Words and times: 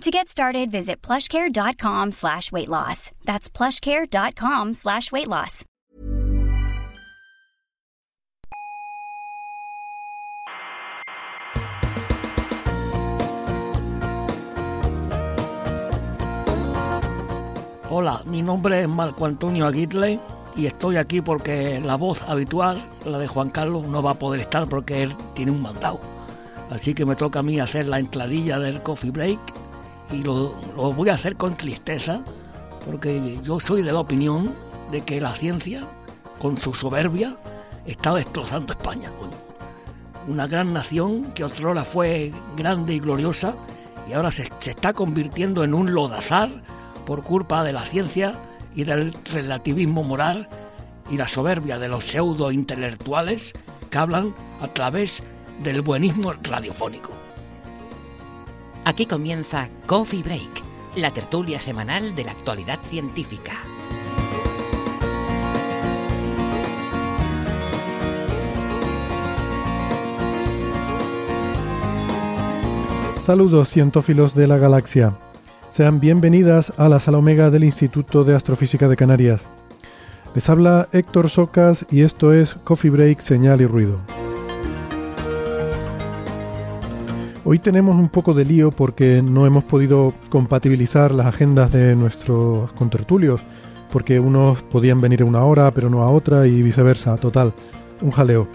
To 0.00 0.10
get 0.10 0.28
started, 0.28 0.70
visit 0.70 1.00
plushcare.com 1.00 2.12
slash 2.12 2.52
weight 2.52 2.68
loss. 2.68 3.10
That's 3.24 3.48
plushcare.com 3.48 4.74
slash 4.74 5.10
weight 5.10 5.28
loss. 5.28 5.64
Hola, 17.88 18.22
mi 18.26 18.42
nombre 18.42 18.82
es 18.82 18.88
Marco 18.88 19.24
Antonio 19.24 19.66
Aguirre 19.66 20.18
y 20.56 20.66
estoy 20.66 20.96
aquí 20.96 21.20
porque 21.20 21.80
la 21.80 21.94
voz 21.94 22.22
habitual, 22.22 22.82
la 23.06 23.18
de 23.18 23.28
Juan 23.28 23.50
Carlos, 23.50 23.86
no 23.86 24.02
va 24.02 24.10
a 24.10 24.18
poder 24.18 24.40
estar 24.40 24.68
porque 24.68 25.04
él 25.04 25.14
tiene 25.34 25.52
un 25.52 25.62
mandado. 25.62 26.00
Así 26.70 26.92
que 26.92 27.06
me 27.06 27.14
toca 27.14 27.38
a 27.38 27.42
mí 27.42 27.60
hacer 27.60 27.86
la 27.86 28.00
entradilla 28.00 28.58
del 28.58 28.82
coffee 28.82 29.12
break 29.12 29.63
y 30.10 30.22
lo, 30.22 30.54
lo 30.76 30.92
voy 30.92 31.08
a 31.08 31.14
hacer 31.14 31.36
con 31.36 31.56
tristeza 31.56 32.22
porque 32.84 33.38
yo 33.42 33.60
soy 33.60 33.82
de 33.82 33.92
la 33.92 34.00
opinión 34.00 34.52
de 34.90 35.00
que 35.02 35.20
la 35.20 35.32
ciencia, 35.32 35.82
con 36.38 36.58
su 36.58 36.74
soberbia, 36.74 37.36
está 37.86 38.14
destrozando 38.14 38.72
España. 38.72 39.10
Una 40.28 40.46
gran 40.46 40.72
nación 40.72 41.32
que 41.32 41.44
otrora 41.44 41.84
fue 41.84 42.32
grande 42.56 42.94
y 42.94 43.00
gloriosa 43.00 43.54
y 44.08 44.12
ahora 44.12 44.32
se, 44.32 44.48
se 44.60 44.70
está 44.70 44.92
convirtiendo 44.92 45.64
en 45.64 45.74
un 45.74 45.94
lodazar 45.94 46.50
por 47.06 47.22
culpa 47.22 47.64
de 47.64 47.72
la 47.72 47.84
ciencia 47.84 48.34
y 48.74 48.84
del 48.84 49.14
relativismo 49.32 50.02
moral 50.02 50.48
y 51.10 51.16
la 51.16 51.28
soberbia 51.28 51.78
de 51.78 51.88
los 51.88 52.04
pseudo 52.04 52.50
intelectuales 52.50 53.52
que 53.90 53.98
hablan 53.98 54.34
a 54.60 54.68
través 54.68 55.22
del 55.62 55.82
buenismo 55.82 56.32
radiofónico. 56.42 57.23
Aquí 58.86 59.06
comienza 59.06 59.70
Coffee 59.86 60.22
Break, 60.22 60.62
la 60.96 61.10
tertulia 61.10 61.58
semanal 61.58 62.14
de 62.14 62.24
la 62.24 62.32
actualidad 62.32 62.78
científica. 62.90 63.52
Saludos 73.24 73.70
cientófilos 73.70 74.34
de 74.34 74.46
la 74.46 74.58
galaxia. 74.58 75.14
Sean 75.70 75.98
bienvenidas 75.98 76.74
a 76.76 76.90
la 76.90 77.00
sala 77.00 77.16
omega 77.16 77.48
del 77.48 77.64
Instituto 77.64 78.22
de 78.22 78.34
Astrofísica 78.34 78.86
de 78.86 78.96
Canarias. 78.96 79.40
Les 80.34 80.50
habla 80.50 80.90
Héctor 80.92 81.30
Socas 81.30 81.86
y 81.90 82.02
esto 82.02 82.34
es 82.34 82.52
Coffee 82.52 82.90
Break, 82.90 83.20
Señal 83.20 83.62
y 83.62 83.66
Ruido. 83.66 84.23
Hoy 87.46 87.58
tenemos 87.58 87.96
un 87.96 88.08
poco 88.08 88.32
de 88.32 88.46
lío 88.46 88.70
porque 88.70 89.20
no 89.20 89.46
hemos 89.46 89.64
podido 89.64 90.14
compatibilizar 90.30 91.12
las 91.12 91.26
agendas 91.26 91.72
de 91.72 91.94
nuestros 91.94 92.72
contertulios, 92.72 93.38
porque 93.92 94.18
unos 94.18 94.62
podían 94.62 95.02
venir 95.02 95.20
a 95.20 95.26
una 95.26 95.44
hora 95.44 95.70
pero 95.72 95.90
no 95.90 96.00
a 96.02 96.10
otra 96.10 96.46
y 96.46 96.62
viceversa, 96.62 97.18
total, 97.18 97.52
un 98.00 98.12
jaleo. 98.12 98.48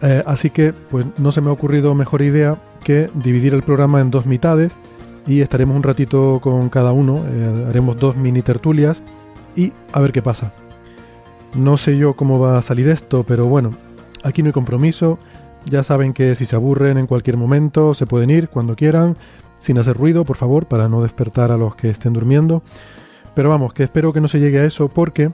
Eh, 0.00 0.22
así 0.24 0.48
que 0.48 0.72
pues 0.72 1.04
no 1.18 1.30
se 1.30 1.42
me 1.42 1.50
ha 1.50 1.52
ocurrido 1.52 1.94
mejor 1.94 2.22
idea 2.22 2.56
que 2.82 3.10
dividir 3.12 3.52
el 3.52 3.62
programa 3.62 4.00
en 4.00 4.10
dos 4.10 4.24
mitades 4.24 4.72
y 5.26 5.42
estaremos 5.42 5.76
un 5.76 5.82
ratito 5.82 6.40
con 6.40 6.70
cada 6.70 6.92
uno, 6.92 7.22
eh, 7.28 7.66
haremos 7.68 7.98
dos 7.98 8.16
mini 8.16 8.40
tertulias 8.40 8.98
y 9.54 9.74
a 9.92 10.00
ver 10.00 10.12
qué 10.12 10.22
pasa. 10.22 10.52
No 11.54 11.76
sé 11.76 11.98
yo 11.98 12.14
cómo 12.14 12.40
va 12.40 12.56
a 12.56 12.62
salir 12.62 12.88
esto, 12.88 13.24
pero 13.28 13.44
bueno, 13.44 13.72
aquí 14.22 14.42
no 14.42 14.46
hay 14.46 14.52
compromiso, 14.54 15.18
ya 15.70 15.82
saben 15.82 16.12
que 16.12 16.34
si 16.34 16.46
se 16.46 16.56
aburren 16.56 16.98
en 16.98 17.06
cualquier 17.06 17.36
momento 17.36 17.94
se 17.94 18.06
pueden 18.06 18.30
ir 18.30 18.48
cuando 18.48 18.76
quieran, 18.76 19.16
sin 19.58 19.78
hacer 19.78 19.96
ruido, 19.96 20.24
por 20.24 20.36
favor, 20.36 20.66
para 20.66 20.88
no 20.88 21.02
despertar 21.02 21.50
a 21.50 21.56
los 21.56 21.74
que 21.74 21.90
estén 21.90 22.12
durmiendo. 22.12 22.62
Pero 23.34 23.50
vamos, 23.50 23.72
que 23.72 23.82
espero 23.82 24.12
que 24.12 24.20
no 24.20 24.28
se 24.28 24.40
llegue 24.40 24.60
a 24.60 24.64
eso 24.64 24.88
porque 24.88 25.30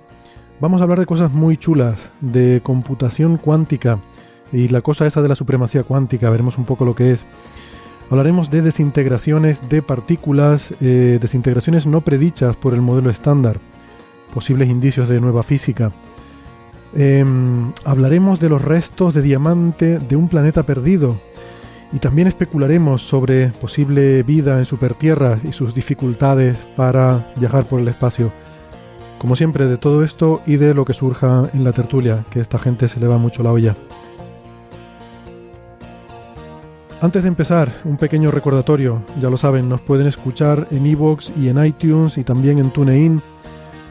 vamos 0.60 0.81
a 0.81 0.84
hablar 0.84 0.98
de 0.98 1.06
cosas 1.06 1.32
muy 1.32 1.56
chulas, 1.56 1.98
de 2.20 2.60
computación 2.62 3.37
cuántica 3.37 3.98
y 4.53 4.69
la 4.69 4.81
cosa 4.81 5.06
esa 5.06 5.22
de 5.22 5.28
la 5.28 5.34
supremacía 5.34 5.82
cuántica, 5.82 6.31
veremos 6.31 6.59
un 6.59 6.64
poco 6.64 6.84
lo 6.84 6.94
que 6.94 7.12
es. 7.12 7.20
Hablaremos 8.10 8.50
de 8.50 8.60
desintegraciones 8.60 9.69
de 9.70 9.81
partículas, 9.81 10.69
eh, 10.81 11.19
desintegraciones 11.20 11.87
no 11.87 12.03
predichas 12.03 12.56
por 12.56 12.75
el 12.75 12.82
modelo 12.82 13.09
estándar, 13.09 13.59
posibles 14.34 14.69
indicios 14.69 15.09
de 15.09 15.20
nueva 15.20 15.43
física. 15.43 15.93
Em, 16.94 17.72
hablaremos 17.84 18.38
de 18.38 18.48
los 18.48 18.62
restos 18.62 19.14
de 19.14 19.22
diamante 19.22 19.98
de 19.98 20.16
un 20.16 20.28
planeta 20.28 20.62
perdido 20.64 21.16
y 21.92 21.98
también 21.98 22.28
especularemos 22.28 23.03
sobre 23.03 23.48
posible 23.48 24.22
vida 24.22 24.58
en 24.58 24.66
supertierra 24.66 25.38
y 25.42 25.52
sus 25.52 25.75
dificultades 25.75 26.56
para 26.76 27.32
viajar 27.36 27.64
por 27.66 27.81
el 27.81 27.88
espacio. 27.88 28.31
Como 29.19 29.36
siempre, 29.36 29.66
de 29.66 29.76
todo 29.76 30.02
esto 30.04 30.42
y 30.47 30.56
de 30.56 30.75
lo 30.75 30.84
que 30.84 30.94
surja 30.94 31.44
en 31.54 31.64
la 31.64 31.72
tertulia, 31.72 32.25
que 32.31 32.41
esta 32.41 32.58
gente 32.58 32.88
se 32.88 32.98
le 32.98 33.06
va 33.06 33.19
mucho 33.19 33.42
la 33.42 33.52
olla. 33.52 33.76
Antes 37.00 37.25
de 37.25 37.28
empezar, 37.28 37.72
un 37.84 37.97
pequeño 37.97 38.31
recordatorio. 38.31 39.02
Ya 39.20 39.28
lo 39.28 39.36
saben, 39.36 39.69
nos 39.69 39.81
pueden 39.81 40.06
escuchar 40.06 40.69
en 40.70 40.86
iVoox 40.86 41.31
y 41.36 41.48
en 41.48 41.64
iTunes 41.64 42.16
y 42.16 42.25
también 42.25 42.58
en 42.58 42.70
TuneIn. 42.70 43.22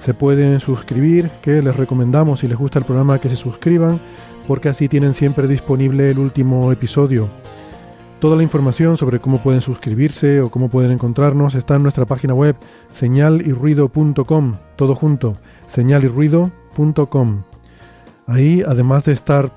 Se 0.02 0.16
pueden 0.16 0.60
suscribir, 0.60 1.30
que 1.44 1.62
les 1.62 1.76
recomendamos 1.76 2.40
si 2.40 2.48
les 2.48 2.58
gusta 2.58 2.80
el 2.80 2.86
programa 2.86 3.20
que 3.20 3.30
se 3.30 3.36
suscriban, 3.36 4.00
porque 4.48 4.68
así 4.68 4.88
tienen 4.88 5.14
siempre 5.14 5.48
disponible 5.48 6.10
el 6.10 6.18
último 6.18 6.72
episodio. 6.72 7.28
Toda 8.20 8.36
la 8.36 8.42
información 8.42 8.98
sobre 8.98 9.20
cómo 9.20 9.44
pueden 9.44 9.62
suscribirse 9.62 10.42
o 10.42 10.50
cómo 10.50 10.70
pueden 10.70 10.92
encontrarnos 10.92 11.54
está 11.54 11.76
en 11.76 11.84
nuestra 11.84 12.06
página 12.06 12.34
web 12.34 12.56
señalirruido.com, 12.92 14.56
todo 14.76 14.96
junto, 14.96 15.38
señalirruido.com. 15.68 17.44
Ahí, 18.26 18.64
además 18.68 19.06
de 19.06 19.14
estar 19.14 19.52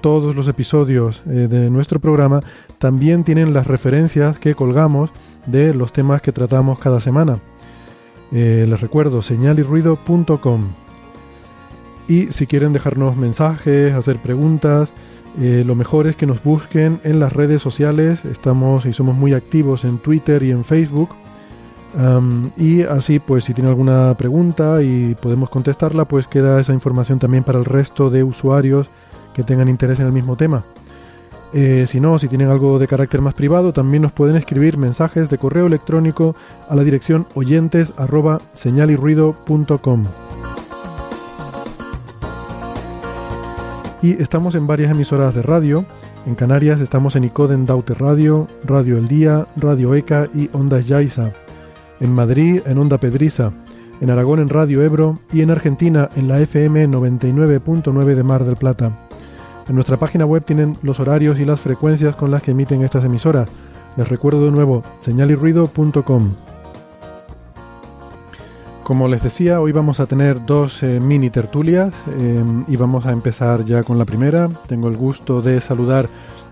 todos 0.00 0.34
los 0.34 0.48
episodios 0.48 1.22
eh, 1.26 1.46
de 1.46 1.68
nuestro 1.68 2.00
programa, 2.00 2.40
también 2.78 3.22
tienen 3.22 3.52
las 3.52 3.66
referencias 3.66 4.38
que 4.38 4.54
colgamos 4.54 5.10
de 5.44 5.74
los 5.74 5.92
temas 5.92 6.22
que 6.22 6.32
tratamos 6.32 6.78
cada 6.78 7.02
semana. 7.02 7.38
Eh, 8.32 8.66
les 8.68 8.80
recuerdo 8.80 9.22
señalirruido.com. 9.22 10.68
Y 12.08 12.32
si 12.32 12.46
quieren 12.46 12.72
dejarnos 12.72 13.16
mensajes, 13.16 13.92
hacer 13.92 14.18
preguntas, 14.18 14.92
eh, 15.40 15.62
lo 15.64 15.74
mejor 15.74 16.06
es 16.06 16.16
que 16.16 16.26
nos 16.26 16.42
busquen 16.42 17.00
en 17.04 17.20
las 17.20 17.32
redes 17.32 17.62
sociales. 17.62 18.24
Estamos 18.24 18.86
y 18.86 18.92
somos 18.92 19.14
muy 19.14 19.32
activos 19.32 19.84
en 19.84 19.98
Twitter 19.98 20.42
y 20.42 20.50
en 20.50 20.64
Facebook. 20.64 21.10
Y 22.56 22.82
así, 22.82 23.18
pues 23.18 23.42
si 23.42 23.52
tienen 23.52 23.70
alguna 23.70 24.14
pregunta 24.14 24.80
y 24.80 25.16
podemos 25.20 25.50
contestarla, 25.50 26.04
pues 26.04 26.28
queda 26.28 26.60
esa 26.60 26.72
información 26.72 27.18
también 27.18 27.42
para 27.42 27.58
el 27.58 27.64
resto 27.64 28.10
de 28.10 28.22
usuarios 28.22 28.88
que 29.34 29.42
tengan 29.42 29.68
interés 29.68 29.98
en 29.98 30.06
el 30.06 30.12
mismo 30.12 30.36
tema. 30.36 30.62
Eh, 31.52 31.86
si 31.88 31.98
no, 31.98 32.18
si 32.18 32.28
tienen 32.28 32.48
algo 32.48 32.78
de 32.78 32.86
carácter 32.86 33.20
más 33.20 33.34
privado, 33.34 33.72
también 33.72 34.02
nos 34.02 34.12
pueden 34.12 34.36
escribir 34.36 34.76
mensajes 34.76 35.30
de 35.30 35.38
correo 35.38 35.66
electrónico 35.66 36.36
a 36.68 36.76
la 36.76 36.84
dirección 36.84 37.26
oyentes. 37.34 37.92
Y 44.02 44.22
estamos 44.22 44.54
en 44.54 44.66
varias 44.66 44.92
emisoras 44.92 45.34
de 45.34 45.42
radio. 45.42 45.84
En 46.26 46.34
Canarias 46.34 46.80
estamos 46.80 47.16
en 47.16 47.24
Icoden 47.24 47.66
Daute 47.66 47.94
Radio, 47.94 48.46
Radio 48.64 48.98
El 48.98 49.08
Día, 49.08 49.46
Radio 49.56 49.94
ECA 49.94 50.28
y 50.34 50.48
Ondas 50.52 50.86
Yaiza. 50.86 51.32
En 51.98 52.12
Madrid 52.12 52.62
en 52.64 52.78
Onda 52.78 52.98
Pedriza. 52.98 53.52
En 54.00 54.08
Aragón 54.08 54.40
en 54.40 54.48
Radio 54.48 54.82
Ebro 54.82 55.18
y 55.32 55.42
en 55.42 55.50
Argentina 55.50 56.08
en 56.16 56.28
la 56.28 56.40
FM 56.40 56.88
99.9 56.88 58.14
de 58.14 58.22
Mar 58.22 58.44
del 58.44 58.56
Plata. 58.56 59.09
En 59.68 59.74
nuestra 59.74 59.96
página 59.96 60.26
web 60.26 60.44
tienen 60.44 60.76
los 60.82 61.00
horarios 61.00 61.38
y 61.38 61.44
las 61.44 61.60
frecuencias 61.60 62.16
con 62.16 62.30
las 62.30 62.42
que 62.42 62.50
emiten 62.50 62.82
estas 62.82 63.04
emisoras. 63.04 63.48
Les 63.96 64.08
recuerdo 64.08 64.44
de 64.44 64.52
nuevo, 64.52 64.82
señalirruido.com. 65.00 66.34
Como 68.82 69.06
les 69.06 69.22
decía, 69.22 69.60
hoy 69.60 69.70
vamos 69.70 70.00
a 70.00 70.06
tener 70.06 70.44
dos 70.44 70.82
eh, 70.82 70.98
mini 71.00 71.30
tertulias 71.30 71.94
eh, 72.18 72.42
y 72.66 72.74
vamos 72.74 73.06
a 73.06 73.12
empezar 73.12 73.64
ya 73.64 73.84
con 73.84 73.98
la 73.98 74.04
primera. 74.04 74.48
Tengo 74.66 74.88
el 74.88 74.96
gusto 74.96 75.42
de 75.42 75.60
saludar 75.60 76.08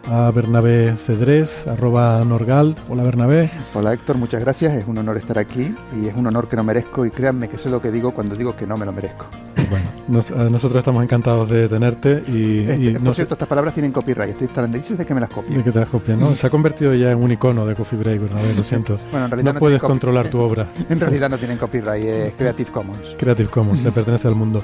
a 0.06 0.30
Bernabé 0.30 0.96
Cedrés, 0.98 1.66
arroba 1.66 2.22
Norgal. 2.24 2.76
Hola 2.88 3.02
Bernabé. 3.02 3.50
Hola 3.74 3.92
Héctor, 3.92 4.18
muchas 4.18 4.40
gracias. 4.40 4.74
Es 4.74 4.86
un 4.86 4.98
honor 4.98 5.16
estar 5.16 5.38
aquí 5.38 5.74
y 6.00 6.06
es 6.06 6.14
un 6.14 6.28
honor 6.28 6.48
que 6.48 6.54
no 6.54 6.62
merezco 6.62 7.04
y 7.04 7.10
créanme 7.10 7.48
que 7.48 7.58
sé 7.58 7.68
lo 7.68 7.82
que 7.82 7.90
digo 7.90 8.12
cuando 8.12 8.36
digo 8.36 8.54
que 8.54 8.66
no 8.66 8.76
me 8.76 8.86
lo 8.86 8.92
merezco. 8.92 9.26
Bueno, 9.68 10.50
nosotros 10.50 10.76
estamos 10.76 11.02
encantados 11.02 11.48
de 11.48 11.68
tenerte 11.68 12.22
y... 12.28 12.60
Este, 12.68 13.00
por 13.00 13.14
cierto, 13.14 13.34
estas 13.34 13.48
palabras 13.48 13.74
tienen 13.74 13.92
copyright, 13.92 14.30
estoy 14.30 14.48
tan 14.48 14.70
de 14.72 15.06
que 15.06 15.14
me 15.14 15.20
las 15.20 15.30
copien. 15.30 15.58
De 15.58 15.64
que 15.64 15.72
te 15.72 15.80
las 15.80 15.88
copien, 15.88 16.18
¿no? 16.18 16.34
Se 16.34 16.46
ha 16.46 16.50
convertido 16.50 16.94
ya 16.94 17.12
en 17.12 17.22
un 17.22 17.30
icono 17.32 17.66
de 17.66 17.74
Coffee 17.74 17.98
Break, 17.98 18.20
lo 18.56 18.64
siento. 18.64 18.98
bueno, 19.10 19.26
en 19.26 19.30
realidad 19.30 19.54
no, 19.54 19.60
puedes 19.60 19.80
controlar 19.80 20.28
tu 20.28 20.38
obra. 20.40 20.66
En 20.88 21.00
realidad 21.00 21.28
no 21.28 21.38
tienen 21.38 21.58
copyright, 21.58 22.04
es 22.04 22.34
Creative 22.34 22.70
Commons. 22.70 23.16
Creative 23.18 23.48
Commons, 23.48 23.84
le 23.84 23.92
pertenece 23.92 24.26
al 24.26 24.34
mundo. 24.34 24.62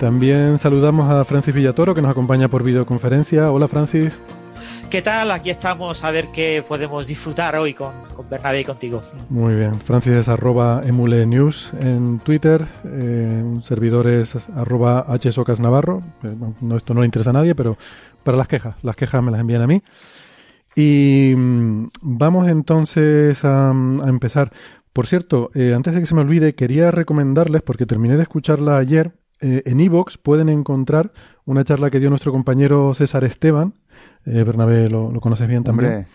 También 0.00 0.58
saludamos 0.58 1.10
a 1.10 1.24
Francis 1.24 1.54
Villatoro, 1.54 1.94
que 1.94 2.02
nos 2.02 2.10
acompaña 2.10 2.48
por 2.48 2.62
videoconferencia. 2.62 3.50
Hola, 3.50 3.68
Francis. 3.68 4.12
¿Qué 4.90 5.02
tal? 5.02 5.30
Aquí 5.32 5.50
estamos 5.50 6.02
a 6.02 6.10
ver 6.10 6.28
qué 6.32 6.64
podemos 6.66 7.06
disfrutar 7.06 7.56
hoy 7.56 7.74
con, 7.74 7.92
con 8.16 8.26
Bernabé 8.30 8.62
y 8.62 8.64
contigo. 8.64 9.02
Muy 9.28 9.54
bien. 9.54 9.74
Francis 9.74 10.14
es 10.14 10.28
arroba 10.28 10.80
emule 10.82 11.20
en 11.20 12.20
Twitter. 12.20 12.66
Eh, 12.86 13.42
un 13.44 13.62
servidor 13.62 14.06
es 14.06 14.34
arroba 14.56 15.06
hsocasnavarro. 15.20 16.02
Eh, 16.22 16.34
esto 16.74 16.94
no 16.94 17.00
le 17.00 17.06
interesa 17.06 17.30
a 17.30 17.34
nadie, 17.34 17.54
pero 17.54 17.76
para 18.22 18.38
las 18.38 18.48
quejas. 18.48 18.76
Las 18.82 18.96
quejas 18.96 19.22
me 19.22 19.30
las 19.30 19.42
envían 19.42 19.60
a 19.60 19.66
mí. 19.66 19.82
Y 20.74 21.34
mm, 21.36 21.88
vamos 22.00 22.48
entonces 22.48 23.44
a, 23.44 23.70
empezar. 24.06 24.52
Por 24.94 25.06
cierto, 25.06 25.50
eh, 25.54 25.74
antes 25.74 25.92
de 25.92 26.00
que 26.00 26.06
se 26.06 26.14
me 26.14 26.22
olvide, 26.22 26.54
quería 26.54 26.90
recomendarles, 26.90 27.60
porque 27.60 27.84
terminé 27.84 28.16
de 28.16 28.22
escucharla 28.22 28.78
ayer, 28.78 29.12
en 29.40 29.78
Evox 29.78 30.18
pueden 30.18 30.48
encontrar 30.48 31.12
una 31.44 31.62
charla 31.62 31.90
que 31.90 32.00
dio 32.00 32.10
nuestro 32.10 32.32
compañero 32.32 32.92
César 32.94 33.22
Esteban, 33.22 33.74
eh, 34.24 34.42
Bernabé 34.42 34.88
lo, 34.88 35.12
conoces 35.20 35.48
bien 35.48 35.64
también. 35.64 35.92
Hombre, 35.92 36.08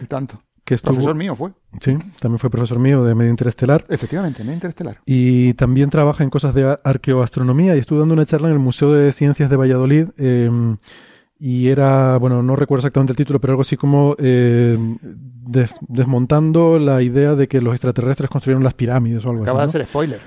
y 0.00 0.06
tanto. 0.06 0.42
Que 0.64 0.76
profesor 0.76 1.14
mío 1.14 1.34
fue. 1.34 1.52
Sí, 1.80 1.96
también 2.20 2.38
fue 2.38 2.50
profesor 2.50 2.78
mío 2.78 3.02
de 3.02 3.14
medio 3.14 3.30
interestelar. 3.30 3.86
Efectivamente, 3.88 4.42
medio 4.42 4.54
interestelar. 4.54 4.98
Y 5.06 5.54
también 5.54 5.88
trabaja 5.88 6.22
en 6.22 6.28
cosas 6.28 6.52
de 6.52 6.78
arqueoastronomía 6.84 7.74
y 7.74 7.78
estuvo 7.78 7.98
dando 7.98 8.12
una 8.12 8.26
charla 8.26 8.48
en 8.48 8.52
el 8.52 8.58
Museo 8.58 8.92
de 8.92 9.12
Ciencias 9.12 9.48
de 9.48 9.56
Valladolid. 9.56 10.08
Em, 10.18 10.76
y 11.38 11.68
era, 11.68 12.18
bueno, 12.18 12.42
no 12.42 12.54
recuerdo 12.54 12.80
exactamente 12.80 13.12
el 13.12 13.16
título, 13.16 13.40
pero 13.40 13.52
algo 13.52 13.62
así 13.62 13.78
como 13.78 14.14
em, 14.18 14.98
desmontando 15.88 16.78
la 16.78 17.00
idea 17.00 17.34
de 17.34 17.48
que 17.48 17.62
los 17.62 17.72
extraterrestres 17.72 18.28
construyeron 18.28 18.62
las 18.62 18.74
pirámides 18.74 19.24
o 19.24 19.30
algo 19.30 19.44
así. 19.44 19.50
Acaba 19.50 19.66
de 19.66 19.72
ser 19.72 19.86
spoiler. 19.86 20.20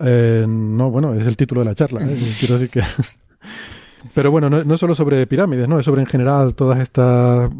Eh, 0.00 0.46
no, 0.48 0.90
bueno, 0.90 1.14
es 1.14 1.26
el 1.26 1.36
título 1.36 1.60
de 1.60 1.66
la 1.66 1.74
charla. 1.76 2.00
¿eh? 2.02 2.34
Quiero 2.40 2.58
decir 2.58 2.70
que. 2.70 2.82
Pero 4.14 4.30
bueno, 4.30 4.48
no, 4.48 4.64
no 4.64 4.78
solo 4.78 4.94
sobre 4.94 5.26
pirámides, 5.26 5.68
¿no? 5.68 5.78
Es 5.78 5.84
sobre 5.84 6.00
en 6.00 6.06
general 6.06 6.54
todas 6.54 6.78
estas 6.78 7.50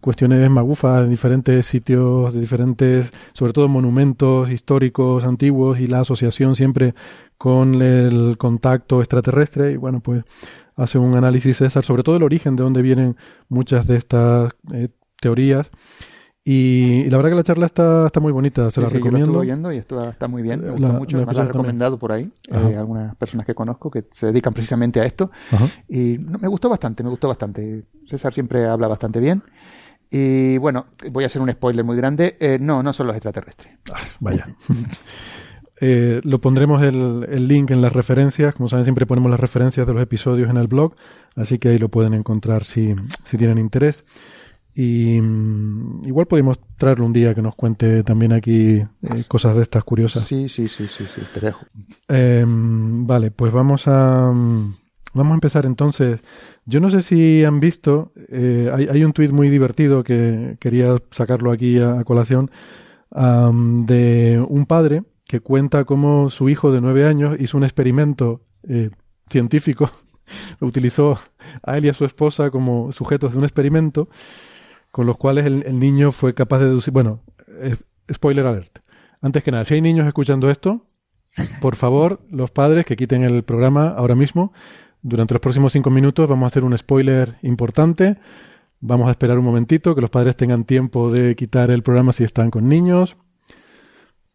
cuestiones 0.00 0.48
magufas 0.50 1.02
de 1.02 1.08
diferentes 1.08 1.66
sitios, 1.66 2.32
de 2.34 2.40
diferentes, 2.40 3.12
sobre 3.32 3.52
todo 3.52 3.68
monumentos 3.68 4.50
históricos 4.50 5.24
antiguos 5.24 5.80
y 5.80 5.86
la 5.86 6.00
asociación 6.00 6.54
siempre 6.54 6.94
con 7.36 7.80
el 7.82 8.36
contacto 8.38 9.00
extraterrestre. 9.00 9.72
Y 9.72 9.76
bueno, 9.76 10.00
pues 10.00 10.24
hace 10.76 10.98
un 10.98 11.14
análisis 11.14 11.58
César 11.58 11.84
sobre 11.84 12.02
todo 12.02 12.16
el 12.16 12.22
origen 12.22 12.56
de 12.56 12.62
dónde 12.62 12.82
vienen 12.82 13.16
muchas 13.48 13.86
de 13.86 13.96
estas 13.96 14.52
eh, 14.72 14.88
teorías 15.20 15.70
y, 16.52 17.08
la 17.08 17.16
verdad 17.16 17.30
que 17.30 17.36
la 17.36 17.42
charla 17.44 17.66
está, 17.66 18.06
está 18.06 18.18
muy 18.18 18.32
bonita, 18.32 18.72
se 18.72 18.80
la 18.80 18.88
recomiendo. 18.88 19.26
Yo 19.28 19.32
lo 19.34 19.38
oyendo 19.38 19.72
y 19.72 19.76
esto 19.76 20.10
está 20.10 20.26
muy 20.26 20.42
bien, 20.42 20.64
me 20.64 20.70
gustó 20.72 20.88
mucho, 20.88 21.24
me 21.24 21.32
la 21.32 21.42
ha 21.42 21.44
recomendado 21.44 21.96
por 21.96 22.10
ahí, 22.10 22.28
eh, 22.48 22.74
algunas 22.76 23.14
personas 23.14 23.46
que 23.46 23.54
conozco 23.54 23.88
que 23.88 24.06
se 24.10 24.26
dedican 24.26 24.52
precisamente 24.52 25.00
a 25.00 25.04
esto. 25.04 25.30
Y 25.88 26.18
me 26.18 26.48
gustó 26.48 26.68
bastante, 26.68 27.04
me 27.04 27.10
gustó 27.10 27.28
bastante. 27.28 27.84
César 28.04 28.34
siempre 28.34 28.66
habla 28.66 28.88
bastante 28.88 29.20
bien. 29.20 29.44
Y 30.10 30.58
bueno, 30.58 30.86
voy 31.12 31.22
a 31.22 31.28
hacer 31.28 31.40
un 31.40 31.52
spoiler 31.52 31.84
muy 31.84 31.96
grande. 31.96 32.36
Eh, 32.40 32.58
no, 32.60 32.82
no 32.82 32.92
son 32.92 33.06
los 33.06 33.14
extraterrestres. 33.14 33.78
Ah, 33.92 34.00
vaya. 34.18 34.44
Eh, 35.82 36.20
lo 36.24 36.42
pondremos 36.42 36.82
el, 36.82 37.26
el, 37.30 37.48
link 37.48 37.70
en 37.70 37.80
las 37.80 37.94
referencias. 37.94 38.54
Como 38.54 38.68
saben, 38.68 38.84
siempre 38.84 39.06
ponemos 39.06 39.30
las 39.30 39.40
referencias 39.40 39.86
de 39.86 39.94
los 39.94 40.02
episodios 40.02 40.50
en 40.50 40.58
el 40.58 40.66
blog. 40.66 40.94
Así 41.36 41.58
que 41.58 41.70
ahí 41.70 41.78
lo 41.78 41.88
pueden 41.88 42.12
encontrar 42.12 42.64
si, 42.64 42.94
si 43.24 43.38
tienen 43.38 43.56
interés. 43.56 44.04
Y 44.74 45.20
mm, 45.20 46.06
igual 46.06 46.26
podemos 46.26 46.58
traerle 46.76 47.04
un 47.04 47.12
día 47.12 47.34
que 47.34 47.42
nos 47.42 47.54
cuente 47.54 48.02
también 48.02 48.32
aquí 48.32 48.76
eh, 48.76 49.24
cosas 49.28 49.56
de 49.56 49.62
estas 49.62 49.84
curiosas. 49.84 50.24
Sí, 50.24 50.48
sí, 50.48 50.68
sí, 50.68 50.86
sí, 50.86 51.04
sí, 51.04 51.22
te 51.34 51.40
dejo. 51.40 51.66
Em, 52.08 53.06
vale, 53.06 53.30
pues 53.30 53.52
vamos 53.52 53.88
a 53.88 54.30
mm, 54.32 54.74
vamos 55.14 55.32
a 55.32 55.34
empezar 55.34 55.66
entonces. 55.66 56.20
Yo 56.66 56.80
no 56.80 56.90
sé 56.90 57.02
si 57.02 57.44
han 57.44 57.60
visto, 57.60 58.12
eh, 58.28 58.70
hay, 58.72 58.86
hay, 58.88 59.04
un 59.04 59.12
tuit 59.12 59.32
muy 59.32 59.48
divertido 59.48 60.04
que 60.04 60.56
quería 60.60 60.96
sacarlo 61.10 61.50
aquí 61.50 61.80
a, 61.80 62.04
colación 62.04 62.50
de 63.12 64.44
un 64.48 64.66
padre 64.66 65.02
que 65.26 65.40
cuenta 65.40 65.84
cómo 65.84 66.30
su 66.30 66.48
hijo 66.48 66.70
de 66.72 66.80
nueve 66.80 67.06
años 67.06 67.36
hizo 67.40 67.56
un 67.56 67.64
experimento 67.64 68.42
eh, 68.68 68.90
científico, 69.28 69.90
utilizó 70.60 71.18
a 71.62 71.78
él 71.78 71.86
y 71.86 71.88
a 71.88 71.94
su 71.94 72.04
esposa 72.04 72.50
como 72.50 72.92
sujetos 72.92 73.32
de 73.32 73.38
un 73.38 73.44
experimento 73.44 74.08
con 74.90 75.06
los 75.06 75.16
cuales 75.16 75.46
el, 75.46 75.78
niño 75.78 76.12
fue 76.12 76.34
capaz 76.34 76.58
de 76.58 76.66
deducir. 76.66 76.92
Bueno, 76.92 77.22
spoiler 78.12 78.46
alert. 78.46 78.78
Antes 79.20 79.44
que 79.44 79.50
nada, 79.50 79.64
si 79.64 79.74
hay 79.74 79.80
niños 79.80 80.06
escuchando 80.06 80.50
esto, 80.50 80.86
por 81.60 81.76
favor, 81.76 82.20
los 82.30 82.50
padres 82.50 82.86
que 82.86 82.96
quiten 82.96 83.22
el 83.22 83.42
programa 83.44 83.88
ahora 83.88 84.14
mismo. 84.14 84.52
Durante 85.02 85.34
los 85.34 85.40
próximos 85.40 85.72
cinco 85.72 85.90
minutos 85.90 86.28
vamos 86.28 86.44
a 86.44 86.48
hacer 86.48 86.64
un 86.64 86.76
spoiler 86.76 87.36
importante. 87.42 88.18
Vamos 88.80 89.08
a 89.08 89.12
esperar 89.12 89.38
un 89.38 89.44
momentito 89.44 89.94
que 89.94 90.00
los 90.00 90.10
padres 90.10 90.36
tengan 90.36 90.64
tiempo 90.64 91.10
de 91.10 91.36
quitar 91.36 91.70
el 91.70 91.82
programa 91.82 92.12
si 92.12 92.24
están 92.24 92.50
con 92.50 92.68
niños, 92.68 93.16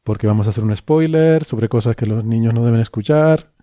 porque 0.03 0.27
vamos 0.27 0.45
a 0.45 0.51
hacer 0.51 0.63
un 0.63 0.75
spoiler 0.75 1.43
sobre 1.43 1.67
cosas 1.67 1.95
que 1.95 2.05
los 2.05 2.23
niños 2.23 2.53
no 2.53 2.63
deben 2.63 2.79
escuchar. 2.79 3.54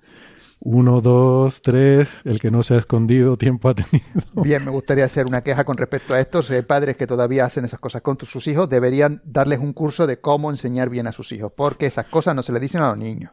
Uno, 0.65 1.01
dos, 1.01 1.61
tres, 1.61 2.09
el 2.25 2.39
que 2.39 2.53
no 2.53 2.63
se 2.63 2.75
ha 2.75 2.79
escondido 2.79 3.37
tiempo 3.37 3.69
ha 3.69 3.75
tenido. 3.75 4.07
Bien, 4.35 4.65
me 4.65 4.71
gustaría 4.71 5.05
hacer 5.05 5.27
una 5.27 5.43
queja 5.43 5.65
con 5.65 5.77
respecto 5.77 6.15
a 6.15 6.21
esto. 6.21 6.41
Si 6.41 6.55
hay 6.55 6.63
padres 6.63 6.97
que 6.97 7.09
todavía 7.09 7.45
hacen 7.45 7.65
esas 7.65 7.81
cosas 7.81 8.01
con 8.03 8.17
sus 8.21 8.47
hijos, 8.47 8.69
deberían 8.69 9.21
darles 9.25 9.59
un 9.59 9.73
curso 9.73 10.07
de 10.07 10.21
cómo 10.21 10.51
enseñar 10.51 10.89
bien 10.89 11.09
a 11.09 11.13
sus 11.13 11.33
hijos, 11.33 11.53
porque 11.57 11.87
esas 11.87 12.07
cosas 12.07 12.37
no 12.37 12.43
se 12.43 12.53
le 12.53 12.61
dicen 12.61 12.81
a 12.81 12.91
los 12.91 12.99
niños. 12.99 13.33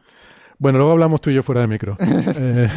Bueno, 0.60 0.76
luego 0.76 0.92
hablamos 0.92 1.22
tú 1.22 1.30
y 1.30 1.34
yo 1.34 1.42
fuera 1.42 1.62
de 1.62 1.66
micro. 1.66 1.96
Eh, 2.42 2.68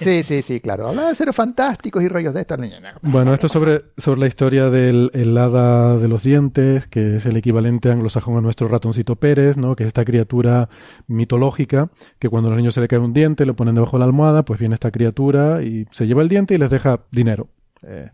sí, 0.00 0.22
sí, 0.22 0.42
sí, 0.42 0.60
claro. 0.60 0.88
Habla 0.88 1.08
de 1.08 1.14
seres 1.14 1.34
fantásticos 1.34 2.02
y 2.02 2.08
rollos 2.08 2.32
de 2.34 2.40
estas 2.40 2.58
niñas. 2.58 2.80
Bueno, 3.02 3.34
esto 3.34 3.46
es 3.46 3.52
sobre, 3.52 3.82
sobre 3.96 4.20
la 4.20 4.26
historia 4.26 4.70
del 4.70 5.10
el 5.12 5.36
hada 5.36 5.98
de 5.98 6.08
los 6.08 6.22
dientes, 6.22 6.86
que 6.88 7.16
es 7.16 7.26
el 7.26 7.36
equivalente 7.36 7.90
anglosajón 7.90 8.36
a 8.36 8.40
nuestro 8.40 8.68
ratoncito 8.68 9.16
Pérez, 9.16 9.56
¿no? 9.56 9.76
Que 9.76 9.84
es 9.84 9.88
esta 9.88 10.04
criatura 10.04 10.68
mitológica 11.08 11.90
que 12.18 12.28
cuando 12.28 12.48
a 12.48 12.50
los 12.50 12.58
niños 12.58 12.74
se 12.74 12.80
le 12.80 12.88
cae 12.88 13.00
un 13.00 13.12
diente, 13.12 13.44
lo 13.44 13.54
ponen 13.54 13.74
debajo 13.74 13.96
de 13.96 14.00
la 14.00 14.06
almohada, 14.06 14.44
pues 14.44 14.60
viene 14.60 14.74
esta 14.74 14.90
criatura 14.90 15.62
y 15.62 15.86
se 15.90 16.06
lleva 16.06 16.22
el 16.22 16.28
diente 16.28 16.54
y 16.54 16.58
les 16.58 16.70
deja 16.70 17.00
dinero. 17.10 17.48
Eh, 17.82 18.10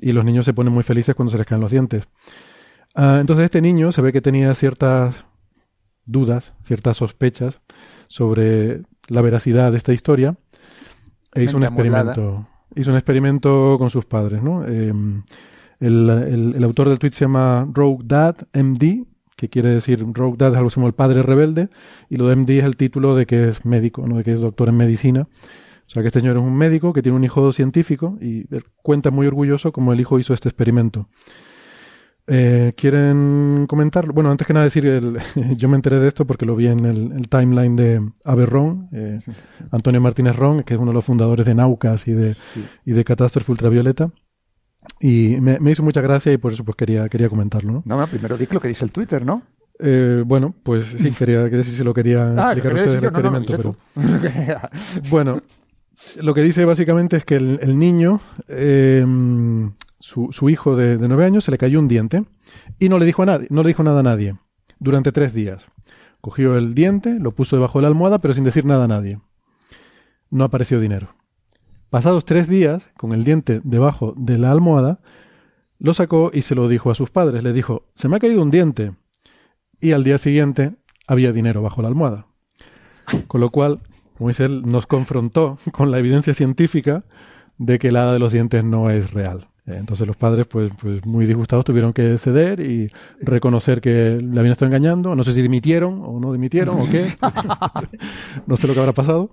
y 0.00 0.12
los 0.12 0.24
niños 0.24 0.44
se 0.44 0.52
ponen 0.52 0.72
muy 0.72 0.82
felices 0.82 1.14
cuando 1.14 1.30
se 1.30 1.38
les 1.38 1.46
caen 1.46 1.60
los 1.60 1.70
dientes. 1.70 2.08
Ah, 2.94 3.18
entonces 3.20 3.44
este 3.44 3.62
niño 3.62 3.92
se 3.92 4.02
ve 4.02 4.12
que 4.12 4.20
tenía 4.20 4.54
ciertas 4.54 5.24
dudas, 6.06 6.54
ciertas 6.62 6.96
sospechas 6.98 7.60
sobre 8.08 8.82
la 9.08 9.20
veracidad 9.20 9.72
de 9.72 9.78
esta 9.78 9.92
historia 9.92 10.36
e 11.34 11.44
hizo 11.44 11.56
un 11.56 11.64
experimento. 11.64 12.46
Hizo 12.74 12.90
un 12.90 12.96
experimento 12.96 13.76
con 13.78 13.90
sus 13.90 14.04
padres, 14.04 14.42
¿no? 14.42 14.66
Em, 14.66 15.22
el, 15.80 16.62
autor 16.64 16.88
del 16.88 16.98
tweet 16.98 17.12
se 17.12 17.24
llama 17.24 17.68
Rogue 17.72 18.04
Dad 18.04 18.36
MD, 18.54 19.04
que 19.36 19.48
quiere 19.48 19.70
decir 19.70 20.04
Rogue 20.12 20.36
Dad 20.38 20.52
es 20.52 20.58
algo 20.58 20.70
como 20.70 20.86
el 20.86 20.94
padre 20.94 21.22
rebelde, 21.22 21.68
y 22.08 22.16
lo 22.16 22.28
de 22.28 22.36
MD 22.36 22.50
es 22.58 22.64
el 22.64 22.76
título 22.76 23.14
de 23.14 23.26
que 23.26 23.48
es 23.48 23.64
médico, 23.64 24.06
¿no? 24.06 24.16
de 24.16 24.24
que 24.24 24.32
es 24.32 24.40
doctor 24.40 24.68
en 24.68 24.76
medicina. 24.76 25.28
O 25.86 25.88
sea 25.88 26.02
que 26.02 26.08
este 26.08 26.20
señor 26.20 26.36
es 26.36 26.42
un 26.42 26.56
médico 26.56 26.92
que 26.92 27.02
tiene 27.02 27.16
un 27.16 27.24
hijo 27.24 27.52
científico 27.52 28.18
y 28.20 28.46
cuenta 28.82 29.10
muy 29.10 29.26
orgulloso 29.26 29.72
cómo 29.72 29.92
el 29.92 30.00
hijo 30.00 30.18
hizo 30.18 30.34
este 30.34 30.48
experimento. 30.48 31.08
Eh, 32.28 32.72
¿Quieren 32.76 33.66
comentarlo? 33.68 34.12
Bueno, 34.12 34.30
antes 34.30 34.46
que 34.46 34.52
nada 34.52 34.64
decir, 34.64 34.84
el, 34.86 35.18
yo 35.56 35.68
me 35.68 35.76
enteré 35.76 36.00
de 36.00 36.08
esto 36.08 36.26
porque 36.26 36.44
lo 36.44 36.56
vi 36.56 36.66
en 36.66 36.84
el, 36.84 37.28
timeline 37.28 37.76
de 37.76 38.10
Aberron, 38.24 38.88
eh, 38.92 39.20
Antonio 39.70 40.00
Martínez 40.00 40.34
Ron, 40.34 40.62
que 40.64 40.74
es 40.74 40.80
uno 40.80 40.90
de 40.90 40.94
los 40.94 41.04
fundadores 41.04 41.46
de 41.46 41.54
Naucas 41.54 42.08
y 42.08 42.12
de, 42.12 42.36
y 42.84 42.92
de 42.92 43.04
Catástrofe 43.04 43.52
Ultravioleta. 43.52 44.10
Y 45.00 45.36
me, 45.40 45.70
hizo 45.70 45.82
mucha 45.82 46.00
gracia 46.00 46.32
y 46.32 46.36
por 46.36 46.52
eso 46.52 46.64
pues 46.64 46.76
quería, 46.76 47.08
quería 47.08 47.28
comentarlo. 47.28 47.82
¿no? 47.84 47.96
no, 47.96 48.06
primero 48.06 48.36
di 48.36 48.46
lo 48.50 48.60
que 48.60 48.68
dice 48.68 48.84
el 48.84 48.92
Twitter, 48.92 49.24
¿no? 49.24 49.42
Eh, 49.78 50.22
bueno, 50.24 50.54
pues 50.62 50.86
sí, 50.86 51.10
quería, 51.10 51.44
quería 51.44 51.58
decir 51.58 51.74
si 51.74 51.84
lo 51.84 51.92
quería 51.92 52.32
ah, 52.36 52.52
explicar 52.52 52.72
ustedes 52.72 52.98
el 52.98 53.04
experimento, 53.04 53.56
pero... 53.56 53.76
bueno, 55.10 55.42
lo 56.20 56.34
que 56.34 56.42
dice 56.42 56.64
básicamente 56.64 57.16
es 57.16 57.24
que 57.24 57.36
el, 57.36 57.58
el 57.60 57.78
niño 57.78 58.20
eh, 58.48 59.04
su, 60.06 60.48
hijo 60.48 60.76
de, 60.76 60.98
nueve 60.98 61.24
años 61.24 61.42
se 61.42 61.50
le 61.50 61.58
cayó 61.58 61.80
un 61.80 61.88
diente 61.88 62.24
y 62.78 62.88
no 62.88 62.98
le 62.98 63.06
dijo 63.06 63.24
a 63.24 63.26
nadie, 63.26 63.48
no 63.50 63.62
le 63.62 63.68
dijo 63.68 63.82
nada 63.82 64.00
a 64.00 64.04
nadie 64.04 64.36
durante 64.78 65.10
tres 65.10 65.34
días. 65.34 65.66
Cogió 66.20 66.56
el 66.56 66.74
diente, 66.74 67.18
lo 67.18 67.32
puso 67.32 67.56
debajo 67.56 67.78
de 67.78 67.82
la 67.82 67.88
almohada, 67.88 68.20
pero 68.20 68.32
sin 68.32 68.44
decir 68.44 68.64
nada 68.64 68.84
a 68.84 68.88
nadie. 68.88 69.20
No 70.30 70.44
apareció 70.44 70.78
dinero. 70.78 71.16
Pasados 71.90 72.24
tres 72.24 72.48
días, 72.48 72.88
con 72.96 73.12
el 73.12 73.24
diente 73.24 73.60
debajo 73.64 74.14
de 74.16 74.38
la 74.38 74.52
almohada, 74.52 75.00
lo 75.78 75.92
sacó 75.92 76.30
y 76.32 76.42
se 76.42 76.54
lo 76.54 76.68
dijo 76.68 76.90
a 76.90 76.94
sus 76.94 77.10
padres. 77.10 77.42
Le 77.42 77.52
dijo, 77.52 77.86
se 77.96 78.08
me 78.08 78.16
ha 78.16 78.20
caído 78.20 78.42
un 78.42 78.50
diente. 78.50 78.92
Y 79.80 79.90
al 79.92 80.04
día 80.04 80.18
siguiente 80.18 80.76
había 81.08 81.32
dinero 81.32 81.62
bajo 81.62 81.82
la 81.82 81.88
almohada. 81.88 82.26
Con 83.26 83.40
lo 83.40 83.50
cual, 83.50 83.80
él, 84.38 84.62
nos 84.64 84.86
confrontó 84.86 85.58
con 85.72 85.90
la 85.90 85.98
evidencia 85.98 86.32
científica 86.32 87.04
de 87.58 87.78
que 87.78 87.88
el 87.88 87.96
hada 87.96 88.12
de 88.12 88.18
los 88.20 88.32
dientes 88.32 88.62
no 88.62 88.90
es 88.90 89.12
real. 89.12 89.48
Entonces 89.66 90.06
los 90.06 90.16
padres, 90.16 90.46
pues, 90.46 90.70
pues 90.80 91.04
muy 91.04 91.26
disgustados, 91.26 91.64
tuvieron 91.64 91.92
que 91.92 92.16
ceder 92.18 92.60
y 92.60 92.88
reconocer 93.20 93.80
que 93.80 94.18
le 94.22 94.38
habían 94.38 94.52
estado 94.52 94.68
engañando. 94.68 95.16
No 95.16 95.24
sé 95.24 95.32
si 95.32 95.42
dimitieron 95.42 96.02
o 96.04 96.20
no 96.20 96.32
dimitieron 96.32 96.80
o 96.80 96.88
qué. 96.88 97.16
no 98.46 98.56
sé 98.56 98.68
lo 98.68 98.74
que 98.74 98.80
habrá 98.80 98.92
pasado. 98.92 99.30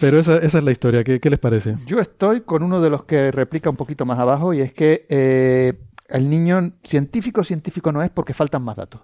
Pero 0.00 0.18
esa, 0.18 0.38
esa 0.38 0.58
es 0.58 0.64
la 0.64 0.70
historia. 0.70 1.04
¿Qué, 1.04 1.20
¿Qué, 1.20 1.28
les 1.28 1.38
parece? 1.38 1.76
Yo 1.86 1.98
estoy 1.98 2.40
con 2.42 2.62
uno 2.62 2.80
de 2.80 2.88
los 2.88 3.04
que 3.04 3.30
replica 3.30 3.68
un 3.68 3.76
poquito 3.76 4.06
más 4.06 4.18
abajo 4.18 4.54
y 4.54 4.62
es 4.62 4.72
que 4.72 5.06
eh, 5.10 5.78
el 6.08 6.30
niño 6.30 6.72
científico 6.82 7.44
científico 7.44 7.92
no 7.92 8.02
es 8.02 8.10
porque 8.10 8.32
faltan 8.32 8.62
más 8.62 8.76
datos. 8.76 9.02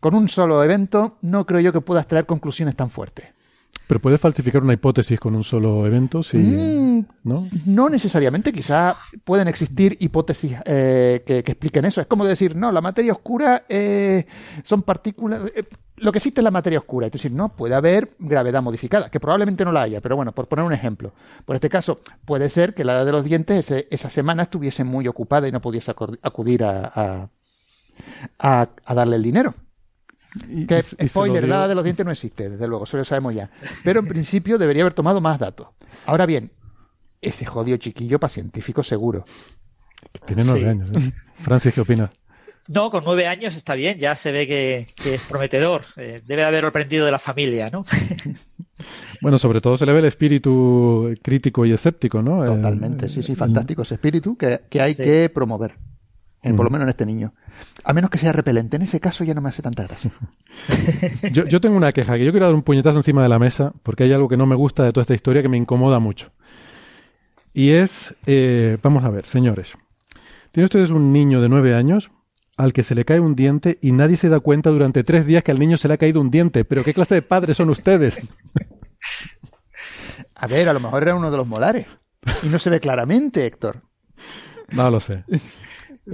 Con 0.00 0.14
un 0.14 0.28
solo 0.28 0.62
evento 0.62 1.16
no 1.22 1.46
creo 1.46 1.60
yo 1.60 1.72
que 1.72 1.80
puedas 1.80 2.06
traer 2.06 2.26
conclusiones 2.26 2.76
tan 2.76 2.90
fuertes. 2.90 3.24
Pero 3.90 3.98
puedes 3.98 4.20
falsificar 4.20 4.62
una 4.62 4.72
hipótesis 4.72 5.18
con 5.18 5.34
un 5.34 5.42
solo 5.42 5.84
evento, 5.84 6.22
sí. 6.22 6.36
Mm, 6.38 7.06
¿no? 7.24 7.48
no 7.66 7.88
necesariamente. 7.88 8.52
Quizá 8.52 8.94
pueden 9.24 9.48
existir 9.48 9.96
hipótesis 9.98 10.52
eh, 10.64 11.24
que, 11.26 11.38
expliquen 11.38 11.86
eso. 11.86 12.00
Es 12.00 12.06
como 12.06 12.24
decir, 12.24 12.54
no, 12.54 12.70
la 12.70 12.80
materia 12.80 13.12
oscura 13.12 13.64
eh, 13.68 14.26
son 14.62 14.84
partículas. 14.84 15.42
Eh, 15.56 15.64
lo 15.96 16.12
que 16.12 16.18
existe 16.18 16.40
es 16.40 16.44
la 16.44 16.52
materia 16.52 16.78
oscura. 16.78 17.08
Es 17.08 17.12
decir, 17.12 17.32
no, 17.32 17.48
puede 17.48 17.74
haber 17.74 18.12
gravedad 18.20 18.62
modificada, 18.62 19.10
que 19.10 19.18
probablemente 19.18 19.64
no 19.64 19.72
la 19.72 19.82
haya, 19.82 20.00
pero 20.00 20.14
bueno, 20.14 20.30
por 20.30 20.46
poner 20.46 20.64
un 20.64 20.72
ejemplo. 20.72 21.12
Por 21.44 21.56
este 21.56 21.68
caso, 21.68 21.98
puede 22.24 22.48
ser 22.48 22.74
que 22.74 22.84
la 22.84 22.92
edad 22.92 23.06
de 23.06 23.10
los 23.10 23.24
dientes 23.24 23.72
esa 23.72 24.08
semana 24.08 24.44
estuviese 24.44 24.84
muy 24.84 25.08
ocupada 25.08 25.48
y 25.48 25.50
no 25.50 25.60
pudiese 25.60 25.90
acudir 25.90 26.62
a, 26.62 27.28
a 28.38 28.94
darle 28.94 29.16
el 29.16 29.22
dinero. 29.24 29.52
Que 30.68 30.82
spoiler, 30.82 31.46
nada 31.48 31.66
de 31.66 31.74
los 31.74 31.82
dientes 31.82 32.06
no 32.06 32.12
existe, 32.12 32.50
desde 32.50 32.68
luego, 32.68 32.84
eso 32.84 32.96
lo 32.96 33.04
sabemos 33.04 33.34
ya. 33.34 33.50
Pero 33.84 34.00
en 34.00 34.06
principio 34.06 34.58
debería 34.58 34.82
haber 34.82 34.94
tomado 34.94 35.20
más 35.20 35.38
datos. 35.38 35.68
Ahora 36.06 36.26
bien, 36.26 36.52
ese 37.20 37.44
jodido 37.44 37.76
chiquillo 37.78 38.18
para 38.20 38.32
científico 38.32 38.82
seguro. 38.82 39.24
Tiene 40.26 40.44
nueve 40.44 40.68
años. 40.68 40.88
¿eh? 40.94 41.12
Francis, 41.40 41.74
¿qué 41.74 41.80
opinas? 41.80 42.10
No, 42.68 42.90
con 42.90 43.02
nueve 43.04 43.26
años 43.26 43.56
está 43.56 43.74
bien, 43.74 43.98
ya 43.98 44.14
se 44.14 44.30
ve 44.30 44.46
que, 44.46 44.86
es 45.12 45.22
prometedor. 45.22 45.82
Eh, 45.96 46.22
debe 46.24 46.42
de 46.42 46.48
haberlo 46.48 46.68
aprendido 46.68 47.04
de 47.04 47.10
la 47.10 47.18
familia, 47.18 47.68
¿no? 47.72 47.82
bueno, 49.20 49.38
sobre 49.38 49.60
todo 49.60 49.76
se 49.76 49.86
le 49.86 49.92
ve 49.92 49.98
el 49.98 50.04
espíritu 50.04 51.12
crítico 51.20 51.66
y 51.66 51.72
escéptico, 51.72 52.22
¿no? 52.22 52.44
Totalmente, 52.44 53.08
sí, 53.08 53.24
sí, 53.24 53.34
fantástico 53.34 53.82
ese 53.82 53.94
espíritu 53.94 54.36
que, 54.36 54.60
hay 54.78 54.94
que 54.94 55.28
promover 55.34 55.74
por 56.42 56.64
lo 56.64 56.70
menos 56.70 56.84
en 56.84 56.88
este 56.88 57.06
niño. 57.06 57.34
A 57.84 57.92
menos 57.92 58.10
que 58.10 58.18
sea 58.18 58.32
repelente. 58.32 58.76
En 58.76 58.82
ese 58.82 59.00
caso 59.00 59.24
ya 59.24 59.34
no 59.34 59.40
me 59.40 59.50
hace 59.50 59.62
tanta 59.62 59.82
gracia. 59.84 60.10
yo, 61.32 61.60
tengo 61.60 61.76
una 61.76 61.92
queja, 61.92 62.16
que 62.16 62.24
yo 62.24 62.30
quiero 62.30 62.46
dar 62.46 62.54
un 62.54 62.62
puñetazo 62.62 62.96
encima 62.96 63.22
de 63.22 63.28
la 63.28 63.38
mesa, 63.38 63.72
porque 63.82 64.04
hay 64.04 64.12
algo 64.12 64.28
que 64.28 64.36
no 64.36 64.46
me 64.46 64.54
gusta 64.54 64.84
de 64.84 64.92
toda 64.92 65.02
esta 65.02 65.14
historia 65.14 65.42
que 65.42 65.48
me 65.48 65.56
incomoda 65.56 65.98
mucho. 65.98 66.30
Y 67.52 67.70
es, 67.70 68.14
eh, 68.26 68.78
vamos 68.82 69.04
a 69.04 69.10
ver, 69.10 69.26
señores. 69.26 69.74
Tienen 70.50 70.64
ustedes 70.64 70.90
un 70.90 71.12
niño 71.12 71.40
de 71.40 71.48
nueve 71.48 71.74
años 71.74 72.10
al 72.56 72.72
que 72.72 72.82
se 72.82 72.94
le 72.94 73.04
cae 73.04 73.20
un 73.20 73.34
diente 73.34 73.78
y 73.80 73.92
nadie 73.92 74.16
se 74.16 74.28
da 74.28 74.40
cuenta 74.40 74.70
durante 74.70 75.04
tres 75.04 75.24
días 75.26 75.42
que 75.42 75.50
al 75.50 75.58
niño 75.58 75.76
se 75.76 75.88
le 75.88 75.94
ha 75.94 75.98
caído 75.98 76.20
un 76.20 76.30
diente. 76.30 76.64
Pero 76.64 76.84
¿qué 76.84 76.92
clase 76.92 77.16
de 77.16 77.22
padres 77.22 77.56
son 77.56 77.70
ustedes? 77.70 78.18
a 80.34 80.46
ver, 80.46 80.68
a 80.68 80.72
lo 80.72 80.80
mejor 80.80 81.02
era 81.02 81.14
uno 81.14 81.30
de 81.30 81.36
los 81.36 81.46
molares. 81.46 81.86
Y 82.42 82.48
no 82.48 82.58
se 82.58 82.70
ve 82.70 82.80
claramente, 82.80 83.46
Héctor. 83.46 83.82
No 84.72 84.90
lo 84.90 85.00
sé. 85.00 85.24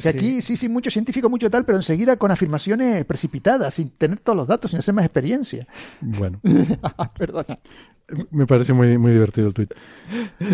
Que 0.03 0.09
aquí 0.09 0.43
sí, 0.43 0.57
sí, 0.57 0.69
mucho 0.69 0.91
científico, 0.91 1.29
mucho 1.29 1.51
tal, 1.51 1.65
pero 1.65 1.79
enseguida 1.79 2.17
con 2.17 2.31
afirmaciones 2.31 3.05
precipitadas, 3.05 3.75
sin 3.75 3.91
tener 3.91 4.21
todos 4.21 4.37
los 4.37 4.49
datos, 4.49 4.71
sin 4.71 4.81
hacer 4.81 4.95
más 4.95 5.05
experiencia. 5.05 5.67
Bueno. 6.01 6.41
Perdona. 7.19 7.59
Me 8.31 8.47
parece 8.47 8.73
muy, 8.73 8.99
muy 8.99 9.13
divertido 9.13 9.49
el 9.49 9.55
tweet. 9.55 9.69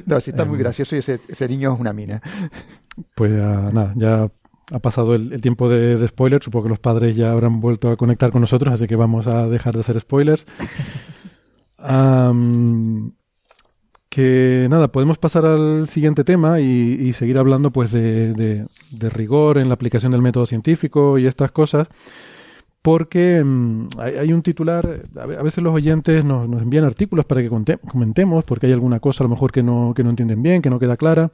No, 0.07 0.21
sí 0.21 0.31
está 0.31 0.45
muy 0.45 0.57
em. 0.57 0.63
gracioso 0.63 0.97
y 0.97 1.01
ese, 1.01 1.49
niño 1.49 1.75
es 1.75 1.81
una 1.81 1.93
mina. 1.93 2.23
Pues 3.15 3.33
nada, 3.33 3.93
ya 3.97 4.31
ha 4.71 4.79
pasado 4.79 5.15
el, 5.15 5.41
tiempo 5.41 5.69
de, 5.69 5.97
de, 5.97 6.09
spoiler. 6.09 6.43
Supongo 6.43 6.65
que 6.65 6.71
los 6.71 6.79
padres 6.79 7.15
ya 7.15 7.31
habrán 7.31 7.61
vuelto 7.61 7.91
a 7.91 7.97
conectar 7.97 8.31
con 8.31 8.41
nosotros, 8.41 8.73
así 8.73 8.87
que 8.87 8.97
vamos 8.97 9.27
a 9.27 9.47
dejar 9.49 9.75
de 9.75 9.81
hacer 9.81 10.01
spoilers. 10.01 10.47
que 14.13 14.67
nada, 14.69 14.89
podemos 14.93 15.17
pasar 15.17 15.47
al 15.47 15.89
siguiente 15.89 16.23
tema 16.23 16.61
y, 16.61 17.15
seguir 17.15 17.39
hablando 17.39 17.71
pues 17.71 17.93
de, 17.93 18.67
rigor 18.91 19.57
en 19.57 19.69
la 19.69 19.75
aplicación 19.75 20.13
del 20.13 20.21
método 20.21 20.45
científico 20.45 21.17
y 21.17 21.27
estas 21.27 21.51
cosas, 21.51 21.89
porque 22.83 23.43
mm, 23.43 23.89
hay, 23.99 24.35
un 24.35 24.43
titular, 24.43 25.07
a 25.19 25.43
veces 25.43 25.65
los 25.65 25.73
oyentes 25.73 26.27
nos, 26.27 26.45
envían 26.61 26.85
artículos 26.85 27.25
para 27.25 27.41
que 27.41 27.49
comentemos, 27.49 28.45
porque 28.45 28.67
hay 28.67 28.75
alguna 28.75 29.01
cosa 29.01 29.25
a 29.25 29.27
lo 29.29 29.31
mejor 29.31 29.51
que 29.51 29.63
no, 29.63 29.95
que 29.97 30.05
no 30.05 30.11
entienden 30.11 30.43
bien, 30.43 30.61
que 30.61 30.69
no 30.69 30.79
queda 30.79 30.99
clara, 30.99 31.31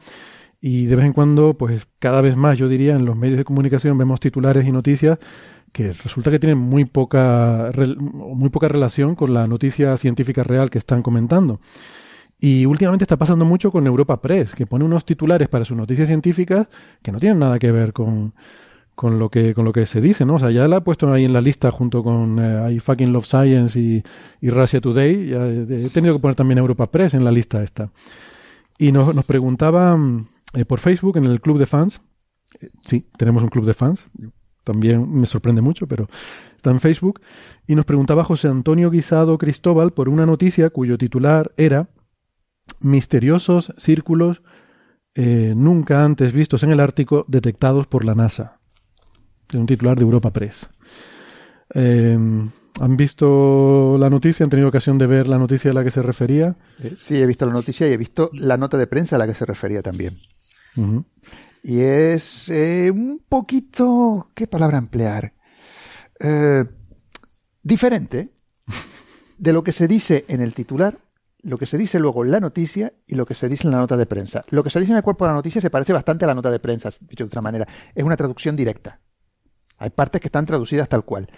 y 0.60 0.86
de 0.86 0.94
vez 0.94 1.06
en 1.06 1.14
cuando, 1.14 1.54
pues 1.54 1.84
cada 1.98 2.20
vez 2.20 2.36
más, 2.36 2.58
yo 2.58 2.68
diría, 2.68 2.94
en 2.94 3.04
los 3.04 3.16
medios 3.16 3.38
de 3.38 3.44
comunicación 3.44 3.98
vemos 3.98 4.20
titulares 4.20 4.64
y 4.64 4.70
noticias 4.70 5.18
que 5.72 5.92
resulta 5.94 6.30
que 6.30 6.38
tienen 6.38 6.58
muy 6.58 6.84
poca, 6.84 7.72
muy 8.06 8.50
poca 8.50 8.68
relación 8.68 9.16
con 9.16 9.34
la 9.34 9.48
noticia 9.48 9.96
científica 9.96 10.44
real 10.44 10.70
que 10.70 10.78
están 10.78 11.02
comentando. 11.02 11.58
Y 12.40 12.66
últimamente 12.66 13.04
está 13.04 13.16
pasando 13.16 13.44
mucho 13.44 13.72
con 13.72 13.86
Europa 13.86 14.20
Press, 14.20 14.54
que 14.54 14.66
pone 14.66 14.84
unos 14.84 15.04
titulares 15.04 15.48
para 15.48 15.64
sus 15.64 15.76
noticias 15.76 16.06
científicas 16.06 16.68
que 17.02 17.10
no 17.10 17.18
tienen 17.18 17.40
nada 17.40 17.58
que 17.58 17.72
ver 17.72 17.92
con, 17.92 18.32
con 18.94 19.18
lo 19.18 19.28
que 19.28 19.54
con 19.54 19.64
lo 19.64 19.72
que 19.72 19.86
se 19.86 20.00
dice, 20.00 20.24
¿no? 20.24 20.34
O 20.34 20.38
sea, 20.38 20.50
ya 20.50 20.68
la 20.68 20.76
ha 20.76 20.80
puesto 20.84 21.12
ahí 21.12 21.24
en 21.24 21.32
la 21.32 21.40
lista 21.40 21.70
junto 21.70 22.02
con 22.04 22.38
eh, 22.40 22.74
I 22.74 22.78
fucking 22.78 23.12
love 23.12 23.26
science 23.26 23.78
y, 23.78 24.02
y 24.40 24.50
Russia 24.50 24.80
Today. 24.80 25.28
Ya 25.28 25.46
he 25.46 25.90
tenido 25.90 26.14
que 26.14 26.20
poner 26.20 26.36
también 26.36 26.58
Europa 26.58 26.90
Press 26.90 27.14
en 27.14 27.24
la 27.24 27.32
lista 27.32 27.62
esta. 27.62 27.90
Y 28.78 28.92
nos, 28.92 29.12
nos 29.14 29.24
preguntaba 29.24 29.98
eh, 30.54 30.64
por 30.64 30.78
Facebook 30.78 31.16
en 31.16 31.24
el 31.24 31.40
club 31.40 31.58
de 31.58 31.66
fans. 31.66 32.00
Eh, 32.60 32.70
sí, 32.80 33.06
tenemos 33.16 33.42
un 33.42 33.48
club 33.48 33.66
de 33.66 33.74
fans. 33.74 34.08
También 34.62 35.12
me 35.12 35.26
sorprende 35.26 35.60
mucho, 35.60 35.88
pero 35.88 36.08
está 36.54 36.70
en 36.70 36.78
Facebook. 36.78 37.20
Y 37.66 37.74
nos 37.74 37.84
preguntaba 37.84 38.22
José 38.22 38.48
Antonio 38.48 38.90
Guisado 38.90 39.38
Cristóbal 39.38 39.92
por 39.92 40.08
una 40.08 40.26
noticia 40.26 40.70
cuyo 40.70 40.98
titular 40.98 41.52
era 41.56 41.88
misteriosos 42.80 43.72
círculos 43.76 44.42
eh, 45.14 45.54
nunca 45.56 46.04
antes 46.04 46.32
vistos 46.32 46.62
en 46.62 46.70
el 46.70 46.80
Ártico 46.80 47.24
detectados 47.26 47.86
por 47.86 48.04
la 48.04 48.14
NASA. 48.14 48.60
Es 49.48 49.56
un 49.56 49.66
titular 49.66 49.96
de 49.96 50.04
Europa 50.04 50.32
Press. 50.32 50.68
Em, 51.70 52.48
¿Han 52.80 52.96
visto 52.96 53.96
la 53.98 54.10
noticia? 54.10 54.44
¿Han 54.44 54.50
tenido 54.50 54.68
ocasión 54.68 54.96
de 54.96 55.08
ver 55.08 55.26
la 55.26 55.38
noticia 55.38 55.72
a 55.72 55.74
la 55.74 55.82
que 55.82 55.90
se 55.90 56.02
refería? 56.02 56.56
Eh, 56.82 56.94
sí, 56.96 57.16
he 57.16 57.26
visto 57.26 57.46
la 57.46 57.52
noticia 57.52 57.88
y 57.88 57.92
he 57.92 57.96
visto 57.96 58.30
la 58.32 58.56
nota 58.56 58.76
de 58.76 58.86
prensa 58.86 59.16
a 59.16 59.18
la 59.18 59.26
que 59.26 59.34
se 59.34 59.44
refería 59.44 59.82
también. 59.82 60.20
Y 61.64 61.80
es 61.80 62.48
eh, 62.48 62.90
un 62.92 63.20
poquito, 63.28 64.30
¿qué 64.34 64.46
palabra 64.46 64.78
emplear? 64.78 65.32
diferente 67.62 68.32
de 69.38 69.52
lo 69.52 69.62
que 69.62 69.72
se 69.72 69.86
dice 69.86 70.24
en 70.26 70.40
el 70.40 70.52
titular 70.52 70.98
lo 71.42 71.58
que 71.58 71.66
se 71.66 71.78
dice 71.78 71.98
luego 71.98 72.24
en 72.24 72.32
la 72.32 72.40
noticia 72.40 72.92
y 73.06 73.14
lo 73.14 73.24
que 73.26 73.34
se 73.34 73.48
dice 73.48 73.66
en 73.66 73.72
la 73.72 73.78
nota 73.78 73.96
de 73.96 74.06
prensa. 74.06 74.44
Lo 74.50 74.64
que 74.64 74.70
se 74.70 74.80
dice 74.80 74.92
en 74.92 74.98
el 74.98 75.02
cuerpo 75.02 75.24
de 75.24 75.30
la 75.30 75.36
noticia 75.36 75.60
se 75.60 75.70
parece 75.70 75.92
bastante 75.92 76.24
a 76.24 76.28
la 76.28 76.34
nota 76.34 76.50
de 76.50 76.58
prensa, 76.58 76.90
dicho 77.00 77.24
de 77.24 77.28
otra 77.28 77.40
manera. 77.40 77.66
Es 77.94 78.04
una 78.04 78.16
traducción 78.16 78.56
directa. 78.56 79.00
Hay 79.78 79.90
partes 79.90 80.20
que 80.20 80.28
están 80.28 80.46
traducidas 80.46 80.88
tal 80.88 81.04
cual. 81.04 81.30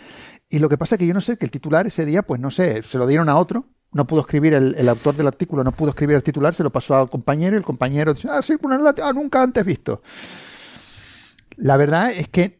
Y 0.48 0.58
lo 0.58 0.68
que 0.68 0.78
pasa 0.78 0.94
es 0.94 0.98
que 0.98 1.06
yo 1.06 1.14
no 1.14 1.20
sé 1.20 1.36
que 1.36 1.44
el 1.44 1.50
titular 1.50 1.86
ese 1.86 2.06
día, 2.06 2.22
pues 2.22 2.40
no 2.40 2.50
sé, 2.50 2.82
se 2.82 2.96
lo 2.96 3.06
dieron 3.06 3.28
a 3.28 3.36
otro, 3.36 3.66
no 3.92 4.06
pudo 4.06 4.20
escribir 4.20 4.54
el, 4.54 4.88
autor 4.88 5.16
del 5.16 5.26
artículo, 5.26 5.62
no 5.64 5.72
pudo 5.72 5.90
escribir 5.90 6.16
el 6.16 6.22
titular, 6.22 6.54
se 6.54 6.62
lo 6.62 6.70
pasó 6.70 6.96
al 6.96 7.10
compañero 7.10 7.56
y 7.56 7.58
el 7.58 7.64
compañero 7.64 8.14
dice, 8.14 8.28
ah, 8.30 8.40
círculo, 8.40 8.76
ah, 9.02 9.12
nunca 9.12 9.42
antes 9.42 9.66
visto. 9.66 10.02
La 11.56 11.76
verdad 11.76 12.10
es 12.10 12.28
que 12.28 12.58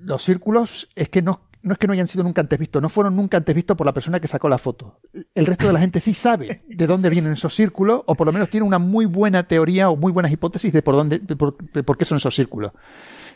los 0.00 0.24
círculos 0.24 0.88
es 0.96 1.08
que 1.08 1.22
no, 1.22 1.42
no 1.62 1.72
es 1.72 1.78
que 1.78 1.86
no 1.86 1.92
hayan 1.92 2.08
sido 2.08 2.24
nunca 2.24 2.40
antes 2.40 2.58
vistos, 2.58 2.80
no 2.80 2.88
fueron 2.88 3.16
nunca 3.16 3.36
antes 3.36 3.54
vistos 3.54 3.76
por 3.76 3.86
la 3.86 3.92
persona 3.92 4.20
que 4.20 4.28
sacó 4.28 4.48
la 4.48 4.58
foto. 4.58 5.00
El 5.34 5.46
resto 5.46 5.66
de 5.66 5.72
la 5.72 5.80
gente 5.80 6.00
sí 6.00 6.14
sabe 6.14 6.62
de 6.66 6.86
dónde 6.86 7.10
vienen 7.10 7.32
esos 7.32 7.54
círculos, 7.54 8.02
o 8.06 8.14
por 8.14 8.26
lo 8.26 8.32
menos 8.32 8.48
tiene 8.48 8.66
una 8.66 8.78
muy 8.78 9.06
buena 9.06 9.46
teoría 9.46 9.90
o 9.90 9.96
muy 9.96 10.12
buenas 10.12 10.32
hipótesis 10.32 10.72
de 10.72 10.82
por 10.82 10.94
dónde, 10.94 11.18
por, 11.20 11.98
qué 11.98 12.04
son 12.04 12.16
esos 12.16 12.34
círculos. 12.34 12.72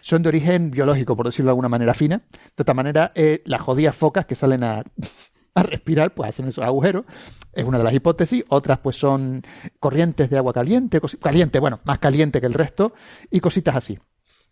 Son 0.01 0.23
de 0.23 0.29
origen 0.29 0.71
biológico, 0.71 1.17
por 1.17 1.27
decirlo 1.27 1.49
de 1.49 1.53
alguna 1.53 1.69
manera 1.69 1.95
fina. 1.95 2.23
De 2.57 2.63
otra 2.63 2.75
manera, 2.75 3.13
eh, 3.15 3.43
las 3.47 3.61
jodidas 3.61 3.95
focas 3.95 4.27
que 4.27 4.37
salen 4.37 4.63
a, 4.65 4.83
a 5.55 5.63
respirar, 5.63 6.15
pues 6.15 6.31
hacen 6.31 6.49
esos 6.49 6.65
agujeros. 6.65 7.05
Es 7.53 7.65
una 7.65 7.79
de 7.79 7.85
las 7.85 7.95
hipótesis. 7.95 8.45
Otras, 8.49 8.79
pues 8.79 8.97
son 8.97 9.43
corrientes 9.79 10.29
de 10.29 10.37
agua 10.37 10.53
caliente, 10.53 11.01
caliente, 11.21 11.59
bueno, 11.59 11.81
más 11.85 11.99
caliente 11.99 12.41
que 12.41 12.47
el 12.47 12.55
resto, 12.55 12.93
y 13.31 13.41
cositas 13.41 13.77
así. 13.77 13.99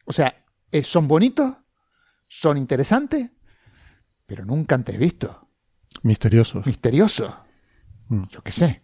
O 0.05 0.13
sea, 0.13 0.35
eh, 0.71 0.83
son 0.83 1.07
bonitos, 1.07 1.55
son 2.29 2.57
interesantes, 2.57 3.31
pero 4.33 4.47
nunca 4.47 4.75
antes 4.75 4.99
visto. 4.99 5.47
Misteriosos. 6.05 6.65
Misterioso. 6.65 7.37
Mm. 8.09 8.23
Yo 8.31 8.43
qué 8.43 8.51
sé. 8.51 8.83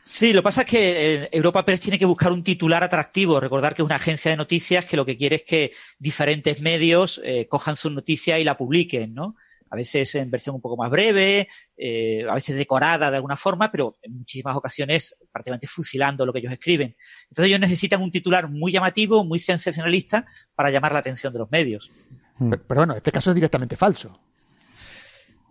Sí, 0.00 0.32
lo 0.32 0.42
que 0.42 0.44
pasa 0.44 0.60
es 0.60 0.68
que 0.68 1.14
eh, 1.14 1.28
Europa 1.32 1.64
Press 1.64 1.80
tiene 1.80 1.98
que 1.98 2.06
buscar 2.06 2.30
un 2.30 2.44
titular 2.44 2.84
atractivo. 2.84 3.40
Recordar 3.40 3.74
que 3.74 3.82
es 3.82 3.86
una 3.86 3.96
agencia 3.96 4.30
de 4.30 4.36
noticias 4.36 4.84
que 4.84 4.96
lo 4.96 5.04
que 5.04 5.16
quiere 5.16 5.34
es 5.34 5.42
que 5.42 5.72
diferentes 5.98 6.60
medios 6.60 7.20
eh, 7.24 7.48
cojan 7.48 7.74
su 7.74 7.90
noticia 7.90 8.38
y 8.38 8.44
la 8.44 8.56
publiquen, 8.56 9.12
¿no? 9.12 9.34
A 9.70 9.74
a 9.74 9.76
veces 9.76 10.14
en 10.14 10.30
versión 10.30 10.54
un 10.54 10.60
poco 10.60 10.76
más 10.76 10.88
breve, 10.88 11.48
eh, 11.76 12.24
a 12.30 12.34
veces 12.34 12.56
decorada 12.56 13.10
de 13.10 13.16
alguna 13.16 13.36
forma, 13.36 13.72
pero 13.72 13.92
en 14.02 14.18
muchísimas 14.18 14.54
ocasiones 14.54 15.16
prácticamente 15.32 15.66
fusilando 15.66 16.24
lo 16.24 16.32
que 16.32 16.38
ellos 16.38 16.52
escriben. 16.52 16.94
Entonces 17.24 17.46
ellos 17.48 17.58
necesitan 17.58 18.00
un 18.02 18.12
titular 18.12 18.48
muy 18.48 18.70
llamativo, 18.70 19.24
muy 19.24 19.40
sensacionalista 19.40 20.26
para 20.54 20.70
llamar 20.70 20.92
la 20.92 21.00
atención 21.00 21.32
de 21.32 21.40
los 21.40 21.50
medios. 21.50 21.90
Pero, 22.38 22.62
pero 22.66 22.80
bueno, 22.80 22.94
este 22.94 23.12
caso 23.12 23.30
es 23.30 23.34
directamente 23.34 23.76
falso. 23.76 24.18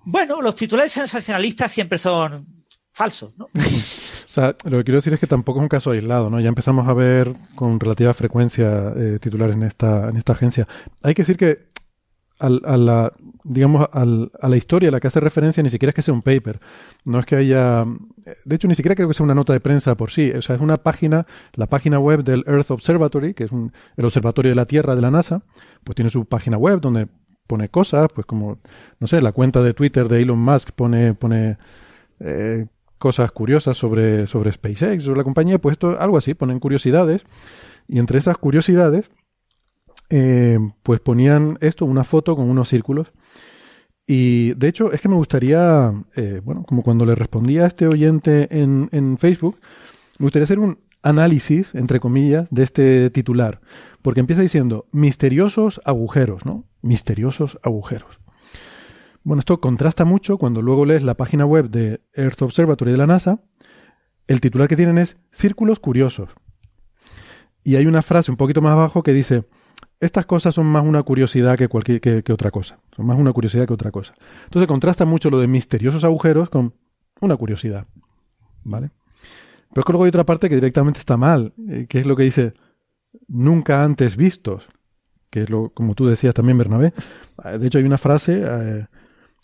Bueno, 0.04 0.42
los 0.42 0.56
titulares 0.56 0.92
sensacionalistas 0.92 1.72
siempre 1.72 1.98
son 1.98 2.46
falsos, 2.92 3.38
¿no? 3.38 3.46
o 3.56 4.30
sea, 4.30 4.56
lo 4.64 4.78
que 4.78 4.84
quiero 4.86 5.00
decir 5.00 5.14
es 5.14 5.20
que 5.20 5.28
tampoco 5.28 5.60
es 5.60 5.64
un 5.64 5.70
caso 5.70 5.92
aislado, 5.92 6.30
¿no? 6.30 6.40
Ya 6.40 6.48
empezamos 6.48 6.88
a 6.88 6.94
ver 6.94 7.34
con 7.56 7.80
relativa 7.80 8.14
frecuencia 8.14 8.94
eh, 8.96 9.20
titulares 9.20 9.56
en 9.56 9.64
esta, 9.64 10.10
en 10.10 10.16
esta 10.16 10.34
agencia. 10.34 10.68
Hay 11.04 11.14
que 11.14 11.24
decir 11.24 11.38
que 11.38 11.68
al, 12.40 12.62
a 12.66 12.78
la, 12.78 13.14
digamos, 13.44 13.88
al, 13.92 14.32
a 14.40 14.50
la 14.50 14.58
historia 14.58 14.90
a 14.90 14.92
la 14.92 15.00
que 15.00 15.08
hace 15.08 15.20
referencia 15.20 15.64
ni 15.64 15.70
siquiera 15.70 15.90
es 15.90 15.96
que 15.96 16.02
sea 16.02 16.14
un 16.14 16.22
paper. 16.22 16.60
No 17.04 17.20
es 17.20 17.26
que 17.26 17.36
haya, 17.36 17.86
de 18.46 18.56
hecho, 18.56 18.68
ni 18.68 18.76
siquiera 18.76 18.96
creo 18.96 19.08
que 19.08 19.14
sea 19.14 19.24
una 19.24 19.36
nota 19.36 19.54
de 19.54 19.60
prensa 19.60 19.96
por 19.96 20.12
sí. 20.12 20.32
O 20.32 20.42
sea, 20.42 20.56
es 20.56 20.62
una 20.62 20.78
página, 20.78 21.26
la 21.54 21.68
página 21.68 22.00
web 22.00 22.24
del 22.24 22.44
Earth 22.48 22.72
Observatory, 22.72 23.34
que 23.34 23.46
es 23.46 23.52
un, 23.52 23.72
el 23.98 24.06
observatorio 24.06 24.50
de 24.50 24.56
la 24.56 24.66
Tierra 24.66 24.96
de 24.96 25.02
la 25.02 25.12
NASA, 25.12 25.44
pues 25.84 25.96
tiene 25.96 26.10
su 26.10 26.26
página 26.26 26.58
web 26.58 26.82
donde 26.82 27.08
pone 27.48 27.70
cosas, 27.70 28.08
pues 28.14 28.26
como, 28.26 28.60
no 29.00 29.08
sé, 29.08 29.22
la 29.22 29.32
cuenta 29.32 29.62
de 29.62 29.74
Twitter 29.74 30.08
de 30.08 30.22
Elon 30.22 30.40
Musk 30.40 30.72
pone, 30.72 31.14
pone 31.14 31.58
eh, 32.20 32.66
cosas 32.98 33.32
curiosas 33.32 33.78
sobre, 33.78 34.28
sobre 34.28 34.52
SpaceX, 34.52 35.04
sobre 35.04 35.18
la 35.18 35.24
compañía, 35.24 35.60
pues 35.60 35.74
esto, 35.74 36.00
algo 36.00 36.18
así, 36.18 36.34
ponen 36.34 36.60
curiosidades. 36.60 37.24
Y 37.88 38.00
entre 38.00 38.18
esas 38.18 38.38
curiosidades, 38.38 39.10
eh, 40.10 40.60
pues 40.84 41.00
ponían 41.00 41.58
esto, 41.62 41.86
una 41.86 42.04
foto 42.04 42.36
con 42.36 42.50
unos 42.50 42.70
círculos. 42.70 43.12
Y 44.08 44.54
de 44.54 44.68
hecho, 44.68 44.92
es 44.92 45.02
que 45.02 45.10
me 45.10 45.16
gustaría, 45.16 45.94
eh, 46.16 46.42
bueno, 46.44 46.64
como 46.64 46.84
cuando 46.84 47.06
le 47.06 47.16
respondía 47.16 47.64
a 47.64 47.68
este 47.68 47.88
oyente 47.88 48.48
en, 48.52 48.90
en 48.92 49.18
Facebook, 49.18 49.58
me 50.20 50.26
gustaría 50.26 50.44
hacer 50.44 50.60
un 50.60 50.80
análisis, 51.02 51.74
entre 51.76 52.00
comillas, 52.00 52.48
de 52.52 52.64
este 52.64 53.10
titular. 53.10 53.62
Porque 54.02 54.20
empieza 54.20 54.42
diciendo 54.42 54.88
misteriosos 54.92 55.82
agujeros, 55.86 56.46
¿no? 56.46 56.66
Misteriosos 56.82 57.60
agujeros. 57.64 58.20
Bueno, 59.24 59.40
esto 59.40 59.60
contrasta 59.60 60.06
mucho 60.06 60.38
cuando 60.38 60.62
luego 60.62 60.86
lees 60.86 61.02
la 61.04 61.16
página 61.16 61.48
web 61.48 61.70
de 61.70 62.02
Earth 62.14 62.44
Observatory 62.44 62.92
de 62.92 62.98
la 62.98 63.08
NASA. 63.08 63.40
El 64.28 64.40
titular 64.40 64.68
que 64.68 64.76
tienen 64.76 65.00
es 65.00 65.18
Círculos 65.32 65.80
Curiosos. 65.80 66.30
Y 67.64 67.76
hay 67.76 67.88
una 67.88 68.04
frase 68.04 68.30
un 68.30 68.38
poquito 68.38 68.62
más 68.62 68.74
abajo 68.74 69.02
que 69.02 69.14
dice, 69.14 69.46
estas 70.00 70.26
cosas 70.26 70.56
son 70.56 70.66
más 70.66 70.84
una 70.84 71.04
curiosidad 71.04 71.58
que, 71.58 71.68
cualquier, 71.68 72.02
que, 72.02 72.34
otra 72.34 72.52
cosa. 72.52 72.80
Son 72.96 73.06
más 73.06 73.18
una 73.18 73.34
curiosidad 73.34 73.68
que 73.68 73.74
otra 73.74 73.92
cosa. 73.92 74.14
Entonces 74.46 74.68
contrasta 74.68 75.06
mucho 75.06 75.30
lo 75.30 75.40
de 75.40 75.48
misteriosos 75.48 76.04
agujeros 76.04 76.50
con 76.50 76.74
una 77.22 77.38
curiosidad. 77.38 77.88
¿Vale? 78.66 78.92
Pero 79.70 79.82
es 79.82 79.86
que 79.86 79.92
luego 79.92 80.06
hay 80.06 80.10
otra 80.10 80.26
parte 80.26 80.50
que 80.50 80.56
directamente 80.56 81.00
está 81.00 81.18
mal, 81.18 81.54
eh, 81.70 81.86
que 81.88 82.00
es 82.00 82.06
lo 82.06 82.16
que 82.16 82.24
dice 82.24 82.54
nunca 83.28 83.84
antes 83.84 84.16
vistos, 84.16 84.68
que 85.30 85.44
es 85.44 85.50
lo, 85.50 85.70
como 85.70 85.96
tú 85.96 86.08
decías 86.08 86.34
también, 86.34 86.58
Bernabé. 86.58 86.94
De 87.60 87.68
hecho, 87.68 87.78
hay 87.78 87.84
una 87.84 87.98
frase 87.98 88.42
eh, 88.44 88.86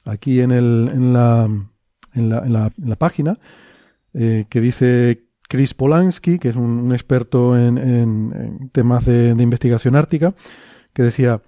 aquí 0.06 0.42
en, 0.42 0.52
el, 0.52 0.90
en, 0.94 1.14
la, 1.14 1.50
en, 2.14 2.30
la, 2.30 2.72
en, 2.78 2.90
la, 2.90 2.96
página 2.96 3.40
eh, 4.14 4.46
que 4.50 4.62
dice 4.62 5.26
Chris 5.52 5.74
Polanski, 5.74 6.40
que 6.40 6.48
es 6.48 6.56
un, 6.56 6.94
experto 6.94 7.58
en, 7.58 8.70
temas 8.72 9.04
de, 9.04 9.36
investigación 9.38 9.98
ártica, 9.98 10.34
que 10.94 11.04
decía 11.04 11.42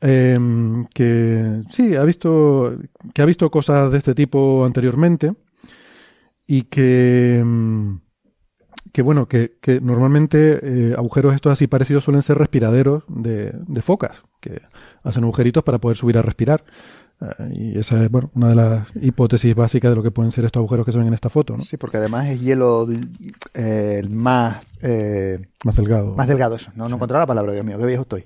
em, 0.00 0.84
que 0.86 1.62
sí, 1.70 1.94
ha 1.94 2.02
visto, 2.02 2.76
que 3.14 3.22
ha 3.22 3.24
visto 3.24 3.48
cosas 3.48 3.92
de 3.92 3.98
este 3.98 4.16
tipo 4.16 4.64
anteriormente 4.64 5.32
y 6.44 6.62
que, 6.62 7.38
em, 7.38 8.00
que 8.92 9.02
bueno, 9.02 9.28
que, 9.28 9.52
normalmente 9.80 10.58
eh, 10.90 10.94
agujeros 10.98 11.32
estos 11.32 11.52
así 11.52 11.68
parecidos 11.68 12.02
suelen 12.02 12.22
ser 12.22 12.38
respiraderos 12.38 13.04
de, 13.06 13.52
de 13.54 13.80
focas, 13.80 14.24
que 14.40 14.60
hacen 15.04 15.22
agujeritos 15.22 15.62
para 15.62 15.78
poder 15.78 15.96
subir 15.96 16.18
a 16.18 16.22
respirar. 16.22 16.64
Eh, 17.20 17.52
y 17.54 17.78
esa 17.78 18.02
es 18.02 18.10
bueno, 18.10 18.30
una 18.34 18.50
de 18.50 18.54
las 18.54 18.88
hipótesis 19.00 19.54
básicas 19.54 19.90
de 19.90 19.96
lo 19.96 20.02
que 20.02 20.10
pueden 20.10 20.32
ser 20.32 20.44
estos 20.44 20.60
agujeros 20.60 20.84
que 20.84 20.92
se 20.92 20.98
ven 20.98 21.08
en 21.08 21.14
esta 21.14 21.30
foto. 21.30 21.56
¿no? 21.56 21.64
Sí, 21.64 21.76
porque 21.76 21.96
además 21.96 22.26
es 22.28 22.40
hielo 22.40 22.86
eh, 23.54 24.02
más... 24.08 24.64
Eh, 24.82 25.40
más 25.64 25.76
delgado. 25.76 26.14
Más 26.14 26.28
delgado, 26.28 26.56
eso. 26.56 26.70
No, 26.74 26.88
no 26.88 26.96
encontraba 26.96 27.22
la 27.22 27.26
palabra, 27.26 27.52
Dios 27.52 27.64
mío, 27.64 27.78
qué 27.78 27.86
viejo 27.86 28.02
estoy. 28.02 28.24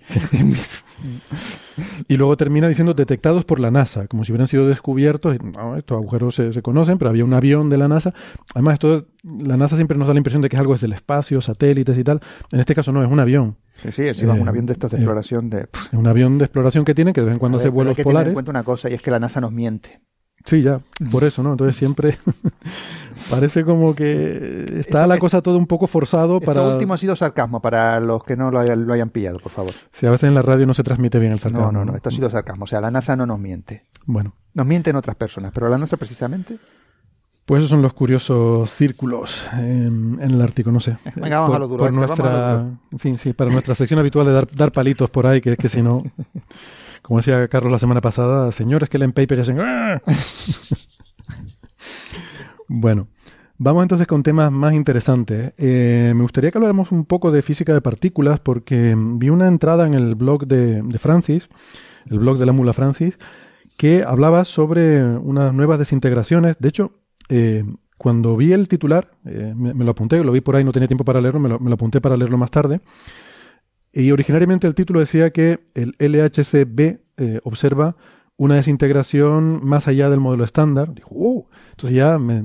y 2.09 2.17
luego 2.17 2.37
termina 2.37 2.67
diciendo 2.67 2.93
detectados 2.93 3.45
por 3.45 3.61
la 3.61 3.71
NASA, 3.71 4.09
como 4.09 4.25
si 4.25 4.33
hubieran 4.33 4.49
sido 4.49 4.67
descubiertos. 4.67 5.37
No, 5.43 5.77
estos 5.77 5.97
agujeros 5.97 6.35
se, 6.35 6.53
se, 6.53 6.61
conocen, 6.61 6.99
pero 6.99 7.11
había 7.11 7.25
un 7.25 7.35
avión 7.35 7.71
de 7.71 7.79
la 7.79 7.87
NASA. 7.87 8.13
Además, 8.55 8.75
esto, 8.75 9.07
la 9.23 9.57
NASA 9.57 9.77
siempre 9.77 9.99
nos 9.99 10.09
da 10.09 10.15
la 10.15 10.21
impresión 10.21 10.43
de 10.43 10.49
que 10.49 10.57
es 10.57 10.61
algo 10.61 10.73
desde 10.73 10.87
el 10.87 10.95
espacio, 10.95 11.41
satélites 11.41 11.97
y 11.97 12.05
tal. 12.05 12.21
En 12.53 12.61
este 12.61 12.75
caso 12.75 12.93
no, 12.93 13.03
es 13.03 13.11
un 13.11 13.21
avión. 13.21 13.57
Sí, 13.83 13.93
sí, 13.93 14.03
es 14.03 14.23
un 14.23 14.31
eh, 14.31 14.49
avión 14.49 14.67
de 14.67 14.73
estos 14.73 14.91
de 14.91 14.97
eh, 14.97 15.01
exploración 15.01 15.51
de... 15.51 15.69
Es 15.73 15.93
un 15.93 16.07
avión 16.07 16.39
de 16.39 16.45
exploración 16.45 16.85
que 16.85 16.95
tiene, 16.95 17.13
que 17.13 17.21
de 17.21 17.27
vez 17.27 17.35
en 17.35 17.39
cuando 17.39 17.59
hace 17.59 17.69
vuelos 17.69 17.93
hay 17.93 17.97
que 17.97 18.05
Tener 18.05 18.29
en 18.29 18.33
cuenta 18.35 18.51
una 18.51 18.63
cosa, 18.63 18.91
y 18.91 18.95
es 18.95 19.03
que 19.03 19.11
la 19.11 19.19
NASA 19.19 19.41
nos 19.41 19.53
miente. 19.53 20.01
Sí, 20.45 20.63
ya, 20.63 20.81
por 21.11 21.25
eso, 21.25 21.43
¿no? 21.43 21.53
Entonces 21.53 21.77
siempre 21.77 22.19
parece 23.31 23.63
como 23.63 23.95
que 23.95 24.65
está 24.81 25.07
la 25.07 25.19
cosa 25.19 25.43
todo 25.43 25.59
un 25.59 25.67
poco 25.67 25.87
forzado 25.87 26.41
para... 26.41 26.63
Esto 26.63 26.73
último 26.73 26.95
ha 26.95 26.99
sido 26.99 27.15
sarcasmo, 27.15 27.61
para 27.61 28.01
los 28.01 28.25
que 28.25 28.37
no 28.37 28.51
lo 28.51 28.59
hayan, 28.59 29.11
pillado, 29.11 29.39
por 29.39 29.53
favor. 29.53 29.75
Sí, 29.93 30.07
a 30.07 30.11
veces 30.11 30.29
en 30.29 30.35
la 30.35 30.43
radio 30.43 30.67
no 30.67 30.73
se 30.73 30.83
transmite 30.83 31.19
bien 31.19 31.33
el 31.33 31.39
sarcasmo. 31.39 31.71
No, 31.71 31.81
no, 31.81 31.85
no, 31.85 31.97
esto 31.97 32.09
ha 32.09 32.13
sido 32.13 32.31
sarcasmo. 32.31 32.65
O 32.65 32.67
sea, 32.67 32.81
la 32.81 32.91
NASA 32.91 33.17
no 33.17 33.27
nos 33.27 33.39
miente. 33.39 33.85
Bueno. 34.07 34.35
Nos 34.55 34.67
mienten 34.67 34.97
otras 34.97 35.17
personas, 35.17 35.53
pero 35.55 35.69
la 35.69 35.77
NASA 35.77 35.99
precisamente... 35.99 36.57
Pues 37.51 37.63
esos 37.63 37.71
son 37.71 37.83
los 37.83 37.95
curiosos 37.95 38.71
círculos 38.71 39.43
en, 39.55 40.21
el 40.21 40.41
Ártico, 40.41 40.71
no 40.71 40.79
sé. 40.79 40.99
Venga, 41.17 41.41
vamos 41.41 41.57
a 41.57 41.59
lo 41.59 41.67
duro. 41.67 41.83
Por 41.83 41.93
nuestra, 41.93 42.65
en 42.93 42.99
fin, 43.01 43.19
sí, 43.19 43.33
para 43.33 43.51
nuestra 43.51 43.75
sección 43.75 43.99
habitual 43.99 44.25
de 44.25 44.33
dar, 44.33 44.47
dar 44.55 44.71
palitos 44.71 45.11
por 45.11 45.27
ahí, 45.27 45.41
que 45.41 45.51
es 45.51 45.59
que 45.59 45.69
si 45.69 45.83
no, 45.83 46.05
como 47.03 47.19
decía 47.19 47.49
Carlos 47.49 47.73
la 47.73 47.81
semana 47.81 48.01
pasada, 48.01 48.53
señores 48.53 48.89
que 48.89 48.99
leen 48.99 49.11
paper 49.11 49.39
y 49.39 49.41
hacen... 49.41 49.61
¡Ah! 49.61 50.01
bueno, 52.69 53.09
vamos 53.59 53.83
entonces 53.83 54.07
con 54.07 54.23
temas 54.23 54.53
más 54.53 54.73
interesantes. 54.73 55.53
Eh, 55.59 56.13
me 56.15 56.23
gustaría 56.23 56.53
que 56.53 56.59
habláramos 56.59 56.93
un 56.93 57.05
poco 57.05 57.33
de 57.33 57.43
física 57.43 57.75
de 57.75 57.81
partículas 57.81 58.39
porque 58.39 58.95
vi 58.97 59.29
una 59.29 59.49
entrada 59.49 59.89
en 59.89 59.95
el 59.95 60.15
blog 60.15 60.47
de, 60.47 60.83
de 60.83 60.99
Francis, 61.01 61.49
el 62.07 62.21
blog 62.21 62.39
de 62.39 62.47
la 62.47 62.53
mula 62.53 62.75
Francis, 62.75 63.19
que 63.77 64.05
hablaba 64.05 64.45
sobre 64.45 65.03
unas 65.03 65.53
nuevas 65.53 65.81
desintegraciones. 65.81 66.55
De 66.61 66.69
hecho, 66.69 66.93
eh, 67.31 67.65
cuando 67.97 68.37
vi 68.37 68.53
el 68.53 68.67
titular, 68.67 69.11
eh, 69.25 69.55
me, 69.57 69.85
lo 69.85 69.91
apunté, 69.91 70.23
lo 70.25 70.33
vi 70.33 70.41
por 70.41 70.57
ahí, 70.57 70.65
no 70.65 70.73
tenía 70.73 70.89
tiempo 70.89 71.05
para 71.05 71.21
leerlo, 71.21 71.39
me 71.39 71.49
lo, 71.49 71.75
apunté 71.75 72.01
para 72.01 72.17
leerlo 72.17 72.39
más 72.39 72.51
tarde. 72.51 72.81
Y 73.93 74.11
originariamente 74.11 74.67
el 74.67 74.75
título 74.75 75.01
decía 75.01 75.31
que 75.31 75.61
el 75.75 75.95
LHCb 75.99 77.01
eh, 77.17 77.41
observa 77.45 77.97
una 78.37 78.55
desintegración 78.55 79.61
más 79.63 79.87
allá 79.87 80.09
del 80.09 80.19
modelo 80.19 80.45
estándar. 80.45 80.95
Dijo, 80.95 81.11
uh, 81.13 81.47
entonces 81.73 81.97
ya 81.97 82.19
me, 82.19 82.43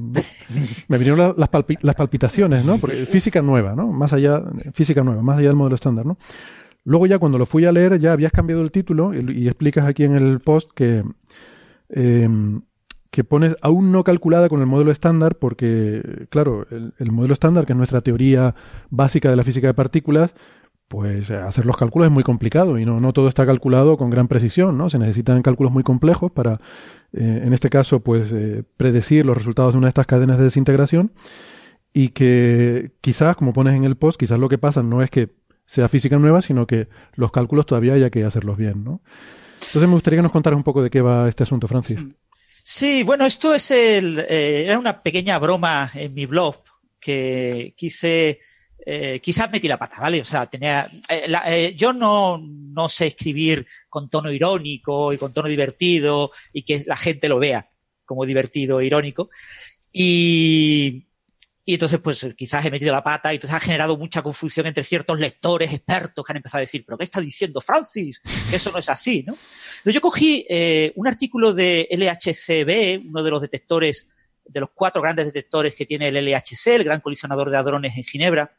vinieron 0.90 1.36
las, 1.38 1.50
palpitaciones, 1.96 2.66
¿no? 2.66 2.78
Porque 2.78 2.98
física 2.98 3.42
nueva, 3.42 3.76
¿no? 3.76 3.88
Más 3.94 4.12
allá, 4.12 4.44
física 4.74 5.04
nueva, 5.04 5.22
más 5.22 5.38
allá 5.38 5.48
del 5.48 5.56
modelo 5.56 5.76
estándar, 5.76 6.06
¿no? 6.06 6.18
Luego 6.84 7.08
ya 7.08 7.18
cuando 7.18 7.38
lo 7.38 7.46
fui 7.46 7.66
a 7.66 7.72
leer 7.72 7.98
ya 7.98 8.12
habías 8.12 8.34
cambiado 8.34 8.62
el 8.62 8.72
título 8.72 9.14
y, 9.14 9.48
explicas 9.48 9.88
aquí 9.88 10.04
en 10.04 10.16
el 10.16 10.42
post 10.42 10.70
que 10.76 11.04
que 13.16 13.24
pones 13.24 13.56
aún 13.62 13.94
no 13.94 14.04
calculada 14.04 14.50
con 14.50 14.60
el 14.60 14.66
modelo 14.66 14.92
estándar, 14.92 15.38
porque, 15.38 16.28
claro, 16.30 16.68
el, 16.70 17.12
modelo 17.14 17.32
estándar, 17.32 17.66
que 17.66 17.72
es 17.72 17.78
nuestra 17.78 18.02
teoría 18.02 18.56
básica 18.90 19.30
de 19.30 19.38
la 19.38 19.44
física 19.46 19.68
de 19.68 19.74
partículas, 19.74 20.34
pues 20.90 21.30
eh, 21.30 21.38
hacer 21.38 21.66
los 21.66 21.78
cálculos 21.78 22.08
es 22.08 22.12
muy 22.12 22.24
complicado 22.24 22.78
y 22.78 22.84
no, 22.84 23.00
no 23.00 23.14
todo 23.14 23.30
está 23.30 23.46
calculado 23.46 23.96
con 23.96 24.10
gran 24.10 24.28
precisión, 24.28 24.78
¿no? 24.78 24.90
Se 24.90 25.00
necesitan 25.00 25.42
cálculos 25.44 25.72
muy 25.72 25.82
complejos 25.82 26.30
para, 26.30 26.60
eh, 27.14 27.44
en 27.46 27.54
este 27.54 27.70
caso, 27.70 28.02
pues 28.02 28.34
eh, 28.34 28.66
predecir 28.76 29.26
los 29.26 29.38
resultados 29.38 29.76
de 29.76 29.78
una 29.78 29.88
de 29.88 29.92
estas 29.92 30.08
cadenas 30.08 30.38
de 30.38 30.44
desintegración 30.44 31.14
y 31.94 32.10
que 32.10 32.92
quizás, 33.00 33.38
como 33.38 33.54
pones 33.54 33.76
en 33.76 33.86
el 33.86 33.96
post, 33.96 34.20
quizás 34.20 34.40
lo 34.40 34.50
que 34.50 34.58
pasa 34.58 34.84
no 34.84 35.02
es 35.02 35.10
que 35.10 35.30
sea 35.66 35.88
física 35.88 36.20
nueva, 36.20 36.42
sino 36.42 36.68
que 36.68 36.90
los 37.14 37.32
cálculos 37.32 37.66
todavía 37.66 37.94
haya 37.94 38.10
que 38.10 38.26
hacerlos 38.26 38.58
bien, 38.58 38.84
¿no? 38.84 39.00
Entonces 39.56 39.88
me 39.88 39.94
gustaría 39.94 40.18
que 40.18 40.24
nos 40.24 40.34
contaras 40.34 40.58
un 40.58 40.64
poco 40.64 40.84
de 40.84 40.90
qué 40.90 41.00
va 41.00 41.30
este 41.30 41.44
asunto, 41.44 41.70
Francis. 41.70 41.98
Bueno, 43.04 43.26
esto 43.26 43.54
es 43.54 43.72
el, 43.72 44.20
eh, 44.28 44.66
era 44.66 44.80
una 44.80 45.02
pequeña 45.04 45.38
broma 45.38 45.90
en 45.94 46.14
mi 46.14 46.26
blog 46.26 46.64
que 47.00 47.76
quise, 47.78 48.40
eh, 48.84 49.20
quizás 49.22 49.52
metí 49.52 49.68
la 49.68 49.78
pata, 49.78 49.98
¿vale? 50.00 50.22
O 50.22 50.26
sea, 50.26 50.48
tenía, 50.48 50.90
eh, 51.10 51.32
eh, 51.48 51.76
yo 51.78 51.94
no, 51.94 52.40
no 52.40 52.90
sé 52.90 53.08
escribir 53.08 53.68
con 53.88 54.10
tono 54.10 54.32
irónico 54.32 55.14
y 55.14 55.18
con 55.18 55.32
tono 55.32 55.48
divertido 55.48 56.32
y 56.52 56.64
que 56.64 56.84
la 56.88 56.98
gente 56.98 57.30
lo 57.30 57.38
vea 57.38 57.70
como 58.06 58.26
divertido 58.26 58.80
e 58.80 58.88
irónico. 58.88 59.30
Y, 59.92 61.06
y 61.68 61.74
entonces, 61.74 62.00
pues 62.00 62.28
quizás 62.38 62.64
he 62.64 62.70
metido 62.70 62.92
la 62.92 63.04
pata 63.04 63.34
y 63.34 63.38
entonces 63.38 63.56
ha 63.56 63.60
generado 63.60 63.98
mucha 63.98 64.22
confusión 64.22 64.68
entre 64.68 64.84
ciertos 64.84 65.20
lectores 65.20 65.74
expertos 65.74 66.24
que 66.24 66.32
han 66.32 66.38
empezado 66.38 66.60
a 66.60 66.62
decir, 66.62 66.86
pero 66.86 66.96
¿qué 66.96 67.06
está 67.06 67.20
diciendo 67.20 67.60
Francis? 67.60 68.22
Que 68.52 68.58
eso 68.58 68.72
no 68.72 68.78
es 68.78 68.88
así, 68.88 69.24
¿no? 69.26 69.34
Entonces 69.34 69.96
yo 69.96 70.02
cogí 70.02 70.46
eh, 70.48 70.94
un 70.96 71.08
artículo 71.08 71.54
de 71.54 71.88
LHCb, 71.90 73.10
uno 73.10 73.24
de 73.24 73.32
los 73.32 73.42
detectores, 73.42 74.08
de 74.46 74.60
los 74.60 74.70
cuatro 74.76 75.02
grandes 75.02 75.26
detectores 75.26 75.74
que 75.74 75.88
tiene 75.88 76.10
el 76.10 76.24
LHC, 76.24 76.68
el 76.68 76.84
Gran 76.84 77.02
Colisionador 77.02 77.50
de 77.50 77.58
Hadrones 77.58 77.98
en 77.98 78.04
Ginebra, 78.04 78.56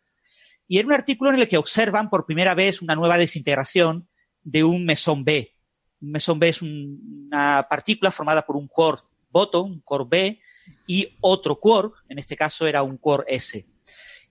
y 0.67 0.79
era 0.79 0.89
un 0.89 0.95
artículo 0.95 1.31
en 1.31 1.39
el 1.39 1.47
que 1.47 1.59
observan 1.59 2.11
por 2.11 2.27
primera 2.27 2.57
vez 2.57 2.83
una 2.83 2.97
nueva 2.97 3.19
desintegración 3.19 4.09
de 4.43 4.65
un 4.65 4.85
mesón 4.85 5.25
B. 5.25 5.55
Un 6.01 6.11
mesón 6.11 6.41
B 6.41 6.49
es 6.49 6.61
una 6.61 7.69
partícula 7.71 8.11
formada 8.11 8.45
por 8.45 8.57
un 8.57 8.67
quark 8.67 9.05
botón, 9.31 9.71
un 9.71 9.81
quark 9.81 10.09
B, 10.09 10.41
y 10.87 11.17
otro 11.21 11.57
quark, 11.57 12.05
en 12.09 12.19
este 12.19 12.37
caso 12.37 12.67
era 12.67 12.83
un 12.83 12.97
quark 12.97 13.25
S. 13.29 13.67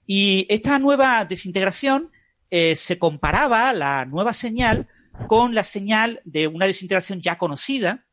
Y 0.05 0.45
esta 0.49 0.79
nueva 0.79 1.25
desintegración 1.25 2.11
eh, 2.49 2.75
se 2.75 2.97
comparaba 2.97 3.73
la 3.73 4.05
nueva 4.05 4.33
señal 4.33 4.87
con 5.27 5.55
la 5.55 5.63
señal 5.63 6.21
de 6.25 6.47
una 6.47 6.65
desintegración 6.65 7.21
ya 7.21 7.37
conocida. 7.37 8.05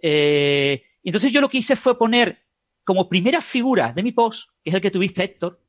Eh, 0.00 0.82
entonces 1.02 1.32
yo 1.32 1.40
lo 1.40 1.48
que 1.48 1.58
hice 1.58 1.76
fue 1.76 1.98
poner 1.98 2.44
como 2.84 3.08
primera 3.08 3.40
figura 3.40 3.92
de 3.92 4.02
mi 4.02 4.12
post, 4.12 4.50
que 4.62 4.70
es 4.70 4.74
el 4.74 4.80
que 4.80 4.90
tuviste, 4.90 5.22
Héctor, 5.22 5.60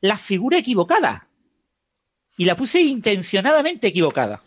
la 0.00 0.18
figura 0.18 0.58
equivocada. 0.58 1.28
Y 2.36 2.44
la 2.44 2.56
puse 2.56 2.80
intencionadamente 2.80 3.88
equivocada. 3.88 4.42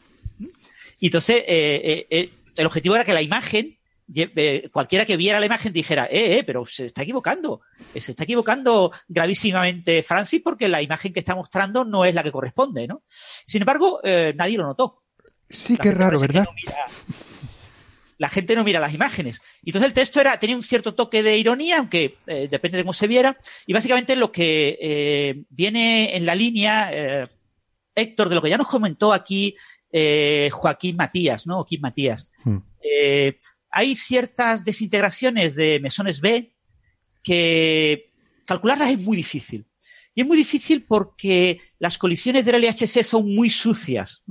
Y 0.99 1.07
entonces 1.07 1.43
eh, 1.47 2.31
el 2.55 2.65
objetivo 2.65 2.95
era 2.95 3.03
que 3.03 3.13
la 3.13 3.21
imagen 3.21 3.77
eh, 4.13 4.69
cualquiera 4.71 5.05
que 5.05 5.17
viera 5.17 5.39
la 5.39 5.45
imagen 5.45 5.73
dijera, 5.73 6.05
eh, 6.05 6.37
eh, 6.37 6.43
pero 6.43 6.65
se 6.65 6.85
está 6.85 7.03
equivocando, 7.03 7.61
eh, 7.93 8.01
se 8.01 8.11
está 8.11 8.23
equivocando 8.23 8.91
gravísimamente 9.07 10.03
Francis 10.03 10.41
porque 10.43 10.67
la 10.67 10.81
imagen 10.81 11.13
que 11.13 11.19
está 11.19 11.35
mostrando 11.35 11.85
no 11.85 12.03
es 12.05 12.13
la 12.13 12.23
que 12.23 12.31
corresponde, 12.31 12.87
¿no? 12.87 13.03
Sin 13.05 13.61
embargo, 13.61 14.01
nadie 14.35 14.57
lo 14.57 14.65
notó. 14.65 15.03
Sí, 15.49 15.77
qué 15.77 15.91
raro, 15.91 16.19
¿verdad? 16.19 16.45
la 18.17 18.29
gente 18.29 18.55
no 18.55 18.63
mira 18.63 18.79
las 18.79 18.93
imágenes. 18.93 19.41
Entonces 19.65 19.87
el 19.87 19.95
texto 19.95 20.21
era, 20.21 20.37
tenía 20.37 20.55
un 20.55 20.61
cierto 20.61 20.93
toque 20.93 21.23
de 21.23 21.39
ironía, 21.39 21.79
aunque 21.79 22.17
depende 22.25 22.77
de 22.77 22.83
cómo 22.83 22.93
se 22.93 23.07
viera, 23.07 23.35
y 23.65 23.73
básicamente 23.73 24.15
lo 24.15 24.31
que 24.31 25.43
viene 25.49 26.15
en 26.15 26.27
la 26.27 26.35
línea, 26.35 27.27
Héctor, 27.95 28.29
de 28.29 28.35
lo 28.35 28.41
que 28.43 28.51
ya 28.51 28.57
nos 28.57 28.67
comentó 28.67 29.11
aquí 29.11 29.55
Joaquín 30.51 30.97
Matías, 30.97 31.47
¿no? 31.47 31.55
Joaquín 31.55 31.81
Matías. 31.81 32.31
Hmm 32.43 32.59
hay 33.71 33.95
ciertas 33.95 34.63
desintegraciones 34.63 35.55
de 35.55 35.79
mesones 35.79 36.21
B 36.21 36.53
que 37.23 38.11
calcularlas 38.45 38.91
es 38.91 38.99
muy 38.99 39.17
difícil. 39.17 39.65
Y 40.13 40.21
es 40.21 40.27
muy 40.27 40.37
difícil 40.37 40.83
porque 40.83 41.59
las 41.79 41.97
colisiones 41.97 42.45
del 42.45 42.61
LHC 42.61 43.03
son 43.03 43.33
muy 43.33 43.49
sucias. 43.49 44.23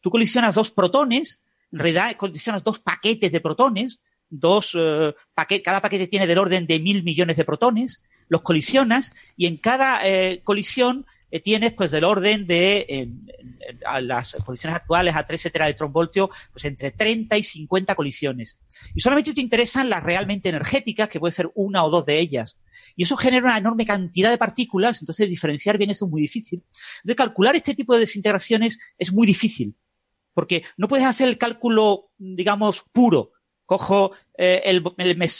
Tú 0.00 0.10
colisionas 0.10 0.54
dos 0.54 0.70
protones, 0.70 1.42
en 1.72 1.78
realidad 1.78 2.16
colisionas 2.16 2.64
dos 2.64 2.78
paquetes 2.78 3.32
de 3.32 3.40
protones, 3.40 4.00
dos 4.30 4.76
eh, 4.78 5.14
cada 5.62 5.80
paquete 5.80 6.06
tiene 6.06 6.26
del 6.26 6.38
orden 6.38 6.66
de 6.66 6.80
mil 6.80 7.02
millones 7.02 7.36
de 7.36 7.44
protones, 7.44 8.00
los 8.28 8.42
colisionas 8.42 9.12
y 9.36 9.46
en 9.46 9.58
cada 9.58 10.00
eh, 10.06 10.40
colisión 10.42 11.06
eh, 11.30 11.40
tienes 11.40 11.72
pues 11.72 11.90
del 11.90 12.04
orden 12.04 12.46
de 12.46 13.10
a 13.84 14.00
las 14.00 14.36
colisiones 14.44 14.76
actuales 14.76 15.16
a 15.16 15.26
3 15.26 15.46
electronvoltio, 15.54 16.30
pues 16.52 16.64
entre 16.64 16.90
30 16.90 17.36
y 17.36 17.42
50 17.42 17.94
colisiones. 17.94 18.58
Y 18.94 19.00
solamente 19.00 19.32
te 19.32 19.40
interesan 19.40 19.90
las 19.90 20.02
realmente 20.02 20.48
energéticas, 20.48 21.08
que 21.08 21.20
puede 21.20 21.32
ser 21.32 21.50
una 21.54 21.84
o 21.84 21.90
dos 21.90 22.06
de 22.06 22.18
ellas. 22.18 22.58
Y 22.94 23.04
eso 23.04 23.16
genera 23.16 23.46
una 23.46 23.58
enorme 23.58 23.84
cantidad 23.84 24.30
de 24.30 24.38
partículas, 24.38 25.00
entonces 25.02 25.28
diferenciar 25.28 25.78
bien 25.78 25.90
eso 25.90 26.06
es 26.06 26.10
muy 26.10 26.22
difícil. 26.22 26.62
Entonces 26.98 27.16
calcular 27.16 27.56
este 27.56 27.74
tipo 27.74 27.94
de 27.94 28.00
desintegraciones 28.00 28.78
es 28.98 29.12
muy 29.12 29.26
difícil, 29.26 29.74
porque 30.34 30.64
no 30.76 30.88
puedes 30.88 31.06
hacer 31.06 31.28
el 31.28 31.38
cálculo, 31.38 32.10
digamos, 32.18 32.84
puro. 32.92 33.32
Cojo 33.66 34.12
eh, 34.38 34.62
el, 34.64 34.84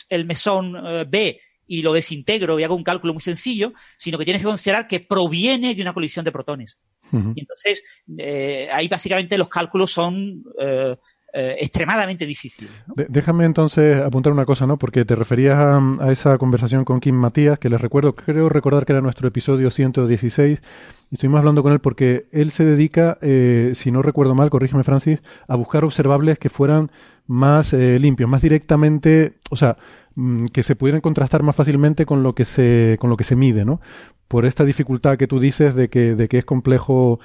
el, 0.09 0.27
mesón 0.27 0.75
eh, 0.85 1.05
B 1.09 1.40
y 1.66 1.83
lo 1.83 1.92
desintegro 1.92 2.59
y 2.59 2.64
hago 2.64 2.74
un 2.74 2.85
cálculo 2.85 3.12
muy 3.12 3.22
sencillo, 3.22 3.72
sino 3.96 4.18
que 4.18 4.24
tienes 4.24 4.42
que 4.42 4.48
considerar 4.48 4.87
que 4.87 5.00
proviene 5.00 5.74
de 5.74 5.83
una 5.83 5.92
colisión 5.92 6.24
de 6.24 6.33
protones. 6.33 6.79
Y 7.12 7.40
entonces, 7.40 7.85
eh, 8.18 8.68
ahí 8.72 8.88
básicamente 8.88 9.38
los 9.38 9.48
cálculos 9.48 9.92
son 9.92 10.42
eh, 10.61 10.96
eh, 11.33 11.57
extremadamente 11.61 12.26
difíciles. 12.26 12.70
déjame 13.09 13.44
entonces 13.44 14.00
apuntar 14.00 14.33
una 14.33 14.44
cosa, 14.44 14.66
¿no? 14.66 14.76
Porque 14.76 15.05
te 15.05 15.14
referías 15.14 15.57
a, 15.57 16.11
esa 16.11 16.37
conversación 16.38 16.85
con 16.85 16.98
Kim 16.98 17.14
Matías, 17.14 17.59
que 17.59 17.68
les 17.68 17.81
recuerdo, 17.81 18.14
creo 18.14 18.48
recordar 18.48 18.87
que 18.87 18.92
era 18.92 19.02
nuestro 19.02 19.29
episodio 19.29 19.70
116, 19.70 20.61
y 21.11 21.14
estuvimos 21.14 21.38
hablando 21.38 21.62
con 21.62 21.72
él 21.72 21.79
porque 21.79 22.26
él 22.33 22.50
se 22.50 22.64
dedica, 22.64 23.18
si 23.20 23.92
no 23.92 24.02
recuerdo 24.02 24.35
mal, 24.35 24.50
corrígeme 24.50 24.83
Francis, 24.83 25.20
a 25.46 25.55
buscar 25.55 25.85
observables 25.85 26.38
que 26.40 26.48
fueran 26.48 26.90
más 27.29 27.72
limpios, 27.72 28.29
más 28.29 28.42
directamente, 28.42 29.35
o 29.50 29.57
sea, 29.57 29.76
que 30.52 30.62
se 30.62 30.76
pudieran 30.76 31.00
contrastar 31.00 31.42
más 31.42 31.55
fácilmente 31.55 32.07
con 32.07 32.22
lo 32.22 32.35
que 32.35 32.44
se, 32.44 32.96
con 33.00 33.11
lo 33.11 33.16
que 33.16 33.24
se 33.24 33.37
mide, 33.37 33.64
¿no? 33.64 33.81
Por 34.29 34.46
esta 34.46 34.64
dificultad 34.64 35.18
que 35.18 35.26
tú 35.26 35.38
dices 35.40 35.74
de 35.74 35.88
que, 35.88 36.14
de 36.14 36.29
que 36.29 36.38
es 36.38 36.44
complejo, 36.44 37.20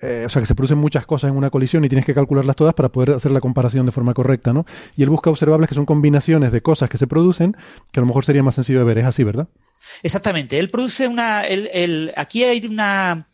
eh, 0.00 0.24
o 0.26 0.28
sea, 0.28 0.40
que 0.40 0.46
se 0.46 0.54
producen 0.54 0.78
muchas 0.78 1.06
cosas 1.06 1.30
en 1.30 1.36
una 1.36 1.50
colisión 1.50 1.84
y 1.84 1.88
tienes 1.88 2.06
que 2.06 2.14
calcularlas 2.14 2.54
todas 2.54 2.74
para 2.74 2.90
poder 2.90 3.12
hacer 3.12 3.32
la 3.32 3.40
comparación 3.40 3.84
de 3.84 3.92
forma 3.92 4.14
correcta, 4.14 4.52
¿no? 4.52 4.64
Y 4.96 5.02
él 5.02 5.10
busca 5.10 5.28
observables 5.28 5.68
que 5.68 5.74
son 5.74 5.86
combinaciones 5.86 6.52
de 6.52 6.62
cosas 6.62 6.88
que 6.88 6.98
se 6.98 7.06
producen, 7.06 7.56
que 7.90 8.00
a 8.00 8.02
lo 8.02 8.06
mejor 8.06 8.24
sería 8.24 8.42
más 8.42 8.54
sencillo 8.54 8.78
de 8.78 8.84
ver. 8.84 8.98
Es 8.98 9.06
así, 9.06 9.24
¿verdad? 9.24 9.48
Exactamente. 10.02 10.58
Él 10.58 10.70
produce 10.70 11.08
una, 11.08 11.42
el, 11.42 11.68
el, 11.72 12.12
aquí 12.16 12.44
hay 12.44 12.64
una, 12.64 13.26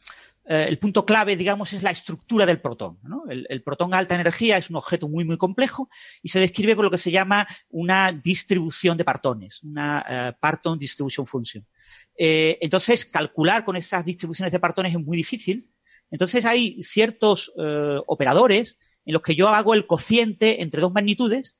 eh, 0.44 0.66
el 0.68 0.78
punto 0.78 1.06
clave, 1.06 1.36
digamos, 1.36 1.72
es 1.72 1.82
la 1.82 1.90
estructura 1.90 2.44
del 2.46 2.60
protón. 2.60 2.98
El, 3.28 3.62
protón 3.62 3.94
a 3.94 3.98
alta 3.98 4.14
energía 4.14 4.56
es 4.56 4.70
un 4.70 4.76
objeto 4.76 5.08
muy, 5.08 5.24
muy 5.24 5.36
complejo 5.36 5.88
y 6.22 6.30
se 6.30 6.40
describe 6.40 6.74
por 6.74 6.84
lo 6.84 6.90
que 6.90 6.98
se 6.98 7.10
llama 7.10 7.46
una 7.70 8.12
distribución 8.12 8.96
de 8.96 9.04
partones, 9.04 9.62
una 9.62 10.04
eh, 10.08 10.32
Parton 10.40 10.78
Distribution 10.78 11.26
Function. 11.26 11.66
Eh, 12.18 12.58
entonces, 12.60 13.04
calcular 13.04 13.64
con 13.64 13.76
esas 13.76 14.04
distribuciones 14.04 14.52
de 14.52 14.58
partones 14.58 14.92
es 14.92 15.00
muy 15.00 15.16
difícil. 15.16 15.70
Entonces, 16.10 16.44
hay 16.44 16.82
ciertos 16.82 17.52
operadores 18.06 18.78
en 19.06 19.14
los 19.14 19.22
que 19.22 19.34
yo 19.34 19.48
hago 19.48 19.72
el 19.72 19.86
cociente 19.86 20.60
entre 20.60 20.82
dos 20.82 20.92
magnitudes, 20.92 21.58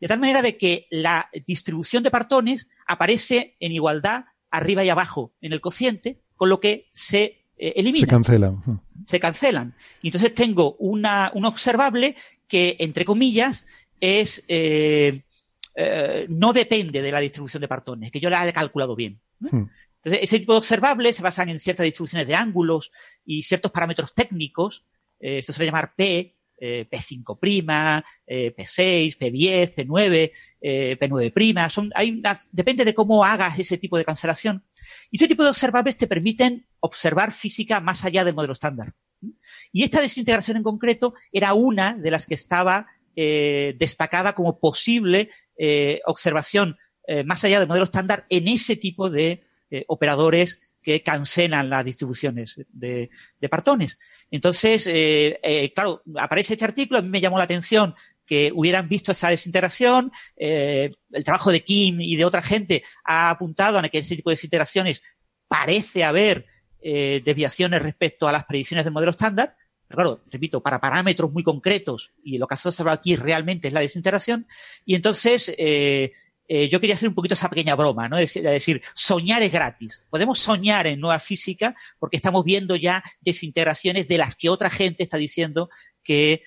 de 0.00 0.08
tal 0.08 0.18
manera 0.18 0.42
de 0.42 0.56
que 0.56 0.88
la 0.90 1.30
distribución 1.46 2.02
de 2.02 2.10
partones 2.10 2.68
aparece 2.88 3.56
en 3.60 3.70
igualdad 3.70 4.24
arriba 4.50 4.84
y 4.84 4.88
abajo 4.88 5.34
en 5.40 5.52
el 5.52 5.60
cociente, 5.60 6.20
con 6.34 6.48
lo 6.48 6.58
que 6.58 6.88
se 6.90 7.45
eh, 7.58 7.94
se 7.98 8.06
cancelan. 8.06 8.62
Se 9.04 9.20
cancelan. 9.20 9.74
Y 10.02 10.08
entonces 10.08 10.34
tengo 10.34 10.76
una, 10.78 11.30
un 11.34 11.44
observable 11.44 12.16
que, 12.46 12.76
entre 12.80 13.04
comillas, 13.04 13.66
es 14.00 14.44
eh, 14.48 15.22
eh, 15.74 16.26
no 16.28 16.52
depende 16.52 17.02
de 17.02 17.12
la 17.12 17.20
distribución 17.20 17.62
de 17.62 17.68
partones, 17.68 18.10
que 18.10 18.20
yo 18.20 18.30
la 18.30 18.46
he 18.46 18.52
calculado 18.52 18.94
bien. 18.94 19.20
Hmm. 19.40 19.64
Entonces, 19.96 20.22
ese 20.22 20.38
tipo 20.38 20.52
de 20.52 20.58
observables 20.58 21.16
se 21.16 21.22
basan 21.22 21.48
en 21.48 21.58
ciertas 21.58 21.84
distribuciones 21.84 22.28
de 22.28 22.34
ángulos 22.34 22.92
y 23.24 23.42
ciertos 23.42 23.72
parámetros 23.72 24.14
técnicos. 24.14 24.84
Eh, 25.18 25.42
se 25.42 25.52
suele 25.52 25.66
llamar 25.66 25.94
P, 25.96 26.34
P5', 26.58 28.04
P6, 28.26 29.18
P10, 29.18 29.74
P9, 29.74 30.32
P9'. 30.98 31.68
Son, 31.68 31.90
hay 31.94 32.18
depende 32.50 32.84
de 32.84 32.94
cómo 32.94 33.24
hagas 33.24 33.58
ese 33.58 33.76
tipo 33.76 33.98
de 33.98 34.04
cancelación. 34.04 34.62
Y 35.10 35.16
ese 35.16 35.28
tipo 35.28 35.42
de 35.42 35.50
observables 35.50 35.96
te 35.96 36.06
permiten 36.06 36.66
observar 36.80 37.32
física 37.32 37.80
más 37.80 38.04
allá 38.04 38.24
del 38.24 38.34
modelo 38.34 38.52
estándar. 38.52 38.94
Y 39.72 39.82
esta 39.82 40.00
desintegración 40.00 40.56
en 40.56 40.62
concreto 40.62 41.14
era 41.32 41.54
una 41.54 41.94
de 41.94 42.10
las 42.10 42.26
que 42.26 42.34
estaba 42.34 42.86
eh, 43.14 43.74
destacada 43.78 44.34
como 44.34 44.58
posible 44.58 45.30
eh, 45.56 46.00
observación 46.06 46.76
eh, 47.06 47.24
más 47.24 47.42
allá 47.44 47.58
del 47.58 47.68
modelo 47.68 47.84
estándar 47.84 48.26
en 48.28 48.48
ese 48.48 48.76
tipo 48.76 49.08
de 49.10 49.42
operadores 49.88 50.60
que 50.80 51.02
cancelan 51.02 51.68
las 51.68 51.84
distribuciones 51.84 52.60
de, 52.68 53.10
de 53.40 53.48
partones. 53.48 53.98
Entonces, 54.30 54.88
claro, 55.74 56.02
aparece 56.18 56.52
este 56.52 56.64
artículo, 56.64 57.00
a 57.00 57.02
mí 57.02 57.08
me 57.08 57.20
llamó 57.20 57.36
la 57.36 57.44
atención 57.44 57.94
que 58.26 58.50
hubieran 58.54 58.88
visto 58.88 59.12
esa 59.12 59.28
desintegración. 59.28 60.12
el 60.36 61.24
trabajo 61.24 61.52
de 61.52 61.62
Kim 61.62 62.00
y 62.00 62.16
de 62.16 62.24
otra 62.24 62.42
gente 62.42 62.82
ha 63.04 63.30
apuntado 63.30 63.78
a 63.78 63.88
que 63.88 63.98
ese 63.98 64.16
tipo 64.16 64.30
de 64.30 64.34
desintegraciones 64.34 65.02
parece 65.48 66.04
haber 66.04 66.46
eh, 66.80 67.20
desviaciones 67.24 67.82
respecto 67.82 68.28
a 68.28 68.32
las 68.32 68.44
predicciones 68.44 68.84
del 68.84 68.94
modelo 68.94 69.10
estándar. 69.10 69.56
Pero 69.88 69.96
claro, 69.96 70.24
repito, 70.30 70.62
para 70.62 70.80
parámetros 70.80 71.32
muy 71.32 71.42
concretos, 71.42 72.12
y 72.22 72.38
lo 72.38 72.46
que 72.46 72.56
se 72.56 72.68
observado 72.68 72.96
aquí 72.96 73.16
realmente 73.16 73.68
es 73.68 73.74
la 73.74 73.80
desintegración. 73.80 74.46
Y 74.84 74.94
entonces, 74.94 75.52
eh, 75.58 76.12
eh, 76.48 76.68
yo 76.68 76.80
quería 76.80 76.94
hacer 76.94 77.08
un 77.08 77.14
poquito 77.14 77.34
esa 77.34 77.48
pequeña 77.50 77.74
broma, 77.74 78.08
¿no? 78.08 78.18
Es 78.18 78.34
decir, 78.34 78.82
soñar 78.94 79.42
es 79.42 79.52
gratis. 79.52 80.04
Podemos 80.10 80.38
soñar 80.38 80.86
en 80.86 81.00
nueva 81.00 81.18
física 81.18 81.74
porque 81.98 82.16
estamos 82.16 82.44
viendo 82.44 82.76
ya 82.76 83.02
desintegraciones 83.20 84.06
de 84.06 84.18
las 84.18 84.36
que 84.36 84.48
otra 84.48 84.70
gente 84.70 85.02
está 85.02 85.16
diciendo 85.16 85.70
que 86.02 86.42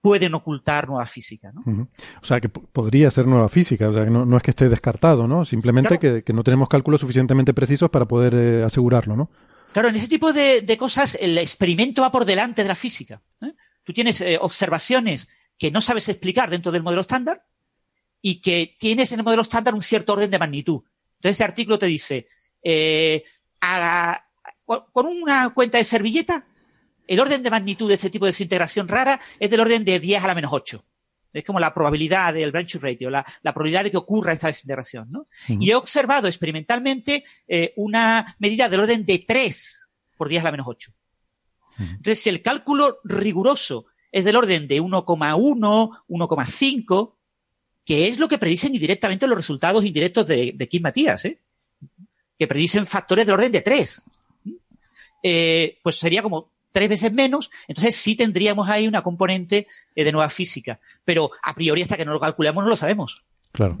pueden 0.00 0.34
ocultar 0.34 0.88
nueva 0.88 1.06
física. 1.06 1.52
¿no? 1.52 1.88
O 2.22 2.26
sea, 2.26 2.40
que 2.40 2.48
podría 2.48 3.10
ser 3.10 3.26
nueva 3.26 3.48
física, 3.48 3.88
o 3.88 3.92
sea, 3.92 4.04
que 4.04 4.10
no, 4.10 4.36
es 4.36 4.42
que 4.42 4.50
esté 4.50 4.68
descartado, 4.68 5.26
¿no? 5.26 5.44
Simplemente 5.44 5.98
que, 5.98 6.32
no 6.32 6.42
tenemos 6.42 6.68
cálculos 6.68 7.00
suficientemente 7.00 7.52
precisos 7.52 7.90
para 7.90 8.06
poder 8.06 8.34
eh, 8.34 8.62
asegurarlo, 8.64 9.16
¿no? 9.16 9.30
Claro, 9.72 9.88
en 9.88 9.96
ese 9.96 10.08
tipo 10.08 10.32
de, 10.32 10.76
cosas 10.78 11.16
el 11.20 11.38
experimento 11.38 12.02
va 12.02 12.10
por 12.10 12.24
delante 12.24 12.62
de 12.62 12.68
la 12.68 12.74
física. 12.74 13.22
¿eh? 13.42 13.52
Tú 13.84 13.92
tienes 13.92 14.20
eh, 14.20 14.38
observaciones 14.40 15.28
que 15.58 15.70
no 15.70 15.80
sabes 15.80 16.08
explicar 16.08 16.50
dentro 16.50 16.72
del 16.72 16.82
modelo 16.82 17.02
estándar 17.02 17.44
y 18.20 18.40
que 18.40 18.76
tienes 18.78 19.12
en 19.12 19.20
el 19.20 19.24
modelo 19.24 19.42
estándar 19.42 19.74
un 19.74 19.82
cierto 19.82 20.14
orden 20.14 20.30
de 20.30 20.38
magnitud. 20.38 20.82
Entonces, 21.16 21.32
este 21.32 21.44
artículo 21.44 21.78
te 21.78 21.86
dice, 21.86 22.26
con 24.66 25.06
una 25.06 25.50
cuenta 25.50 25.78
de 25.78 25.84
servilleta 25.84 26.46
el 27.10 27.18
orden 27.18 27.42
de 27.42 27.50
magnitud 27.50 27.88
de 27.88 27.94
este 27.94 28.08
tipo 28.08 28.24
de 28.24 28.28
desintegración 28.28 28.86
rara 28.86 29.20
es 29.40 29.50
del 29.50 29.58
orden 29.58 29.84
de 29.84 29.98
10 29.98 30.22
a 30.22 30.28
la 30.28 30.34
menos 30.36 30.52
8. 30.52 30.80
Es 31.32 31.42
como 31.42 31.58
la 31.58 31.74
probabilidad 31.74 32.32
del 32.32 32.52
branch 32.52 32.76
ratio, 32.76 33.10
la, 33.10 33.24
probabilidad 33.42 33.82
de 33.82 33.90
que 33.90 33.96
ocurra 33.96 34.32
esta 34.32 34.46
desintegración. 34.46 35.10
¿no? 35.10 35.26
Y 35.48 35.70
he 35.70 35.74
observado 35.74 36.28
experimentalmente 36.28 37.24
eh, 37.48 37.72
una 37.74 38.36
medida 38.38 38.68
del 38.68 38.82
orden 38.82 39.04
de 39.04 39.24
3 39.26 39.90
por 40.16 40.28
10 40.28 40.40
a 40.40 40.44
la 40.44 40.50
menos 40.52 40.68
8. 40.68 40.92
Entonces, 41.80 42.22
si 42.22 42.28
el 42.28 42.42
cálculo 42.42 43.00
riguroso 43.02 43.86
es 44.12 44.24
del 44.24 44.36
orden 44.36 44.68
de 44.68 44.80
1,1, 44.80 45.90
1,5, 46.08 47.14
que 47.84 48.06
es 48.06 48.20
lo 48.20 48.28
que 48.28 48.38
predicen 48.38 48.72
indirectamente 48.72 49.26
los 49.26 49.36
resultados 49.36 49.84
indirectos 49.84 50.28
de, 50.28 50.52
de 50.54 50.68
Kim 50.68 50.82
Matías, 50.82 51.24
¿eh? 51.24 51.40
que 52.38 52.46
predicen 52.46 52.86
factores 52.86 53.26
del 53.26 53.34
orden 53.34 53.50
de 53.50 53.62
3. 53.62 54.04
Eh, 55.24 55.78
pues 55.82 55.96
sería 55.96 56.22
como 56.22 56.52
tres 56.72 56.88
veces 56.88 57.12
menos, 57.12 57.50
entonces 57.68 57.96
sí 57.96 58.16
tendríamos 58.16 58.68
ahí 58.68 58.86
una 58.86 59.02
componente 59.02 59.66
eh, 59.94 60.04
de 60.04 60.12
nueva 60.12 60.30
física. 60.30 60.80
Pero 61.04 61.30
a 61.42 61.54
priori, 61.54 61.82
hasta 61.82 61.96
que 61.96 62.04
no 62.04 62.12
lo 62.12 62.20
calculemos, 62.20 62.62
no 62.62 62.70
lo 62.70 62.76
sabemos. 62.76 63.24
Claro. 63.52 63.78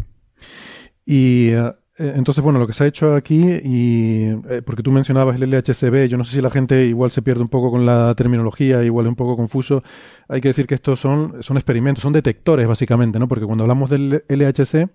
Y 1.04 1.48
eh, 1.48 1.72
entonces, 1.98 2.42
bueno, 2.42 2.58
lo 2.58 2.66
que 2.66 2.72
se 2.72 2.84
ha 2.84 2.86
hecho 2.86 3.14
aquí, 3.14 3.42
y 3.62 4.28
eh, 4.48 4.62
porque 4.64 4.82
tú 4.82 4.90
mencionabas 4.90 5.40
el 5.40 5.50
LHCb, 5.50 6.08
yo 6.08 6.16
no 6.16 6.24
sé 6.24 6.36
si 6.36 6.40
la 6.40 6.50
gente 6.50 6.86
igual 6.86 7.10
se 7.10 7.20
pierde 7.20 7.42
un 7.42 7.48
poco 7.48 7.70
con 7.70 7.84
la 7.84 8.14
terminología, 8.14 8.82
igual 8.82 9.06
es 9.06 9.10
un 9.10 9.16
poco 9.16 9.36
confuso. 9.36 9.82
Hay 10.28 10.40
que 10.40 10.48
decir 10.48 10.66
que 10.66 10.74
estos 10.74 10.98
son, 10.98 11.42
son 11.42 11.56
experimentos, 11.58 12.02
son 12.02 12.12
detectores 12.12 12.66
básicamente, 12.66 13.18
¿no? 13.18 13.28
Porque 13.28 13.44
cuando 13.44 13.64
hablamos 13.64 13.90
del 13.90 14.24
LHC, 14.28 14.88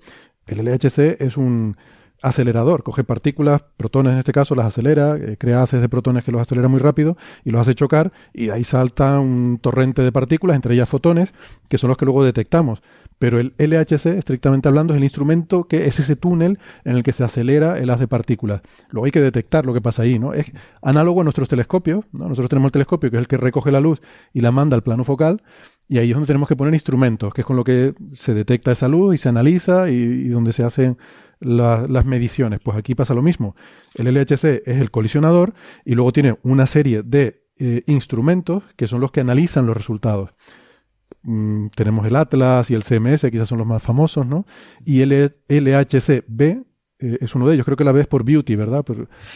el 0.48 0.66
LHC 0.66 1.22
es 1.22 1.38
un 1.38 1.78
acelerador, 2.26 2.82
coge 2.82 3.04
partículas, 3.04 3.64
protones 3.78 4.14
en 4.14 4.20
este 4.20 4.32
caso, 4.32 4.56
las 4.56 4.66
acelera, 4.66 5.16
eh, 5.16 5.38
crea 5.38 5.62
haces 5.62 5.80
de 5.80 5.88
protones 5.88 6.24
que 6.24 6.32
los 6.32 6.42
acelera 6.42 6.68
muy 6.68 6.80
rápido 6.80 7.18
y 7.44 7.52
los 7.52 7.62
hace 7.62 7.76
chocar 7.76 8.12
y 8.34 8.50
ahí 8.50 8.64
salta 8.64 9.20
un 9.20 9.60
torrente 9.62 10.02
de 10.02 10.12
partículas, 10.12 10.56
entre 10.56 10.74
ellas 10.74 10.90
fotones, 10.90 11.32
que 11.70 11.78
son 11.78 11.90
los 11.90 11.98
que 11.98 12.06
luego 12.06 12.26
detectamos. 12.26 12.82
Pero 13.20 13.40
el 13.40 13.54
LHC, 13.58 14.08
estrictamente 14.18 14.68
hablando, 14.68 14.94
es 14.94 14.98
el 14.98 15.04
instrumento 15.04 15.66
que 15.66 15.86
es 15.86 16.00
ese 16.00 16.16
túnel 16.16 16.60
en 16.84 16.96
el 16.96 17.04
que 17.04 17.14
se 17.14 17.24
acelera 17.24 17.78
el 17.80 17.90
haz 17.90 18.00
de 18.00 18.08
partículas. 18.08 18.62
Luego 18.90 19.06
hay 19.06 19.12
que 19.12 19.22
detectar 19.22 19.66
lo 19.66 19.74
que 19.74 19.80
pasa 19.80 20.02
ahí, 20.02 20.20
¿no? 20.20 20.34
Es 20.34 20.52
análogo 20.82 21.22
a 21.22 21.24
nuestros 21.24 21.48
telescopios, 21.48 22.06
¿no? 22.12 22.28
Nosotros 22.28 22.50
tenemos 22.50 22.70
el 22.70 22.74
telescopio 22.74 23.12
que 23.12 23.18
es 23.18 23.22
el 23.22 23.28
que 23.28 23.38
recoge 23.38 23.72
la 23.72 23.80
luz 23.80 24.02
y 24.34 24.42
la 24.42 24.52
manda 24.52 24.76
al 24.76 24.84
plano 24.84 25.04
focal 25.04 25.44
y 25.88 26.00
ahí 26.00 26.10
es 26.10 26.16
donde 26.16 26.28
tenemos 26.28 26.50
que 26.50 26.56
poner 26.56 26.74
instrumentos, 26.74 27.34
que 27.34 27.42
es 27.42 27.48
con 27.48 27.56
lo 27.56 27.64
que 27.64 27.94
se 28.14 28.34
detecta 28.34 28.72
esa 28.72 28.88
luz 28.88 29.16
y 29.16 29.18
se 29.20 29.30
analiza 29.30 29.90
y, 29.90 29.94
y 29.94 30.28
donde 30.30 30.52
se 30.52 30.64
hacen 30.64 30.98
las 31.40 32.06
mediciones. 32.06 32.60
Pues 32.64 32.78
aquí 32.78 32.96
pasa 32.96 33.14
lo 33.14 33.22
mismo. 33.22 33.56
El 33.96 34.14
LHC 34.14 34.64
es 34.66 34.78
el 34.78 34.92
colisionador 34.92 35.54
y 35.86 35.96
luego 35.96 36.12
tiene 36.12 36.38
una 36.44 36.68
serie 36.68 37.04
de 37.04 37.46
eh, 37.58 37.84
instrumentos 37.88 38.64
que 38.76 38.88
son 38.88 39.02
los 39.02 39.12
que 39.12 39.22
analizan 39.22 39.66
los 39.66 39.78
resultados. 39.78 40.32
Mm, 41.24 41.68
tenemos 41.76 42.06
el 42.06 42.16
Atlas 42.16 42.70
y 42.70 42.74
el 42.74 42.84
CMS, 42.84 43.30
quizás 43.32 43.48
son 43.48 43.60
los 43.60 43.68
más 43.68 43.82
famosos, 43.82 44.26
¿no? 44.26 44.46
Y 44.86 45.02
el 45.02 45.34
LHC-B 45.48 46.64
eh, 47.00 47.18
es 47.22 47.36
uno 47.36 47.48
de 47.48 47.56
ellos. 47.56 47.66
Creo 47.66 47.78
que 47.78 47.84
la 47.84 47.92
B 47.92 48.02
es 48.02 48.08
por 48.08 48.24
Beauty, 48.24 48.56
¿verdad? 48.56 48.84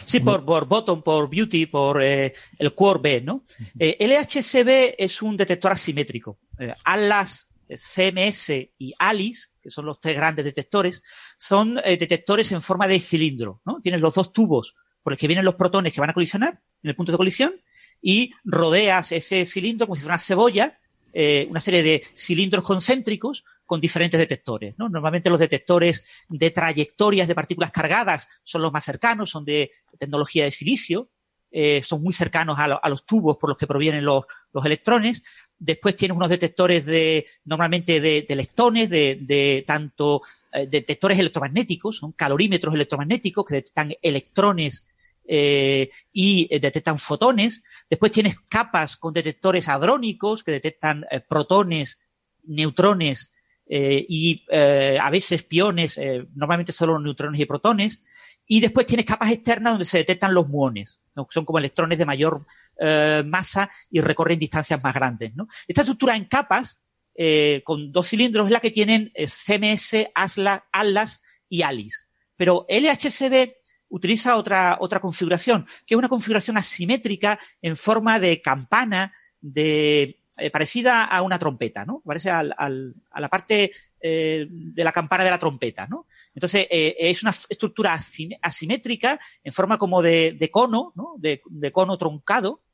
sí, 0.04 0.20
por, 0.20 0.44
por 0.44 0.66
Bottom, 0.66 1.02
por 1.02 1.30
Beauty, 1.30 1.66
por 1.66 2.02
eh, 2.02 2.32
el 2.58 2.74
Core 2.74 3.00
B, 3.02 3.22
¿no? 3.22 3.44
LHC-B 3.78 4.96
es 4.98 5.22
un 5.22 5.36
detector 5.36 5.72
asimétrico. 5.72 6.38
Atlas 6.84 7.49
CMS 7.76 8.50
y 8.78 8.94
ALICE, 8.98 9.50
que 9.62 9.70
son 9.70 9.86
los 9.86 10.00
tres 10.00 10.16
grandes 10.16 10.44
detectores, 10.44 11.02
son 11.38 11.78
eh, 11.84 11.96
detectores 11.96 12.52
en 12.52 12.62
forma 12.62 12.88
de 12.88 13.00
cilindro, 13.00 13.60
¿no? 13.64 13.80
Tienes 13.80 14.00
los 14.00 14.14
dos 14.14 14.32
tubos 14.32 14.76
por 15.02 15.12
los 15.12 15.18
que 15.18 15.26
vienen 15.26 15.44
los 15.44 15.54
protones 15.54 15.92
que 15.92 16.00
van 16.00 16.10
a 16.10 16.14
colisionar 16.14 16.60
en 16.82 16.90
el 16.90 16.96
punto 16.96 17.12
de 17.12 17.18
colisión 17.18 17.54
y 18.02 18.32
rodeas 18.44 19.12
ese 19.12 19.44
cilindro 19.44 19.86
como 19.86 19.96
si 19.96 20.02
fuera 20.02 20.14
una 20.14 20.18
cebolla, 20.18 20.78
eh, 21.12 21.46
una 21.50 21.60
serie 21.60 21.82
de 21.82 22.04
cilindros 22.14 22.64
concéntricos 22.64 23.44
con 23.66 23.80
diferentes 23.80 24.18
detectores. 24.18 24.74
¿no? 24.78 24.88
Normalmente 24.88 25.30
los 25.30 25.38
detectores 25.38 26.04
de 26.28 26.50
trayectorias 26.50 27.28
de 27.28 27.34
partículas 27.34 27.70
cargadas 27.70 28.28
son 28.42 28.62
los 28.62 28.72
más 28.72 28.84
cercanos, 28.84 29.30
son 29.30 29.44
de 29.44 29.70
tecnología 29.98 30.44
de 30.44 30.50
silicio, 30.50 31.10
eh, 31.52 31.82
son 31.82 32.02
muy 32.02 32.12
cercanos 32.12 32.58
a, 32.58 32.88
los 32.88 33.04
tubos 33.04 33.36
por 33.36 33.50
los 33.50 33.58
que 33.58 33.66
provienen 33.66 34.04
los 34.04 34.24
electrones. 34.64 35.22
Después 35.60 35.94
tienes 35.94 36.16
unos 36.16 36.30
detectores 36.30 36.86
de, 36.86 37.26
normalmente 37.44 38.00
de, 38.00 38.22
de 38.26 38.34
lectones, 38.34 38.88
de, 38.90 39.18
de 39.20 39.62
tanto 39.66 40.22
eh, 40.52 40.66
detectores 40.66 41.18
electromagnéticos, 41.18 41.98
son 41.98 42.12
calorímetros 42.12 42.74
electromagnéticos 42.74 43.44
que 43.44 43.54
detectan 43.54 43.92
electrones 44.02 44.86
eh, 45.32 45.90
y 46.12 46.48
eh, 46.50 46.58
detectan 46.58 46.98
fotones. 46.98 47.62
Después 47.88 48.10
tienes 48.10 48.40
capas 48.48 48.96
con 48.96 49.14
detectores 49.14 49.68
hadrónicos 49.68 50.42
que 50.42 50.50
detectan 50.50 51.04
eh, 51.08 51.20
protones, 51.20 52.00
neutrones 52.42 53.32
y 53.72 54.44
a 54.50 55.08
veces 55.10 55.44
piones, 55.44 56.00
normalmente 56.34 56.72
solo 56.72 56.98
neutrones 56.98 57.40
y 57.40 57.44
protones. 57.44 58.02
Y 58.44 58.58
después 58.58 58.84
tienes 58.84 59.06
capas 59.06 59.30
externas 59.30 59.74
donde 59.74 59.84
se 59.84 59.98
detectan 59.98 60.34
los 60.34 60.48
muones, 60.48 60.98
¿no? 61.14 61.28
son 61.30 61.44
como 61.44 61.60
electrones 61.60 61.96
de 61.96 62.04
mayor 62.04 62.44
eh, 62.82 63.22
masa 63.26 63.70
y 63.90 64.00
recorren 64.00 64.38
distancias 64.38 64.82
más 64.82 64.94
grandes. 64.94 65.34
¿no? 65.34 65.46
Esta 65.68 65.82
estructura 65.82 66.16
en 66.16 66.24
capas, 66.24 66.80
eh, 67.14 67.60
con 67.64 67.92
dos 67.92 68.08
cilindros, 68.08 68.46
es 68.46 68.52
la 68.52 68.60
que 68.60 68.70
tienen 68.70 69.12
eh, 69.14 69.26
CMS, 69.26 70.08
ASLA, 70.14 70.66
ALAS 70.72 71.20
y 71.48 71.62
ALICE. 71.62 72.06
Pero 72.36 72.64
LHCb 72.68 73.52
utiliza 73.90 74.36
otra, 74.36 74.78
otra 74.80 75.00
configuración, 75.00 75.66
que 75.86 75.94
es 75.94 75.98
una 75.98 76.08
configuración 76.08 76.56
asimétrica 76.56 77.38
en 77.60 77.76
forma 77.76 78.18
de 78.18 78.40
campana 78.40 79.12
de, 79.40 80.20
parecida 80.50 81.04
a 81.04 81.20
una 81.20 81.38
trompeta, 81.38 81.84
¿no? 81.84 82.02
Parece 82.06 82.30
al, 82.30 82.54
al, 82.56 82.94
a 83.10 83.20
la 83.20 83.28
parte 83.28 83.72
eh, 84.02 84.46
de 84.48 84.82
la 84.82 84.92
campana 84.92 85.24
de 85.24 85.30
la 85.30 85.38
trompeta, 85.38 85.86
¿no? 85.86 86.06
Entonces, 86.34 86.66
eh, 86.70 86.96
es 86.98 87.22
una 87.22 87.34
estructura 87.50 87.98
asimétrica 88.40 89.20
en 89.44 89.52
forma 89.52 89.76
como 89.76 90.00
de, 90.00 90.32
de 90.32 90.50
cono, 90.50 90.94
¿no? 90.96 91.16
De, 91.18 91.42
de, 91.50 91.70
cono 91.70 91.98
truncado, 91.98 92.62
eh, 92.62 92.69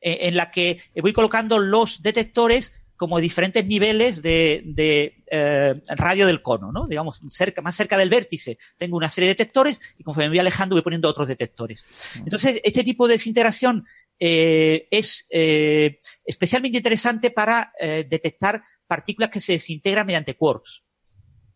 en 0.00 0.36
la 0.36 0.50
que 0.50 0.80
voy 0.96 1.12
colocando 1.12 1.58
los 1.58 2.02
detectores 2.02 2.74
como 2.96 3.18
diferentes 3.18 3.66
niveles 3.66 4.22
de, 4.22 4.62
de 4.64 5.24
eh, 5.30 5.80
radio 5.88 6.26
del 6.26 6.42
cono, 6.42 6.70
¿no? 6.70 6.86
Digamos, 6.86 7.20
cerca, 7.28 7.60
más 7.60 7.74
cerca 7.74 7.98
del 7.98 8.08
vértice 8.08 8.56
tengo 8.76 8.96
una 8.96 9.10
serie 9.10 9.28
de 9.28 9.34
detectores 9.34 9.80
y 9.98 10.04
conforme 10.04 10.26
me 10.26 10.30
voy 10.30 10.38
alejando 10.38 10.76
voy 10.76 10.82
poniendo 10.82 11.08
otros 11.08 11.28
detectores. 11.28 11.84
Entonces, 12.18 12.60
este 12.62 12.84
tipo 12.84 13.08
de 13.08 13.14
desintegración 13.14 13.84
eh, 14.18 14.86
es 14.90 15.26
eh, 15.30 15.98
especialmente 16.24 16.78
interesante 16.78 17.30
para 17.30 17.72
eh, 17.80 18.06
detectar 18.08 18.62
partículas 18.86 19.30
que 19.30 19.40
se 19.40 19.52
desintegran 19.52 20.06
mediante 20.06 20.36
quarks. 20.36 20.84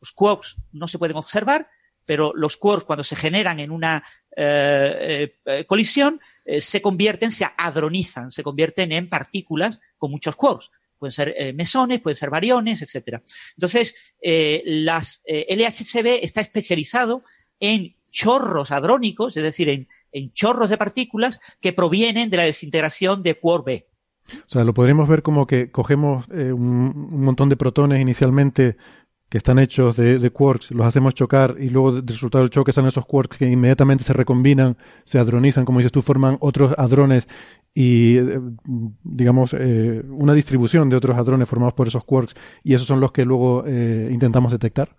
Los 0.01 0.13
quarks 0.13 0.57
no 0.73 0.89
se 0.89 0.99
pueden 0.99 1.17
observar, 1.17 1.69
pero 2.05 2.33
los 2.35 2.57
quarks 2.57 2.85
cuando 2.85 3.05
se 3.05 3.17
generan 3.17 3.61
en 3.61 3.71
una 3.71 4.05
eh, 4.41 5.35
eh, 5.47 5.65
colisión 5.65 6.21
eh, 6.45 6.61
se 6.61 6.81
convierten, 6.81 7.33
se 7.33 7.45
hadronizan, 7.57 8.31
se 8.31 8.45
convierten 8.45 8.93
en 8.93 9.09
partículas 9.09 9.81
con 9.97 10.13
muchos 10.13 10.37
quarks. 10.37 10.71
Pueden 10.97 11.13
ser 11.13 11.55
mesones, 11.55 12.01
pueden 12.01 12.17
ser 12.17 12.29
variones, 12.29 12.83
etcétera. 12.83 13.23
Entonces, 13.55 14.17
las 14.65 15.23
LHCb 15.29 16.25
está 16.25 16.41
especializado 16.41 17.23
en 17.61 17.95
chorros 18.11 18.73
hadrónicos, 18.73 19.37
es 19.37 19.45
decir, 19.45 19.69
en, 19.69 19.87
en, 20.11 20.33
chorros 20.33 20.71
de 20.71 20.77
partículas 20.77 21.39
que 21.61 21.73
provienen 21.73 22.31
de 22.31 22.37
la 22.37 22.43
desintegración 22.43 23.23
de 23.23 23.37
quark 23.37 23.65
B. 23.65 23.87
O 24.27 24.49
sea, 24.49 24.65
lo 24.65 24.75
podríamos 24.75 25.09
ver 25.09 25.23
como 25.23 25.47
que 25.47 25.71
cogemos 25.71 26.27
un, 26.27 27.23
montón 27.23 27.49
de 27.49 27.57
protones 27.57 28.01
inicialmente 28.01 28.77
que 29.29 29.39
están 29.39 29.59
hechos 29.59 29.97
de, 29.97 30.19
de, 30.19 30.31
quarks, 30.31 30.71
los 30.71 30.87
hacemos 30.87 31.15
chocar 31.15 31.57
y 31.59 31.69
luego 31.69 31.93
del 31.93 32.07
resultado 32.07 32.45
del 32.45 32.51
choque 32.51 32.73
salen 32.73 32.89
esos 32.89 33.05
quarks 33.05 33.39
que 33.39 33.47
inmediatamente 33.47 34.05
se 34.05 34.13
recombinan, 34.13 34.79
se 35.05 35.19
hadronizan, 35.19 35.65
como 35.65 35.81
dices 35.81 35.93
tú, 35.93 36.03
forman 36.03 36.39
otros 36.41 36.75
hadrones 36.79 37.29
y, 37.75 38.17
eh, 38.17 38.41
digamos, 39.05 39.55
eh, 39.59 40.03
una 40.09 40.35
distribución 40.35 40.89
de 40.89 40.97
otros 40.97 41.17
hadrones 41.17 41.49
formados 41.49 41.75
por 41.75 41.89
esos 41.89 42.05
quarks 42.05 42.35
y 42.65 42.75
esos 42.75 42.87
son 42.87 43.01
los 43.01 43.13
que 43.13 43.25
luego 43.25 43.65
eh, 43.67 44.09
intentamos 44.11 44.51
detectar. 44.53 44.97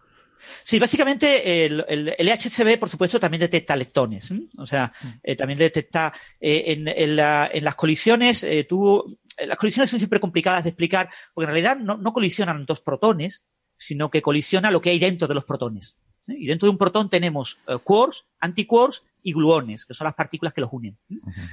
Sí, 0.63 0.79
básicamente 0.79 1.65
el, 1.65 1.85
el, 1.87 2.15
el, 2.17 2.27
LHCb, 2.27 2.79
por 2.79 2.89
supuesto, 2.89 3.19
también 3.19 3.41
detecta 3.41 3.75
leptones. 3.75 4.33
O 4.57 4.65
sea, 4.65 4.91
eh, 5.23 5.35
también 5.35 5.59
detecta 5.59 6.13
eh, 6.39 6.63
en, 6.67 6.87
en, 6.87 7.15
la, 7.15 7.49
en, 7.51 7.63
las 7.63 7.75
colisiones, 7.75 8.43
eh, 8.43 8.65
tú 8.67 9.19
las 9.45 9.57
colisiones 9.57 9.89
son 9.89 9.99
siempre 9.99 10.19
complicadas 10.19 10.63
de 10.63 10.69
explicar, 10.69 11.09
porque 11.33 11.49
en 11.49 11.53
realidad 11.53 11.77
no, 11.77 11.97
no 11.97 12.13
colisionan 12.13 12.65
dos 12.65 12.81
protones, 12.81 13.45
sino 13.79 14.11
que 14.11 14.21
colisiona 14.21 14.69
lo 14.69 14.81
que 14.81 14.91
hay 14.91 14.99
dentro 14.99 15.27
de 15.27 15.33
los 15.33 15.45
protones. 15.45 15.97
Y 16.27 16.45
dentro 16.45 16.67
de 16.67 16.71
un 16.71 16.77
protón 16.77 17.09
tenemos 17.09 17.57
quarks, 17.83 18.25
antiquarks 18.39 19.03
y 19.23 19.33
gluones, 19.33 19.85
que 19.85 19.95
son 19.95 20.05
las 20.05 20.13
partículas 20.13 20.53
que 20.53 20.61
los 20.61 20.69
unen. 20.71 20.99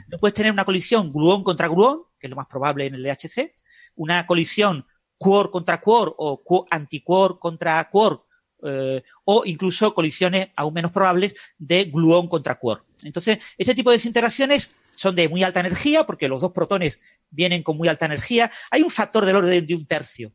No 0.09 0.19
puedes 0.19 0.35
tener 0.35 0.53
una 0.53 0.67
colisión 0.67 1.13
gluón 1.13 1.43
contra 1.43 1.69
gluón, 1.69 2.03
que 2.19 2.27
es 2.27 2.31
lo 2.31 2.37
más 2.37 2.47
probable 2.47 2.85
en 2.85 2.95
el 2.95 3.03
LHC, 3.03 3.55
una 3.95 4.27
colisión 4.27 4.85
quark 5.17 5.51
contra 5.51 5.81
quark 5.81 6.15
o 6.19 6.67
antiquark 6.71 7.39
contra 7.39 7.89
quark, 7.89 8.27
eh, 8.63 9.03
o 9.25 9.43
incluso 9.45 9.95
colisiones 9.95 10.49
aún 10.57 10.75
menos 10.75 10.91
probables 10.91 11.37
de 11.59 11.85
gluón 11.85 12.27
contra 12.27 12.59
quark. 12.59 12.85
Entonces, 13.03 13.39
este 13.59 13.75
tipo 13.75 13.91
de 13.91 13.97
desintegraciones 13.97 14.71
son 14.95 15.15
de 15.15 15.29
muy 15.29 15.43
alta 15.43 15.61
energía, 15.61 16.05
porque 16.05 16.29
los 16.29 16.41
dos 16.41 16.53
protones 16.53 17.01
vienen 17.31 17.63
con 17.63 17.77
muy 17.77 17.89
alta 17.89 18.07
energía. 18.07 18.51
Hay 18.71 18.83
un 18.83 18.91
factor 18.91 19.27
del 19.27 19.37
orden 19.37 19.67
de 19.67 19.75
un 19.75 19.87
tercio. 19.87 20.33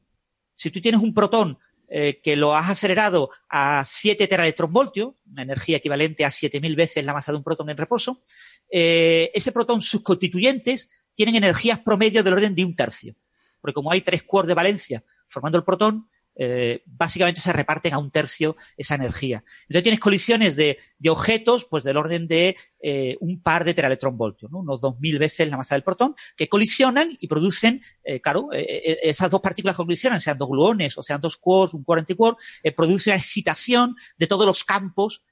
Si 0.56 0.69
tú 0.69 0.80
tienes 0.80 1.01
un 1.01 1.13
protón 1.13 1.58
eh, 1.93 2.21
que 2.23 2.38
lo 2.38 2.56
has 2.56 2.69
acelerado 2.69 3.30
a 3.49 3.84
7 3.84 4.25
teraelectronvoltios, 4.25 5.10
una 5.30 5.41
energía 5.41 5.75
equivalente 5.75 6.23
a 6.23 6.30
7.000 6.30 6.73
veces 6.73 7.04
la 7.04 7.12
masa 7.12 7.34
de 7.34 7.39
un 7.39 7.43
protón 7.43 7.69
en 7.69 7.75
reposo, 7.75 8.23
eh, 8.69 9.30
ese 9.34 9.51
protón, 9.51 9.82
sus 9.82 10.01
constituyentes, 10.01 10.89
tienen 11.13 11.36
energías 11.36 11.80
promedio 11.80 12.23
del 12.23 12.36
orden 12.36 12.56
de 12.56 12.63
un 12.63 12.77
tercio. 12.77 13.17
Porque 13.60 13.73
como 13.73 13.91
hay 13.91 13.99
tres 13.99 14.23
quarks 14.23 14.47
de 14.47 14.54
valencia 14.54 15.04
formando 15.27 15.58
el 15.58 15.65
protón, 15.65 16.10
eh, 16.36 16.82
básicamente 16.86 17.41
se 17.41 17.52
reparten 17.52 17.94
a 17.94 17.98
un 17.98 18.10
tercio 18.10 18.56
esa 18.78 18.96
energía. 18.96 19.44
Entonces 19.63 19.84
tienes 19.84 20.00
colisiones 20.00 20.56
de, 20.56 20.78
objetos, 21.10 21.65
pues 21.65 21.84
del 21.84 21.98
orden 21.98 22.28
de 22.28 22.56
eh, 22.82 23.17
un 23.20 23.41
par 23.41 23.65
de 23.65 23.74
teraelectronvoltios, 23.74 24.52
¿no? 24.52 24.60
unos 24.60 24.82
2.000 24.82 25.20
veces 25.20 25.50
la 25.50 25.58
masa 25.58 25.76
del 25.76 25.84
protón, 25.84 26.15
que 26.38 26.48
colisionan 26.48 27.10
y 27.20 27.28
producen, 27.28 27.84
eh, 28.04 28.22
claro, 28.22 28.50
esas 28.54 29.30
dos 29.30 29.41
partículas 29.41 29.76
que 29.76 29.84
colisionan, 29.84 30.22
sean 30.22 30.38
dos 30.38 30.50
gluones 30.50 30.98
o 30.98 31.04
sean 31.04 31.20
dos 31.20 31.38
quarks, 31.38 31.74
un 31.74 31.84
quark 31.84 32.00
antiquark, 32.00 32.38
produce 32.76 33.10
una 33.10 33.17
excitación 33.17 33.96
de 34.17 34.28
todos 34.28 34.46
los 34.46 34.63
campos 34.63 35.24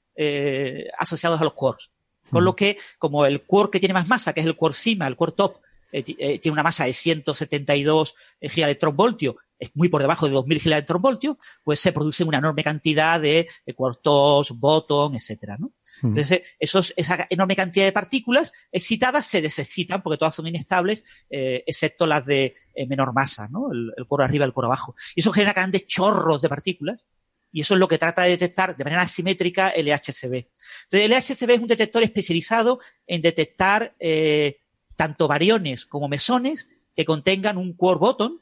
asociados 0.98 1.40
a 1.40 1.44
los 1.44 1.54
quarks. 1.54 1.90
Con 2.30 2.44
lo 2.44 2.54
que, 2.54 2.78
como 2.98 3.24
el 3.24 3.42
quark 3.42 3.72
que 3.72 3.80
tiene 3.80 3.94
más 3.94 4.06
masa, 4.06 4.32
que 4.32 4.40
es 4.40 4.46
el 4.46 4.54
quark 4.54 4.74
cima, 4.74 5.06
el 5.06 5.16
quark 5.16 5.34
top, 5.34 5.56
tiene 5.90 6.52
una 6.52 6.62
masa 6.62 6.84
de 6.84 6.92
172 6.92 8.14
gigaelectronvoltios 8.40 9.36
es 9.60 9.70
muy 9.74 9.88
por 9.88 10.00
debajo 10.00 10.28
de 10.28 10.34
2.000 10.34 10.60
gigaelectronvoltios, 10.60 11.36
pues 11.62 11.78
se 11.78 11.92
produce 11.92 12.24
una 12.24 12.38
enorme 12.38 12.64
cantidad 12.64 13.20
de, 13.20 13.48
quartos, 13.76 14.58
botón, 14.58 15.14
etcétera, 15.14 15.56
¿no? 15.58 15.72
Entonces, 16.02 16.42
esos, 16.58 16.94
esa 16.96 17.26
enorme 17.28 17.54
cantidad 17.54 17.84
de 17.84 17.92
partículas 17.92 18.52
excitadas 18.72 19.26
se 19.26 19.42
desexcitan 19.42 20.02
porque 20.02 20.16
todas 20.16 20.34
son 20.34 20.46
inestables, 20.46 21.04
eh, 21.28 21.62
excepto 21.66 22.06
las 22.06 22.24
de 22.24 22.54
eh, 22.74 22.86
menor 22.86 23.12
masa, 23.12 23.48
¿no? 23.48 23.70
El, 23.70 23.92
el 23.96 24.06
coro 24.06 24.24
arriba, 24.24 24.46
el 24.46 24.54
coro 24.54 24.66
abajo. 24.66 24.96
Y 25.14 25.20
eso 25.20 25.30
genera 25.30 25.52
grandes 25.52 25.86
chorros 25.86 26.40
de 26.40 26.48
partículas 26.48 27.06
y 27.52 27.62
eso 27.62 27.74
es 27.74 27.80
lo 27.80 27.88
que 27.88 27.98
trata 27.98 28.22
de 28.22 28.30
detectar 28.30 28.76
de 28.76 28.84
manera 28.84 29.02
asimétrica 29.02 29.70
el 29.70 29.86
LHCb. 29.86 30.46
Entonces, 30.84 30.92
el 30.92 31.10
LHCb 31.10 31.50
es 31.50 31.60
un 31.60 31.66
detector 31.66 32.02
especializado 32.02 32.80
en 33.06 33.22
detectar 33.22 33.94
eh, 33.98 34.60
tanto 34.96 35.28
variones 35.28 35.86
como 35.86 36.08
mesones 36.08 36.68
que 36.94 37.04
contengan 37.04 37.56
un 37.56 37.72
core 37.74 37.98
bottom, 37.98 38.38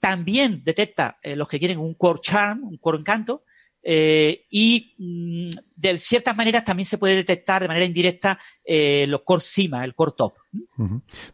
también 0.00 0.62
detecta 0.64 1.18
eh, 1.22 1.36
los 1.36 1.48
que 1.48 1.58
quieren 1.58 1.78
un 1.78 1.94
core 1.94 2.20
charm, 2.20 2.64
un 2.64 2.78
core 2.78 2.98
encanto, 2.98 3.44
eh, 3.82 4.44
y 4.50 4.94
mm, 4.98 5.50
de 5.76 5.98
ciertas 5.98 6.36
maneras 6.36 6.64
también 6.64 6.84
se 6.84 6.98
puede 6.98 7.16
detectar 7.16 7.62
de 7.62 7.68
manera 7.68 7.86
indirecta 7.86 8.38
eh, 8.64 9.06
los 9.08 9.22
core 9.22 9.42
cima, 9.42 9.84
el 9.84 9.94
core 9.94 10.12
top. 10.16 10.34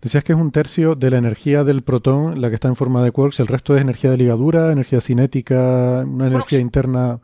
Decías 0.00 0.22
que 0.22 0.33
es 0.33 0.38
un 0.38 0.52
tercio 0.52 0.94
de 0.94 1.11
la 1.11 1.18
energía 1.18 1.64
del 1.64 1.83
protón 1.83 2.40
la 2.40 2.48
que 2.48 2.55
está 2.55 2.68
en 2.68 2.76
forma 2.76 3.02
de 3.02 3.11
quarks, 3.11 3.40
el 3.40 3.46
resto 3.46 3.74
es 3.74 3.83
energía 3.83 4.11
de 4.11 4.18
ligadura, 4.18 4.72
energía 4.72 5.00
cinética, 5.00 6.05
una 6.07 6.29
energía 6.29 6.59
interna. 6.59 7.20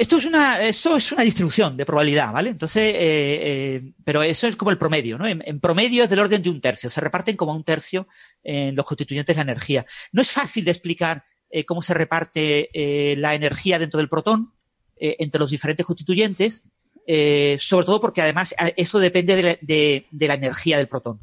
Esto 0.00 0.16
es 0.16 0.24
una, 0.24 0.66
esto 0.66 0.96
es 0.96 1.12
una 1.12 1.24
distribución 1.24 1.76
de 1.76 1.84
probabilidad, 1.84 2.32
¿vale? 2.32 2.48
Entonces, 2.48 2.94
eh, 2.94 2.96
eh, 3.02 3.92
pero 4.02 4.22
eso 4.22 4.46
es 4.46 4.56
como 4.56 4.70
el 4.70 4.78
promedio, 4.78 5.18
¿no? 5.18 5.26
En, 5.26 5.60
promedio 5.60 6.04
es 6.04 6.08
del 6.08 6.20
orden 6.20 6.42
de 6.42 6.48
un 6.48 6.58
tercio, 6.58 6.88
se 6.88 7.02
reparten 7.02 7.36
como 7.36 7.54
un 7.54 7.64
tercio 7.64 8.08
en 8.42 8.74
los 8.74 8.86
constituyentes 8.86 9.36
de 9.36 9.44
la 9.44 9.52
energía. 9.52 9.84
No 10.12 10.22
es 10.22 10.30
fácil 10.30 10.64
de 10.64 10.70
explicar 10.70 11.24
eh, 11.50 11.66
cómo 11.66 11.82
se 11.82 11.92
reparte 11.92 12.70
la 13.18 13.34
energía 13.34 13.78
dentro 13.78 13.98
del 13.98 14.08
protón 14.08 14.54
entre 14.96 15.38
los 15.38 15.50
diferentes 15.50 15.84
constituyentes, 15.84 16.62
sobre 17.58 17.84
todo 17.84 18.00
porque 18.00 18.22
además 18.22 18.54
eso 18.78 19.00
depende 19.00 19.36
de 19.60 20.26
la, 20.26 20.34
energía 20.34 20.78
del 20.78 20.88
protón. 20.88 21.20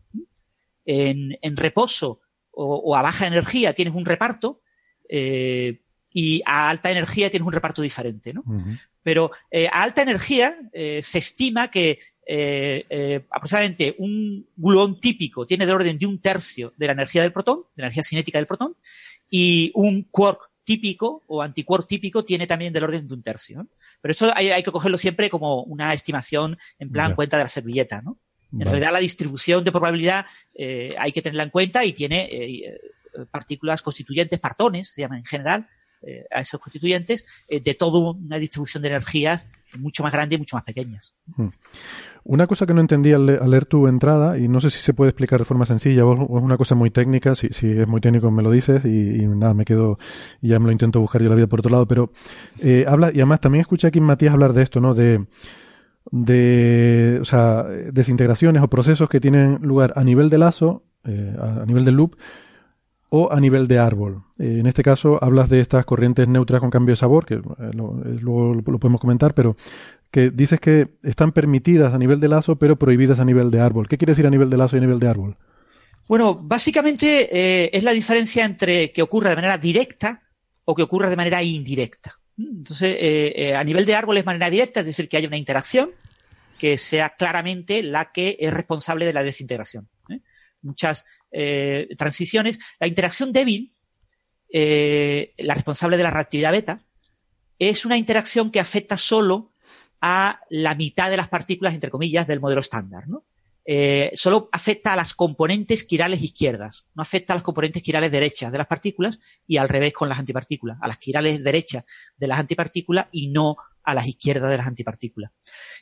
En, 0.86 1.58
reposo 1.58 2.22
o, 2.52 2.76
o, 2.76 2.96
a 2.96 3.02
baja 3.02 3.26
energía 3.26 3.74
tienes 3.74 3.96
un 3.96 4.06
reparto, 4.06 4.62
y 6.20 6.42
a 6.48 6.68
alta 6.68 6.90
energía 6.90 7.30
tienes 7.30 7.46
un 7.46 7.54
reparto 7.54 7.84
diferente, 7.84 8.34
¿no? 8.34 8.44
Pero 9.04 9.30
eh, 9.52 9.68
a 9.72 9.84
alta 9.84 10.02
energía 10.02 10.58
eh, 10.74 11.00
se 11.04 11.20
estima 11.20 11.70
que 11.70 12.00
eh, 12.26 13.24
aproximadamente 13.30 13.96
un 14.00 14.48
gluón 14.56 14.96
típico 14.96 15.46
tiene 15.46 15.68
del 15.68 15.76
orden 15.76 16.00
de 16.00 16.08
un 16.08 16.20
tercio 16.20 16.74
de 16.76 16.88
la 16.88 16.94
energía 16.94 17.22
del 17.22 17.32
protón, 17.32 17.66
de 17.76 17.84
la 17.84 17.86
energía 17.90 18.04
cinética 18.04 18.40
del 18.40 18.48
protón, 18.48 18.76
y 19.30 19.72
un 19.76 20.08
quark 20.10 20.42
típico 20.64 21.22
o 21.28 21.44
antiquark 21.44 21.86
típico 21.86 22.26
tiene 22.26 22.48
también 22.48 22.74
del 22.74 22.86
orden 22.86 23.06
de 23.06 23.14
un 23.14 23.22
tercio. 23.22 23.68
Pero 24.02 24.12
eso 24.12 24.32
hay, 24.34 24.64
que 24.64 24.72
cogerlo 24.72 24.98
siempre 24.98 25.30
como 25.30 25.62
una 25.66 25.94
estimación 25.94 26.58
en 26.80 26.92
plan 26.92 27.14
cuenta 27.14 27.38
de 27.38 27.44
la 27.44 27.50
servilleta, 27.50 28.02
¿no? 28.02 28.18
En 28.52 28.66
realidad 28.66 28.92
la 28.92 29.00
distribución 29.00 29.64
de 29.64 29.72
probabilidad 29.72 30.26
hay 30.98 31.12
que 31.12 31.22
tenerla 31.22 31.44
en 31.44 31.52
cuenta 31.52 31.86
y 31.86 31.94
tiene 31.94 32.80
partículas 33.30 33.84
constituyentes, 33.84 34.40
partones, 34.40 34.90
se 34.90 35.02
llaman 35.02 35.20
en 35.20 35.26
general, 35.26 35.68
eh, 36.02 36.26
a 36.32 36.42
esos 36.42 36.60
constituyentes 36.60 37.26
eh, 37.48 37.60
de 37.60 37.74
toda 37.74 38.12
una 38.12 38.38
distribución 38.38 38.84
de 38.84 38.90
energías 38.90 39.48
mucho 39.80 40.04
más 40.04 40.14
grande 40.14 40.36
y 40.36 40.38
mucho 40.38 40.56
más 40.56 40.64
pequeñas. 40.64 41.16
Hmm. 41.36 41.48
Una 42.24 42.46
cosa 42.46 42.66
que 42.66 42.74
no 42.74 42.82
entendí 42.82 43.14
al, 43.14 43.26
leer 43.26 43.66
tu 43.66 43.88
entrada, 43.88 44.38
y 44.38 44.48
no 44.48 44.60
sé 44.60 44.70
si 44.70 44.80
se 44.80 44.94
puede 44.94 45.10
explicar 45.10 45.40
de 45.40 45.46
forma 45.46 45.66
sencilla 45.66 46.06
o 46.06 46.38
es 46.38 46.44
una 46.44 46.58
cosa 46.58 46.76
muy 46.76 46.92
técnica, 46.92 47.36
si, 47.36 47.48
es 47.48 47.88
muy 47.88 48.02
técnico 48.02 48.30
me 48.32 48.44
lo 48.44 48.52
dices 48.52 48.84
y, 48.84 49.26
nada, 49.28 49.54
me 49.54 49.64
quedo 49.64 49.98
y 50.42 50.50
ya 50.50 50.60
me 50.60 50.66
lo 50.66 50.72
intento 50.74 51.00
buscar 51.00 51.22
yo 51.24 51.30
la 51.30 51.36
vida 51.36 51.48
por 51.48 51.60
otro 51.60 51.72
lado, 51.72 51.88
pero 51.88 52.12
eh, 52.60 52.84
habla, 52.88 53.12
y 53.12 53.16
además 53.16 53.40
también 53.40 53.62
escuché 53.62 53.88
aquí 53.88 54.02
Matías 54.02 54.34
hablar 54.34 54.52
de 54.52 54.62
esto, 54.62 54.82
¿no? 54.82 54.94
De, 54.94 55.26
de 56.12 57.18
o 57.22 57.26
sea, 57.26 57.64
desintegraciones 57.64 58.62
o 58.62 58.68
procesos 58.68 59.08
que 59.08 59.22
tienen 59.22 59.60
lugar 59.62 59.94
a 59.96 60.04
nivel 60.04 60.30
de 60.30 60.38
lazo, 60.38 60.84
a 61.06 61.66
nivel 61.66 61.86
del 61.86 61.96
loop, 61.96 62.18
o 63.10 63.32
a 63.32 63.40
nivel 63.40 63.68
de 63.68 63.80
árbol. 63.80 64.24
Eh, 64.38 64.58
en 64.60 64.68
este 64.68 64.84
caso 64.84 65.24
hablas 65.24 65.50
de 65.50 65.62
estas 65.62 65.86
corrientes 65.86 66.28
neutras 66.28 66.60
con 66.60 66.70
cambio 66.70 66.94
de 66.94 66.98
sabor, 66.98 67.26
que 67.26 67.36
eh, 67.36 67.42
luego 67.74 68.54
lo, 68.54 68.80
podemos 68.80 69.00
comentar, 69.00 69.34
pero 69.34 69.56
que 70.12 70.30
dices 70.30 70.60
que 70.60 70.90
están 71.04 71.32
permitidas 71.32 71.94
a 71.94 71.98
nivel 71.98 72.20
de 72.20 72.28
lazo, 72.28 72.58
pero 72.58 72.78
prohibidas 72.78 73.20
a 73.20 73.26
nivel 73.26 73.52
de 73.52 73.60
árbol. 73.60 73.88
¿Qué 73.88 73.98
quiere 73.98 74.12
decir 74.12 74.28
a 74.28 74.30
nivel 74.30 74.50
de 74.50 74.58
lazo 74.58 74.76
y 74.76 74.80
a 74.80 74.82
nivel 74.82 75.00
de 75.00 75.08
árbol? 75.08 75.38
Bueno, 76.08 76.36
básicamente 76.36 77.28
eh, 77.32 77.70
es 77.74 77.84
la 77.84 77.92
diferencia 77.92 78.46
entre 78.46 78.92
que 78.92 79.02
ocurra 79.02 79.30
de 79.30 79.36
manera 79.36 79.58
directa 79.58 80.22
o 80.64 80.76
que 80.76 80.84
ocurra 80.84 81.10
de 81.10 81.18
manera 81.18 81.44
indirecta. 81.44 82.20
Entonces, 82.38 83.56
a 83.56 83.64
nivel 83.64 83.86
de 83.86 83.96
árbol 83.96 84.18
es 84.18 84.26
manera 84.26 84.48
directa, 84.50 84.82
es 84.82 84.86
decir, 84.86 85.10
que 85.10 85.18
haya 85.18 85.28
una 85.28 85.38
interacción 85.38 85.90
que 86.60 86.78
sea 86.78 87.10
claramente 87.10 87.82
la 87.82 88.12
que 88.12 88.38
es 88.40 88.54
responsable 88.54 89.06
de 89.06 89.14
la 89.14 89.24
desintegración. 89.24 89.88
Muchas 90.68 91.06
eh, 91.32 91.88
transiciones, 91.98 92.60
la 92.80 92.88
interacción 92.88 93.32
débil, 93.32 93.72
eh, 94.52 95.34
la 95.38 95.54
responsable 95.54 95.98
de 95.98 96.04
la 96.04 96.12
reactividad 96.12 96.52
beta, 96.52 96.80
es 97.60 97.86
una 97.86 97.98
interacción 97.98 98.52
que 98.52 98.60
afecta 98.60 98.98
solo 98.98 99.54
a 100.02 100.42
la 100.50 100.76
mitad 100.76 101.10
de 101.10 101.18
las 101.18 101.30
partículas, 101.30 101.74
entre 101.74 101.90
comillas, 101.90 102.28
del 102.28 102.40
modelo 102.40 102.62
estándar, 102.62 103.08
¿no? 103.08 103.26
Eh, 103.70 104.12
solo 104.16 104.48
afecta 104.54 104.94
a 104.94 104.96
las 104.96 105.14
componentes 105.14 105.84
quirales 105.84 106.24
izquierdas, 106.24 106.86
no 106.96 107.02
afecta 107.02 107.34
a 107.34 107.36
las 107.36 107.44
componentes 107.44 107.84
quirales 107.84 108.10
derechas 108.14 108.50
de 108.50 108.58
las 108.58 108.68
partículas 108.68 109.20
y 109.46 109.58
al 109.58 109.68
revés 109.68 109.92
con 109.92 110.08
las 110.08 110.20
antipartículas, 110.20 110.78
a 110.82 110.88
las 110.88 110.98
quirales 110.98 111.44
derechas 111.44 111.84
de 112.16 112.28
las 112.28 112.40
antipartículas 112.40 113.08
y 113.12 113.28
no 113.28 113.58
a 113.84 113.94
las 113.94 114.08
izquierdas 114.08 114.50
de 114.52 114.58
las 114.58 114.68
antipartículas. 114.68 115.32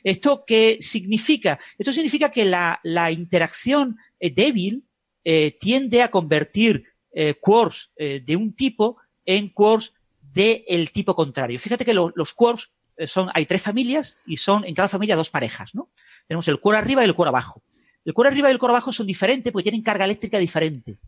¿Esto 0.02 0.42
qué 0.44 0.78
significa? 0.80 1.60
Esto 1.78 1.92
significa 1.92 2.28
que 2.28 2.44
la, 2.44 2.80
la 2.82 3.12
interacción 3.12 3.96
débil 4.18 4.84
eh, 5.22 5.56
tiende 5.56 6.02
a 6.02 6.10
convertir 6.10 6.84
eh, 7.12 7.34
quarks 7.34 7.92
eh, 7.96 8.20
de 8.20 8.34
un 8.34 8.56
tipo 8.56 8.96
en 9.24 9.50
quarks 9.50 9.92
del 10.20 10.90
tipo 10.90 11.14
contrario. 11.14 11.60
Fíjate 11.60 11.84
que 11.84 11.94
los 11.94 12.34
quarks 12.34 12.72
eh, 12.96 13.06
son, 13.06 13.30
hay 13.32 13.46
tres 13.46 13.62
familias 13.62 14.18
y 14.26 14.38
son 14.38 14.64
en 14.64 14.74
cada 14.74 14.88
familia 14.88 15.16
dos 15.16 15.30
parejas, 15.30 15.74
¿no? 15.74 15.88
Tenemos 16.26 16.48
el 16.48 16.60
quark 16.60 16.78
arriba 16.78 17.02
y 17.02 17.06
el 17.06 17.14
quark 17.14 17.28
abajo. 17.28 17.62
El 18.06 18.14
quark 18.14 18.30
arriba 18.30 18.48
y 18.48 18.52
el 18.52 18.58
quark 18.58 18.70
abajo 18.70 18.92
son 18.92 19.06
diferentes 19.06 19.52
porque 19.52 19.64
tienen 19.64 19.82
carga 19.82 20.06
eléctrica 20.06 20.38
diferente. 20.38 20.98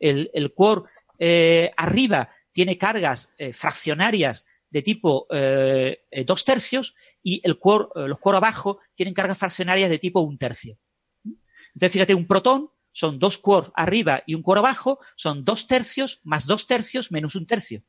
El, 0.00 0.30
el 0.34 0.52
quark 0.52 0.90
arriba 1.76 2.30
tiene 2.50 2.76
cargas 2.76 3.32
fraccionarias 3.52 4.44
de 4.70 4.82
tipo 4.82 5.28
dos 6.26 6.44
tercios 6.44 6.94
y 7.22 7.40
el 7.44 7.58
quark, 7.58 7.94
los 7.94 8.18
quark 8.18 8.38
abajo 8.38 8.78
tienen 8.94 9.14
cargas 9.14 9.38
fraccionarias 9.38 9.90
de 9.90 9.98
tipo 9.98 10.20
un 10.20 10.38
tercio. 10.38 10.78
Entonces, 11.74 11.92
fíjate, 11.92 12.14
un 12.14 12.26
protón 12.26 12.70
son 12.92 13.18
dos 13.18 13.38
quarks 13.38 13.70
arriba 13.74 14.22
y 14.26 14.34
un 14.34 14.42
quark 14.42 14.58
abajo, 14.58 14.98
son 15.16 15.44
dos 15.44 15.66
tercios 15.66 16.20
más 16.24 16.46
dos 16.46 16.66
tercios 16.66 17.12
menos 17.12 17.34
un 17.34 17.46
tercio. 17.46 17.84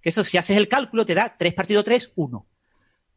Que 0.00 0.10
eso, 0.10 0.22
si 0.24 0.38
haces 0.38 0.56
el 0.56 0.68
cálculo, 0.68 1.04
te 1.04 1.14
da 1.14 1.36
3 1.36 1.54
partido 1.54 1.82
3, 1.82 2.12
1. 2.14 2.46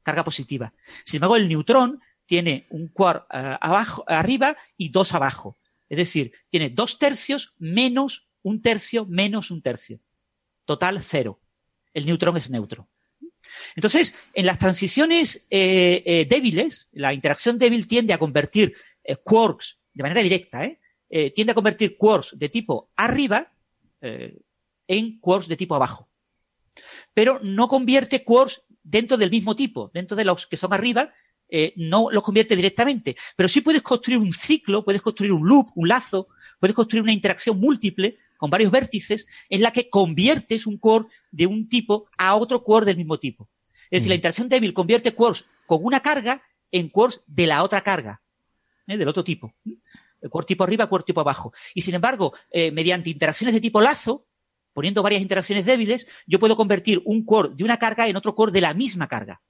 Carga 0.02 0.24
positiva. 0.24 0.74
Sin 1.04 1.18
embargo, 1.18 1.36
el 1.36 1.48
neutrón 1.48 2.02
tiene 2.32 2.66
un 2.70 2.88
quark 2.88 3.26
eh, 3.30 3.58
abajo, 3.60 4.06
arriba 4.08 4.56
y 4.78 4.88
dos 4.88 5.14
abajo. 5.14 5.58
Es 5.90 5.98
decir, 5.98 6.32
tiene 6.48 6.70
dos 6.70 6.98
tercios 6.98 7.54
menos 7.58 8.30
un 8.42 8.62
tercio 8.62 9.06
menos 9.06 9.52
un 9.52 9.62
tercio. 9.62 10.00
Total, 10.64 11.04
cero. 11.04 11.42
El 11.94 12.06
neutrón 12.06 12.38
es 12.38 12.50
neutro. 12.50 12.88
Entonces, 13.76 14.16
en 14.34 14.46
las 14.46 14.60
transiciones 14.60 15.46
eh, 15.50 16.04
eh, 16.06 16.26
débiles, 16.26 16.88
la 16.94 17.14
interacción 17.14 17.58
débil 17.58 17.86
tiende 17.86 18.14
a 18.14 18.18
convertir 18.18 18.78
quarks 19.26 19.80
de 19.92 20.04
manera 20.04 20.22
directa, 20.22 20.70
tiende 21.36 21.52
a 21.52 21.56
convertir 21.56 21.98
quarks 21.98 22.40
de 22.40 22.48
tipo 22.48 22.92
arriba 22.96 23.52
en 24.00 25.20
quarks 25.20 25.50
de 25.50 25.58
tipo 25.58 25.76
abajo 25.76 26.10
pero 27.14 27.40
no 27.44 27.68
convierte 27.68 28.24
quarks 28.24 28.64
dentro 28.84 29.18
del 29.18 29.30
mismo 29.30 29.56
tipo, 29.56 29.92
dentro 29.94 30.16
de 30.16 30.26
los 30.26 30.48
que 30.48 30.58
son 30.58 30.72
arriba, 30.72 31.14
eh, 31.52 31.74
no 31.76 32.10
los 32.10 32.24
convierte 32.24 32.56
directamente. 32.56 33.16
Pero 33.36 33.50
sí 33.50 33.62
puedes 33.62 33.82
construir 33.82 34.20
un 34.20 34.32
ciclo, 34.32 34.84
puedes 34.84 35.02
construir 35.02 35.34
un 35.34 35.48
loop, 35.48 35.68
un 35.76 35.88
lazo, 35.88 36.30
puedes 36.60 36.76
construir 36.76 37.04
una 37.04 37.14
interacción 37.14 37.60
múltiple 37.60 38.18
con 38.38 38.50
varios 38.50 38.72
vértices 38.72 39.28
en 39.50 39.62
la 39.62 39.72
que 39.72 39.90
conviertes 39.90 40.66
un 40.66 40.78
quark 40.78 41.08
de 41.30 41.46
un 41.46 41.70
tipo 41.70 42.08
a 42.18 42.36
otro 42.36 42.64
quark 42.64 42.86
del 42.86 42.98
mismo 42.98 43.20
tipo. 43.20 43.50
Es 43.92 44.00
decir, 44.00 44.10
la 44.10 44.16
interacción 44.16 44.50
débil 44.50 44.74
convierte 44.74 45.12
quarks 45.12 45.46
con 45.68 45.84
una 45.84 46.00
carga 46.00 46.42
en 46.72 46.88
quarks 46.90 47.22
de 47.28 47.46
la 47.46 47.62
otra 47.62 47.82
carga, 47.82 48.22
¿eh? 48.88 48.98
del 48.98 49.08
otro 49.08 49.24
tipo. 49.24 49.54
El 50.22 50.30
quark 50.30 50.48
tipo 50.48 50.64
arriba, 50.64 50.88
quark 50.88 51.06
tipo 51.06 51.20
abajo. 51.20 51.54
Y 51.76 51.82
sin 51.82 51.96
embargo, 51.96 52.34
eh, 52.50 52.72
mediante 52.72 53.10
interacciones 53.10 53.54
de 53.54 53.60
tipo 53.60 53.82
lazo, 53.82 54.26
poniendo 54.74 55.04
varias 55.04 55.22
interacciones 55.22 55.66
débiles, 55.66 56.08
yo 56.26 56.40
puedo 56.40 56.56
convertir 56.56 57.02
un 57.06 57.26
core 57.26 57.50
de 57.54 57.64
una 57.64 57.78
carga 57.78 58.08
en 58.08 58.16
otro 58.16 58.34
core 58.34 58.52
de 58.52 58.62
la 58.62 58.74
misma 58.74 59.08
carga. 59.08 59.42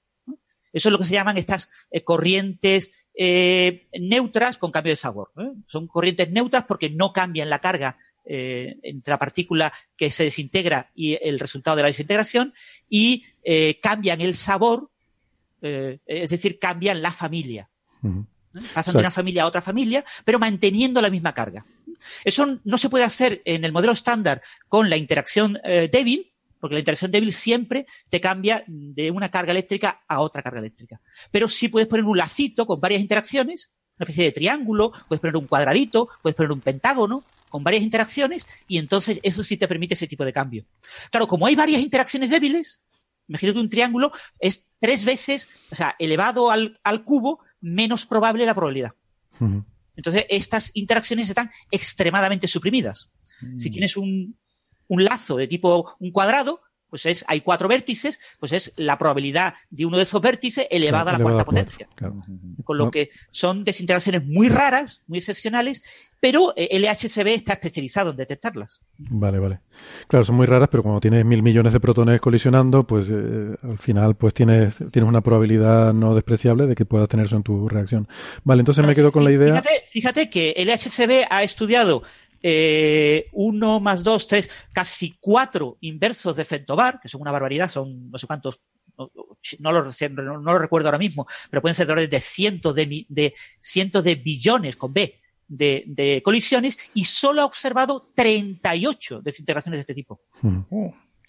Eso 0.72 0.88
es 0.88 0.92
lo 0.92 0.98
que 0.98 1.04
se 1.04 1.14
llaman 1.14 1.38
estas 1.38 1.68
eh, 1.90 2.02
corrientes 2.02 3.10
eh, 3.14 3.88
neutras 3.98 4.58
con 4.58 4.70
cambio 4.70 4.92
de 4.92 4.96
sabor. 4.96 5.32
¿eh? 5.38 5.50
Son 5.66 5.86
corrientes 5.86 6.30
neutras 6.30 6.64
porque 6.64 6.90
no 6.90 7.12
cambian 7.12 7.50
la 7.50 7.60
carga 7.60 7.98
entre 8.24 9.10
la 9.10 9.18
partícula 9.18 9.72
que 9.96 10.08
se 10.08 10.22
desintegra 10.22 10.92
y 10.94 11.18
el 11.20 11.40
resultado 11.40 11.76
de 11.76 11.82
la 11.82 11.88
desintegración 11.88 12.54
y 12.88 13.24
cambian 13.82 14.20
el 14.20 14.36
sabor, 14.36 14.90
es 15.60 16.30
decir, 16.30 16.60
cambian 16.60 17.02
la 17.02 17.10
familia. 17.10 17.68
Pasan 18.74 18.94
de 18.94 19.00
una 19.00 19.10
familia 19.10 19.42
a 19.42 19.46
otra 19.46 19.60
familia, 19.60 20.04
pero 20.24 20.38
manteniendo 20.38 21.02
la 21.02 21.10
misma 21.10 21.34
carga. 21.34 21.66
Eso 22.24 22.58
no 22.64 22.78
se 22.78 22.88
puede 22.88 23.04
hacer 23.04 23.42
en 23.44 23.64
el 23.64 23.72
modelo 23.72 23.92
estándar 23.92 24.42
con 24.68 24.90
la 24.90 24.96
interacción 24.96 25.58
eh, 25.64 25.88
débil, 25.90 26.31
porque 26.62 26.74
la 26.74 26.78
interacción 26.78 27.10
débil 27.10 27.32
siempre 27.32 27.86
te 28.08 28.20
cambia 28.20 28.62
de 28.68 29.10
una 29.10 29.32
carga 29.32 29.50
eléctrica 29.50 30.04
a 30.06 30.20
otra 30.20 30.44
carga 30.44 30.60
eléctrica. 30.60 31.00
Pero 31.32 31.48
sí 31.48 31.66
puedes 31.66 31.88
poner 31.88 32.04
un 32.04 32.16
lacito 32.16 32.66
con 32.66 32.80
varias 32.80 33.00
interacciones, 33.00 33.72
una 33.98 34.04
especie 34.04 34.26
de 34.26 34.30
triángulo, 34.30 34.92
puedes 35.08 35.20
poner 35.20 35.36
un 35.36 35.48
cuadradito, 35.48 36.08
puedes 36.22 36.36
poner 36.36 36.52
un 36.52 36.60
pentágono, 36.60 37.24
con 37.48 37.64
varias 37.64 37.82
interacciones, 37.82 38.46
y 38.68 38.78
entonces 38.78 39.18
eso 39.24 39.42
sí 39.42 39.56
te 39.56 39.66
permite 39.66 39.94
ese 39.94 40.06
tipo 40.06 40.24
de 40.24 40.32
cambio. 40.32 40.64
Claro, 41.10 41.26
como 41.26 41.46
hay 41.46 41.56
varias 41.56 41.80
interacciones 41.80 42.30
débiles, 42.30 42.84
imagino 43.26 43.54
que 43.54 43.58
un 43.58 43.68
triángulo 43.68 44.12
es 44.38 44.68
tres 44.78 45.04
veces, 45.04 45.48
o 45.72 45.74
sea, 45.74 45.96
elevado 45.98 46.52
al, 46.52 46.78
cubo, 47.04 47.40
menos 47.60 48.06
probable 48.06 48.46
la 48.46 48.54
probabilidad. 48.54 48.92
Entonces, 49.96 50.26
estas 50.28 50.70
interacciones 50.74 51.28
están 51.28 51.50
extremadamente 51.72 52.46
suprimidas. 52.46 53.10
Si 53.58 53.68
mm. 53.68 53.72
tienes 53.72 53.96
un, 53.96 54.38
un 54.92 55.04
lazo 55.04 55.36
de 55.38 55.46
tipo 55.46 55.94
un 56.00 56.10
cuadrado, 56.12 56.60
pues 56.90 57.06
es, 57.06 57.24
hay 57.26 57.40
cuatro 57.40 57.66
vértices, 57.68 58.20
pues 58.38 58.52
es 58.52 58.74
la 58.76 58.98
probabilidad 58.98 59.54
de 59.70 59.86
uno 59.86 59.96
de 59.96 60.02
esos 60.02 60.20
vértices 60.20 60.66
elevada 60.70 61.12
a 61.12 61.16
la 61.16 61.24
cuarta 61.24 61.46
potencia. 61.46 61.88
Con 62.64 62.76
lo 62.76 62.90
que 62.90 63.08
son 63.30 63.64
desintegraciones 63.64 64.26
muy 64.26 64.50
raras, 64.50 65.02
muy 65.06 65.16
excepcionales, 65.16 65.82
pero 66.20 66.52
eh, 66.54 66.78
LHCb 66.78 67.28
está 67.28 67.54
especializado 67.54 68.10
en 68.10 68.16
detectarlas. 68.16 68.82
Vale, 68.98 69.38
vale. 69.38 69.60
Claro, 70.06 70.26
son 70.26 70.36
muy 70.36 70.44
raras, 70.44 70.68
pero 70.70 70.82
cuando 70.82 71.00
tienes 71.00 71.24
mil 71.24 71.42
millones 71.42 71.72
de 71.72 71.80
protones 71.80 72.20
colisionando, 72.20 72.86
pues 72.86 73.06
eh, 73.08 73.56
al 73.62 73.78
final 73.78 74.14
pues 74.14 74.34
tienes, 74.34 74.76
tienes 74.76 75.08
una 75.08 75.22
probabilidad 75.22 75.94
no 75.94 76.14
despreciable 76.14 76.66
de 76.66 76.74
que 76.74 76.84
puedas 76.84 77.08
tener 77.08 77.24
eso 77.24 77.36
en 77.36 77.42
tu 77.42 77.70
reacción. 77.70 78.06
Vale, 78.44 78.60
entonces 78.60 78.86
me 78.86 78.94
quedo 78.94 79.10
con 79.10 79.24
la 79.24 79.32
idea. 79.32 79.54
Fíjate, 79.54 79.82
fíjate 79.90 80.28
que 80.28 80.54
LHCb 80.58 81.26
ha 81.30 81.42
estudiado 81.42 82.02
eh, 82.42 83.28
uno 83.32 83.80
más 83.80 84.02
dos, 84.02 84.26
tres, 84.26 84.50
casi 84.72 85.16
cuatro 85.20 85.78
inversos 85.80 86.36
de 86.36 86.44
Centobar, 86.44 87.00
que 87.00 87.08
son 87.08 87.20
una 87.20 87.32
barbaridad, 87.32 87.70
son 87.70 88.10
no 88.10 88.18
sé 88.18 88.26
cuántos, 88.26 88.60
no, 89.58 89.72
lo, 89.72 89.84
no, 89.84 90.40
lo 90.40 90.58
recuerdo 90.58 90.88
ahora 90.88 90.98
mismo, 90.98 91.26
pero 91.50 91.62
pueden 91.62 91.74
ser 91.74 91.86
de, 91.86 92.08
de 92.08 92.20
cientos 92.20 92.74
de, 92.74 93.06
de 93.08 93.34
cientos 93.60 94.04
de 94.04 94.14
billones 94.16 94.76
con 94.76 94.92
B 94.92 95.20
de, 95.48 95.84
de, 95.86 96.22
colisiones 96.22 96.78
y 96.94 97.04
solo 97.04 97.42
ha 97.42 97.44
observado 97.44 98.10
38 98.14 99.20
desintegraciones 99.20 99.78
de 99.78 99.80
este 99.80 99.94
tipo. 99.94 100.22
Hmm. 100.40 100.60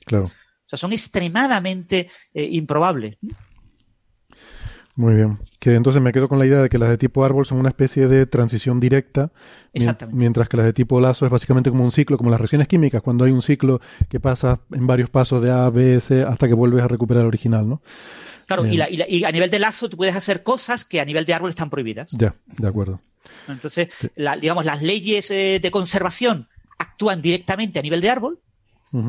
Claro. 0.05 0.26
O 0.28 0.66
sea, 0.66 0.78
son 0.78 0.93
extremadamente 0.93 2.09
eh, 2.34 2.47
improbables. 2.51 3.18
Muy 4.95 5.15
bien. 5.15 5.39
Que 5.59 5.73
entonces 5.73 6.01
me 6.01 6.11
quedo 6.11 6.29
con 6.29 6.37
la 6.37 6.45
idea 6.45 6.61
de 6.61 6.69
que 6.69 6.77
las 6.77 6.89
de 6.89 6.97
tipo 6.97 7.25
árbol 7.25 7.45
son 7.45 7.57
una 7.57 7.69
especie 7.69 8.07
de 8.07 8.27
transición 8.27 8.79
directa, 8.79 9.31
mientras 10.11 10.47
que 10.47 10.57
las 10.57 10.67
de 10.67 10.73
tipo 10.73 11.01
lazo 11.01 11.25
es 11.25 11.31
básicamente 11.31 11.71
como 11.71 11.83
un 11.83 11.91
ciclo, 11.91 12.17
como 12.17 12.29
las 12.29 12.39
reacciones 12.39 12.67
químicas, 12.67 13.01
cuando 13.01 13.25
hay 13.25 13.31
un 13.31 13.41
ciclo 13.41 13.81
que 14.07 14.19
pasa 14.19 14.59
en 14.71 14.85
varios 14.85 15.09
pasos 15.09 15.41
de 15.41 15.49
A, 15.51 15.69
B, 15.69 15.99
C, 15.99 16.23
hasta 16.23 16.47
que 16.47 16.53
vuelves 16.53 16.83
a 16.83 16.87
recuperar 16.87 17.21
el 17.21 17.27
original, 17.27 17.67
¿no? 17.67 17.81
Claro, 18.45 18.65
y, 18.67 18.79
eh. 18.79 19.25
a 19.25 19.31
nivel 19.31 19.49
de 19.49 19.57
lazo 19.57 19.89
tú 19.89 19.97
puedes 19.97 20.15
hacer 20.15 20.43
cosas 20.43 20.85
que 20.85 20.99
a 20.99 21.05
nivel 21.05 21.25
de 21.25 21.33
árbol 21.33 21.49
están 21.49 21.69
prohibidas. 21.69 22.11
Ya, 22.11 22.35
de 22.45 22.67
acuerdo. 22.67 23.01
Entonces, 23.47 23.89
digamos, 24.15 24.65
las 24.65 24.83
leyes 24.83 25.31
eh, 25.31 25.59
de 25.61 25.71
conservación 25.71 26.49
actúan 26.77 27.21
directamente 27.21 27.79
a 27.79 27.81
nivel 27.81 28.01
de 28.01 28.09
árbol, 28.09 28.39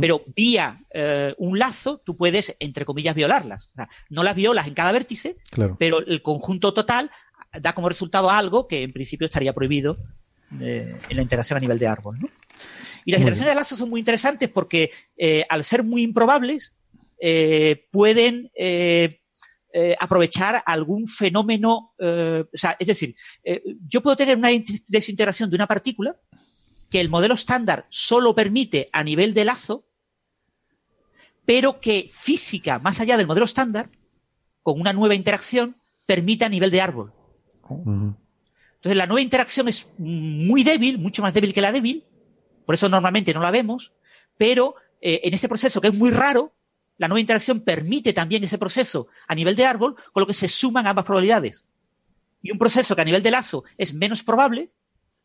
pero 0.01 0.25
vía 0.35 0.81
eh, 0.95 1.35
un 1.37 1.59
lazo 1.59 1.99
tú 1.99 2.17
puedes, 2.17 2.57
entre 2.59 2.87
comillas, 2.87 3.15
violarlas. 3.15 3.69
O 3.75 3.77
sea, 3.77 3.89
no 4.09 4.23
las 4.23 4.35
violas 4.35 4.67
en 4.67 4.75
cada 4.75 4.93
vértice, 4.93 5.37
pero 5.79 5.99
el 5.99 6.23
conjunto 6.23 6.73
total 6.73 7.11
da 7.61 7.75
como 7.75 7.89
resultado 7.89 8.31
algo 8.31 8.67
que 8.67 8.83
en 8.83 8.93
principio 8.93 9.27
estaría 9.27 9.53
prohibido 9.53 9.99
eh, 10.61 10.97
en 11.09 11.17
la 11.17 11.23
interacción 11.23 11.59
a 11.59 11.61
nivel 11.61 11.79
de 11.79 11.87
árbol. 11.87 12.19
¿no? 12.19 12.29
Y 13.05 13.13
las 13.13 13.21
interacciones 13.21 13.51
de 13.51 13.57
lazo 13.57 13.77
son 13.77 13.91
muy 13.91 14.01
interesantes 14.01 14.49
porque 14.49 14.91
eh, 15.19 15.45
al 15.51 15.63
ser 15.63 15.85
muy 15.85 16.03
improbables 16.03 16.77
pueden 17.91 18.51
aprovechar 19.99 20.63
algún 20.67 21.07
fenómeno, 21.07 21.95
o 21.99 22.47
sea, 22.53 22.77
es 22.79 22.87
decir, 22.87 23.15
yo 23.89 24.03
puedo 24.03 24.15
tener 24.15 24.37
una 24.37 24.51
desintegración 24.89 25.49
de 25.49 25.57
una 25.57 25.67
partícula 25.67 26.17
que 26.95 27.01
el 27.01 27.09
modelo 27.09 27.35
estándar 27.35 27.89
solo 27.89 28.37
permite 28.37 28.87
a 28.93 29.03
nivel 29.03 29.35
de 29.35 29.45
lazo, 29.45 29.85
pero 31.45 31.81
que 31.81 32.09
física, 32.09 32.79
más 32.79 33.01
allá 33.01 33.17
del 33.17 33.27
modelo 33.27 33.47
estándar, 33.47 33.91
con 34.63 34.81
una 34.81 34.93
nueva 34.93 35.17
interacción, 35.17 35.77
permite 36.07 36.45
a 36.45 36.49
nivel 36.49 36.71
de 36.71 36.81
árbol. 36.81 37.13
Entonces 37.69 38.97
la 38.97 39.09
nueva 39.09 39.23
interacción 39.23 39.67
es 39.67 39.89
muy 39.99 40.63
débil, 40.63 41.01
mucho 41.01 41.21
más 41.21 41.35
débil 41.35 41.53
que 41.53 41.63
la 41.63 41.73
débil, 41.73 42.05
por 42.65 42.77
eso 42.77 42.89
normalmente 42.89 43.35
no 43.35 43.41
la 43.41 43.51
vemos, 43.51 43.93
pero 44.39 44.77
eh, 45.01 45.23
en 45.25 45.35
ese 45.35 45.49
proceso 45.49 45.81
que 45.81 45.89
es 45.89 45.95
muy 45.95 46.13
raro, 46.13 46.55
la 46.97 47.09
nueva 47.09 47.23
interacción 47.23 47.63
permite 47.63 48.13
también 48.13 48.45
ese 48.45 48.57
proceso 48.57 49.09
a 49.27 49.35
nivel 49.35 49.57
de 49.57 49.67
árbol, 49.67 49.97
con 50.13 50.21
lo 50.21 50.29
que 50.29 50.33
se 50.33 50.47
suman 50.47 50.87
ambas 50.87 51.05
probabilidades. 51.05 51.67
Y 52.41 52.53
un 52.53 52.59
proceso 52.59 52.95
que 52.95 53.03
a 53.03 53.05
nivel 53.05 53.25
de 53.25 53.33
lazo 53.33 53.65
es 53.79 53.95
menos 53.95 54.23
probable, 54.23 54.71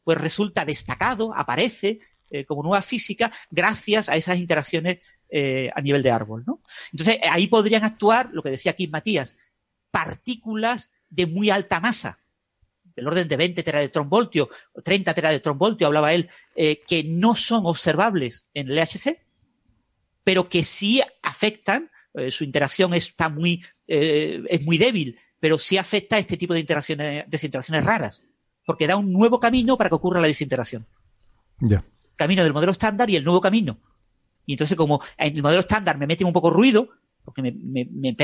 pues 0.09 0.21
resulta 0.21 0.65
destacado, 0.65 1.37
aparece 1.37 1.99
eh, 2.31 2.43
como 2.43 2.63
nueva 2.63 2.81
física 2.81 3.31
gracias 3.51 4.09
a 4.09 4.15
esas 4.15 4.39
interacciones 4.39 4.97
eh, 5.29 5.69
a 5.75 5.81
nivel 5.81 6.01
de 6.01 6.09
árbol. 6.09 6.43
¿no? 6.47 6.61
Entonces, 6.91 7.19
ahí 7.29 7.45
podrían 7.45 7.83
actuar, 7.83 8.31
lo 8.33 8.41
que 8.41 8.49
decía 8.49 8.71
aquí 8.71 8.87
Matías, 8.87 9.35
partículas 9.91 10.89
de 11.11 11.27
muy 11.27 11.51
alta 11.51 11.79
masa, 11.79 12.17
del 12.95 13.05
orden 13.05 13.27
de 13.27 13.37
20 13.37 13.61
teraelectronvoltios, 13.61 14.47
30 14.83 15.13
teraelectronvoltios, 15.13 15.85
hablaba 15.85 16.11
él, 16.11 16.27
eh, 16.55 16.81
que 16.87 17.03
no 17.03 17.35
son 17.35 17.67
observables 17.67 18.47
en 18.55 18.71
el 18.71 18.77
LHC, 18.77 19.21
pero 20.23 20.49
que 20.49 20.63
sí 20.63 21.03
afectan, 21.21 21.91
su 22.31 22.43
interacción 22.43 22.95
está 22.95 23.29
muy, 23.29 23.63
es 23.85 24.65
muy 24.65 24.79
débil, 24.79 25.19
pero 25.39 25.59
sí 25.59 25.77
afecta 25.77 26.15
a 26.15 26.19
este 26.19 26.35
tipo 26.35 26.55
de 26.55 26.61
interacciones, 26.61 27.25
desinteracciones 27.27 27.85
raras 27.85 28.23
porque 28.69 28.85
da 28.85 28.97
un 28.97 29.11
nuevo 29.11 29.39
camino 29.39 29.77
para 29.77 29.89
que 29.89 29.95
ocurra 29.95 30.21
la 30.21 30.27
desintegración. 30.27 30.85
Ya. 31.59 31.83
Camino 32.15 32.43
del 32.43 32.53
modelo 32.53 32.71
estándar 32.71 33.09
y 33.09 33.15
el 33.15 33.23
nuevo 33.23 33.41
camino. 33.41 33.79
Y 34.45 34.53
entonces, 34.53 34.77
como 34.77 35.01
en 35.17 35.35
el 35.35 35.41
modelo 35.41 35.61
estándar 35.61 35.97
me 35.97 36.05
mete 36.05 36.23
un 36.23 36.31
poco 36.31 36.51
ruido, 36.51 36.87
porque 37.25 37.41
me, 37.41 37.51
me, 37.51 38.15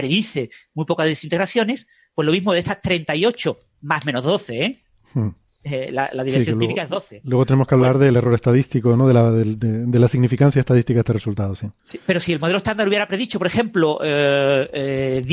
muy 0.76 0.86
pocas 0.86 1.08
desintegraciones, 1.08 1.88
pues 2.14 2.28
lo 2.28 2.32
mismo 2.32 2.54
de 2.54 2.60
estas 2.60 2.80
38 2.80 3.58
más 3.82 4.06
menos 4.06 4.24
12, 4.24 4.64
¿eh? 4.64 4.84
Hmm. 5.16 5.30
eh, 5.64 5.90
la, 5.92 6.24
dirección 6.24 6.60
típica 6.60 6.84
es 6.84 6.90
12. 6.90 7.22
Luego 7.24 7.48
tenemos 7.48 7.68
que 7.68 7.74
hablar 7.74 7.98
del 7.98 8.16
error 8.16 8.36
estadístico, 8.36 8.96
¿no? 8.96 9.08
De 9.08 9.16
la, 9.16 9.32
de, 9.32 10.00
la, 10.00 10.08
significancia 10.08 10.60
estadística 10.60 10.98
de 10.98 11.02
este 11.02 11.14
resultado, 11.14 11.56
sí. 11.56 11.72
Pero 12.06 12.20
si 12.20 12.34
el 12.34 12.40
modelo 12.40 12.58
estándar 12.58 12.88
hubiera 12.88 13.08
predicho, 13.08 13.40
por 13.40 13.48
ejemplo, 13.48 13.98
10 14.00 14.06
eh, 14.06 15.24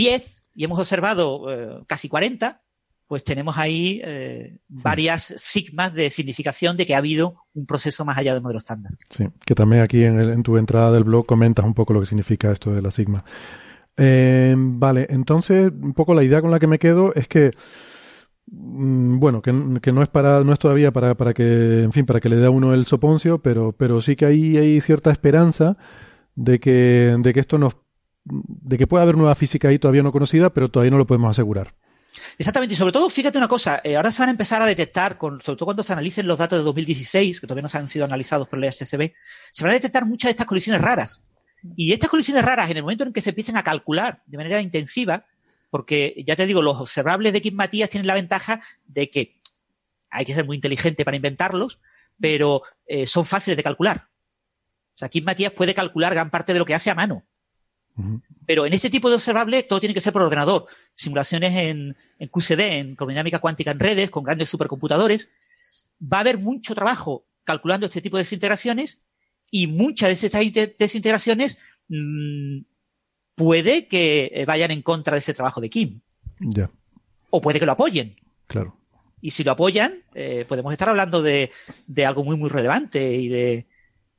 y 0.54 0.64
hemos 0.64 0.78
observado 0.78 1.84
casi 1.86 2.08
40, 2.08 2.62
pues 3.12 3.24
tenemos 3.24 3.58
ahí 3.58 4.00
eh, 4.02 4.56
varias 4.68 5.34
sigmas 5.36 5.92
de 5.92 6.08
significación 6.08 6.78
de 6.78 6.86
que 6.86 6.94
ha 6.94 6.98
habido 6.98 7.44
un 7.52 7.66
proceso 7.66 8.06
más 8.06 8.16
allá 8.16 8.32
del 8.32 8.42
modelo 8.42 8.56
estándar. 8.56 8.94
Sí, 9.10 9.26
que 9.44 9.54
también 9.54 9.82
aquí 9.82 10.02
en, 10.02 10.42
tu 10.42 10.56
entrada 10.56 10.90
del 10.92 11.04
blog 11.04 11.26
comentas 11.26 11.66
un 11.66 11.74
poco 11.74 11.92
lo 11.92 12.00
que 12.00 12.06
significa 12.06 12.50
esto 12.50 12.72
de 12.72 12.80
la 12.80 12.90
sigma. 12.90 13.22
Eh, 13.98 14.54
vale, 14.56 15.08
entonces 15.10 15.70
un 15.78 15.92
poco 15.92 16.14
la 16.14 16.22
idea 16.24 16.40
con 16.40 16.50
la 16.50 16.58
que 16.58 16.66
me 16.66 16.78
quedo 16.78 17.12
es 17.14 17.28
que 17.28 17.50
mm, 18.46 19.18
bueno, 19.18 19.42
que, 19.42 19.52
no 19.52 20.02
es 20.02 20.08
para, 20.08 20.42
no 20.42 20.54
es 20.54 20.58
todavía 20.58 20.90
para, 20.90 21.14
para 21.14 21.34
que, 21.34 21.82
en 21.82 21.92
fin, 21.92 22.06
para 22.06 22.18
que 22.18 22.30
le 22.30 22.36
dé 22.36 22.46
a 22.46 22.50
uno 22.50 22.72
el 22.72 22.86
soponcio, 22.86 23.42
pero, 23.42 23.72
pero 23.72 24.00
sí 24.00 24.16
que 24.16 24.24
ahí 24.24 24.56
hay 24.56 24.80
cierta 24.80 25.10
esperanza 25.10 25.76
de 26.34 26.58
que, 26.60 27.14
de 27.18 27.34
que 27.34 27.40
esto 27.40 27.58
nos, 27.58 27.76
de 28.24 28.78
que 28.78 28.86
pueda 28.86 29.02
haber 29.02 29.18
nueva 29.18 29.34
física 29.34 29.68
ahí 29.68 29.78
todavía 29.78 30.02
no 30.02 30.12
conocida, 30.12 30.48
pero 30.54 30.70
todavía 30.70 30.92
no 30.92 30.96
lo 30.96 31.06
podemos 31.06 31.30
asegurar. 31.30 31.74
Exactamente, 32.38 32.74
y 32.74 32.76
sobre 32.76 32.92
todo, 32.92 33.08
fíjate 33.08 33.38
una 33.38 33.48
cosa, 33.48 33.80
eh, 33.84 33.96
ahora 33.96 34.10
se 34.10 34.20
van 34.20 34.28
a 34.28 34.32
empezar 34.32 34.60
a 34.60 34.66
detectar, 34.66 35.16
con, 35.16 35.40
sobre 35.40 35.56
todo 35.56 35.66
cuando 35.66 35.82
se 35.82 35.92
analicen 35.92 36.26
los 36.26 36.38
datos 36.38 36.58
de 36.58 36.64
2016, 36.64 37.40
que 37.40 37.46
todavía 37.46 37.62
no 37.62 37.68
se 37.68 37.78
han 37.78 37.88
sido 37.88 38.04
analizados 38.04 38.48
por 38.48 38.58
el 38.58 38.70
HCB, 38.70 39.12
se 39.50 39.64
van 39.64 39.70
a 39.70 39.74
detectar 39.74 40.04
muchas 40.04 40.28
de 40.28 40.32
estas 40.32 40.46
colisiones 40.46 40.82
raras. 40.82 41.22
Y 41.76 41.92
estas 41.92 42.10
colisiones 42.10 42.44
raras, 42.44 42.70
en 42.70 42.76
el 42.76 42.82
momento 42.82 43.04
en 43.04 43.12
que 43.12 43.20
se 43.20 43.30
empiecen 43.30 43.56
a 43.56 43.62
calcular 43.62 44.22
de 44.26 44.36
manera 44.36 44.60
intensiva, 44.60 45.24
porque 45.70 46.22
ya 46.26 46.36
te 46.36 46.44
digo, 46.44 46.60
los 46.60 46.76
observables 46.76 47.32
de 47.32 47.40
Kim 47.40 47.54
Matías 47.54 47.88
tienen 47.88 48.06
la 48.06 48.14
ventaja 48.14 48.60
de 48.86 49.08
que 49.08 49.40
hay 50.10 50.24
que 50.24 50.34
ser 50.34 50.44
muy 50.44 50.56
inteligente 50.56 51.04
para 51.04 51.16
inventarlos, 51.16 51.80
pero 52.20 52.62
eh, 52.86 53.06
son 53.06 53.24
fáciles 53.24 53.56
de 53.56 53.62
calcular. 53.62 54.08
O 54.94 54.98
sea, 54.98 55.08
Kim 55.08 55.24
Matías 55.24 55.52
puede 55.52 55.74
calcular 55.74 56.12
gran 56.12 56.30
parte 56.30 56.52
de 56.52 56.58
lo 56.58 56.66
que 56.66 56.74
hace 56.74 56.90
a 56.90 56.94
mano. 56.94 57.24
Pero 58.46 58.66
en 58.66 58.72
este 58.72 58.90
tipo 58.90 59.08
de 59.08 59.16
observables 59.16 59.66
todo 59.66 59.80
tiene 59.80 59.94
que 59.94 60.00
ser 60.00 60.12
por 60.12 60.22
ordenador. 60.22 60.66
Simulaciones 60.94 61.54
en, 61.54 61.96
en 62.18 62.28
QCD, 62.28 62.60
en 62.60 62.96
dinámica 62.96 63.38
cuántica 63.38 63.70
en 63.70 63.80
redes, 63.80 64.10
con 64.10 64.24
grandes 64.24 64.48
supercomputadores. 64.48 65.30
Va 66.00 66.18
a 66.18 66.20
haber 66.20 66.38
mucho 66.38 66.74
trabajo 66.74 67.26
calculando 67.44 67.86
este 67.86 68.00
tipo 68.00 68.16
de 68.16 68.22
desintegraciones 68.22 69.02
y 69.50 69.66
muchas 69.66 70.08
de 70.08 70.26
estas 70.26 70.76
desintegraciones 70.78 71.58
mm, 71.88 72.60
puede 73.34 73.86
que 73.86 74.30
eh, 74.32 74.44
vayan 74.46 74.70
en 74.70 74.82
contra 74.82 75.14
de 75.14 75.18
ese 75.18 75.34
trabajo 75.34 75.60
de 75.60 75.70
Kim. 75.70 76.00
Ya. 76.40 76.70
O 77.30 77.40
puede 77.40 77.60
que 77.60 77.66
lo 77.66 77.72
apoyen. 77.72 78.16
Claro. 78.46 78.78
Y 79.20 79.30
si 79.30 79.44
lo 79.44 79.52
apoyan, 79.52 80.02
eh, 80.14 80.44
podemos 80.48 80.72
estar 80.72 80.88
hablando 80.88 81.22
de, 81.22 81.50
de, 81.86 82.06
algo 82.06 82.24
muy, 82.24 82.36
muy 82.36 82.50
relevante 82.50 83.14
y 83.14 83.28
de, 83.28 83.66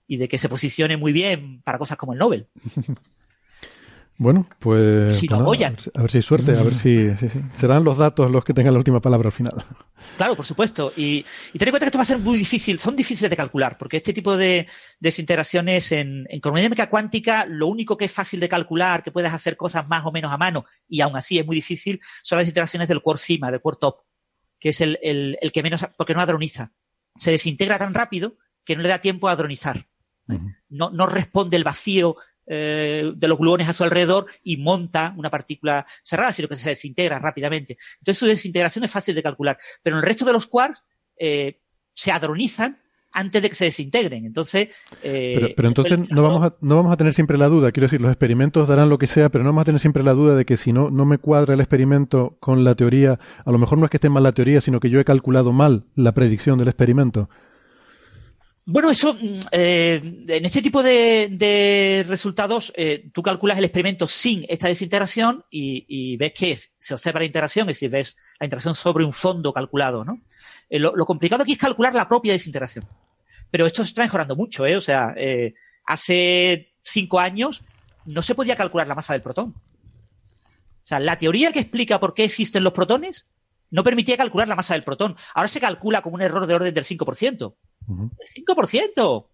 y 0.07 0.17
de 0.17 0.27
que 0.27 0.37
se 0.37 0.47
posicione 0.47 0.97
muy 0.97 1.11
bien 1.11 1.61
para 1.63 1.77
cosas 1.77 1.97
como 1.97 2.13
el 2.13 2.19
Nobel. 2.19 2.47
Bueno, 4.17 4.47
pues. 4.59 5.17
Si 5.17 5.27
lo 5.27 5.37
apoyan. 5.37 5.75
A 5.95 6.01
ver 6.01 6.11
si 6.11 6.17
hay 6.17 6.21
suerte, 6.21 6.55
a 6.55 6.61
ver 6.61 6.75
si, 6.75 7.11
Serán 7.57 7.83
los 7.83 7.97
datos 7.97 8.29
los 8.29 8.45
que 8.45 8.53
tengan 8.53 8.73
la 8.73 8.77
última 8.77 9.01
palabra 9.01 9.29
al 9.29 9.33
final. 9.33 9.53
Claro, 10.17 10.35
por 10.35 10.45
supuesto. 10.45 10.93
Y, 10.95 11.25
y 11.51 11.57
ten 11.57 11.67
en 11.67 11.71
cuenta 11.71 11.79
que 11.79 11.87
esto 11.87 11.97
va 11.97 12.03
a 12.03 12.05
ser 12.05 12.19
muy 12.19 12.37
difícil, 12.37 12.77
son 12.77 12.95
difíciles 12.95 13.29
de 13.29 13.35
calcular, 13.35 13.77
porque 13.77 13.97
este 13.97 14.13
tipo 14.13 14.37
de 14.37 14.67
desintegraciones 14.99 15.91
en, 15.91 16.27
en 16.29 16.39
cromodinámica 16.39 16.89
cuántica, 16.89 17.45
lo 17.47 17.67
único 17.67 17.97
que 17.97 18.05
es 18.05 18.11
fácil 18.11 18.39
de 18.39 18.49
calcular, 18.49 19.01
que 19.01 19.11
puedes 19.11 19.33
hacer 19.33 19.57
cosas 19.57 19.87
más 19.87 20.05
o 20.05 20.11
menos 20.11 20.31
a 20.31 20.37
mano, 20.37 20.65
y 20.87 21.01
aún 21.01 21.15
así 21.15 21.39
es 21.39 21.45
muy 21.45 21.55
difícil, 21.55 21.99
son 22.21 22.37
las 22.37 22.43
desintegraciones 22.43 22.87
del 22.87 23.01
core 23.01 23.17
sigma, 23.17 23.49
del 23.49 23.61
core 23.61 23.77
top, 23.81 24.01
que 24.59 24.69
es 24.69 24.81
el, 24.81 24.99
el, 25.01 25.37
el 25.41 25.51
que 25.51 25.63
menos, 25.63 25.85
porque 25.97 26.13
no 26.13 26.21
adroniza. 26.21 26.71
Se 27.15 27.31
desintegra 27.31 27.79
tan 27.79 27.93
rápido 27.93 28.37
que 28.63 28.75
no 28.75 28.83
le 28.83 28.89
da 28.89 28.99
tiempo 28.99 29.27
a 29.27 29.31
adronizar. 29.31 29.87
No, 30.69 30.89
no 30.89 31.05
responde 31.05 31.57
el 31.57 31.65
vacío 31.65 32.15
eh, 32.45 33.11
de 33.15 33.27
los 33.27 33.37
gluones 33.37 33.69
a 33.69 33.73
su 33.73 33.83
alrededor 33.83 34.25
y 34.43 34.57
monta 34.57 35.13
una 35.17 35.29
partícula 35.29 35.85
cerrada, 36.03 36.33
sino 36.33 36.47
que 36.47 36.55
se 36.55 36.69
desintegra 36.69 37.19
rápidamente. 37.19 37.77
Entonces 37.99 38.17
su 38.17 38.25
desintegración 38.25 38.83
es 38.83 38.91
fácil 38.91 39.15
de 39.15 39.23
calcular. 39.23 39.57
Pero 39.81 39.95
en 39.95 39.99
el 39.99 40.07
resto 40.07 40.25
de 40.25 40.33
los 40.33 40.47
quarks 40.47 40.83
eh, 41.17 41.61
se 41.93 42.11
adronizan 42.11 42.79
antes 43.13 43.41
de 43.41 43.49
que 43.49 43.55
se 43.55 43.65
desintegren. 43.65 44.25
Entonces. 44.25 44.69
Eh, 45.03 45.53
pero, 45.55 45.67
entonces 45.67 45.99
no 46.09 46.23
vamos, 46.23 46.43
a, 46.43 46.55
no 46.61 46.75
vamos 46.75 46.91
a 46.91 46.97
tener 46.97 47.13
siempre 47.13 47.37
la 47.37 47.47
duda. 47.47 47.71
Quiero 47.71 47.85
decir, 47.85 48.01
los 48.01 48.11
experimentos 48.11 48.67
darán 48.67 48.89
lo 48.89 48.97
que 48.97 49.07
sea, 49.07 49.29
pero 49.29 49.43
no 49.43 49.51
vamos 49.51 49.61
a 49.61 49.65
tener 49.65 49.79
siempre 49.79 50.03
la 50.03 50.13
duda 50.13 50.35
de 50.35 50.45
que 50.45 50.57
si 50.57 50.73
no, 50.73 50.89
no 50.89 51.05
me 51.05 51.19
cuadra 51.19 51.53
el 51.53 51.59
experimento 51.59 52.35
con 52.39 52.63
la 52.63 52.75
teoría, 52.75 53.19
a 53.45 53.51
lo 53.51 53.57
mejor 53.57 53.77
no 53.77 53.85
es 53.85 53.91
que 53.91 53.97
esté 53.97 54.09
mal 54.09 54.23
la 54.23 54.31
teoría, 54.31 54.59
sino 54.61 54.79
que 54.79 54.89
yo 54.89 54.99
he 54.99 55.05
calculado 55.05 55.53
mal 55.53 55.85
la 55.95 56.13
predicción 56.13 56.57
del 56.57 56.67
experimento. 56.67 57.29
Bueno, 58.65 58.89
eso, 58.89 59.13
mm, 59.13 59.39
eh, 59.51 60.23
en 60.29 60.45
este 60.45 60.61
tipo 60.61 60.81
de, 60.81 62.05
resultados, 62.07 62.71
eh, 62.77 63.09
tú 63.13 63.21
calculas 63.21 63.57
el 63.57 63.65
experimento 63.65 64.07
sin 64.07 64.45
esta 64.47 64.69
desintegración 64.69 65.43
y, 65.49 66.15
ves 66.17 66.31
que 66.33 66.55
se 66.55 66.93
observa 66.93 67.19
la 67.19 67.25
integración, 67.25 67.69
es 67.69 67.75
decir, 67.75 67.89
ves 67.89 68.15
la 68.39 68.45
integración 68.45 68.73
sobre 68.73 69.03
un 69.03 69.11
fondo 69.11 69.51
calculado, 69.51 70.05
¿no? 70.05 70.21
Eh, 70.69 70.79
lo, 70.79 70.93
complicado 71.05 71.43
aquí 71.43 71.53
es 71.53 71.57
calcular 71.57 71.93
la 71.93 72.07
propia 72.07 72.31
desintegración. 72.31 72.87
Pero 73.51 73.65
esto 73.65 73.83
se 73.83 73.89
está 73.89 74.03
mejorando 74.03 74.35
mucho, 74.35 74.65
¿eh? 74.65 74.77
O 74.77 74.81
sea, 74.81 75.13
hace 75.85 76.73
cinco 76.81 77.19
años 77.19 77.63
no 78.05 78.21
se 78.21 78.33
podía 78.33 78.55
calcular 78.55 78.87
la 78.87 78.95
masa 78.95 79.13
del 79.13 79.21
protón. 79.21 79.55
O 79.55 80.87
sea, 80.87 80.99
la 80.99 81.17
teoría 81.17 81.51
que 81.51 81.59
explica 81.59 81.99
por 81.99 82.13
qué 82.13 82.23
existen 82.23 82.63
los 82.63 82.73
protones 82.73 83.27
no 83.73 83.83
permitía 83.83 84.17
calcular 84.17 84.47
la 84.47 84.55
masa 84.55 84.73
del 84.75 84.83
protón. 84.83 85.15
Ahora 85.33 85.47
se 85.47 85.59
calcula 85.59 86.01
con 86.01 86.13
un 86.13 86.21
error 86.21 86.45
de 86.47 86.53
orden 86.53 86.73
del 86.73 86.83
5%. 86.83 87.55
El 87.87 88.45
5%. 88.45 89.27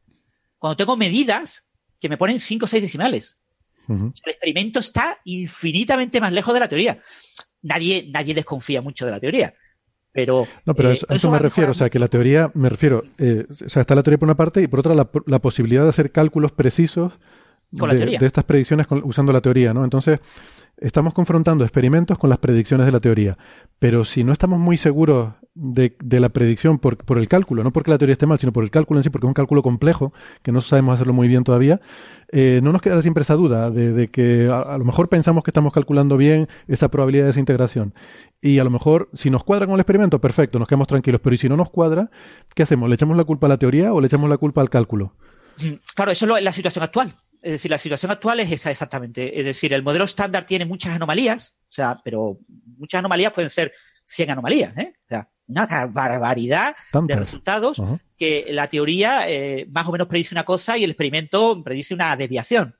Cuando 0.57 0.77
tengo 0.77 0.97
medidas 0.97 1.69
que 1.99 2.09
me 2.09 2.17
ponen 2.17 2.39
5 2.39 2.65
o 2.65 2.67
6 2.67 2.81
decimales. 2.81 3.39
El 3.87 4.11
experimento 4.27 4.79
está 4.79 5.17
infinitamente 5.23 6.21
más 6.21 6.31
lejos 6.31 6.53
de 6.53 6.59
la 6.59 6.69
teoría. 6.69 7.01
Nadie, 7.63 8.07
nadie 8.13 8.35
desconfía 8.35 8.83
mucho 8.83 9.05
de 9.05 9.11
la 9.11 9.19
teoría. 9.19 9.55
Pero, 10.11 10.47
no, 10.65 10.73
pero 10.75 10.91
eh, 10.91 10.99
a 11.07 11.15
eso, 11.15 11.31
me 11.31 11.39
refiero, 11.39 11.71
o 11.71 11.73
sea, 11.73 11.89
que 11.89 11.99
la 11.99 12.07
teoría, 12.07 12.51
me 12.53 12.69
refiero, 12.69 13.03
eh, 13.17 13.45
o 13.49 13.69
sea, 13.69 13.81
está 13.81 13.95
la 13.95 14.03
teoría 14.03 14.17
por 14.17 14.27
una 14.27 14.37
parte 14.37 14.61
y 14.61 14.67
por 14.67 14.79
otra 14.79 14.93
la, 14.93 15.09
la 15.25 15.39
posibilidad 15.39 15.83
de 15.83 15.89
hacer 15.89 16.11
cálculos 16.11 16.51
precisos 16.51 17.13
de, 17.71 18.17
de, 18.17 18.25
estas 18.25 18.43
predicciones 18.43 18.87
usando 19.03 19.31
la 19.31 19.41
teoría, 19.41 19.73
¿no? 19.73 19.83
Entonces, 19.83 20.19
estamos 20.81 21.13
confrontando 21.13 21.63
experimentos 21.63 22.17
con 22.17 22.29
las 22.29 22.39
predicciones 22.39 22.85
de 22.85 22.91
la 22.91 22.99
teoría, 22.99 23.37
pero 23.79 24.05
si 24.05 24.23
no 24.23 24.31
estamos 24.31 24.59
muy 24.59 24.77
seguros 24.77 25.33
de, 25.55 26.19
la 26.19 26.29
predicción 26.29 26.79
por, 26.79 26.97
el 27.17 27.27
cálculo, 27.27 27.63
no 27.63 27.71
porque 27.71 27.91
la 27.91 27.97
teoría 27.97 28.13
esté 28.13 28.25
mal, 28.25 28.39
sino 28.39 28.53
por 28.53 28.63
el 28.63 28.71
cálculo 28.71 28.99
en 28.99 29.03
sí, 29.03 29.09
porque 29.09 29.25
es 29.25 29.29
un 29.29 29.33
cálculo 29.33 29.61
complejo, 29.61 30.13
que 30.41 30.51
no 30.51 30.61
sabemos 30.61 30.93
hacerlo 30.93 31.13
muy 31.13 31.27
bien 31.27 31.43
todavía, 31.43 31.81
eh, 32.31 32.61
no 32.63 32.71
nos 32.71 32.81
quedará 32.81 33.01
siempre 33.01 33.23
esa 33.23 33.35
duda 33.35 33.69
de, 33.69 34.07
que 34.07 34.47
a, 34.51 34.77
lo 34.77 34.85
mejor 34.85 35.09
pensamos 35.09 35.43
que 35.43 35.49
estamos 35.49 35.73
calculando 35.73 36.17
bien 36.17 36.47
esa 36.67 36.89
probabilidad 36.89 37.23
de 37.23 37.27
desintegración. 37.27 37.93
Y 38.41 38.59
a 38.59 38.63
lo 38.63 38.69
mejor, 38.69 39.09
si 39.13 39.29
nos 39.29 39.43
cuadra 39.43 39.65
con 39.65 39.75
el 39.75 39.81
experimento, 39.81 40.19
perfecto, 40.21 40.59
nos 40.59 40.67
quedamos 40.67 40.87
tranquilos, 40.87 41.19
pero 41.21 41.33
¿y 41.33 41.37
si 41.37 41.49
no 41.49 41.57
nos 41.57 41.69
cuadra, 41.69 42.09
qué 42.55 42.63
hacemos? 42.63 42.87
¿Le 42.87 42.95
echamos 42.95 43.17
la 43.17 43.25
culpa 43.25 43.47
a 43.47 43.49
la 43.49 43.57
teoría 43.57 43.93
o 43.93 43.99
le 43.99 44.07
echamos 44.07 44.29
la 44.29 44.37
culpa 44.37 44.61
al 44.61 44.69
cálculo? 44.69 45.13
Mm, 45.57 45.73
claro, 45.93 46.11
eso 46.11 46.37
es 46.37 46.43
la 46.43 46.53
situación 46.53 46.83
actual. 46.83 47.11
Es 47.41 47.53
decir, 47.53 47.71
la 47.71 47.77
situación 47.77 48.11
actual 48.11 48.39
es 48.39 48.51
esa 48.51 48.71
exactamente. 48.71 49.39
Es 49.39 49.45
decir, 49.45 49.73
el 49.73 49.83
modelo 49.83 50.05
estándar 50.05 50.45
tiene 50.45 50.65
muchas 50.65 50.95
anomalías, 50.95 51.55
o 51.69 51.73
sea, 51.73 51.99
pero 52.03 52.39
muchas 52.77 52.99
anomalías 52.99 53.33
pueden 53.33 53.49
ser 53.49 53.71
100 54.05 54.31
anomalías, 54.31 54.77
¿eh? 54.77 54.93
O 55.05 55.07
sea, 55.07 55.29
una 55.47 55.65
barbaridad 55.87 56.75
de 56.93 57.15
resultados 57.15 57.81
que 58.17 58.47
la 58.49 58.67
teoría 58.67 59.29
eh, 59.29 59.67
más 59.71 59.87
o 59.87 59.91
menos 59.91 60.07
predice 60.07 60.35
una 60.35 60.43
cosa 60.43 60.77
y 60.77 60.83
el 60.83 60.91
experimento 60.91 61.63
predice 61.63 61.93
una 61.93 62.15
desviación. 62.15 62.75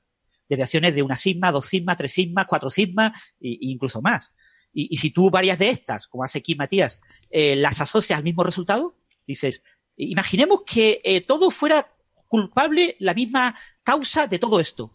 Desviaciones 0.48 0.94
de 0.94 1.02
una 1.02 1.16
sigma, 1.16 1.52
dos 1.52 1.66
sigma, 1.66 1.96
tres 1.96 2.12
sigma, 2.12 2.46
cuatro 2.46 2.70
sigma 2.70 3.12
e, 3.40 3.56
incluso 3.60 4.00
más. 4.00 4.34
Y, 4.72 4.96
si 4.98 5.10
tú 5.10 5.30
varias 5.30 5.58
de 5.58 5.68
estas, 5.70 6.06
como 6.06 6.22
hace 6.22 6.38
aquí 6.38 6.54
Matías, 6.54 7.00
eh, 7.28 7.56
las 7.56 7.80
asocias 7.80 8.18
al 8.18 8.24
mismo 8.24 8.44
resultado, 8.44 8.96
dices, 9.26 9.64
imaginemos 9.96 10.60
que 10.64 11.00
eh, 11.04 11.20
todo 11.22 11.50
fuera 11.50 11.86
culpable 12.30 12.96
la 13.00 13.12
misma 13.12 13.54
causa 13.82 14.26
de 14.28 14.38
todo 14.38 14.60
esto. 14.60 14.94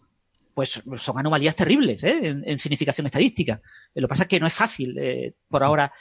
Pues 0.54 0.82
son 0.96 1.18
anomalías 1.18 1.54
terribles 1.54 2.02
¿eh? 2.02 2.28
en, 2.28 2.58
significación 2.58 3.06
estadística. 3.06 3.60
Eh, 3.94 4.00
lo 4.00 4.08
que 4.08 4.12
pasa 4.12 4.22
es 4.22 4.28
que 4.28 4.40
no 4.40 4.46
es 4.46 4.54
fácil 4.54 4.96
eh, 4.98 5.34
por 5.48 5.62
ahora 5.62 5.92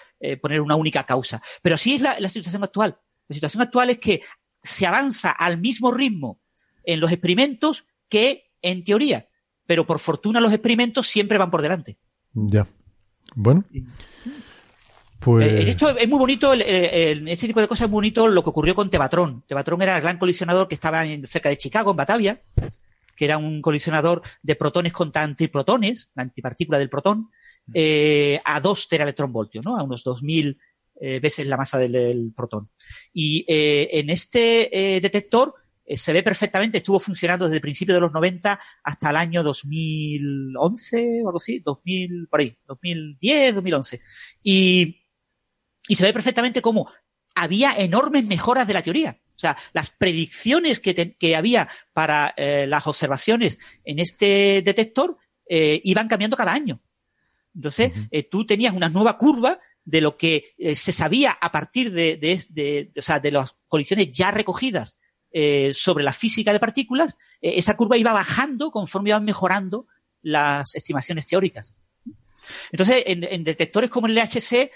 poner 0.41 0.61
una 0.61 0.77
única 0.77 1.03
causa. 1.03 1.41
Pero 1.61 1.77
sí 1.77 1.95
es 1.95 2.01
la, 2.01 2.29
situación 2.29 2.63
actual. 2.63 2.97
La 3.27 3.33
situación 3.33 3.61
actual 3.61 3.89
es 3.89 3.99
que 3.99 4.21
se 4.63 4.88
avanza 4.88 5.31
al 5.31 5.57
mismo 5.57 5.91
ritmo 5.91 6.39
en 6.86 7.01
los 7.01 7.11
experimentos 7.11 7.86
que 8.07 8.53
en 8.61 8.86
teoría. 8.86 9.27
Pero 9.67 9.86
por 9.86 9.99
fortuna 9.99 10.39
los 10.39 10.53
experimentos 10.53 11.05
siempre 11.05 11.38
van 11.38 11.51
por 11.51 11.61
delante. 11.61 11.97
Ya. 12.33 12.65
Bueno. 13.36 13.65
Pues... 15.26 15.65
esto 15.65 15.89
es 15.97 16.07
muy 16.07 16.19
bonito, 16.19 16.53
en 16.53 17.28
este 17.28 17.47
tipo 17.47 17.59
de 17.59 17.67
cosas 17.67 17.86
es 17.86 17.89
muy 17.89 17.97
bonito 17.97 18.28
lo 18.28 18.43
que 18.43 18.51
ocurrió 18.51 18.76
con 18.76 18.91
Tevatron. 18.91 19.43
Tevatron 19.47 19.82
era 19.82 19.95
el 19.95 20.03
gran 20.03 20.19
colisionador 20.19 20.67
que 20.67 20.76
estaba 20.76 21.03
cerca 21.23 21.49
de 21.49 21.57
Chicago, 21.57 21.89
en 21.89 21.97
Batavia, 21.97 22.43
que 23.15 23.26
era 23.26 23.39
un 23.39 23.59
colisionador 23.59 24.21
de 24.43 24.55
protones 24.55 24.93
contra 24.93 25.23
antiprotones, 25.23 26.11
la 26.13 26.21
antipartícula 26.21 26.78
del 26.78 26.91
protón, 26.91 27.32
eh, 27.73 28.39
a 28.45 28.59
2 28.59 28.88
teraelectronvoltios, 28.88 29.65
¿no? 29.65 29.76
A 29.76 29.82
unos 29.82 30.03
2000 30.03 30.59
veces 31.19 31.47
la 31.47 31.57
masa 31.57 31.80
del, 31.80 32.32
protón. 32.36 32.69
Y 33.11 33.43
en 33.47 34.11
este 34.11 34.99
detector 35.01 35.55
se 35.88 36.13
ve 36.13 36.21
perfectamente, 36.21 36.78
estuvo 36.78 36.99
funcionando 36.99 37.45
desde 37.45 37.55
el 37.55 37.61
principio 37.61 37.95
de 37.95 38.01
los 38.01 38.11
90 38.11 38.59
hasta 38.84 39.09
el 39.09 39.15
año 39.15 39.41
2011 39.41 41.21
o 41.23 41.28
algo 41.30 41.38
así, 41.39 41.61
2000, 41.65 42.28
por 42.28 42.41
ahí, 42.41 42.55
2010, 42.67 43.55
2011. 43.55 44.01
Y, 44.43 45.01
y 45.88 45.95
se 45.95 46.03
ve 46.03 46.13
perfectamente 46.13 46.61
cómo 46.61 46.89
había 47.36 47.73
enormes 47.77 48.25
mejoras 48.25 48.65
de 48.67 48.73
la 48.73 48.81
teoría. 48.81 49.19
O 49.36 49.39
sea, 49.39 49.57
las 49.73 49.89
predicciones 49.91 50.79
que, 50.79 51.15
que 51.17 51.36
había 51.36 51.67
para 51.93 52.33
eh, 52.38 52.65
las 52.67 52.88
observaciones 52.88 53.59
en 53.83 53.99
este 53.99 54.61
detector 54.63 55.17
eh, 55.47 55.81
iban 55.83 56.07
cambiando 56.07 56.38
cada 56.38 56.53
año. 56.53 56.81
Entonces, 57.53 57.91
eh, 58.11 58.23
tú 58.23 58.45
tenías 58.45 58.73
una 58.73 58.89
nueva 58.89 59.17
curva 59.17 59.59
de 59.83 60.01
lo 60.01 60.17
que 60.17 60.55
se 60.73 60.91
sabía 60.91 61.38
a 61.39 61.51
partir 61.51 61.91
de, 61.91 62.17
de, 62.17 62.43
de, 62.49 62.91
o 62.97 63.01
sea, 63.01 63.19
de 63.19 63.31
las 63.31 63.55
colisiones 63.67 64.09
ya 64.11 64.31
recogidas 64.31 64.97
sobre 65.73 66.05
la 66.05 66.13
física 66.13 66.53
de 66.53 66.61
partículas. 66.61 67.17
esa 67.41 67.75
curva 67.75 67.97
iba 67.97 68.13
bajando 68.13 68.71
conforme 68.71 69.09
iban 69.09 69.25
mejorando 69.25 69.86
las 70.21 70.73
estimaciones 70.75 71.27
teóricas. 71.27 71.75
Entonces, 72.72 73.04
en, 73.08 73.24
en 73.24 73.43
detectores 73.43 73.89
como 73.89 74.08
el 74.08 74.16
LHC, 74.16 74.72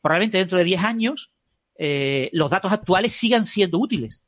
probablemente 0.00 0.38
dentro 0.38 0.58
de 0.58 0.64
10 0.64 0.84
años, 0.84 1.32
eh, 1.84 2.30
los 2.32 2.50
datos 2.50 2.70
actuales 2.70 3.12
sigan 3.12 3.44
siendo 3.44 3.78
útiles. 3.80 4.22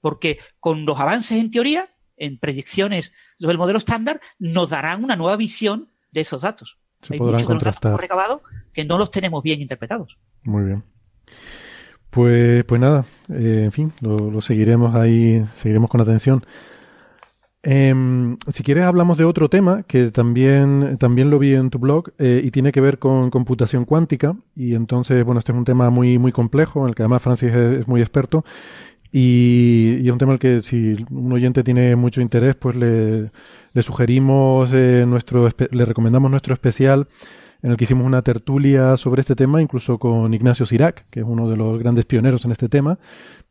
Porque 0.00 0.38
con 0.60 0.86
los 0.86 0.98
avances 0.98 1.38
en 1.38 1.50
teoría, 1.50 1.90
en 2.16 2.38
predicciones 2.38 3.12
sobre 3.38 3.52
el 3.52 3.58
modelo 3.58 3.78
estándar, 3.78 4.20
nos 4.38 4.70
darán 4.70 5.04
una 5.04 5.16
nueva 5.16 5.36
visión 5.36 5.90
de 6.10 6.22
esos 6.22 6.42
datos. 6.42 6.78
Hay 7.10 7.18
muchos 7.18 7.46
de 7.46 7.54
los 7.54 7.62
datos 7.62 8.00
recabados 8.00 8.40
que 8.72 8.84
no 8.84 8.96
los 8.96 9.10
tenemos 9.10 9.42
bien 9.42 9.60
interpretados. 9.60 10.18
Muy 10.42 10.64
bien. 10.64 10.84
Pues, 12.08 12.64
pues 12.64 12.80
nada, 12.80 13.04
eh, 13.28 13.62
en 13.64 13.72
fin, 13.72 13.92
lo, 14.00 14.30
lo, 14.30 14.40
seguiremos 14.40 14.94
ahí, 14.94 15.44
seguiremos 15.56 15.90
con 15.90 16.00
atención. 16.00 16.46
Eh, 17.66 18.36
si 18.52 18.62
quieres 18.62 18.84
hablamos 18.84 19.16
de 19.16 19.24
otro 19.24 19.48
tema 19.48 19.84
que 19.84 20.10
también, 20.10 20.98
también 20.98 21.30
lo 21.30 21.38
vi 21.38 21.54
en 21.54 21.70
tu 21.70 21.78
blog 21.78 22.10
eh, 22.18 22.42
y 22.44 22.50
tiene 22.50 22.72
que 22.72 22.80
ver 22.82 22.98
con 22.98 23.30
computación 23.30 23.84
cuántica. 23.86 24.36
Y 24.54 24.74
entonces, 24.74 25.24
bueno, 25.24 25.38
este 25.38 25.52
es 25.52 25.58
un 25.58 25.64
tema 25.64 25.90
muy, 25.90 26.18
muy 26.18 26.30
complejo 26.30 26.82
en 26.82 26.90
el 26.90 26.94
que 26.94 27.02
además 27.02 27.22
Francis 27.22 27.52
es, 27.52 27.88
muy 27.88 28.02
experto. 28.02 28.44
Y, 29.10 29.98
y, 30.00 30.06
es 30.06 30.12
un 30.12 30.18
tema 30.18 30.32
en 30.32 30.34
el 30.34 30.38
que 30.40 30.60
si 30.60 30.96
un 31.10 31.32
oyente 31.32 31.62
tiene 31.62 31.96
mucho 31.96 32.20
interés, 32.20 32.54
pues 32.56 32.76
le, 32.76 33.30
le 33.72 33.82
sugerimos 33.82 34.70
eh, 34.72 35.04
nuestro, 35.06 35.48
le 35.70 35.84
recomendamos 35.84 36.30
nuestro 36.30 36.54
especial 36.54 37.08
en 37.64 37.70
el 37.70 37.78
que 37.78 37.84
hicimos 37.84 38.04
una 38.04 38.20
tertulia 38.20 38.98
sobre 38.98 39.22
este 39.22 39.34
tema, 39.34 39.62
incluso 39.62 39.98
con 39.98 40.34
Ignacio 40.34 40.66
Sirac, 40.66 41.06
que 41.08 41.20
es 41.20 41.26
uno 41.26 41.48
de 41.48 41.56
los 41.56 41.78
grandes 41.78 42.04
pioneros 42.04 42.44
en 42.44 42.52
este 42.52 42.68
tema, 42.68 42.98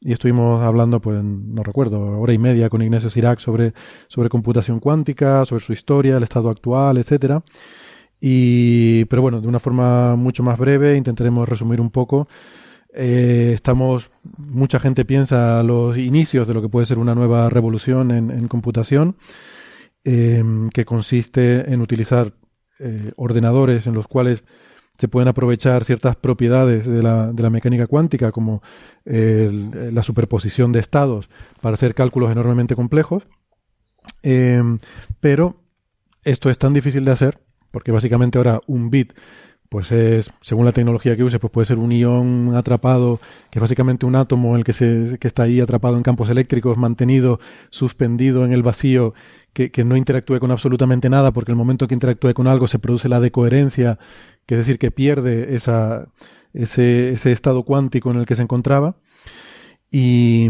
y 0.01 0.11
estuvimos 0.11 0.61
hablando, 0.61 1.01
pues, 1.01 1.23
no 1.23 1.63
recuerdo, 1.63 2.19
hora 2.19 2.31
y 2.31 2.37
media 2.37 2.69
con 2.69 2.83
Ignacio 2.83 3.09
Sirac 3.09 3.39
sobre, 3.39 3.73
sobre 4.07 4.29
computación 4.29 4.79
cuántica, 4.79 5.43
sobre 5.45 5.63
su 5.63 5.73
historia, 5.73 6.17
el 6.17 6.21
estado 6.21 6.51
actual, 6.51 6.99
etcétera. 6.99 7.41
Y, 8.21 9.05
pero 9.05 9.23
bueno, 9.23 9.41
de 9.41 9.47
una 9.47 9.59
forma 9.59 10.15
mucho 10.15 10.43
más 10.43 10.59
breve, 10.59 10.95
intentaremos 10.95 11.49
resumir 11.49 11.81
un 11.81 11.89
poco. 11.89 12.27
Eh, 12.93 13.53
estamos, 13.55 14.11
mucha 14.37 14.79
gente 14.79 15.05
piensa 15.05 15.63
los 15.63 15.97
inicios 15.97 16.47
de 16.47 16.53
lo 16.53 16.61
que 16.61 16.69
puede 16.69 16.85
ser 16.85 16.99
una 16.99 17.15
nueva 17.15 17.49
revolución 17.49 18.11
en, 18.11 18.29
en 18.29 18.47
computación, 18.47 19.15
eh, 20.03 20.43
que 20.71 20.85
consiste 20.85 21.73
en 21.73 21.81
utilizar 21.81 22.31
eh, 22.79 23.11
ordenadores 23.15 23.87
en 23.87 23.93
los 23.93 24.07
cuales 24.07 24.43
se 24.97 25.07
pueden 25.07 25.27
aprovechar 25.27 25.83
ciertas 25.83 26.15
propiedades 26.15 26.85
de 26.85 27.01
la, 27.01 27.31
de 27.33 27.43
la 27.43 27.49
mecánica 27.49 27.87
cuántica, 27.87 28.31
como 28.31 28.61
la 29.05 30.03
superposición 30.03 30.71
de 30.71 30.79
estados, 30.79 31.29
para 31.61 31.73
hacer 31.73 31.95
cálculos 31.95 32.31
enormemente 32.31 32.75
complejos. 32.75 33.27
Em, 34.21 34.77
pero 35.19 35.63
esto 36.23 36.49
es 36.49 36.57
tan 36.57 36.73
difícil 36.73 37.05
de 37.05 37.11
hacer, 37.11 37.39
porque 37.71 37.91
básicamente 37.91 38.37
ahora 38.37 38.61
un 38.67 38.89
bit, 38.89 39.13
pues 39.69 39.91
es, 39.91 40.31
según 40.41 40.65
la 40.65 40.71
tecnología 40.71 41.15
que 41.15 41.23
use, 41.23 41.39
pues 41.39 41.51
puede 41.51 41.65
ser 41.65 41.79
un 41.79 41.91
ion 41.91 42.55
atrapado, 42.55 43.19
que 43.49 43.59
es 43.59 43.61
básicamente 43.61 44.05
un 44.05 44.15
átomo 44.15 44.55
el 44.55 44.63
que, 44.63 44.73
se, 44.73 45.17
que 45.19 45.27
está 45.27 45.43
ahí 45.43 45.59
atrapado 45.59 45.97
en 45.97 46.03
campos 46.03 46.29
eléctricos, 46.29 46.77
mantenido, 46.77 47.39
suspendido 47.71 48.45
en 48.45 48.53
el 48.53 48.63
vacío 48.63 49.13
que, 49.53 49.71
que, 49.71 49.83
no 49.83 49.95
interactúe 49.95 50.39
con 50.39 50.51
absolutamente 50.51 51.09
nada, 51.09 51.31
porque 51.31 51.51
el 51.51 51.57
momento 51.57 51.87
que 51.87 51.93
interactúe 51.93 52.33
con 52.33 52.47
algo 52.47 52.67
se 52.67 52.79
produce 52.79 53.09
la 53.09 53.19
decoherencia, 53.19 53.99
que 54.45 54.55
es 54.55 54.59
decir, 54.59 54.79
que 54.79 54.91
pierde 54.91 55.55
esa, 55.55 56.07
ese, 56.53 57.11
ese 57.11 57.31
estado 57.31 57.63
cuántico 57.63 58.11
en 58.11 58.17
el 58.17 58.25
que 58.25 58.35
se 58.35 58.41
encontraba. 58.41 58.95
Y, 59.95 60.49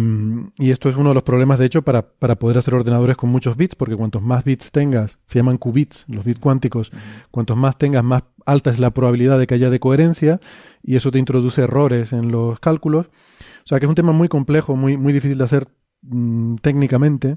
y, 0.57 0.71
esto 0.71 0.87
es 0.87 0.95
uno 0.95 1.09
de 1.09 1.15
los 1.15 1.23
problemas, 1.23 1.59
de 1.59 1.65
hecho, 1.65 1.81
para, 1.81 2.13
para, 2.13 2.35
poder 2.35 2.57
hacer 2.57 2.75
ordenadores 2.75 3.17
con 3.17 3.29
muchos 3.29 3.57
bits, 3.57 3.75
porque 3.75 3.97
cuantos 3.97 4.21
más 4.21 4.45
bits 4.45 4.71
tengas, 4.71 5.19
se 5.25 5.39
llaman 5.39 5.57
qubits, 5.57 6.05
los 6.07 6.23
bits 6.23 6.39
cuánticos, 6.39 6.93
cuantos 7.29 7.57
más 7.57 7.77
tengas, 7.77 8.05
más 8.05 8.23
alta 8.45 8.71
es 8.71 8.79
la 8.79 8.91
probabilidad 8.91 9.37
de 9.37 9.45
que 9.45 9.55
haya 9.55 9.69
decoherencia, 9.69 10.39
y 10.81 10.95
eso 10.95 11.11
te 11.11 11.19
introduce 11.19 11.61
errores 11.61 12.13
en 12.13 12.31
los 12.31 12.57
cálculos. 12.61 13.07
O 13.07 13.67
sea 13.67 13.79
que 13.79 13.85
es 13.85 13.89
un 13.89 13.95
tema 13.95 14.13
muy 14.13 14.29
complejo, 14.29 14.77
muy, 14.77 14.95
muy 14.95 15.11
difícil 15.11 15.37
de 15.37 15.43
hacer 15.43 15.67
mmm, 16.03 16.55
técnicamente. 16.61 17.35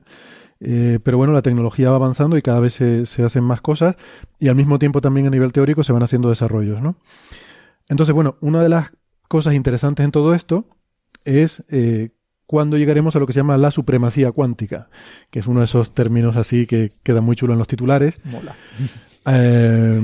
Eh, 0.61 0.99
pero 1.03 1.19
bueno, 1.19 1.33
la 1.33 1.43
tecnología 1.43 1.91
va 1.91 1.97
avanzando 1.97 2.37
y 2.39 2.43
cada 2.43 2.61
vez 2.61 2.75
se, 2.75 3.05
se, 3.05 3.23
hacen 3.23 3.45
más 3.45 3.61
cosas 3.61 3.97
y 4.39 4.49
al 4.49 4.55
mismo 4.55 4.79
tiempo 4.79 5.01
también 5.01 5.27
a 5.27 5.31
nivel 5.31 5.53
teórico 5.53 5.85
se 5.85 5.93
van 5.93 6.03
haciendo 6.03 6.31
desarrollos, 6.31 6.81
¿no? 6.81 6.97
Entonces, 7.89 8.15
bueno, 8.15 8.37
una 8.41 8.63
de 8.63 8.69
las 8.69 8.93
cosas 9.29 9.55
interesantes 9.55 10.05
en 10.05 10.13
todo 10.13 10.35
esto 10.35 10.67
es 11.25 11.63
eh, 11.69 12.11
cuando 12.47 12.79
llegaremos 12.79 13.17
a 13.17 13.19
lo 13.19 13.27
que 13.27 13.33
se 13.33 13.41
llama 13.41 13.59
la 13.59 13.71
supremacía 13.71 14.33
cuántica, 14.33 14.89
que 15.31 15.41
es 15.41 15.47
uno 15.47 15.61
de 15.61 15.65
esos 15.65 15.93
términos 15.93 16.37
así 16.37 16.67
que 16.67 16.93
queda 17.03 17.21
muy 17.21 17.37
chulo 17.37 17.53
en 17.53 17.59
los 17.59 17.69
titulares. 17.69 18.19
Mola. 18.25 18.55
Eh, 19.29 20.01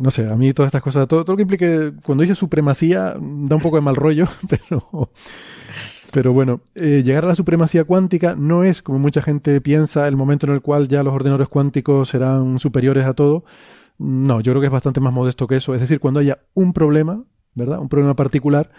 no 0.00 0.12
sé, 0.12 0.24
a 0.24 0.36
mí 0.36 0.52
todas 0.52 0.68
estas 0.68 0.82
cosas, 0.82 1.08
todo, 1.08 1.24
todo 1.24 1.32
lo 1.32 1.36
que 1.36 1.42
implique, 1.42 1.92
cuando 2.06 2.22
dice 2.22 2.36
supremacía, 2.36 3.16
da 3.18 3.56
un 3.56 3.60
poco 3.60 3.74
de 3.74 3.82
mal 3.82 3.96
rollo, 3.96 4.28
pero 4.48 5.10
pero 6.12 6.34
bueno, 6.34 6.60
eh, 6.74 7.02
llegar 7.02 7.24
a 7.24 7.28
la 7.28 7.34
supremacía 7.34 7.84
cuántica 7.84 8.34
no 8.36 8.64
es, 8.64 8.82
como 8.82 8.98
mucha 8.98 9.22
gente 9.22 9.60
piensa, 9.62 10.06
el 10.06 10.16
momento 10.16 10.46
en 10.46 10.52
el 10.52 10.60
cual 10.60 10.86
ya 10.86 11.02
los 11.02 11.14
ordenadores 11.14 11.48
cuánticos 11.48 12.10
serán 12.10 12.58
superiores 12.58 13.06
a 13.06 13.14
todo. 13.14 13.44
No, 13.98 14.40
yo 14.42 14.52
creo 14.52 14.60
que 14.60 14.66
es 14.66 14.72
bastante 14.72 15.00
más 15.00 15.12
modesto 15.14 15.46
que 15.46 15.56
eso. 15.56 15.74
Es 15.74 15.80
decir, 15.80 16.00
cuando 16.00 16.20
haya 16.20 16.40
un 16.52 16.74
problema, 16.74 17.24
¿verdad? 17.54 17.78
Un 17.78 17.88
problema 17.88 18.14
particular 18.14 18.70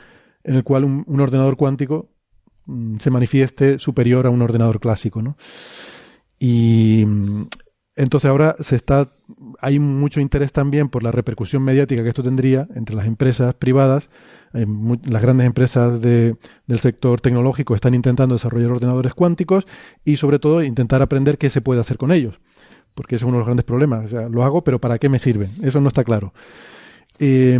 en 0.43 0.55
el 0.55 0.63
cual 0.63 0.83
un, 0.83 1.19
ordenador 1.19 1.57
cuántico 1.57 2.11
mm, 2.67 2.97
se 2.97 3.09
manifieste 3.09 3.79
superior 3.79 4.27
a 4.27 4.29
un 4.29 4.43
ordenador 4.43 4.79
clásico, 4.79 5.23
¿no? 5.23 5.35
Y 6.37 7.05
entonces 7.95 8.29
ahora 8.29 8.55
se 8.59 8.75
está, 8.75 9.07
hay 9.59 9.79
mucho 9.79 10.19
interés 10.19 10.51
también 10.51 10.89
por 10.89 11.03
la 11.03 11.11
repercusión 11.11 11.63
mediática 11.63 12.03
que 12.03 12.09
esto 12.09 12.23
tendría 12.23 12.67
entre 12.75 12.95
las 12.95 13.05
empresas 13.05 13.53
privadas 13.53 14.09
las 14.53 15.21
grandes 15.21 15.47
empresas 15.47 16.01
de, 16.01 16.35
del 16.67 16.79
sector 16.79 17.19
tecnológico 17.19 17.73
están 17.73 17.95
intentando 17.95 18.35
desarrollar 18.35 18.71
ordenadores 18.71 19.13
cuánticos 19.13 19.65
y 20.05 20.17
sobre 20.17 20.39
todo 20.39 20.63
intentar 20.63 21.01
aprender 21.01 21.37
qué 21.37 21.49
se 21.49 21.61
puede 21.61 21.81
hacer 21.81 21.97
con 21.97 22.11
ellos. 22.11 22.39
Porque 22.93 23.15
ese 23.15 23.25
es 23.25 23.27
uno 23.27 23.37
de 23.37 23.39
los 23.39 23.47
grandes 23.47 23.65
problemas. 23.65 24.05
O 24.05 24.07
sea, 24.07 24.29
lo 24.29 24.43
hago, 24.43 24.63
pero 24.63 24.79
¿para 24.79 24.99
qué 24.99 25.09
me 25.09 25.17
sirven? 25.17 25.49
Eso 25.63 25.81
no 25.81 25.87
está 25.87 26.03
claro. 26.03 26.33
Eh, 27.17 27.59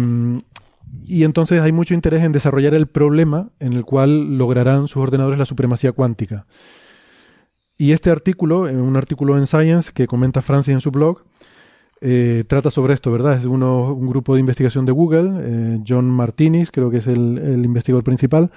y 1.07 1.23
entonces 1.23 1.61
hay 1.61 1.71
mucho 1.71 1.95
interés 1.95 2.21
en 2.21 2.31
desarrollar 2.31 2.75
el 2.75 2.85
problema 2.85 3.49
en 3.59 3.73
el 3.73 3.83
cual 3.83 4.37
lograrán 4.37 4.87
sus 4.87 5.01
ordenadores 5.01 5.39
la 5.39 5.45
supremacía 5.45 5.91
cuántica. 5.91 6.45
Y 7.77 7.91
este 7.91 8.11
artículo, 8.11 8.61
un 8.61 8.95
artículo 8.95 9.37
en 9.37 9.47
Science 9.47 9.91
que 9.93 10.07
comenta 10.07 10.41
Francis 10.41 10.73
en 10.73 10.81
su 10.81 10.91
blog, 10.91 11.23
eh, 12.01 12.43
trata 12.47 12.69
sobre 12.69 12.93
esto, 12.93 13.11
¿verdad? 13.11 13.37
Es 13.37 13.45
uno, 13.45 13.93
un 13.93 14.07
grupo 14.07 14.33
de 14.33 14.41
investigación 14.41 14.85
de 14.85 14.91
Google, 14.91 15.31
eh, 15.41 15.79
John 15.87 16.09
Martinis, 16.09 16.69
creo 16.69 16.91
que 16.91 16.97
es 16.97 17.07
el, 17.07 17.61
investigador 17.63 18.03
principal, 18.03 18.51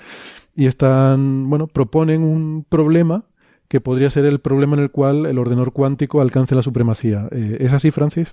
y 0.55 0.67
están, 0.67 1.49
bueno, 1.49 1.69
proponen 1.69 2.23
un 2.23 2.67
problema 2.69 3.25
que 3.69 3.81
podría 3.81 4.11
ser 4.11 4.25
el 4.25 4.41
problema 4.41 4.77
en 4.77 4.83
el 4.83 4.91
cual 4.91 5.27
el 5.27 5.39
ordenador 5.39 5.73
cuántico 5.73 6.21
alcance 6.21 6.55
la 6.55 6.63
supremacía. 6.63 7.29
Eh, 7.31 7.59
¿Es 7.61 7.73
así, 7.73 7.91
Francis? 7.91 8.29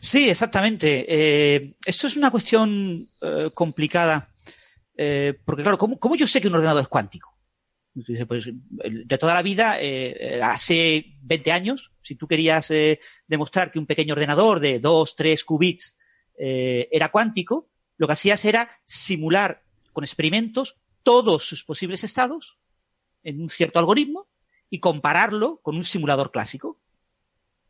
Sí, 0.00 0.28
exactamente. 0.28 1.06
Eh, 1.08 1.74
esto 1.84 2.06
es 2.06 2.16
una 2.16 2.30
cuestión 2.30 3.08
eh, 3.20 3.50
complicada, 3.54 4.32
porque 5.44 5.62
claro, 5.62 5.76
¿cómo, 5.76 5.98
¿cómo 5.98 6.16
yo 6.16 6.26
sé 6.26 6.40
que 6.40 6.48
un 6.48 6.54
ordenador 6.54 6.82
es 6.82 6.88
cuántico? 6.88 7.35
Pues, 8.28 8.50
de 8.50 9.18
toda 9.18 9.32
la 9.32 9.42
vida, 9.42 9.80
eh, 9.80 10.40
hace 10.42 11.16
20 11.22 11.52
años, 11.52 11.92
si 12.02 12.14
tú 12.14 12.26
querías 12.28 12.70
eh, 12.70 13.00
demostrar 13.26 13.72
que 13.72 13.78
un 13.78 13.86
pequeño 13.86 14.12
ordenador 14.12 14.60
de 14.60 14.80
2, 14.80 15.16
3 15.16 15.44
qubits 15.44 15.96
eh, 16.38 16.88
era 16.92 17.10
cuántico, 17.10 17.70
lo 17.96 18.06
que 18.06 18.12
hacías 18.12 18.44
era 18.44 18.68
simular 18.84 19.62
con 19.92 20.04
experimentos 20.04 20.76
todos 21.02 21.46
sus 21.46 21.64
posibles 21.64 22.04
estados 22.04 22.58
en 23.22 23.40
un 23.40 23.48
cierto 23.48 23.78
algoritmo 23.78 24.28
y 24.68 24.80
compararlo 24.80 25.60
con 25.62 25.76
un 25.76 25.84
simulador 25.84 26.30
clásico. 26.30 26.78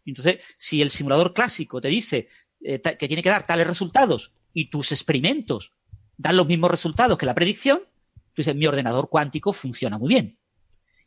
Entonces, 0.05 0.43
si 0.57 0.83
el 0.83 0.91
simulador 0.91 1.35
clásico 1.35 1.81
te 1.81 1.89
dice 1.89 2.29
eh, 2.63 2.81
que 2.81 3.07
tiene 3.07 3.23
que 3.23 3.29
dar 3.29 3.47
tales 3.47 3.67
resultados 3.67 4.33
y 4.53 4.71
tus 4.71 4.91
experimentos 4.91 5.73
dan 6.17 6.37
los 6.37 6.47
mismos 6.47 6.71
resultados 6.71 7.19
que 7.19 7.27
la 7.27 7.35
predicción, 7.35 7.81
entonces 8.37 8.55
mi 8.55 8.67
ordenador 8.67 9.09
cuántico 9.09 9.55
funciona 9.55 9.99
muy 9.99 10.11
bien. 10.11 10.39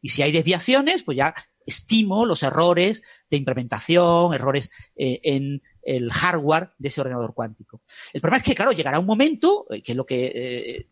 Y 0.02 0.10
si 0.10 0.24
hay 0.24 0.32
desviaciones, 0.32 1.04
pues 1.04 1.16
ya 1.16 1.36
estimo 1.64 2.26
los 2.26 2.42
errores 2.42 3.04
de 3.30 3.38
implementación, 3.38 4.34
errores 4.34 4.72
eh, 4.96 5.20
en 5.22 5.62
el 5.84 6.12
hardware 6.12 6.72
de 6.80 6.88
ese 6.88 7.02
ordenador 7.02 7.36
cuántico. 7.36 7.84
El 8.14 8.22
problema 8.22 8.40
es 8.40 8.44
que, 8.44 8.56
claro, 8.56 8.72
llegará 8.72 8.98
un 8.98 9.06
momento, 9.06 9.68
eh, 9.70 9.84
que 9.84 9.92
es 9.92 9.96
lo 9.96 10.08
que 10.08 10.32
eh, 10.34 10.90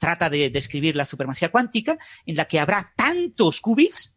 trata 0.00 0.30
de 0.30 0.48
describir 0.48 0.96
la 0.96 1.04
supremacía 1.04 1.50
cuántica, 1.50 1.98
en 2.24 2.36
la 2.36 2.46
que 2.46 2.60
habrá 2.60 2.94
tantos 2.96 3.60
qubits 3.60 4.14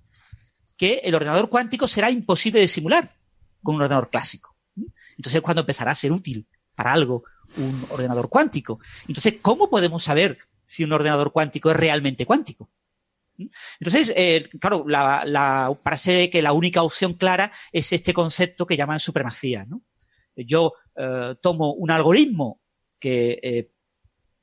que 0.78 1.02
el 1.04 1.16
ordenador 1.16 1.50
cuántico 1.50 1.86
será 1.86 2.10
imposible 2.10 2.62
de 2.62 2.70
simular 2.70 3.14
con 3.62 3.76
un 3.76 3.82
ordenador 3.82 4.10
clásico. 4.10 4.56
Entonces 5.18 5.36
es 5.36 5.42
cuando 5.42 5.62
empezará 5.62 5.92
a 5.92 5.96
ser 5.96 6.14
útil 6.14 6.48
para 6.76 6.94
algo 6.94 7.26
un 7.58 7.86
ordenador 7.90 8.30
cuántico. 8.30 8.80
Entonces, 9.08 9.36
¿cómo 9.42 9.70
podemos 9.70 10.04
saber 10.04 10.38
si 10.68 10.84
un 10.84 10.92
ordenador 10.92 11.32
cuántico 11.32 11.72
es 11.72 11.78
realmente 11.78 12.28
cuántico? 12.28 12.70
Entonces, 13.80 14.14
eh, 14.16 14.48
claro, 14.60 14.86
la, 14.88 15.76
parece 15.84 16.30
que 16.30 16.42
la 16.42 16.54
única 16.54 16.84
opción 16.84 17.14
clara 17.14 17.52
es 17.72 17.94
este 17.94 18.14
concepto 18.14 18.66
que 18.66 18.78
llaman 18.78 19.00
supremacía. 19.00 19.66
¿no? 19.66 19.82
Yo 20.36 20.74
eh, 20.96 21.36
tomo 21.42 21.74
un 21.74 21.92
algoritmo 21.92 22.60
que 23.00 23.40
eh, 23.42 23.72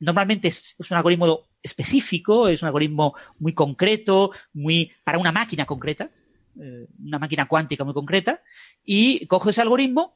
normalmente 0.01 0.49
es, 0.49 0.77
un 0.79 0.97
algoritmo 0.97 1.49
específico, 1.63 2.49
es 2.49 2.63
un 2.63 2.67
algoritmo 2.67 3.15
muy 3.39 3.53
concreto, 3.53 4.31
muy 4.53 4.93
para 5.03 5.19
una 5.19 5.33
máquina 5.33 5.67
concreta, 5.67 6.11
una 6.57 7.19
máquina 7.19 7.47
cuántica 7.47 7.83
muy 7.83 7.95
concreta, 7.95 8.41
y 8.85 9.27
cojo 9.27 9.51
ese 9.51 9.61
algoritmo 9.61 10.15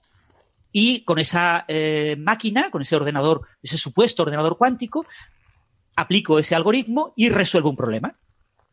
y 0.71 1.03
con 1.03 1.19
esa 1.19 1.67
máquina, 2.19 2.71
con 2.71 2.83
ese 2.83 2.95
ordenador, 2.95 3.43
ese 3.61 3.77
supuesto 3.77 4.23
ordenador 4.23 4.57
cuántico, 4.57 5.05
aplico 5.99 6.39
ese 6.39 6.55
algoritmo 6.55 7.13
y 7.17 7.29
resuelvo 7.29 7.71
un 7.71 7.77
problema 7.77 8.17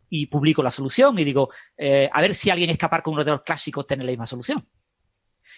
y 0.10 0.28
publico 0.28 0.62
la 0.62 0.70
solución 0.70 1.18
y 1.18 1.24
digo, 1.24 1.50
eh, 1.76 2.08
a 2.14 2.22
ver 2.22 2.36
si 2.36 2.52
alguien 2.52 2.70
es 2.70 2.78
capaz 2.78 3.02
con 3.02 3.14
un 3.14 3.20
ordenador 3.20 3.44
clásico 3.44 3.80
de 3.80 3.82
obtener 3.82 4.06
la 4.06 4.12
misma 4.12 4.28
solución. 4.28 4.68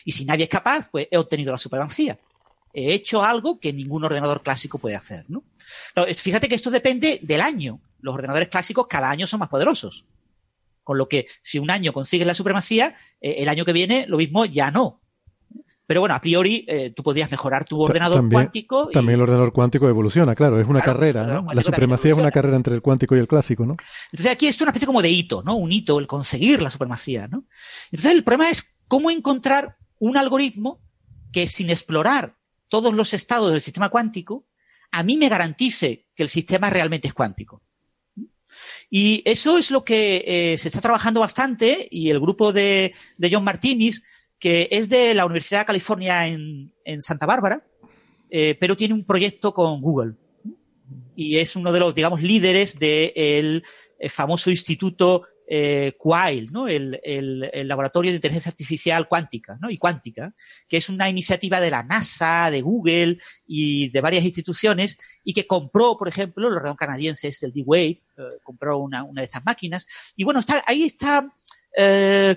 Y 0.06 0.14
si 0.14 0.24
nadie 0.24 0.46
es 0.46 0.50
capaz, 0.50 0.90
pues 0.90 1.08
he 1.12 1.18
obtenido 1.18 1.52
la 1.52 1.58
supremacía. 1.58 2.18
He 2.74 2.94
hecho 2.94 3.22
algo 3.22 3.60
que 3.60 3.74
ningún 3.74 4.06
ordenador 4.06 4.44
clásico 4.44 4.78
puede 4.78 4.96
hacer, 4.96 5.26
¿no? 5.28 5.44
fíjate 6.16 6.48
que 6.48 6.56
esto 6.56 6.72
depende 6.72 7.20
del 7.22 7.42
año. 7.42 7.82
Los 8.00 8.16
ordenadores 8.16 8.48
clásicos 8.48 8.88
cada 8.88 9.10
año 9.10 9.28
son 9.28 9.40
más 9.40 9.50
poderosos. 9.50 10.06
Con 10.84 10.98
lo 10.98 11.10
que 11.10 11.28
si 11.42 11.60
un 11.60 11.70
año 11.70 11.92
consigues 11.92 12.28
la 12.28 12.34
supremacía, 12.34 12.96
eh, 13.20 13.36
el 13.40 13.50
año 13.50 13.66
que 13.66 13.74
viene 13.74 14.06
lo 14.08 14.18
mismo 14.18 14.46
ya 14.46 14.72
no. 14.72 15.02
Pero 15.88 16.02
bueno, 16.02 16.16
a 16.16 16.22
priori 16.22 16.66
eh, 16.68 16.92
tú 16.94 17.02
podrías 17.02 17.32
mejorar 17.32 17.64
tu 17.64 17.82
ordenador 17.82 18.30
cuántico. 18.30 18.90
También 18.90 19.16
el 19.16 19.22
ordenador 19.22 19.54
cuántico 19.54 19.88
evoluciona, 19.88 20.36
claro, 20.36 20.60
es 20.60 20.68
una 20.68 20.82
carrera, 20.82 21.24
¿no? 21.24 21.48
La 21.54 21.64
supremacía 21.64 22.12
es 22.12 22.18
una 22.18 22.30
carrera 22.30 22.58
entre 22.58 22.76
el 22.76 22.82
cuántico 22.82 23.16
y 23.16 23.20
el 23.20 23.28
clásico, 23.28 23.66
¿no? 23.66 23.78
Entonces 24.12 24.34
aquí 24.34 24.48
es 24.48 24.60
una 24.60 24.72
especie 24.72 24.86
como 24.86 25.02
de 25.02 25.10
hito, 25.10 25.44
¿no? 25.44 25.56
Un 25.56 25.72
hito, 25.72 25.98
el 26.00 26.06
conseguir 26.06 26.62
la 26.62 26.70
supremacía, 26.70 27.30
¿no? 27.30 27.46
Entonces 27.86 28.12
el 28.12 28.26
problema 28.26 28.50
es 28.50 28.78
cómo 28.90 29.10
encontrar 29.10 29.78
un 30.00 30.18
algoritmo 30.18 30.82
que 31.32 31.48
sin 31.48 31.70
explorar 31.70 32.36
todos 32.68 32.94
los 32.94 33.14
estados 33.14 33.52
del 33.52 33.62
sistema 33.62 33.88
cuántico, 33.88 34.46
a 34.92 35.04
mí 35.04 35.16
me 35.16 35.30
garantice 35.30 36.08
que 36.14 36.24
el 36.24 36.30
sistema 36.30 36.70
realmente 36.70 37.08
es 37.08 37.14
cuántico. 37.14 37.64
Y 38.90 39.22
eso 39.26 39.58
es 39.58 39.72
lo 39.72 39.84
que 39.84 40.24
eh, 40.28 40.58
se 40.58 40.68
está 40.68 40.82
trabajando 40.82 41.20
bastante 41.22 41.88
y 41.92 42.10
el 42.10 42.20
grupo 42.20 42.52
de, 42.52 42.94
de 43.18 43.30
John 43.32 43.44
Martinis 43.44 44.04
que 44.40 44.68
es 44.72 44.90
de 44.90 45.14
la 45.14 45.26
Universidad 45.26 45.62
de 45.62 45.66
California 45.66 46.28
en, 46.28 46.72
Santa 47.02 47.26
Bárbara, 47.26 47.66
eh, 48.30 48.56
pero 48.60 48.78
tiene 48.78 48.94
un 48.94 49.06
proyecto 49.06 49.54
con 49.54 49.82
Google. 49.82 50.16
Y 51.16 51.38
es 51.38 51.56
uno 51.56 51.72
de 51.72 51.80
los, 51.80 51.96
digamos, 51.96 52.22
líderes 52.22 52.78
del 52.78 53.64
eh, 54.00 54.10
famoso 54.10 54.52
instituto 54.52 55.24
eh, 55.50 55.94
Quail, 55.98 56.52
¿no? 56.52 56.68
El, 56.68 57.00
laboratorio 57.68 58.12
de 58.12 58.18
inteligencia 58.18 58.50
artificial 58.50 59.08
cuántica, 59.08 59.58
¿no? 59.60 59.70
Y 59.70 59.78
cuántica, 59.78 60.36
que 60.68 60.78
es 60.78 60.90
una 60.90 61.10
iniciativa 61.10 61.60
de 61.60 61.72
la 61.72 61.84
NASA, 61.84 62.52
de 62.52 62.62
Google 62.62 63.18
y 63.48 63.90
de 63.90 64.02
varias 64.02 64.26
instituciones 64.26 64.98
y 65.24 65.34
que 65.34 65.48
compró, 65.48 65.98
por 65.98 66.10
ejemplo, 66.10 66.48
el 66.48 66.54
ordenador 66.54 66.78
canadiense 66.78 67.30
es 67.30 67.42
el 67.44 67.54
D-Wave, 67.54 68.02
compró 68.44 68.78
una, 68.78 69.04
una, 69.04 69.22
de 69.22 69.26
estas 69.26 69.46
máquinas. 69.46 69.88
Y 70.16 70.26
bueno, 70.26 70.42
está, 70.42 70.64
ahí 70.68 70.84
está, 70.84 71.34
eh, 71.78 72.36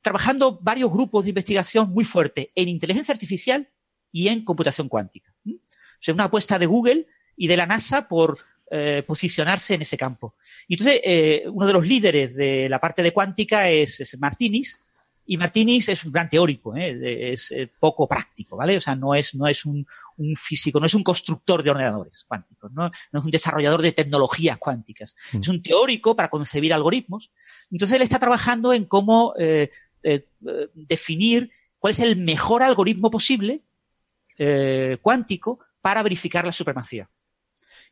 trabajando 0.00 0.58
varios 0.62 0.92
grupos 0.92 1.24
de 1.24 1.30
investigación 1.30 1.90
muy 1.90 2.04
fuertes 2.04 2.48
en 2.54 2.68
inteligencia 2.68 3.12
artificial 3.12 3.68
y 4.12 4.28
en 4.28 4.44
computación 4.44 4.88
cuántica. 4.88 5.34
O 5.44 5.52
sea, 5.98 6.14
una 6.14 6.24
apuesta 6.24 6.58
de 6.58 6.66
Google 6.66 7.06
y 7.36 7.48
de 7.48 7.56
la 7.56 7.66
NASA 7.66 8.08
por 8.08 8.38
eh, 8.70 9.02
posicionarse 9.06 9.74
en 9.74 9.82
ese 9.82 9.96
campo. 9.96 10.36
Y 10.68 10.74
entonces, 10.74 11.00
eh, 11.02 11.44
uno 11.52 11.66
de 11.66 11.72
los 11.72 11.86
líderes 11.86 12.36
de 12.36 12.68
la 12.68 12.78
parte 12.78 13.02
de 13.02 13.12
cuántica 13.12 13.68
es, 13.68 14.16
Martinis, 14.20 14.80
y 15.26 15.36
Martínez 15.36 15.88
es 15.88 16.04
un 16.04 16.10
gran 16.10 16.28
teórico, 16.28 16.74
¿eh? 16.76 17.32
es 17.32 17.52
eh, 17.52 17.70
poco 17.78 18.08
práctico, 18.08 18.56
¿vale? 18.56 18.76
O 18.76 18.80
sea, 18.80 18.96
no 18.96 19.14
es, 19.14 19.34
no 19.36 19.46
es 19.46 19.64
un, 19.64 19.86
un 20.20 20.36
físico, 20.36 20.78
no 20.78 20.86
es 20.86 20.94
un 20.94 21.02
constructor 21.02 21.62
de 21.62 21.70
ordenadores 21.70 22.24
cuánticos, 22.28 22.70
no, 22.72 22.90
no 23.12 23.18
es 23.18 23.24
un 23.24 23.30
desarrollador 23.30 23.80
de 23.80 23.92
tecnologías 23.92 24.58
cuánticas. 24.58 25.16
Mm. 25.32 25.40
Es 25.40 25.48
un 25.48 25.62
teórico 25.62 26.14
para 26.14 26.28
concebir 26.28 26.74
algoritmos. 26.74 27.32
Entonces 27.70 27.96
él 27.96 28.02
está 28.02 28.18
trabajando 28.18 28.72
en 28.72 28.84
cómo 28.84 29.34
eh, 29.38 29.70
eh, 30.02 30.26
definir 30.74 31.50
cuál 31.78 31.92
es 31.92 32.00
el 32.00 32.16
mejor 32.16 32.62
algoritmo 32.62 33.10
posible 33.10 33.62
eh, 34.36 34.98
cuántico 35.00 35.60
para 35.80 36.02
verificar 36.02 36.44
la 36.44 36.52
supremacía. 36.52 37.08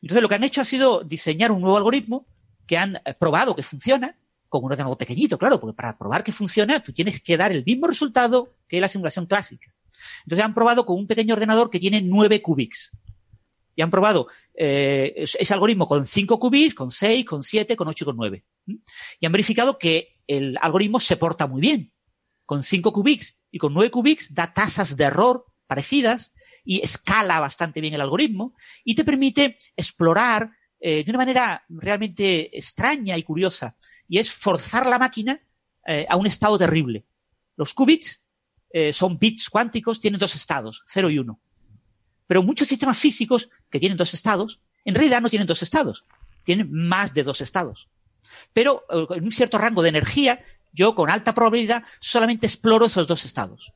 Entonces 0.03 0.23
lo 0.23 0.29
que 0.29 0.35
han 0.35 0.45
hecho 0.45 0.61
ha 0.61 0.67
sido 0.67 1.03
diseñar 1.03 1.51
un 1.51 1.63
nuevo 1.63 1.79
algoritmo 1.79 2.27
que 2.67 2.77
han 2.77 3.01
probado 3.19 3.57
que 3.57 3.63
funciona, 3.63 4.17
con 4.51 4.65
un 4.65 4.73
ordenador 4.73 4.97
pequeñito, 4.97 5.39
claro, 5.39 5.59
porque 5.59 5.75
para 5.75 5.97
probar 5.97 6.23
que 6.23 6.33
funciona 6.33 6.81
tú 6.81 6.93
tienes 6.93 7.23
que 7.23 7.37
dar 7.37 7.53
el 7.53 7.65
mismo 7.65 7.87
resultado 7.87 8.55
que 8.69 8.81
la 8.81 8.89
simulación 8.89 9.27
clásica. 9.27 9.75
Entonces 10.25 10.45
han 10.45 10.55
probado 10.55 10.85
con 10.87 10.99
un 10.99 11.07
pequeño 11.07 11.35
ordenador 11.35 11.71
que 11.71 11.81
tiene 11.81 12.03
9 12.03 12.43
qubits. 12.43 12.93
Y 13.75 13.83
han 13.83 13.91
probado 13.91 14.27
eh, 14.55 15.15
ese 15.17 15.55
algoritmo 15.55 15.87
con 15.87 16.05
5 16.05 16.39
qubits, 16.39 16.75
con 16.75 16.91
6, 16.91 17.25
con 17.25 17.43
7, 17.43 17.77
con 17.77 17.89
8 17.89 18.05
y 18.05 18.07
con 18.07 18.17
9. 18.17 18.45
Y 19.21 19.27
han 19.27 19.33
verificado 19.33 19.79
que 19.79 20.17
el 20.27 20.59
algoritmo 20.61 21.01
se 21.01 21.17
porta 21.17 21.47
muy 21.47 21.61
bien. 21.61 21.93
Con 22.45 22.63
5 22.63 22.93
qubits 22.93 23.39
y 23.51 23.59
con 23.59 23.73
9 23.75 23.91
qubits 23.91 24.35
da 24.35 24.53
tasas 24.53 24.97
de 24.97 25.05
error 25.05 25.47
parecidas 25.67 26.33
y 26.65 26.81
escala 26.83 27.41
bastante 27.41 27.81
bien 27.81 27.95
el 27.95 28.01
algoritmo 28.01 28.55
y 28.85 28.95
te 28.95 29.05
permite 29.05 29.59
explorar 29.77 30.51
eh, 30.81 31.03
de 31.03 31.11
una 31.11 31.19
manera 31.19 31.65
realmente 31.69 32.57
extraña 32.57 33.17
y 33.17 33.23
curiosa 33.23 33.77
y 34.09 34.19
es 34.19 34.33
forzar 34.33 34.87
la 34.87 34.99
máquina 34.99 35.41
eh, 35.87 36.07
a 36.09 36.17
un 36.17 36.27
estado 36.27 36.59
terrible. 36.59 37.07
Los 37.57 37.75
qubits 37.75 38.27
eh, 38.71 38.93
son 38.93 39.19
bits 39.19 39.49
cuánticos, 39.51 40.01
tienen 40.01 40.19
dos 40.19 40.35
estados, 40.35 40.85
0 40.87 41.11
y 41.11 41.19
1. 41.19 41.41
Pero 42.27 42.43
muchos 42.43 42.69
sistemas 42.69 42.99
físicos 42.99 43.49
que 43.71 43.81
tienen 43.81 43.97
dos 43.97 44.15
estados, 44.15 44.61
en 44.85 44.95
realidad 44.95 45.21
no 45.21 45.31
tienen 45.31 45.47
dos 45.47 45.63
estados, 45.63 46.05
tienen 46.45 46.71
más 46.71 47.15
de 47.15 47.23
dos 47.23 47.41
estados. 47.41 47.89
Pero 48.53 48.85
eh, 48.91 49.07
en 49.17 49.25
un 49.25 49.31
cierto 49.31 49.59
rango 49.59 49.83
de 49.83 49.89
energía, 49.89 50.45
yo 50.73 50.95
con 50.95 51.11
alta 51.11 51.35
probabilidad 51.35 51.85
solamente 51.99 52.47
exploro 52.47 52.87
esos 52.87 53.07
dos 53.07 53.25
estados. 53.25 53.73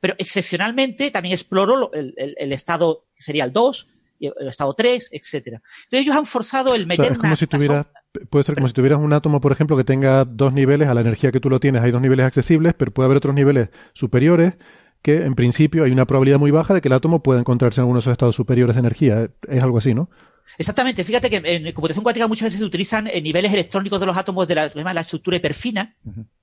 Pero 0.00 0.14
excepcionalmente 0.18 1.10
también 1.10 1.34
exploro 1.34 1.92
el, 1.92 2.14
el 2.16 2.52
estado 2.52 3.06
que 3.16 3.22
sería 3.22 3.44
el 3.44 3.52
2, 3.52 3.88
el 4.20 4.48
estado 4.48 4.74
3, 4.74 5.10
etcétera. 5.12 5.62
Entonces 5.84 6.00
ellos 6.00 6.16
han 6.16 6.26
forzado 6.26 6.74
el 6.74 6.86
meter 6.86 7.16
como 7.18 7.36
si 7.36 7.46
tuviera, 7.46 7.90
puede 8.30 8.44
ser 8.44 8.54
como 8.54 8.68
si 8.68 8.74
tuvieras 8.74 8.98
un 8.98 9.12
átomo, 9.12 9.40
por 9.40 9.52
ejemplo, 9.52 9.76
que 9.76 9.84
tenga 9.84 10.24
dos 10.24 10.52
niveles, 10.52 10.88
a 10.88 10.94
la 10.94 11.00
energía 11.00 11.32
que 11.32 11.40
tú 11.40 11.50
lo 11.50 11.60
tienes 11.60 11.82
hay 11.82 11.90
dos 11.90 12.00
niveles 12.00 12.26
accesibles, 12.26 12.74
pero 12.74 12.92
puede 12.92 13.06
haber 13.06 13.18
otros 13.18 13.34
niveles 13.34 13.68
superiores 13.92 14.54
que 15.02 15.24
en 15.24 15.34
principio 15.34 15.84
hay 15.84 15.92
una 15.92 16.06
probabilidad 16.06 16.38
muy 16.38 16.50
baja 16.50 16.72
de 16.72 16.80
que 16.80 16.88
el 16.88 16.94
átomo 16.94 17.22
pueda 17.22 17.38
encontrarse 17.38 17.80
en 17.80 17.82
alguno 17.82 17.98
de 17.98 18.00
esos 18.00 18.12
estados 18.12 18.36
superiores 18.36 18.76
de 18.76 18.80
energía. 18.80 19.30
Es 19.48 19.62
algo 19.62 19.78
así, 19.78 19.92
¿no? 19.92 20.08
Exactamente. 20.56 21.04
Fíjate 21.04 21.28
que 21.28 21.42
en 21.44 21.72
computación 21.72 22.02
cuántica 22.02 22.26
muchas 22.26 22.46
veces 22.46 22.60
se 22.60 22.64
utilizan 22.64 23.06
eh, 23.08 23.20
niveles 23.20 23.52
electrónicos 23.52 24.00
de 24.00 24.06
los 24.06 24.16
átomos 24.16 24.48
de 24.48 24.54
la, 24.54 24.70
la 24.74 25.00
estructura 25.00 25.36
hiperfina, 25.36 25.94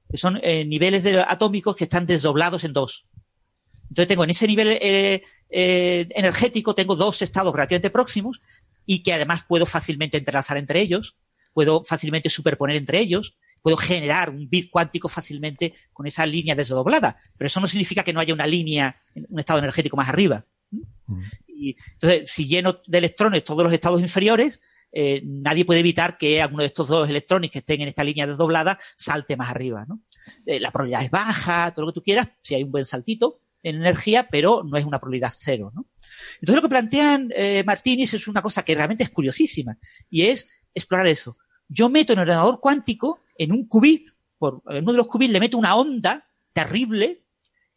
que 0.10 0.18
son 0.18 0.40
eh, 0.44 0.66
niveles 0.66 1.04
de 1.04 1.22
atómicos 1.22 1.76
que 1.76 1.86
están 1.86 2.06
desdoblados 2.06 2.64
en 2.64 2.74
dos. 2.74 3.08
Entonces 3.92 4.08
tengo 4.08 4.24
en 4.24 4.30
ese 4.30 4.48
nivel 4.48 4.70
eh, 4.70 5.22
eh, 5.50 6.08
energético, 6.12 6.74
tengo 6.74 6.96
dos 6.96 7.22
estados 7.22 7.54
relativamente 7.54 7.90
próximos 7.90 8.42
y 8.86 9.04
que 9.04 9.14
además 9.14 9.44
puedo 9.46 9.66
fácilmente 9.66 10.18
entrelazar 10.18 10.58
entre 10.58 10.80
ellos, 10.80 11.18
puedo 11.54 11.84
fácilmente 11.84 12.30
superponer 12.30 12.76
entre 12.76 13.00
ellos, 13.00 13.38
puedo 13.62 13.78
generar 13.78 14.30
un 14.30 14.50
bit 14.50 14.70
cuántico 14.70 15.08
fácilmente 15.08 15.74
con 15.94 16.08
esa 16.08 16.26
línea 16.26 16.56
desdoblada. 16.56 17.18
Pero 17.38 17.48
eso 17.48 17.60
no 17.60 17.68
significa 17.68 18.04
que 18.04 18.14
no 18.14 18.20
haya 18.20 18.34
una 18.34 18.48
línea, 18.48 18.96
un 19.30 19.40
estado 19.40 19.60
energético 19.60 19.98
más 19.98 20.10
arriba. 20.10 20.46
Y 21.48 21.76
entonces, 21.94 22.32
si 22.32 22.48
lleno 22.48 22.82
de 22.88 22.98
electrones 22.98 23.44
todos 23.44 23.64
los 23.64 23.74
estados 23.74 24.02
inferiores, 24.02 24.62
eh, 24.92 25.22
nadie 25.24 25.64
puede 25.64 25.80
evitar 25.80 26.18
que 26.18 26.42
alguno 26.42 26.64
de 26.64 26.68
estos 26.68 26.88
dos 26.88 27.08
electrones 27.10 27.52
que 27.52 27.60
estén 27.60 27.82
en 27.82 27.88
esta 27.88 28.04
línea 28.04 28.28
desdoblada 28.28 28.80
salte 28.96 29.38
más 29.38 29.50
arriba. 29.50 29.86
¿no? 29.88 30.02
la 30.46 30.72
probabilidad 30.72 31.04
es 31.04 31.12
baja, 31.12 31.72
todo 31.74 31.86
lo 31.86 31.92
que 31.92 31.96
tú 31.96 32.04
quieras, 32.04 32.30
si 32.42 32.56
hay 32.56 32.64
un 32.64 32.72
buen 32.72 32.86
saltito, 32.86 33.40
en 33.64 33.76
energía, 33.76 34.28
pero 34.30 34.64
no 34.64 34.78
es 34.78 34.86
una 34.86 35.00
probabilidad 35.00 35.32
cero, 35.36 35.72
¿no? 35.76 35.88
Entonces 36.36 36.56
lo 36.56 36.62
que 36.62 36.70
plantean 36.70 37.30
eh, 37.36 37.64
Martínez 37.66 38.14
es 38.14 38.28
una 38.28 38.42
cosa 38.42 38.64
que 38.64 38.76
realmente 38.76 39.04
es 39.04 39.10
curiosísima 39.10 39.78
y 40.10 40.24
es 40.24 40.50
explorar 40.74 41.08
eso. 41.08 41.38
Yo 41.68 41.90
meto 41.90 42.14
en 42.14 42.20
el 42.20 42.24
ordenador 42.24 42.60
cuántico, 42.60 43.22
en 43.38 43.52
un 43.52 43.68
qubit, 43.68 44.10
por, 44.38 44.62
en 44.70 44.84
uno 44.84 44.92
de 44.92 44.98
los 44.98 45.08
qubits 45.08 45.32
le 45.32 45.40
meto 45.40 45.58
una 45.58 45.76
onda 45.76 46.28
terrible 46.54 47.24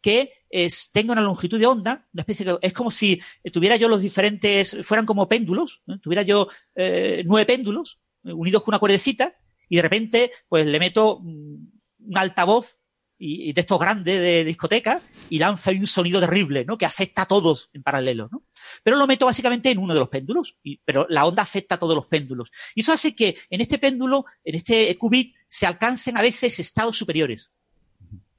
que 0.01 0.31
es, 0.49 0.91
tenga 0.91 1.13
una 1.13 1.21
longitud 1.21 1.59
de 1.59 1.65
onda, 1.65 2.07
una 2.13 2.21
especie 2.21 2.45
de, 2.45 2.57
es 2.61 2.73
como 2.73 2.91
si 2.91 3.21
tuviera 3.51 3.75
yo 3.75 3.89
los 3.89 4.01
diferentes, 4.01 4.77
fueran 4.83 5.05
como 5.05 5.27
péndulos, 5.27 5.81
tuviera 6.01 6.21
yo 6.21 6.47
eh, 6.75 7.23
nueve 7.25 7.45
péndulos 7.45 7.99
unidos 8.23 8.63
con 8.63 8.73
una 8.73 8.79
cuerdecita 8.79 9.35
y 9.67 9.77
de 9.77 9.81
repente 9.81 10.31
pues 10.47 10.65
le 10.65 10.79
meto 10.79 11.17
un 11.17 11.71
altavoz 12.13 12.79
y, 13.17 13.53
de 13.53 13.61
estos 13.61 13.79
grandes 13.79 14.19
de, 14.19 14.43
discoteca 14.43 15.01
y 15.29 15.39
lanza 15.39 15.71
un 15.71 15.87
sonido 15.87 16.19
terrible, 16.19 16.65
¿no? 16.65 16.77
Que 16.77 16.85
afecta 16.85 17.23
a 17.23 17.25
todos 17.25 17.69
en 17.73 17.83
paralelo, 17.83 18.29
¿no? 18.31 18.43
Pero 18.83 18.97
lo 18.97 19.07
meto 19.07 19.25
básicamente 19.25 19.71
en 19.71 19.77
uno 19.77 19.93
de 19.93 19.99
los 19.99 20.09
péndulos, 20.09 20.57
y, 20.63 20.77
pero 20.83 21.05
la 21.09 21.25
onda 21.25 21.43
afecta 21.43 21.75
a 21.75 21.79
todos 21.79 21.95
los 21.95 22.07
péndulos. 22.07 22.51
Y 22.73 22.81
eso 22.81 22.93
hace 22.93 23.15
que 23.15 23.37
en 23.49 23.61
este 23.61 23.77
péndulo, 23.77 24.25
en 24.43 24.55
este 24.55 24.97
qubit, 24.97 25.35
se 25.47 25.65
alcancen 25.65 26.17
a 26.17 26.21
veces 26.21 26.59
estados 26.59 26.97
superiores. 26.97 27.51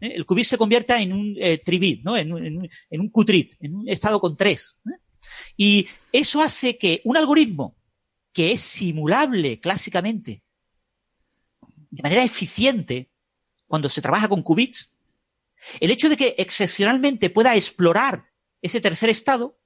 ¿Eh? 0.00 0.12
El 0.14 0.26
qubit 0.26 0.44
se 0.44 0.58
convierta 0.58 1.00
en 1.00 1.12
un 1.12 1.36
eh, 1.38 1.58
tribit, 1.58 2.04
¿no? 2.04 2.16
En, 2.16 2.32
un, 2.32 3.08
qutrit, 3.10 3.54
en 3.60 3.76
un 3.76 3.88
estado 3.88 4.20
con 4.20 4.36
tres. 4.36 4.80
¿eh? 4.86 5.00
Y 5.56 5.88
eso 6.12 6.42
hace 6.42 6.76
que 6.76 7.00
un 7.04 7.16
algoritmo 7.16 7.76
que 8.32 8.52
es 8.52 8.60
simulable 8.60 9.58
clásicamente 9.60 10.42
de 11.90 12.02
manera 12.02 12.22
eficiente 12.22 13.10
cuando 13.66 13.88
se 13.88 14.02
trabaja 14.02 14.28
con 14.28 14.42
qubits, 14.42 14.92
el 15.80 15.90
hecho 15.90 16.08
de 16.08 16.16
que 16.16 16.34
excepcionalmente 16.38 17.30
pueda 17.30 17.54
explorar 17.54 18.30
ese 18.62 18.80
tercer 18.80 19.10
estado 19.10 19.58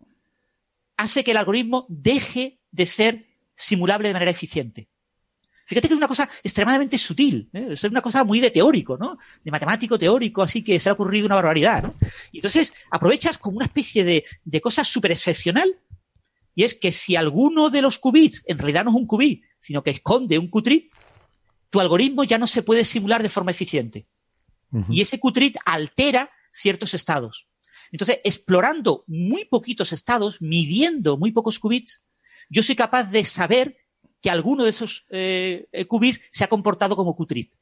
hace 0.96 1.24
que 1.24 1.30
el 1.30 1.36
algoritmo 1.36 1.86
deje 1.88 2.60
de 2.70 2.86
ser 2.86 3.26
simulable 3.54 4.08
de 4.08 4.14
manera 4.14 4.30
eficiente. 4.30 4.88
Fíjate 5.66 5.86
que 5.86 5.94
es 5.94 5.98
una 5.98 6.08
cosa 6.08 6.28
extremadamente 6.42 6.98
sutil, 6.98 7.48
¿eh? 7.52 7.68
es 7.70 7.84
una 7.84 8.00
cosa 8.00 8.24
muy 8.24 8.40
de 8.40 8.50
teórico, 8.50 8.98
¿no? 8.98 9.16
De 9.44 9.52
matemático 9.52 9.96
teórico, 9.96 10.42
así 10.42 10.64
que 10.64 10.80
se 10.80 10.90
ha 10.90 10.94
ocurrido 10.94 11.26
una 11.26 11.36
barbaridad, 11.36 11.84
¿no? 11.84 11.94
Y 12.32 12.38
entonces 12.38 12.74
aprovechas 12.90 13.38
como 13.38 13.58
una 13.58 13.66
especie 13.66 14.02
de, 14.02 14.24
de 14.44 14.60
cosa 14.60 14.82
súper 14.82 15.12
excepcional, 15.12 15.78
y 16.56 16.64
es 16.64 16.74
que 16.74 16.90
si 16.90 17.14
alguno 17.14 17.70
de 17.70 17.82
los 17.82 17.98
qubits 17.98 18.42
en 18.46 18.58
realidad 18.58 18.84
no 18.84 18.90
es 18.90 18.96
un 18.96 19.06
qubit, 19.06 19.44
sino 19.60 19.84
que 19.84 19.90
esconde 19.90 20.38
un 20.38 20.48
qutrit, 20.48 20.90
tu 21.70 21.80
algoritmo 21.80 22.24
ya 22.24 22.38
no 22.38 22.46
se 22.46 22.62
puede 22.62 22.84
simular 22.84 23.22
de 23.22 23.28
forma 23.28 23.52
eficiente. 23.52 24.06
Y 24.88 25.00
ese 25.00 25.18
qutrit 25.18 25.56
altera 25.64 26.30
ciertos 26.52 26.94
estados. 26.94 27.48
Entonces, 27.90 28.20
explorando 28.22 29.02
muy 29.08 29.44
poquitos 29.44 29.92
estados, 29.92 30.40
midiendo 30.40 31.16
muy 31.16 31.32
pocos 31.32 31.58
qubits, 31.58 32.02
yo 32.48 32.62
soy 32.62 32.76
capaz 32.76 33.10
de 33.10 33.24
saber 33.24 33.78
que 34.20 34.30
alguno 34.30 34.62
de 34.62 34.70
esos 34.70 35.06
eh, 35.10 35.66
qubits 35.88 36.20
se 36.30 36.44
ha 36.44 36.48
comportado 36.48 36.94
como 36.94 37.16
qutrit. 37.16 37.54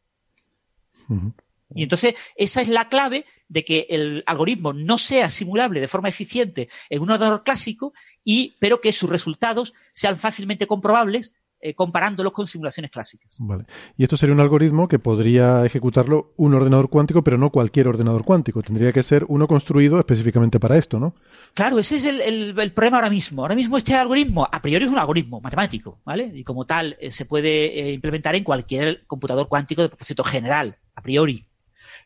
Y 1.74 1.82
entonces, 1.82 2.14
esa 2.36 2.60
es 2.60 2.68
la 2.68 2.88
clave 2.88 3.24
de 3.48 3.64
que 3.64 3.86
el 3.88 4.22
algoritmo 4.26 4.72
no 4.72 4.98
sea 4.98 5.30
simulable 5.30 5.80
de 5.80 5.88
forma 5.88 6.08
eficiente 6.08 6.68
en 6.90 7.00
un 7.00 7.10
ordenador 7.10 7.42
clásico, 7.42 7.92
y, 8.22 8.56
pero 8.58 8.80
que 8.80 8.92
sus 8.92 9.08
resultados 9.08 9.72
sean 9.92 10.16
fácilmente 10.16 10.66
comprobables 10.66 11.32
eh, 11.60 11.74
comparándolos 11.74 12.32
con 12.32 12.46
simulaciones 12.46 12.88
clásicas. 12.88 13.36
Vale. 13.40 13.64
Y 13.96 14.04
esto 14.04 14.16
sería 14.16 14.32
un 14.32 14.40
algoritmo 14.40 14.86
que 14.86 15.00
podría 15.00 15.66
ejecutarlo 15.66 16.32
un 16.36 16.54
ordenador 16.54 16.88
cuántico, 16.88 17.24
pero 17.24 17.36
no 17.36 17.50
cualquier 17.50 17.88
ordenador 17.88 18.24
cuántico. 18.24 18.62
Tendría 18.62 18.92
que 18.92 19.02
ser 19.02 19.24
uno 19.26 19.48
construido 19.48 19.98
específicamente 19.98 20.60
para 20.60 20.78
esto, 20.78 21.00
¿no? 21.00 21.16
Claro, 21.54 21.80
ese 21.80 21.96
es 21.96 22.04
el, 22.04 22.54
problema 22.72 22.98
ahora 22.98 23.10
mismo. 23.10 23.42
Ahora 23.42 23.56
mismo 23.56 23.76
este 23.76 23.96
algoritmo, 23.96 24.48
a 24.50 24.62
priori 24.62 24.84
es 24.84 24.90
un 24.90 25.00
algoritmo 25.00 25.40
matemático, 25.40 26.00
¿vale? 26.04 26.30
Y 26.32 26.44
como 26.44 26.64
tal, 26.64 26.96
eh, 27.00 27.10
se 27.10 27.24
puede 27.24 27.80
eh, 27.80 27.92
implementar 27.92 28.36
en 28.36 28.44
cualquier 28.44 29.04
computador 29.08 29.48
cuántico 29.48 29.82
de 29.82 29.88
propósito 29.88 30.22
general, 30.22 30.78
a 30.94 31.02
priori. 31.02 31.44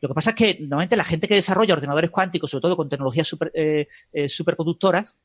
Lo 0.01 0.09
que 0.09 0.15
pasa 0.15 0.31
es 0.31 0.37
que 0.37 0.57
normalmente 0.61 0.97
la 0.97 1.05
gente 1.05 1.29
que 1.29 1.35
desarrolla 1.35 1.75
ordenadores 1.75 2.11
cuánticos, 2.11 2.51
sobre 2.51 2.63
todo 2.63 2.77
con 2.79 2.89
tecnologías 2.89 3.29
super, 3.29 3.53
superconductoras, 4.29 5.19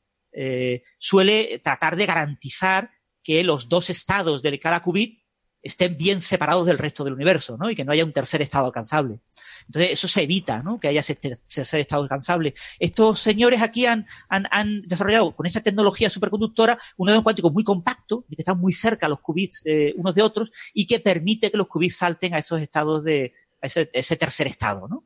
suele 0.98 1.60
tratar 1.64 1.96
de 1.96 2.06
garantizar 2.06 2.90
que 3.28 3.44
los 3.44 3.68
dos 3.68 3.90
estados 3.90 4.40
de 4.40 4.58
cada 4.58 4.80
qubit 4.80 5.20
estén 5.60 5.98
bien 5.98 6.22
separados 6.22 6.64
del 6.66 6.78
resto 6.78 7.04
del 7.04 7.12
universo, 7.12 7.58
¿no? 7.58 7.68
Y 7.68 7.76
que 7.76 7.84
no 7.84 7.92
haya 7.92 8.06
un 8.06 8.12
tercer 8.14 8.40
estado 8.40 8.64
alcanzable. 8.64 9.20
Entonces, 9.66 9.90
eso 9.92 10.08
se 10.08 10.22
evita, 10.22 10.62
¿no? 10.62 10.80
Que 10.80 10.88
haya 10.88 11.00
ese 11.00 11.14
tercer 11.14 11.80
estado 11.80 12.04
alcanzable. 12.04 12.54
Estos 12.78 13.20
señores 13.20 13.60
aquí 13.60 13.84
han, 13.84 14.06
han, 14.30 14.80
desarrollado 14.86 15.36
con 15.36 15.44
esa 15.44 15.60
tecnología 15.60 16.08
superconductora 16.08 16.78
un 16.96 17.08
nodo 17.08 17.22
cuántico 17.22 17.50
muy 17.50 17.64
compacto, 17.64 18.24
que 18.30 18.36
está 18.38 18.54
muy 18.54 18.72
cerca 18.72 19.08
los 19.08 19.20
qubits 19.20 19.60
eh, 19.66 19.92
unos 19.98 20.14
de 20.14 20.22
otros 20.22 20.50
y 20.72 20.86
que 20.86 20.98
permite 20.98 21.50
que 21.50 21.58
los 21.58 21.68
qubits 21.68 21.98
salten 21.98 22.32
a 22.32 22.38
esos 22.38 22.62
estados 22.62 23.04
de, 23.04 23.34
a 23.60 23.66
ese, 23.66 24.16
tercer 24.16 24.46
estado, 24.46 24.88
¿no? 24.88 25.04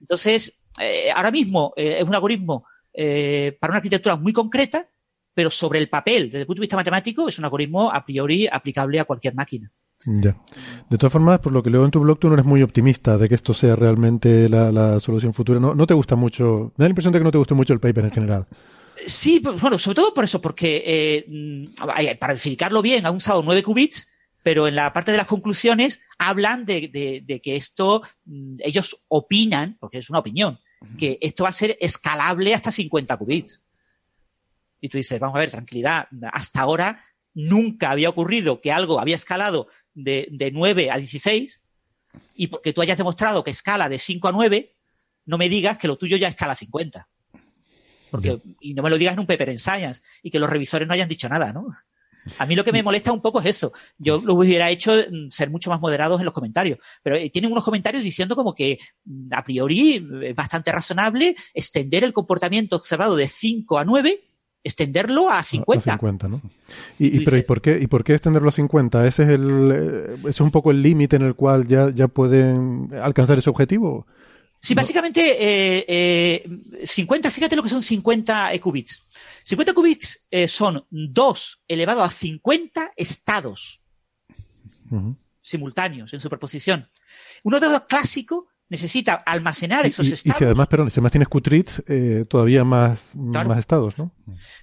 Entonces, 0.00 0.54
eh, 0.80 1.12
ahora 1.12 1.30
mismo 1.30 1.72
eh, 1.76 1.98
es 2.00 2.04
un 2.04 2.16
algoritmo 2.16 2.66
para 3.60 3.70
una 3.70 3.76
arquitectura 3.76 4.16
muy 4.16 4.32
concreta 4.32 4.88
pero 5.34 5.50
sobre 5.50 5.80
el 5.80 5.88
papel, 5.88 6.24
desde 6.24 6.40
el 6.40 6.46
punto 6.46 6.60
de 6.60 6.64
vista 6.64 6.76
matemático, 6.76 7.28
es 7.28 7.38
un 7.38 7.44
algoritmo 7.44 7.90
a 7.92 8.04
priori 8.04 8.46
aplicable 8.50 9.00
a 9.00 9.04
cualquier 9.04 9.34
máquina. 9.34 9.70
Ya. 10.06 10.36
De 10.90 10.98
todas 10.98 11.12
formas, 11.12 11.40
por 11.40 11.52
lo 11.52 11.62
que 11.62 11.70
leo 11.70 11.84
en 11.84 11.90
tu 11.90 12.00
blog, 12.00 12.18
tú 12.18 12.28
no 12.28 12.34
eres 12.34 12.46
muy 12.46 12.62
optimista 12.62 13.16
de 13.16 13.28
que 13.28 13.34
esto 13.34 13.54
sea 13.54 13.74
realmente 13.74 14.48
la, 14.48 15.00
solución 15.00 15.34
futura. 15.34 15.60
No, 15.60 15.74
no 15.74 15.86
te 15.86 15.94
gusta 15.94 16.16
mucho, 16.16 16.72
me 16.76 16.84
da 16.84 16.88
la 16.88 16.90
impresión 16.90 17.12
de 17.12 17.18
que 17.18 17.24
no 17.24 17.32
te 17.32 17.38
gusta 17.38 17.54
mucho 17.54 17.72
el 17.72 17.80
paper 17.80 18.04
en 18.04 18.10
general. 18.12 18.46
Sí, 19.06 19.40
pues, 19.40 19.60
bueno, 19.60 19.78
sobre 19.78 19.96
todo 19.96 20.14
por 20.14 20.24
eso, 20.24 20.40
porque 20.40 20.82
eh, 21.26 22.16
para 22.18 22.34
verificarlo 22.34 22.80
bien, 22.82 23.04
han 23.06 23.16
usado 23.16 23.42
nueve 23.42 23.62
qubits, 23.62 24.08
pero 24.42 24.68
en 24.68 24.76
la 24.76 24.92
parte 24.92 25.10
de 25.10 25.16
las 25.16 25.26
conclusiones 25.26 26.00
hablan 26.18 26.64
de, 26.64 27.22
de, 27.24 27.40
que 27.40 27.56
esto, 27.56 28.02
mm, 28.24 28.56
ellos 28.60 29.04
opinan, 29.08 29.76
porque 29.80 29.98
es 29.98 30.10
una 30.10 30.20
opinión, 30.20 30.58
que 30.98 31.18
esto 31.22 31.44
va 31.44 31.50
a 31.50 31.52
ser 31.52 31.76
escalable 31.80 32.54
hasta 32.54 32.70
50 32.70 33.16
qubits. 33.16 33.63
Y 34.84 34.90
tú 34.90 34.98
dices, 34.98 35.18
vamos 35.18 35.36
a 35.36 35.38
ver, 35.38 35.50
tranquilidad, 35.50 36.08
hasta 36.30 36.60
ahora 36.60 37.02
nunca 37.32 37.90
había 37.90 38.10
ocurrido 38.10 38.60
que 38.60 38.70
algo 38.70 39.00
había 39.00 39.14
escalado 39.14 39.68
de, 39.94 40.28
de 40.30 40.50
9 40.50 40.90
a 40.90 40.98
16 40.98 41.64
y 42.34 42.48
porque 42.48 42.74
tú 42.74 42.82
hayas 42.82 42.98
demostrado 42.98 43.42
que 43.42 43.50
escala 43.50 43.88
de 43.88 43.98
5 43.98 44.28
a 44.28 44.32
9, 44.32 44.76
no 45.24 45.38
me 45.38 45.48
digas 45.48 45.78
que 45.78 45.88
lo 45.88 45.96
tuyo 45.96 46.18
ya 46.18 46.28
escala 46.28 46.52
a 46.52 46.56
50. 46.56 47.08
Porque, 48.10 48.38
y 48.60 48.74
no 48.74 48.82
me 48.82 48.90
lo 48.90 48.98
digas 48.98 49.14
en 49.14 49.20
un 49.20 49.26
paper 49.26 49.48
en 49.48 49.58
Science 49.58 50.02
y 50.22 50.30
que 50.30 50.38
los 50.38 50.50
revisores 50.50 50.86
no 50.86 50.92
hayan 50.92 51.08
dicho 51.08 51.30
nada, 51.30 51.50
¿no? 51.54 51.66
A 52.36 52.44
mí 52.44 52.54
lo 52.54 52.62
que 52.62 52.72
me 52.72 52.82
molesta 52.82 53.10
un 53.10 53.22
poco 53.22 53.40
es 53.40 53.46
eso. 53.46 53.72
Yo 53.96 54.20
lo 54.20 54.34
hubiera 54.34 54.68
hecho 54.68 54.92
mm, 54.92 55.30
ser 55.30 55.48
mucho 55.48 55.70
más 55.70 55.80
moderados 55.80 56.20
en 56.20 56.26
los 56.26 56.34
comentarios. 56.34 56.78
Pero 57.02 57.16
eh, 57.16 57.30
tienen 57.30 57.50
unos 57.50 57.64
comentarios 57.64 58.02
diciendo 58.02 58.36
como 58.36 58.52
que 58.52 58.78
mm, 59.06 59.28
a 59.32 59.42
priori 59.42 60.06
es 60.24 60.34
bastante 60.34 60.70
razonable 60.72 61.34
extender 61.54 62.04
el 62.04 62.12
comportamiento 62.12 62.76
observado 62.76 63.16
de 63.16 63.28
5 63.28 63.78
a 63.78 63.86
9 63.86 64.33
extenderlo 64.64 65.30
a 65.30 65.42
50. 65.42 65.92
A 65.92 65.94
50 65.94 66.28
¿no? 66.28 66.42
Y, 66.98 67.24
pero 67.24 67.36
¿y 67.36 67.42
por, 67.42 67.60
qué, 67.60 67.78
¿y 67.80 67.86
por 67.86 68.02
qué 68.02 68.14
extenderlo 68.14 68.48
a 68.48 68.52
50? 68.52 69.06
¿Ese 69.06 69.22
es, 69.22 69.28
el, 69.28 69.70
eh, 69.72 70.28
es 70.28 70.40
un 70.40 70.50
poco 70.50 70.70
el 70.70 70.82
límite 70.82 71.16
en 71.16 71.22
el 71.22 71.34
cual 71.34 71.68
ya, 71.68 71.90
ya 71.90 72.08
pueden 72.08 72.90
alcanzar 73.00 73.38
ese 73.38 73.50
objetivo? 73.50 74.06
Sí, 74.64 74.74
básicamente 74.74 75.20
eh, 75.20 75.84
eh, 75.86 76.86
50, 76.86 77.30
fíjate 77.30 77.54
lo 77.54 77.62
que 77.62 77.68
son 77.68 77.82
50 77.82 78.50
qubits. 78.60 79.02
50 79.42 79.74
qubits 79.74 80.26
eh, 80.30 80.48
son 80.48 80.86
2 80.88 81.64
elevado 81.68 82.02
a 82.02 82.08
50 82.08 82.92
estados 82.96 83.82
simultáneos 85.38 86.14
en 86.14 86.20
superposición. 86.20 86.88
Uno 87.42 87.60
de 87.60 87.68
los 87.68 87.82
clásicos 87.82 88.44
necesita 88.68 89.14
almacenar 89.14 89.86
esos 89.86 90.08
estados. 90.08 90.36
Y 90.36 90.38
si 90.38 90.44
además, 90.44 90.68
perdón, 90.68 90.90
si 90.90 90.94
además 90.94 91.12
tienes 91.12 91.28
qubits, 91.28 91.82
eh, 91.86 92.24
todavía 92.28 92.64
más, 92.64 93.14
más 93.14 93.58
estados, 93.58 93.98
¿no? 93.98 94.12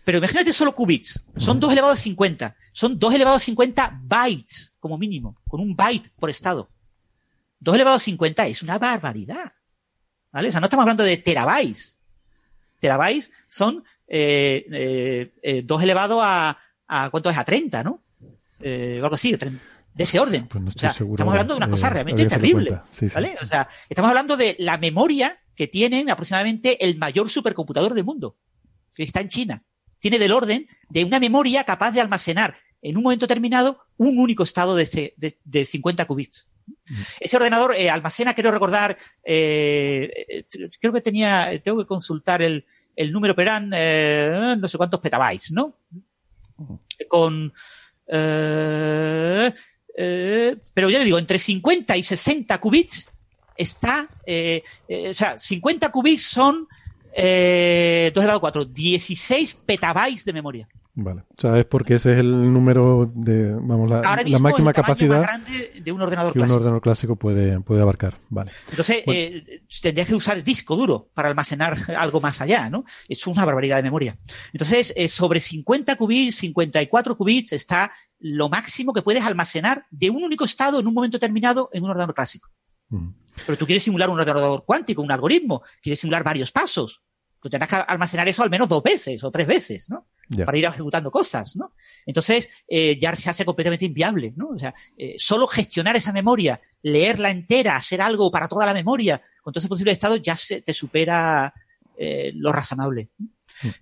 Pero 0.03 0.17
imagínate 0.17 0.53
solo 0.53 0.73
qubits. 0.73 1.23
Son 1.37 1.59
2 1.59 1.71
elevado 1.71 1.93
a 1.93 1.97
50. 1.97 2.55
Son 2.71 2.97
2 2.97 3.13
elevado 3.13 3.37
a 3.37 3.39
50 3.39 4.01
bytes, 4.03 4.75
como 4.79 4.97
mínimo, 4.97 5.37
con 5.47 5.61
un 5.61 5.75
byte 5.75 6.11
por 6.19 6.29
estado. 6.29 6.69
2 7.59 7.75
elevado 7.75 7.97
a 7.97 7.99
50 7.99 8.47
es 8.47 8.63
una 8.63 8.77
barbaridad. 8.79 9.53
¿Vale? 10.31 10.47
O 10.47 10.51
sea, 10.51 10.59
no 10.61 10.65
estamos 10.65 10.83
hablando 10.83 11.03
de 11.03 11.17
terabytes. 11.17 11.99
Terabytes 12.79 13.31
son 13.47 13.83
eh, 14.07 14.65
eh, 14.71 15.33
eh 15.43 15.61
2 15.63 15.83
elevado 15.83 16.21
a, 16.21 16.57
a, 16.87 17.09
¿cuánto 17.09 17.29
es? 17.29 17.37
A 17.37 17.43
30, 17.43 17.83
¿no? 17.83 18.03
Eh, 18.59 18.99
algo 19.01 19.15
así, 19.15 19.35
30 19.37 19.70
de 19.93 20.03
ese 20.03 20.19
orden. 20.19 20.47
Pues 20.47 20.63
o 20.75 20.79
sea, 20.79 20.91
estamos 20.91 21.33
hablando 21.33 21.53
de 21.53 21.57
una 21.57 21.69
cosa 21.69 21.89
realmente 21.89 22.25
terrible. 22.25 22.79
¿vale? 23.13 23.35
O 23.41 23.45
sea, 23.45 23.67
estamos 23.89 24.09
hablando 24.09 24.37
de 24.37 24.55
la 24.59 24.77
memoria 24.77 25.39
que 25.55 25.67
tienen 25.67 26.09
aproximadamente 26.09 26.83
el 26.85 26.97
mayor 26.97 27.29
supercomputador 27.29 27.93
del 27.93 28.05
mundo, 28.05 28.37
que 28.93 29.03
está 29.03 29.21
en 29.21 29.27
China. 29.27 29.63
Tiene 29.99 30.17
del 30.17 30.31
orden 30.31 30.67
de 30.89 31.03
una 31.03 31.19
memoria 31.19 31.63
capaz 31.63 31.91
de 31.91 32.01
almacenar 32.01 32.55
en 32.81 32.97
un 32.97 33.03
momento 33.03 33.27
determinado 33.27 33.79
un 33.97 34.17
único 34.17 34.43
estado 34.43 34.75
de, 34.75 35.13
de, 35.17 35.37
de 35.43 35.65
50 35.65 36.05
qubits. 36.05 36.47
Ese 37.19 37.37
ordenador 37.37 37.75
eh, 37.75 37.89
almacena, 37.89 38.33
quiero 38.33 38.51
recordar, 38.51 38.97
eh, 39.23 40.45
creo 40.79 40.93
que 40.93 41.01
tenía, 41.01 41.51
tengo 41.63 41.79
que 41.79 41.85
consultar 41.85 42.41
el, 42.41 42.65
el 42.95 43.11
número, 43.11 43.35
pero 43.35 43.51
eran 43.51 43.69
no 44.59 44.67
sé 44.67 44.77
cuántos 44.77 44.99
petabytes, 44.99 45.51
¿no? 45.51 45.75
Con, 47.07 47.53
pero 50.73 50.89
ya 50.89 50.99
le 50.99 51.05
digo, 51.05 51.17
entre 51.17 51.37
50 51.37 51.97
y 51.97 52.03
60 52.03 52.59
qubits 52.59 53.09
está, 53.55 54.09
o 54.09 55.13
sea, 55.13 55.37
50 55.37 55.91
qubits 55.91 56.23
son 56.23 56.67
eh, 57.13 58.11
2 58.13 58.23
elevado 58.23 58.37
a 58.37 58.41
4, 58.41 58.65
16 58.65 59.59
petabytes 59.65 60.25
de 60.25 60.33
memoria. 60.33 60.67
Vale. 60.93 61.21
O 61.21 61.41
sea, 61.41 61.57
es 61.57 61.65
porque 61.65 61.95
ese 61.95 62.13
es 62.13 62.19
el 62.19 62.51
número 62.51 63.09
de, 63.15 63.53
vamos, 63.53 63.89
la, 63.89 64.21
la 64.25 64.39
máxima 64.39 64.73
capacidad 64.73 65.39
de 65.39 65.91
un 65.91 66.01
ordenador 66.01 66.33
que 66.33 66.39
clásico. 66.39 66.53
un 66.53 66.59
ordenador 66.59 66.81
clásico 66.81 67.15
puede, 67.15 67.61
puede 67.61 67.81
abarcar. 67.81 68.17
Vale. 68.29 68.51
Entonces, 68.69 69.03
eh, 69.07 69.61
tendrías 69.81 70.07
que 70.07 70.15
usar 70.15 70.37
el 70.37 70.43
disco 70.43 70.75
duro 70.75 71.09
para 71.13 71.29
almacenar 71.29 71.77
algo 71.97 72.19
más 72.19 72.41
allá, 72.41 72.69
¿no? 72.69 72.83
Es 73.07 73.25
una 73.25 73.45
barbaridad 73.45 73.77
de 73.77 73.83
memoria. 73.83 74.17
Entonces, 74.51 74.93
eh, 74.97 75.07
sobre 75.07 75.39
50 75.39 75.95
qubits, 75.95 76.35
54 76.35 77.15
qubits 77.15 77.53
está 77.53 77.91
lo 78.19 78.49
máximo 78.49 78.93
que 78.93 79.01
puedes 79.01 79.23
almacenar 79.25 79.85
de 79.91 80.09
un 80.09 80.23
único 80.23 80.43
estado 80.43 80.79
en 80.79 80.87
un 80.87 80.93
momento 80.93 81.17
determinado 81.17 81.69
en 81.71 81.83
un 81.83 81.89
ordenador 81.91 82.15
clásico. 82.15 82.49
Pero 83.45 83.57
tú 83.57 83.65
quieres 83.65 83.83
simular 83.83 84.09
un 84.09 84.19
ordenador 84.19 84.65
cuántico, 84.65 85.01
un 85.01 85.11
algoritmo, 85.11 85.63
quieres 85.81 86.01
simular 86.01 86.23
varios 86.23 86.51
pasos. 86.51 87.01
Tú 87.41 87.49
tendrás 87.49 87.69
que 87.69 87.75
almacenar 87.75 88.27
eso 88.27 88.43
al 88.43 88.49
menos 88.49 88.67
dos 88.67 88.83
veces 88.83 89.23
o 89.23 89.31
tres 89.31 89.47
veces, 89.47 89.89
¿no? 89.89 90.07
Para 90.45 90.57
ir 90.57 90.65
ejecutando 90.65 91.11
cosas, 91.11 91.55
¿no? 91.57 91.73
Entonces, 92.05 92.49
eh, 92.67 92.97
ya 92.99 93.15
se 93.15 93.29
hace 93.29 93.43
completamente 93.45 93.85
inviable, 93.85 94.33
¿no? 94.35 94.49
O 94.49 94.59
sea, 94.59 94.73
eh, 94.97 95.15
solo 95.17 95.45
gestionar 95.47 95.95
esa 95.95 96.13
memoria, 96.13 96.61
leerla 96.83 97.31
entera, 97.31 97.75
hacer 97.75 98.01
algo 98.01 98.31
para 98.31 98.47
toda 98.47 98.65
la 98.65 98.73
memoria, 98.73 99.21
con 99.41 99.51
todos 99.51 99.63
esos 99.63 99.69
posibles 99.69 99.93
estados, 99.93 100.21
ya 100.21 100.35
se, 100.35 100.61
te 100.61 100.73
supera 100.73 101.53
eh, 101.97 102.31
lo 102.35 102.51
razonable. 102.51 103.09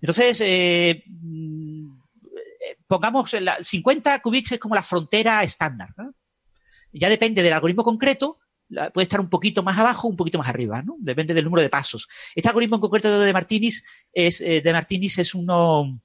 Entonces, 0.02 0.42
eh, 0.42 1.04
mm, 1.08 2.00
pongamos, 2.88 3.34
la, 3.34 3.58
50 3.64 4.20
qubits 4.20 4.54
es 4.54 4.60
como 4.60 4.76
la 4.76 4.84
frontera 4.84 5.44
estándar, 5.44 5.94
¿no? 5.98 6.14
Ya 6.92 7.10
depende 7.10 7.44
del 7.44 7.54
algoritmo 7.54 7.84
concreto, 7.84 8.40
puede 8.94 9.04
estar 9.04 9.20
un 9.20 9.30
poquito 9.30 9.64
más 9.64 9.78
abajo, 9.78 10.08
un 10.08 10.16
poquito 10.16 10.38
más 10.38 10.48
arriba, 10.48 10.82
¿no? 10.82 10.96
Depende 11.00 11.34
del 11.34 11.46
número 11.46 11.62
de 11.62 11.70
pasos. 11.70 12.08
Este 12.36 12.48
algoritmo 12.48 12.76
en 12.76 12.82
concreto 12.82 13.20
de 13.20 13.34
Martinis 13.34 13.84
es, 14.14 14.42
eh, 14.42 14.62
de 14.62 14.74
Martinis 14.74 15.18
es 15.18 15.34
uno, 15.34 16.00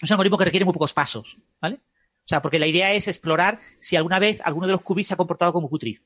es 0.00 0.10
un 0.10 0.14
algoritmo 0.14 0.38
que 0.38 0.44
requiere 0.44 0.64
muy 0.64 0.74
pocos 0.74 0.94
pasos, 0.94 1.38
¿vale? 1.60 1.76
O 1.76 2.28
sea, 2.28 2.42
porque 2.42 2.58
la 2.58 2.66
idea 2.66 2.92
es 2.92 3.08
explorar 3.08 3.60
si 3.80 3.96
alguna 3.96 4.18
vez 4.18 4.40
alguno 4.44 4.66
de 4.66 4.72
los 4.72 4.82
qubits 4.82 5.08
se 5.08 5.14
ha 5.14 5.16
comportado 5.16 5.52
como 5.52 5.68
Q-tree. 5.68 5.98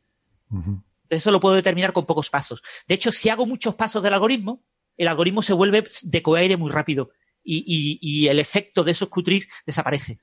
Eso 1.09 1.31
lo 1.31 1.41
puedo 1.41 1.55
determinar 1.55 1.93
con 1.93 2.07
pocos 2.07 2.31
pasos. 2.31 2.63
De 2.87 2.95
hecho, 2.95 3.11
si 3.11 3.29
hago 3.29 3.47
muchos 3.47 3.75
pasos 3.75 4.03
del 4.03 4.15
algoritmo, 4.15 4.63
el 4.97 5.09
algoritmo 5.09 5.43
se 5.43 5.53
vuelve 5.53 5.85
de 6.03 6.23
coaire 6.23 6.57
muy 6.57 6.71
rápido 6.71 7.11
y, 7.43 7.65
y, 7.67 7.99
y 8.01 8.29
el 8.29 8.39
efecto 8.39 8.85
de 8.85 8.93
esos 8.93 9.09
Q-trees 9.09 9.49
desaparece. 9.67 10.21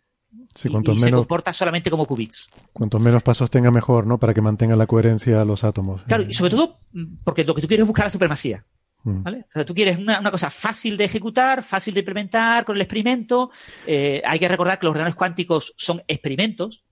Sí, 0.55 0.67
y, 0.67 0.71
cuantos 0.71 0.95
y 0.95 0.99
se 0.99 1.05
menos, 1.05 1.21
comporta 1.21 1.53
solamente 1.53 1.89
como 1.89 2.05
qubits. 2.05 2.49
cuantos 2.71 3.01
menos 3.01 3.23
pasos 3.23 3.49
tenga 3.49 3.71
mejor, 3.71 4.05
¿no? 4.05 4.19
Para 4.19 4.33
que 4.33 4.41
mantenga 4.41 4.75
la 4.75 4.85
coherencia 4.87 5.41
a 5.41 5.45
los 5.45 5.63
átomos. 5.63 6.01
Claro, 6.07 6.23
y 6.23 6.33
sobre 6.33 6.51
todo 6.51 6.79
mm, 6.91 7.23
porque 7.23 7.43
lo 7.43 7.55
que 7.55 7.61
tú 7.61 7.67
quieres 7.67 7.83
es 7.83 7.87
buscar 7.87 8.05
la 8.05 8.11
supremacía. 8.11 8.65
Mm. 9.03 9.23
¿Vale? 9.23 9.45
O 9.47 9.51
sea, 9.51 9.65
tú 9.65 9.73
quieres 9.73 9.97
una, 9.97 10.19
una 10.19 10.31
cosa 10.31 10.49
fácil 10.49 10.97
de 10.97 11.05
ejecutar, 11.05 11.63
fácil 11.63 11.93
de 11.93 12.01
implementar 12.01 12.65
con 12.65 12.75
el 12.75 12.81
experimento. 12.81 13.51
Eh, 13.85 14.21
hay 14.25 14.39
que 14.39 14.47
recordar 14.47 14.79
que 14.79 14.85
los 14.85 14.91
ordenadores 14.91 15.15
cuánticos 15.15 15.73
son 15.77 16.01
experimentos. 16.07 16.83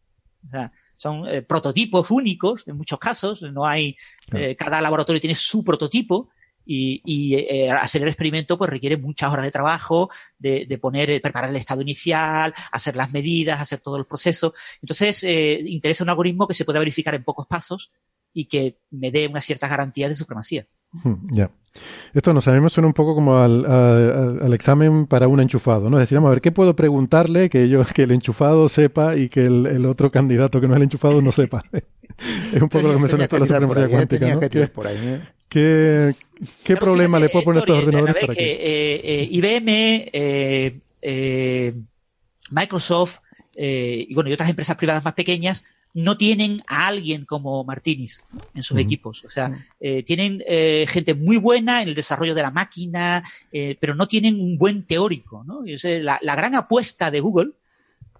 O 0.45 0.49
sea, 0.49 0.71
son 0.95 1.27
eh, 1.27 1.41
prototipos 1.41 2.09
únicos 2.11 2.63
en 2.67 2.77
muchos 2.77 2.99
casos. 2.99 3.41
No 3.43 3.65
hay, 3.65 3.95
eh, 4.33 4.55
cada 4.55 4.81
laboratorio 4.81 5.21
tiene 5.21 5.35
su 5.35 5.63
prototipo 5.63 6.29
y, 6.67 7.01
y 7.05 7.35
eh, 7.35 7.71
hacer 7.71 8.03
el 8.03 8.09
experimento 8.09 8.57
pues 8.57 8.69
requiere 8.69 8.97
muchas 8.97 9.31
horas 9.31 9.45
de 9.45 9.51
trabajo, 9.51 10.09
de, 10.37 10.65
de 10.65 10.77
poner, 10.77 11.09
eh, 11.09 11.19
preparar 11.21 11.49
el 11.49 11.55
estado 11.55 11.81
inicial, 11.81 12.53
hacer 12.71 12.95
las 12.97 13.13
medidas, 13.13 13.61
hacer 13.61 13.79
todos 13.79 13.97
los 13.97 14.07
procesos. 14.07 14.51
Entonces, 14.81 15.23
eh, 15.23 15.61
interesa 15.65 16.03
un 16.03 16.09
algoritmo 16.09 16.47
que 16.47 16.53
se 16.53 16.65
pueda 16.65 16.79
verificar 16.79 17.15
en 17.15 17.23
pocos 17.23 17.47
pasos 17.47 17.91
y 18.33 18.45
que 18.45 18.79
me 18.91 19.11
dé 19.11 19.27
una 19.27 19.41
cierta 19.41 19.67
garantía 19.67 20.09
de 20.09 20.15
supremacía. 20.15 20.67
Mm, 21.03 21.33
Ya. 21.35 21.49
Esto 22.15 22.33
nos 22.33 22.47
a 22.47 22.53
mí 22.53 22.59
me 22.59 22.69
suena 22.69 22.87
un 22.87 22.93
poco 22.93 23.13
como 23.13 23.37
al, 23.37 23.63
a- 23.65 24.45
al 24.45 24.53
examen 24.55 25.05
para 25.05 25.27
un 25.27 25.39
enchufado, 25.39 25.89
¿no? 25.91 25.97
Es 25.97 26.03
decir, 26.03 26.15
vamos 26.15 26.29
a 26.29 26.31
ver, 26.31 26.41
¿qué 26.41 26.51
puedo 26.51 26.75
preguntarle 26.75 27.49
que 27.51 27.69
yo, 27.69 27.83
que 27.85 28.03
el 28.03 28.11
enchufado 28.11 28.67
sepa 28.67 29.15
y 29.15 29.29
que 29.29 29.45
el, 29.45 29.67
el 29.67 29.85
otro 29.85 30.09
candidato 30.09 30.59
que 30.59 30.67
no 30.67 30.73
es 30.73 30.77
el 30.77 30.83
enchufado 30.83 31.21
no 31.21 31.31
sepa? 31.31 31.63
es 32.53 32.61
un 32.61 32.69
poco 32.69 32.87
lo 32.87 32.95
que 32.95 32.99
me 33.01 33.07
suena 33.09 33.25
esto 33.25 33.35
de 33.35 33.41
la 33.41 33.45
supremacía 33.47 33.85
eh, 33.85 33.89
cuántica, 33.89 34.27
¿no? 34.33 34.39
que 34.39 34.49
tirar 34.49 34.67
¿Qué, 34.69 34.73
por 34.73 34.87
ahí, 34.87 34.97
eh. 34.99 35.21
qué, 35.49 36.15
qué 36.63 36.73
Claro, 36.73 36.81
problema 36.81 37.17
fíjate, 37.19 37.23
le 37.25 37.29
puedo 37.29 37.45
poner 37.45 37.57
a 37.57 37.61
estos 37.61 37.77
ordenadores 37.77 38.15
para 38.15 38.33
que... 38.33 38.43
que 38.43 39.01
eh, 39.21 39.27
IBM, 41.03 41.81
Microsoft 42.51 43.19
y 43.55 44.13
bueno 44.13 44.29
y 44.29 44.33
otras 44.33 44.49
empresas 44.49 44.75
privadas 44.77 45.03
más 45.03 45.13
pequeñas 45.13 45.65
no 45.93 46.15
tienen 46.17 46.61
a 46.67 46.87
alguien 46.87 47.25
como 47.25 47.63
Martinis 47.63 48.23
¿no? 48.31 48.41
en 48.53 48.61
sus 48.63 48.77
equipos. 48.77 49.25
O 49.25 49.29
sea, 49.29 49.51
eh, 49.79 50.03
tienen 50.03 50.43
eh, 50.47 50.85
gente 50.87 51.13
muy 51.15 51.37
buena 51.37 51.81
en 51.81 51.89
el 51.89 51.95
desarrollo 51.95 52.35
de 52.35 52.41
la 52.43 52.51
máquina, 52.51 53.23
eh, 53.51 53.77
pero 53.79 53.95
no 53.95 54.07
tienen 54.07 54.39
un 54.39 54.57
buen 54.57 54.83
teórico. 54.85 55.43
¿no? 55.43 55.65
Y 55.65 55.73
esa 55.73 55.89
es 55.89 56.03
la, 56.03 56.19
la 56.21 56.35
gran 56.35 56.53
apuesta 56.55 57.09
de 57.09 57.19
Google, 57.19 57.51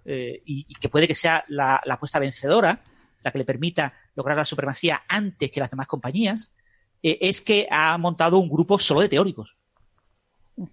eh, 0.04 0.42
y, 0.44 0.64
y 0.68 0.74
que 0.74 0.88
puede 0.88 1.06
que 1.06 1.14
sea 1.14 1.44
la, 1.48 1.80
la 1.84 1.94
apuesta 1.94 2.18
vencedora, 2.18 2.82
la 3.22 3.30
que 3.30 3.38
le 3.38 3.44
permita 3.44 3.92
lograr 4.16 4.36
la 4.36 4.44
supremacía 4.44 5.02
antes 5.08 5.50
que 5.50 5.60
las 5.60 5.70
demás 5.70 5.86
compañías, 5.86 6.50
eh, 7.02 7.18
es 7.20 7.40
que 7.42 7.68
ha 7.70 7.96
montado 7.98 8.38
un 8.38 8.48
grupo 8.48 8.78
solo 8.78 9.02
de 9.02 9.08
teóricos. 9.08 9.56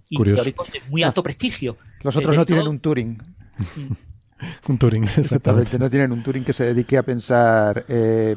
Y 0.09 0.15
Curioso. 0.15 0.37
teóricos 0.41 0.71
de 0.71 0.81
muy 0.89 1.03
alto 1.03 1.21
prestigio. 1.21 1.77
Los 2.01 2.15
otros 2.15 2.35
no 2.35 2.45
tienen 2.45 2.63
todo- 2.63 2.71
un 2.71 2.79
Turing. 2.79 3.21
Un 4.67 4.77
Turing, 4.77 5.03
exactamente. 5.03 5.21
Exactamente, 5.35 5.79
no 5.79 5.89
tienen 5.89 6.11
un 6.11 6.23
Turing 6.23 6.43
que 6.43 6.53
se 6.53 6.65
dedique 6.65 6.97
a 6.97 7.03
pensar 7.03 7.85
eh, 7.87 8.35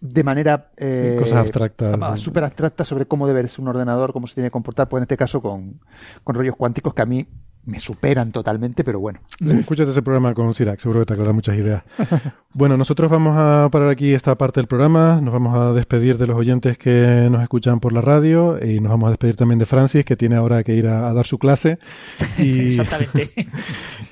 de 0.00 0.24
manera 0.24 0.70
eh, 0.76 1.16
Cosas 1.18 1.38
abstractas. 1.38 2.20
súper 2.20 2.44
abstracta 2.44 2.84
sobre 2.84 3.06
cómo 3.06 3.26
debe 3.26 3.46
ser 3.48 3.60
un 3.60 3.68
ordenador, 3.68 4.12
cómo 4.12 4.26
se 4.26 4.34
tiene 4.34 4.48
que 4.48 4.52
comportar, 4.52 4.88
pues 4.88 5.00
en 5.00 5.02
este 5.02 5.16
caso 5.16 5.40
con, 5.40 5.80
con 6.24 6.34
rollos 6.34 6.56
cuánticos 6.56 6.94
que 6.94 7.02
a 7.02 7.06
mí 7.06 7.28
me 7.64 7.78
superan 7.80 8.32
totalmente, 8.32 8.82
pero 8.84 8.98
bueno. 9.00 9.20
Escúchate 9.40 9.90
ese 9.90 10.02
programa 10.02 10.34
con 10.34 10.52
Sirac, 10.54 10.80
seguro 10.80 11.00
que 11.00 11.06
te 11.06 11.12
aclara 11.14 11.32
muchas 11.32 11.56
ideas. 11.56 11.82
Bueno, 12.54 12.76
nosotros 12.76 13.10
vamos 13.10 13.34
a 13.38 13.70
parar 13.72 13.88
aquí 13.88 14.12
esta 14.12 14.36
parte 14.36 14.60
del 14.60 14.66
programa, 14.66 15.22
nos 15.22 15.32
vamos 15.32 15.54
a 15.56 15.72
despedir 15.72 16.18
de 16.18 16.26
los 16.26 16.36
oyentes 16.36 16.76
que 16.76 17.26
nos 17.30 17.40
escuchan 17.40 17.80
por 17.80 17.94
la 17.94 18.02
radio 18.02 18.62
y 18.62 18.78
nos 18.78 18.90
vamos 18.90 19.06
a 19.06 19.10
despedir 19.12 19.36
también 19.36 19.58
de 19.58 19.64
Francis, 19.64 20.04
que 20.04 20.16
tiene 20.16 20.36
ahora 20.36 20.62
que 20.62 20.74
ir 20.74 20.86
a, 20.86 21.08
a 21.08 21.14
dar 21.14 21.26
su 21.26 21.38
clase. 21.38 21.78
Y, 22.38 22.66
Exactamente. 22.66 23.30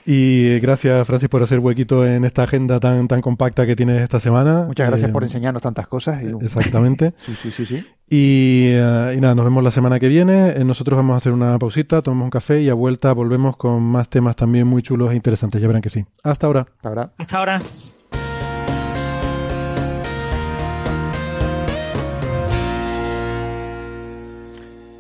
y 0.07 0.59
gracias, 0.61 1.07
Francis, 1.07 1.29
por 1.29 1.43
hacer 1.43 1.59
huequito 1.59 2.07
en 2.07 2.25
esta 2.25 2.45
agenda 2.45 2.81
tan, 2.81 3.09
tan 3.09 3.21
compacta 3.21 3.67
que 3.67 3.77
tienes 3.77 4.01
esta 4.03 4.21
semana. 4.21 4.65
Muchas 4.67 4.89
gracias 4.89 5.11
Eh, 5.11 5.13
por 5.13 5.23
enseñarnos 5.23 5.63
tantas 5.63 5.87
cosas. 5.87 6.23
Y, 6.23 6.29
Exactamente. 6.43 7.13
Sí, 7.19 7.35
sí, 7.43 7.51
sí, 7.51 7.67
sí. 7.67 7.87
Y, 8.13 8.71
eh, 8.73 9.15
y 9.17 9.21
nada, 9.21 9.37
nos 9.37 9.45
vemos 9.45 9.63
la 9.63 9.71
semana 9.71 10.01
que 10.01 10.09
viene. 10.09 10.49
Eh, 10.49 10.65
nosotros 10.65 10.97
vamos 10.97 11.15
a 11.15 11.19
hacer 11.19 11.33
una 11.33 11.57
pausita, 11.61 12.03
tomamos 12.03 12.25
un 12.25 12.31
café 12.31 12.61
y 12.61 12.69
a 12.69 12.75
vuelta 12.75 13.13
volvemos 13.13 13.57
con 13.57 13.85
más 13.85 14.09
temas 14.09 14.35
también 14.35 14.67
muy 14.67 14.83
chulos 14.83 15.13
e 15.13 15.15
interesantes. 15.15 15.63
Ya 15.63 15.69
verán 15.69 15.81
que 15.81 15.91
sí. 15.91 16.05
Hasta 16.25 16.49
ahora. 16.49 16.67
La 16.83 16.91
verdad. 16.91 17.13
Hasta 17.19 17.39
ahora. 17.39 17.63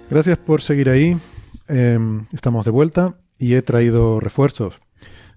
Gracias 0.08 0.38
por 0.38 0.62
seguir 0.62 0.88
ahí. 0.88 1.16
Eh, 1.66 1.98
estamos 2.32 2.64
de 2.64 2.70
vuelta 2.70 3.14
y 3.40 3.54
he 3.54 3.62
traído 3.62 4.20
refuerzos. 4.20 4.74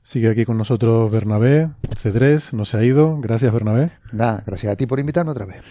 Sigue 0.04 0.30
aquí 0.30 0.46
con 0.46 0.60
nosotros 0.60 1.10
Bernabé, 1.12 1.70
Cedrés, 1.96 2.54
no 2.54 2.66
se 2.66 2.78
ha 2.78 2.84
ido. 2.84 3.20
Gracias, 3.20 3.52
Bernabé. 3.52 3.90
Nada, 4.12 4.44
gracias 4.46 4.74
a 4.74 4.76
ti 4.76 4.86
por 4.86 5.00
invitarme 5.00 5.32
otra 5.32 5.46
vez. 5.46 5.64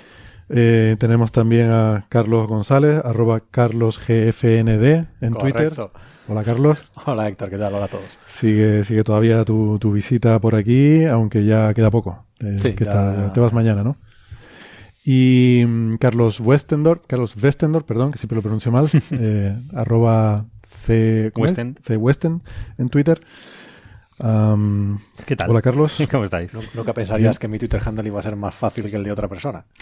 Eh, 0.55 0.97
tenemos 0.99 1.33
también 1.33 1.71
a 1.71 2.05
Carlos 2.11 2.47
González, 2.47 3.01
arroba 3.05 3.41
carlosgfnd 3.51 4.69
en 5.23 5.35
Twitter. 5.41 5.73
Hola, 6.29 6.45
Carlos. 6.45 6.91
Hola 7.07 7.29
Héctor, 7.29 7.49
¿qué 7.51 7.57
tal? 7.59 7.75
Hola 7.75 7.87
a 7.87 7.89
todos. 7.89 8.05
Sigue, 8.27 8.85
sigue 8.85 9.03
todavía 9.03 9.45
tu, 9.45 9.79
tu 9.79 9.93
visita 9.93 10.39
por 10.41 10.55
aquí, 10.55 11.05
aunque 11.05 11.45
ya 11.45 11.73
queda 11.75 11.91
poco. 11.91 12.27
Eh, 12.41 12.59
Sí, 12.61 12.75
que 12.75 12.85
ya- 12.85 12.91
está- 12.91 13.33
te 13.33 13.41
vas 13.41 13.53
mañana, 13.53 13.83
¿no? 13.83 13.97
Y 15.05 15.65
mm, 15.67 15.95
Carlos 15.95 16.39
Westendor, 16.39 17.03
Carlos 17.09 17.35
Westendor, 17.43 17.85
perdón, 17.85 18.13
que 18.13 18.19
siempre 18.19 18.37
lo 18.37 18.43
pronuncio 18.43 18.71
mal, 18.71 18.89
eh, 19.11 19.57
arroba 19.75 20.45
C. 20.63 21.33
Westen. 21.35 21.77
C 21.81 21.97
Westen 21.97 22.43
en 22.79 22.89
Twitter. 22.89 23.21
Am, 24.19 24.99
¿Qué 25.27 25.37
tal? 25.37 25.51
Hola, 25.51 25.63
Carlos. 25.63 25.97
¿Cómo 26.11 26.25
estáis? 26.25 26.53
Nunca 26.75 26.93
pensarías 26.93 27.39
que 27.39 27.49
mi 27.49 27.59
Twitter 27.59 27.81
handle 27.85 28.07
iba 28.07 28.21
a 28.21 28.23
ser 28.23 28.37
más 28.37 28.55
fácil 28.55 28.89
que 28.89 28.97
el 28.97 29.05
de 29.05 29.13
otra 29.13 29.29
persona. 29.29 29.65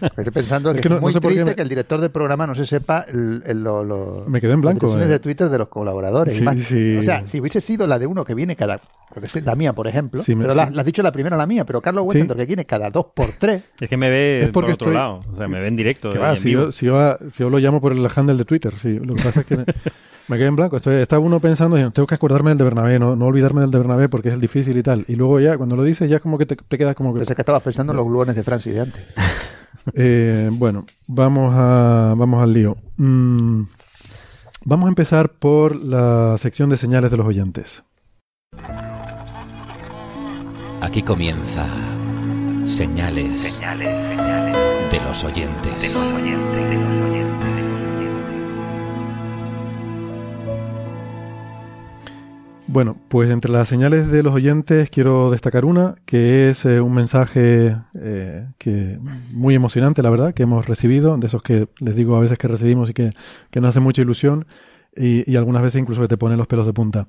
Estoy 0.00 0.32
pensando 0.32 0.72
que, 0.72 0.80
es 0.80 1.00
muy 1.00 1.12
triste 1.12 1.54
que 1.54 1.60
el 1.60 1.68
director 1.68 2.00
del 2.00 2.10
programa 2.10 2.46
no 2.46 2.54
se 2.54 2.64
sepa 2.64 3.04
el, 3.06 3.42
lo, 3.62 4.24
me 4.26 4.40
quedé 4.40 4.54
en 4.54 4.62
blanco 4.62 4.94
de 4.96 5.18
Twitter 5.18 5.50
de 5.50 5.58
los 5.58 5.68
colaboradores. 5.68 6.40
O 6.40 7.02
sea, 7.02 7.26
si 7.26 7.40
hubiese 7.40 7.60
sido 7.60 7.86
la 7.86 7.98
de 7.98 8.06
uno 8.06 8.24
que 8.24 8.34
viene 8.34 8.56
cada 8.56 8.80
la 9.44 9.54
mía, 9.56 9.72
por 9.72 9.88
ejemplo, 9.88 10.22
pero 10.24 10.54
la, 10.54 10.62
has 10.62 10.84
dicho 10.84 11.02
la 11.02 11.12
primera 11.12 11.36
la 11.36 11.46
mía, 11.46 11.64
pero 11.64 11.80
Carlos 11.80 12.04
Westendor 12.06 12.36
que 12.36 12.46
viene 12.46 12.64
cada 12.64 12.90
dos 12.90 13.06
por 13.14 13.32
tres. 13.32 13.64
Es 13.80 13.88
que 13.88 13.96
me 13.96 14.08
ve 14.08 14.50
por 14.52 14.64
otro 14.70 14.90
lado, 14.90 15.20
o 15.32 15.36
sea, 15.36 15.48
me 15.48 15.60
ve 15.60 15.68
en 15.68 15.76
directo. 15.76 16.10
si, 16.36 16.52
yo, 16.52 16.72
si, 16.72 16.86
yo, 16.86 17.50
lo 17.50 17.58
llamo 17.58 17.80
por 17.80 17.92
el 17.92 18.08
handle 18.14 18.36
de 18.36 18.44
Twitter, 18.44 18.72
sí. 18.80 18.98
Lo 18.98 19.14
que 19.14 19.22
pasa 19.22 19.40
es 19.40 19.46
que 19.46 19.58
me, 20.30 20.36
quedé 20.38 20.46
en 20.46 20.56
blanco. 20.56 20.76
estaba 20.76 21.20
uno 21.20 21.40
pensando, 21.40 21.76
tengo 21.90 22.06
que 22.06 22.14
acordarme 22.14 22.50
del 22.50 22.58
de 22.58 22.64
Bernabé, 22.64 22.98
no, 22.98 23.16
no 23.16 23.26
olvidarme 23.26 23.60
del 23.60 23.70
de 23.70 23.78
Bernabé 23.78 24.08
porque 24.08 24.28
es 24.28 24.34
el 24.34 24.40
difícil 24.40 24.76
y 24.76 24.82
tal. 24.82 25.04
Y 25.08 25.16
luego 25.16 25.40
ya, 25.40 25.56
cuando 25.56 25.76
lo 25.76 25.82
dices, 25.82 26.08
ya 26.08 26.20
como 26.20 26.38
que 26.38 26.46
te, 26.46 26.56
te 26.56 26.78
quedas 26.78 26.94
como 26.94 27.12
que... 27.12 27.20
Pensé 27.20 27.34
que 27.34 27.42
estabas 27.42 27.62
pensando 27.62 27.92
en 27.92 27.96
los 27.96 28.06
gluones 28.06 28.36
de 28.36 28.42
Francis 28.42 28.74
de 28.74 28.80
antes. 28.80 29.02
Eh, 29.94 30.50
bueno, 30.52 30.84
vamos, 31.08 31.54
a, 31.56 32.14
vamos 32.16 32.42
al 32.42 32.52
lío. 32.52 32.76
Mm, 32.98 33.62
vamos 34.64 34.86
a 34.86 34.88
empezar 34.88 35.30
por 35.30 35.74
la 35.74 36.36
sección 36.38 36.68
de 36.68 36.76
señales 36.76 37.10
de 37.10 37.16
los 37.16 37.26
oyentes. 37.26 37.82
Aquí 40.82 41.02
comienza 41.02 41.66
señales, 42.66 43.42
señales, 43.42 43.88
De, 44.90 45.00
los 45.00 45.24
oyentes. 45.24 45.80
de 45.80 45.88
los 45.88 46.02
oyentes. 46.02 46.89
Bueno, 52.72 52.96
pues 53.08 53.28
entre 53.30 53.50
las 53.50 53.66
señales 53.66 54.12
de 54.12 54.22
los 54.22 54.32
oyentes 54.32 54.90
quiero 54.90 55.32
destacar 55.32 55.64
una, 55.64 55.96
que 56.04 56.50
es 56.50 56.64
eh, 56.64 56.80
un 56.80 56.94
mensaje 56.94 57.76
eh, 58.00 58.46
que 58.58 58.96
muy 59.32 59.56
emocionante, 59.56 60.04
la 60.04 60.10
verdad, 60.10 60.34
que 60.34 60.44
hemos 60.44 60.68
recibido, 60.68 61.16
de 61.16 61.26
esos 61.26 61.42
que 61.42 61.66
les 61.80 61.96
digo 61.96 62.14
a 62.14 62.20
veces 62.20 62.38
que 62.38 62.46
recibimos 62.46 62.88
y 62.88 62.94
que, 62.94 63.10
que 63.50 63.60
nos 63.60 63.70
hace 63.70 63.80
mucha 63.80 64.02
ilusión 64.02 64.46
y, 64.94 65.34
algunas 65.34 65.64
veces 65.64 65.80
incluso 65.80 66.00
que 66.00 66.06
te 66.06 66.16
ponen 66.16 66.38
los 66.38 66.46
pelos 66.46 66.64
de 66.64 66.72
punta. 66.72 67.08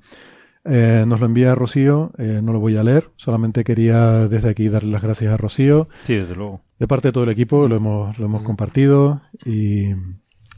Eh, 0.66 1.06
nos 1.06 1.20
lo 1.20 1.28
envía 1.28 1.54
Rocío, 1.54 2.12
no 2.18 2.54
lo 2.54 2.60
voy 2.60 2.78
a 2.78 2.84
leer, 2.84 3.12
solamente 3.16 3.64
quería 3.64 4.28
desde 4.28 4.50
aquí 4.50 4.68
darle 4.68 4.90
las 4.90 5.04
gracias 5.04 5.32
a 5.32 5.38
Rocío. 5.38 5.88
Sí, 6.06 6.16
desde 6.16 6.34
luego. 6.34 6.62
De 6.80 6.88
parte 6.88 7.10
de 7.10 7.12
todo 7.12 7.26
el 7.26 7.30
equipo 7.30 7.68
lo 7.68 7.76
hemos, 7.76 8.18
lo 8.18 8.26
hemos 8.26 8.42
compartido 8.42 9.22
y, 9.46 9.92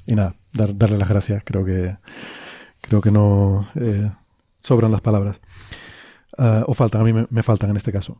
y 0.05 0.15
nada, 0.15 0.33
darle 0.53 0.97
las 0.97 1.09
gracias. 1.09 1.43
Creo 1.43 1.65
que, 1.65 1.97
creo 2.79 3.01
que 3.01 3.11
no 3.11 3.67
sobran 4.63 4.91
las 4.91 5.01
palabras. 5.01 5.39
Ah, 6.37 6.63
o 6.67 6.73
faltan, 6.73 7.01
a 7.01 7.03
mí 7.03 7.13
me, 7.29 7.43
faltan 7.43 7.69
en 7.69 7.77
este 7.77 7.91
caso. 7.91 8.17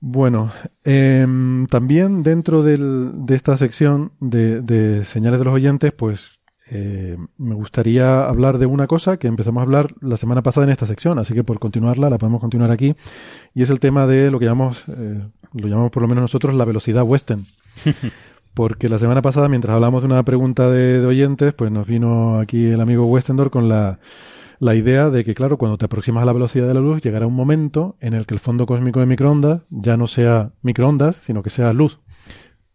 Bueno, 0.00 0.50
em, 0.84 1.66
también 1.68 2.22
dentro 2.22 2.62
de 2.62 3.34
esta 3.34 3.56
sección 3.56 4.12
de, 4.20 5.04
señales 5.04 5.38
de 5.38 5.44
los 5.44 5.54
oyentes, 5.54 5.92
pues 5.92 6.38
eh, 6.68 7.16
me 7.38 7.54
gustaría 7.54 8.26
hablar 8.26 8.58
de 8.58 8.66
una 8.66 8.86
cosa 8.86 9.18
que 9.18 9.28
empezamos 9.28 9.60
a 9.60 9.64
hablar 9.64 9.94
la 10.00 10.16
semana 10.16 10.42
pasada 10.42 10.66
en 10.66 10.72
esta 10.72 10.86
sección, 10.86 11.18
así 11.18 11.32
que 11.32 11.44
por 11.44 11.58
continuarla 11.58 12.10
la 12.10 12.18
podemos 12.18 12.40
continuar 12.40 12.72
aquí, 12.72 12.94
y 13.54 13.62
es 13.62 13.70
el 13.70 13.80
tema 13.80 14.06
de 14.06 14.30
lo 14.30 14.38
que 14.38 14.46
llamamos, 14.46 14.84
eh, 14.88 15.22
lo 15.54 15.68
llamamos 15.68 15.92
por 15.92 16.02
lo 16.02 16.08
menos 16.08 16.22
nosotros 16.22 16.54
la 16.54 16.64
velocidad 16.64 17.04
western. 17.04 17.46
Porque 18.54 18.88
la 18.88 18.98
semana 18.98 19.20
pasada, 19.20 19.48
mientras 19.48 19.74
hablamos 19.74 20.00
de 20.00 20.06
una 20.06 20.22
pregunta 20.22 20.70
de, 20.70 20.98
de 21.00 21.06
oyentes, 21.06 21.52
pues 21.52 21.70
nos 21.70 21.86
vino 21.86 22.38
aquí 22.38 22.64
el 22.64 22.80
amigo 22.80 23.04
Westendor 23.04 23.50
con 23.50 23.68
la 23.68 23.98
la 24.58 24.74
idea 24.74 25.10
de 25.10 25.24
que, 25.24 25.34
claro, 25.34 25.58
cuando 25.58 25.78
te 25.78 25.86
aproximas 25.86 26.22
a 26.22 26.26
la 26.26 26.32
velocidad 26.32 26.66
de 26.66 26.74
la 26.74 26.80
luz, 26.80 27.02
llegará 27.02 27.26
un 27.26 27.34
momento 27.34 27.96
en 28.00 28.14
el 28.14 28.26
que 28.26 28.34
el 28.34 28.40
fondo 28.40 28.66
cósmico 28.66 29.00
de 29.00 29.06
microondas 29.06 29.62
ya 29.70 29.96
no 29.96 30.06
sea 30.06 30.52
microondas, 30.62 31.16
sino 31.16 31.42
que 31.42 31.50
sea 31.50 31.72
luz. 31.72 32.00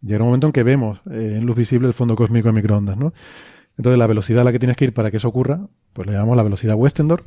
Llegará 0.00 0.24
un 0.24 0.30
momento 0.30 0.48
en 0.48 0.52
que 0.52 0.62
vemos 0.62 1.00
eh, 1.10 1.36
en 1.38 1.46
luz 1.46 1.56
visible 1.56 1.88
el 1.88 1.94
fondo 1.94 2.16
cósmico 2.16 2.48
de 2.48 2.54
microondas, 2.54 2.96
¿no? 2.96 3.12
Entonces, 3.76 3.98
la 3.98 4.06
velocidad 4.06 4.42
a 4.42 4.44
la 4.44 4.52
que 4.52 4.58
tienes 4.58 4.76
que 4.76 4.84
ir 4.86 4.94
para 4.94 5.10
que 5.10 5.16
eso 5.16 5.28
ocurra, 5.28 5.66
pues 5.92 6.06
le 6.06 6.14
llamamos 6.14 6.36
la 6.36 6.42
velocidad 6.42 6.74
Westendor. 6.74 7.24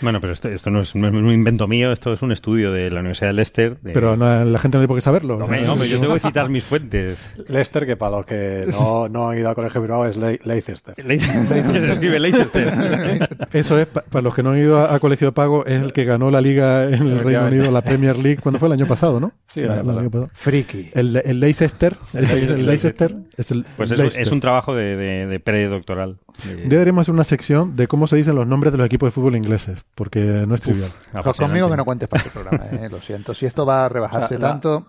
Bueno, 0.00 0.20
pero 0.20 0.32
esto, 0.32 0.48
esto 0.48 0.70
no, 0.70 0.80
es, 0.80 0.94
un 0.94 1.30
invento 1.30 1.66
mío, 1.66 1.92
esto 1.92 2.12
es 2.12 2.22
un 2.22 2.32
estudio 2.32 2.72
de 2.72 2.90
la 2.90 3.00
Universidad 3.00 3.28
de 3.28 3.34
Leicester. 3.34 3.76
Pero 3.82 4.16
la 4.16 4.58
gente 4.58 4.76
no 4.76 4.82
tiene 4.82 4.88
por 4.88 4.96
qué 4.96 5.00
saberlo. 5.02 5.38
No, 5.38 5.84
yo 5.84 6.00
tengo 6.00 6.14
que 6.14 6.20
citar 6.20 6.48
mis 6.48 6.64
fuentes. 6.64 7.34
Leicester, 7.48 7.86
que 7.86 7.96
para 7.96 8.16
los 8.16 8.26
que 8.26 8.64
no, 8.68 9.08
no 9.08 9.30
han 9.30 9.38
ido 9.38 9.48
a 9.48 9.54
colegio 9.54 9.82
privado 9.82 10.06
es 10.06 10.16
Leicester. 10.16 10.94
Leicester, 11.02 11.90
escribe 11.90 12.18
Leicester. 12.18 13.28
Eso 13.52 13.78
es, 13.78 13.86
para 13.86 14.22
los 14.22 14.34
que 14.34 14.42
no 14.42 14.50
han 14.50 14.58
ido 14.58 14.78
a, 14.78 14.98
colegio 14.98 15.28
de 15.28 15.32
pago, 15.32 15.64
es 15.66 15.82
el 15.82 15.92
que 15.92 16.04
ganó 16.04 16.30
la 16.30 16.40
liga 16.40 16.84
en 16.84 17.06
el 17.06 17.18
Reino 17.20 17.46
Unido, 17.46 17.70
la 17.70 17.82
Premier 17.82 18.18
League, 18.18 18.38
cuando 18.42 18.58
fue 18.58 18.68
el 18.68 18.72
año 18.72 18.86
pasado, 18.86 19.20
¿no? 19.20 19.32
Sí, 19.46 19.60
el 19.60 19.70
año 19.70 20.10
pasado. 20.10 20.30
Friki. 20.34 20.90
El, 20.94 21.16
el 21.16 21.40
Leicester, 21.40 21.96
el, 22.14 22.66
Leicester 22.66 23.14
es 23.36 23.50
el 23.50 23.64
Pues 23.76 23.90
es, 23.92 24.32
un 24.32 24.40
trabajo 24.40 24.74
de, 24.74 24.96
de, 24.96 25.26
de 25.26 25.40
predoctoral. 25.40 26.18
Deberíamos 26.66 27.02
hacer 27.02 27.14
una 27.14 27.24
sección 27.24 27.76
de 27.76 27.86
cómo 27.86 28.05
se 28.06 28.16
dicen 28.16 28.34
los 28.34 28.46
nombres 28.46 28.72
de 28.72 28.78
los 28.78 28.86
equipos 28.86 29.08
de 29.08 29.10
fútbol 29.12 29.36
ingleses, 29.36 29.84
porque 29.94 30.20
no 30.20 30.54
es 30.54 30.60
trivial. 30.60 30.90
conmigo 31.36 31.70
que 31.70 31.76
no 31.76 31.84
cuentes 31.84 32.08
para 32.08 32.22
este 32.22 32.38
programa, 32.38 32.64
eh, 32.66 32.88
lo 32.90 33.00
siento. 33.00 33.34
Si 33.34 33.46
esto 33.46 33.64
va 33.66 33.86
a 33.86 33.88
rebajarse 33.88 34.38
tanto... 34.38 34.86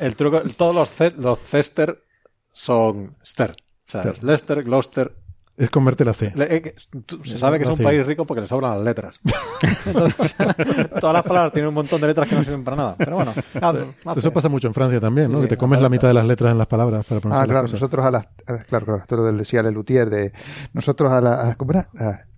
El 0.00 0.16
truco, 0.16 0.40
todos 0.56 0.74
los, 0.74 1.14
los 1.16 1.38
Cester 1.38 2.02
son 2.52 3.16
Ster. 3.22 3.52
Leicester, 4.22 4.64
Gloucester, 4.64 5.12
es 5.56 5.68
converte 5.68 6.04
la 6.04 6.14
C. 6.14 6.32
Eh, 6.34 6.74
se 7.24 7.36
sabe 7.38 7.58
que 7.58 7.64
es 7.64 7.70
un 7.70 7.78
país 7.78 8.06
rico 8.06 8.24
porque 8.24 8.40
le 8.40 8.48
sobran 8.48 8.72
las 8.72 8.80
letras. 8.80 9.20
todas 11.00 11.14
las 11.14 11.22
palabras 11.22 11.52
tienen 11.52 11.68
un 11.68 11.74
montón 11.74 12.00
de 12.00 12.06
letras 12.06 12.26
que 12.26 12.34
no 12.34 12.42
sirven 12.42 12.64
para 12.64 12.76
nada. 12.76 12.94
Pero 12.96 13.16
bueno, 13.16 13.32
eso 14.16 14.32
pasa 14.32 14.48
mucho 14.48 14.66
en 14.66 14.74
Francia 14.74 14.98
también, 14.98 15.30
¿no? 15.30 15.40
que 15.42 15.48
te 15.48 15.56
comes 15.56 15.80
la 15.80 15.90
mitad 15.90 16.08
de 16.08 16.14
las 16.14 16.26
letras 16.26 16.52
en 16.52 16.58
las 16.58 16.66
palabras 16.66 17.06
para 17.06 17.20
pronunciar 17.20 17.44
Ah, 17.44 17.52
claro, 17.52 17.68
nosotros 17.68 18.04
a 18.04 18.10
las, 18.10 18.26
claro, 18.66 18.86
claro, 18.86 18.96
esto 18.96 19.16
lo 19.16 19.32
decía 19.32 19.62
Lelutier, 19.62 20.08
de 20.08 20.32
nosotros 20.72 21.12
a, 21.12 21.20
la, 21.20 21.54
¿cómo 21.56 21.72
era? 21.72 21.86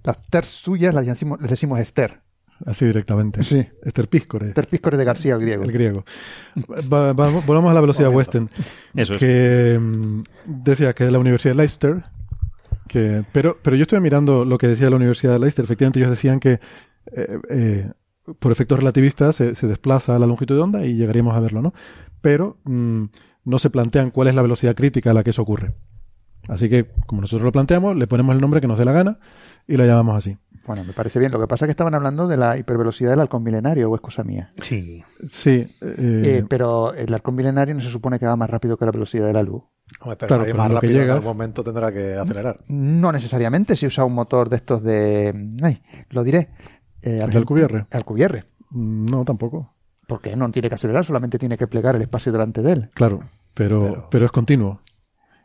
Las 0.04 0.22
ter 0.28 0.44
suyas 0.44 0.94
las 0.94 1.04
decimos, 1.04 1.40
les 1.40 1.50
decimos 1.50 1.80
Esther. 1.80 2.20
Así 2.66 2.84
directamente. 2.84 3.42
Sí. 3.42 3.66
Esther 3.82 4.08
Píscore. 4.08 4.48
Esther 4.48 4.68
Píscore 4.68 4.96
de 4.96 5.04
García, 5.04 5.34
el 5.34 5.40
griego. 5.40 5.64
El 5.64 5.72
griego. 5.72 6.04
volvamos 6.86 7.70
a 7.70 7.74
la 7.74 7.80
velocidad 7.80 8.10
Western. 8.10 8.48
Eso 8.94 9.14
es. 9.14 9.18
Que 9.18 9.78
mm, 9.80 10.22
decía 10.46 10.92
que 10.92 11.04
de 11.04 11.10
la 11.10 11.18
Universidad 11.18 11.54
de 11.54 11.58
Leicester 11.58 12.04
pero, 13.32 13.58
pero 13.60 13.76
yo 13.76 13.82
estuve 13.82 14.00
mirando 14.00 14.44
lo 14.44 14.58
que 14.58 14.68
decía 14.68 14.90
la 14.90 14.96
Universidad 14.96 15.32
de 15.32 15.38
Leicester. 15.40 15.64
Efectivamente, 15.64 15.98
ellos 15.98 16.10
decían 16.10 16.38
que 16.40 16.60
eh, 17.12 17.38
eh, 17.48 17.90
por 18.38 18.52
efectos 18.52 18.78
relativistas 18.78 19.36
se, 19.36 19.54
se, 19.54 19.66
desplaza 19.66 20.18
la 20.18 20.26
longitud 20.26 20.54
de 20.54 20.62
onda 20.62 20.86
y 20.86 20.94
llegaríamos 20.94 21.34
a 21.34 21.40
verlo, 21.40 21.60
¿no? 21.60 21.74
Pero 22.20 22.58
mm, 22.64 23.04
no 23.44 23.58
se 23.58 23.70
plantean 23.70 24.10
cuál 24.10 24.28
es 24.28 24.34
la 24.34 24.42
velocidad 24.42 24.74
crítica 24.74 25.10
a 25.10 25.14
la 25.14 25.24
que 25.24 25.30
eso 25.30 25.42
ocurre. 25.42 25.74
Así 26.48 26.68
que, 26.68 26.86
como 27.06 27.22
nosotros 27.22 27.44
lo 27.44 27.52
planteamos, 27.52 27.96
le 27.96 28.06
ponemos 28.06 28.34
el 28.34 28.40
nombre 28.40 28.60
que 28.60 28.66
nos 28.66 28.78
dé 28.78 28.84
la 28.84 28.92
gana 28.92 29.18
y 29.66 29.76
la 29.76 29.86
llamamos 29.86 30.16
así. 30.16 30.36
Bueno, 30.66 30.84
me 30.84 30.92
parece 30.94 31.18
bien. 31.18 31.30
Lo 31.30 31.40
que 31.40 31.46
pasa 31.46 31.64
es 31.64 31.68
que 31.68 31.72
estaban 31.72 31.94
hablando 31.94 32.26
de 32.26 32.38
la 32.38 32.56
hipervelocidad 32.56 33.10
del 33.10 33.20
halcón 33.20 33.42
milenario, 33.42 33.90
o 33.90 33.94
es 33.94 34.00
cosa 34.00 34.24
mía. 34.24 34.50
Sí. 34.60 35.04
Sí. 35.28 35.68
Eh, 35.82 36.44
pero 36.48 36.94
el 36.94 37.12
halcón 37.12 37.34
milenario 37.34 37.74
no 37.74 37.80
se 37.80 37.90
supone 37.90 38.18
que 38.18 38.26
va 38.26 38.36
más 38.36 38.48
rápido 38.48 38.78
que 38.78 38.86
la 38.86 38.92
velocidad 38.92 39.26
de 39.26 39.34
la 39.34 39.42
luz 39.42 39.62
claro, 40.26 40.54
más 40.54 40.70
rápido 40.70 41.02
en 41.02 41.10
algún 41.10 41.24
momento 41.24 41.62
tendrá 41.62 41.92
que 41.92 42.14
acelerar. 42.14 42.56
No 42.68 43.12
necesariamente 43.12 43.76
si 43.76 43.86
usa 43.86 44.04
un 44.04 44.14
motor 44.14 44.48
de 44.48 44.56
estos 44.56 44.82
de... 44.82 45.56
Ay, 45.62 45.82
lo 46.10 46.24
diré. 46.24 46.50
Eh, 47.02 47.26
¿De 47.28 47.38
Alcubierre? 47.38 47.86
Alcubierre. 47.92 48.44
No, 48.70 49.24
tampoco. 49.24 49.74
Porque 50.06 50.36
no 50.36 50.50
tiene 50.50 50.68
que 50.68 50.74
acelerar, 50.74 51.04
solamente 51.04 51.38
tiene 51.38 51.56
que 51.56 51.66
plegar 51.66 51.96
el 51.96 52.02
espacio 52.02 52.32
delante 52.32 52.62
de 52.62 52.72
él. 52.72 52.90
Claro, 52.94 53.20
pero, 53.54 54.08
pero, 54.10 54.26
es 54.26 54.32
continuo. 54.32 54.80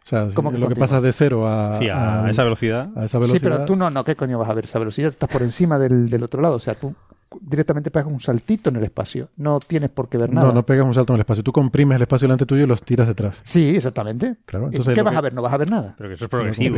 O 0.06 0.10
sea, 0.10 0.26
lo 0.26 0.68
que 0.68 0.76
pasa 0.76 1.02
de 1.02 1.12
cero 1.14 1.48
a, 1.48 1.78
a, 1.78 2.30
esa 2.30 2.44
velocidad. 2.44 2.90
a, 2.96 3.06
esa 3.06 3.20
velocidad. 3.20 3.40
Sí, 3.40 3.44
pero 3.44 3.66
tú 3.66 3.76
no, 3.76 3.90
no, 3.90 4.04
¿qué 4.04 4.16
coño 4.16 4.40
vas 4.40 4.50
a 4.50 4.54
ver 4.54 4.66
esa 4.66 4.80
velocidad? 4.80 5.12
Estás 5.12 5.30
por 5.30 5.44
encima 5.44 5.78
del, 5.78 6.10
del 6.10 6.24
otro 6.24 6.42
lado. 6.42 6.56
O 6.56 6.60
sea, 6.60 6.74
tú 6.74 6.96
directamente 7.42 7.92
pegas 7.92 8.08
un 8.08 8.20
saltito 8.20 8.70
en 8.70 8.78
el 8.78 8.84
espacio. 8.84 9.30
No 9.38 9.60
tienes 9.60 9.90
por 9.90 10.10
qué 10.10 10.18
ver 10.18 10.32
nada. 10.32 10.48
No, 10.48 10.54
no 10.54 10.66
pegas 10.66 10.86
un 10.86 10.94
salto 10.94 11.14
en 11.14 11.16
el 11.16 11.22
espacio. 11.22 11.44
Tú 11.44 11.52
comprimes 11.52 11.96
el 11.98 12.02
espacio 12.02 12.28
delante 12.28 12.46
tuyo 12.46 12.64
y 12.64 12.68
los 12.68 12.84
tiras 12.84 13.08
detrás. 13.08 13.42
Sí, 13.44 13.76
exactamente. 13.76 14.38
Claro, 14.46 14.66
entonces 14.66 14.94
¿Qué 14.94 15.02
vas 15.02 15.16
a 15.16 15.22
ver? 15.22 15.34
No 15.34 15.42
vas 15.42 15.54
a 15.54 15.58
ver 15.58 15.70
nada. 15.70 15.96
Pero 15.98 16.10
que 16.10 16.16
eso 16.16 16.26
es 16.26 16.32
progresivo. 16.32 16.78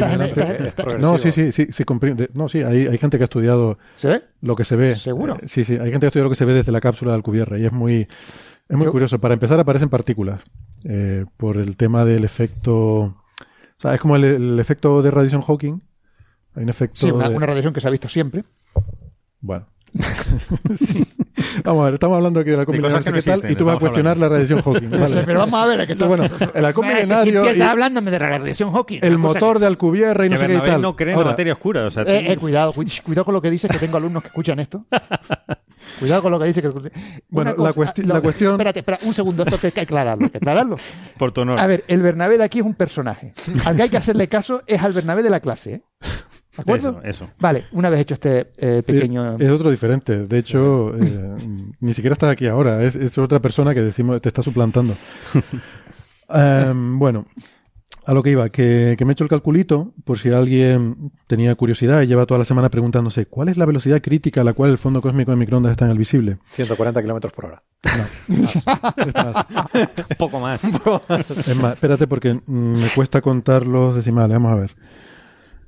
No, 0.99 1.17
sí, 1.17 1.31
sí, 1.31 1.51
sí, 1.51 1.67
sí 1.71 1.83
No, 2.33 2.49
sí, 2.49 2.61
hay, 2.61 2.87
hay, 2.87 2.97
gente 2.97 3.17
que 3.17 3.23
ha 3.23 3.25
estudiado 3.25 3.77
¿Se 3.93 4.09
ve? 4.09 4.23
lo 4.41 4.55
que 4.55 4.63
se 4.63 4.75
ve. 4.75 4.95
¿Seguro? 4.95 5.35
Eh, 5.35 5.47
sí, 5.47 5.63
sí, 5.63 5.73
hay 5.73 5.91
gente 5.91 5.99
que 5.99 6.05
ha 6.05 6.09
estudiado 6.09 6.25
lo 6.25 6.31
que 6.31 6.35
se 6.35 6.45
ve 6.45 6.53
desde 6.53 6.71
la 6.71 6.81
cápsula 6.81 7.11
de 7.11 7.15
Alcubierre 7.15 7.59
y 7.59 7.65
es 7.65 7.71
muy, 7.71 8.07
es 8.67 8.77
muy 8.77 8.87
curioso. 8.87 9.19
Para 9.19 9.33
empezar, 9.33 9.59
aparecen 9.59 9.89
partículas 9.89 10.41
eh, 10.83 11.25
por 11.37 11.57
el 11.57 11.77
tema 11.77 12.05
del 12.05 12.23
efecto... 12.23 13.17
O 13.81 13.83
sea, 13.83 13.95
es 13.95 13.99
como 13.99 14.15
el, 14.15 14.59
efecto 14.59 15.01
de 15.01 15.09
radiación 15.09 15.41
Hawking. 15.41 15.81
Hay 16.55 16.63
un 16.63 16.69
efecto... 16.69 16.99
Sí, 16.99 17.09
una, 17.09 17.29
una 17.29 17.47
radiación 17.47 17.73
que 17.73 17.81
se 17.81 17.87
ha 17.87 17.91
visto 17.91 18.07
siempre. 18.07 18.43
Bueno, 19.39 19.65
Vamos 21.63 21.81
a 21.81 21.85
ver, 21.85 21.93
estamos 21.95 22.15
hablando 22.15 22.39
aquí 22.39 22.51
de 22.51 22.57
la 22.57 22.65
combinación 22.65 23.13
qué 23.13 23.21
tal 23.21 23.51
y 23.51 23.55
tú 23.55 23.65
vas 23.65 23.75
a 23.75 23.79
cuestionar 23.79 24.17
la 24.17 24.29
radiación 24.29 24.61
Hawking. 24.61 24.89
Pero 25.25 25.39
vamos 25.39 25.53
a 25.53 25.65
ver, 25.65 25.87
que 25.87 25.95
bueno, 26.05 26.25
el 26.53 26.65
halcón 26.65 26.87
milenario. 26.87 27.53
Si 27.53 27.61
hablándome 27.61 28.11
de 28.11 28.19
la 28.19 28.29
radiación 28.29 28.71
Hawking. 28.71 28.99
El 29.01 29.17
motor 29.17 29.59
de 29.59 29.67
Alcubierre 29.67 30.27
y 30.27 30.29
no 30.29 30.37
sé 30.37 30.47
qué 30.47 30.59
tal. 30.59 30.81
no 30.81 30.95
cree 30.95 31.13
en 31.13 31.19
la 31.19 31.25
materia 31.25 31.53
oscura. 31.53 31.85
O 31.85 31.91
sea, 31.91 32.03
eh, 32.03 32.31
eh, 32.31 32.37
cuidado, 32.37 32.73
cuidado 32.73 33.25
con 33.25 33.33
lo 33.33 33.41
que 33.41 33.49
dices, 33.49 33.69
que 33.69 33.79
tengo 33.79 33.97
alumnos 33.97 34.23
que 34.23 34.27
escuchan 34.27 34.59
esto. 34.59 34.85
Cuidado 36.01 36.23
con 36.23 36.31
lo 36.31 36.39
que 36.39 36.45
dice. 36.45 36.63
Que... 36.63 36.69
Bueno, 37.29 37.53
la, 37.59 37.73
cuestión... 37.73 38.53
Espérate, 38.53 38.79
espera, 38.79 38.97
un 39.03 39.13
segundo, 39.13 39.43
esto 39.43 39.59
hay 39.67 39.71
que 39.71 39.81
aclararlo, 39.81 40.25
hay 40.25 40.31
que 40.31 40.37
aclararlo. 40.39 40.75
Por 41.19 41.31
tu 41.31 41.41
honor. 41.41 41.59
A 41.59 41.67
ver, 41.67 41.83
el 41.87 42.01
Bernabé 42.01 42.39
de 42.39 42.43
aquí 42.43 42.57
es 42.57 42.65
un 42.65 42.73
personaje. 42.73 43.33
Al 43.65 43.75
que 43.75 43.83
hay 43.83 43.89
que 43.89 43.97
hacerle 43.97 44.27
caso 44.27 44.63
es 44.65 44.81
al 44.81 44.93
Bernabé 44.93 45.21
de 45.21 45.29
la 45.29 45.39
clase, 45.39 45.73
¿eh? 45.75 45.81
¿De 46.57 46.63
acuerdo? 46.63 47.01
Eso, 47.03 47.29
Vale, 47.39 47.67
una 47.71 47.91
vez 47.91 48.01
hecho 48.01 48.15
este 48.15 48.51
eh, 48.57 48.81
pequeño. 48.83 49.37
Es, 49.37 49.49
otro 49.49 49.69
diferente. 49.69 50.25
De 50.25 50.39
hecho, 50.39 50.97
eh, 50.97 51.35
ni 51.79 51.93
siquiera 51.93 52.13
estás 52.13 52.31
aquí 52.31 52.47
ahora. 52.47 52.83
Es, 52.83 53.15
otra 53.19 53.39
persona 53.39 53.75
que 53.75 53.81
decimos 53.81 54.19
te 54.21 54.29
está 54.29 54.41
suplantando. 54.41 54.95
Em, 56.33 56.97
bueno, 56.97 57.25
a 58.05 58.13
lo 58.13 58.21
que 58.23 58.31
iba, 58.31 58.49
que, 58.49 58.97
me 58.99 59.09
he 59.09 59.13
hecho 59.13 59.23
el 59.23 59.29
calculito, 59.29 59.93
por 60.03 60.17
si 60.17 60.29
alguien 60.29 61.11
tenía 61.27 61.53
curiosidad 61.55 62.01
y 62.01 62.07
lleva 62.07 62.25
toda 62.25 62.39
la 62.39 62.45
semana 62.45 62.69
preguntándose 62.69 63.27
cuál 63.27 63.49
es 63.49 63.57
la 63.57 63.65
velocidad 63.65 64.01
crítica 64.01 64.41
a 64.41 64.43
la 64.43 64.53
cual 64.53 64.71
el 64.71 64.79
fondo 64.79 65.01
cósmico 65.01 65.31
de 65.31 65.37
microondas 65.37 65.71
está 65.71 65.85
en 65.85 65.91
el 65.91 65.97
visible. 65.97 66.37
140 66.53 67.01
kilómetros 67.01 67.31
por 67.33 67.45
hora. 67.45 67.63
Un 68.27 68.47
poco 70.17 70.39
más. 70.39 70.63
Es 70.63 71.55
más, 71.55 71.73
espérate 71.73 72.07
porque 72.07 72.39
me 72.47 72.87
cuesta 72.95 73.21
contar 73.21 73.67
los 73.67 73.95
decimales. 73.95 74.35
Vamos 74.35 74.51
a 74.51 74.55
ver. 74.55 74.71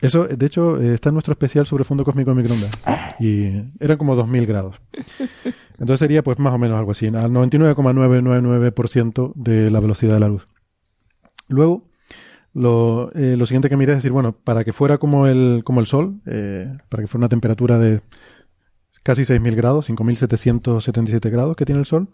Eso, 0.00 0.26
de 0.26 0.46
hecho, 0.46 0.80
eh, 0.80 0.94
está 0.94 1.08
en 1.08 1.14
nuestro 1.14 1.32
especial 1.32 1.66
sobre 1.66 1.84
fondo 1.84 2.04
cósmico 2.04 2.30
de 2.30 2.36
microondas. 2.36 2.70
Y 3.18 3.46
eran 3.80 3.98
como 3.98 4.14
2000 4.14 4.46
grados. 4.46 4.76
Entonces 5.78 5.98
sería 5.98 6.22
pues 6.22 6.38
más 6.38 6.54
o 6.54 6.58
menos 6.58 6.78
algo 6.78 6.92
así, 6.92 7.08
al 7.08 7.32
99,999% 7.32 9.32
de 9.34 9.70
la 9.70 9.80
velocidad 9.80 10.14
de 10.14 10.20
la 10.20 10.28
luz. 10.28 10.46
Luego, 11.48 11.88
lo, 12.54 13.10
eh, 13.14 13.36
lo 13.36 13.46
siguiente 13.46 13.68
que 13.68 13.76
miré 13.76 13.92
es 13.92 13.98
decir, 13.98 14.12
bueno, 14.12 14.32
para 14.32 14.64
que 14.64 14.72
fuera 14.72 14.98
como 14.98 15.26
el, 15.26 15.62
como 15.64 15.80
el 15.80 15.86
Sol, 15.86 16.20
para 16.24 17.02
que 17.02 17.08
fuera 17.08 17.22
una 17.22 17.28
temperatura 17.28 17.78
de 17.78 18.00
casi 19.06 19.22
6.000 19.22 19.54
grados, 19.54 19.88
5.777 19.88 21.30
grados 21.30 21.54
que 21.54 21.64
tiene 21.64 21.78
el 21.78 21.86
Sol. 21.86 22.08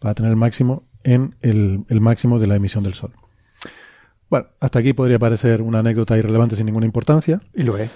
para 0.02 0.16
tener 0.16 0.32
el 0.32 0.36
máximo 0.36 0.84
en 1.06 1.36
el, 1.40 1.86
máximo 2.02 2.40
de 2.40 2.48
la 2.48 2.58
emisión 2.58 2.84
del 2.84 2.94
Sol. 2.94 3.14
Bueno, 4.30 4.48
hasta 4.60 4.80
aquí 4.80 4.92
podría 4.94 5.20
parecer 5.20 5.62
una 5.62 5.80
anécdota 5.80 6.18
irrelevante 6.18 6.56
sin 6.56 6.66
ninguna 6.66 6.86
importancia. 6.86 7.42
Y 7.54 7.64
lo 7.64 7.78
es. 7.78 7.90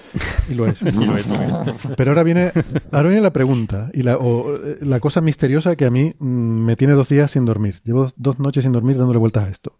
Y 0.49 0.53
lo 0.53 0.65
es. 0.65 0.79
Pero 1.97 2.11
ahora 2.11 2.23
viene, 2.23 2.51
ahora 2.91 3.09
viene 3.09 3.21
la 3.21 3.33
pregunta 3.33 3.89
y 3.93 4.03
la, 4.03 4.17
o, 4.17 4.57
la 4.79 4.99
cosa 5.01 5.19
misteriosa 5.19 5.75
que 5.75 5.85
a 5.85 5.89
mí 5.89 6.13
mm, 6.17 6.25
me 6.25 6.75
tiene 6.77 6.93
dos 6.93 7.09
días 7.09 7.31
sin 7.31 7.45
dormir. 7.45 7.81
Llevo 7.83 8.11
dos 8.15 8.39
noches 8.39 8.63
sin 8.63 8.71
dormir 8.71 8.97
dándole 8.97 9.19
vueltas 9.19 9.47
a 9.47 9.49
esto. 9.49 9.79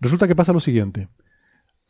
Resulta 0.00 0.26
que 0.26 0.36
pasa 0.36 0.54
lo 0.54 0.60
siguiente. 0.60 1.08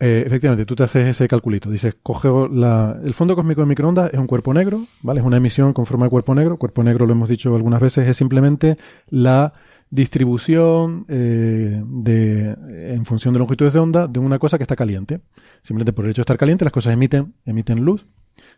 Eh, 0.00 0.22
efectivamente, 0.26 0.64
tú 0.64 0.76
te 0.76 0.84
haces 0.84 1.06
ese 1.06 1.28
calculito. 1.28 1.70
Dices, 1.70 1.96
coge 2.02 2.28
la, 2.52 2.98
el 3.04 3.14
fondo 3.14 3.36
cósmico 3.36 3.60
de 3.60 3.66
microondas 3.66 4.12
es 4.12 4.18
un 4.18 4.26
cuerpo 4.26 4.54
negro, 4.54 4.86
¿vale? 5.02 5.20
Es 5.20 5.26
una 5.26 5.36
emisión 5.36 5.72
con 5.72 5.86
forma 5.86 6.06
de 6.06 6.10
cuerpo 6.10 6.34
negro. 6.34 6.56
Cuerpo 6.56 6.82
negro, 6.82 7.06
lo 7.06 7.12
hemos 7.12 7.28
dicho 7.28 7.54
algunas 7.54 7.80
veces, 7.80 8.08
es 8.08 8.16
simplemente 8.16 8.76
la 9.08 9.52
distribución 9.90 11.06
eh, 11.08 11.82
de, 11.86 12.56
en 12.94 13.04
función 13.06 13.32
de 13.32 13.38
longitudes 13.38 13.72
de 13.72 13.78
onda 13.78 14.06
de 14.06 14.18
una 14.18 14.38
cosa 14.38 14.58
que 14.58 14.64
está 14.64 14.76
caliente. 14.76 15.20
Simplemente 15.62 15.92
por 15.92 16.04
el 16.04 16.10
hecho 16.10 16.20
de 16.20 16.24
estar 16.24 16.38
caliente, 16.38 16.64
las 16.64 16.72
cosas 16.72 16.92
emiten, 16.92 17.34
emiten 17.44 17.84
luz, 17.84 18.06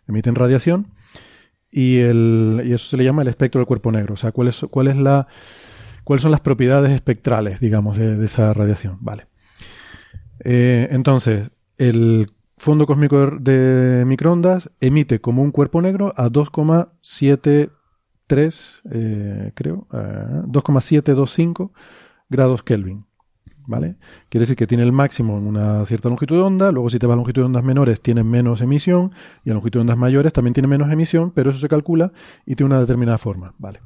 emiten 0.07 0.35
radiación, 0.35 0.89
y, 1.71 1.99
el, 1.99 2.63
y 2.65 2.73
eso 2.73 2.89
se 2.89 2.97
le 2.97 3.05
llama 3.05 3.23
el 3.23 3.29
espectro 3.29 3.61
del 3.61 3.67
cuerpo 3.67 3.93
negro. 3.93 4.15
O 4.15 4.17
sea, 4.17 4.33
cuál 4.33 4.49
es, 4.49 4.61
cuál 4.71 4.89
es 4.89 4.97
la, 4.97 5.29
cuáles 6.05 6.23
son 6.23 6.33
las 6.33 6.41
propiedades 6.41 6.91
espectrales, 6.91 7.61
digamos, 7.61 7.97
de 7.97 8.25
esa 8.25 8.53
radiación. 8.53 8.99
Vale. 9.01 9.27
Eh, 10.45 10.89
entonces, 10.91 11.51
el 11.79 12.33
fondo 12.59 12.87
cósmico 12.87 13.27
de 13.39 14.05
microondas 14.07 14.71
emite 14.81 15.21
como 15.21 15.43
un 15.43 15.53
cuerpo 15.53 15.81
negro 15.81 16.13
a 16.17 16.29
2,73, 18.31 18.81
eh, 18.91 19.53
creo, 19.55 19.87
2,725 20.47 21.73
grados 22.29 22.63
Kelvin. 22.63 23.07
¿Vale? 23.67 23.97
Quiere 24.29 24.43
decir 24.43 24.57
que 24.57 24.67
tiene 24.67 24.83
el 24.83 24.91
máximo 24.91 25.39
en 25.39 25.47
una 25.47 25.85
cierta 25.85 26.09
longitud 26.09 26.37
de 26.37 26.43
onda, 26.43 26.73
luego 26.73 26.91
si 26.91 26.99
te 26.99 27.07
vas 27.07 27.15
a 27.15 27.17
longitud 27.17 27.43
de 27.43 27.47
ondas 27.47 27.63
menores 27.63 28.01
tiene 28.01 28.25
menos 28.25 28.63
emisión 28.63 29.13
y 29.45 29.51
a 29.51 29.55
longitud 29.55 29.79
de 29.79 29.83
ondas 29.83 29.99
mayores 29.99 30.33
también 30.33 30.55
tiene 30.55 30.67
menos 30.67 30.91
emisión, 30.91 31.31
pero 31.31 31.51
eso 31.51 31.61
se 31.61 31.69
calcula 31.69 32.11
y 32.47 32.57
tiene 32.57 32.73
una 32.73 32.81
determinada 32.81 33.19
forma. 33.19 33.55
¿Vale? 33.59 33.81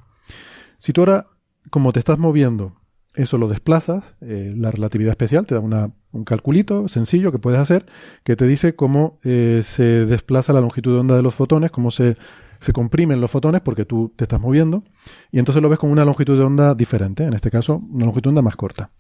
Si 0.78 0.92
tú 0.94 1.02
ahora, 1.02 1.26
como 1.70 1.92
te 1.92 1.98
estás 1.98 2.18
moviendo 2.18 2.76
eso 3.14 3.38
lo 3.38 3.48
desplazas, 3.48 4.02
eh, 4.20 4.52
la 4.56 4.70
relatividad 4.70 5.12
especial 5.12 5.46
te 5.46 5.54
da 5.54 5.60
un 5.60 6.24
calculito 6.24 6.88
sencillo 6.88 7.30
que 7.30 7.38
puedes 7.38 7.60
hacer 7.60 7.86
que 8.24 8.34
te 8.34 8.46
dice 8.46 8.74
cómo 8.74 9.20
eh, 9.22 9.60
se 9.62 10.04
desplaza 10.06 10.52
la 10.52 10.60
longitud 10.60 10.94
de 10.94 11.00
onda 11.00 11.16
de 11.16 11.22
los 11.22 11.34
fotones, 11.34 11.70
cómo 11.70 11.90
se, 11.90 12.16
se 12.64 12.72
comprimen 12.72 13.20
los 13.20 13.30
fotones 13.30 13.60
porque 13.60 13.84
tú 13.84 14.12
te 14.16 14.24
estás 14.24 14.40
moviendo 14.40 14.84
y 15.30 15.38
entonces 15.38 15.62
lo 15.62 15.68
ves 15.68 15.78
con 15.78 15.90
una 15.90 16.04
longitud 16.04 16.36
de 16.36 16.44
onda 16.44 16.74
diferente, 16.74 17.24
en 17.24 17.34
este 17.34 17.50
caso 17.50 17.80
una 17.90 18.06
longitud 18.06 18.24
de 18.24 18.28
onda 18.30 18.42
más 18.42 18.56
corta. 18.56 18.90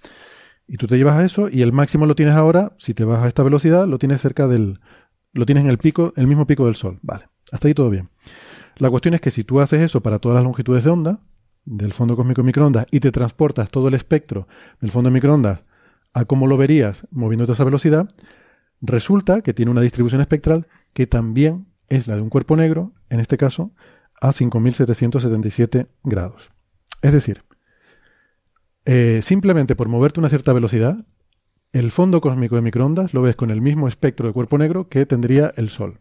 Y 0.66 0.76
tú 0.76 0.86
te 0.86 0.96
llevas 0.96 1.18
a 1.18 1.24
eso 1.24 1.48
y 1.50 1.62
el 1.62 1.72
máximo 1.72 2.06
lo 2.06 2.14
tienes 2.14 2.34
ahora, 2.34 2.72
si 2.76 2.94
te 2.94 3.04
vas 3.04 3.24
a 3.24 3.28
esta 3.28 3.42
velocidad, 3.42 3.86
lo 3.86 3.98
tienes 3.98 4.20
cerca 4.20 4.46
del, 4.46 4.80
lo 5.32 5.46
tienes 5.46 5.64
en 5.64 5.70
el 5.70 5.78
pico, 5.78 6.12
el 6.16 6.26
mismo 6.26 6.46
pico 6.46 6.66
del 6.66 6.74
Sol. 6.74 6.98
Vale, 7.02 7.28
hasta 7.52 7.68
ahí 7.68 7.74
todo 7.74 7.90
bien. 7.90 8.10
La 8.76 8.90
cuestión 8.90 9.14
es 9.14 9.20
que 9.20 9.30
si 9.30 9.44
tú 9.44 9.60
haces 9.60 9.80
eso 9.80 10.02
para 10.02 10.18
todas 10.18 10.36
las 10.36 10.44
longitudes 10.44 10.84
de 10.84 10.90
onda, 10.90 11.20
del 11.64 11.92
fondo 11.92 12.16
cósmico 12.16 12.42
microondas 12.42 12.86
y 12.90 13.00
te 13.00 13.10
transportas 13.10 13.70
todo 13.70 13.88
el 13.88 13.94
espectro 13.94 14.46
del 14.80 14.90
fondo 14.90 15.08
de 15.08 15.14
microondas 15.14 15.60
a 16.12 16.24
cómo 16.26 16.46
lo 16.46 16.56
verías 16.56 17.06
moviéndote 17.10 17.52
a 17.52 17.54
esa 17.54 17.64
velocidad, 17.64 18.14
resulta 18.80 19.40
que 19.40 19.54
tiene 19.54 19.70
una 19.70 19.80
distribución 19.80 20.20
espectral 20.20 20.66
que 20.92 21.06
también 21.06 21.66
es 21.88 22.06
la 22.06 22.16
de 22.16 22.22
un 22.22 22.30
cuerpo 22.30 22.56
negro, 22.56 22.92
en 23.14 23.20
este 23.20 23.36
caso, 23.38 23.70
a 24.20 24.32
5.777 24.32 25.86
grados. 26.02 26.50
Es 27.00 27.12
decir, 27.12 27.44
eh, 28.84 29.20
simplemente 29.22 29.76
por 29.76 29.88
moverte 29.88 30.18
una 30.18 30.28
cierta 30.28 30.52
velocidad, 30.52 31.06
el 31.72 31.92
fondo 31.92 32.20
cósmico 32.20 32.56
de 32.56 32.62
microondas 32.62 33.14
lo 33.14 33.22
ves 33.22 33.36
con 33.36 33.52
el 33.52 33.60
mismo 33.60 33.86
espectro 33.86 34.26
de 34.26 34.32
cuerpo 34.32 34.58
negro 34.58 34.88
que 34.88 35.06
tendría 35.06 35.52
el 35.56 35.68
Sol, 35.68 36.00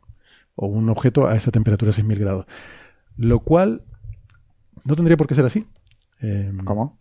o 0.55 0.65
un 0.65 0.89
objeto 0.89 1.27
a 1.27 1.35
esa 1.35 1.51
temperatura 1.51 1.91
de 1.91 2.03
6.000 2.03 2.17
grados. 2.17 2.45
Lo 3.15 3.41
cual 3.41 3.83
no 4.83 4.95
tendría 4.95 5.15
por 5.15 5.27
qué 5.27 5.35
ser 5.35 5.45
así. 5.45 5.67
Em, 6.19 6.57
¿Cómo? 6.65 6.97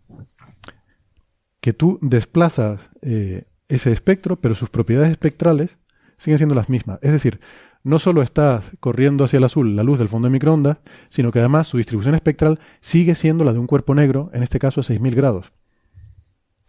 Que 1.60 1.72
tú 1.72 1.98
desplazas 2.02 2.90
eh, 3.00 3.44
ese 3.68 3.92
espectro, 3.92 4.36
pero 4.36 4.54
sus 4.54 4.68
propiedades 4.68 5.10
espectrales 5.10 5.78
siguen 6.18 6.36
siendo 6.36 6.54
las 6.54 6.68
mismas. 6.68 6.98
Es 7.00 7.12
decir, 7.12 7.40
no 7.84 7.98
solo 7.98 8.22
estás 8.22 8.64
corriendo 8.80 9.24
hacia 9.24 9.38
el 9.38 9.44
azul 9.44 9.76
la 9.76 9.82
luz 9.82 9.98
del 9.98 10.08
fondo 10.08 10.26
de 10.26 10.32
microondas, 10.32 10.78
sino 11.08 11.32
que 11.32 11.40
además 11.40 11.68
su 11.68 11.76
distribución 11.76 12.14
espectral 12.14 12.60
sigue 12.80 13.14
siendo 13.14 13.44
la 13.44 13.52
de 13.52 13.58
un 13.58 13.66
cuerpo 13.66 13.94
negro, 13.94 14.30
en 14.32 14.42
este 14.42 14.58
caso 14.58 14.80
a 14.80 14.84
6.000 14.84 15.14
grados. 15.14 15.52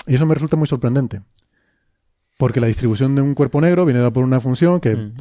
Y 0.08 0.16
eso 0.16 0.26
me 0.26 0.34
resulta 0.34 0.58
muy 0.58 0.68
sorprendente. 0.68 1.22
Porque 2.38 2.60
la 2.60 2.68
distribución 2.68 3.16
de 3.16 3.22
un 3.22 3.36
cuerpo 3.36 3.62
negro 3.62 3.86
viene 3.86 4.00
dada 4.00 4.12
por 4.12 4.24
una 4.24 4.40
función 4.40 4.80
que 4.80 4.96
mm 4.96 5.14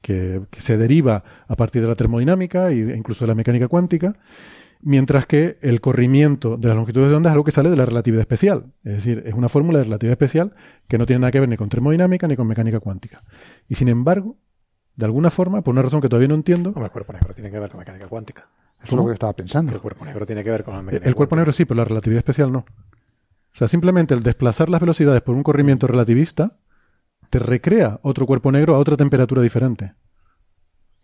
que, 0.00 0.40
se 0.58 0.76
deriva 0.76 1.24
a 1.46 1.56
partir 1.56 1.82
de 1.82 1.88
la 1.88 1.94
termodinámica 1.94 2.70
e 2.70 2.96
incluso 2.96 3.24
de 3.24 3.28
la 3.28 3.34
mecánica 3.34 3.68
cuántica, 3.68 4.16
mientras 4.80 5.26
que 5.26 5.58
el 5.60 5.80
corrimiento 5.80 6.56
de 6.56 6.68
las 6.68 6.76
longitudes 6.76 7.10
de 7.10 7.16
onda 7.16 7.30
es 7.30 7.32
algo 7.32 7.44
que 7.44 7.52
sale 7.52 7.70
de 7.70 7.76
la 7.76 7.84
relatividad 7.84 8.20
especial. 8.20 8.72
Es 8.84 8.94
decir, 8.94 9.22
es 9.26 9.34
una 9.34 9.48
fórmula 9.48 9.78
de 9.78 9.84
relatividad 9.84 10.12
especial 10.12 10.54
que 10.88 10.98
no 10.98 11.06
tiene 11.06 11.20
nada 11.20 11.30
que 11.30 11.40
ver 11.40 11.48
ni 11.48 11.56
con 11.56 11.68
termodinámica 11.68 12.26
ni 12.28 12.36
con 12.36 12.46
mecánica 12.46 12.80
cuántica. 12.80 13.22
Y 13.68 13.74
sin 13.74 13.88
embargo, 13.88 14.36
de 14.98 15.04
alguna 15.04 15.30
forma, 15.30 15.62
por 15.62 15.70
una 15.70 15.82
razón 15.82 16.00
que 16.00 16.08
todavía 16.08 16.26
no 16.26 16.34
entiendo. 16.34 16.70
el 16.76 16.90
cuerpo 16.90 17.12
negro 17.12 17.32
tiene 17.32 17.52
que 17.52 17.58
ver 17.60 17.70
con 17.70 17.78
mecánica 17.78 18.08
cuántica. 18.08 18.48
Eso 18.82 18.96
es 18.96 19.00
lo 19.00 19.06
que 19.06 19.12
estaba 19.12 19.32
pensando. 19.32 19.72
El 19.72 19.80
cuerpo 19.80 20.04
negro 20.04 20.26
tiene 20.26 20.42
que 20.42 20.50
ver 20.50 20.64
con 20.64 20.74
el 20.74 20.82
mecanismo. 20.82 21.08
El 21.08 21.14
cuerpo 21.14 21.36
negro 21.36 21.52
sí, 21.52 21.64
pero 21.64 21.78
la 21.78 21.84
relatividad 21.84 22.18
especial 22.18 22.50
no. 22.50 22.58
O 22.58 23.54
sea, 23.56 23.68
simplemente 23.68 24.12
el 24.14 24.24
desplazar 24.24 24.68
las 24.68 24.80
velocidades 24.80 25.22
por 25.22 25.36
un 25.36 25.44
corrimiento 25.44 25.86
relativista 25.86 26.56
te 27.30 27.38
recrea 27.38 28.00
otro 28.02 28.26
cuerpo 28.26 28.50
negro 28.50 28.74
a 28.74 28.78
otra 28.78 28.96
temperatura 28.96 29.40
diferente. 29.40 29.94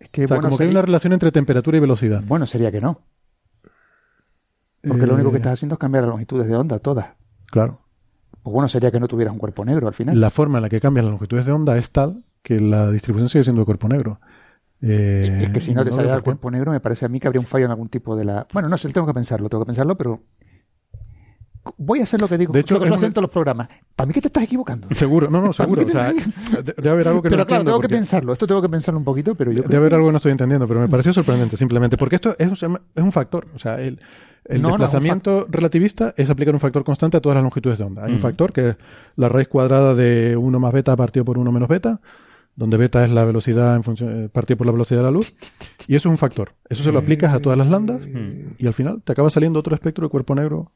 Es 0.00 0.08
que, 0.08 0.24
o 0.24 0.26
sea, 0.26 0.40
como 0.40 0.58
que 0.58 0.64
hay 0.64 0.70
una 0.70 0.82
relación 0.82 1.12
entre 1.12 1.30
temperatura 1.30 1.76
y 1.76 1.80
velocidad. 1.80 2.20
Bueno, 2.26 2.46
sería 2.46 2.72
que 2.72 2.80
no. 2.80 3.00
Porque 4.82 5.06
lo 5.06 5.14
único 5.14 5.30
que 5.30 5.36
eh, 5.36 5.38
estás 5.38 5.52
haciendo 5.52 5.74
es 5.74 5.78
cambiar 5.78 6.02
las 6.02 6.10
longitudes 6.10 6.48
de 6.48 6.56
onda 6.56 6.80
todas. 6.80 7.10
Claro. 7.46 7.78
Pues 8.42 8.52
bueno, 8.52 8.66
sería 8.66 8.90
que 8.90 8.98
no 8.98 9.06
tuvieras 9.06 9.32
un 9.32 9.38
cuerpo 9.38 9.64
negro 9.64 9.86
al 9.86 9.94
final. 9.94 10.20
La 10.20 10.30
forma 10.30 10.58
en 10.58 10.62
la 10.62 10.68
que 10.68 10.80
cambias 10.80 11.04
las 11.04 11.12
longitudes 11.12 11.46
de 11.46 11.52
onda 11.52 11.78
es 11.78 11.92
tal 11.92 12.24
que 12.44 12.60
la 12.60 12.92
distribución 12.92 13.30
sigue 13.30 13.42
siendo 13.42 13.62
de 13.62 13.66
cuerpo 13.66 13.88
negro. 13.88 14.20
es 14.80 15.48
que 15.48 15.60
si 15.62 15.74
no 15.74 15.82
te 15.82 15.90
saliera 15.90 16.14
el 16.14 16.22
cuerpo 16.22 16.50
negro, 16.50 16.70
me 16.70 16.78
parece 16.78 17.06
a 17.06 17.08
mí 17.08 17.18
que 17.18 17.26
habría 17.26 17.40
un 17.40 17.46
fallo 17.46 17.64
en 17.64 17.70
algún 17.70 17.88
tipo 17.88 18.14
de 18.14 18.26
la. 18.26 18.46
Bueno, 18.52 18.68
no 18.68 18.76
sé, 18.76 18.90
tengo 18.90 19.06
que 19.06 19.14
pensarlo, 19.14 19.48
tengo 19.48 19.64
que 19.64 19.68
pensarlo, 19.68 19.96
pero 19.96 20.20
voy 21.78 22.00
a 22.00 22.02
hacer 22.02 22.20
lo 22.20 22.28
que 22.28 22.36
digo. 22.36 22.52
De 22.52 22.60
hecho, 22.60 22.78
lo 22.78 22.98
que 22.98 23.20
los 23.20 23.30
programas. 23.30 23.68
Para 23.96 24.06
mí 24.06 24.12
que 24.12 24.20
te 24.20 24.28
estás 24.28 24.42
equivocando. 24.42 24.88
Seguro, 24.90 25.30
no, 25.30 25.40
no, 25.40 25.52
seguro. 25.54 25.86
O 25.86 25.88
sea, 25.88 26.12
debe 26.62 26.90
haber 26.90 27.08
algo 27.08 27.22
que 27.22 27.30
pero 27.30 27.40
no 27.40 27.46
claro, 27.46 27.64
tengo 27.64 27.80
que 27.80 27.88
pensarlo. 27.88 28.34
Esto 28.34 28.46
tengo 28.46 28.60
que 28.60 28.68
pensarlo 28.68 28.98
un 28.98 29.04
poquito, 29.04 29.34
pero 29.34 29.50
yo. 29.50 29.62
Debe 29.62 29.78
haber 29.78 29.94
algo 29.94 30.08
que 30.08 30.12
no 30.12 30.16
estoy 30.18 30.32
entendiendo, 30.32 30.68
pero 30.68 30.80
me 30.80 30.88
pareció 30.88 31.14
sorprendente 31.14 31.56
simplemente. 31.56 31.96
Porque 31.96 32.16
esto 32.16 32.36
es, 32.38 32.52
es 32.52 32.62
un 32.62 33.12
factor. 33.12 33.46
O 33.54 33.58
sea, 33.58 33.80
el, 33.80 34.00
el 34.44 34.60
desplazamiento 34.60 35.46
relativista 35.48 36.12
es 36.16 36.28
aplicar 36.28 36.52
un 36.52 36.60
factor 36.60 36.84
constante 36.84 37.16
a 37.16 37.20
todas 37.20 37.36
las 37.36 37.42
longitudes 37.42 37.78
de 37.78 37.84
onda. 37.84 38.04
Hay 38.04 38.12
un 38.12 38.20
factor 38.20 38.52
que 38.52 38.70
es 38.70 38.76
la 39.16 39.28
raíz 39.28 39.48
cuadrada 39.48 39.94
de 39.94 40.36
1 40.36 40.60
más 40.60 40.72
beta 40.72 40.94
partido 40.96 41.24
por 41.24 41.38
1 41.38 41.50
menos 41.50 41.68
beta, 41.68 42.00
donde 42.56 42.76
beta 42.76 43.04
es 43.04 43.10
la 43.10 43.24
velocidad 43.24 43.74
en 43.76 43.82
función, 43.82 44.24
eh, 44.24 44.28
partido 44.28 44.58
por 44.58 44.66
la 44.66 44.72
velocidad 44.72 45.00
de 45.00 45.04
la 45.04 45.10
luz. 45.10 45.34
Y 45.88 45.96
eso 45.96 46.08
es 46.08 46.12
un 46.12 46.18
factor. 46.18 46.52
Eso 46.68 46.82
se 46.82 46.92
lo 46.92 46.98
aplicas 46.98 47.34
a 47.34 47.40
todas 47.40 47.58
las 47.58 47.68
lambdas 47.68 48.02
y 48.58 48.66
al 48.66 48.74
final 48.74 49.02
te 49.02 49.12
acaba 49.12 49.30
saliendo 49.30 49.58
otro 49.58 49.74
espectro 49.74 50.06
de 50.06 50.10
cuerpo 50.10 50.34
negro. 50.34 50.72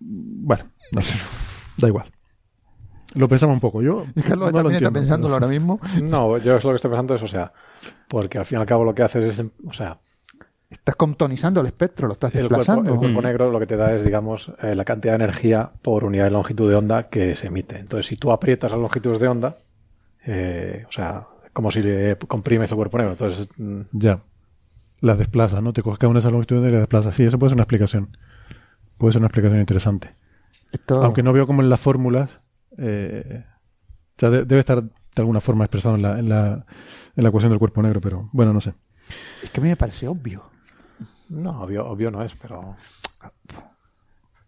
Bueno, 0.00 0.64
no 0.92 1.00
sé. 1.00 1.14
Da 1.76 1.88
igual. 1.88 2.10
Lo 3.14 3.28
pensamos 3.28 3.54
un 3.54 3.60
poco. 3.60 3.82
Yo. 3.82 4.04
Carlos 4.26 4.52
también 4.52 4.76
está 4.76 4.90
pensándolo 4.90 5.34
ahora 5.34 5.48
mismo. 5.48 5.80
No, 6.02 6.38
yo 6.38 6.56
es 6.56 6.64
lo 6.64 6.70
que 6.70 6.76
estoy 6.76 6.90
pensando 6.90 7.14
es, 7.14 7.22
o 7.22 7.26
sea, 7.26 7.52
porque 8.08 8.38
al 8.38 8.44
fin 8.44 8.58
y 8.58 8.60
al 8.60 8.66
cabo 8.66 8.84
lo 8.84 8.94
que 8.94 9.02
haces 9.02 9.38
es, 9.38 9.46
o 9.66 9.72
sea, 9.72 9.98
Estás 10.70 10.96
contonizando 10.96 11.62
el 11.62 11.66
espectro, 11.66 12.08
lo 12.08 12.12
estás 12.12 12.30
desplazando. 12.30 12.92
El 12.92 12.98
cuerpo, 12.98 13.22
negro 13.22 13.50
lo 13.50 13.58
que 13.58 13.66
te 13.66 13.76
da 13.76 13.94
es, 13.94 14.04
digamos, 14.04 14.52
eh, 14.62 14.74
la 14.74 14.84
cantidad 14.84 15.12
de 15.12 15.24
energía 15.24 15.70
por 15.80 16.04
unidad 16.04 16.24
de 16.24 16.30
longitud 16.30 16.68
de 16.68 16.76
onda 16.76 17.08
que 17.08 17.34
se 17.36 17.46
emite. 17.46 17.78
Entonces, 17.78 18.06
si 18.06 18.16
tú 18.16 18.32
aprietas 18.32 18.72
las 18.72 18.80
longitudes 18.80 19.18
de 19.18 19.28
onda, 19.28 19.56
eh, 20.30 20.84
o 20.86 20.92
sea, 20.92 21.26
como 21.54 21.70
si 21.70 21.80
le 21.82 22.16
comprimes 22.18 22.70
el 22.70 22.76
cuerpo 22.76 22.98
negro. 22.98 23.12
Entonces, 23.12 23.48
mm, 23.56 23.80
ya. 23.92 24.20
Las 25.00 25.18
desplazas, 25.18 25.62
¿no? 25.62 25.72
Te 25.72 25.82
coges 25.82 25.98
cada 25.98 26.10
una 26.10 26.18
de 26.18 26.20
esas 26.20 26.32
longitudes 26.32 26.68
y 26.68 26.72
las 26.72 26.82
desplazas. 26.82 27.14
Sí, 27.14 27.24
eso 27.24 27.38
puede 27.38 27.50
ser 27.50 27.56
una 27.56 27.62
explicación. 27.62 28.16
Puede 28.98 29.12
ser 29.12 29.20
una 29.20 29.28
explicación 29.28 29.60
interesante. 29.60 30.14
Aunque 30.88 31.22
no 31.22 31.32
veo 31.32 31.46
como 31.46 31.62
en 31.62 31.70
las 31.70 31.80
fórmulas. 31.80 32.30
Eh, 32.76 33.42
o 34.16 34.18
sea, 34.18 34.30
debe 34.30 34.58
estar 34.58 34.82
de 34.82 34.90
alguna 35.16 35.40
forma 35.40 35.64
expresado 35.64 35.94
en 35.94 36.02
la, 36.02 36.18
en, 36.18 36.28
la, 36.28 36.66
en 37.16 37.22
la 37.22 37.28
ecuación 37.28 37.50
del 37.50 37.58
cuerpo 37.58 37.80
negro, 37.82 38.00
pero 38.00 38.28
bueno, 38.32 38.52
no 38.52 38.60
sé. 38.60 38.74
Es 39.42 39.50
que 39.50 39.60
a 39.60 39.62
mí 39.62 39.70
me 39.70 39.76
parece 39.76 40.08
obvio. 40.08 40.42
No, 41.30 41.62
obvio, 41.62 41.86
obvio 41.86 42.10
no 42.10 42.22
es, 42.22 42.34
pero. 42.34 42.76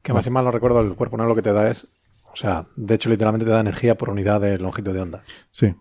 Que 0.02 0.12
más 0.12 0.26
y 0.26 0.30
mal 0.30 0.44
no 0.44 0.50
recuerdo, 0.50 0.80
el 0.80 0.94
cuerpo 0.94 1.16
negro 1.16 1.30
lo 1.30 1.36
que 1.36 1.42
te 1.42 1.52
da 1.52 1.70
es. 1.70 1.86
O 2.32 2.36
sea, 2.36 2.66
de 2.76 2.94
hecho, 2.94 3.10
literalmente 3.10 3.44
te 3.44 3.50
da 3.50 3.60
energía 3.60 3.96
por 3.96 4.10
unidad 4.10 4.40
de 4.40 4.58
longitud 4.58 4.92
de 4.92 5.00
onda. 5.00 5.22
Sí. 5.50 5.74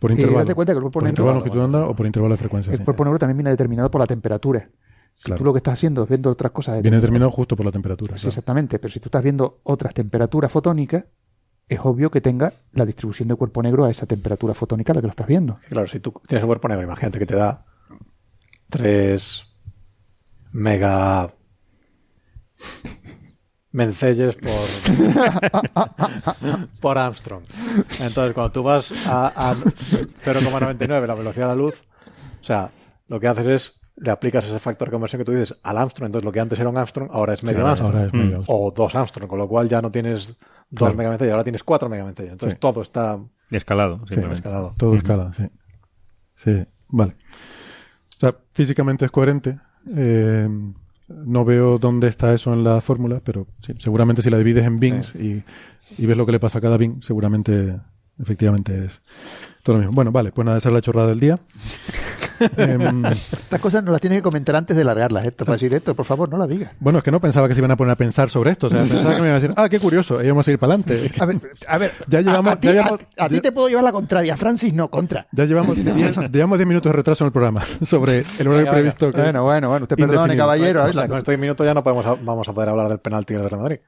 Por 0.00 0.10
intervalo. 0.10 0.50
Y 0.50 0.54
cuenta 0.54 0.72
que 0.72 0.76
el 0.76 0.82
cuerpo 0.82 1.00
por 1.00 1.08
intervalo 1.08 1.32
de 1.32 1.38
longitud 1.38 1.58
de 1.58 1.64
onda 1.64 1.86
o 1.86 1.96
por 1.96 2.06
intervalo 2.06 2.34
de 2.34 2.38
frecuencia. 2.38 2.72
El 2.72 2.84
cuerpo 2.84 3.04
negro 3.04 3.18
también 3.18 3.38
viene 3.38 3.50
determinado 3.50 3.90
por 3.90 4.00
la 4.00 4.06
temperatura. 4.06 4.68
Si 5.14 5.32
tú 5.32 5.44
lo 5.44 5.54
que 5.54 5.58
estás 5.58 5.74
haciendo 5.74 6.02
es 6.02 6.08
viendo 6.08 6.30
otras 6.30 6.52
cosas. 6.52 6.82
viene 6.82 6.98
determinado 6.98 7.30
justo 7.30 7.56
por 7.56 7.64
la 7.64 7.72
temperatura. 7.72 8.18
Sí, 8.18 8.28
exactamente. 8.28 8.78
Pero 8.78 8.92
si 8.92 9.00
tú 9.00 9.06
estás 9.06 9.22
viendo 9.22 9.60
otras 9.62 9.94
temperaturas 9.94 10.52
fotónicas, 10.52 11.04
es 11.68 11.80
obvio 11.82 12.10
que 12.10 12.20
tenga 12.20 12.52
la 12.72 12.84
distribución 12.84 13.28
de 13.28 13.34
cuerpo 13.34 13.62
negro 13.62 13.84
a 13.84 13.90
esa 13.90 14.06
temperatura 14.06 14.52
fotónica 14.54 14.92
a 14.92 14.96
la 14.96 15.00
que 15.00 15.06
lo 15.06 15.10
estás 15.10 15.26
viendo. 15.26 15.58
Claro, 15.68 15.88
si 15.88 16.00
tú 16.00 16.12
tienes 16.28 16.44
un 16.44 16.48
cuerpo 16.48 16.68
negro, 16.68 16.84
imagínate 16.84 17.18
que 17.18 17.26
te 17.26 17.34
da 17.34 17.64
3 18.68 19.56
mega 20.52 21.34
mencelles 23.76 24.36
por, 24.36 24.50
por 26.80 26.96
Armstrong. 26.96 27.42
Entonces, 28.00 28.32
cuando 28.32 28.50
tú 28.50 28.62
vas 28.62 28.90
a, 29.06 29.50
a 29.50 29.54
0,99 29.54 31.06
la 31.06 31.14
velocidad 31.14 31.48
de 31.48 31.54
la 31.54 31.60
luz, 31.60 31.84
o 32.40 32.44
sea, 32.44 32.70
lo 33.06 33.20
que 33.20 33.28
haces 33.28 33.46
es 33.46 33.80
le 33.96 34.10
aplicas 34.10 34.46
ese 34.46 34.58
factor 34.58 34.88
de 34.88 34.92
conversión 34.92 35.20
que 35.20 35.26
tú 35.26 35.32
dices 35.32 35.58
al 35.62 35.76
Armstrong, 35.76 36.06
entonces 36.06 36.24
lo 36.24 36.32
que 36.32 36.40
antes 36.40 36.58
era 36.58 36.70
un 36.70 36.78
Armstrong, 36.78 37.10
ahora 37.12 37.34
es 37.34 37.44
medio 37.44 37.66
Armstrong. 37.66 38.44
O 38.46 38.72
dos 38.74 38.94
Armstrong, 38.94 39.28
con 39.28 39.38
lo 39.38 39.48
cual 39.48 39.68
ya 39.68 39.82
no 39.82 39.90
tienes 39.90 40.28
dos 40.70 40.78
claro. 40.78 40.94
megamencelles, 40.94 41.32
ahora 41.32 41.44
tienes 41.44 41.62
cuatro 41.62 41.90
megamencelles. 41.90 42.32
Entonces 42.32 42.58
todo 42.58 42.80
está... 42.80 43.18
Escalado. 43.50 43.98
Sí, 44.08 44.20
escalado. 44.32 44.74
Todo 44.78 44.96
escala, 44.96 45.32
sí. 45.34 45.44
Sí, 46.34 46.66
vale. 46.88 47.12
O 47.12 48.18
sea, 48.18 48.34
físicamente 48.52 49.04
es 49.04 49.10
coherente. 49.10 49.58
Eh, 49.94 50.48
no 51.08 51.44
veo 51.44 51.78
dónde 51.78 52.08
está 52.08 52.34
eso 52.34 52.52
en 52.52 52.64
la 52.64 52.80
fórmula, 52.80 53.20
pero 53.24 53.46
sí, 53.60 53.74
seguramente 53.78 54.22
si 54.22 54.30
la 54.30 54.38
divides 54.38 54.64
en 54.64 54.80
bins 54.80 55.14
y, 55.14 55.42
y, 55.98 56.06
ves 56.06 56.16
lo 56.16 56.26
que 56.26 56.32
le 56.32 56.40
pasa 56.40 56.58
a 56.58 56.62
cada 56.62 56.76
bin, 56.76 57.00
seguramente 57.02 57.78
efectivamente 58.18 58.86
es 58.86 59.02
todo 59.66 59.76
lo 59.76 59.82
mismo. 59.82 59.94
Bueno, 59.94 60.12
vale, 60.12 60.30
pues 60.30 60.46
nada, 60.46 60.58
esa 60.58 60.68
es 60.68 60.74
la 60.74 60.80
chorrada 60.80 61.08
del 61.08 61.20
día. 61.20 61.38
Em, 62.58 63.02
Estas 63.06 63.60
cosas 63.60 63.82
no 63.82 63.92
las 63.92 64.00
tienes 64.00 64.18
que 64.18 64.22
comentar 64.22 64.54
antes 64.56 64.76
de 64.76 64.84
largarlas, 64.84 65.24
esto, 65.24 65.46
para 65.46 65.54
decir 65.54 65.72
esto, 65.72 65.94
por 65.94 66.04
favor, 66.04 66.28
no 66.28 66.36
las 66.36 66.46
digas. 66.46 66.70
Bueno, 66.80 66.98
es 66.98 67.04
que 67.04 67.10
no 67.10 67.18
pensaba 67.18 67.48
que 67.48 67.54
se 67.54 67.60
iban 67.60 67.70
a 67.70 67.76
poner 67.76 67.92
a 67.92 67.96
pensar 67.96 68.28
sobre 68.28 68.50
esto. 68.50 68.66
O 68.66 68.70
sea, 68.70 68.80
pensaba 68.80 69.14
que 69.14 69.22
me 69.22 69.28
iban 69.28 69.30
a 69.30 69.40
decir, 69.40 69.54
ah, 69.56 69.70
qué 69.70 69.80
curioso, 69.80 70.22
y 70.22 70.28
vamos 70.28 70.46
a 70.46 70.50
ir 70.50 70.58
para 70.58 70.74
adelante. 70.74 71.10
A 71.18 71.24
ver, 71.24 71.40
a 71.66 71.78
ver, 71.78 71.92
ya 72.06 72.20
llevamos, 72.20 72.52
a, 72.52 72.60
ti, 72.60 72.68
a, 72.68 73.28
ti, 73.30 73.40
te 73.40 73.52
puedo 73.52 73.68
llevar 73.68 73.84
la 73.84 73.92
contraria, 73.92 74.36
Francis 74.36 74.74
no, 74.74 74.90
contra. 74.90 75.26
Ya 75.32 75.46
llevamos 75.46 75.76
10 75.76 75.86
llevamos 76.30 76.58
diez 76.58 76.68
minutos 76.68 76.92
de 76.92 76.96
retraso 76.96 77.24
en 77.24 77.28
el 77.28 77.32
programa 77.32 77.62
sobre 77.86 78.26
el 78.38 78.48
horario 78.48 78.70
previsto. 78.70 79.10
Que 79.10 79.22
bueno, 79.22 79.44
bueno, 79.44 79.70
bueno, 79.70 79.84
usted 79.84 79.96
perdone, 79.96 80.36
caballero. 80.36 80.82
con 80.82 80.90
estos 80.90 81.24
10 81.24 81.40
minutos 81.40 81.66
ya 81.66 81.72
no 81.72 81.82
podemos 81.82 82.22
vamos 82.22 82.46
a 82.46 82.52
poder 82.52 82.68
hablar 82.68 82.90
del 82.90 82.98
penalti 82.98 83.32
del 83.32 83.48
Real 83.48 83.62
Madrid. 83.62 83.78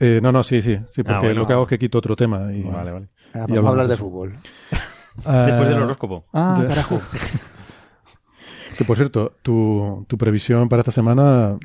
Eh, 0.00 0.20
no, 0.22 0.30
no, 0.30 0.42
sí, 0.42 0.62
sí, 0.62 0.78
sí, 0.90 1.02
porque 1.02 1.28
ah, 1.28 1.34
lo 1.34 1.46
que 1.46 1.52
hago 1.52 1.64
es 1.64 1.68
que 1.68 1.78
quito 1.78 1.98
otro 1.98 2.14
tema. 2.14 2.52
Y, 2.52 2.62
vale, 2.62 2.92
vale. 2.92 3.08
Ah, 3.34 3.46
vamos 3.48 3.66
a 3.66 3.68
hablar 3.68 3.88
de 3.88 3.96
fútbol. 3.96 4.36
Después 5.24 5.68
del 5.68 5.82
horóscopo. 5.82 6.24
Ah, 6.32 6.64
carajo. 6.66 7.00
Que 8.78 8.84
por 8.84 8.96
cierto, 8.96 9.32
tu, 9.42 10.04
tu 10.06 10.16
previsión 10.16 10.68
para 10.68 10.82
esta 10.82 10.92
semana 10.92 11.58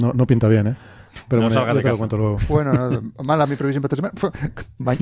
no, 0.00 0.12
no, 0.14 0.26
pinta 0.26 0.48
bien, 0.48 0.68
¿eh? 0.68 0.76
Pero 1.28 1.42
no 1.42 1.48
bueno, 1.50 1.82
te 1.82 1.88
lo 1.90 1.98
cuento 1.98 2.16
luego. 2.16 2.38
Bueno, 2.48 2.72
no, 2.72 3.02
mala 3.26 3.46
mi 3.46 3.54
previsión 3.56 3.82
para 3.82 3.94
esta 3.94 4.10
semana. 4.16 4.98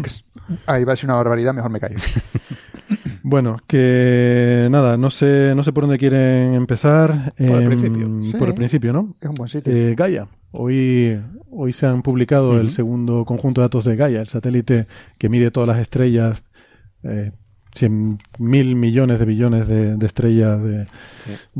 Ahí 0.66 0.82
va 0.82 0.94
a 0.94 0.96
ser 0.96 1.06
una 1.08 1.14
barbaridad, 1.14 1.54
mejor 1.54 1.70
me 1.70 1.78
callo. 1.78 1.96
Bueno, 3.24 3.58
que 3.68 4.66
nada, 4.72 4.96
no 4.96 5.08
sé, 5.08 5.52
no 5.54 5.62
sé 5.62 5.72
por 5.72 5.84
dónde 5.84 5.96
quieren 5.96 6.54
empezar. 6.54 7.32
Por 7.38 7.62
el 7.62 7.66
principio. 7.68 8.10
por 8.36 8.48
el 8.48 8.54
principio, 8.54 8.92
¿no? 8.92 9.14
Es 9.20 9.28
un 9.28 9.36
buen 9.36 9.48
sitio. 9.48 9.72
Eh, 9.72 9.94
Gaia. 9.94 10.26
Hoy, 10.50 11.22
hoy 11.48 11.72
se 11.72 11.86
han 11.86 12.02
publicado 12.02 12.60
el 12.60 12.70
segundo 12.70 13.24
conjunto 13.24 13.60
de 13.60 13.66
datos 13.66 13.84
de 13.84 13.94
Gaia, 13.94 14.20
el 14.20 14.26
satélite 14.26 14.88
que 15.18 15.28
mide 15.28 15.52
todas 15.52 15.68
las 15.68 15.78
estrellas 15.78 16.42
eh, 17.04 17.30
cien 17.74 18.18
mil 18.38 18.76
millones 18.76 19.18
de 19.18 19.26
billones 19.26 19.68
de, 19.68 19.96
estrellas 20.04 20.60
de, 20.62 20.86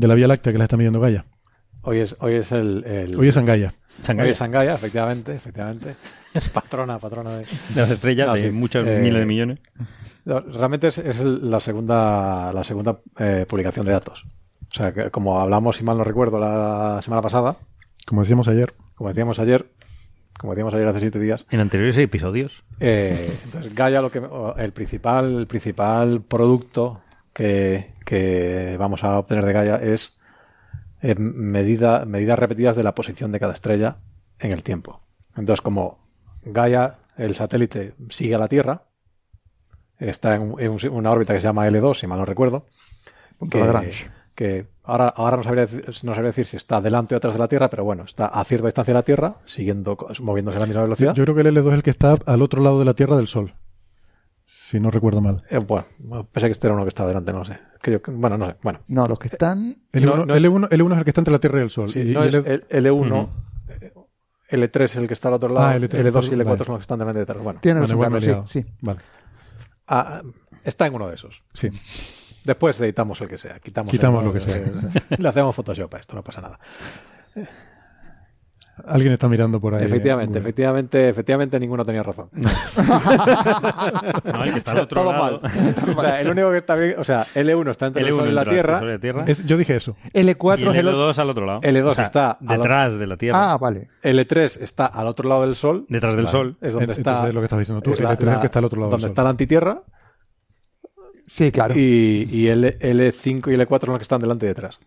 la 0.07 0.15
Vía 0.15 0.27
Láctea 0.27 0.51
que 0.51 0.57
la 0.57 0.65
está 0.65 0.77
midiendo 0.77 0.99
Gaia. 0.99 1.25
Hoy 1.81 1.99
es, 1.99 2.15
hoy 2.19 2.35
es 2.35 2.51
el, 2.51 3.15
Hoy 3.17 3.27
es 3.27 3.35
Sangaya. 3.35 3.73
Hoy 4.07 4.29
es 4.29 4.37
Sangaya, 4.37 4.75
efectivamente, 4.75 5.33
efectivamente. 5.35 5.95
patrona, 6.53 6.97
patrona 6.99 7.37
de, 7.37 7.45
las 7.75 7.91
estrellas, 7.91 8.41
de 8.41 8.51
muchos 8.51 8.87
eh, 8.87 8.99
miles 9.01 9.19
de 9.19 9.25
millones. 9.25 9.59
Realmente 10.25 10.87
es, 10.87 11.19
la 11.23 11.59
segunda, 11.59 12.53
la 12.53 12.63
segunda 12.63 12.99
eh, 13.19 13.45
publicación 13.47 13.85
de 13.85 13.91
datos. 13.91 14.25
O 14.71 14.73
sea, 14.73 14.93
que 14.93 15.11
como 15.11 15.39
hablamos, 15.39 15.77
si 15.77 15.83
mal 15.83 15.97
no 15.97 16.03
recuerdo, 16.03 16.39
la 16.39 17.01
semana 17.01 17.21
pasada. 17.21 17.55
Como 18.07 18.21
decíamos 18.21 18.47
ayer. 18.47 18.73
Como 18.95 19.09
decíamos 19.09 19.39
ayer, 19.39 19.67
como 20.39 20.53
decíamos 20.53 20.73
ayer 20.73 20.87
hace 20.87 20.99
siete 20.99 21.19
días. 21.19 21.45
En 21.49 21.59
anteriores 21.59 21.97
episodios. 21.97 22.63
Eh, 22.79 23.31
entonces, 23.45 23.73
Gaia, 23.73 24.01
lo 24.01 24.11
que, 24.11 24.21
el, 24.57 24.71
principal, 24.71 25.37
el 25.39 25.47
principal 25.47 26.21
producto 26.21 27.01
que, 27.33 27.93
que 28.05 28.75
vamos 28.77 29.03
a 29.03 29.17
obtener 29.17 29.45
de 29.45 29.53
Gaia 29.53 29.75
es 29.77 30.19
eh, 31.01 31.15
medida, 31.15 32.05
medidas 32.05 32.39
repetidas 32.39 32.75
de 32.75 32.83
la 32.83 32.95
posición 32.95 33.31
de 33.31 33.39
cada 33.39 33.53
estrella 33.53 33.97
en 34.39 34.51
el 34.51 34.63
tiempo. 34.63 35.01
Entonces, 35.35 35.61
como 35.61 35.99
Gaia, 36.43 36.95
el 37.17 37.35
satélite, 37.35 37.93
sigue 38.09 38.35
a 38.35 38.37
la 38.37 38.47
Tierra, 38.47 38.83
está 39.99 40.35
en, 40.35 40.55
una 40.91 41.11
órbita 41.11 41.33
que 41.33 41.39
se 41.39 41.47
llama 41.47 41.67
L2, 41.67 41.99
si 41.99 42.07
mal 42.07 42.19
no 42.19 42.25
recuerdo. 42.25 42.67
Punto 43.37 43.57
que 43.59 43.91
ahora, 44.83 45.09
ahora 45.09 45.37
no, 45.37 45.43
sabría, 45.43 45.67
no 45.67 46.13
sabría 46.13 46.23
decir 46.23 46.45
si 46.45 46.57
está 46.57 46.81
delante 46.81 47.15
o 47.15 47.17
atrás 47.17 47.33
de 47.33 47.39
la 47.39 47.47
Tierra, 47.47 47.69
pero 47.69 47.83
bueno, 47.83 48.03
está 48.03 48.27
a 48.27 48.43
cierta 48.43 48.67
distancia 48.67 48.93
de 48.93 48.99
la 48.99 49.03
Tierra, 49.03 49.35
siguiendo, 49.45 49.97
moviéndose 50.21 50.57
a 50.57 50.61
la 50.61 50.65
misma 50.65 50.83
velocidad. 50.83 51.13
Yo, 51.13 51.23
creo 51.23 51.35
que 51.35 51.41
el 51.41 51.55
L2 51.55 51.67
es 51.69 51.73
el 51.73 51.83
que 51.83 51.89
está 51.89 52.17
al 52.25 52.41
otro 52.41 52.61
lado 52.61 52.79
de 52.79 52.85
la 52.85 52.93
Tierra 52.93 53.15
del 53.15 53.27
Sol. 53.27 53.53
si 54.45 54.79
no 54.79 54.91
recuerdo 54.91 55.21
mal. 55.21 55.43
Eh, 55.49 55.59
bueno, 55.59 55.85
pensé 56.31 56.47
que 56.47 56.51
este 56.53 56.67
era 56.67 56.75
uno 56.75 56.83
que 56.83 56.89
está 56.89 57.05
delante, 57.05 57.31
no 57.31 57.45
sé. 57.45 57.57
Que 57.81 58.01
bueno, 58.07 58.37
no 58.37 58.47
sé. 58.47 58.55
Bueno. 58.61 58.79
No, 58.87 59.05
los 59.07 59.19
que 59.19 59.27
están. 59.27 59.83
El, 59.91 60.05
L1, 60.05 60.67
es... 60.67 60.71
el 60.97 61.03
que 61.03 61.09
está 61.09 61.21
entre 61.21 61.31
la 61.31 61.39
Tierra 61.39 61.59
y 61.59 61.63
el 61.63 61.69
Sol. 61.69 61.89
Sí, 61.89 62.01
y, 62.01 62.13
no 62.13 62.23
es 62.23 62.33
el, 62.33 62.67
L1. 62.67 63.29
L3 64.49 64.81
es 64.81 64.95
el 64.95 65.07
que 65.07 65.13
está 65.13 65.29
al 65.29 65.35
otro 65.35 65.49
lado. 65.49 65.67
Ah, 65.67 65.77
L3, 65.77 66.11
L2 66.11 66.27
y 66.27 66.35
L4 66.35 66.57
son 66.65 66.73
los 66.73 66.77
que 66.77 66.81
están 66.81 66.99
delante 66.99 67.19
de 67.19 67.25
Tierra. 67.25 67.41
Bueno, 67.41 67.59
Tiene 67.61 67.85
bueno, 67.93 68.21
sí, 68.21 68.33
sí. 68.47 68.65
Vale. 68.81 68.99
Ah, 69.87 70.21
está 70.63 70.87
en 70.87 70.95
uno 70.95 71.07
de 71.07 71.15
esos. 71.15 71.43
Sí. 71.53 71.69
Después 72.43 72.79
editamos 72.81 73.19
el 73.21 73.27
que 73.27 73.37
sea. 73.37 73.59
Quitamos, 73.59 73.91
Quitamos 73.91 74.23
lo 74.23 74.33
que 74.33 74.39
sea. 74.39 74.61
Le 75.17 75.27
hacemos 75.27 75.55
Photoshop 75.55 75.93
a 75.93 75.99
esto, 75.99 76.15
no 76.15 76.23
pasa 76.23 76.41
nada. 76.41 76.59
Alguien 78.87 79.13
está 79.13 79.29
mirando 79.29 79.61
por 79.61 79.75
ahí. 79.75 79.85
Efectivamente, 79.85 80.39
efectivamente, 80.39 81.09
efectivamente 81.09 81.59
ninguno 81.59 81.85
tenía 81.85 82.01
razón. 82.01 82.29
No. 82.31 82.49
el 84.43 84.51
que 84.51 84.57
está 84.57 84.71
al 84.71 84.79
otro 84.79 85.03
lado. 85.11 85.41
o 85.95 86.01
sea, 86.01 86.19
el 86.19 86.27
único 86.27 86.49
que 86.49 86.57
está 86.57 86.75
bien, 86.75 86.95
o 86.97 87.03
sea, 87.03 87.25
L1 87.35 87.69
está 87.69 87.87
entre 87.87 88.01
el 88.01 88.15
Sol 88.15 88.29
y 88.29 88.31
la 88.31 88.45
Tierra. 88.45 88.81
yo 89.45 89.57
dije 89.57 89.75
eso. 89.75 89.95
L4 90.13 90.73
y 90.73 90.77
el 90.77 90.87
L2 90.87 91.17
al 91.19 91.29
otro 91.29 91.45
lado. 91.45 91.61
L2 91.61 92.01
está 92.01 92.37
detrás 92.39 92.97
de 92.97 93.07
la 93.07 93.15
Tierra. 93.15 93.53
Ah, 93.53 93.57
vale. 93.57 93.89
L3 94.01 94.61
está 94.61 94.87
al 94.87 95.07
otro 95.07 95.29
lado 95.29 95.41
del 95.43 95.55
Sol. 95.55 95.85
Detrás 95.87 96.15
del 96.15 96.27
Sol. 96.27 96.55
Es 96.59 96.73
donde 96.73 96.93
está. 96.93 97.27
Es 97.27 97.33
lo 97.33 97.41
que 97.41 97.45
estás 97.45 97.59
diciendo 97.59 97.81
tú. 97.81 97.91
L3 97.91 98.13
es 98.13 98.27
el 98.27 98.39
que 98.39 98.47
está 98.47 98.59
al 98.59 98.65
otro 98.65 98.79
lado 98.79 98.91
Donde 98.91 99.07
está 99.07 99.21
la 99.21 99.29
antitierra. 99.29 99.83
Sí, 101.27 101.51
claro. 101.51 101.73
Y, 101.77 102.27
y 102.31 102.47
L, 102.47 102.77
L5 102.79 103.51
y 103.51 103.57
L4 103.57 103.79
son 103.81 103.89
los 103.91 103.99
que 103.99 104.03
están 104.03 104.19
delante 104.19 104.45
y 104.45 104.49
detrás. 104.49 104.79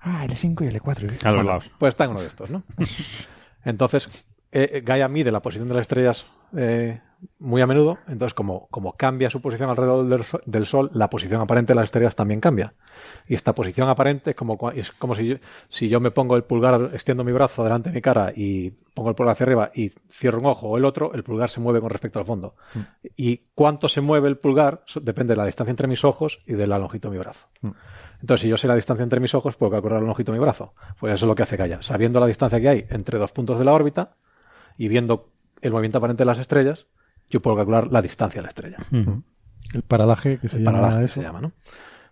Ah, 0.00 0.24
L5 0.26 0.64
y 0.64 0.78
L4. 0.78 1.24
A 1.24 1.30
los 1.32 1.44
lados. 1.44 1.70
Pues 1.78 1.92
está 1.92 2.04
en 2.04 2.10
uno 2.10 2.20
de 2.20 2.26
estos, 2.26 2.50
¿no? 2.50 2.62
Entonces, 3.64 4.26
eh, 4.52 4.82
Gaia 4.84 5.08
mide 5.08 5.30
la 5.30 5.40
posición 5.40 5.68
de 5.68 5.74
las 5.74 5.82
estrellas 5.82 6.26
eh, 6.56 7.00
muy 7.38 7.60
a 7.62 7.66
menudo, 7.66 7.98
entonces 8.08 8.34
como, 8.34 8.66
como 8.68 8.94
cambia 8.94 9.30
su 9.30 9.40
posición 9.40 9.70
alrededor 9.70 10.24
del, 10.46 10.66
Sol, 10.66 10.90
la 10.94 11.10
posición 11.10 11.40
aparente 11.40 11.72
de 11.72 11.76
las 11.76 11.84
estrellas 11.84 12.16
también 12.16 12.40
cambia. 12.40 12.74
Y 13.26 13.34
esta 13.34 13.54
posición 13.54 13.88
aparente 13.88 14.30
es 14.30 14.36
como, 14.36 14.58
es 14.72 14.92
como 14.92 15.14
si, 15.14 15.26
yo, 15.26 15.36
si 15.68 15.88
yo 15.88 16.00
me 16.00 16.10
pongo 16.10 16.36
el 16.36 16.44
pulgar, 16.44 16.90
extiendo 16.92 17.24
mi 17.24 17.32
brazo 17.32 17.62
delante 17.64 17.90
de 17.90 17.94
mi 17.94 18.02
cara 18.02 18.32
y 18.34 18.70
pongo 18.94 19.10
el 19.10 19.14
pulgar 19.14 19.32
hacia 19.32 19.44
arriba 19.44 19.70
y 19.74 19.90
cierro 20.08 20.40
un 20.40 20.46
ojo 20.46 20.68
o 20.68 20.76
el 20.76 20.84
otro, 20.84 21.12
el 21.14 21.22
pulgar 21.22 21.48
se 21.48 21.60
mueve 21.60 21.80
con 21.80 21.90
respecto 21.90 22.18
al 22.18 22.24
fondo. 22.24 22.56
Mm. 22.74 22.80
Y 23.16 23.38
cuánto 23.54 23.88
se 23.88 24.00
mueve 24.00 24.28
el 24.28 24.38
pulgar 24.38 24.82
depende 25.00 25.34
de 25.34 25.38
la 25.38 25.46
distancia 25.46 25.70
entre 25.70 25.86
mis 25.86 26.04
ojos 26.04 26.42
y 26.46 26.54
de 26.54 26.66
la 26.66 26.78
longitud 26.78 27.08
de 27.08 27.12
mi 27.12 27.18
brazo. 27.18 27.46
Mm. 27.62 27.70
Entonces, 28.20 28.42
si 28.42 28.48
yo 28.48 28.56
sé 28.56 28.68
la 28.68 28.74
distancia 28.74 29.02
entre 29.02 29.20
mis 29.20 29.34
ojos, 29.34 29.56
puedo 29.56 29.72
calcular 29.72 30.00
la 30.00 30.06
longitud 30.06 30.32
de 30.32 30.38
mi 30.38 30.42
brazo. 30.42 30.74
Pues 30.98 31.14
eso 31.14 31.26
es 31.26 31.28
lo 31.28 31.34
que 31.34 31.42
hace 31.42 31.56
Gaia. 31.56 31.82
Sabiendo 31.82 32.20
la 32.20 32.26
distancia 32.26 32.60
que 32.60 32.68
hay 32.68 32.86
entre 32.90 33.18
dos 33.18 33.32
puntos 33.32 33.58
de 33.58 33.64
la 33.64 33.72
órbita 33.72 34.16
y 34.76 34.88
viendo 34.88 35.30
el 35.62 35.72
movimiento 35.72 35.98
aparente 35.98 36.22
de 36.22 36.26
las 36.26 36.38
estrellas, 36.38 36.86
yo 37.28 37.40
puedo 37.40 37.56
calcular 37.56 37.90
la 37.90 38.02
distancia 38.02 38.40
de 38.40 38.42
la 38.42 38.48
estrella. 38.48 38.78
El 39.72 39.82
paralaje 39.82 40.38
que 40.38 40.48
se 40.48 40.56
el 40.56 40.64
llama 40.64 40.80
paralaje 40.80 41.08
se 41.08 41.22
llama, 41.22 41.40
¿no? 41.40 41.52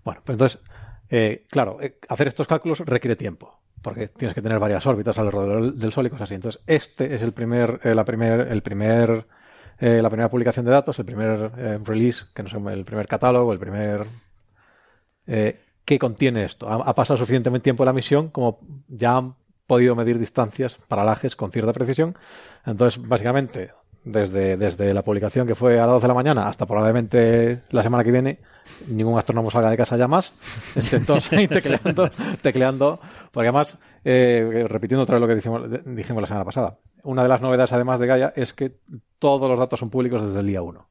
Bueno, 0.04 0.22
pues 0.24 0.34
entonces, 0.34 0.62
eh, 1.10 1.44
claro, 1.48 1.78
eh, 1.80 1.98
hacer 2.08 2.28
estos 2.28 2.46
cálculos 2.46 2.80
requiere 2.80 3.16
tiempo, 3.16 3.60
porque 3.82 4.08
tienes 4.08 4.34
que 4.34 4.42
tener 4.42 4.58
varias 4.58 4.86
órbitas 4.86 5.18
alrededor 5.18 5.74
del 5.74 5.92
Sol 5.92 6.06
y 6.06 6.10
cosas 6.10 6.28
así. 6.28 6.34
Entonces, 6.34 6.60
este 6.66 7.14
es 7.14 7.22
el 7.22 7.32
primer, 7.32 7.80
eh, 7.84 7.94
la 7.94 8.04
primer, 8.04 8.48
el 8.48 8.62
primer, 8.62 9.26
la 9.80 10.10
primera 10.10 10.28
publicación 10.28 10.66
de 10.66 10.72
datos, 10.72 10.98
el 10.98 11.04
primer 11.04 11.52
release, 11.84 12.24
que 12.34 12.42
no 12.42 12.48
sé, 12.48 12.56
el 12.72 12.84
primer 12.84 13.06
catálogo, 13.06 13.52
el 13.52 13.60
primer 13.60 14.06
¿Qué 15.24 15.98
contiene 15.98 16.44
esto. 16.44 16.68
Ha, 16.68 16.94
pasado 16.94 17.16
suficientemente 17.16 17.64
tiempo 17.64 17.82
la 17.82 17.94
misión 17.94 18.28
como 18.28 18.60
ya 18.88 19.16
han 19.16 19.36
podido 19.66 19.94
medir 19.94 20.18
distancias, 20.18 20.76
paralajes 20.88 21.34
con 21.34 21.50
cierta 21.50 21.72
precisión. 21.72 22.14
Entonces, 22.66 23.00
básicamente, 23.00 23.70
desde, 24.04 24.56
desde 24.56 24.94
la 24.94 25.02
publicación 25.02 25.46
que 25.46 25.54
fue 25.54 25.78
a 25.78 25.86
las 25.86 25.94
12 25.94 26.04
de 26.04 26.08
la 26.08 26.14
mañana 26.14 26.48
hasta 26.48 26.66
probablemente 26.66 27.62
la 27.70 27.82
semana 27.82 28.04
que 28.04 28.10
viene, 28.10 28.38
ningún 28.88 29.18
astrónomo 29.18 29.50
salga 29.50 29.70
de 29.70 29.76
casa 29.76 29.96
ya 29.96 30.08
más, 30.08 30.32
ahí 31.32 31.48
tecleando, 31.48 32.10
tecleando, 32.40 33.00
porque 33.32 33.48
además, 33.48 33.78
eh, 34.04 34.66
repitiendo 34.68 35.02
otra 35.02 35.16
vez 35.16 35.20
lo 35.20 35.28
que 35.28 35.34
dijimos, 35.34 35.62
dijimos 35.84 36.22
la 36.22 36.26
semana 36.26 36.44
pasada, 36.44 36.78
una 37.02 37.22
de 37.22 37.28
las 37.28 37.40
novedades 37.40 37.72
además 37.72 38.00
de 38.00 38.06
Gaia 38.06 38.32
es 38.36 38.52
que 38.52 38.72
todos 39.18 39.48
los 39.48 39.58
datos 39.58 39.80
son 39.80 39.90
públicos 39.90 40.22
desde 40.22 40.40
el 40.40 40.46
día 40.46 40.62
1. 40.62 40.88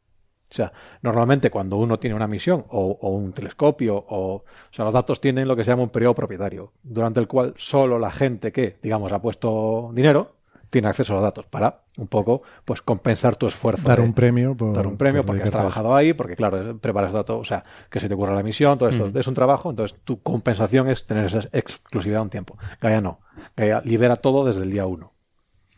O 0.50 0.54
sea, 0.54 0.72
normalmente 1.02 1.50
cuando 1.52 1.76
uno 1.76 2.00
tiene 2.00 2.16
una 2.16 2.28
misión 2.28 2.64
o, 2.70 2.98
un 3.10 3.34
telescopio, 3.34 3.98
o, 3.98 4.36
o, 4.36 4.44
sea, 4.72 4.86
los 4.86 4.94
datos 4.94 5.20
tienen 5.20 5.46
lo 5.46 5.58
que 5.58 5.66
se 5.66 5.72
llama 5.72 5.84
un 5.84 5.90
periodo 5.90 6.16
propietario, 6.16 6.72
durante 6.84 7.20
el 7.20 7.28
cual 7.28 7.54
solo 7.58 8.00
la 8.00 8.12
gente 8.12 8.54
que, 8.54 8.78
digamos, 8.82 9.12
ha 9.12 9.22
puesto 9.22 9.92
dinero 9.94 10.37
tiene 10.70 10.88
acceso 10.88 11.14
a 11.14 11.16
los 11.16 11.24
datos 11.24 11.46
para 11.46 11.84
un 11.98 12.08
poco 12.08 12.44
pues 12.66 12.82
compensar 12.82 13.36
tu 13.36 13.48
esfuerzo. 13.48 13.88
Dar 13.88 14.02
un 14.02 14.14
premio. 14.14 14.56
Por, 14.56 14.74
dar 14.74 14.88
un 14.88 14.98
premio 14.98 15.26
porque 15.26 15.44
has 15.44 15.52
trabajado 15.52 15.96
ahí, 15.96 16.14
porque 16.14 16.36
claro, 16.36 16.78
preparas 16.78 17.14
datos, 17.14 17.40
o 17.40 17.44
sea, 17.46 17.64
que 17.90 18.00
se 18.00 18.08
te 18.08 18.14
ocurra 18.14 18.36
la 18.36 18.44
misión, 18.44 18.78
todo 18.78 18.90
esto 18.90 19.12
es 19.14 19.28
un 19.28 19.34
trabajo, 19.34 19.70
entonces 19.70 19.98
tu 20.04 20.22
compensación 20.22 20.90
es 20.90 21.06
tener 21.06 21.26
esa 21.26 21.42
exclusividad 21.52 22.22
un 22.22 22.30
tiempo. 22.30 22.58
Gaia 22.82 23.02
no. 23.02 23.20
Gaia 23.56 23.82
libera 23.84 24.16
todo 24.18 24.46
desde 24.46 24.64
el 24.64 24.72
día 24.72 24.86
uno. 24.86 25.14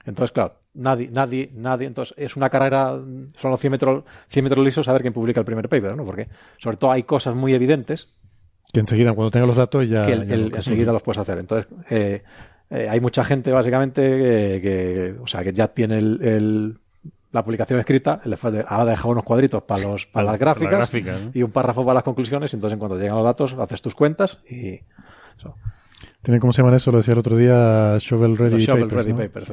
Entonces, 0.05 0.31
claro, 0.31 0.55
nadie, 0.73 1.09
nadie, 1.11 1.51
nadie. 1.53 1.87
Entonces, 1.87 2.15
es 2.17 2.35
una 2.35 2.49
carrera, 2.49 2.99
son 3.37 3.51
los 3.51 3.59
100 3.59 3.71
metros, 3.71 4.03
100 4.27 4.43
metros 4.43 4.65
lisos 4.65 4.87
a 4.87 4.93
ver 4.93 5.01
quién 5.01 5.13
publica 5.13 5.39
el 5.39 5.45
primer 5.45 5.69
paper, 5.69 5.95
¿no? 5.95 6.05
Porque, 6.05 6.29
sobre 6.57 6.77
todo, 6.77 6.91
hay 6.91 7.03
cosas 7.03 7.35
muy 7.35 7.53
evidentes. 7.53 8.09
Que 8.71 8.79
enseguida, 8.79 9.13
cuando 9.13 9.31
tenga 9.31 9.45
los 9.45 9.57
datos, 9.57 9.87
ya. 9.87 10.03
Que 10.03 10.13
enseguida 10.13 10.93
los 10.93 11.03
puedes 11.03 11.19
hacer. 11.19 11.37
Entonces, 11.37 11.71
eh, 11.89 12.23
eh, 12.69 12.87
hay 12.89 12.99
mucha 12.99 13.23
gente, 13.23 13.51
básicamente, 13.51 14.01
que, 14.61 15.15
o 15.21 15.27
sea, 15.27 15.43
que 15.43 15.53
ya 15.53 15.67
tiene 15.67 15.97
el, 15.97 16.79
la 17.31 17.43
publicación 17.43 17.79
escrita, 17.79 18.21
le 18.25 18.37
ha 18.67 18.85
dejado 18.85 19.09
unos 19.09 19.23
cuadritos 19.23 19.63
para, 19.63 19.81
los, 19.81 20.07
para, 20.07 20.31
las 20.31 20.39
gráficas, 20.69 20.91
y 21.33 21.43
un 21.43 21.51
párrafo 21.51 21.83
para 21.83 21.95
las 21.95 22.03
conclusiones. 22.03 22.53
Y 22.53 22.57
entonces, 22.57 22.73
en 22.73 22.79
cuanto 22.79 22.97
llegan 22.97 23.15
los 23.15 23.25
datos, 23.25 23.53
haces 23.53 23.81
tus 23.81 23.95
cuentas 23.95 24.39
y. 24.49 24.79
Eso. 25.37 25.55
Tiene 26.21 26.39
cómo 26.39 26.51
se 26.51 26.61
llama 26.61 26.75
eso, 26.75 26.91
lo 26.91 26.97
decía 26.97 27.13
el 27.13 27.19
otro 27.19 27.37
día, 27.37 27.97
Shovel 27.97 28.35
Ready 28.35 28.57
Shovel 28.57 28.89
Papers. 28.89 29.05
Ready 29.05 29.13
Papers. 29.13 29.49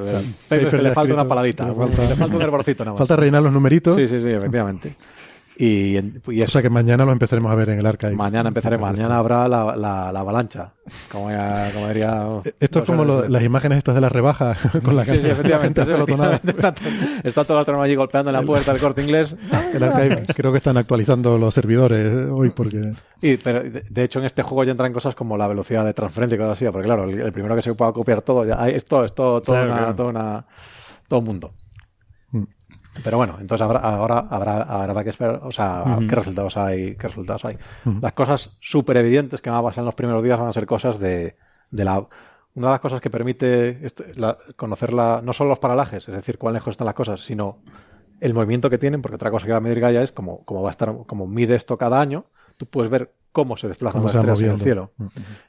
papers, 0.48 0.82
le 0.82 0.90
falta 0.92 1.14
una 1.14 1.26
paladita, 1.26 1.68
le 1.68 1.74
falta, 2.16 2.36
un 2.36 2.42
hervorcito 2.42 2.84
nada 2.84 2.92
más. 2.92 2.98
Falta 2.98 3.16
rellenar 3.16 3.42
los 3.42 3.52
numeritos. 3.52 3.94
Sí, 3.94 4.08
sí, 4.08 4.20
sí, 4.20 4.30
efectivamente. 4.30 4.94
Y, 5.58 5.96
y 6.28 6.42
o 6.42 6.48
sea 6.48 6.60
que 6.60 6.68
mañana 6.68 7.06
lo 7.06 7.12
empezaremos 7.12 7.50
a 7.50 7.54
ver 7.54 7.70
en 7.70 7.78
el 7.78 7.86
archive. 7.86 8.12
Mañana 8.12 8.48
empezaremos, 8.48 8.90
mañana 8.90 9.16
habrá 9.16 9.48
la, 9.48 9.74
la, 9.74 10.12
la 10.12 10.20
avalancha. 10.20 10.74
Como, 11.10 11.30
como 11.72 11.88
diría. 11.88 12.26
Eh, 12.44 12.54
esto 12.60 12.80
es 12.80 12.84
como 12.84 13.04
las 13.04 13.42
imágenes 13.42 13.78
estas 13.78 13.94
de 13.94 14.02
la 14.02 14.08
rebaja 14.10 14.54
con 14.84 14.94
la 14.94 15.06
Sí, 15.06 15.16
sí, 15.16 15.28
efectivamente. 15.28 15.82
está, 17.24 17.44
todo 17.44 17.56
el 17.56 17.62
otro 17.62 17.80
allí 17.80 17.94
golpeando 17.94 18.30
en 18.30 18.36
la 18.36 18.42
puerta 18.42 18.72
del 18.72 18.80
corte 18.82 19.02
inglés. 19.02 19.34
El 19.72 20.26
creo 20.34 20.52
que 20.52 20.58
están 20.58 20.76
actualizando 20.76 21.38
los 21.38 21.54
servidores 21.54 22.30
hoy 22.30 22.50
porque. 22.50 22.92
Y, 23.22 23.38
pero 23.38 23.62
de 23.62 24.04
hecho 24.04 24.18
en 24.18 24.26
este 24.26 24.42
juego 24.42 24.64
ya 24.64 24.72
entran 24.72 24.92
cosas 24.92 25.14
como 25.14 25.38
la 25.38 25.48
velocidad 25.48 25.84
de 25.86 25.94
transferencia 25.94 26.36
y 26.36 26.38
cosas 26.38 26.58
así, 26.58 26.66
porque 26.66 26.86
claro, 26.86 27.04
el, 27.04 27.32
primero 27.32 27.56
que 27.56 27.62
se 27.62 27.74
pueda 27.74 27.92
copiar 27.92 28.20
todo, 28.20 28.44
ya, 28.44 28.68
esto 28.68 29.04
es 29.04 29.14
todo, 29.14 29.40
todo, 29.40 29.62
una, 29.62 29.96
todo, 29.96 30.08
una, 30.08 30.44
todo 31.08 31.20
un 31.20 31.24
mundo. 31.24 31.52
Pero 33.02 33.16
bueno, 33.16 33.36
entonces 33.40 33.66
ahora, 33.66 33.80
ahora 33.80 34.26
habrá, 34.30 34.62
habrá 34.62 35.04
que 35.04 35.10
esperar, 35.10 35.40
o 35.42 35.50
sea, 35.50 35.98
qué 36.08 36.14
resultados 36.14 36.56
hay, 36.56 36.96
qué 36.96 37.08
resultados 37.08 37.44
hay. 37.44 37.56
Las 38.00 38.12
cosas 38.12 38.56
súper 38.60 38.96
evidentes 38.98 39.40
que 39.40 39.50
van 39.50 39.60
a 39.60 39.62
pasar 39.62 39.82
en 39.82 39.86
los 39.86 39.94
primeros 39.94 40.22
días 40.22 40.38
van 40.38 40.48
a 40.48 40.52
ser 40.52 40.66
cosas 40.66 40.98
de, 40.98 41.36
de 41.70 41.84
la, 41.84 42.06
una 42.54 42.68
de 42.68 42.72
las 42.72 42.80
cosas 42.80 43.00
que 43.00 43.10
permite 43.10 43.80
conocer 44.56 44.92
la, 44.92 45.20
no 45.22 45.32
solo 45.32 45.50
los 45.50 45.58
paralajes, 45.58 46.08
es 46.08 46.14
decir, 46.14 46.38
cuán 46.38 46.54
lejos 46.54 46.72
están 46.72 46.86
las 46.86 46.94
cosas, 46.94 47.20
sino 47.20 47.58
el 48.20 48.34
movimiento 48.34 48.70
que 48.70 48.78
tienen, 48.78 49.02
porque 49.02 49.16
otra 49.16 49.30
cosa 49.30 49.46
que 49.46 49.52
va 49.52 49.58
a 49.58 49.60
medir 49.60 49.80
Gaia 49.80 50.02
es 50.02 50.12
como, 50.12 50.44
como 50.44 50.62
va 50.62 50.70
a 50.70 50.72
estar, 50.72 50.94
como 51.06 51.26
mide 51.26 51.54
esto 51.54 51.76
cada 51.76 52.00
año, 52.00 52.24
tú 52.56 52.66
puedes 52.66 52.90
ver 52.90 53.12
cómo 53.32 53.58
se 53.58 53.68
desplazan 53.68 54.02
las 54.02 54.14
estrellas 54.14 54.40
en 54.40 54.50
el 54.52 54.60
cielo. 54.60 54.92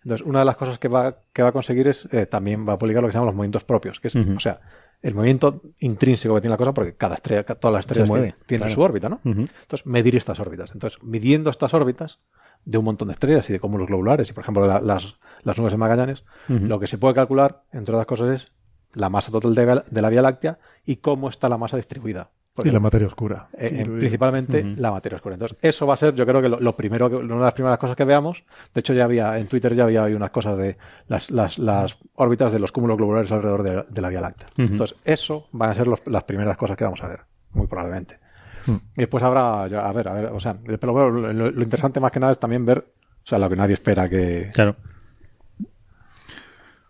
Entonces, 0.03 0.27
una 0.27 0.39
de 0.39 0.45
las 0.45 0.57
cosas 0.57 0.77
que 0.77 0.89
va, 0.89 1.19
que 1.31 1.41
va 1.41 1.49
a 1.49 1.51
conseguir 1.53 1.87
es, 1.87 2.05
eh, 2.11 2.25
también 2.25 2.67
va 2.67 2.73
a 2.73 2.77
publicar 2.77 3.01
lo 3.01 3.07
que 3.07 3.13
se 3.13 3.15
llaman 3.15 3.27
los 3.27 3.35
movimientos 3.35 3.63
propios, 3.63 4.01
que 4.01 4.09
es, 4.09 4.15
o 4.17 4.39
sea, 4.41 4.59
el 5.01 5.13
movimiento 5.13 5.61
intrínseco 5.79 6.35
que 6.35 6.41
tiene 6.41 6.53
la 6.53 6.57
cosa, 6.57 6.73
porque 6.73 6.95
cada 6.95 7.15
estrella, 7.15 7.43
todas 7.43 7.73
las 7.73 7.85
estrellas 7.85 8.35
tienen 8.45 8.69
su 8.69 8.81
órbita, 8.81 9.09
¿no? 9.09 9.19
Entonces, 9.23 9.85
medir 9.85 10.15
estas 10.15 10.39
órbitas. 10.39 10.71
Entonces, 10.73 11.01
midiendo 11.03 11.49
estas 11.49 11.73
órbitas 11.73 12.19
de 12.65 12.77
un 12.77 12.85
montón 12.85 13.09
de 13.09 13.13
estrellas 13.13 13.49
y 13.49 13.53
de 13.53 13.59
cúmulos 13.59 13.87
globulares, 13.87 14.29
y 14.29 14.33
por 14.33 14.43
ejemplo 14.43 14.67
las, 14.81 15.17
las 15.43 15.57
nubes 15.57 15.71
de 15.71 15.77
Magallanes, 15.77 16.25
lo 16.47 16.79
que 16.79 16.87
se 16.87 16.97
puede 16.97 17.13
calcular, 17.13 17.63
entre 17.71 17.95
otras 17.95 18.07
cosas, 18.07 18.29
es 18.29 18.51
la 18.93 19.09
masa 19.09 19.31
total 19.31 19.53
de, 19.53 19.83
de 19.89 20.01
la 20.01 20.09
Vía 20.09 20.21
Láctea 20.21 20.59
y 20.85 20.97
cómo 20.97 21.29
está 21.29 21.49
la 21.49 21.57
masa 21.57 21.77
distribuida 21.77 22.31
y 22.63 22.71
la 22.71 22.79
materia 22.79 23.07
oscura. 23.07 23.47
Eh, 23.57 23.85
principalmente 23.85 24.63
la 24.77 24.91
materia 24.91 25.17
oscura. 25.17 25.35
Entonces, 25.35 25.57
eso 25.61 25.85
va 25.85 25.93
a 25.93 25.97
ser, 25.97 26.13
yo 26.15 26.25
creo 26.25 26.41
que 26.41 26.49
lo, 26.49 26.75
primero, 26.75 27.07
una 27.07 27.35
de 27.35 27.41
las 27.41 27.53
primeras 27.53 27.77
cosas 27.77 27.95
que 27.95 28.03
veamos. 28.03 28.43
De 28.73 28.79
hecho, 28.79 28.93
ya 28.93 29.03
había, 29.03 29.37
en 29.37 29.47
Twitter 29.47 29.75
ya 29.75 29.83
había 29.83 30.05
unas 30.05 30.31
cosas 30.31 30.57
de 30.57 30.77
las, 31.07 31.31
las, 31.31 31.59
las 31.59 31.97
órbitas 32.15 32.51
de 32.51 32.59
los 32.59 32.71
cúmulos 32.71 32.97
globulares 32.97 33.31
alrededor 33.31 33.85
de, 33.87 34.01
la 34.01 34.09
Vía 34.09 34.21
Láctea. 34.21 34.49
Entonces, 34.57 34.97
eso 35.03 35.47
van 35.51 35.71
a 35.71 35.73
ser 35.73 35.87
las 36.05 36.23
primeras 36.23 36.57
cosas 36.57 36.77
que 36.77 36.83
vamos 36.83 37.03
a 37.03 37.07
ver, 37.07 37.21
muy 37.53 37.67
probablemente. 37.67 38.19
Mm. 38.65 38.75
Y 38.95 39.01
después 39.01 39.23
habrá, 39.23 39.63
a 39.63 39.93
ver, 39.93 40.07
a 40.07 40.13
ver, 40.13 40.25
o 40.25 40.39
sea, 40.39 40.57
pero 40.79 41.09
lo, 41.09 41.33
lo, 41.33 41.61
interesante 41.61 41.99
más 41.99 42.11
que 42.11 42.19
nada 42.19 42.31
es 42.31 42.39
también 42.39 42.65
ver, 42.65 42.79
o 42.79 43.27
sea, 43.27 43.37
lo 43.37 43.49
que 43.49 43.55
nadie 43.55 43.73
espera 43.73 44.09
que. 44.09 44.49
Claro. 44.53 44.75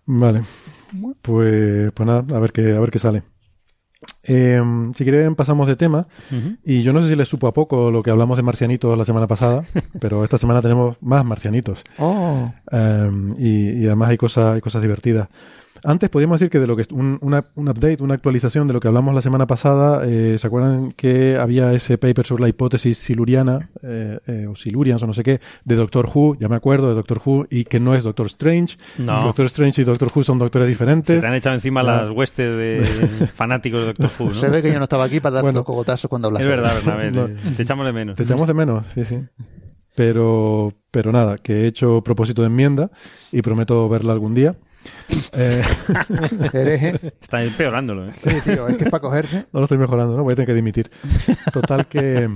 Vale. 0.05 0.41
Pues, 1.21 1.91
pues 1.91 2.07
nada, 2.07 2.23
a 2.35 2.39
ver 2.39 2.51
qué, 2.51 2.73
a 2.73 2.79
ver 2.79 2.91
qué 2.91 2.99
sale. 2.99 3.23
Eh, 4.23 4.61
si 4.95 5.03
quieren 5.03 5.35
pasamos 5.35 5.67
de 5.67 5.75
tema. 5.75 6.07
Y 6.63 6.83
yo 6.83 6.93
no 6.93 7.01
sé 7.01 7.09
si 7.09 7.15
les 7.15 7.27
supo 7.27 7.47
a 7.47 7.53
poco 7.53 7.91
lo 7.91 8.03
que 8.03 8.11
hablamos 8.11 8.37
de 8.37 8.43
marcianitos 8.43 8.97
la 8.97 9.05
semana 9.05 9.27
pasada, 9.27 9.63
pero 9.99 10.23
esta 10.23 10.37
semana 10.37 10.61
tenemos 10.61 10.97
más 11.01 11.25
marcianitos. 11.25 11.83
Oh. 11.97 12.51
Eh, 12.71 13.11
y, 13.37 13.83
y, 13.83 13.85
además 13.87 14.09
hay 14.09 14.17
cosas, 14.17 14.55
hay 14.55 14.61
cosas 14.61 14.81
divertidas. 14.81 15.29
Antes 15.83 16.09
podríamos 16.09 16.39
decir 16.39 16.49
que 16.51 16.59
de 16.59 16.67
lo 16.67 16.75
que 16.75 16.85
un, 16.93 17.17
una, 17.21 17.45
un 17.55 17.69
update, 17.69 18.01
una 18.01 18.15
actualización 18.15 18.67
de 18.67 18.73
lo 18.73 18.79
que 18.79 18.87
hablamos 18.87 19.13
la 19.13 19.21
semana 19.21 19.47
pasada, 19.47 20.01
eh, 20.05 20.37
¿se 20.39 20.47
acuerdan 20.47 20.91
que 20.91 21.37
había 21.37 21.71
ese 21.73 21.97
paper 21.97 22.25
sobre 22.25 22.43
la 22.43 22.49
hipótesis 22.49 22.97
siluriana, 22.97 23.69
eh, 23.83 24.19
eh, 24.27 24.47
o 24.47 24.55
silurians 24.55 25.01
o 25.03 25.07
no 25.07 25.13
sé 25.13 25.23
qué, 25.23 25.39
de 25.65 25.75
Doctor 25.75 26.09
Who, 26.13 26.37
ya 26.39 26.47
me 26.47 26.55
acuerdo 26.55 26.89
de 26.89 26.95
Doctor 26.95 27.21
Who, 27.25 27.47
y 27.49 27.63
que 27.65 27.79
no 27.79 27.95
es 27.95 28.03
Doctor 28.03 28.25
Strange. 28.27 28.77
No. 28.97 29.23
Doctor 29.23 29.45
Strange 29.47 29.81
y 29.81 29.85
Doctor 29.85 30.09
Who 30.13 30.23
son 30.23 30.39
doctores 30.39 30.67
diferentes. 30.67 31.15
Se 31.15 31.21
te 31.21 31.27
han 31.27 31.33
echado 31.35 31.55
encima 31.55 31.83
No. 31.83 31.87
las 31.89 32.11
huestes 32.11 32.45
de 32.57 33.27
fanáticos 33.33 33.79
de 33.81 33.85
Doctor 33.87 34.09
Who, 34.19 34.25
¿no? 34.29 34.35
Se 34.35 34.49
ve 34.49 34.61
que 34.61 34.71
yo 34.71 34.77
no 34.77 34.83
estaba 34.83 35.03
aquí 35.05 35.19
para 35.19 35.35
dar 35.35 35.43
Bueno. 35.43 35.59
los 35.59 35.65
cogotazos 35.65 36.09
cuando 36.09 36.27
hablas. 36.29 36.41
Es 36.41 36.47
verdad, 36.47 36.73
Bernabé, 36.75 37.11
No. 37.11 37.25
te- 37.27 37.51
te 37.55 37.63
echamos 37.63 37.85
de 37.85 37.93
menos. 37.93 38.15
Te 38.15 38.23
echamos 38.23 38.47
de 38.47 38.53
menos, 38.53 38.85
sí, 38.93 39.05
sí. 39.05 39.19
Pero, 39.95 40.73
pero 40.91 41.11
nada, 41.11 41.37
que 41.37 41.63
he 41.63 41.67
hecho 41.67 42.01
propósito 42.03 42.41
de 42.43 42.47
enmienda 42.47 42.91
y 43.31 43.41
prometo 43.41 43.89
verla 43.89 44.13
algún 44.13 44.35
día. 44.35 44.55
Eh. 45.33 45.63
Está 47.21 47.43
empeorándolo, 47.43 48.05
¿eh? 48.05 48.13
Sí, 48.13 48.29
tío, 48.43 48.67
es 48.67 48.77
que 48.77 48.85
es 48.85 48.89
para 48.89 49.01
cogerse. 49.01 49.45
no 49.51 49.59
lo 49.59 49.63
estoy 49.63 49.77
mejorando, 49.77 50.17
¿no? 50.17 50.23
Voy 50.23 50.33
a 50.33 50.35
tener 50.35 50.47
que 50.47 50.53
dimitir. 50.53 50.91
Total 51.51 51.87
que... 51.87 52.29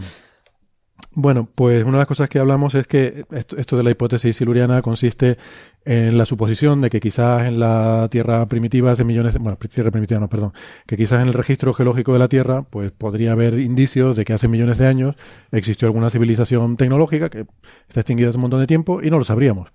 Bueno, 1.13 1.49
pues 1.53 1.83
una 1.83 1.93
de 1.93 2.01
las 2.01 2.07
cosas 2.07 2.29
que 2.29 2.39
hablamos 2.39 2.73
es 2.75 2.87
que 2.87 3.25
esto, 3.31 3.57
esto 3.57 3.75
de 3.75 3.83
la 3.83 3.91
hipótesis 3.91 4.35
siluriana 4.35 4.81
consiste 4.81 5.37
en 5.83 6.17
la 6.17 6.25
suposición 6.25 6.79
de 6.79 6.89
que 6.89 6.99
quizás 6.99 7.47
en 7.47 7.59
la 7.59 8.07
Tierra 8.09 8.45
primitiva 8.45 8.91
hace 8.91 9.03
millones 9.03 9.33
de... 9.33 9.39
Bueno, 9.39 9.57
Tierra 9.57 9.91
primitiva 9.91 10.19
no, 10.19 10.29
perdón. 10.29 10.53
Que 10.85 10.95
quizás 10.95 11.21
en 11.21 11.27
el 11.27 11.33
registro 11.33 11.73
geológico 11.73 12.13
de 12.13 12.19
la 12.19 12.27
Tierra 12.29 12.61
pues 12.61 12.91
podría 12.91 13.33
haber 13.33 13.59
indicios 13.59 14.15
de 14.15 14.23
que 14.23 14.33
hace 14.33 14.47
millones 14.47 14.77
de 14.77 14.87
años 14.87 15.15
existió 15.51 15.87
alguna 15.87 16.09
civilización 16.09 16.77
tecnológica 16.77 17.29
que 17.29 17.45
está 17.87 18.01
extinguida 18.01 18.29
hace 18.29 18.37
un 18.37 18.43
montón 18.43 18.61
de 18.61 18.67
tiempo 18.67 19.01
y 19.03 19.09
no 19.09 19.17
lo 19.17 19.25
sabríamos. 19.25 19.73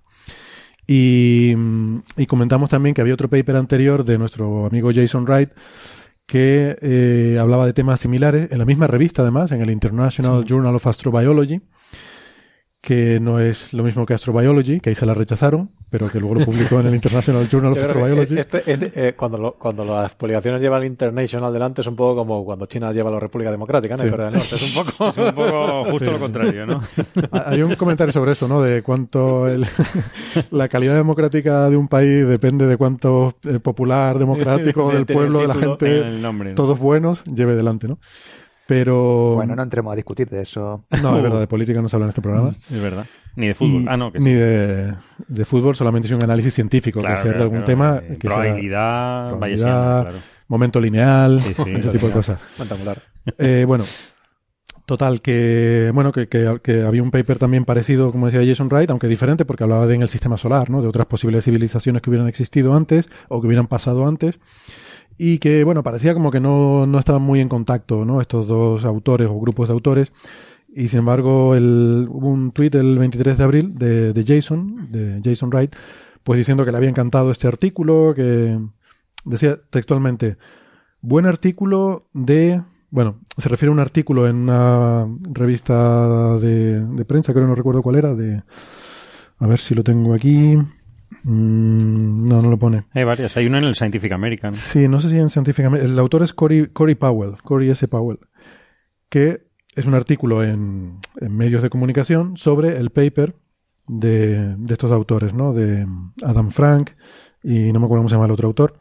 Y, 0.87 1.53
y 2.15 2.25
comentamos 2.27 2.69
también 2.69 2.95
que 2.95 3.01
había 3.01 3.13
otro 3.13 3.29
paper 3.29 3.57
anterior 3.57 4.05
de 4.05 4.17
nuestro 4.17 4.65
amigo 4.65 4.89
Jason 4.93 5.25
Wright 5.25 5.49
que 6.27 6.77
eh, 6.81 7.37
hablaba 7.39 7.65
de 7.65 7.73
temas 7.73 8.01
similares 8.01 8.51
en 8.51 8.59
la 8.59 8.65
misma 8.65 8.85
revista 8.85 9.21
además, 9.21 9.51
en 9.53 9.61
el 9.61 9.69
International 9.71 10.43
Journal 10.45 10.75
of 10.75 10.85
Astrobiology, 10.85 11.61
que 12.87 13.19
no 13.19 13.37
es 13.41 13.73
lo 13.73 13.83
mismo 13.83 14.05
que 14.05 14.13
Astrobiology, 14.13 14.79
que 14.79 14.91
ahí 14.91 14.95
se 14.95 15.05
la 15.05 15.13
rechazaron, 15.13 15.67
pero 15.91 16.07
que 16.07 16.21
luego 16.21 16.35
lo 16.35 16.45
publicó 16.45 16.79
en 16.79 16.87
el 16.87 16.95
International 17.01 17.45
Journal 17.49 17.73
of 17.73 17.79
Astrobiology. 17.83 18.39
este- 18.39 18.63
este, 18.71 18.91
eh, 19.09 19.13
cuando, 19.13 19.37
lo- 19.37 19.51
cuando 19.55 19.83
las 19.83 20.13
publicaciones 20.15 20.61
llevan 20.61 20.83
el 20.83 20.87
International 20.87 21.51
delante 21.51 21.81
es 21.81 21.87
un 21.87 21.97
poco 21.97 22.15
como 22.15 22.45
cuando 22.45 22.65
China 22.65 22.93
lleva 22.93 23.11
la 23.11 23.19
República 23.19 23.51
Democrática, 23.51 23.97
¿no? 23.97 24.03
Sí. 24.03 24.09
Del 24.09 24.17
Norte. 24.17 24.37
Es 24.55 24.63
un 24.63 24.85
poco... 24.85 25.09
Es 25.09 25.17
un 25.17 25.35
poco 25.35 25.83
justo 25.83 26.05
Sí. 26.05 26.11
lo 26.11 26.19
contrario, 26.19 26.65
¿no? 26.65 26.81
Hay 27.45 27.61
un 27.61 27.75
comentario 27.75 28.13
sobre 28.13 28.31
eso, 28.31 28.47
¿no? 28.47 28.61
De 28.61 28.81
cuánto 28.83 29.49
el- 29.49 29.65
la 30.51 30.69
calidad 30.69 30.95
democrática 30.95 31.69
de 31.69 31.75
un 31.75 31.89
país 31.89 32.25
depende 32.25 32.67
de 32.67 32.77
cuánto 32.77 33.35
el 33.43 33.59
popular 33.59 34.17
democrático 34.17 34.87
De- 34.87 34.95
del 34.95 35.05
de- 35.05 35.13
pueblo, 35.13 35.41
de 35.41 35.47
la 35.49 35.55
gente, 35.55 36.09
nombre. 36.21 36.49
¿no? 36.51 36.55
todos 36.55 36.79
buenos, 36.79 37.21
lleve 37.25 37.55
delante, 37.55 37.89
¿no? 37.89 37.97
Pero... 38.67 39.35
Bueno, 39.35 39.55
no 39.55 39.63
entremos 39.63 39.93
a 39.93 39.95
discutir 39.95 40.29
de 40.29 40.41
eso. 40.41 40.83
No, 41.01 41.17
es 41.17 41.23
verdad, 41.23 41.39
de 41.39 41.47
política 41.55 41.81
no 41.81 41.87
se 41.89 41.95
habla 41.95 42.05
en 42.05 42.09
este 42.09 42.21
programa. 42.21 42.53
Es 42.69 42.81
verdad. 42.81 43.05
Ni 43.35 43.47
de 43.47 43.53
fútbol. 43.55 43.83
Y 43.83 43.85
ah, 43.87 43.97
no, 43.97 44.11
que 44.11 44.19
ni 44.19 44.25
sí. 44.25 44.33
de, 44.33 44.93
de 45.27 45.45
fútbol, 45.45 45.75
solamente 45.75 46.07
es 46.07 46.13
un 46.13 46.23
análisis 46.23 46.53
científico, 46.53 46.99
Claro, 46.99 47.15
que 47.15 47.21
sea 47.23 47.31
de 47.31 47.37
algún 47.43 47.57
claro. 47.63 47.65
tema, 47.65 47.97
Eh, 48.03 48.17
que 48.19 48.27
sea 48.27 48.35
probabilidad, 48.37 49.27
probabilidad, 49.29 49.39
bayesiana, 49.39 50.01
claro. 50.09 50.17
momento 50.47 50.79
lineal, 50.81 51.39
Sí, 51.41 51.53
sí, 51.53 51.63
ese 51.75 51.89
tipo 51.91 52.07
de 52.07 52.13
cosas. 52.13 52.39
Eh, 53.37 53.63
bueno, 53.67 53.83
total, 54.85 55.21
que 55.21 55.91
bueno 55.93 56.11
que, 56.11 56.27
que- 56.27 56.59
que 56.63 56.81
había 56.83 57.03
un 57.03 57.11
paper 57.11 57.37
también 57.37 57.65
parecido, 57.65 58.11
como 58.11 58.25
decía 58.29 58.41
Jason 58.45 58.69
Wright, 58.69 58.89
aunque 58.89 59.07
diferente, 59.07 59.45
porque 59.45 59.63
hablaba 59.63 59.85
de 59.87 59.95
en 59.95 60.01
el 60.01 60.07
sistema 60.07 60.37
solar, 60.37 60.69
¿no? 60.69 60.81
De 60.81 60.87
otras 60.87 61.07
posibles 61.07 61.43
civilizaciones 61.45 62.01
que 62.01 62.09
hubieran 62.09 62.27
existido 62.27 62.73
antes 62.75 63.09
o 63.29 63.39
que 63.41 63.47
hubieran 63.47 63.67
pasado 63.67 64.07
antes. 64.07 64.39
Y 65.17 65.39
que, 65.39 65.63
bueno, 65.63 65.83
parecía 65.83 66.13
como 66.13 66.29
que 66.31 66.39
no, 66.39 66.85
no 66.85 66.99
estaban 66.99 67.21
muy 67.21 67.39
en 67.39 67.49
contacto, 67.49 68.05
¿no? 68.05 68.21
Estos 68.21 68.47
dos 68.47 68.85
autores 68.85 69.27
o 69.29 69.39
grupos 69.39 69.67
de 69.67 69.73
autores. 69.73 70.11
Y 70.69 70.89
sin 70.89 70.99
embargo, 70.99 71.55
el, 71.55 72.07
hubo 72.09 72.27
un 72.27 72.51
tuit 72.51 72.75
el 72.75 72.99
23 72.99 73.37
de 73.37 73.43
abril 73.43 73.77
de, 73.77 74.13
de 74.13 74.23
Jason, 74.25 74.91
de 74.91 75.21
Jason 75.23 75.49
Wright, 75.49 75.75
pues 76.23 76.37
diciendo 76.37 76.65
que 76.65 76.71
le 76.71 76.77
había 76.77 76.89
encantado 76.89 77.31
este 77.31 77.47
artículo, 77.47 78.13
que 78.15 78.59
decía 79.25 79.57
textualmente, 79.69 80.37
buen 81.01 81.25
artículo 81.25 82.07
de, 82.13 82.61
bueno, 82.91 83.19
se 83.37 83.49
refiere 83.49 83.69
a 83.69 83.73
un 83.73 83.79
artículo 83.79 84.27
en 84.27 84.35
una 84.35 85.07
revista 85.31 86.37
de, 86.37 86.81
de 86.81 87.05
prensa, 87.05 87.33
creo 87.33 87.47
no 87.47 87.55
recuerdo 87.55 87.81
cuál 87.81 87.95
era, 87.95 88.13
de, 88.13 88.43
a 89.39 89.47
ver 89.47 89.59
si 89.59 89.73
lo 89.73 89.83
tengo 89.83 90.13
aquí, 90.13 90.57
Mm, 91.27 92.25
no, 92.25 92.41
no 92.41 92.49
lo 92.49 92.57
pone. 92.57 92.85
Hay 92.93 93.03
varias. 93.03 93.35
Hay 93.35 93.47
uno 93.47 93.57
en 93.57 93.65
el 93.65 93.75
Scientific 93.75 94.13
American. 94.13 94.53
Sí, 94.53 94.87
no 94.87 95.01
sé 95.01 95.09
si 95.09 95.17
en 95.17 95.27
Scientific 95.27 95.65
American. 95.65 95.91
El 95.91 95.99
autor 95.99 96.23
es 96.23 96.33
Cory, 96.33 96.67
Cory 96.67 96.95
Powell, 96.95 97.33
Cory 97.43 97.69
S. 97.69 97.85
Powell, 97.89 98.19
que 99.09 99.45
es 99.75 99.85
un 99.85 99.93
artículo 99.93 100.41
en, 100.41 100.99
en 101.19 101.35
medios 101.35 101.61
de 101.61 101.69
comunicación 101.69 102.37
sobre 102.37 102.77
el 102.77 102.91
paper 102.91 103.35
de, 103.87 104.55
de 104.55 104.73
estos 104.73 104.89
autores, 104.91 105.33
¿no? 105.33 105.53
De 105.53 105.85
Adam 106.23 106.49
Frank 106.49 106.91
y 107.43 107.73
no 107.73 107.79
me 107.81 107.85
acuerdo 107.85 108.01
cómo 108.01 108.09
se 108.09 108.15
llama 108.15 108.25
el 108.25 108.31
otro 108.31 108.47
autor. 108.47 108.79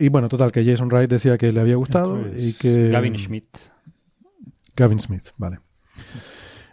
Y 0.00 0.08
bueno, 0.08 0.28
total, 0.28 0.50
que 0.50 0.64
Jason 0.64 0.88
Wright 0.88 1.08
decía 1.08 1.38
que 1.38 1.52
le 1.52 1.60
había 1.60 1.76
gustado 1.76 2.26
es 2.26 2.42
y 2.42 2.58
que... 2.58 2.88
Gavin 2.88 3.16
Schmidt. 3.16 3.56
Gavin 4.76 4.98
Smith, 4.98 5.28
vale. 5.36 5.60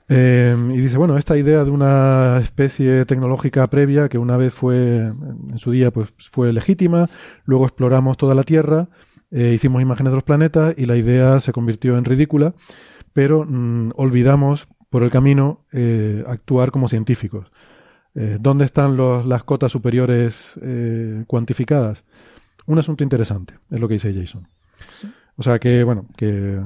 Eh, 0.07 0.55
y 0.73 0.77
dice, 0.77 0.97
bueno, 0.97 1.17
esta 1.17 1.35
idea 1.37 1.63
de 1.63 1.71
una 1.71 2.37
especie 2.41 3.05
tecnológica 3.05 3.65
previa 3.67 4.07
que 4.07 4.17
una 4.19 4.37
vez 4.37 4.53
fue, 4.53 4.97
en 5.07 5.57
su 5.57 5.71
día, 5.71 5.91
pues 5.91 6.09
fue 6.31 6.53
legítima, 6.53 7.09
luego 7.45 7.65
exploramos 7.65 8.17
toda 8.17 8.35
la 8.35 8.43
Tierra, 8.43 8.87
eh, 9.31 9.51
hicimos 9.55 9.81
imágenes 9.81 10.11
de 10.11 10.17
los 10.17 10.23
planetas 10.23 10.75
y 10.77 10.85
la 10.85 10.95
idea 10.95 11.39
se 11.39 11.51
convirtió 11.51 11.97
en 11.97 12.05
ridícula, 12.05 12.53
pero 13.13 13.45
mm, 13.45 13.93
olvidamos 13.95 14.67
por 14.91 15.01
el 15.03 15.09
camino 15.09 15.61
eh, 15.73 16.23
actuar 16.27 16.69
como 16.71 16.87
científicos. 16.87 17.47
Eh, 18.13 18.37
¿Dónde 18.39 18.65
están 18.65 18.95
los- 18.95 19.25
las 19.25 19.43
cotas 19.43 19.71
superiores 19.71 20.53
cuantificadas? 21.27 22.03
Un 22.67 22.79
asunto 22.79 23.03
interesante, 23.03 23.55
es 23.71 23.79
lo 23.79 23.87
que 23.87 23.95
dice 23.95 24.13
Jason. 24.13 24.47
O 25.35 25.43
sea 25.43 25.59
que, 25.59 25.83
bueno, 25.83 26.05
que, 26.15 26.59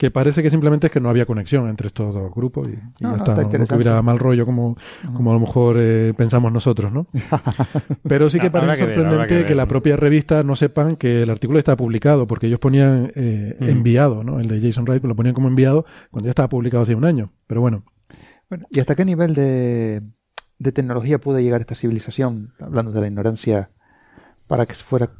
que 0.00 0.10
parece 0.10 0.42
que 0.42 0.48
simplemente 0.48 0.86
es 0.86 0.92
que 0.94 0.98
no 0.98 1.10
había 1.10 1.26
conexión 1.26 1.68
entre 1.68 1.88
estos 1.88 2.14
dos 2.14 2.34
grupos 2.34 2.70
y, 2.70 2.72
y 2.72 2.76
No, 2.76 2.82
ya 3.00 3.08
no, 3.10 3.16
está, 3.16 3.42
está 3.42 3.58
no, 3.58 3.66
que 3.66 3.74
hubiera 3.74 4.00
mal 4.00 4.18
rollo 4.18 4.46
como, 4.46 4.78
como 5.14 5.30
a 5.30 5.34
lo 5.34 5.40
mejor 5.40 5.76
eh, 5.78 6.14
pensamos 6.16 6.50
nosotros, 6.50 6.90
¿no? 6.90 7.06
Pero 8.08 8.30
sí 8.30 8.40
que 8.40 8.50
parece 8.50 8.78
que 8.78 8.86
ver, 8.86 8.98
habrá 8.98 9.08
sorprendente 9.10 9.46
que 9.46 9.54
la 9.54 9.66
propia 9.66 9.96
revista 9.98 10.42
no 10.42 10.56
sepan 10.56 10.96
que 10.96 11.24
el 11.24 11.28
artículo 11.28 11.58
está 11.58 11.76
publicado, 11.76 12.26
porque 12.26 12.46
ellos 12.46 12.58
ponían 12.60 13.12
eh, 13.14 13.58
Mm. 13.60 13.68
enviado, 13.68 14.24
¿no? 14.24 14.40
El 14.40 14.48
de 14.48 14.58
Jason 14.62 14.84
Wright 14.86 15.04
lo 15.04 15.14
ponían 15.14 15.34
como 15.34 15.48
enviado 15.48 15.84
cuando 16.10 16.28
ya 16.28 16.30
estaba 16.30 16.48
publicado 16.48 16.82
hace 16.82 16.94
un 16.94 17.04
año. 17.04 17.30
Pero 17.46 17.60
bueno, 17.60 17.84
Bueno, 18.48 18.64
¿y 18.70 18.80
hasta 18.80 18.94
qué 18.94 19.04
nivel 19.04 19.34
de, 19.34 20.00
de 20.58 20.72
tecnología 20.72 21.20
puede 21.20 21.42
llegar 21.42 21.60
esta 21.60 21.74
civilización, 21.74 22.54
hablando 22.58 22.90
de 22.90 23.02
la 23.02 23.06
ignorancia, 23.06 23.68
para 24.46 24.64
que 24.64 24.72
fuera 24.72 25.10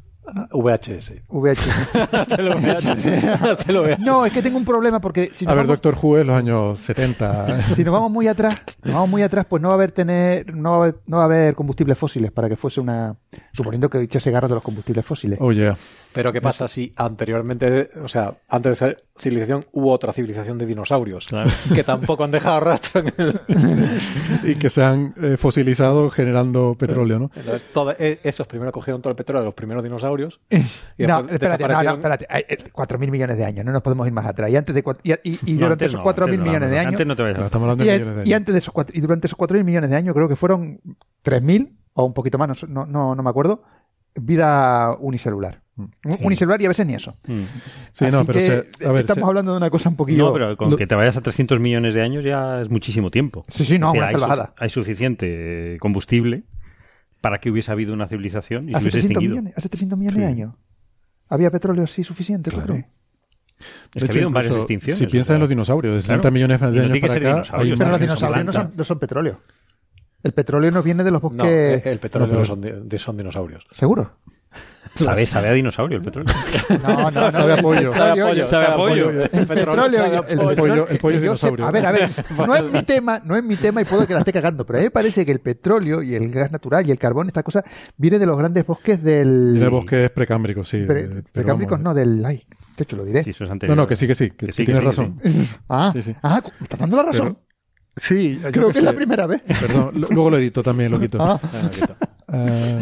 VHS. 0.51 1.13
VHS? 1.29 1.95
Hasta 2.13 2.35
el 2.35 2.49
VHS. 2.49 3.05
Hasta 3.41 3.71
el 3.71 3.77
VHS. 3.77 3.99
No, 3.99 4.25
es 4.25 4.33
que 4.33 4.41
tengo 4.41 4.57
un 4.57 4.65
problema 4.65 4.99
porque 5.01 5.29
si 5.33 5.45
a 5.45 5.49
nos, 5.49 5.55
ver, 5.55 5.65
vamos, 5.65 5.81
Doctor 5.81 5.97
Who 6.01 6.17
es 6.19 6.27
los 6.27 6.35
años 6.35 6.79
70. 6.79 7.63
si 7.75 7.83
nos 7.83 7.93
vamos 7.93 8.11
muy 8.11 8.27
atrás, 8.27 8.61
nos 8.83 8.93
vamos 8.93 9.09
muy 9.09 9.23
atrás, 9.23 9.45
pues 9.47 9.61
no 9.61 9.69
va 9.69 9.73
a 9.73 9.77
haber 9.77 9.91
tener, 9.91 10.53
no 10.55 10.71
va 10.71 10.75
a 10.75 10.79
haber, 10.79 10.95
no 11.07 11.17
va 11.17 11.23
a 11.23 11.25
haber 11.25 11.55
combustibles 11.55 11.97
fósiles 11.97 12.31
para 12.31 12.49
que 12.49 12.55
fuese 12.55 12.79
una, 12.81 13.15
suponiendo 13.51 13.89
que 13.89 14.01
echase 14.01 14.31
garras 14.31 14.49
de 14.49 14.55
los 14.55 14.63
combustibles 14.63 15.05
fósiles. 15.05 15.39
Oh, 15.41 15.51
yeah. 15.51 15.75
Pero 16.13 16.33
¿qué 16.33 16.41
pasa 16.41 16.67
si 16.67 16.93
anteriormente, 16.97 17.89
o 18.03 18.07
sea, 18.09 18.33
antes 18.49 18.79
de 18.79 18.87
esa 18.89 18.99
civilización 19.17 19.65
hubo 19.71 19.91
otra 19.91 20.11
civilización 20.11 20.57
de 20.57 20.65
dinosaurios 20.65 21.27
Claro. 21.27 21.49
que 21.73 21.83
tampoco 21.83 22.23
han 22.25 22.31
dejado 22.31 22.59
rastro 22.59 23.01
en 23.01 23.13
el... 23.17 23.39
Y 24.43 24.55
que 24.55 24.69
se 24.69 24.83
han 24.83 25.13
eh, 25.21 25.37
fosilizado 25.37 26.09
generando 26.09 26.75
petróleo, 26.75 27.19
¿no? 27.19 27.31
Entonces, 27.35 27.65
todo- 27.73 27.95
eh, 27.97 28.19
esos 28.23 28.45
primero 28.47 28.71
cogieron 28.71 29.01
todo 29.01 29.11
el 29.11 29.15
petróleo 29.15 29.41
de 29.41 29.45
los 29.45 29.53
primeros 29.53 29.83
dinosaurios. 29.83 30.39
y 30.49 31.05
No, 31.05 31.19
espérate, 31.19 31.63
no, 31.63 31.69
no, 31.69 31.81
desaparecieron- 31.81 31.95
espérate. 31.95 32.27
Eh, 32.29 32.57
4.000 32.73 33.11
millones 33.11 33.37
de 33.37 33.45
años, 33.45 33.65
no 33.65 33.71
nos 33.71 33.81
podemos 33.81 34.05
ir 34.07 34.13
más 34.13 34.25
atrás. 34.25 34.49
Y 34.49 34.57
antes 34.57 34.75
de 34.75 34.83
y, 35.03 35.11
y- 35.13 35.39
y 35.45 35.53
No, 35.53 35.59
durante 35.61 35.85
antes 35.85 35.87
esos 35.93 35.99
no, 36.03 36.11
4.000 36.11 36.23
antes 36.23 36.37
no, 36.39 36.43
millones 36.45 36.69
de 36.71 36.79
antes 36.79 36.95
años, 36.99 37.07
no 37.07 37.15
te 37.15 37.23
vayas 37.23 37.41
estamos 37.43 37.63
hablando 37.69 37.83
y, 37.83 37.87
de 37.87 37.93
millones 37.93 38.15
de 38.15 38.21
y 38.21 38.23
años. 38.33 38.37
antes 38.37 38.53
de 38.53 38.59
esos 38.59 38.73
cuatro, 38.73 38.97
y 38.97 39.01
durante 39.01 39.27
esos 39.27 39.37
4.000 39.39 39.63
millones 39.63 39.89
de 39.89 39.95
años, 39.95 40.13
creo 40.13 40.27
que 40.27 40.35
fueron 40.35 40.81
3.000 41.23 41.71
o 41.93 42.03
un 42.05 42.13
poquito 42.13 42.37
más, 42.37 42.47
no, 42.49 42.55
sé, 42.55 42.67
no, 42.67 42.85
no, 42.85 43.15
no 43.15 43.23
me 43.23 43.29
acuerdo, 43.29 43.63
vida 44.15 44.95
unicelular. 44.99 45.60
Unicelular 46.19 46.61
y 46.61 46.65
a 46.65 46.67
veces 46.69 46.85
ni 46.85 46.93
eso. 46.95 47.15
Mm. 47.27 47.39
Sí, 47.91 48.05
Así 48.05 48.15
no, 48.15 48.25
pero 48.25 48.39
que 48.39 48.45
se- 48.77 48.85
a 48.85 48.91
ver, 48.91 49.01
estamos 49.01 49.23
se- 49.23 49.27
hablando 49.27 49.51
de 49.53 49.57
una 49.57 49.69
cosa 49.69 49.89
un 49.89 49.95
poquillo... 49.95 50.25
No, 50.27 50.33
pero 50.33 50.57
con 50.57 50.69
Lo- 50.71 50.77
que 50.77 50.85
te 50.85 50.95
vayas 50.95 51.17
a 51.17 51.21
300 51.21 51.59
millones 51.59 51.93
de 51.93 52.01
años 52.01 52.23
ya 52.23 52.61
es 52.61 52.69
muchísimo 52.69 53.09
tiempo. 53.09 53.45
Sí, 53.47 53.65
sí, 53.65 53.79
no, 53.79 53.87
Es 53.87 53.93
decir, 53.93 53.97
una 54.01 54.07
hay, 54.07 54.13
salvajada. 54.13 54.53
hay 54.57 54.69
suficiente 54.69 55.75
eh, 55.75 55.77
combustible 55.79 56.43
para 57.21 57.39
que 57.39 57.49
hubiese 57.51 57.71
habido 57.71 57.93
una 57.93 58.05
ccivilización 58.07 58.69
y 58.69 58.73
se 58.73 58.77
hace 58.77 58.83
hubiese 58.85 58.97
300 58.99 59.11
extinguido. 59.11 59.31
millones, 59.41 59.53
hace 59.57 59.69
300 59.69 59.97
millones 59.99 60.15
Sí. 60.15 60.21
de 60.21 60.27
años. 60.27 60.53
¿Había 61.29 61.49
petróleo 61.51 61.83
así 61.85 62.03
suficiente, 62.03 62.51
claro. 62.51 62.75
Es 62.75 64.03
que 64.03 64.09
ha 64.09 64.13
habido 64.13 64.29
varias 64.31 64.55
extinciones. 64.55 64.97
Si 64.97 65.07
piensas 65.07 65.35
en 65.35 65.39
los 65.39 65.49
dinosaurios, 65.49 65.95
de 65.95 66.01
60 66.01 66.31
millones 66.31 66.59
de 66.59 66.65
años 66.67 66.99
para 66.99 67.13
acá... 67.39 67.41
pero 67.77 67.89
los 67.91 67.99
dinosaurios 68.01 68.45
no 68.45 68.51
son, 68.53 68.71
no 68.75 68.83
son 68.83 68.99
petróleo. 68.99 69.39
El 70.23 70.33
petróleo 70.33 70.69
no 70.71 70.83
viene 70.83 71.03
de 71.03 71.11
los 71.11 71.21
bosques. 71.21 71.37
No, 71.37 71.45
el 71.91 71.99
petróleo 71.99 72.39
no, 72.39 72.45
son, 72.45 72.61
son, 72.97 73.17
dinosaurios. 73.17 73.65
¿Seguro? 73.71 74.17
Sabe, 74.95 75.25
sabe 75.25 75.47
a 75.47 75.53
dinosaurio 75.53 75.97
el 75.97 76.03
petróleo. 76.03 76.33
No, 76.83 77.11
no, 77.11 77.21
no. 77.21 77.31
Sabe 77.31 77.53
a 77.53 77.57
pollo. 77.57 77.93
Sabe 77.93 78.21
a 78.21 78.27
pollo. 78.27 78.47
Sabe 78.47 78.65
a 78.65 78.75
pollo. 78.75 79.09
El 79.09 79.47
petróleo, 79.47 80.25
el 80.27 80.55
pollo, 80.55 80.87
el 80.87 80.97
pollo 80.97 81.15
es 81.15 81.21
dinosaurio. 81.21 81.65
A 81.65 81.71
ver, 81.71 81.85
a 81.85 81.91
ver, 81.91 82.09
no 82.37 82.55
es 82.55 82.71
mi 82.71 82.83
tema, 82.83 83.21
no 83.23 83.35
es 83.35 83.43
mi 83.43 83.55
tema 83.55 83.81
y 83.81 83.85
puedo 83.85 84.05
que 84.05 84.13
la 84.13 84.19
esté 84.19 84.33
cagando, 84.33 84.65
pero 84.65 84.79
a 84.79 84.81
mí 84.81 84.85
me 84.87 84.91
parece 84.91 85.25
que 85.25 85.31
el 85.31 85.39
petróleo 85.39 86.03
y 86.03 86.15
el 86.15 86.29
gas 86.29 86.51
natural 86.51 86.85
y 86.87 86.91
el 86.91 86.97
carbón, 86.97 87.27
esta 87.27 87.43
cosa, 87.43 87.63
viene 87.97 88.19
de 88.19 88.25
los 88.25 88.37
grandes 88.37 88.65
bosques 88.65 89.01
del... 89.01 89.59
De 89.59 89.67
bosques 89.69 90.09
precámbricos, 90.11 90.67
sí. 90.67 90.85
precámbricos 91.31 91.79
no, 91.79 91.93
del... 91.93 92.23
Ay, 92.25 92.43
de 92.77 92.83
hecho 92.83 92.97
lo 92.97 93.05
diré. 93.05 93.23
Sí, 93.23 93.29
eso 93.29 93.45
es 93.45 93.49
no, 93.49 93.75
no, 93.75 93.87
que 93.87 93.95
sí, 93.95 94.07
que 94.07 94.15
sí, 94.15 94.31
que, 94.31 94.51
sí, 94.51 94.65
tienes 94.65 94.83
razón. 94.83 95.19
Ah, 95.69 95.91
sí, 95.93 96.01
sí. 96.01 96.15
ah, 96.21 96.41
me 96.59 96.63
estás 96.63 96.79
dando 96.79 96.97
la 96.97 97.03
razón. 97.03 97.37
Sí, 97.95 98.39
creo 98.51 98.71
que, 98.71 98.79
es 98.79 98.85
la 98.85 98.93
primera 98.93 99.27
vez. 99.27 99.41
Perdón, 99.41 99.91
luego 99.93 100.29
lo 100.29 100.37
edito 100.37 100.63
también, 100.63 100.91
lo 100.91 100.99
quito. 100.99 101.39
Uh, 102.31 102.79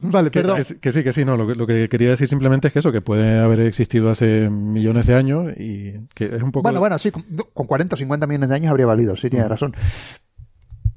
vale, 0.00 0.30
que, 0.30 0.40
perdón. 0.40 0.56
Que, 0.80 0.92
sí, 0.92 1.04
que 1.04 1.12
sí, 1.12 1.24
no. 1.24 1.36
Lo, 1.36 1.54
lo, 1.54 1.66
que 1.66 1.88
quería 1.88 2.10
decir 2.10 2.28
simplemente 2.28 2.66
es 2.66 2.72
que 2.72 2.80
eso, 2.80 2.90
que 2.90 3.00
puede 3.00 3.38
haber 3.38 3.60
existido 3.60 4.10
hace 4.10 4.50
millones 4.50 5.06
de 5.06 5.14
años 5.14 5.52
y 5.56 5.92
que 6.14 6.24
es 6.24 6.42
un 6.42 6.50
poco. 6.50 6.64
Bueno, 6.64 6.80
bueno, 6.80 6.98
sí, 6.98 7.12
con, 7.12 7.66
40 7.66 7.94
o 7.94 7.98
50 7.98 8.26
millones 8.26 8.48
de 8.48 8.54
años 8.56 8.70
habría 8.70 8.86
valido, 8.86 9.16
sí, 9.16 9.30
tiene 9.30 9.46
mm. 9.46 9.48
razón. 9.48 9.76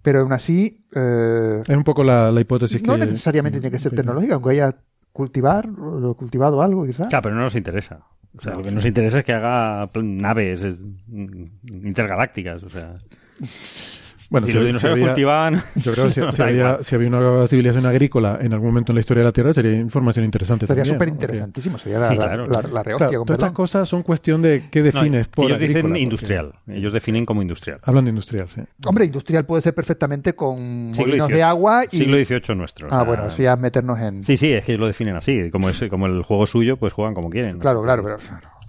Pero 0.01 0.21
aún 0.21 0.33
así. 0.33 0.83
Eh, 0.95 1.61
es 1.61 1.77
un 1.77 1.83
poco 1.83 2.03
la, 2.03 2.31
la 2.31 2.41
hipótesis 2.41 2.81
no 2.81 2.93
que. 2.93 2.99
No 2.99 3.05
necesariamente 3.05 3.59
tiene 3.59 3.71
que 3.71 3.79
ser 3.79 3.93
tecnológica, 3.93 4.33
aunque 4.33 4.49
haya 4.49 4.75
cultivar, 5.11 5.69
o 5.69 6.15
cultivado 6.15 6.63
algo, 6.63 6.87
quizás. 6.87 7.07
Claro, 7.07 7.21
pero 7.21 7.35
no 7.35 7.41
nos 7.41 7.55
interesa. 7.55 7.99
O 8.35 8.41
sea, 8.41 8.55
lo 8.55 8.63
que 8.63 8.71
nos 8.71 8.85
interesa 8.85 9.19
es 9.19 9.25
que 9.25 9.33
haga 9.33 9.91
naves 9.93 10.65
intergalácticas, 11.07 12.63
o 12.63 12.69
sea. 12.69 12.95
Bueno, 14.31 14.47
si, 14.47 14.53
los 14.53 14.63
dinosaurios 14.63 15.09
cultivaban. 15.09 15.61
Yo 15.75 15.91
creo 15.91 16.05
que 16.05 16.11
si, 16.11 16.21
había, 16.41 16.81
si, 16.81 16.95
había, 16.95 17.09
una 17.09 17.47
civilización 17.47 17.85
agrícola 17.85 18.39
en 18.41 18.53
algún 18.53 18.69
momento 18.69 18.93
en 18.93 18.95
la 18.95 19.01
historia 19.01 19.23
de 19.23 19.25
la 19.25 19.33
Tierra, 19.33 19.53
sería 19.53 19.73
información 19.73 20.23
interesante. 20.23 20.65
Sería 20.65 20.85
súper 20.85 21.09
interesantísimo. 21.09 21.77
Sería 21.77 21.99
la, 21.99 22.15
claro. 22.15 22.47
la, 22.47 22.61
la, 22.61 22.83
todas 22.83 23.29
estas 23.29 23.51
cosas 23.51 23.89
son 23.89 24.03
cuestión 24.03 24.41
de 24.41 24.69
qué 24.71 24.81
defines 24.81 25.27
por 25.27 25.47
Ellos 25.47 25.59
dicen 25.59 25.97
industrial. 25.97 26.53
Ellos 26.65 26.93
definen 26.93 27.25
como 27.25 27.41
industrial. 27.41 27.81
Hablan 27.83 28.05
de 28.05 28.09
industrial, 28.11 28.47
sí. 28.47 28.61
Hombre, 28.85 29.03
industrial 29.03 29.45
puede 29.45 29.61
ser 29.63 29.75
perfectamente 29.75 30.33
con 30.33 30.91
molinos 30.91 31.27
de 31.27 31.43
agua 31.43 31.83
y. 31.91 31.97
Siglo 31.97 32.15
XVIII 32.23 32.55
nuestro. 32.55 32.87
Ah, 32.89 33.03
bueno, 33.03 33.27
eso 33.27 33.43
ya 33.43 33.57
meternos 33.57 33.99
en. 33.99 34.23
Sí, 34.23 34.37
sí, 34.37 34.53
es 34.53 34.63
que 34.63 34.77
lo 34.77 34.87
definen 34.87 35.17
así. 35.17 35.51
Como, 35.51 35.67
es, 35.67 35.83
como 35.89 36.05
el 36.05 36.23
juego 36.23 36.47
suyo, 36.47 36.77
pues 36.77 36.93
juegan 36.93 37.13
como 37.13 37.29
quieren. 37.29 37.59
Claro, 37.59 37.83
claro, 37.83 38.01
pero. 38.01 38.17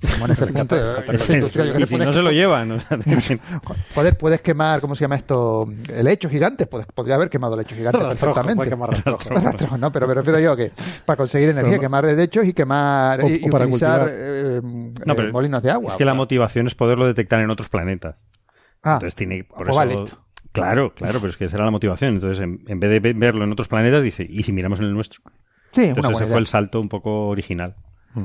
Y 0.02 1.86
si 1.86 1.96
no 1.96 2.12
se 2.12 2.22
lo 2.22 2.30
llevan. 2.30 2.78
Joder, 3.94 4.18
puedes 4.18 4.40
quemar, 4.40 4.80
¿cómo 4.80 4.94
se 4.94 5.02
llama 5.02 5.16
esto? 5.16 5.68
El 5.92 6.08
hecho 6.08 6.28
gigante. 6.28 6.66
Podría 6.66 7.14
haber 7.14 7.30
quemado 7.30 7.54
el 7.54 7.60
hecho 7.60 7.74
gigante 7.74 7.98
perfectamente. 7.98 8.76
no, 9.78 9.92
pero 9.92 10.08
me 10.08 10.14
refiero 10.14 10.40
yo 10.40 10.56
que 10.56 10.72
para 11.04 11.16
conseguir 11.16 11.50
energía, 11.50 11.78
quemar 11.78 12.06
hechos 12.06 12.44
y 12.46 12.52
quemar 12.52 13.20
y, 13.28 13.48
utilizar 13.48 14.08
eh, 14.10 14.60
eh, 14.60 15.30
molinos 15.32 15.62
de 15.62 15.70
agua. 15.70 15.90
Es 15.90 15.96
que 15.96 16.04
la 16.04 16.14
motivación 16.14 16.66
es 16.66 16.74
poderlo 16.74 17.06
detectar 17.06 17.40
en 17.40 17.50
otros 17.50 17.68
planetas. 17.68 18.16
Ah, 18.82 18.94
Entonces 18.94 19.14
tiene 19.14 19.44
por 19.44 19.66
pues 19.68 19.90
eso. 19.90 20.18
Claro, 20.52 20.92
claro, 20.94 21.18
pero 21.20 21.30
es 21.30 21.36
que 21.36 21.46
esa 21.46 21.56
era 21.56 21.64
la 21.64 21.70
motivación. 21.70 22.14
Entonces, 22.14 22.42
en, 22.42 22.80
vez 22.80 23.02
de 23.02 23.12
verlo 23.14 23.44
en 23.44 23.52
otros 23.52 23.68
planetas, 23.68 24.02
dice, 24.02 24.26
¿y 24.28 24.42
si 24.42 24.52
miramos 24.52 24.80
en 24.80 24.86
el 24.86 24.94
nuestro? 24.94 25.22
Sí, 25.70 25.84
Entonces, 25.84 26.16
ese 26.16 26.26
fue 26.26 26.38
el 26.38 26.46
salto 26.46 26.80
un 26.80 26.88
poco 26.88 27.28
original. 27.28 27.74
Mm. 28.14 28.24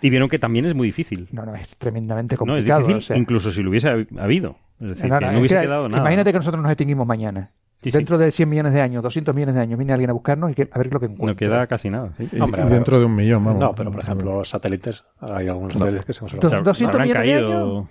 Y 0.00 0.10
vieron 0.10 0.28
que 0.28 0.38
también 0.38 0.66
es 0.66 0.74
muy 0.74 0.88
difícil. 0.88 1.28
No, 1.32 1.44
no, 1.46 1.54
es 1.54 1.76
tremendamente 1.76 2.36
complicado. 2.36 2.80
No, 2.80 2.86
es 2.86 2.94
difícil, 2.94 3.16
incluso 3.16 3.50
si 3.50 3.62
lo 3.62 3.70
hubiese 3.70 3.88
habido. 4.18 4.56
Es 4.80 4.88
decir, 4.88 5.10
que 5.10 5.26
no 5.26 5.38
hubiese 5.38 5.60
quedado 5.60 5.88
nada. 5.88 6.02
Imagínate 6.02 6.32
que 6.32 6.38
nosotros 6.38 6.62
nos 6.62 6.70
extinguimos 6.70 7.06
mañana. 7.06 7.50
dentro 7.82 8.18
de 8.18 8.32
100 8.32 8.48
millones 8.48 8.72
de 8.72 8.80
años, 8.80 9.02
200 9.02 9.34
millones 9.34 9.54
de 9.54 9.60
años, 9.62 9.78
viene 9.78 9.92
alguien 9.92 10.10
a 10.10 10.12
buscarnos 10.12 10.50
y 10.50 10.54
que, 10.54 10.68
a 10.70 10.78
ver 10.78 10.92
lo 10.92 11.00
que 11.00 11.06
encuentra. 11.06 11.26
No 11.26 11.36
queda 11.36 11.66
casi 11.66 11.90
nada. 11.90 12.12
Hombre, 12.40 12.64
dentro 12.66 12.98
de 12.98 13.06
un 13.06 13.14
millón, 13.14 13.44
vamos. 13.44 13.60
No, 13.60 13.74
pero 13.74 13.90
por 13.90 14.00
ejemplo, 14.00 14.44
satélites. 14.44 15.04
Hay 15.20 15.48
algunos 15.48 15.74
satélites 15.74 16.04
que 16.06 16.12
se 16.12 16.20
conservan. 16.20 16.64
200 16.64 17.00
millones 17.00 17.22
caído... 17.22 17.48
de 17.48 17.54
años. 17.54 17.88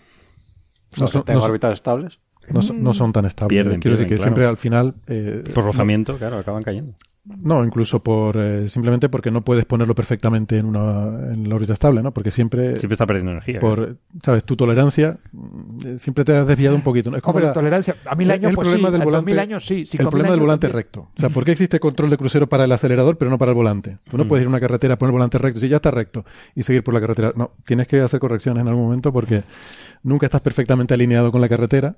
No, 1.00 1.08
son, 1.08 1.24
no, 1.28 1.44
órbitas 1.44 1.74
estables. 1.74 2.20
No, 2.52 2.62
no, 2.74 2.94
son 2.94 3.14
tan 3.14 3.26
estables. 3.26 3.50
Pierden, 3.50 3.80
Quiero 3.80 3.98
decir 3.98 4.08
que 4.08 4.22
siempre 4.22 4.46
al 4.46 4.58
final. 4.58 4.94
Eh, 5.08 5.44
por 5.54 5.64
rozamiento, 5.64 6.18
claro, 6.18 6.38
acaban 6.38 6.62
cayendo. 6.64 6.94
No, 7.26 7.64
incluso 7.64 8.04
por 8.04 8.36
eh, 8.36 8.68
simplemente 8.68 9.08
porque 9.08 9.32
no 9.32 9.44
puedes 9.44 9.66
ponerlo 9.66 9.96
perfectamente 9.96 10.58
en 10.58 10.66
una 10.66 11.32
en 11.32 11.48
la 11.48 11.56
órbita 11.56 11.72
estable, 11.72 12.04
¿no? 12.04 12.12
Porque 12.12 12.32
siempre 12.32 12.76
siempre 12.76 12.96
está 12.96 13.06
perdiendo 13.06 13.32
energía. 13.32 13.62
Por, 13.62 13.96
sabes, 14.22 14.44
tu 14.44 14.58
tolerancia 14.58 15.16
mm, 15.32 15.98
siempre 16.00 16.26
te 16.26 16.36
has 16.36 16.46
desviado 16.46 16.76
un 16.76 16.82
poquito. 16.82 17.16
Es 17.16 17.22
como 17.22 17.40
la, 17.40 17.54
tolerancia 17.54 17.96
a 18.06 18.16
mil 18.16 18.30
años 18.30 18.50
el 18.50 18.56
pues 18.56 18.68
problema 18.68 18.92
del 18.92 19.04
volante, 19.04 19.40
años 19.40 19.66
sí, 19.66 19.88
el 19.94 20.08
problema 20.10 20.32
del 20.32 20.42
volante 20.42 20.68
recto. 20.68 21.08
O 21.16 21.20
sea, 21.20 21.30
¿por 21.30 21.46
qué 21.46 21.54
existe 21.54 21.80
control 21.80 22.10
de 22.10 22.18
crucero 22.18 22.48
para 22.48 22.66
el 22.66 22.72
acelerador 22.74 23.18
pero 23.18 23.32
no 23.32 23.38
para 23.38 23.52
el 23.52 23.56
volante? 23.56 24.00
Tú 24.10 24.18
no 24.18 24.26
mm. 24.26 24.28
puedes 24.28 24.42
ir 24.42 24.48
a 24.48 24.50
una 24.50 24.60
carretera 24.60 24.98
poner 24.98 25.12
el 25.12 25.14
volante 25.14 25.38
recto, 25.38 25.62
si 25.62 25.70
ya 25.70 25.78
está 25.78 25.92
recto 25.92 26.26
y 26.56 26.64
seguir 26.64 26.84
por 26.84 26.94
la 26.94 27.00
carretera. 27.00 27.32
No, 27.38 27.52
tienes 27.66 27.88
que 27.88 28.02
hacer 28.02 28.20
correcciones 28.20 28.60
en 28.60 28.68
algún 28.68 28.84
momento 28.84 29.14
porque 29.14 29.44
nunca 30.04 30.26
estás 30.26 30.42
perfectamente 30.42 30.94
alineado 30.94 31.32
con 31.32 31.40
la 31.40 31.48
carretera 31.48 31.96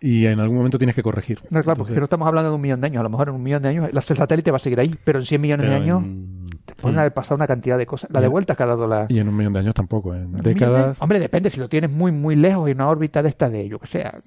y 0.00 0.26
en 0.26 0.40
algún 0.40 0.58
momento 0.58 0.78
tienes 0.78 0.94
que 0.94 1.02
corregir. 1.02 1.40
No, 1.50 1.62
claro, 1.62 1.78
porque 1.78 1.94
no 1.94 2.04
estamos 2.04 2.28
hablando 2.28 2.50
de 2.50 2.56
un 2.56 2.60
millón 2.60 2.80
de 2.80 2.86
años. 2.86 3.00
A 3.00 3.02
lo 3.04 3.10
mejor 3.10 3.28
en 3.28 3.34
un 3.34 3.42
millón 3.42 3.62
de 3.62 3.68
años 3.70 3.90
el 3.92 4.16
satélite 4.16 4.50
va 4.50 4.55
a 4.56 4.58
seguir 4.58 4.80
ahí, 4.80 4.94
pero 5.04 5.18
en 5.18 5.26
100 5.26 5.40
millones 5.40 5.70
de 5.70 5.76
años 5.76 6.02
pueden 6.80 6.98
haber 6.98 7.14
pasado 7.14 7.36
una 7.36 7.46
cantidad 7.46 7.78
de 7.78 7.86
cosas. 7.86 8.10
La 8.10 8.20
de 8.20 8.28
vueltas 8.28 8.56
que 8.56 8.62
ha 8.62 8.66
dado 8.66 8.86
la... 8.86 9.06
Y 9.08 9.18
en 9.18 9.28
un 9.28 9.36
millón 9.36 9.52
de 9.52 9.60
años 9.60 9.74
tampoco, 9.74 10.14
en 10.14 10.32
décadas... 10.32 11.00
Hombre, 11.00 11.20
depende, 11.20 11.50
si 11.50 11.60
lo 11.60 11.68
tienes 11.68 11.90
muy, 11.90 12.12
muy 12.12 12.36
lejos 12.36 12.68
y 12.68 12.72
una 12.72 12.88
órbita 12.88 13.22
de 13.22 13.28
esta 13.28 13.48
de 13.48 13.60
ello, 13.60 13.78
que 13.78 13.86
sea... 13.86 14.20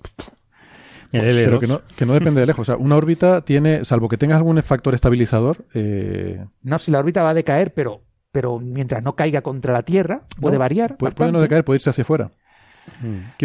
pero 1.11 1.59
que 1.59 1.67
no, 1.67 1.81
que 1.97 2.05
no 2.05 2.13
depende 2.13 2.41
de 2.41 2.47
lejos. 2.47 2.67
O 2.67 2.71
sea, 2.71 2.77
una 2.77 2.95
órbita 2.95 3.41
tiene, 3.41 3.85
salvo 3.85 4.09
que 4.09 4.17
tengas 4.17 4.37
algún 4.37 4.61
factor 4.61 4.95
estabilizador... 4.95 5.65
Eh... 5.73 6.43
No, 6.63 6.79
si 6.79 6.91
la 6.91 6.99
órbita 6.99 7.23
va 7.23 7.31
a 7.31 7.35
decaer, 7.35 7.73
pero, 7.73 8.03
pero 8.31 8.59
mientras 8.59 9.03
no 9.03 9.15
caiga 9.15 9.41
contra 9.41 9.73
la 9.73 9.83
Tierra, 9.83 10.23
puede 10.39 10.57
variar. 10.57 10.97
Puede, 10.97 11.13
puede 11.13 11.31
no 11.31 11.41
decaer, 11.41 11.63
puede 11.63 11.77
irse 11.77 11.89
hacia 11.89 12.03
afuera. 12.03 12.31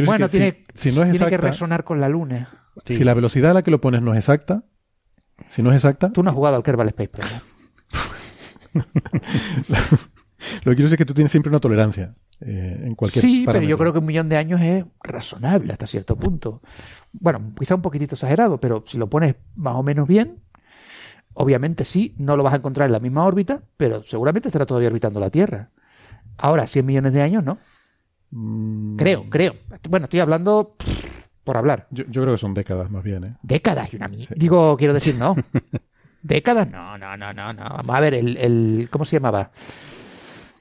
Bueno, 0.04 0.28
tiene, 0.28 0.64
si, 0.74 0.92
no 0.92 1.02
es 1.02 1.12
tiene 1.12 1.26
que 1.26 1.36
resonar 1.36 1.84
con 1.84 2.00
la 2.00 2.08
Luna. 2.08 2.48
Si 2.84 3.04
la 3.04 3.14
velocidad 3.14 3.52
a 3.52 3.54
la 3.54 3.62
que 3.62 3.70
lo 3.70 3.80
pones 3.80 4.02
no 4.02 4.12
es 4.12 4.18
exacta, 4.18 4.64
si 5.48 5.62
no 5.62 5.70
es 5.70 5.76
exacta. 5.76 6.12
Tú 6.12 6.22
no 6.22 6.30
has 6.30 6.36
jugado 6.36 6.56
al 6.56 6.62
Kerbal 6.62 6.88
Space 6.88 7.08
Program. 7.08 7.40
lo 8.74 10.70
que 10.70 10.76
quiero 10.76 10.84
decir 10.84 10.94
es 10.94 10.98
que 10.98 11.04
tú 11.04 11.14
tienes 11.14 11.30
siempre 11.30 11.50
una 11.50 11.60
tolerancia 11.60 12.14
eh, 12.40 12.82
en 12.84 12.94
cualquier 12.94 13.24
Sí, 13.24 13.44
pero 13.46 13.62
yo 13.62 13.78
creo 13.78 13.92
que 13.92 14.00
un 14.00 14.06
millón 14.06 14.28
de 14.28 14.36
años 14.36 14.60
es 14.60 14.84
razonable 15.02 15.72
hasta 15.72 15.86
cierto 15.86 16.16
punto. 16.16 16.60
Bueno, 17.12 17.52
quizá 17.58 17.74
un 17.74 17.82
poquitito 17.82 18.14
exagerado, 18.14 18.58
pero 18.58 18.84
si 18.86 18.98
lo 18.98 19.08
pones 19.08 19.36
más 19.54 19.76
o 19.76 19.82
menos 19.82 20.08
bien, 20.08 20.40
obviamente 21.34 21.84
sí, 21.84 22.14
no 22.18 22.36
lo 22.36 22.42
vas 22.42 22.54
a 22.54 22.58
encontrar 22.58 22.86
en 22.86 22.92
la 22.92 23.00
misma 23.00 23.24
órbita, 23.24 23.62
pero 23.76 24.02
seguramente 24.04 24.48
estará 24.48 24.66
todavía 24.66 24.88
orbitando 24.88 25.20
la 25.20 25.30
Tierra. 25.30 25.70
Ahora, 26.36 26.66
100 26.66 26.84
millones 26.84 27.12
de 27.12 27.22
años, 27.22 27.44
¿no? 27.44 27.58
Mm. 28.30 28.96
Creo, 28.96 29.30
creo. 29.30 29.54
Bueno, 29.88 30.04
estoy 30.04 30.20
hablando 30.20 30.74
por 31.44 31.56
hablar. 31.56 31.86
Yo, 31.90 32.04
creo 32.06 32.32
que 32.32 32.38
son 32.38 32.54
décadas 32.54 32.90
más 32.90 33.04
bien, 33.04 33.24
¿eh? 33.24 33.34
Décadas 33.42 33.92
y 33.92 33.96
una 33.96 34.08
mierda. 34.08 34.34
Digo, 34.36 34.76
quiero 34.76 34.94
decir, 34.94 35.16
no. 35.16 35.36
¿Décadas? 36.22 36.70
No, 36.70 36.96
no, 36.96 37.16
no, 37.16 37.32
no, 37.32 37.52
no. 37.52 37.62
Vamos 37.62 37.96
a 37.96 38.00
ver, 38.00 38.14
el, 38.14 38.36
el 38.38 38.88
¿cómo 38.90 39.04
se 39.04 39.16
llamaba? 39.16 39.50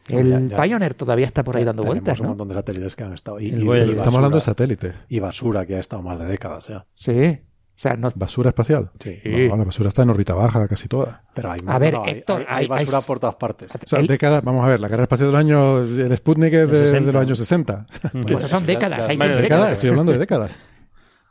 El 0.10 0.53
Pioneer 0.61 0.93
todavía 0.93 1.26
está 1.26 1.43
por 1.43 1.55
ahí 1.55 1.64
dando 1.64 1.84
vueltas, 1.84 2.19
¿no? 2.19 2.23
un 2.23 2.30
montón 2.30 2.49
de 2.49 2.55
satélites 2.55 2.95
que 2.95 3.03
han 3.03 3.14
estado. 3.14 3.39
Y, 3.39 3.47
estamos 3.47 4.15
hablando 4.15 4.38
de 4.38 4.41
satélites. 4.41 4.95
Y 5.07 5.19
basura 5.19 5.65
que 5.65 5.76
ha 5.76 5.80
estado 5.80 6.01
más 6.01 6.19
de 6.19 6.26
décadas 6.26 6.68
ya. 6.68 6.85
Sí. 6.93 7.39
O 7.76 7.80
sea, 7.84 7.95
no... 7.95 8.11
¿Basura 8.14 8.49
espacial? 8.49 8.91
Sí. 8.99 9.19
la 9.23 9.55
basura 9.55 9.89
está 9.89 10.03
en 10.03 10.10
órbita 10.11 10.35
baja 10.35 10.68
casi 10.68 10.88
toda. 10.88 11.23
Pero 11.34 11.51
hay, 11.51 11.60
a 11.65 11.80
ver, 11.80 11.95
Héctor, 12.05 12.45
hay, 12.47 12.68
basura 12.68 13.01
por 13.01 13.19
todas 13.19 13.35
partes. 13.35 13.69
O 13.73 13.88
sea, 13.88 14.01
décadas, 14.01 14.43
vamos 14.43 14.64
a 14.64 14.68
ver, 14.68 14.80
la 14.80 14.88
carrera 14.88 15.03
espacial 15.03 15.30
de 15.30 15.31
los 15.31 15.39
años, 15.39 15.89
el 15.99 16.15
Sputnik 16.18 16.53
es 16.53 16.69
de, 16.91 17.01
los 17.01 17.15
años 17.15 17.38
60. 17.39 17.85
Pues 18.27 18.49
son 18.49 18.65
décadas, 18.65 19.07
hay 19.07 19.18
décadas. 19.18 19.73
Estoy 19.73 19.89
hablando 19.89 20.11
de 20.11 20.18
décadas. 20.19 20.51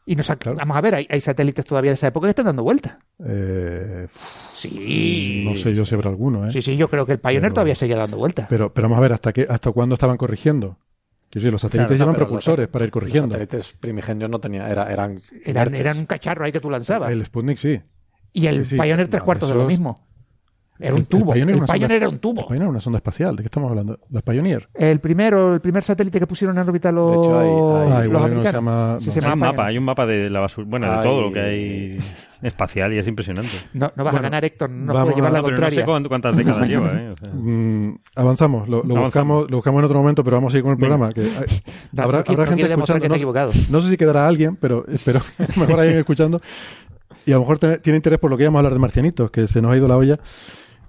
Y 0.05 0.17
nos 0.17 0.29
vamos 0.29 0.77
a 0.77 0.81
ver, 0.81 1.07
hay, 1.09 1.21
satélites 1.21 1.65
todavía 1.65 1.93
de 1.93 1.95
esa 1.95 2.09
época 2.09 2.27
que 2.27 2.31
están 2.31 2.47
dando 2.47 2.65
vueltas. 2.65 2.97
Eh, 3.25 4.09
sí. 4.55 5.45
No 5.45 5.55
sé 5.55 5.75
yo 5.75 5.85
si 5.85 5.95
habrá 5.95 6.11
alguno, 6.11 6.49
¿eh? 6.49 6.53
Sí, 6.53 6.61
sí, 6.61 6.77
yo 6.77 6.89
creo 6.89 7.07
que 7.07 7.13
el 7.13 7.19
Pioneer 7.19 7.53
todavía 7.53 7.77
seguía 7.77 7.97
dando 7.97 8.17
vueltas. 8.17 8.47
Pero, 8.49 8.73
pero 8.73 8.89
vamos 8.89 8.99
a 8.99 9.03
ver, 9.03 9.13
¿hasta 9.13 9.33
qué, 9.33 9.47
hasta 9.49 9.71
cuándo 9.71 9.95
estaban 9.95 10.17
corrigiendo? 10.17 10.77
Decir, 11.33 11.53
los 11.53 11.63
satélites 11.63 11.99
llevan 11.99 12.15
propulsores 12.15 12.69
para 12.69 12.85
ir 12.85 12.91
corrigiendo. 12.91 13.29
Los 13.29 13.49
satélites 13.49 13.77
primigenios 13.79 14.29
no 14.29 14.39
tenían, 14.39 14.71
era, 14.71 14.93
eran, 14.93 15.23
eran, 15.45 15.75
eran 15.75 15.99
un 15.99 16.07
cacharro 16.07 16.45
ahí 16.45 16.53
que 16.53 16.61
tú 16.61 16.69
lanzabas. 16.69 17.11
El 17.11 17.25
Sputnik 17.25 17.57
sí. 17.57 17.81
Y 18.33 18.47
el 18.47 18.63
Pioneer 18.67 19.09
tres 19.09 19.23
cuartos 19.23 19.49
de 19.49 19.55
lo 19.55 19.65
mismo. 19.65 19.97
Era 20.79 20.95
un 20.95 21.05
tubo. 21.05 21.33
El 21.35 21.45
Pioneer, 21.45 21.93
era 21.93 22.09
un 22.09 22.19
tubo. 22.19 22.41
El 22.41 22.47
Pioneer 22.47 22.63
era 22.63 22.71
una 22.71 22.81
sonda 22.81 22.97
espacial. 22.97 23.37
¿De 23.37 23.43
qué 23.43 23.47
estamos 23.47 23.71
hablando? 23.71 24.01
¿Las 24.11 24.23
Pioneer? 24.23 24.69
El 24.75 24.99
primero, 25.01 25.55
el 25.55 25.61
primer 25.61 25.85
satélite 25.85 26.19
que 26.19 26.27
pusieron 26.27 26.59
en 26.59 26.69
órbita 26.69 26.91
los. 26.91 27.11
De 27.11 27.17
hecho, 27.19 27.39
hay, 27.39 28.03
hay, 28.03 28.09
los 28.09 28.43
se 28.43 28.53
llama, 28.53 28.97
hay 28.97 29.33
un 29.33 29.39
mapa, 29.39 29.67
hay 29.67 29.79
un 29.79 29.85
mapa 29.85 30.07
de 30.07 30.29
la 30.29 30.41
basura. 30.41 30.67
Bueno, 30.69 30.91
de 30.91 31.03
todo 31.03 31.23
lo 31.23 31.33
que 31.33 31.41
hay 31.41 31.99
espacial 32.43 32.93
y 32.93 32.99
es 32.99 33.07
impresionante. 33.07 33.53
No, 33.75 33.93
no 33.95 34.05
vas 34.05 34.15
a 34.15 34.21
ganar, 34.21 34.45
Héctor. 34.45 34.71
No 34.71 34.93
puedo 34.93 35.15
llevar 35.15 35.33
la 35.33 35.39
no, 35.39 35.45
contraria. 35.45 35.87
no 35.87 35.99
sé 36.01 36.09
cuántas 36.09 36.37
décadas 36.37 36.69
lleva. 36.69 36.93
¿eh? 36.93 37.15
Mm, 37.33 37.99
avanzamos. 38.17 38.69
Lo, 38.69 38.83
Buscamos, 38.83 39.51
lo 39.51 39.59
buscamos 39.59 39.79
en 39.81 39.85
otro 39.85 39.99
momento, 39.99 40.25
pero 40.25 40.37
vamos 40.37 40.53
a 40.53 40.57
ir 40.57 40.63
con 40.63 40.73
el 40.73 40.79
programa. 40.79 41.11
Que 41.11 41.31
habrá, 41.97 42.25
habrá 42.27 42.47
gente 42.47 42.63
escuchando. 42.65 43.09
No, 43.09 43.51
no, 43.71 43.81
sé 43.81 43.91
si 43.91 43.97
quedará 43.97 44.27
alguien, 44.27 44.57
pero 44.57 44.85
espero 44.89 45.21
mejor 45.57 45.81
alguien 45.81 45.99
escuchando. 45.99 46.41
Y 47.25 47.31
a 47.31 47.35
lo 47.35 47.41
mejor 47.41 47.59
tiene 47.59 47.97
interés 47.97 48.19
por 48.19 48.31
lo 48.31 48.37
que 48.37 48.43
íbamos 48.43 48.59
a 48.59 48.61
hablar 48.61 48.73
de 48.73 48.81
marcianitos, 48.81 49.31
que 49.31 49.47
se 49.47 49.63
nos 49.63 49.73
ha 49.73 49.77
ido 49.77 49.87
la 49.87 49.97
olla. 49.97 50.15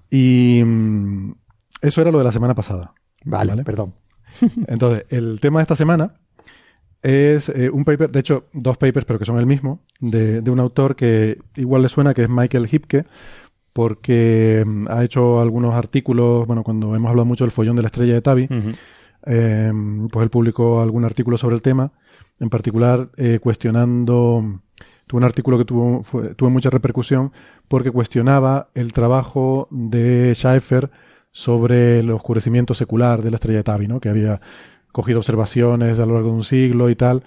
Y 0.09 0.61
mm, 0.63 1.33
eso 1.81 2.01
era 2.01 2.11
lo 2.11 2.19
de 2.19 2.23
la 2.23 2.31
semana 2.31 2.55
pasada. 2.55 2.93
Vale, 3.25 3.63
perdón. 3.63 3.93
Entonces, 4.67 5.05
el 5.09 5.39
tema 5.39 5.59
de 5.59 5.63
esta 5.63 5.75
semana 5.75 6.15
es 7.01 7.49
eh, 7.49 7.69
un 7.69 7.83
paper, 7.83 8.09
de 8.09 8.19
hecho, 8.19 8.45
dos 8.53 8.77
papers, 8.77 9.05
pero 9.05 9.19
que 9.19 9.25
son 9.25 9.37
el 9.37 9.45
mismo, 9.45 9.81
de, 9.99 10.39
un 10.49 10.59
autor 10.59 10.95
que 10.95 11.37
igual 11.55 11.81
le 11.81 11.89
suena, 11.89 12.13
que 12.13 12.23
es 12.23 12.29
Michael 12.29 12.67
Hipke, 12.67 13.05
porque 13.73 14.63
mm, 14.65 14.87
ha 14.89 15.03
hecho 15.03 15.41
algunos 15.41 15.75
artículos, 15.75 16.47
bueno, 16.47 16.63
cuando 16.63 16.95
hemos 16.95 17.09
hablado 17.09 17.25
mucho 17.25 17.43
del 17.43 17.51
follón 17.51 17.75
de 17.75 17.81
la 17.81 17.87
estrella 17.87 18.13
de 18.13 18.21
Tabi, 18.21 18.47
em, 19.25 20.07
pues 20.07 20.23
él 20.23 20.29
publicó 20.29 20.81
algún 20.81 21.03
artículo 21.03 21.37
sobre 21.37 21.55
el 21.55 21.61
tema, 21.61 21.91
en 22.39 22.49
particular 22.49 23.09
eh, 23.17 23.39
cuestionando 23.41 24.61
tuvo 25.07 25.17
un 25.17 25.23
artículo 25.23 25.57
que 25.57 25.65
tuvo, 25.65 26.01
tuvo 26.35 26.49
mucha 26.49 26.69
repercusión 26.69 27.31
porque 27.73 27.89
cuestionaba 27.89 28.69
el 28.75 28.93
trabajo 28.93 29.67
de 29.71 30.35
Schaeffer 30.35 30.91
sobre 31.31 32.01
el 32.01 32.11
oscurecimiento 32.11 32.75
secular 32.75 33.23
de 33.23 33.31
la 33.31 33.37
estrella 33.37 33.57
de 33.57 33.63
Tabi, 33.63 33.87
¿no? 33.87 33.99
que 33.99 34.09
había 34.09 34.41
cogido 34.91 35.17
observaciones 35.17 35.97
a 35.97 36.05
lo 36.05 36.13
largo 36.13 36.29
de 36.29 36.35
un 36.35 36.43
siglo 36.43 36.91
y 36.91 36.95
tal, 36.95 37.23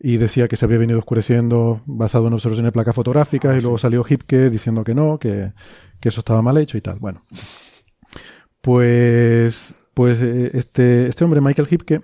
y 0.00 0.16
decía 0.16 0.48
que 0.48 0.56
se 0.56 0.64
había 0.64 0.78
venido 0.78 0.98
oscureciendo 0.98 1.80
basado 1.86 2.26
en 2.26 2.32
observaciones 2.32 2.70
de 2.70 2.72
placas 2.72 2.96
fotográficas, 2.96 3.56
y 3.56 3.60
luego 3.60 3.78
salió 3.78 4.02
Hipke 4.02 4.50
diciendo 4.50 4.82
que 4.82 4.96
no, 4.96 5.18
que, 5.18 5.52
que 6.00 6.08
eso 6.08 6.22
estaba 6.22 6.42
mal 6.42 6.58
hecho 6.58 6.76
y 6.76 6.80
tal. 6.80 6.98
Bueno, 6.98 7.22
pues, 8.62 9.76
pues 9.94 10.20
eh, 10.20 10.50
este, 10.54 11.06
este 11.06 11.22
hombre, 11.22 11.40
Michael 11.40 11.68
Hipke, 11.68 12.02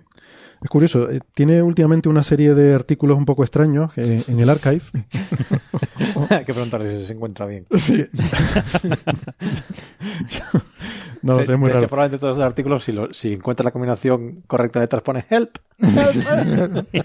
es 0.62 0.68
curioso, 0.68 1.10
eh, 1.10 1.20
tiene 1.32 1.62
últimamente 1.62 2.10
una 2.10 2.22
serie 2.22 2.52
de 2.54 2.74
artículos 2.74 3.16
un 3.16 3.24
poco 3.24 3.44
extraños 3.44 3.92
eh, 3.96 4.22
en 4.28 4.40
el 4.40 4.50
archive. 4.50 4.82
Hay 6.28 6.44
que 6.44 6.52
preguntarle 6.52 7.00
si 7.00 7.06
se 7.06 7.14
encuentra 7.14 7.46
bien. 7.46 7.66
Sí. 7.78 8.06
no 11.22 11.38
lo 11.38 11.44
sé, 11.46 11.52
es 11.52 11.58
muy 11.58 11.70
raro. 11.70 11.88
probablemente 11.88 12.20
todos 12.20 12.36
los 12.36 12.44
artículos, 12.44 12.84
si, 12.84 12.92
lo, 12.92 13.14
si 13.14 13.32
encuentra 13.32 13.64
la 13.64 13.70
combinación 13.70 14.42
correcta 14.46 14.80
de 14.80 14.84
letras, 14.84 15.02
pone 15.02 15.24
help. 15.30 15.56
en, 15.78 15.94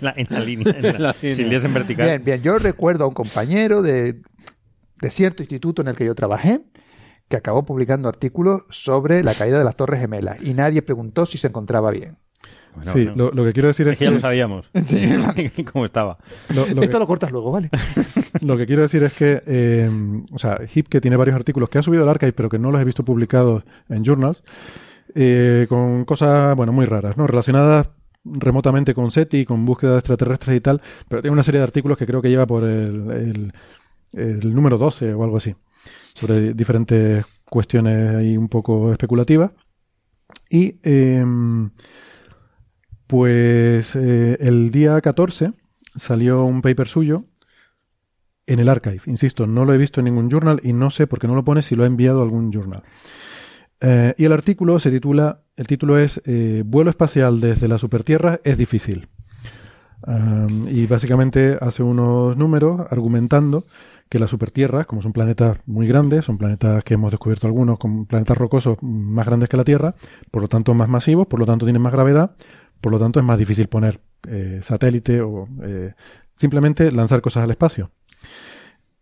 la, 0.01 0.13
en, 0.17 0.27
la, 0.29 0.39
línea. 0.41 0.75
En 0.77 1.01
la, 1.01 1.15
en 1.21 1.73
vertical. 1.73 2.07
Bien, 2.07 2.25
bien. 2.25 2.41
Yo 2.41 2.59
recuerdo 2.59 3.05
a 3.05 3.07
un 3.07 3.13
compañero 3.13 3.81
de, 3.81 4.19
de 4.99 5.09
cierto 5.09 5.43
instituto 5.43 5.81
en 5.81 5.87
el 5.87 5.95
que 5.95 6.05
yo 6.05 6.13
trabajé 6.13 6.59
que 7.29 7.37
acabó 7.37 7.65
publicando 7.65 8.09
artículos 8.09 8.63
sobre 8.69 9.23
la 9.23 9.33
caída 9.33 9.57
de 9.57 9.63
las 9.63 9.77
Torres 9.77 10.01
Gemelas 10.01 10.43
y 10.43 10.53
nadie 10.53 10.81
preguntó 10.81 11.25
si 11.25 11.37
se 11.37 11.47
encontraba 11.47 11.89
bien 11.89 12.17
sí, 12.81 13.09
Lo, 13.15 13.31
que 13.31 13.53
quiero 13.53 13.67
decir 13.67 13.87
es, 13.87 13.97
que... 13.97 14.05
Ya 14.05 14.11
lo 14.11 14.19
sabíamos. 14.19 14.69
¿Cómo 15.71 15.85
estaba? 15.85 16.17
Esto 16.49 16.99
lo 16.99 17.07
cortas 17.07 17.31
luego, 17.31 17.51
¿vale? 17.51 17.69
lo 18.41 18.57
que 18.57 18.65
quiero 18.65 18.81
decir 18.83 19.03
es 19.03 19.17
que, 19.17 19.41
eh, 19.45 19.89
o 20.31 20.39
sea, 20.39 20.59
Hip, 20.73 20.87
que 20.87 21.01
tiene 21.01 21.17
varios 21.17 21.35
artículos 21.35 21.69
que 21.69 21.79
ha 21.79 21.83
subido 21.83 22.03
al 22.03 22.09
archive, 22.09 22.33
pero 22.33 22.49
que 22.49 22.59
no 22.59 22.71
los 22.71 22.81
he 22.81 22.85
visto 22.85 23.03
publicados 23.03 23.63
en 23.89 24.03
journals, 24.03 24.43
eh, 25.13 25.65
con 25.69 26.05
cosas, 26.05 26.55
bueno, 26.55 26.71
muy 26.71 26.85
raras, 26.85 27.17
¿no? 27.17 27.27
Relacionadas 27.27 27.89
remotamente 28.23 28.93
con 28.93 29.11
SETI, 29.11 29.45
con 29.45 29.65
búsqueda 29.65 29.91
de 29.91 29.97
extraterrestres 29.99 30.57
y 30.57 30.61
tal, 30.61 30.81
pero 31.07 31.21
tiene 31.21 31.33
una 31.33 31.43
serie 31.43 31.59
de 31.59 31.65
artículos 31.65 31.97
que 31.97 32.07
creo 32.07 32.21
que 32.21 32.29
lleva 32.29 32.47
por 32.47 32.63
el, 32.63 33.51
el, 34.13 34.55
número 34.55 34.77
12 34.77 35.13
o 35.13 35.23
algo 35.23 35.37
así, 35.37 35.55
sobre 36.13 36.53
diferentes 36.53 37.25
cuestiones 37.49 38.15
ahí 38.15 38.35
un 38.35 38.49
poco 38.49 38.91
especulativas. 38.91 39.51
Y 40.49 40.79
eh, 40.83 41.23
pues 43.07 43.95
eh, 43.95 44.37
el 44.39 44.71
día 44.71 44.99
14 44.99 45.53
salió 45.95 46.43
un 46.43 46.61
paper 46.61 46.87
suyo 46.87 47.25
en 48.47 48.59
el 48.59 48.69
archive. 48.69 49.01
Insisto, 49.05 49.47
no 49.47 49.65
lo 49.65 49.73
he 49.73 49.77
visto 49.77 50.01
en 50.01 50.05
ningún 50.05 50.29
journal 50.29 50.59
y 50.63 50.73
no 50.73 50.91
sé 50.91 51.07
por 51.07 51.19
qué 51.19 51.27
no 51.27 51.35
lo 51.35 51.43
pone 51.43 51.61
si 51.61 51.75
lo 51.75 51.83
ha 51.83 51.87
enviado 51.87 52.19
a 52.19 52.23
algún 52.23 52.51
journal. 52.51 52.83
Eh, 53.81 54.13
y 54.17 54.25
el 54.25 54.33
artículo 54.33 54.79
se 54.79 54.91
titula, 54.91 55.41
el 55.55 55.67
título 55.67 55.97
es 55.99 56.21
eh, 56.25 56.63
Vuelo 56.65 56.89
espacial 56.89 57.39
desde 57.39 57.67
la 57.67 57.77
supertierra 57.77 58.39
es 58.43 58.57
difícil. 58.57 59.07
y 60.69 60.85
básicamente 60.85 61.57
hace 61.59 61.81
unos 61.81 62.37
números 62.37 62.81
argumentando 62.91 63.63
que 64.09 64.19
las 64.19 64.29
supertierras, 64.29 64.85
como 64.85 65.01
son 65.01 65.13
planetas 65.13 65.57
muy 65.65 65.87
grandes, 65.87 66.25
son 66.25 66.37
planetas 66.37 66.83
que 66.83 66.93
hemos 66.93 67.11
descubierto 67.11 67.47
algunos, 67.47 67.79
con 67.79 68.05
planetas 68.05 68.37
rocosos 68.37 68.77
más 68.81 69.25
grandes 69.25 69.49
que 69.49 69.57
la 69.57 69.63
Tierra, 69.63 69.95
por 70.31 70.43
lo 70.43 70.47
tanto 70.47 70.73
más 70.73 70.87
masivos, 70.87 71.27
por 71.27 71.39
lo 71.39 71.45
tanto 71.45 71.65
tienen 71.65 71.81
más 71.81 71.93
gravedad, 71.93 72.35
por 72.85 72.91
lo 72.91 72.99
tanto, 72.99 73.19
es 73.19 73.25
más 73.25 73.39
difícil 73.39 73.67
poner 73.67 73.99
eh, 74.27 74.59
satélite 74.61 75.19
o 75.19 75.47
eh, 75.63 75.93
simplemente 76.35 76.91
lanzar 76.91 77.19
cosas 77.19 77.43
al 77.43 77.49
espacio. 77.49 77.89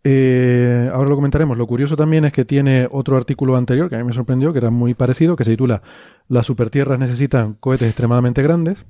Eh, 0.02 0.88
ahora 0.90 1.10
lo 1.10 1.16
comentaremos. 1.16 1.58
Lo 1.58 1.66
curioso 1.66 1.94
también 1.94 2.24
es 2.24 2.32
que 2.32 2.46
tiene 2.46 2.88
otro 2.90 3.18
artículo 3.18 3.56
anterior 3.56 3.90
que 3.90 3.96
a 3.96 3.98
mí 3.98 4.04
me 4.04 4.14
sorprendió, 4.14 4.54
que 4.54 4.60
era 4.60 4.70
muy 4.70 4.94
parecido, 4.94 5.36
que 5.36 5.44
se 5.44 5.50
titula 5.50 5.82
Las 6.28 6.46
supertierras 6.46 6.98
necesitan 6.98 7.58
cohetes 7.60 7.88
extremadamente 7.88 8.42
grandes 8.42 8.86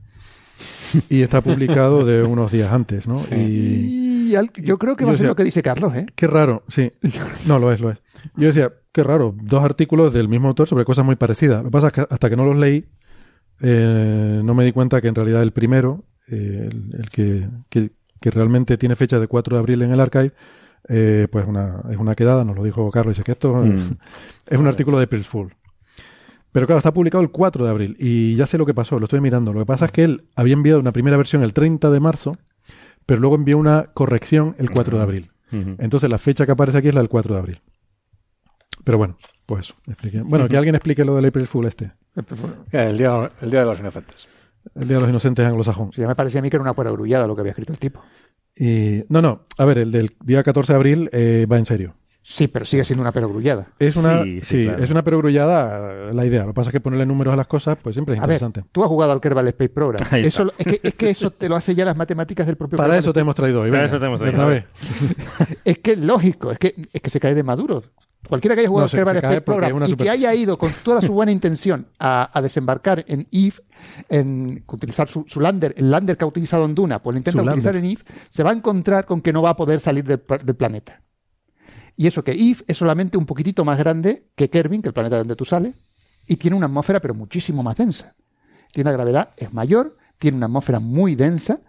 y 1.08 1.22
está 1.22 1.40
publicado 1.40 2.04
de 2.04 2.22
unos 2.22 2.52
días 2.52 2.70
antes, 2.70 3.08
¿no? 3.08 3.20
Y, 3.36 4.30
yo 4.62 4.78
creo 4.78 4.94
que 4.94 5.04
va 5.04 5.10
a 5.10 5.16
ser 5.16 5.26
lo 5.26 5.34
que 5.34 5.42
dice 5.42 5.60
Carlos, 5.60 5.92
¿eh? 5.96 6.06
Qué 6.14 6.28
raro, 6.28 6.62
sí. 6.68 6.92
No, 7.46 7.58
lo 7.58 7.72
es, 7.72 7.80
lo 7.80 7.90
es. 7.90 7.98
Yo 8.36 8.46
decía, 8.46 8.72
qué 8.92 9.02
raro, 9.02 9.34
dos 9.42 9.64
artículos 9.64 10.14
del 10.14 10.28
mismo 10.28 10.46
autor 10.46 10.68
sobre 10.68 10.84
cosas 10.84 11.04
muy 11.04 11.16
parecidas. 11.16 11.64
Lo 11.64 11.64
que 11.64 11.72
pasa 11.72 11.88
es 11.88 11.92
que 11.94 12.06
hasta 12.08 12.30
que 12.30 12.36
no 12.36 12.44
los 12.44 12.56
leí, 12.56 12.86
eh, 13.60 14.40
no 14.42 14.54
me 14.54 14.64
di 14.64 14.72
cuenta 14.72 15.00
que 15.00 15.08
en 15.08 15.14
realidad 15.14 15.42
el 15.42 15.52
primero, 15.52 16.04
eh, 16.28 16.68
el, 16.70 17.08
que, 17.10 17.48
que, 17.68 17.90
realmente 18.30 18.78
tiene 18.78 18.96
fecha 18.96 19.20
de 19.20 19.28
4 19.28 19.56
de 19.56 19.60
abril 19.60 19.82
en 19.82 19.92
el 19.92 20.00
archive, 20.00 20.32
eh, 20.88 21.28
pues 21.30 21.46
una, 21.46 21.82
es 21.90 21.98
una 21.98 22.14
quedada, 22.14 22.44
nos 22.44 22.56
lo 22.56 22.64
dijo 22.64 22.90
Carlos, 22.90 23.16
dice 23.16 23.24
que 23.24 23.32
esto 23.32 23.54
mm. 23.54 23.96
es 24.48 24.58
un 24.58 24.66
artículo 24.66 24.98
de 24.98 25.06
Fool. 25.06 25.54
Pero 26.52 26.66
claro, 26.66 26.78
está 26.78 26.94
publicado 26.94 27.22
el 27.22 27.30
4 27.30 27.64
de 27.64 27.70
abril 27.70 27.96
y 27.98 28.36
ya 28.36 28.46
sé 28.46 28.58
lo 28.58 28.66
que 28.66 28.74
pasó, 28.74 28.98
lo 28.98 29.04
estoy 29.04 29.20
mirando. 29.20 29.52
Lo 29.52 29.60
que 29.60 29.66
pasa 29.66 29.86
es 29.86 29.92
que 29.92 30.04
él 30.04 30.24
había 30.36 30.54
enviado 30.54 30.78
una 30.80 30.92
primera 30.92 31.16
versión 31.16 31.42
el 31.42 31.52
30 31.52 31.90
de 31.90 32.00
marzo, 32.00 32.38
pero 33.06 33.20
luego 33.20 33.34
envió 33.34 33.58
una 33.58 33.90
corrección 33.92 34.54
el 34.58 34.70
4 34.70 34.98
de 34.98 35.02
abril. 35.02 35.30
Entonces 35.78 36.10
la 36.10 36.18
fecha 36.18 36.46
que 36.46 36.52
aparece 36.52 36.78
aquí 36.78 36.88
es 36.88 36.94
la 36.94 37.00
del 37.00 37.08
4 37.08 37.34
de 37.34 37.40
abril. 37.40 37.60
Pero 38.84 38.98
bueno, 38.98 39.16
pues 39.46 39.66
eso. 39.66 39.74
Bueno, 40.24 40.48
que 40.48 40.56
alguien 40.56 40.74
explique 40.74 41.04
lo 41.04 41.16
del 41.16 41.24
April 41.24 41.46
Fool 41.46 41.66
este. 41.66 41.92
El 42.70 42.98
día, 42.98 43.30
el 43.40 43.50
día 43.50 43.60
de 43.60 43.66
los 43.66 43.80
inocentes. 43.80 44.28
El 44.74 44.86
día 44.86 44.96
de 44.96 45.00
los 45.00 45.10
inocentes 45.10 45.46
anglosajón. 45.46 45.92
Sí, 45.92 46.00
ya 46.00 46.08
me 46.08 46.14
parecía 46.14 46.40
a 46.40 46.42
mí 46.42 46.50
que 46.50 46.56
era 46.56 46.62
una 46.62 46.72
grullada 46.72 47.26
lo 47.26 47.34
que 47.34 47.40
había 47.40 47.50
escrito 47.50 47.72
el 47.72 47.78
tipo. 47.78 48.00
Y, 48.56 49.04
no, 49.08 49.20
no. 49.20 49.42
A 49.58 49.64
ver, 49.64 49.78
el 49.78 49.90
del 49.90 50.10
día 50.24 50.42
14 50.42 50.72
de 50.72 50.76
abril 50.76 51.10
eh, 51.12 51.46
va 51.50 51.58
en 51.58 51.66
serio. 51.66 51.94
Sí, 52.26 52.48
pero 52.48 52.64
sigue 52.64 52.86
siendo 52.86 53.02
una 53.02 53.12
perogrullada. 53.12 53.68
Es 53.78 53.96
una, 53.96 54.24
sí, 54.40 54.66
es 54.66 54.90
una 54.90 55.02
perogrullada 55.02 56.10
la 56.10 56.24
idea. 56.24 56.40
Lo 56.40 56.48
que 56.48 56.54
pasa 56.54 56.70
es 56.70 56.72
que 56.72 56.80
ponerle 56.80 57.04
números 57.04 57.34
a 57.34 57.36
las 57.36 57.46
cosas, 57.46 57.76
pues 57.82 57.94
siempre 57.94 58.14
es 58.14 58.20
interesante. 58.20 58.64
tú 58.72 58.82
has 58.82 58.88
jugado 58.88 59.12
al 59.12 59.20
Kerbal 59.20 59.46
Space 59.48 59.68
Program. 59.68 60.08
Eso, 60.14 60.50
es, 60.56 60.66
que, 60.66 60.80
es, 60.82 60.94
que, 60.94 61.10
eso 61.10 61.30
te 61.32 61.50
lo 61.50 61.56
hace 61.56 61.74
ya 61.74 61.84
las 61.84 61.98
matemáticas 61.98 62.46
del 62.46 62.56
propio 62.56 62.78
Para 62.78 62.96
eso 62.96 63.12
te 63.12 63.20
hemos 63.20 63.34
traído 63.34 63.60
hoy. 63.60 63.70
Para 63.70 63.84
eso 63.84 63.98
te 63.98 64.06
hemos 64.06 64.20
traído 64.20 64.62
es 65.64 65.78
que 65.78 65.92
es 65.92 65.98
lógico, 65.98 66.50
es 66.50 66.58
que, 66.58 66.74
es 66.90 67.02
que 67.02 67.10
se 67.10 67.20
cae 67.20 67.34
de 67.34 67.42
maduro. 67.42 67.82
Cualquiera 68.28 68.54
que 68.54 68.60
haya 68.60 68.68
jugado 68.68 68.88
al 68.90 69.16
Space 69.16 69.40
Program 69.42 69.84
y 69.86 69.94
que 69.94 70.08
haya 70.08 70.34
ido 70.34 70.56
con 70.56 70.72
toda 70.82 71.02
su 71.02 71.12
buena 71.12 71.30
intención 71.30 71.88
a, 71.98 72.40
desembarcar 72.42 73.04
en 73.06 73.26
Eve, 73.30 73.56
en 74.08 74.64
utilizar 74.66 75.08
su, 75.08 75.40
lander, 75.40 75.74
el 75.76 75.90
lander 75.90 76.16
que 76.16 76.24
ha 76.24 76.28
utilizado 76.28 76.64
en 76.64 76.74
Duna, 76.74 77.02
pues 77.02 77.14
lo 77.14 77.18
intenta 77.18 77.42
utilizar 77.42 77.76
en 77.76 77.84
Eve, 77.84 78.02
se 78.30 78.42
va 78.42 78.50
a 78.50 78.54
encontrar 78.54 79.04
con 79.04 79.20
que 79.20 79.32
no 79.32 79.42
va 79.42 79.50
a 79.50 79.56
poder 79.56 79.78
salir 79.78 80.04
del, 80.04 80.20
planeta. 80.20 81.02
Y 81.96 82.06
eso 82.06 82.24
que 82.24 82.32
Eve 82.32 82.64
es 82.66 82.76
solamente 82.76 83.16
un 83.16 83.26
poquitito 83.26 83.64
más 83.64 83.78
grande 83.78 84.26
que 84.34 84.48
Kerbin, 84.48 84.82
que 84.82 84.88
el 84.88 84.94
planeta 84.94 85.18
donde 85.18 85.36
tú 85.36 85.44
sales, 85.44 85.74
y 86.26 86.36
tiene 86.36 86.56
una 86.56 86.66
atmósfera 86.66 87.00
pero 87.00 87.14
muchísimo 87.14 87.62
más 87.62 87.76
densa. 87.76 88.14
Tiene 88.72 88.88
una 88.88 88.96
gravedad, 88.96 89.30
es 89.36 89.52
mayor, 89.52 89.96
tiene 90.18 90.38
una 90.38 90.46
atmósfera 90.46 90.80
muy 90.80 91.14
densa, 91.14 91.60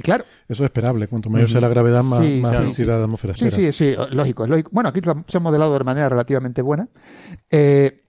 y 0.00 0.02
claro. 0.02 0.24
Eso 0.48 0.64
es 0.64 0.68
esperable. 0.68 1.06
Cuanto 1.08 1.28
mayor 1.28 1.50
sea 1.50 1.60
la 1.60 1.68
gravedad, 1.68 2.02
más, 2.02 2.20
densidad 2.20 2.96
de 2.96 3.04
atmósfera 3.04 3.34
Sí, 3.34 3.50
sí, 3.50 3.70
sí, 3.70 3.94
lógico, 4.12 4.44
es 4.44 4.50
lógico. 4.50 4.70
Bueno, 4.72 4.88
aquí 4.88 5.00
se 5.28 5.36
ha 5.36 5.40
modelado 5.40 5.76
de 5.76 5.84
manera 5.84 6.08
relativamente 6.08 6.62
buena. 6.62 6.88
Eh, 7.50 8.02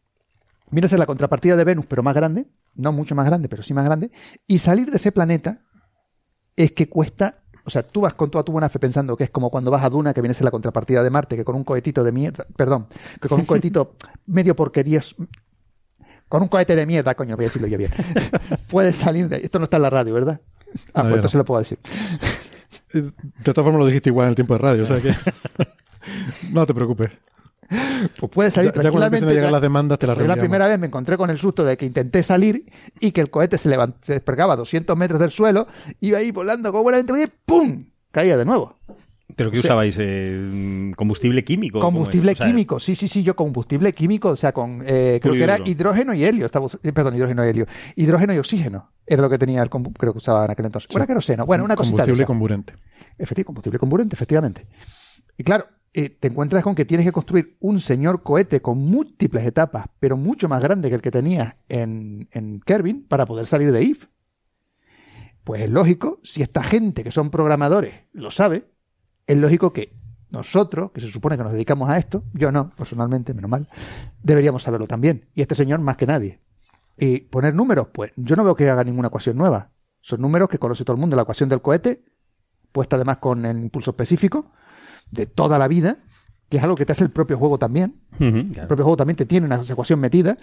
viene 0.70 0.86
a 0.86 0.90
ser 0.90 1.00
la 1.00 1.06
contrapartida 1.06 1.58
de 1.58 1.66
Venus, 1.66 1.86
pero 1.86 2.02
más 2.02 2.16
grande. 2.16 2.48
No 2.76 2.94
mucho 2.94 3.14
más 3.14 3.26
grande, 3.26 3.50
pero 3.50 3.62
sí 3.62 3.74
más 3.74 3.84
grande. 3.84 4.10
Y 4.48 4.60
salir 4.60 4.90
de 4.90 4.96
ese 4.96 5.12
planeta 5.12 5.60
es 6.56 6.72
que 6.72 6.88
cuesta 6.88 7.44
O 7.66 7.70
sea, 7.70 7.84
tú 7.84 8.02
vas 8.02 8.14
con 8.14 8.32
toda 8.32 8.46
tu 8.46 8.54
buena 8.54 8.70
fe 8.70 8.80
pensando 8.80 9.18
que 9.18 9.26
es 9.26 9.30
como 9.30 9.50
cuando 9.50 9.70
vas 9.70 9.84
a 9.84 9.90
Duna, 9.90 10.14
que 10.14 10.22
vienes 10.22 10.40
en 10.40 10.46
la 10.46 10.52
contrapartida 10.52 11.04
de 11.04 11.10
Marte, 11.10 11.36
que 11.36 11.44
con 11.44 11.56
un 11.56 11.66
cohetito 11.66 12.06
de 12.06 12.14
mierda, 12.14 12.48
perdón, 12.56 12.88
que 13.22 13.28
con 13.28 13.42
un 13.42 13.46
cohetito 13.46 13.96
medio 14.28 14.56
porquerías, 14.56 15.14
con 16.30 16.42
un 16.42 16.48
cohete 16.48 16.78
de 16.78 16.86
mierda, 16.86 17.14
coño, 17.16 17.36
voy 17.36 17.44
a 17.44 17.50
decirlo 17.50 17.68
yo 17.68 17.78
bien, 17.78 17.92
puedes 18.70 18.96
salir 18.96 19.28
de... 19.28 19.38
Esto 19.38 19.60
no 19.60 19.66
está 19.66 19.76
en 19.76 19.84
la 19.84 19.90
radio, 19.90 20.14
¿verdad? 20.14 20.40
Ah, 20.94 21.04
pues 21.04 21.16
entonces 21.16 21.38
lo 21.38 21.46
puedo 21.46 21.60
decir. 21.60 21.80
De 22.94 23.12
todas 23.54 23.64
formas 23.64 23.80
lo 23.80 23.86
dijiste 23.86 24.10
igual 24.10 24.26
en 24.26 24.30
el 24.30 24.36
tiempo 24.36 24.54
de 24.54 24.60
radio, 24.60 24.84
o 24.84 24.86
sea 24.86 25.00
que... 25.00 25.16
no 26.52 26.66
te 26.66 26.74
preocupes. 26.74 27.12
Pues 28.20 28.32
puede 28.32 28.52
salir 28.52 28.74
ya, 28.74 28.82
tranquilamente. 28.82 29.26
Ya 29.28 29.34
llegar 29.34 29.52
las 29.52 29.62
demandas 29.62 29.98
te 29.98 30.08
las 30.08 30.18
La 30.18 30.36
primera 30.36 30.68
vez 30.68 30.78
me 30.78 30.88
encontré 30.88 31.18
con 31.18 31.30
el 31.30 31.38
susto 31.38 31.64
de 31.64 31.78
que 31.78 31.86
intenté 31.86 32.22
salir 32.22 32.66
y 33.00 33.12
que 33.12 33.22
el 33.22 33.30
cohete 33.30 33.58
se, 33.58 33.70
levant, 33.70 33.96
se 34.04 34.14
despegaba 34.14 34.54
a 34.54 34.58
200 34.58 34.98
metros 34.98 35.20
del 35.20 35.32
suelo, 35.32 35.68
iba 36.02 36.18
ahí 36.18 36.32
volando 36.32 36.72
como 36.72 36.84
buenamente 36.84 37.24
y 37.24 37.28
¡pum! 37.46 37.86
Caía 38.12 38.36
de 38.36 38.44
nuevo. 38.44 38.76
¿Pero 39.36 39.52
qué 39.52 39.60
usabais? 39.60 39.96
Eh, 40.00 40.92
¿Combustible 40.96 41.44
químico? 41.44 41.80
Combustible 41.80 42.36
químico, 42.36 42.80
sí, 42.80 42.96
sí, 42.96 43.08
sí, 43.08 43.24
yo 43.24 43.36
combustible 43.36 43.94
químico, 43.94 44.30
o 44.30 44.36
sea, 44.36 44.52
con, 44.52 44.84
eh, 44.86 45.20
creo 45.22 45.34
que 45.34 45.44
era 45.44 45.60
hidrógeno 45.64 46.14
y 46.14 46.24
helio, 46.24 46.46
estaba, 46.46 46.68
eh, 46.84 46.94
perdón, 46.94 47.16
hidrógeno 47.16 47.46
y 47.46 47.50
helio, 47.50 47.66
hidrógeno 47.96 48.34
y 48.34 48.38
oxígeno, 48.38 48.92
era 49.06 49.22
lo 49.22 49.30
que 49.30 49.38
tenía 49.38 49.62
el, 49.62 49.70
creo 49.70 50.14
que 50.14 50.18
usaba 50.18 50.46
en 50.46 50.52
aquel 50.52 50.66
entonces. 50.66 50.88
Sí. 50.90 50.94
Bueno, 50.94 51.08
queroseno, 51.08 51.46
bueno, 51.46 51.64
una 51.64 51.76
cosita 51.76 51.98
Combustible 51.98 52.26
comburente. 52.26 52.74
Efectivamente, 53.18 53.46
combustible 53.46 53.80
comburente, 53.80 54.16
efectivamente. 54.16 54.68
Y 55.38 55.44
claro, 55.44 55.66
eh, 55.94 56.10
te 56.10 56.30
encuentras 56.30 56.64
con 56.64 56.74
que 56.74 56.86
tienes 56.86 57.06
que 57.06 57.12
construir 57.12 57.58
un 57.60 57.80
señor 57.82 58.24
cohete 58.24 58.62
con 58.62 58.78
múltiples 58.78 59.46
etapas, 59.46 59.88
pero 60.00 60.16
mucho 60.16 60.48
más 60.48 60.64
grande 60.64 60.90
que 60.90 60.96
el 60.96 61.02
que 61.02 61.12
tenías 61.12 61.56
en, 61.68 62.30
en 62.32 62.62
Kerbin 62.62 63.06
para 63.08 63.26
poder 63.26 63.46
salir 63.46 63.72
de 63.72 63.84
IF. 63.84 64.08
Pues 65.44 65.64
es 65.64 65.70
lógico, 65.70 66.20
si 66.24 66.44
esta 66.44 66.64
gente 66.64 67.04
que 67.04 67.12
son 67.12 67.30
programadores 67.30 67.94
lo 68.14 68.32
sabe, 68.32 68.71
es 69.32 69.38
lógico 69.38 69.72
que 69.72 69.94
nosotros, 70.30 70.92
que 70.92 71.00
se 71.00 71.10
supone 71.10 71.38
que 71.38 71.44
nos 71.44 71.54
dedicamos 71.54 71.90
a 71.90 71.98
esto, 71.98 72.24
yo 72.34 72.52
no, 72.52 72.70
personalmente, 72.72 73.34
menos 73.34 73.50
mal, 73.50 73.70
deberíamos 74.22 74.64
saberlo 74.64 74.88
también. 74.88 75.30
Y 75.34 75.42
este 75.42 75.56
señor 75.56 75.80
más 75.80 75.96
que 75.96 76.06
nadie. 76.06 76.40
Y 76.98 77.22
poner 77.22 77.56
números, 77.56 77.88
pues 77.94 78.12
yo 78.18 78.36
no 78.36 78.44
veo 78.44 78.56
que 78.56 78.70
haga 78.70 78.84
ninguna 78.84 79.08
ecuación 79.08 79.38
nueva. 79.38 79.72
Son 80.02 80.20
números 80.20 80.50
que 80.50 80.60
conoce 80.60 80.84
todo 80.84 80.96
el 80.96 81.00
mundo. 81.00 81.16
La 81.16 81.22
ecuación 81.22 81.48
del 81.48 81.62
cohete, 81.62 82.04
puesta 82.74 82.98
además 82.98 83.18
con 83.18 83.46
el 83.46 83.58
impulso 83.58 83.92
específico, 83.92 84.52
de 85.12 85.28
toda 85.28 85.58
la 85.58 85.70
vida, 85.70 86.00
que 86.52 86.58
es 86.58 86.64
algo 86.64 86.76
que 86.76 86.86
te 86.86 86.92
hace 86.92 87.06
el 87.06 87.12
propio 87.12 87.38
juego 87.38 87.58
también. 87.58 87.96
Uh 88.20 88.24
-huh, 88.26 88.48
claro. 88.50 88.62
El 88.64 88.68
propio 88.68 88.84
juego 88.84 88.98
también 88.98 89.16
te 89.16 89.26
tiene 89.26 89.46
una 89.46 89.62
ecuación 89.68 90.02
metida. 90.02 90.36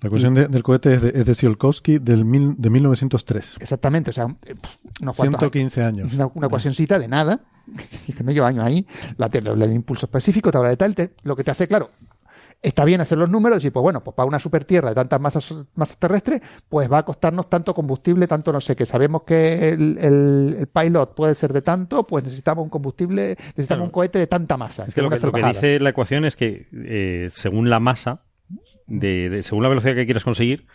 La 0.00 0.06
ecuación 0.06 0.36
y, 0.36 0.40
de, 0.40 0.46
del 0.46 0.62
cohete 0.62 0.94
es 0.94 1.02
de, 1.02 1.08
es 1.08 1.26
de 1.26 1.32
Tsiolkovsky 1.32 1.98
del 1.98 2.24
mil, 2.24 2.54
de 2.56 2.70
1903. 2.70 3.56
Exactamente, 3.58 4.10
o 4.10 4.12
sea, 4.12 4.26
unos 5.02 5.16
115 5.16 5.82
años. 5.82 6.12
Una, 6.12 6.30
una 6.32 6.46
ecuacióncita 6.46 7.00
de 7.00 7.08
nada, 7.08 7.40
que 8.16 8.22
no 8.22 8.30
lleva 8.30 8.46
años 8.46 8.64
ahí. 8.64 8.86
La, 9.16 9.26
el, 9.32 9.60
el 9.60 9.72
impulso 9.72 10.06
específico, 10.06 10.52
te 10.52 10.58
habla 10.58 10.70
de 10.70 10.76
tal, 10.76 10.94
te, 10.94 11.10
lo 11.24 11.34
que 11.34 11.42
te 11.42 11.50
hace, 11.50 11.66
claro, 11.66 11.90
está 12.62 12.84
bien 12.84 13.00
hacer 13.00 13.18
los 13.18 13.30
números 13.30 13.64
y 13.64 13.70
pues 13.70 13.82
bueno, 13.82 14.02
pues 14.02 14.14
para 14.14 14.26
una 14.26 14.38
super 14.38 14.64
tierra 14.64 14.88
de 14.88 14.94
tantas 14.94 15.20
masas, 15.20 15.66
masas 15.74 15.96
terrestres, 15.98 16.42
pues 16.68 16.90
va 16.90 16.98
a 16.98 17.04
costarnos 17.04 17.48
tanto 17.48 17.74
combustible, 17.74 18.26
tanto 18.26 18.52
no 18.52 18.60
sé, 18.60 18.74
que 18.74 18.86
sabemos 18.86 19.22
que 19.22 19.70
el, 19.70 19.98
el, 19.98 20.56
el 20.60 20.66
pilot 20.66 21.14
puede 21.14 21.34
ser 21.34 21.52
de 21.52 21.62
tanto, 21.62 22.06
pues 22.06 22.24
necesitamos 22.24 22.64
un 22.64 22.70
combustible, 22.70 23.36
necesitamos 23.38 23.66
claro. 23.66 23.84
un 23.84 23.90
cohete 23.90 24.18
de 24.18 24.26
tanta 24.26 24.56
masa. 24.56 24.84
Es 24.84 24.94
que 24.94 25.02
lo 25.02 25.10
que, 25.10 25.18
lo 25.18 25.32
que, 25.32 25.42
dice 25.42 25.80
la 25.80 25.90
ecuación 25.90 26.24
es 26.24 26.36
que 26.36 26.66
eh, 26.72 27.30
según 27.32 27.70
la 27.70 27.78
masa, 27.78 28.22
de, 28.86 29.28
de, 29.28 29.42
según 29.42 29.62
la 29.62 29.68
velocidad 29.68 29.94
que 29.94 30.04
quieras 30.04 30.24
conseguir, 30.24 30.66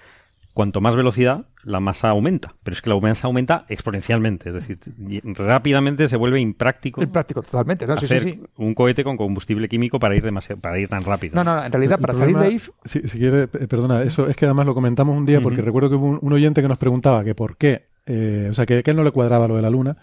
cuanto 0.53 0.81
más 0.81 0.95
velocidad, 0.95 1.45
la 1.63 1.79
masa 1.79 2.09
aumenta. 2.09 2.55
Pero 2.63 2.73
es 2.73 2.81
que 2.81 2.89
la 2.89 2.99
masa 2.99 3.27
aumenta 3.27 3.65
exponencialmente. 3.69 4.49
Es 4.49 4.55
decir, 4.55 4.77
rápidamente 5.23 6.07
se 6.07 6.17
vuelve 6.17 6.39
impráctico. 6.39 7.01
Impráctico, 7.01 7.41
totalmente. 7.41 7.87
¿no? 7.87 7.93
Hacer 7.93 8.23
sí, 8.23 8.29
sí, 8.29 8.35
sí. 8.35 8.47
un 8.57 8.73
cohete 8.73 9.03
con 9.03 9.17
combustible 9.17 9.67
químico 9.67 9.99
para 9.99 10.15
ir, 10.15 10.23
demasiado, 10.23 10.61
para 10.61 10.79
ir 10.79 10.87
tan 10.89 11.03
rápido. 11.03 11.35
No, 11.35 11.43
no, 11.43 11.63
en 11.63 11.71
realidad, 11.71 11.99
para 11.99 12.13
salir 12.13 12.37
de 12.37 12.51
IF. 12.51 12.69
Si, 12.85 13.07
si 13.07 13.17
quiere, 13.17 13.47
perdona, 13.47 14.03
eso 14.03 14.27
es 14.27 14.35
que 14.35 14.45
además 14.45 14.67
lo 14.67 14.73
comentamos 14.73 15.17
un 15.17 15.25
día 15.25 15.41
porque 15.41 15.59
uh 15.59 15.63
-huh. 15.63 15.65
recuerdo 15.65 15.89
que 15.89 15.95
hubo 15.95 16.07
un, 16.07 16.19
un, 16.21 16.33
oyente 16.33 16.61
que 16.61 16.67
nos 16.67 16.77
preguntaba 16.77 17.23
que 17.23 17.33
por 17.35 17.57
qué, 17.57 17.87
eh, 18.05 18.47
o 18.51 18.53
sea, 18.53 18.65
que, 18.65 18.83
que 18.83 18.91
él 18.91 18.97
no 18.97 19.03
le 19.03 19.11
cuadraba 19.11 19.47
lo 19.47 19.55
de 19.55 19.61
la 19.61 19.69
luna. 19.69 19.97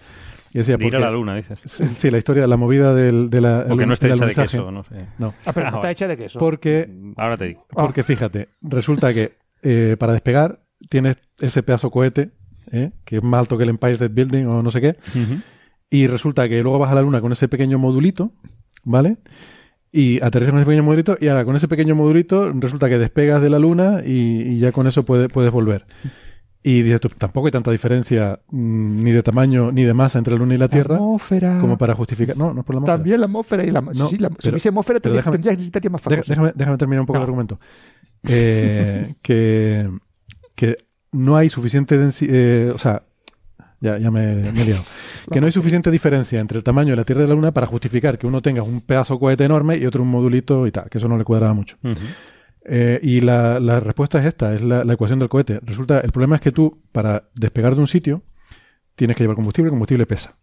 Y 0.52 0.58
decía, 0.58 0.76
de 0.76 0.84
ir 0.84 0.96
a 0.96 1.00
la 1.00 1.12
luna, 1.12 1.36
dices. 1.36 1.60
Sí, 1.64 2.10
la 2.10 2.18
historia, 2.18 2.46
la 2.46 2.56
movida 2.56 2.92
del, 2.92 3.30
de 3.30 3.40
la. 3.40 3.66
O 3.68 3.76
que 3.76 3.86
no 3.86 3.92
está 3.92 4.08
hecha 4.08 4.26
de 4.26 4.34
queso, 4.34 4.70
no 4.72 4.82
sé. 4.82 5.06
No. 5.18 5.32
Ah, 5.46 5.52
pero 5.52 5.70
no 5.70 5.76
está 5.76 5.90
hecha 5.92 6.08
de 6.08 6.16
queso. 6.16 6.38
Porque. 6.40 6.90
Ahora 7.16 7.36
te 7.36 7.44
digo. 7.46 7.66
Porque 7.70 8.02
fíjate, 8.02 8.48
resulta 8.60 9.14
que 9.14 9.39
eh, 9.62 9.96
para 9.98 10.12
despegar 10.12 10.60
tienes 10.88 11.16
ese 11.38 11.62
pedazo 11.62 11.90
cohete, 11.90 12.30
¿eh? 12.72 12.92
que 13.04 13.16
es 13.16 13.22
más 13.22 13.40
alto 13.40 13.56
que 13.56 13.64
el 13.64 13.70
Empire 13.70 13.92
State 13.92 14.12
Building 14.12 14.46
o 14.46 14.62
no 14.62 14.70
sé 14.70 14.80
qué, 14.80 14.88
uh 14.88 15.18
-huh. 15.18 15.42
y 15.90 16.06
resulta 16.06 16.48
que 16.48 16.62
luego 16.62 16.78
vas 16.78 16.90
a 16.92 16.94
la 16.94 17.02
Luna 17.02 17.20
con 17.20 17.32
ese 17.32 17.48
pequeño 17.48 17.78
modulito, 17.78 18.32
¿vale? 18.84 19.18
Y 19.92 20.22
aterrizas 20.22 20.52
con 20.52 20.60
ese 20.60 20.66
pequeño 20.66 20.84
modulito 20.84 21.16
y 21.20 21.28
ahora 21.28 21.44
con 21.44 21.56
ese 21.56 21.66
pequeño 21.68 21.94
modulito 21.94 22.52
resulta 22.52 22.88
que 22.88 22.98
despegas 22.98 23.42
de 23.42 23.50
la 23.50 23.58
Luna 23.58 24.02
y, 24.06 24.42
y 24.42 24.58
ya 24.60 24.72
con 24.72 24.86
eso 24.86 25.04
puede, 25.04 25.28
puedes 25.28 25.50
volver. 25.50 25.84
Y 26.62 26.82
dices 26.82 27.00
tú, 27.00 27.08
tampoco 27.08 27.46
hay 27.46 27.52
tanta 27.52 27.70
diferencia 27.70 28.38
mmm, 28.50 29.02
ni 29.02 29.12
de 29.12 29.22
tamaño 29.22 29.72
ni 29.72 29.82
de 29.84 29.94
masa 29.94 30.18
entre 30.18 30.34
la 30.34 30.40
Luna 30.40 30.54
y 30.54 30.58
la 30.58 30.68
Tierra 30.68 30.96
atmósfera. 30.96 31.58
como 31.58 31.78
para 31.78 31.94
justificar. 31.94 32.36
No, 32.36 32.52
no 32.52 32.60
es 32.60 32.66
por 32.66 32.74
la 32.74 32.78
atmósfera. 32.80 32.96
También 32.98 33.20
la 33.20 33.26
atmósfera 33.26 33.64
y 33.64 33.70
la. 33.70 33.80
No, 33.80 34.08
sí, 34.08 34.18
la, 34.18 34.28
pero, 34.28 34.42
si 34.42 34.48
hubiese 34.50 34.68
atmósfera, 34.68 35.00
tendrías, 35.00 35.24
déjame, 35.24 35.36
tendrías 35.36 35.56
necesitaría 35.56 35.90
más 35.90 36.02
factores. 36.02 36.28
Déjame, 36.28 36.52
déjame, 36.54 36.76
terminar 36.76 37.00
un 37.00 37.06
poco 37.06 37.18
no. 37.18 37.24
el 37.24 37.28
argumento. 37.28 37.58
Eh, 38.28 39.14
que, 39.22 39.88
que 40.54 40.76
no 41.12 41.34
hay 41.38 41.48
suficiente 41.48 41.96
densidad. 41.96 42.34
Eh, 42.34 42.70
o 42.74 42.76
sea, 42.76 43.04
ya, 43.80 43.96
ya 43.96 44.10
me, 44.10 44.52
me, 44.52 44.60
he 44.60 44.64
liado. 44.66 44.82
Que 45.32 45.40
no 45.40 45.46
hay 45.46 45.52
suficiente 45.52 45.90
diferencia 45.90 46.38
entre 46.38 46.58
el 46.58 46.64
tamaño 46.64 46.90
de 46.90 46.96
la 46.96 47.04
Tierra 47.04 47.24
y 47.24 47.26
la 47.26 47.34
Luna 47.34 47.52
para 47.52 47.66
justificar 47.66 48.18
que 48.18 48.26
uno 48.26 48.42
tenga 48.42 48.62
un 48.62 48.82
pedazo 48.82 49.18
cohete 49.18 49.44
enorme 49.44 49.78
y 49.78 49.86
otro 49.86 50.02
un 50.02 50.10
modulito 50.10 50.66
y 50.66 50.72
tal, 50.72 50.90
que 50.90 50.98
eso 50.98 51.08
no 51.08 51.16
le 51.16 51.24
cuadraba 51.24 51.54
mucho. 51.54 51.78
Uh 51.82 51.88
-huh. 51.88 51.96
Eh, 52.64 53.00
y 53.02 53.20
la, 53.20 53.58
la, 53.58 53.80
respuesta 53.80 54.20
es 54.20 54.26
esta, 54.26 54.54
es 54.54 54.62
la, 54.62 54.84
la, 54.84 54.92
ecuación 54.92 55.18
del 55.18 55.28
cohete. 55.28 55.60
Resulta, 55.62 56.00
el 56.00 56.12
problema 56.12 56.36
es 56.36 56.42
que 56.42 56.52
tú, 56.52 56.82
para 56.92 57.30
despegar 57.34 57.74
de 57.74 57.80
un 57.80 57.86
sitio, 57.86 58.22
tienes 58.94 59.16
que 59.16 59.22
llevar 59.22 59.36
combustible, 59.36 59.68
el 59.68 59.72
combustible 59.72 60.06
pesa. 60.06 60.36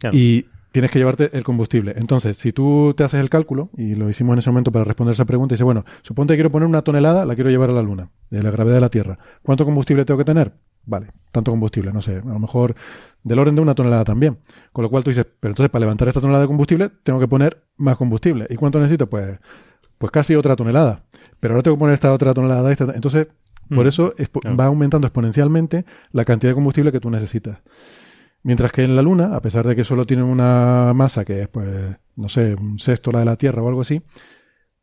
Claro. 0.00 0.16
Y 0.16 0.46
tienes 0.76 0.90
que 0.90 0.98
llevarte 0.98 1.30
el 1.32 1.42
combustible. 1.42 1.94
Entonces, 1.96 2.36
si 2.36 2.52
tú 2.52 2.92
te 2.94 3.02
haces 3.02 3.18
el 3.20 3.30
cálculo, 3.30 3.70
y 3.78 3.94
lo 3.94 4.10
hicimos 4.10 4.34
en 4.34 4.40
ese 4.40 4.50
momento 4.50 4.70
para 4.70 4.84
responder 4.84 5.14
esa 5.14 5.24
pregunta, 5.24 5.54
y 5.54 5.56
dices, 5.56 5.64
bueno, 5.64 5.86
suponte 6.02 6.34
que 6.34 6.36
quiero 6.36 6.50
poner 6.50 6.68
una 6.68 6.82
tonelada, 6.82 7.24
la 7.24 7.34
quiero 7.34 7.48
llevar 7.48 7.70
a 7.70 7.72
la 7.72 7.80
Luna, 7.80 8.10
de 8.28 8.42
la 8.42 8.50
gravedad 8.50 8.74
de 8.74 8.80
la 8.82 8.90
Tierra. 8.90 9.18
¿Cuánto 9.42 9.64
combustible 9.64 10.04
tengo 10.04 10.18
que 10.18 10.26
tener? 10.26 10.52
Vale, 10.84 11.08
tanto 11.32 11.50
combustible, 11.50 11.92
no 11.94 12.02
sé, 12.02 12.16
a 12.16 12.32
lo 12.32 12.38
mejor 12.38 12.74
del 13.22 13.38
orden 13.38 13.56
de 13.56 13.62
una 13.62 13.74
tonelada 13.74 14.04
también. 14.04 14.36
Con 14.70 14.82
lo 14.82 14.90
cual 14.90 15.02
tú 15.02 15.08
dices, 15.08 15.26
pero 15.40 15.52
entonces 15.52 15.70
para 15.70 15.80
levantar 15.80 16.08
esta 16.08 16.20
tonelada 16.20 16.42
de 16.42 16.48
combustible, 16.48 16.90
tengo 17.02 17.18
que 17.18 17.26
poner 17.26 17.64
más 17.78 17.96
combustible. 17.96 18.46
¿Y 18.50 18.56
cuánto 18.56 18.78
necesito? 18.78 19.08
Pues, 19.08 19.38
pues 19.98 20.12
casi 20.12 20.34
otra 20.34 20.56
tonelada 20.56 21.04
pero 21.40 21.54
ahora 21.54 21.62
tengo 21.62 21.76
que 21.76 21.80
poner 21.80 21.94
esta 21.94 22.12
otra 22.12 22.34
tonelada. 22.34 22.70
Esta, 22.72 22.84
entonces, 22.94 23.28
por 23.68 23.84
mm. 23.84 23.88
eso 23.88 24.14
claro. 24.40 24.56
va 24.56 24.66
aumentando 24.66 25.06
exponencialmente 25.06 25.84
la 26.12 26.24
cantidad 26.24 26.50
de 26.50 26.54
combustible 26.54 26.92
que 26.92 27.00
tú 27.00 27.10
necesitas. 27.10 27.58
Mientras 28.42 28.70
que 28.70 28.84
en 28.84 28.94
la 28.94 29.02
Luna, 29.02 29.34
a 29.34 29.40
pesar 29.40 29.66
de 29.66 29.74
que 29.74 29.84
solo 29.84 30.06
tiene 30.06 30.22
una 30.22 30.92
masa 30.94 31.24
que 31.24 31.42
es, 31.42 31.48
pues, 31.48 31.96
no 32.14 32.28
sé, 32.28 32.54
un 32.54 32.78
sexto 32.78 33.10
la 33.10 33.20
de 33.20 33.24
la 33.24 33.36
Tierra 33.36 33.62
o 33.62 33.68
algo 33.68 33.80
así, 33.80 34.02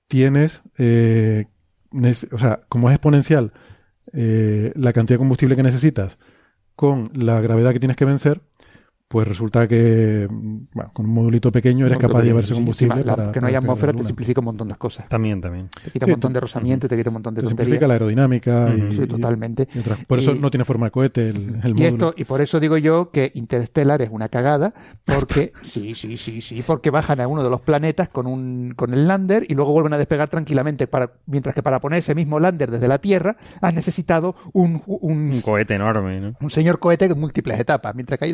tienes, 0.08 0.62
eh, 0.78 1.46
o 2.32 2.38
sea, 2.38 2.62
como 2.68 2.90
es 2.90 2.96
exponencial 2.96 3.54
eh, 4.12 4.74
la 4.76 4.92
cantidad 4.92 5.16
de 5.16 5.20
combustible 5.20 5.56
que 5.56 5.64
necesitas 5.64 6.18
con 6.76 7.12
la 7.14 7.40
gravedad 7.40 7.72
que 7.72 7.80
tienes 7.80 7.96
que 7.96 8.06
vencer, 8.06 8.42
pues 9.14 9.28
resulta 9.28 9.68
que 9.68 10.28
bueno, 10.28 10.90
con 10.92 11.06
un 11.06 11.14
modulito 11.14 11.52
pequeño 11.52 11.86
eres 11.86 12.00
capaz 12.00 12.22
de 12.22 12.30
llevarse 12.30 12.56
combustible. 12.56 13.04
Sí, 13.04 13.04
para, 13.04 13.32
que 13.32 13.40
no 13.40 13.46
haya 13.46 13.60
atmósfera 13.60 13.94
te 13.94 14.04
simplifica 14.04 14.42
un 14.42 14.46
montón 14.46 14.70
de 14.70 14.74
cosas. 14.74 15.08
También, 15.08 15.40
también. 15.40 15.70
Te 15.70 15.92
quita 15.92 16.08
sí, 16.08 16.12
un 16.12 16.16
montón 16.16 16.34
de 16.34 16.40
rozamiento, 16.40 16.88
te 16.88 16.98
quita 16.98 17.12
un 17.12 17.14
montón 17.14 17.36
de 17.36 17.42
te 17.42 17.48
tonterías. 17.48 17.68
simplifica 17.68 17.88
la 17.88 17.94
aerodinámica. 17.94 18.52
Uh 18.52 18.70
-huh. 18.70 18.92
y, 18.92 18.98
sí, 18.98 19.06
totalmente. 19.06 19.68
Y 19.72 19.78
otras, 19.78 20.04
por 20.06 20.18
eso 20.18 20.32
y, 20.34 20.40
no 20.40 20.50
tiene 20.50 20.66
forma 20.66 20.88
de 20.88 20.92
cohete 20.92 21.30
el, 21.30 21.60
el 21.64 21.70
y 21.70 21.74
módulo. 21.74 21.88
Esto, 21.90 22.14
y 22.18 22.24
por 22.26 22.42
eso 22.42 22.60
digo 22.60 22.76
yo 22.78 23.12
que 23.12 23.32
Interstellar 23.36 24.02
es 24.02 24.10
una 24.10 24.30
cagada, 24.30 24.74
porque 25.06 25.54
sí, 25.62 25.94
sí, 25.94 26.18
sí, 26.18 26.42
sí, 26.42 26.64
porque 26.66 26.90
bajan 26.90 27.22
a 27.22 27.28
uno 27.28 27.44
de 27.44 27.52
los 27.52 27.62
planetas 27.62 28.10
con 28.10 28.26
un 28.26 28.74
con 28.76 28.96
el 28.96 29.08
lander 29.08 29.46
y 29.48 29.54
luego 29.54 29.74
vuelven 29.74 29.94
a 29.94 30.00
despegar 30.00 30.28
tranquilamente, 30.28 30.88
para, 30.88 31.12
mientras 31.28 31.54
que 31.54 31.62
para 31.62 31.80
poner 31.80 32.00
ese 32.00 32.16
mismo 32.16 32.40
lander 32.40 32.72
desde 32.72 32.88
la 32.88 32.98
Tierra 32.98 33.38
has 33.62 33.76
necesitado 33.76 34.36
un, 34.54 34.82
un, 34.88 35.30
un 35.30 35.42
cohete 35.42 35.76
enorme, 35.76 36.20
¿no? 36.20 36.34
Un 36.42 36.50
señor 36.50 36.80
cohete 36.80 37.08
con 37.08 37.20
múltiples 37.20 37.60
etapas, 37.60 37.94
mientras 37.94 38.18
que 38.18 38.26
ahí 38.26 38.34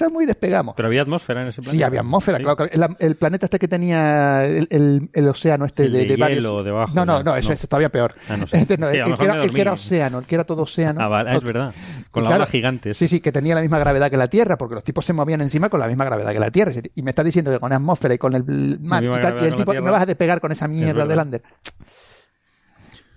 aterrizamos 0.00 0.22
y 0.22 0.26
despegamos. 0.26 0.74
Pero 0.74 0.88
había 0.88 1.02
atmósfera 1.02 1.42
en 1.42 1.48
ese 1.48 1.60
planeta. 1.60 1.76
Sí, 1.76 1.82
había 1.82 2.00
atmósfera, 2.00 2.38
sí. 2.38 2.44
claro. 2.44 2.64
El, 2.70 2.96
el, 2.98 3.16
planeta 3.16 3.46
este 3.46 3.58
que 3.58 3.68
tenía 3.68 4.44
el, 4.44 4.66
el, 4.70 5.10
el 5.12 5.28
océano 5.28 5.64
este 5.64 5.84
el 5.84 5.92
de, 5.92 5.98
de, 5.98 6.04
de 6.04 6.14
hielo 6.14 6.24
varios... 6.24 6.64
debajo. 6.64 6.92
No, 6.94 7.04
no, 7.04 7.22
no, 7.22 7.36
eso, 7.36 7.48
no. 7.48 7.54
es 7.54 7.68
todavía 7.68 7.88
peor. 7.90 8.14
Ah, 8.28 8.36
no 8.36 8.46
sé. 8.46 8.58
este, 8.60 8.78
no, 8.78 8.90
sí, 8.90 8.96
el, 8.96 9.04
que 9.04 9.24
era, 9.24 9.44
el, 9.44 9.52
que 9.52 9.60
era, 9.60 9.72
océano, 9.72 10.18
el 10.18 10.24
que 10.24 10.34
era 10.34 10.44
todo 10.44 10.62
océano. 10.62 11.00
Ah, 11.00 11.08
vale, 11.08 11.36
es 11.36 11.44
verdad. 11.44 11.74
Con 12.10 12.24
la 12.24 12.30
claro, 12.30 12.44
ola 12.44 12.50
gigante. 12.50 12.94
Sí, 12.94 13.08
sí, 13.08 13.20
que 13.20 13.32
tenía 13.32 13.54
la 13.54 13.60
misma 13.60 13.78
gravedad 13.78 14.10
que 14.10 14.16
la 14.16 14.28
Tierra, 14.28 14.56
porque 14.56 14.74
los 14.74 14.84
tipos 14.84 15.04
se 15.04 15.12
movían 15.12 15.40
encima 15.40 15.68
con 15.68 15.80
la 15.80 15.86
misma 15.86 16.04
gravedad 16.04 16.32
que 16.32 16.40
la 16.40 16.50
Tierra. 16.50 16.72
Y 16.94 17.02
me 17.02 17.10
está 17.10 17.24
diciendo 17.24 17.50
que 17.50 17.58
con 17.58 17.70
la 17.70 17.76
atmósfera 17.76 18.14
y 18.14 18.18
con 18.18 18.34
el 18.34 18.80
mar 18.80 19.02
y, 19.04 19.08
tal, 19.08 19.42
y 19.42 19.46
el 19.46 19.56
tipo, 19.56 19.72
me 19.72 19.80
vas 19.80 20.02
a 20.02 20.06
despegar 20.06 20.40
con 20.40 20.52
esa 20.52 20.68
mierda 20.68 21.06
de 21.06 21.16
lander. 21.16 21.42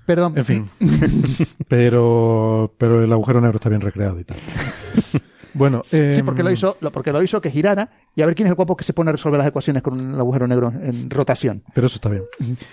Perdón. 0.05 0.33
En 0.35 0.45
fin. 0.45 0.69
pero, 1.67 2.73
pero 2.77 3.03
el 3.03 3.11
agujero 3.11 3.39
negro 3.39 3.55
está 3.55 3.69
bien 3.69 3.81
recreado 3.81 4.19
y 4.19 4.23
tal. 4.25 4.37
Bueno, 5.53 5.81
sí, 5.85 5.97
em, 5.97 6.25
porque 6.25 6.43
lo 6.43 6.51
hizo, 6.51 6.77
porque 6.91 7.11
lo 7.11 7.21
hizo 7.21 7.41
que 7.41 7.51
girara 7.51 7.89
y 8.15 8.21
a 8.21 8.25
ver 8.25 8.35
quién 8.35 8.47
es 8.47 8.51
el 8.51 8.55
guapo 8.55 8.75
que 8.75 8.83
se 8.83 8.93
pone 8.93 9.09
a 9.09 9.13
resolver 9.13 9.37
las 9.37 9.47
ecuaciones 9.47 9.81
con 9.81 9.99
un 9.99 10.15
agujero 10.15 10.47
negro 10.47 10.69
en 10.69 11.09
rotación. 11.09 11.63
Pero 11.73 11.87
eso 11.87 11.95
está 11.97 12.09
bien. 12.09 12.23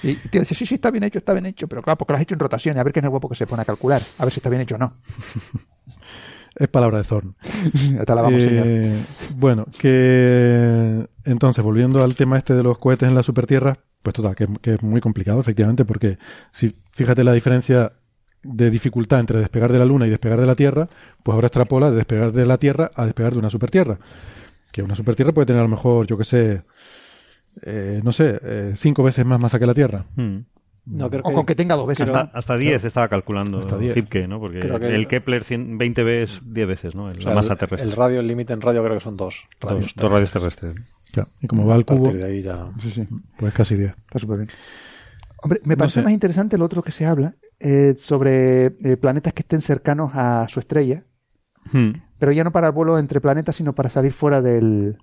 Y 0.02 0.16
te 0.16 0.40
dice, 0.40 0.55
sí, 0.55 0.66
sí, 0.66 0.77
está 0.77 0.90
bien 0.90 1.05
hecho, 1.05 1.19
está 1.19 1.32
bien 1.32 1.47
hecho, 1.47 1.69
pero 1.69 1.82
claro, 1.82 1.98
porque 1.98 2.12
lo 2.12 2.16
has 2.16 2.23
hecho 2.23 2.35
en 2.35 2.40
rotación 2.40 2.77
y 2.77 2.81
a 2.81 2.85
ver 2.85 2.93
quién 2.93 3.05
es 3.05 3.07
el 3.07 3.11
guapo 3.11 3.28
que 3.28 3.36
se 3.36 3.47
pone 3.47 3.62
a 3.62 3.65
calcular, 3.65 4.02
a 4.19 4.24
ver 4.24 4.32
si 4.32 4.40
está 4.40 4.48
bien 4.48 4.62
hecho 4.62 4.77
o 4.77 4.78
no. 4.78 4.94
Es 6.55 6.69
palabra 6.69 6.98
de 6.98 7.05
Zorn. 7.05 7.36
Hasta 8.01 8.15
la 8.15 8.23
vamos, 8.23 8.43
señor. 8.43 8.66
Eh, 8.66 9.02
bueno, 9.36 9.66
que 9.78 11.07
entonces, 11.24 11.65
volviendo 11.65 12.02
al 12.02 12.16
tema 12.16 12.36
este 12.36 12.55
de 12.55 12.62
los 12.62 12.77
cohetes 12.77 13.09
en 13.09 13.15
la 13.15 13.23
supertierra, 13.23 13.78
pues 14.02 14.15
total, 14.15 14.35
que, 14.35 14.48
es 14.70 14.82
muy 14.82 15.01
complicado, 15.01 15.40
efectivamente, 15.40 15.85
porque 15.85 16.19
si 16.51 16.74
fíjate 16.93 17.24
la 17.24 17.32
diferencia 17.32 17.93
de 18.43 18.71
dificultad 18.71 19.21
entre 19.21 19.39
despegar 19.39 19.73
de 19.73 19.79
la 19.79 19.85
Luna 19.85 20.07
y 20.07 20.11
despegar 20.11 20.41
de 20.41 20.47
la 20.47 20.55
Tierra, 20.55 20.89
pues 21.23 21.35
ahora 21.35 21.47
extrapola 21.49 21.91
de 21.91 21.97
despegar 21.97 22.33
de 22.33 22.47
la 22.47 22.59
Tierra 22.59 22.91
a 22.95 23.05
despegar 23.05 23.33
de 23.33 23.39
una 23.39 23.51
supertierra. 23.51 23.99
Que 24.73 24.83
una 24.83 24.95
supertierra 24.95 25.33
puede 25.33 25.47
tener 25.47 25.61
a 25.61 25.65
lo 25.65 25.71
mejor, 25.71 26.07
yo 26.07 26.17
que 26.17 26.25
sé, 26.25 26.62
eh, 27.62 28.01
no 28.03 28.12
sé, 28.12 28.39
eh, 28.43 28.73
cinco 28.75 29.03
veces 29.03 29.27
más 29.27 29.41
masa 29.41 29.59
que 29.59 29.67
la 29.67 29.75
Tierra. 29.75 30.07
Hmm. 30.17 30.39
No, 30.87 31.11
creo 31.11 31.23
o 31.25 31.33
con 31.33 31.45
que 31.45 31.55
tenga 31.55 31.77
dos 31.77 31.87
veces. 31.87 32.11
Hasta, 32.11 32.57
10 32.57 32.85
estaba 32.85 33.07
calculando 33.09 33.59
hasta 33.59 33.77
Hipke, 33.77 34.27
¿no? 34.27 34.41
Porque 34.41 34.61
el 34.61 35.07
Kepler 35.07 35.45
20b 35.45 36.23
es 36.23 36.41
10 36.43 36.67
veces, 36.67 36.95
¿no? 36.95 37.12
la 37.12 37.35
masa 37.35 37.55
terrestre. 37.55 37.89
El 37.89 37.95
radio, 37.95 38.21
el 38.21 38.27
límite 38.27 38.55
en 38.55 38.61
radio 38.61 38.83
creo 38.83 38.97
que 38.97 39.05
son 39.05 39.17
dos 39.17 39.47
radios. 39.61 39.95
Dos, 39.95 40.11
radios 40.11 40.31
terrestres. 40.31 40.75
Y 41.43 41.47
como 41.47 41.67
va 41.67 41.75
al 41.75 41.85
cubo, 41.85 42.11
de 42.11 42.25
ahí 42.25 42.43
ya... 42.43 42.71
sí, 42.79 42.91
sí, 42.91 43.07
pues 43.37 43.53
casi 43.53 43.77
10. 43.77 43.91
Está 43.91 44.19
súper 44.19 44.39
bien. 44.39 44.51
Hombre, 45.43 45.61
me 45.65 45.77
parece 45.77 46.03
más 46.03 46.12
interesante 46.12 46.57
lo 46.57 46.65
otro 46.65 46.83
que 46.83 46.93
se 46.93 47.05
habla 47.05 47.35
eh, 47.61 47.95
sobre 47.99 48.66
eh, 48.66 48.97
planetas 48.97 49.32
que 49.32 49.43
estén 49.43 49.61
cercanos 49.61 50.11
a 50.15 50.47
su 50.49 50.61
estrella, 50.61 51.05
hmm. 51.73 51.91
pero 52.19 52.32
ya 52.32 52.43
no 52.43 52.53
para 52.53 52.69
el 52.69 52.73
vuelo 52.73 52.99
entre 52.99 53.20
planetas, 53.20 53.57
sino 53.57 53.74
para 53.74 53.91
salir 53.91 54.12
fuera 54.12 54.43
del, 54.43 54.99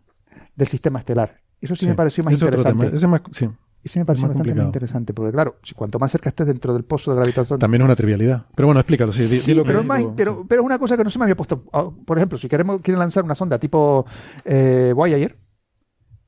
del 0.56 0.68
sistema 0.68 1.00
estelar. 1.00 1.42
Eso 1.62 1.76
sí, 1.76 1.88
me 1.88 1.96
pareció 1.96 2.24
más 2.24 2.34
interesante. 2.34 2.96
Ese 2.96 3.08
más, 3.08 3.22
sí. 3.32 3.50
Y 3.84 3.90
sí 3.90 4.00
me 4.00 4.06
parece 4.06 4.28
bastante 4.28 4.54
más 4.54 4.66
interesante, 4.66 5.14
porque 5.14 5.32
claro, 5.32 5.58
si 5.64 5.74
cuanto 5.74 6.00
más 6.00 6.12
cerca 6.12 6.30
estés 6.30 6.48
dentro 6.48 6.74
del 6.74 6.84
pozo 6.84 7.12
de 7.12 7.18
gravitación... 7.18 7.60
También 7.60 7.82
es 7.82 7.86
una 7.86 7.96
trivialidad. 7.96 8.46
Pero 8.56 8.68
bueno, 8.68 8.82
explícalo. 8.82 9.14
Sí, 9.14 9.54
pero, 9.64 10.46
pero, 10.48 10.62
es 10.62 10.66
una 10.66 10.80
cosa 10.80 10.98
que 10.98 11.04
no 11.04 11.10
se 11.10 11.20
me 11.20 11.26
había 11.26 11.36
puesto... 11.36 11.64
Ah, 11.72 11.90
por 12.06 12.18
ejemplo, 12.18 12.38
si 12.38 12.50
queremos 12.50 12.82
quieren 12.82 13.00
lanzar 13.00 13.24
una 13.24 13.36
sonda 13.36 13.60
tipo 13.60 14.06
eh, 14.44 14.92
Voyager, 14.96 15.38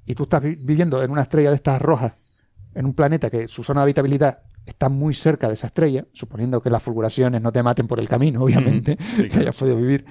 y 0.06 0.15
tú 0.15 0.23
estás 0.23 0.41
viviendo 0.41 1.03
en 1.03 1.11
una 1.11 1.23
estrella 1.23 1.49
de 1.49 1.56
estas 1.56 1.81
rojas, 1.81 2.14
en 2.73 2.85
un 2.85 2.93
planeta 2.93 3.30
que 3.30 3.47
su 3.47 3.64
zona 3.64 3.81
de 3.81 3.84
habitabilidad 3.84 4.39
está 4.70 4.90
muy 4.90 5.14
cerca 5.14 5.48
de 5.48 5.54
esa 5.54 5.68
estrella, 5.68 6.06
suponiendo 6.14 6.62
que 6.62 6.70
las 6.70 6.82
fulguraciones 6.82 7.41
no 7.41 7.52
te 7.52 7.64
maten 7.64 7.88
por 7.88 8.00
el 8.00 8.08
camino, 8.08 8.44
obviamente, 8.44 8.98
que 8.98 9.40
hayas 9.40 9.56
podido 9.56 9.78
vivir. 9.78 10.06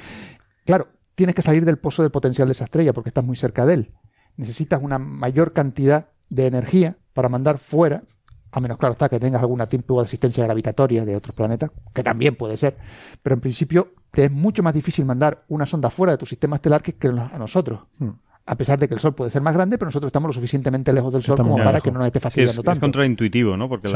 Claro, 0.64 0.88
tienes 1.14 1.34
que 1.34 1.42
salir 1.42 1.64
del 1.64 1.78
pozo 1.78 2.02
del 2.02 2.10
potencial 2.10 2.48
de 2.48 2.52
esa 2.52 2.64
estrella 2.64 2.92
porque 2.92 3.10
estás 3.10 3.24
muy 3.24 3.36
cerca 3.36 3.66
de 3.66 3.74
él. 3.74 3.92
Necesitas 4.36 4.80
una 4.82 4.98
mayor 4.98 5.52
cantidad 5.52 6.08
de 6.28 6.46
energía 6.46 6.96
para 7.14 7.28
mandar 7.28 7.58
fuera, 7.58 8.04
a 8.52 8.60
menos 8.60 8.78
claro 8.78 8.92
está 8.92 9.08
que 9.08 9.18
tengas 9.18 9.42
algún 9.42 9.64
tipo 9.66 9.98
de 9.98 10.04
asistencia 10.04 10.44
gravitatoria 10.44 11.04
de 11.04 11.16
otros 11.16 11.34
planetas, 11.34 11.70
que 11.92 12.02
también 12.02 12.36
puede 12.36 12.56
ser, 12.56 12.76
pero 13.22 13.34
en 13.34 13.40
principio 13.40 13.92
te 14.10 14.26
es 14.26 14.30
mucho 14.30 14.62
más 14.62 14.74
difícil 14.74 15.04
mandar 15.04 15.44
una 15.48 15.66
sonda 15.66 15.90
fuera 15.90 16.12
de 16.12 16.18
tu 16.18 16.26
sistema 16.26 16.56
estelar 16.56 16.82
que, 16.82 16.94
a 17.08 17.38
nosotros. 17.38 17.80
Hmm. 17.98 18.10
A 18.48 18.56
pesar 18.56 18.78
de 18.78 18.88
que 18.88 18.94
el 18.94 19.00
Sol 19.00 19.14
puede 19.14 19.30
ser 19.30 19.42
más 19.42 19.52
grande, 19.52 19.76
pero 19.76 19.88
nosotros 19.88 20.08
estamos 20.08 20.28
lo 20.28 20.32
suficientemente 20.32 20.92
lejos 20.92 21.12
del 21.12 21.22
Sol 21.22 21.36
como 21.36 21.56
para 21.56 21.82
que 21.82 21.90
no 21.90 21.98
nos 21.98 22.06
esté 22.06 22.18
facilitando 22.18 22.62
tanto. 22.62 22.78
Es 22.78 22.80
contraintuitivo, 22.80 23.56
¿no? 23.58 23.68
Porque 23.68 23.88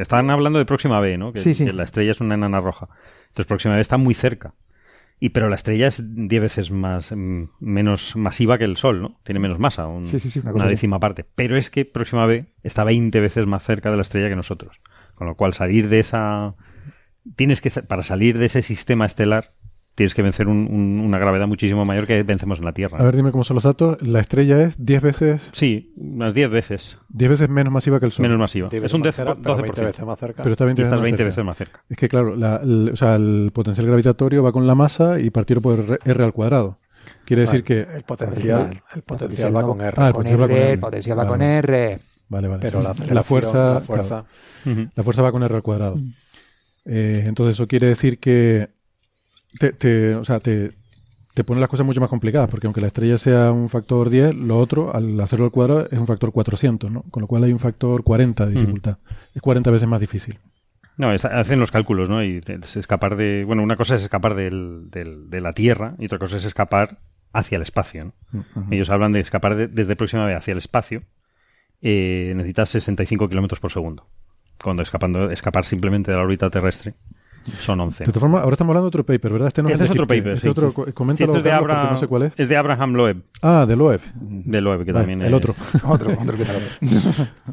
estaban 0.00 0.30
hablando 0.30 0.58
de 0.58 0.64
Próxima 0.64 0.98
B, 1.00 1.18
¿no? 1.18 1.32
Que, 1.32 1.42
que 1.42 1.72
la 1.72 1.84
estrella 1.84 2.12
es 2.12 2.20
una 2.20 2.34
enana 2.34 2.60
roja. 2.60 2.88
Entonces 3.28 3.46
Próxima 3.46 3.74
B 3.74 3.80
está 3.82 3.98
muy 3.98 4.14
cerca. 4.14 4.54
Y 5.20 5.30
pero 5.30 5.48
la 5.48 5.56
estrella 5.56 5.88
es 5.88 6.02
10 6.28 6.40
veces 6.40 6.70
más 6.70 7.12
mm, 7.14 7.50
menos 7.60 8.14
masiva 8.16 8.56
que 8.56 8.64
el 8.64 8.76
Sol, 8.76 9.02
¿no? 9.02 9.18
Tiene 9.24 9.40
menos 9.40 9.58
masa, 9.58 9.86
una, 9.86 10.08
décima 10.66 11.00
parte. 11.00 11.24
Pero 11.34 11.56
es 11.56 11.70
que 11.70 11.84
Próxima 11.84 12.24
B 12.26 12.46
está 12.62 12.84
20 12.84 13.20
veces 13.20 13.46
más 13.46 13.62
cerca 13.62 13.90
de 13.90 13.96
la 13.96 14.02
estrella 14.02 14.28
que 14.28 14.36
nosotros. 14.36 14.80
Con 15.14 15.26
lo 15.26 15.34
cual 15.34 15.54
salir 15.54 15.88
de 15.88 15.98
esa 15.98 16.54
tienes 17.36 17.60
que 17.60 17.70
para 17.82 18.04
salir 18.04 18.38
de 18.38 18.46
ese 18.46 18.62
sistema 18.62 19.04
estelar 19.04 19.50
tienes 19.98 20.14
que 20.14 20.22
vencer 20.22 20.46
una 20.46 21.18
gravedad 21.18 21.48
muchísimo 21.48 21.84
mayor 21.84 22.06
que 22.06 22.22
vencemos 22.22 22.60
en 22.60 22.66
la 22.66 22.72
Tierra. 22.72 22.98
A 23.00 23.02
ver, 23.02 23.16
dime 23.16 23.32
cómo 23.32 23.42
son 23.42 23.56
los 23.56 23.64
datos. 23.64 24.00
La 24.00 24.20
estrella 24.20 24.62
es 24.62 24.76
10 24.78 25.02
veces... 25.02 25.48
Sí, 25.50 25.92
unas 25.96 26.34
10 26.34 26.50
veces. 26.52 26.98
10 27.08 27.30
veces 27.32 27.48
menos 27.48 27.72
masiva 27.72 27.98
que 27.98 28.06
el 28.06 28.12
Sol. 28.12 28.22
Menos 28.22 28.38
masiva. 28.38 28.68
Es 28.70 28.94
un 28.94 29.02
12%. 29.02 29.84
veces 29.84 30.06
más 30.06 30.16
cerca. 30.20 30.44
Pero 30.44 30.52
está 30.52 30.66
20, 30.66 30.84
veces, 30.84 31.00
20 31.00 31.24
veces, 31.24 31.44
más 31.44 31.56
cerca. 31.56 31.82
Es 31.88 31.96
que, 31.96 32.08
claro, 32.08 32.34
el, 32.34 32.90
o 32.92 32.94
sea, 32.94 33.16
el 33.16 33.50
potencial 33.52 33.88
gravitatorio 33.88 34.40
va 34.40 34.52
con 34.52 34.68
la 34.68 34.76
masa 34.76 35.18
y 35.18 35.30
partido 35.30 35.60
por 35.60 35.98
R, 36.04 36.24
al 36.24 36.32
cuadrado. 36.32 36.78
Quiere 37.24 37.42
decir 37.42 37.64
que... 37.64 37.80
El 37.80 38.04
potencial, 38.04 38.80
el 38.94 39.02
potencial 39.02 39.56
va 39.56 39.62
con 39.64 39.80
R. 39.80 39.94
Ah, 39.96 40.06
el 40.06 40.12
potencial, 40.12 40.40
va 40.40 40.46
con 40.46 40.56
R. 40.56 40.72
El 40.74 40.78
potencial 40.78 41.18
va 41.18 41.26
con 41.26 41.42
R. 41.42 41.98
Vale, 42.28 42.46
vale. 42.46 42.60
Pero 42.62 42.82
la, 42.82 42.94
fuerza, 42.94 43.74
la, 43.74 43.80
fuerza. 43.80 44.24
la 44.94 45.02
fuerza 45.02 45.22
va 45.22 45.32
con 45.32 45.42
R 45.42 45.56
al 45.56 45.62
cuadrado. 45.62 45.96
Mm. 45.96 46.12
Eh, 46.84 47.24
entonces 47.26 47.56
eso 47.56 47.66
quiere 47.66 47.88
decir 47.88 48.20
que 48.20 48.77
te, 49.56 50.14
o 50.14 50.24
sea, 50.24 50.40
te, 50.40 50.72
te 51.34 51.44
pone 51.44 51.60
las 51.60 51.68
cosas 51.68 51.86
mucho 51.86 52.00
más 52.00 52.10
complicadas, 52.10 52.50
porque 52.50 52.66
aunque 52.66 52.80
la 52.80 52.88
estrella 52.88 53.16
sea 53.16 53.52
un 53.52 53.68
factor 53.68 54.10
10, 54.10 54.34
lo 54.34 54.58
otro, 54.58 54.94
al 54.94 55.20
hacerlo 55.20 55.44
al 55.44 55.50
cuadrado, 55.52 55.86
es 55.90 55.98
un 55.98 56.06
factor 56.06 56.32
400, 56.32 56.90
¿no? 56.90 57.02
Con 57.10 57.20
lo 57.20 57.26
cual 57.26 57.44
hay 57.44 57.52
un 57.52 57.60
factor 57.60 58.02
40 58.02 58.46
de 58.46 58.52
dificultad. 58.52 58.98
Es 59.34 59.40
40 59.40 59.70
veces 59.70 59.88
más 59.88 60.00
difícil. 60.00 60.38
No, 60.96 61.10
hacen 61.10 61.60
los 61.60 61.70
cálculos, 61.70 62.10
¿no? 62.10 62.24
Y 62.24 62.40
es 62.44 62.76
escapar 62.76 63.16
de... 63.16 63.44
Bueno, 63.44 63.62
una 63.62 63.76
cosa 63.76 63.94
es 63.94 64.02
escapar 64.02 64.34
del, 64.34 64.90
de 64.90 65.40
la 65.40 65.52
Tierra 65.52 65.94
y 66.00 66.06
otra 66.06 66.18
cosa 66.18 66.38
es 66.38 66.44
escapar 66.44 66.98
hacia 67.32 67.54
el 67.54 67.62
espacio, 67.62 68.06
¿no? 68.32 68.44
Ellos 68.72 68.90
hablan 68.90 69.12
de 69.12 69.20
escapar 69.20 69.70
desde 69.70 69.94
próxima 69.94 70.26
vez 70.26 70.36
hacia 70.36 70.52
el 70.52 70.58
espacio. 70.58 71.04
Eh, 71.80 72.32
necesitas 72.34 72.70
65 72.70 73.28
kilómetros 73.28 73.60
por 73.60 73.70
segundo. 73.70 74.08
Cuando 74.60 74.82
escapando, 74.82 75.30
escapar 75.30 75.64
simplemente 75.64 76.10
de 76.10 76.16
la 76.16 76.24
órbita 76.24 76.50
terrestre 76.50 76.94
son 77.60 77.80
11. 77.80 78.04
De 78.04 78.12
todas 78.12 78.20
formas, 78.20 78.42
ahora 78.42 78.54
estamos 78.54 78.70
hablando 78.70 78.86
de 78.86 78.88
otro 78.88 79.04
paper, 79.04 79.32
¿verdad? 79.32 79.48
Este, 79.48 79.62
no 79.62 79.68
este 79.68 79.84
es, 79.84 79.90
otro 79.90 80.06
paper. 80.06 80.32
Este 80.32 80.48
otro, 80.48 80.72
coméntalo, 80.72 81.32
este 81.32 81.38
es 81.38 81.44
de 81.44 81.52
Abraham, 81.52 81.90
no 81.92 81.96
sé 81.96 82.06
cuál 82.06 82.22
es. 82.24 82.32
Es 82.36 82.48
de 82.48 82.56
Abraham 82.56 82.92
Loeb. 82.94 83.22
Ah, 83.42 83.64
de 83.66 83.76
Loeb. 83.76 84.00
De 84.14 84.60
Loeb, 84.60 84.84
que 84.84 84.92
también 84.92 85.22
el 85.22 85.34
Otro. 85.34 85.54
otro, 85.84 86.12
otro 86.20 86.36
que 86.36 86.44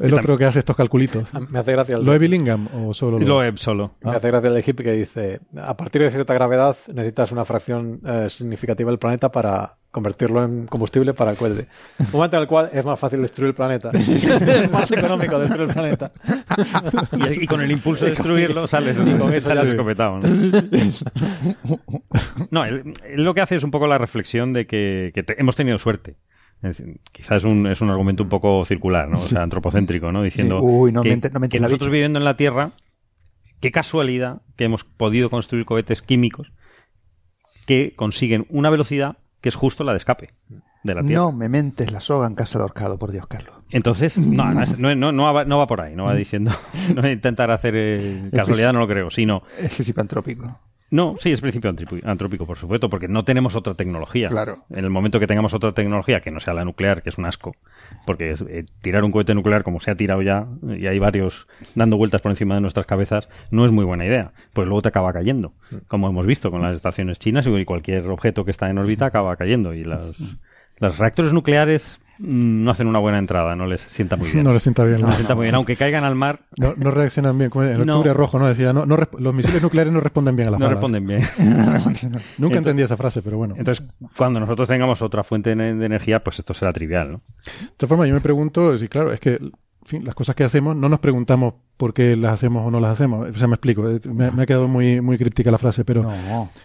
el 0.00 0.14
otro 0.14 0.38
que 0.38 0.44
hace 0.44 0.60
estos 0.60 0.76
calculitos. 0.76 1.28
Ah, 1.32 1.40
me 1.48 1.58
hace 1.58 1.72
gracia 1.72 1.96
el 1.96 2.04
¿Loeb 2.04 2.22
y 2.22 2.28
Lingham 2.28 2.68
o 2.74 2.94
solo 2.94 3.18
Loeb? 3.18 3.28
Loeb 3.28 3.58
solo. 3.58 3.94
Me 4.02 4.12
hace 4.12 4.28
gracia 4.28 4.50
el 4.50 4.56
Egipto 4.56 4.82
que 4.82 4.92
dice, 4.92 5.40
a 5.56 5.76
partir 5.76 6.02
de 6.02 6.10
cierta 6.10 6.34
gravedad 6.34 6.76
necesitas 6.88 7.32
una 7.32 7.44
fracción 7.44 8.00
eh, 8.04 8.28
significativa 8.30 8.90
del 8.90 8.98
planeta 8.98 9.30
para 9.30 9.76
convertirlo 9.96 10.44
en 10.44 10.66
combustible 10.66 11.14
para 11.14 11.30
el 11.30 11.38
cohete. 11.38 11.68
Un 11.98 12.10
momento 12.12 12.36
en 12.36 12.42
el 12.42 12.46
cual 12.46 12.68
es 12.70 12.84
más 12.84 13.00
fácil 13.00 13.22
destruir 13.22 13.48
el 13.48 13.54
planeta. 13.54 13.90
es 13.94 14.70
más 14.70 14.92
económico 14.92 15.38
destruir 15.38 15.68
el 15.70 15.74
planeta. 15.74 16.12
y, 17.30 17.46
con 17.46 17.62
el 17.62 17.70
impulso 17.70 18.04
de 18.04 18.10
destruirlo 18.10 18.66
sales, 18.66 18.98
y 19.06 19.18
con 19.18 19.32
eso 19.32 19.48
sales 19.48 19.70
escopetado. 19.70 20.20
No, 22.50 22.66
él, 22.66 22.92
lo 23.14 23.32
que 23.32 23.40
hace 23.40 23.56
es 23.56 23.64
un 23.64 23.70
poco 23.70 23.86
la 23.86 23.96
reflexión 23.96 24.52
de 24.52 24.66
que, 24.66 25.12
hemos 25.38 25.56
tenido 25.56 25.78
suerte. 25.78 26.16
quizás 27.10 27.38
es 27.38 27.44
un, 27.44 27.66
es 27.66 27.80
un 27.80 27.88
argumento 27.88 28.24
un 28.24 28.28
poco 28.28 28.62
circular, 28.66 29.08
¿no? 29.08 29.20
O 29.20 29.24
sea, 29.24 29.42
antropocéntrico, 29.42 30.12
¿no? 30.12 30.22
Diciendo 30.22 30.60
que, 31.02 31.58
nosotros 31.58 31.88
viviendo 31.88 32.18
en 32.18 32.26
la 32.26 32.36
Tierra, 32.36 32.72
qué 33.62 33.70
casualidad 33.70 34.42
que 34.58 34.64
hemos 34.64 34.84
podido 34.84 35.30
construir 35.30 35.64
cohetes 35.64 36.02
químicos 36.02 36.52
que 37.66 37.94
consiguen 37.96 38.44
una 38.50 38.68
velocidad 38.68 39.16
que 39.46 39.50
es 39.50 39.54
justo 39.54 39.84
la 39.84 39.92
de 39.92 39.98
escape 39.98 40.30
de 40.82 40.92
la 40.92 41.02
Tierra. 41.02 41.22
No 41.22 41.30
me 41.30 41.48
mentes 41.48 41.92
la 41.92 42.00
soga 42.00 42.26
en 42.26 42.34
casa 42.34 42.58
de 42.58 42.62
ahorcado, 42.62 42.98
por 42.98 43.12
Dios, 43.12 43.28
Carlos. 43.28 43.54
Entonces, 43.70 44.18
no, 44.18 44.52
no, 44.76 45.12
no, 45.12 45.32
va, 45.32 45.44
no 45.44 45.58
va 45.58 45.68
por 45.68 45.80
ahí, 45.80 45.94
no 45.94 46.02
va 46.02 46.16
diciendo, 46.16 46.50
no 46.96 47.00
voy 47.00 47.10
a 47.10 47.12
intentar 47.12 47.52
hacer 47.52 47.74
eh, 47.76 48.28
casualidad, 48.32 48.72
no 48.72 48.80
lo 48.80 48.88
creo, 48.88 49.08
sino... 49.08 49.44
Es 49.56 49.72
que 49.72 49.82
es 49.82 49.96
antrópico. 49.96 50.58
No, 50.90 51.16
sí, 51.18 51.32
es 51.32 51.40
principio 51.40 51.74
antrópico, 52.04 52.46
por 52.46 52.58
supuesto, 52.58 52.88
porque 52.88 53.08
no 53.08 53.24
tenemos 53.24 53.56
otra 53.56 53.74
tecnología. 53.74 54.28
Claro. 54.28 54.64
En 54.70 54.84
el 54.84 54.90
momento 54.90 55.18
que 55.18 55.26
tengamos 55.26 55.52
otra 55.52 55.72
tecnología 55.72 56.20
que 56.20 56.30
no 56.30 56.38
sea 56.38 56.54
la 56.54 56.64
nuclear, 56.64 57.02
que 57.02 57.08
es 57.08 57.18
un 57.18 57.26
asco, 57.26 57.56
porque 58.06 58.34
eh, 58.48 58.64
tirar 58.80 59.02
un 59.02 59.10
cohete 59.10 59.34
nuclear 59.34 59.64
como 59.64 59.80
se 59.80 59.90
ha 59.90 59.96
tirado 59.96 60.22
ya, 60.22 60.46
y 60.62 60.86
hay 60.86 60.98
varios 60.98 61.48
dando 61.74 61.96
vueltas 61.96 62.22
por 62.22 62.30
encima 62.30 62.54
de 62.54 62.60
nuestras 62.60 62.86
cabezas, 62.86 63.28
no 63.50 63.64
es 63.64 63.72
muy 63.72 63.84
buena 63.84 64.06
idea. 64.06 64.32
Pues 64.52 64.68
luego 64.68 64.82
te 64.82 64.88
acaba 64.88 65.12
cayendo, 65.12 65.54
como 65.88 66.08
hemos 66.08 66.24
visto 66.24 66.50
con 66.52 66.62
las 66.62 66.76
estaciones 66.76 67.18
chinas 67.18 67.46
y 67.46 67.64
cualquier 67.64 68.06
objeto 68.08 68.44
que 68.44 68.52
está 68.52 68.70
en 68.70 68.78
órbita 68.78 69.06
acaba 69.06 69.34
cayendo. 69.36 69.74
Y 69.74 69.82
las, 69.82 70.16
los 70.78 70.98
reactores 70.98 71.32
nucleares 71.32 72.00
no 72.18 72.70
hacen 72.70 72.86
una 72.86 72.98
buena 72.98 73.18
entrada, 73.18 73.54
no 73.56 73.66
les 73.66 73.80
sienta 73.82 74.16
muy 74.16 74.30
bien. 74.32 74.44
No 74.44 74.52
les 74.52 74.62
sienta 74.62 74.84
bien. 74.84 75.00
No 75.00 75.08
les 75.08 75.16
sienta 75.16 75.34
muy 75.34 75.44
bien, 75.44 75.54
aunque 75.54 75.76
caigan 75.76 76.04
al 76.04 76.14
mar. 76.14 76.40
No, 76.58 76.74
no 76.76 76.90
reaccionan 76.90 77.36
bien. 77.38 77.50
En 77.54 77.88
octubre 77.88 78.12
rojo, 78.14 78.38
¿no? 78.38 78.46
Decía, 78.46 78.72
no, 78.72 78.86
no, 78.86 78.96
los 79.18 79.34
misiles 79.34 79.62
nucleares 79.62 79.92
no 79.92 80.00
responden 80.00 80.36
bien 80.36 80.48
a 80.48 80.50
las 80.52 80.60
No 80.60 80.68
responden 80.70 81.06
bien. 81.06 81.22
Nunca 82.38 82.58
entendí 82.58 82.82
esa 82.82 82.96
frase, 82.96 83.22
pero 83.22 83.38
bueno. 83.38 83.54
Entonces, 83.56 83.86
cuando 84.16 84.40
nosotros 84.40 84.68
tengamos 84.68 85.02
otra 85.02 85.24
fuente 85.24 85.54
de, 85.54 85.86
energía, 85.86 86.22
pues 86.22 86.38
esto 86.38 86.54
será 86.54 86.72
trivial, 86.72 87.12
¿no? 87.12 87.20
De 87.44 87.68
todas 87.76 87.88
formas, 87.88 88.08
yo 88.08 88.14
me 88.14 88.20
pregunto, 88.20 88.76
si 88.78 88.88
claro, 88.88 89.12
es 89.12 89.20
que 89.20 89.38
fin, 89.86 90.04
las 90.04 90.14
cosas 90.14 90.34
que 90.34 90.44
hacemos, 90.44 90.76
no 90.76 90.88
nos 90.88 90.98
preguntamos 91.00 91.54
por 91.76 91.94
qué 91.94 92.16
las 92.16 92.34
hacemos 92.34 92.66
o 92.66 92.70
no 92.70 92.80
las 92.80 92.92
hacemos. 92.92 93.28
O 93.28 93.38
sea, 93.38 93.46
me 93.46 93.54
explico, 93.54 93.88
eh, 93.88 94.00
me, 94.04 94.26
ha 94.26 94.46
quedado 94.46 94.68
muy, 94.68 95.00
muy 95.00 95.16
críptica 95.16 95.50
la 95.50 95.58
frase, 95.58 95.84
pero 95.84 96.10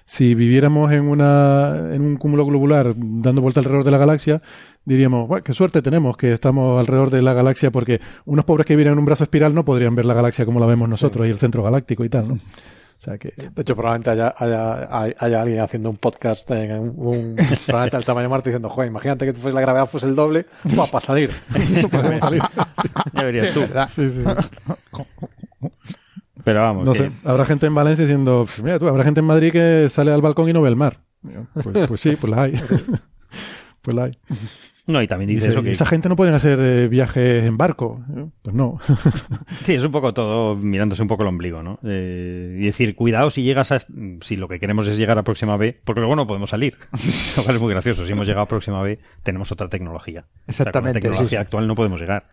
si 0.05 0.35
viviéramos 0.35 0.91
en, 0.91 1.07
una, 1.07 1.91
en 1.93 2.01
un 2.01 2.17
cúmulo 2.17 2.45
globular 2.45 2.93
dando 2.95 3.41
vuelta 3.41 3.59
alrededor 3.59 3.85
de 3.85 3.91
la 3.91 3.97
galaxia, 3.97 4.41
diríamos, 4.85 5.27
bueno, 5.27 5.43
qué 5.43 5.53
suerte 5.53 5.81
tenemos 5.81 6.17
que 6.17 6.33
estamos 6.33 6.79
alrededor 6.79 7.09
de 7.09 7.21
la 7.21 7.33
galaxia 7.33 7.71
porque 7.71 7.99
unos 8.25 8.45
pobres 8.45 8.65
que 8.65 8.73
vivieran 8.73 8.93
en 8.93 8.99
un 8.99 9.05
brazo 9.05 9.23
espiral 9.23 9.53
no 9.53 9.65
podrían 9.65 9.95
ver 9.95 10.05
la 10.05 10.13
galaxia 10.13 10.45
como 10.45 10.59
la 10.59 10.65
vemos 10.65 10.89
nosotros 10.89 11.27
y 11.27 11.29
el 11.29 11.37
centro 11.37 11.63
galáctico 11.63 12.03
y 12.03 12.09
tal, 12.09 12.27
¿no? 12.27 12.33
O 12.35 13.03
sea 13.03 13.17
que... 13.17 13.33
De 13.35 13.61
hecho, 13.61 13.75
probablemente 13.75 14.11
haya, 14.11 14.33
haya, 14.37 15.15
haya, 15.17 15.41
alguien 15.41 15.59
haciendo 15.59 15.89
un 15.89 15.97
podcast 15.97 16.49
en 16.51 16.93
un, 16.95 17.35
planeta 17.65 17.97
del 17.97 18.05
tamaño 18.05 18.25
de 18.25 18.29
Marte 18.29 18.49
diciendo, 18.51 18.69
joder, 18.69 18.89
imagínate 18.89 19.25
que 19.25 19.51
la 19.51 19.61
gravedad 19.61 19.87
fuese 19.87 20.05
el 20.05 20.15
doble, 20.15 20.45
va 20.77 20.85
para 20.85 21.03
salir. 21.03 21.31
salir. 22.19 22.43
Ya 23.13 23.23
verías 23.23 23.53
tú. 23.53 23.61
Sí, 23.87 24.11
sí. 24.11 24.23
Pero 26.43 26.61
vamos. 26.61 26.85
No 26.85 26.93
sé, 26.93 27.11
habrá 27.23 27.45
gente 27.45 27.65
en 27.65 27.75
Valencia 27.75 28.05
diciendo, 28.05 28.45
mira 28.63 28.77
tú, 28.77 28.87
habrá 28.87 29.03
gente 29.03 29.19
en 29.19 29.25
Madrid 29.25 29.51
que 29.51 29.87
sale 29.89 30.11
al 30.11 30.21
balcón 30.21 30.49
y 30.49 30.53
no 30.53 30.61
ve 30.61 30.69
el 30.69 30.75
mar. 30.75 30.99
Pues, 31.53 31.87
pues 31.87 32.01
sí, 32.01 32.15
pues 32.15 32.31
la 32.31 32.43
hay. 32.43 32.53
pues 33.81 33.95
la 33.95 34.03
hay. 34.05 34.11
No, 34.87 35.01
y 35.01 35.07
también 35.07 35.29
dice, 35.29 35.49
eso 35.49 35.61
que... 35.61 35.71
Esa 35.71 35.85
gente 35.85 36.09
no 36.09 36.15
pueden 36.15 36.33
hacer 36.33 36.59
eh, 36.59 36.87
viajes 36.87 37.45
en 37.45 37.57
barco. 37.57 38.01
Pues 38.41 38.55
no. 38.55 38.79
sí, 39.63 39.75
es 39.75 39.83
un 39.83 39.91
poco 39.91 40.13
todo 40.13 40.55
mirándose 40.55 41.01
un 41.01 41.07
poco 41.07 41.23
el 41.23 41.29
ombligo, 41.29 41.61
¿no? 41.61 41.79
Eh, 41.83 42.57
y 42.59 42.65
decir, 42.65 42.95
cuidado 42.95 43.29
si 43.29 43.43
llegas 43.43 43.71
a... 43.71 43.77
Si 43.79 44.35
lo 44.35 44.47
que 44.47 44.59
queremos 44.59 44.87
es 44.87 44.97
llegar 44.97 45.17
a 45.17 45.23
próxima 45.23 45.55
B, 45.55 45.79
porque 45.85 46.01
luego 46.01 46.15
no 46.15 46.27
podemos 46.27 46.49
salir. 46.49 46.77
lo 47.37 47.43
cual 47.43 47.55
es 47.55 47.61
muy 47.61 47.71
gracioso. 47.71 48.05
Si 48.05 48.11
hemos 48.11 48.27
llegado 48.27 48.43
a 48.43 48.47
próxima 48.47 48.81
B, 48.81 48.99
tenemos 49.23 49.51
otra 49.51 49.69
tecnología. 49.69 50.25
Exactamente. 50.47 50.99
la 50.99 51.03
tecnología 51.03 51.41
actual 51.41 51.67
no 51.67 51.75
podemos 51.75 51.99
llegar. 51.99 52.25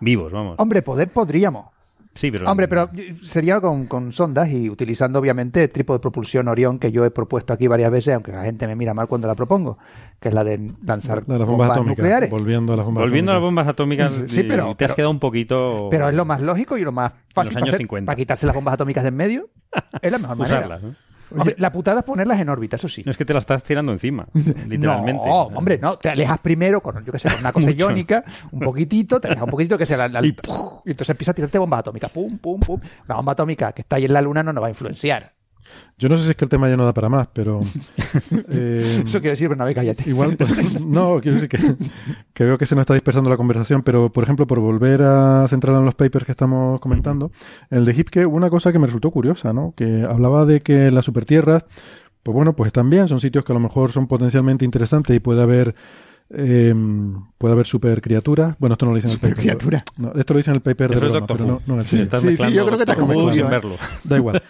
Vivos, 0.00 0.32
vamos. 0.32 0.56
Hombre, 0.58 0.82
poder 0.82 1.10
podríamos. 1.10 1.66
Sí, 2.14 2.30
pero... 2.30 2.50
Hombre, 2.50 2.66
pero 2.66 2.90
sería 3.22 3.60
con, 3.60 3.86
con, 3.86 4.12
sondas 4.12 4.50
y 4.50 4.68
utilizando 4.68 5.18
obviamente 5.18 5.64
el 5.64 5.70
tipo 5.70 5.92
de 5.92 6.00
propulsión 6.00 6.48
Orión 6.48 6.78
que 6.78 6.90
yo 6.90 7.04
he 7.04 7.10
propuesto 7.10 7.52
aquí 7.52 7.68
varias 7.68 7.90
veces, 7.90 8.14
aunque 8.14 8.32
la 8.32 8.42
gente 8.42 8.66
me 8.66 8.74
mira 8.74 8.94
mal 8.94 9.06
cuando 9.06 9.28
la 9.28 9.34
propongo, 9.34 9.78
que 10.18 10.28
es 10.28 10.34
la 10.34 10.42
de 10.42 10.72
lanzar 10.84 11.22
las 11.26 11.46
bombas, 11.46 11.70
atómicas, 11.70 11.98
nucleares. 11.98 12.30
Volviendo 12.30 12.72
a 12.72 12.76
las 12.76 12.84
bombas 12.84 13.02
Volviendo 13.02 13.32
atómicas. 13.32 13.32
a 13.32 13.34
las 13.34 13.42
bombas 13.42 13.68
atómicas, 13.68 14.12
sí, 14.28 14.42
pero, 14.42 14.74
te 14.74 14.84
has 14.84 14.94
quedado 14.94 15.10
un 15.10 15.20
poquito... 15.20 15.88
Pero 15.90 16.08
es 16.08 16.14
lo 16.14 16.24
más 16.24 16.42
lógico 16.42 16.76
y 16.76 16.82
lo 16.82 16.92
más 16.92 17.12
fácil 17.32 17.54
para, 17.54 17.72
hacer, 17.72 17.86
para, 17.86 18.16
quitarse 18.16 18.46
las 18.46 18.54
bombas 18.54 18.74
atómicas 18.74 19.04
de 19.04 19.08
en 19.08 19.16
medio. 19.16 19.50
Es 20.02 20.10
la 20.10 20.18
mejor 20.18 20.36
manera. 20.36 20.78
¿no? 20.82 21.09
La 21.56 21.72
putada 21.72 22.00
es 22.00 22.04
ponerlas 22.04 22.40
en 22.40 22.48
órbita, 22.48 22.76
eso 22.76 22.88
sí. 22.88 23.02
No 23.04 23.10
es 23.10 23.16
que 23.16 23.24
te 23.24 23.32
las 23.32 23.42
estás 23.42 23.62
tirando 23.62 23.92
encima, 23.92 24.26
literalmente. 24.34 25.26
No, 25.26 25.42
hombre, 25.42 25.78
no. 25.78 25.96
Te 25.96 26.08
alejas 26.08 26.38
primero 26.38 26.80
con, 26.80 27.04
yo 27.04 27.12
qué 27.12 27.18
sé, 27.18 27.28
una 27.38 27.52
cosa 27.52 27.70
iónica, 27.76 28.24
un 28.52 28.60
poquitito, 28.60 29.20
te 29.20 29.28
alejas 29.28 29.44
un 29.44 29.50
poquitito 29.50 29.78
que 29.78 29.86
sea 29.86 30.08
la, 30.08 30.24
y, 30.24 30.28
entonces 30.28 31.10
empieza 31.10 31.32
a 31.32 31.34
tirarte 31.34 31.58
bombas 31.58 31.80
atómicas. 31.80 32.10
Pum, 32.10 32.38
pum, 32.38 32.60
pum. 32.60 32.80
Una 33.06 33.16
bomba 33.16 33.32
atómica 33.32 33.72
que 33.72 33.82
está 33.82 33.96
ahí 33.96 34.04
en 34.04 34.12
la 34.12 34.22
luna 34.22 34.42
no 34.42 34.52
nos 34.52 34.62
va 34.62 34.68
a 34.68 34.70
influenciar. 34.70 35.32
Yo 35.98 36.08
no 36.08 36.16
sé 36.16 36.24
si 36.24 36.30
es 36.30 36.36
que 36.36 36.44
el 36.44 36.48
tema 36.48 36.68
ya 36.68 36.76
no 36.76 36.84
da 36.84 36.94
para 36.94 37.08
más, 37.08 37.28
pero. 37.32 37.60
Eh, 38.52 39.02
Eso 39.04 39.20
quiere 39.20 39.30
decir, 39.30 39.48
Bernabé, 39.48 39.74
cállate. 39.74 40.08
Igual, 40.08 40.36
pues, 40.36 40.80
no, 40.80 41.20
quiero 41.20 41.40
decir 41.40 41.48
que, 42.32 42.44
veo 42.44 42.58
que 42.58 42.66
se 42.66 42.74
nos 42.74 42.82
está 42.82 42.94
dispersando 42.94 43.30
la 43.30 43.36
conversación, 43.36 43.82
pero 43.82 44.12
por 44.12 44.24
ejemplo, 44.24 44.46
por 44.46 44.60
volver 44.60 45.02
a 45.02 45.46
centrarla 45.48 45.80
en 45.80 45.84
los 45.84 45.94
papers 45.94 46.24
que 46.24 46.32
estamos 46.32 46.80
comentando, 46.80 47.30
el 47.70 47.84
de 47.84 47.94
Hipke 47.94 48.26
una 48.26 48.50
cosa 48.50 48.72
que 48.72 48.78
me 48.78 48.86
resultó 48.86 49.10
curiosa, 49.10 49.52
¿no? 49.52 49.74
Que 49.76 50.02
hablaba 50.02 50.46
de 50.46 50.60
que 50.60 50.90
las 50.90 51.04
supertierras, 51.04 51.64
pues 52.22 52.34
bueno, 52.34 52.54
pues 52.54 52.68
están 52.68 52.90
bien, 52.90 53.08
son 53.08 53.20
sitios 53.20 53.44
que 53.44 53.52
a 53.52 53.54
lo 53.54 53.60
mejor 53.60 53.92
son 53.92 54.06
potencialmente 54.06 54.64
interesantes 54.64 55.14
y 55.14 55.20
puede 55.20 55.42
haber 55.42 55.74
eh, 56.32 56.74
puede 57.38 57.52
haber 57.52 57.66
super 57.66 58.00
criaturas. 58.00 58.54
Bueno, 58.58 58.74
esto 58.74 58.86
no 58.86 58.92
lo 58.92 58.96
dice 58.96 59.08
en 59.08 59.14
el 59.14 59.18
paper. 59.18 59.36
criatura. 59.36 59.84
No, 59.96 60.12
esto 60.14 60.34
lo 60.34 60.38
dice 60.38 60.50
en 60.50 60.56
el 60.56 60.62
paper 60.62 60.90
de 60.90 60.96
broma, 60.96 61.26
pero 61.26 61.44
no, 61.44 61.62
no 61.66 61.74
en 61.74 61.80
el 61.80 61.86
sí, 61.86 62.04
sí, 62.04 62.36
sí, 62.36 62.52
yo 62.52 62.66
creo 62.66 62.78
que 62.78 62.86
te 62.86 62.94
sin 63.32 63.50
verlo. 63.50 63.76
Da 64.04 64.16
igual. 64.16 64.42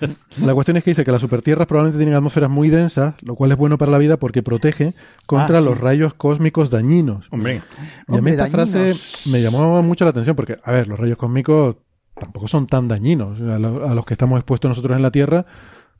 La 0.44 0.54
cuestión 0.54 0.76
es 0.76 0.84
que 0.84 0.90
dice 0.90 1.04
que 1.04 1.12
las 1.12 1.20
supertierras 1.20 1.66
probablemente 1.66 1.98
tienen 1.98 2.14
atmósferas 2.14 2.50
muy 2.50 2.68
densas, 2.68 3.14
lo 3.22 3.34
cual 3.34 3.52
es 3.52 3.58
bueno 3.58 3.78
para 3.78 3.90
la 3.90 3.98
vida 3.98 4.18
porque 4.18 4.42
protege 4.42 4.94
contra 5.26 5.58
ah, 5.58 5.60
los 5.62 5.78
rayos 5.78 6.14
cósmicos 6.14 6.70
dañinos. 6.70 7.26
Hombre. 7.30 7.62
Y 8.08 8.16
a 8.16 8.20
mí 8.20 8.30
esta 8.30 8.46
frase 8.48 8.94
me 9.30 9.40
llamó 9.40 9.82
mucho 9.82 10.04
la 10.04 10.10
atención 10.10 10.36
porque, 10.36 10.58
a 10.62 10.72
ver, 10.72 10.86
los 10.86 10.98
rayos 10.98 11.16
cósmicos 11.16 11.76
tampoco 12.14 12.48
son 12.48 12.66
tan 12.66 12.88
dañinos. 12.88 13.40
a 13.40 13.58
los 13.58 14.04
que 14.04 14.14
estamos 14.14 14.38
expuestos 14.38 14.68
nosotros 14.68 14.96
en 14.96 15.02
la 15.02 15.10
Tierra 15.10 15.46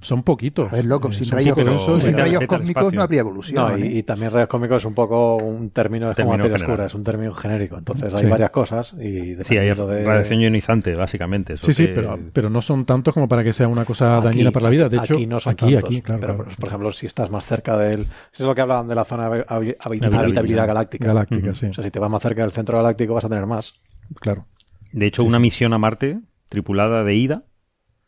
son 0.01 0.23
poquitos. 0.23 0.73
Es 0.73 0.87
loco, 0.87 1.09
eh, 1.09 1.13
sin, 1.13 1.31
rayos, 1.31 1.57
sin 2.03 2.17
rayos 2.17 2.47
cósmicos 2.47 2.93
no 2.93 3.03
habría 3.03 3.21
evolución. 3.21 3.57
No, 3.57 3.79
y, 3.79 3.99
¿eh? 3.99 4.03
también 4.03 4.33
rayos 4.33 4.49
cósmicos 4.49 4.79
es 4.79 4.87
un 4.87 4.95
poco 4.95 5.37
un 5.37 5.71
término, 5.71 6.11
es 6.11 6.17
como 6.17 6.31
materia 6.31 6.57
oscura, 6.57 6.87
es 6.87 6.95
un 6.95 7.03
término 7.03 7.35
genérico. 7.35 7.77
Entonces 7.77 8.13
hay 8.15 8.27
varias 8.27 8.51
cosas. 8.51 8.95
y 8.95 9.37
Sí, 9.43 9.57
hay 9.59 9.69
de... 9.69 10.05
radiación 10.05 10.41
ionizante, 10.41 10.95
básicamente. 10.95 11.57
sí, 11.57 11.75
sí, 11.75 11.89
pero, 11.95 12.19
pero 12.33 12.49
no 12.49 12.63
son 12.63 12.85
tantos 12.85 13.13
como 13.13 13.29
para 13.29 13.45
que 13.45 13.53
sea 13.53 13.69
una 13.69 13.85
cosa 13.85 14.21
dañina 14.21 14.51
para 14.51 14.65
la 14.65 14.71
vida. 14.71 14.89
De 14.89 14.99
hecho, 14.99 15.15
aquí, 15.15 15.27
no 15.27 15.39
son 15.39 15.53
aquí, 15.53 15.77
aquí, 15.77 16.03
claro. 16.03 16.21
Pero, 16.21 16.45
por 16.59 16.69
ejemplo, 16.69 16.93
si 16.93 17.07
estás 17.07 17.31
más 17.31 17.45
cerca 17.45 17.77
del. 17.77 18.01
Eso 18.01 18.09
es 18.33 18.41
lo 18.41 18.55
que 18.55 18.63
hablaban 18.63 18.89
de 18.89 18.95
la 18.95 19.05
zona 19.05 19.29
de 19.29 19.45
habitabilidad, 19.49 20.67
galáctica. 20.67 21.07
Galáctica, 21.07 21.55
sí. 21.55 21.67
O 21.67 21.75
sea, 21.75 21.85
si 21.85 21.91
te 21.91 21.99
vas 21.99 22.11
más 22.11 22.23
cerca 22.23 22.43
del 22.43 22.51
centro 22.51 22.79
galáctico 22.79 23.15
vas 23.15 23.25
a 23.25 23.29
tener 23.29 23.47
más. 23.47 23.75
Claro. 24.21 24.47
De 24.93 25.07
hecho, 25.07 25.25
una 25.25 25.39
misión 25.39 25.73
a 25.73 25.79
Marte 25.79 26.21
tripulada 26.49 27.05
de 27.05 27.15
ida 27.15 27.45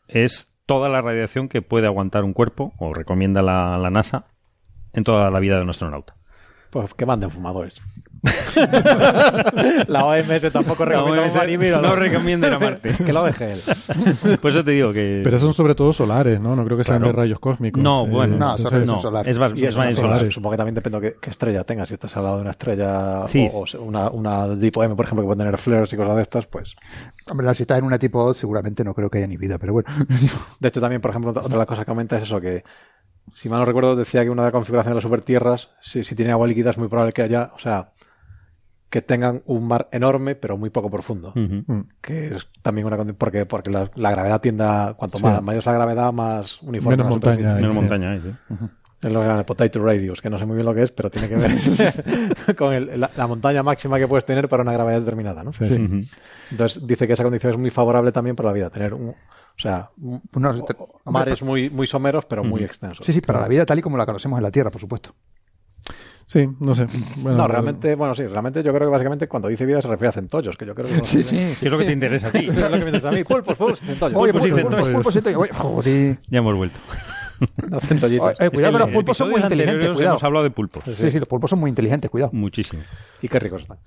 es 0.07 0.52
toda 0.65 0.89
la 0.89 1.01
radiación 1.01 1.49
que 1.49 1.61
puede 1.61 1.87
aguantar 1.87 2.23
un 2.23 2.33
cuerpo, 2.33 2.73
o 2.77 2.93
recomienda 2.93 3.41
la, 3.41 3.89
NASA, 3.89 4.27
en 4.93 5.03
toda 5.03 5.29
la 5.29 5.39
vida 5.39 5.57
de 5.57 5.63
un 5.63 5.69
astronauta. 5.69 6.15
Pues 6.69 6.93
que 6.93 7.05
manden 7.05 7.31
fumadores. 7.31 7.81
la 9.87 10.05
OMS 10.05 10.51
tampoco 10.51 10.85
recomienda 10.85 11.81
no 11.81 11.95
recomienda 11.95 12.55
a 12.55 12.59
Marte. 12.59 12.93
que 13.05 13.11
lo 13.11 13.23
deje 13.23 13.53
él. 13.53 13.61
Por 14.39 14.51
eso 14.51 14.63
te 14.63 14.71
digo 14.71 14.93
que... 14.93 15.21
Pero 15.23 15.39
son 15.39 15.53
sobre 15.53 15.75
todo 15.75 15.91
solares, 15.91 16.39
¿no? 16.39 16.55
No 16.55 16.63
creo 16.63 16.77
que 16.77 16.85
sean 16.85 17.01
de 17.01 17.11
rayos 17.11 17.39
cósmicos. 17.39 17.83
No, 17.83 18.07
bueno. 18.07 18.37
No, 18.37 18.57
son 18.57 19.01
solares. 19.01 19.31
Es, 19.31 19.39
más, 19.39 19.51
es, 19.55 19.75
más 19.75 19.95
solares. 19.95 20.33
Supongo 20.33 20.51
que 20.51 20.57
también 20.57 20.75
depende 20.75 20.99
de 20.99 21.15
qué, 21.19 21.29
estrella 21.29 21.63
tengas. 21.63 21.89
Si 21.89 21.95
estás 21.95 22.15
al 22.15 22.23
lado 22.23 22.37
de 22.37 22.41
una 22.43 22.51
estrella 22.51 23.25
o, 23.25 23.65
una, 23.79 24.09
una 24.09 24.59
tipo 24.59 24.83
M, 24.83 24.95
por 24.95 25.05
ejemplo, 25.05 25.23
que 25.23 25.27
puede 25.27 25.39
tener 25.39 25.57
flares 25.57 25.91
y 25.91 25.97
cosas 25.97 26.15
de 26.15 26.21
estas, 26.21 26.45
pues... 26.45 26.75
Hombre, 27.29 27.53
si 27.55 27.63
estás 27.63 27.79
en 27.79 27.85
una 27.85 27.99
tipo 27.99 28.23
O, 28.23 28.33
seguramente 28.33 28.83
no 28.83 28.93
creo 28.93 29.09
que 29.09 29.17
haya 29.17 29.27
ni 29.27 29.37
vida, 29.37 29.57
pero 29.57 29.73
bueno. 29.73 29.89
de 30.59 30.67
hecho, 30.67 30.79
también, 30.79 31.01
por 31.01 31.11
ejemplo, 31.11 31.31
otra 31.31 31.43
de 31.43 31.57
las 31.57 31.67
cosas 31.67 31.83
que 31.83 31.91
comenta 31.91 32.17
es 32.17 32.23
eso, 32.23 32.39
que 32.39 32.63
si 33.33 33.49
mal 33.49 33.59
no 33.59 33.65
recuerdo, 33.65 33.95
decía 33.95 34.23
que 34.23 34.29
una 34.29 34.43
de 34.43 34.47
las 34.47 34.53
configuraciones 34.53 34.91
de 34.91 34.95
las 34.95 35.03
supertierras, 35.03 35.71
si, 35.81 36.03
si 36.03 36.15
tiene 36.15 36.31
agua 36.31 36.47
líquida, 36.47 36.71
es 36.71 36.77
muy 36.77 36.87
probable 36.87 37.13
que 37.13 37.21
haya, 37.21 37.51
o 37.55 37.59
sea, 37.59 37.91
que 38.93 39.01
tengan 39.01 39.41
un 39.47 39.67
mar 39.67 39.89
enorme, 39.91 40.35
pero 40.35 40.55
muy 40.55 40.69
poco 40.69 40.87
profundo. 40.91 41.33
Mm. 41.33 41.79
Que 41.99 42.35
es 42.35 42.47
también 42.61 42.85
una 42.85 42.95
porque, 43.15 43.47
porque 43.47 43.71
la, 43.71 44.11
gravedad 44.11 44.39
tiende 44.39 44.63
a, 44.65 44.93
cuanto 44.95 45.17
más 45.17 45.41
mayor 45.41 45.61
es 45.61 45.65
la 45.65 45.73
gravedad, 45.73 46.13
más 46.13 46.61
uniforme 46.61 46.97
menos 46.97 47.09
montaña, 47.09 47.55
menos 47.55 47.73
montaña 47.73 48.11
hay, 48.11 48.21
sí. 48.21 48.29
Es 49.01 49.11
lo 49.11 49.19
que 49.21 49.25
llama 49.25 49.39
el 49.39 49.45
potato 49.45 49.83
radius, 49.83 50.21
que 50.21 50.29
no 50.29 50.37
sé 50.37 50.45
muy 50.45 50.57
bien 50.57 50.67
lo 50.67 50.75
que 50.75 50.83
es, 50.83 50.91
pero 50.91 51.09
tiene 51.09 51.27
que 51.27 51.35
ver 51.37 52.55
con 52.55 52.99
la, 52.99 53.27
montaña 53.27 53.63
máxima 53.63 53.97
que 53.97 54.07
puedes 54.07 54.25
tener 54.25 54.47
para 54.47 54.61
una 54.61 54.73
gravedad 54.73 54.99
determinada, 54.99 55.43
¿no? 55.43 55.51
Sí. 55.53 56.07
Entonces 56.51 56.85
dice 56.85 57.07
que 57.07 57.13
esa 57.13 57.23
condición 57.23 57.53
es 57.53 57.57
muy 57.57 57.71
favorable 57.71 58.11
también 58.11 58.35
para 58.35 58.49
la 58.49 58.53
vida, 58.53 58.69
tener 58.69 58.93
un, 58.93 59.09
o 59.09 59.15
sea, 59.57 59.89
mares 61.05 61.41
muy, 61.41 61.71
muy 61.71 61.87
someros, 61.87 62.25
pero 62.25 62.43
muy 62.43 62.63
extensos. 62.63 63.03
Sí, 63.03 63.11
sí, 63.11 63.21
para 63.21 63.41
la 63.41 63.47
vida 63.47 63.65
tal 63.65 63.79
y 63.79 63.81
como 63.81 63.97
la 63.97 64.05
conocemos 64.05 64.37
en 64.37 64.43
la 64.43 64.51
Tierra, 64.51 64.69
por 64.69 64.81
supuesto. 64.81 65.15
Sí, 66.25 66.49
no 66.59 66.73
sé. 66.73 66.87
no, 67.17 67.47
realmente, 67.47 67.95
bueno, 67.95 68.15
sí, 68.15 68.25
realmente 68.25 68.63
yo 68.63 68.73
creo 68.73 68.87
que 68.87 68.91
básicamente 68.91 69.27
cuando 69.27 69.47
dice 69.47 69.65
vida 69.65 69.81
se 69.81 69.87
refiere 69.87 70.09
a 70.09 70.11
centollos, 70.13 70.57
que 70.57 70.65
yo 70.65 70.73
creo 70.73 70.87
que... 70.87 71.05
sí, 71.05 71.23
sí. 71.23 71.55
¿Qué 71.59 71.65
es 71.65 71.71
lo 71.71 71.77
que 71.77 71.85
te 71.85 71.91
interesa 71.91 72.27
a 72.27 72.31
ti? 72.31 72.39
es 72.49 72.55
lo 72.55 72.69
que 72.69 72.77
me 72.77 72.85
interesa 72.85 73.09
a 73.09 73.11
mí. 73.11 73.23
Pulpos, 73.23 73.55
pulpos, 73.55 73.79
centollos. 73.79 74.17
Oye, 74.19 74.33
pulpos, 74.33 74.61
pulpos, 74.61 74.89
pulpos, 74.89 75.13
centollos. 75.13 75.49
Ya 76.29 76.41
Eh, 78.39 78.49
cuidado, 78.49 78.79
los 78.79 78.89
pulpos 78.89 79.17
son 79.17 79.31
muy 79.31 79.41
inteligentes. 79.41 79.91
Cuidado. 79.91 80.13
Hemos 80.13 80.23
hablado 80.23 80.43
de 80.43 80.51
pulpos. 80.51 80.83
Sí, 80.85 81.11
sí, 81.11 81.19
los 81.19 81.27
pulpos 81.27 81.49
son 81.49 81.59
muy 81.59 81.69
inteligentes, 81.69 82.09
cuidado. 82.09 82.31
Muchísimo. 82.33 82.81
Y 83.21 83.27
qué 83.27 83.39
ricos 83.39 83.61
están. 83.61 83.77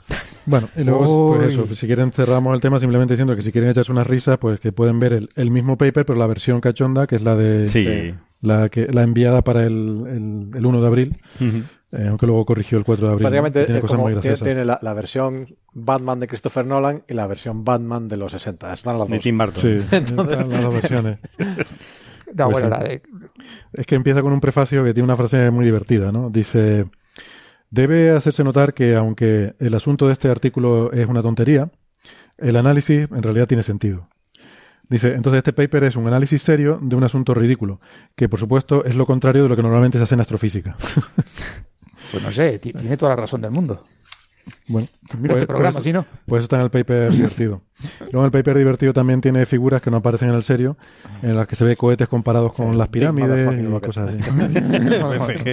Bueno, 0.46 0.68
y 0.76 0.84
luego, 0.84 1.36
pues 1.36 1.52
eso, 1.52 1.74
si 1.74 1.86
quieren 1.86 2.12
cerramos 2.12 2.54
el 2.54 2.60
tema 2.60 2.78
simplemente 2.78 3.14
diciendo 3.14 3.34
que 3.36 3.42
si 3.42 3.52
quieren 3.52 3.70
echarse 3.70 3.92
unas 3.92 4.06
risas, 4.06 4.38
pues 4.38 4.60
que 4.60 4.72
pueden 4.72 4.98
ver 4.98 5.12
el, 5.12 5.28
el 5.36 5.50
mismo 5.50 5.76
paper, 5.76 6.06
pero 6.06 6.18
la 6.18 6.26
versión 6.26 6.60
cachonda, 6.60 7.06
que 7.06 7.16
es 7.16 7.22
la 7.22 7.36
de... 7.36 7.68
Sí. 7.68 8.14
la, 8.42 8.68
que, 8.68 8.86
la 8.86 9.02
enviada 9.02 9.42
para 9.42 9.64
el, 9.64 10.50
el, 10.54 10.66
1 10.66 10.80
de 10.80 10.86
abril. 10.86 11.16
Eh, 11.92 12.06
aunque 12.08 12.26
luego 12.26 12.44
corrigió 12.44 12.78
el 12.78 12.84
4 12.84 13.06
de 13.06 13.12
abril. 13.12 13.24
Básicamente 13.24 13.64
tiene, 13.64 13.80
cosas 13.80 13.98
muy 13.98 14.14
tiene 14.16 14.64
la, 14.64 14.78
la, 14.82 14.92
versión 14.92 15.54
Batman 15.72 16.18
de 16.18 16.26
Christopher 16.26 16.66
Nolan 16.66 17.04
y 17.08 17.14
la 17.14 17.26
versión 17.28 17.64
Batman 17.64 18.08
de 18.08 18.16
los 18.16 18.32
60. 18.32 18.72
Están 18.72 18.98
las 18.98 19.08
dos. 19.08 19.10
De 19.10 19.18
Tim 19.20 19.38
Burton. 19.38 19.62
Sí, 19.62 19.68
Entonces... 19.96 20.38
están 20.38 20.50
las 20.50 20.62
dos 20.62 20.74
versiones. 20.74 21.18
No, 22.36 22.50
pues 22.50 22.68
bueno, 22.68 22.78
de... 22.84 23.02
Es 23.72 23.86
que 23.86 23.94
empieza 23.94 24.22
con 24.22 24.32
un 24.32 24.40
prefacio 24.40 24.84
que 24.84 24.92
tiene 24.92 25.04
una 25.04 25.16
frase 25.16 25.50
muy 25.50 25.64
divertida, 25.64 26.12
¿no? 26.12 26.28
Dice, 26.28 26.86
debe 27.70 28.10
hacerse 28.10 28.44
notar 28.44 28.74
que 28.74 28.94
aunque 28.94 29.54
el 29.58 29.74
asunto 29.74 30.06
de 30.06 30.12
este 30.12 30.28
artículo 30.28 30.92
es 30.92 31.06
una 31.06 31.22
tontería, 31.22 31.70
el 32.36 32.56
análisis 32.56 33.08
en 33.10 33.22
realidad 33.22 33.46
tiene 33.46 33.62
sentido. 33.62 34.08
Dice, 34.88 35.14
entonces 35.14 35.38
este 35.38 35.52
paper 35.52 35.84
es 35.84 35.96
un 35.96 36.06
análisis 36.06 36.42
serio 36.42 36.78
de 36.80 36.94
un 36.94 37.04
asunto 37.04 37.34
ridículo, 37.34 37.80
que 38.14 38.28
por 38.28 38.38
supuesto 38.38 38.84
es 38.84 38.94
lo 38.94 39.06
contrario 39.06 39.42
de 39.42 39.48
lo 39.48 39.56
que 39.56 39.62
normalmente 39.62 39.98
se 39.98 40.04
hace 40.04 40.14
en 40.14 40.20
astrofísica. 40.20 40.76
Pues 42.12 42.22
no 42.22 42.30
sé, 42.30 42.60
tiene 42.60 42.96
toda 42.96 43.16
la 43.16 43.22
razón 43.22 43.40
del 43.40 43.50
mundo. 43.50 43.82
Bueno, 44.68 44.88
mira 45.18 45.34
este 45.34 45.46
pues, 45.46 45.46
programa, 45.46 45.72
pues, 45.72 45.84
si 45.84 45.92
no. 45.92 46.06
Pues 46.26 46.42
está 46.42 46.56
en 46.56 46.62
el 46.62 46.70
paper 46.70 47.12
divertido. 47.12 47.62
Luego 48.12 48.24
el 48.24 48.30
paper 48.30 48.56
divertido 48.56 48.92
también 48.92 49.20
tiene 49.20 49.44
figuras 49.46 49.82
que 49.82 49.90
no 49.90 49.98
aparecen 49.98 50.30
en 50.30 50.34
el 50.34 50.42
serio, 50.42 50.76
en 51.22 51.36
las 51.36 51.46
que 51.46 51.56
se 51.56 51.64
ve 51.64 51.76
cohetes 51.76 52.08
comparados 52.08 52.52
con 52.52 52.76
las 52.78 52.88
pirámides 52.88 53.60
y 53.60 53.66
cosas 53.80 54.14
así. 54.14 54.18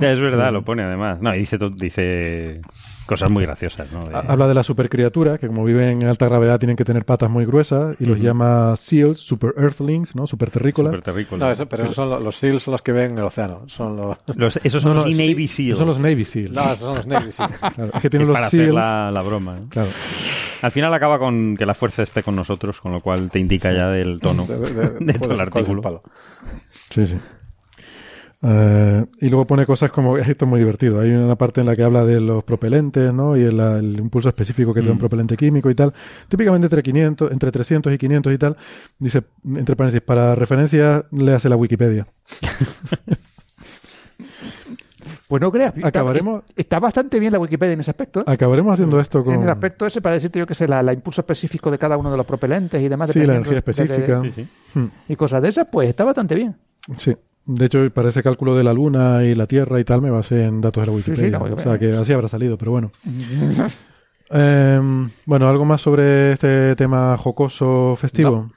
es 0.00 0.20
verdad, 0.20 0.52
lo 0.52 0.64
pone 0.64 0.82
además. 0.82 1.20
No, 1.20 1.32
dice, 1.32 1.58
dice 1.76 2.62
cosas 3.06 3.30
muy 3.30 3.44
graciosas. 3.44 3.92
¿no? 3.92 4.04
Habla 4.16 4.48
de 4.48 4.54
la 4.54 4.62
supercriatura, 4.62 5.38
que 5.38 5.46
como 5.46 5.64
viven 5.64 6.02
en 6.02 6.08
alta 6.08 6.26
gravedad 6.26 6.58
tienen 6.58 6.76
que 6.76 6.84
tener 6.84 7.04
patas 7.04 7.30
muy 7.30 7.44
gruesas, 7.44 7.96
y 8.00 8.06
los 8.06 8.18
llama 8.18 8.74
SEALs, 8.76 9.18
super 9.18 9.54
earthlings, 9.56 10.14
¿no? 10.14 10.26
Super 10.26 10.50
terrícolas. 10.50 11.00
No, 11.32 11.50
eso, 11.50 11.66
pero 11.66 11.84
esos 11.84 11.94
son 11.96 12.10
los, 12.10 12.22
los, 12.22 12.36
SEALs 12.36 12.62
son 12.62 12.72
los 12.72 12.82
que 12.82 12.92
ven 12.92 13.12
en 13.12 13.18
el 13.18 13.24
océano. 13.24 13.64
Son 13.68 13.96
los... 13.96 14.18
esos 14.62 14.82
son 14.82 14.96
los 14.96 15.06
Navy 15.06 15.48
SEALs. 15.48 15.78
son 15.78 15.88
los 15.88 15.98
Navy 15.98 16.24
SEALs. 16.24 16.52
No, 16.52 16.62
esos 16.62 16.78
son 16.78 16.94
los 16.94 17.06
Navy 17.06 17.32
SEALs. 17.32 17.54
es 17.94 18.02
que 18.02 18.10
tienen 18.10 18.28
los 18.28 18.36
para 18.36 18.50
SEALs. 18.50 18.68
hacer 18.68 18.74
la, 18.74 19.10
la 19.10 19.22
broma. 19.22 19.58
Claro. 19.68 19.88
Al 20.62 20.70
final 20.70 20.94
acaba 20.94 21.18
con 21.18 21.56
que 21.56 21.66
la 21.66 21.74
fuerza 21.74 22.04
esté 22.04 22.22
con 22.22 22.36
nosotros, 22.36 22.80
con 22.80 22.92
lo 22.92 23.00
cual 23.00 23.30
te 23.30 23.40
indica 23.40 23.72
ya 23.72 23.88
del 23.88 24.20
tono 24.20 24.46
de, 24.46 24.58
de, 24.58 24.90
de 25.12 25.14
todo 25.14 25.34
el 25.34 25.40
artículo. 25.40 26.02
Sí, 26.90 27.06
sí. 27.06 27.16
Uh, 28.42 29.06
y 29.20 29.28
luego 29.28 29.46
pone 29.46 29.64
cosas 29.64 29.92
como, 29.92 30.18
esto 30.18 30.44
es 30.44 30.48
muy 30.48 30.58
divertido, 30.58 30.98
hay 31.00 31.12
una 31.12 31.36
parte 31.36 31.60
en 31.60 31.66
la 31.68 31.76
que 31.76 31.84
habla 31.84 32.04
de 32.04 32.20
los 32.20 32.42
propelentes, 32.42 33.12
¿no? 33.14 33.36
Y 33.36 33.42
el, 33.42 33.60
el 33.60 34.00
impulso 34.00 34.28
específico 34.28 34.74
que 34.74 34.80
tiene 34.80 34.92
un 34.92 34.96
mm. 34.96 35.00
propelente 35.00 35.36
químico 35.36 35.70
y 35.70 35.74
tal. 35.76 35.92
Típicamente 36.28 36.66
entre 36.66 36.82
500, 36.82 37.30
entre 37.30 37.52
300 37.52 37.92
y 37.92 37.98
500 37.98 38.32
y 38.32 38.38
tal. 38.38 38.56
Dice, 38.98 39.22
entre 39.54 39.76
paréntesis, 39.76 40.02
para 40.04 40.34
referencia, 40.34 41.04
le 41.12 41.34
hace 41.34 41.48
la 41.48 41.56
Wikipedia. 41.56 42.06
Pues 45.32 45.40
no 45.40 45.50
creas, 45.50 45.72
acabaremos, 45.82 46.42
está, 46.54 46.78
bastante 46.78 47.18
bien 47.18 47.32
la 47.32 47.38
Wikipedia 47.38 47.72
en 47.72 47.80
ese 47.80 47.90
aspecto. 47.90 48.20
¿eh? 48.20 48.24
Acabaremos 48.26 48.74
haciendo 48.74 49.00
esto 49.00 49.24
con... 49.24 49.34
En 49.34 49.42
el 49.44 49.48
aspecto 49.48 49.86
ese, 49.86 50.02
para 50.02 50.16
decirte 50.16 50.38
yo 50.38 50.46
que 50.46 50.54
sé, 50.54 50.68
la, 50.68 50.92
impulso 50.92 51.22
específico 51.22 51.70
de 51.70 51.78
cada 51.78 51.96
uno 51.96 52.10
de 52.10 52.18
los 52.18 52.26
propelentes 52.26 52.82
y 52.82 52.86
demás. 52.86 53.10
Sí, 53.12 53.20
la 53.20 53.36
energía 53.36 53.56
específica. 53.56 54.20
Hmm. 54.74 54.86
Y 55.08 55.16
cosas 55.16 55.40
de 55.40 55.48
esas, 55.48 55.68
pues 55.72 55.88
está 55.88 56.04
bastante 56.04 56.34
bien. 56.34 56.54
Sí. 56.98 57.16
De 57.44 57.66
hecho, 57.66 57.90
para 57.90 58.10
ese 58.10 58.22
cálculo 58.22 58.56
de 58.56 58.64
la 58.64 58.72
Luna 58.72 59.24
y 59.24 59.34
la 59.34 59.46
Tierra 59.46 59.80
y 59.80 59.84
tal, 59.84 60.00
me 60.00 60.10
basé 60.10 60.44
en 60.44 60.60
datos 60.60 60.82
de 60.82 60.86
la 60.86 60.92
Wikipedia. 60.92 61.38
o 61.38 61.60
sea, 61.60 61.78
que 61.78 61.92
así 61.92 62.12
habrá 62.12 62.28
salido, 62.28 62.56
pero 62.56 62.72
bueno. 62.72 62.90
Em, 64.34 65.10
bueno, 65.26 65.46
¿algo 65.46 65.66
más 65.66 65.82
sobre 65.82 66.32
este 66.32 66.74
tema 66.74 67.18
jocoso 67.18 67.94
festivo? 67.96 68.50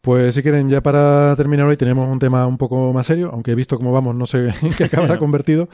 Pues 0.00 0.34
si 0.34 0.42
quieren, 0.42 0.68
ya 0.68 0.80
para 0.80 1.36
terminar 1.36 1.66
hoy 1.66 1.76
tenemos 1.76 2.08
un 2.08 2.18
tema 2.18 2.46
un 2.48 2.58
poco 2.58 2.92
más 2.92 3.06
serio, 3.06 3.30
aunque 3.32 3.52
he 3.52 3.54
visto 3.54 3.76
cómo 3.76 3.92
vamos, 3.92 4.16
no 4.16 4.26
sé 4.26 4.48
en 4.62 4.72
qué 4.76 4.84
acabará 4.84 5.18
convertido. 5.20 5.68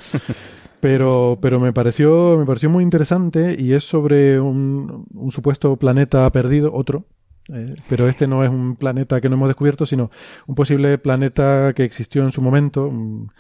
Pero, 0.81 1.39
pero 1.41 1.59
me 1.59 1.73
pareció, 1.73 2.37
me 2.39 2.45
pareció 2.45 2.69
muy 2.69 2.85
interesante 2.85 3.57
y 3.59 3.73
es 3.73 3.85
sobre 3.85 4.39
un, 4.39 5.07
un 5.15 5.31
supuesto 5.31 5.75
planeta 5.77 6.31
perdido, 6.31 6.75
otro, 6.75 7.07
eh, 7.53 7.77
pero 7.89 8.09
este 8.09 8.27
no 8.27 8.43
es 8.43 8.51
un 8.51 8.77
planeta 8.77 9.21
que 9.21 9.29
no 9.29 9.35
hemos 9.37 9.49
descubierto, 9.49 9.87
sino 9.87 10.11
un 10.47 10.55
posible 10.55 10.97
planeta 10.99 11.73
que 11.75 11.85
existió 11.85 12.23
en 12.23 12.31
su 12.31 12.41
momento, 12.41 12.87
un, 12.87 13.31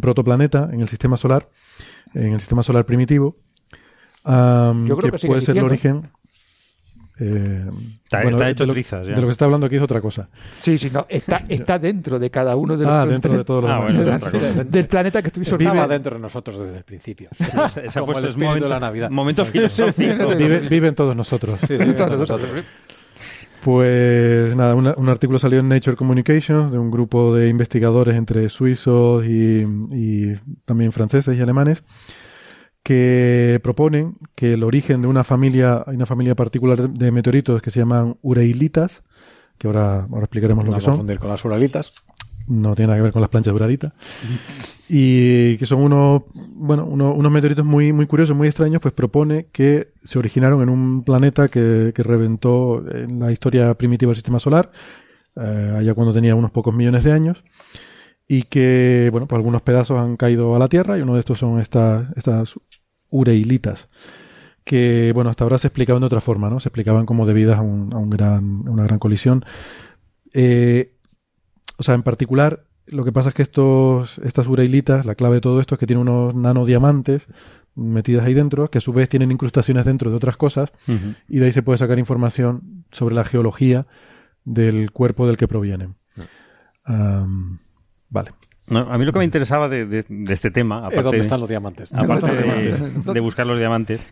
protoplaneta 0.00 0.70
en 0.72 0.80
el 0.80 0.88
sistema 0.88 1.16
solar, 1.16 1.48
en 2.14 2.32
el 2.32 2.40
sistema 2.40 2.62
solar 2.62 2.86
primitivo, 2.86 3.36
Yo 4.24 4.96
creo 4.96 5.12
que, 5.12 5.26
puede 5.26 5.40
ser 5.42 5.58
el 5.58 5.64
origen. 5.64 6.10
Eh, 7.22 7.70
está, 8.02 8.48
hecho 8.48 8.62
de 8.62 8.68
lo, 8.68 8.72
trizas, 8.72 9.04
de 9.04 9.10
lo 9.10 9.16
que 9.16 9.26
se 9.26 9.32
está 9.32 9.44
hablando 9.44 9.66
aquí 9.66 9.76
es 9.76 9.82
otra 9.82 10.00
cosa. 10.00 10.30
Sí, 10.62 10.78
sí, 10.78 10.88
no, 10.90 11.04
está, 11.06 11.44
está 11.50 11.78
dentro 11.78 12.18
de 12.18 12.30
cada 12.30 12.56
uno 12.56 12.78
de 12.78 12.84
los 12.84 12.92
ah, 12.94 13.04
dentro 13.04 13.36
de 13.36 13.44
todos 13.44 13.64
los 13.64 13.70
ah, 13.70 13.80
bueno, 13.80 14.64
del 14.64 14.86
planeta 14.86 15.20
que 15.20 15.28
estuvimos 15.28 15.60
Estaba 15.60 15.86
dentro 15.86 16.14
de 16.14 16.22
nosotros 16.22 16.60
desde 16.60 16.78
el 16.78 16.84
principio. 16.84 17.28
se 17.34 17.98
ha 17.98 18.04
puesto 18.06 18.26
el 18.26 18.38
momento 18.38 18.64
de 18.64 18.70
la 18.70 18.80
Navidad. 18.80 19.10
Momento 19.10 19.44
filosófico. 19.44 20.34
Vive, 20.34 20.60
viven 20.60 20.94
todos 20.94 21.14
nosotros. 21.14 21.58
Sí, 21.60 21.76
sí, 21.76 21.92
todos 21.92 22.18
nosotros. 22.18 22.50
Pues 23.62 24.56
nada, 24.56 24.74
un 24.74 25.08
artículo 25.08 25.38
salió 25.38 25.60
en 25.60 25.68
Nature 25.68 25.96
Communications 25.96 26.72
de 26.72 26.78
un 26.78 26.90
grupo 26.90 27.34
de 27.34 27.48
investigadores 27.48 28.16
entre 28.16 28.48
suizos 28.48 29.24
y, 29.26 30.34
también 30.64 30.92
franceses 30.92 31.36
y 31.36 31.40
alemanes 31.42 31.82
que 32.82 33.60
proponen 33.62 34.16
que 34.34 34.54
el 34.54 34.64
origen 34.64 35.02
de 35.02 35.08
una 35.08 35.24
familia, 35.24 35.84
hay 35.86 35.96
una 35.96 36.06
familia 36.06 36.34
particular 36.34 36.88
de 36.88 37.12
meteoritos 37.12 37.60
que 37.60 37.70
se 37.70 37.80
llaman 37.80 38.16
ureilitas, 38.22 39.02
que 39.58 39.66
ahora, 39.66 40.06
ahora 40.10 40.24
explicaremos 40.24 40.66
lo 40.66 40.74
que 40.74 40.80
son. 40.80 40.92
confundir 40.92 41.18
con 41.18 41.28
las 41.28 41.44
uralitas 41.44 41.92
no 42.50 42.74
tiene 42.74 42.88
nada 42.88 42.98
que 42.98 43.04
ver 43.04 43.12
con 43.12 43.22
las 43.22 43.30
planchas 43.30 43.52
duraditas. 43.52 43.92
y 44.88 45.56
que 45.56 45.66
son 45.66 45.82
unos, 45.82 46.22
bueno, 46.34 46.84
unos, 46.84 47.32
meteoritos 47.32 47.64
muy, 47.64 47.92
muy 47.92 48.06
curiosos, 48.06 48.36
muy 48.36 48.48
extraños, 48.48 48.82
pues 48.82 48.92
propone 48.92 49.46
que 49.52 49.92
se 50.02 50.18
originaron 50.18 50.62
en 50.62 50.68
un 50.68 51.04
planeta 51.04 51.48
que, 51.48 51.92
que 51.94 52.02
reventó 52.02 52.84
en 52.90 53.20
la 53.20 53.30
historia 53.30 53.72
primitiva 53.74 54.10
del 54.10 54.16
sistema 54.16 54.40
solar, 54.40 54.72
eh, 55.36 55.76
allá 55.78 55.94
cuando 55.94 56.12
tenía 56.12 56.34
unos 56.34 56.50
pocos 56.50 56.74
millones 56.74 57.04
de 57.04 57.12
años, 57.12 57.44
y 58.26 58.42
que, 58.42 59.08
bueno, 59.12 59.28
pues 59.28 59.38
algunos 59.38 59.62
pedazos 59.62 59.98
han 60.00 60.16
caído 60.16 60.56
a 60.56 60.58
la 60.58 60.68
Tierra, 60.68 60.98
y 60.98 61.02
uno 61.02 61.14
de 61.14 61.20
estos 61.20 61.38
son 61.38 61.60
estas, 61.60 62.04
estas 62.16 62.58
ureilitas 63.10 63.88
que, 64.64 65.12
bueno, 65.14 65.30
hasta 65.30 65.44
ahora 65.44 65.58
se 65.58 65.68
explicaban 65.68 66.00
de 66.00 66.06
otra 66.06 66.20
forma, 66.20 66.50
¿no? 66.50 66.60
Se 66.60 66.68
explicaban 66.68 67.06
como 67.06 67.26
debidas 67.26 67.58
a, 67.58 67.62
un, 67.62 67.92
a 67.92 67.98
una 67.98 68.84
gran 68.84 68.98
colisión. 68.98 69.44
Eh, 70.32 70.92
o 71.80 71.82
sea, 71.82 71.94
en 71.94 72.02
particular, 72.02 72.64
lo 72.88 73.06
que 73.06 73.12
pasa 73.12 73.30
es 73.30 73.34
que 73.34 73.40
estos, 73.40 74.18
estas 74.18 74.46
urailitas, 74.46 75.06
la 75.06 75.14
clave 75.14 75.36
de 75.36 75.40
todo 75.40 75.62
esto 75.62 75.76
es 75.76 75.78
que 75.78 75.86
tiene 75.86 76.02
unos 76.02 76.34
nanodiamantes 76.34 77.26
metidas 77.74 78.26
ahí 78.26 78.34
dentro, 78.34 78.70
que 78.70 78.76
a 78.76 78.80
su 78.82 78.92
vez 78.92 79.08
tienen 79.08 79.32
incrustaciones 79.32 79.86
dentro 79.86 80.10
de 80.10 80.16
otras 80.16 80.36
cosas, 80.36 80.74
y 81.26 81.38
de 81.38 81.46
ahí 81.46 81.52
se 81.52 81.62
puede 81.62 81.78
sacar 81.78 81.98
información 81.98 82.84
sobre 82.90 83.14
la 83.14 83.24
geología 83.24 83.86
del 84.44 84.90
cuerpo 84.90 85.26
del 85.26 85.38
que 85.38 85.48
provienen. 85.48 85.94
vale. 86.84 88.30
a 88.68 88.98
mí 88.98 89.04
lo 89.06 89.12
que 89.14 89.20
me 89.20 89.24
interesaba 89.24 89.70
de, 89.70 90.04
este 90.28 90.50
tema, 90.50 90.80
aparte 90.80 91.02
¿Dónde 91.02 91.20
están 91.20 91.40
los 91.40 91.48
diamantes? 91.48 91.90
Aparte 91.94 92.30
de, 93.10 93.20
buscar 93.20 93.46
los 93.46 93.58
diamantes, 93.58 94.02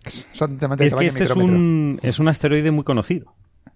es 0.78 0.94
que 0.94 1.06
este 1.06 1.24
es 1.24 1.36
un, 1.36 2.00
es 2.02 2.18
un 2.18 2.28
asteroide 2.28 2.70
muy 2.70 2.84
conocido. 2.84 3.34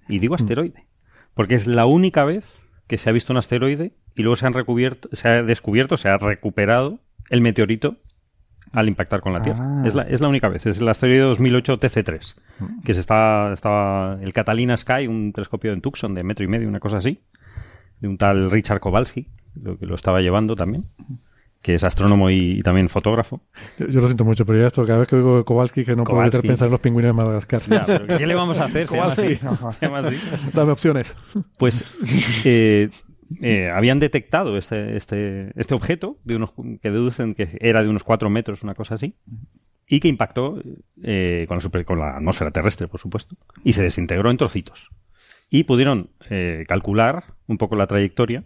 Y 0.09 0.19
digo 0.19 0.33
mm. 0.33 0.41
asteroide, 0.41 0.87
porque 1.35 1.57
es 1.57 1.67
la 1.67 1.85
única 1.85 2.25
vez 2.25 2.62
que 2.93 2.99
se 2.99 3.09
ha 3.09 3.13
visto 3.15 3.33
un 3.33 3.39
asteroide 3.39 3.95
y 4.15 4.21
luego 4.21 4.37
se 4.37 4.45
han 4.45 4.53
recubierto, 4.53 5.09
se 5.13 5.27
ha 5.27 5.43
descubierto, 5.43 5.97
se 5.97 6.11
ha 6.11 6.19
recuperado 6.19 6.99
el 7.31 7.41
meteorito 7.41 7.97
al 8.71 8.87
impactar 8.87 9.23
con 9.23 9.33
la 9.33 9.41
Tierra. 9.41 9.61
Ah. 9.63 9.83
Es, 9.87 9.95
la, 9.95 10.03
es 10.03 10.21
la 10.21 10.29
única 10.29 10.51
vez. 10.51 10.67
Es 10.67 10.79
el 10.79 10.87
asteroide 10.87 11.23
2008 11.23 11.81
TC3, 11.81 12.35
mm. 12.59 12.83
que 12.83 12.93
se 12.93 13.01
estaba, 13.01 13.55
estaba 13.55 14.19
el 14.21 14.35
Catalina 14.35 14.77
Sky, 14.77 15.07
un 15.07 15.33
telescopio 15.33 15.73
en 15.73 15.81
Tucson 15.81 16.13
de 16.13 16.23
metro 16.23 16.45
y 16.45 16.49
medio, 16.49 16.69
una 16.69 16.81
cosa 16.81 16.99
así, 16.99 17.23
de 18.01 18.09
un 18.09 18.19
tal 18.19 18.51
Richard 18.51 18.81
Kowalski, 18.81 19.27
lo 19.55 19.79
que 19.79 19.87
lo 19.87 19.95
estaba 19.95 20.21
llevando 20.21 20.55
también 20.55 20.85
que 21.63 21.75
es 21.75 21.85
astrónomo 21.85 22.29
y, 22.29 22.61
también 22.63 22.89
fotógrafo. 22.89 23.41
Yo, 23.79 24.01
lo 24.01 24.07
siento 24.09 24.25
mucho, 24.25 24.45
pero 24.45 24.61
ya 24.61 24.67
esto, 24.67 24.85
cada 24.85 24.99
vez 25.01 25.09
que 25.09 25.17
oigo 25.17 25.45
Kowalski, 25.45 25.85
que 25.85 25.95
no 25.95 26.03
puedo 26.03 26.21
evitar 26.21 26.43
pensar 26.43 26.67
en 26.67 26.73
los 26.73 26.81
pingüinos 26.81 27.11
de 27.11 27.13
Madagascar. 27.13 27.63
¿Qué 28.19 28.27
le 28.27 28.35
vamos 28.35 28.59
a 28.59 28.65
hacer? 28.65 28.89
Se 28.89 28.97
llama 28.97 29.13
así. 29.13 29.37
Se 29.71 29.87
llama 29.87 29.99
así. 30.01 30.17
Dame 30.53 30.73
opciones. 30.73 31.17
Pues 31.59 31.85
eh, 32.45 32.91
eh, 33.41 33.71
habían 33.73 34.01
detectado 34.01 34.59
este, 34.59 34.97
este, 34.97 35.53
este 35.55 35.75
objeto 35.75 36.19
de 36.25 36.37
unos, 36.37 36.53
que 36.83 36.91
deducen 36.91 37.35
que 37.35 37.57
era 37.61 37.83
de 37.83 37.89
unos 37.89 38.03
cuatro 38.03 38.29
metros, 38.29 38.65
una 38.65 38.75
cosa 38.75 38.97
así, 38.97 39.15
y 39.87 40.01
que 40.01 40.09
impactó 40.09 40.61
eh, 41.05 41.47
con, 41.47 41.59
la 41.59 41.85
con 41.85 41.99
la 42.01 42.17
atmósfera 42.17 42.51
terrestre, 42.51 42.89
por 42.89 43.01
supuesto, 43.01 43.37
y 43.63 43.73
se 43.75 43.85
desintegró 43.85 44.33
en 44.33 44.37
trocitos. 44.37 44.91
Y 45.49 45.65
pudieron 45.65 46.11
calcular 46.67 47.35
un 47.47 47.59
poco 47.59 47.77
la 47.77 47.87
trayectoria. 47.87 48.43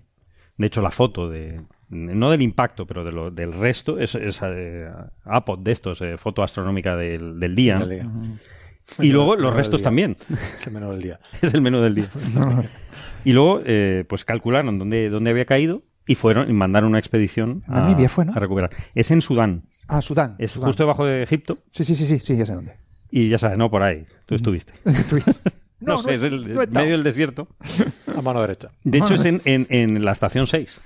De 0.56 0.66
hecho, 0.66 0.82
la 0.82 0.90
foto 0.90 1.30
de, 1.30 1.60
no 1.88 2.30
del 2.30 2.42
impacto, 2.42 2.86
pero 2.86 3.04
de 3.04 3.12
lo, 3.12 3.30
del 3.30 3.52
resto, 3.52 3.98
es, 3.98 4.14
es 4.14 4.40
eh, 4.42 4.88
APOD 5.24 5.58
de 5.60 5.72
estos, 5.72 6.00
eh, 6.00 6.16
foto 6.18 6.42
astronómica 6.42 6.96
del, 6.96 7.38
del 7.38 7.54
día. 7.54 7.76
Y 9.00 9.08
luego 9.08 9.36
los 9.36 9.54
restos 9.54 9.82
también. 9.82 10.16
Es 10.60 10.66
el 10.66 10.72
menú 10.72 10.90
del 10.90 11.02
día. 11.02 11.20
es 11.42 11.54
el 11.54 11.60
menú 11.60 11.80
del 11.80 11.94
día. 11.94 12.08
y 13.24 13.32
luego, 13.32 13.60
eh, 13.64 14.04
pues 14.08 14.24
calcularon 14.24 14.78
dónde, 14.78 15.10
dónde 15.10 15.30
había 15.30 15.44
caído 15.44 15.82
y 16.06 16.14
fueron 16.14 16.48
y 16.48 16.52
mandaron 16.52 16.90
una 16.90 16.98
expedición 16.98 17.64
a, 17.66 17.86
a 17.86 18.38
recuperar. 18.38 18.70
Es 18.94 19.10
en 19.10 19.22
Sudán. 19.22 19.64
Ah, 19.88 20.02
Sudán. 20.02 20.36
Es 20.38 20.54
justo 20.54 20.82
debajo 20.82 21.04
de 21.04 21.22
Egipto. 21.22 21.58
Sí, 21.72 21.84
sí, 21.84 21.94
sí, 21.94 22.06
sí, 22.06 22.20
sí, 22.20 22.36
ya 22.36 22.46
sé 22.46 22.54
dónde. 22.54 22.74
Y 23.10 23.28
ya 23.28 23.38
sabes, 23.38 23.58
no, 23.58 23.70
por 23.70 23.82
ahí. 23.82 24.06
Tú 24.26 24.34
estuviste. 24.34 24.72
no, 25.80 25.98
sé, 25.98 26.14
es 26.14 26.22
el 26.22 26.44
medio 26.70 26.92
del 26.92 27.04
desierto. 27.04 27.48
A 28.16 28.20
mano 28.22 28.40
derecha. 28.40 28.70
De 28.82 28.98
hecho, 28.98 29.14
es 29.14 29.24
en, 29.24 29.40
en, 29.44 29.66
en 29.70 30.04
la 30.04 30.12
estación 30.12 30.46
6 30.46 30.80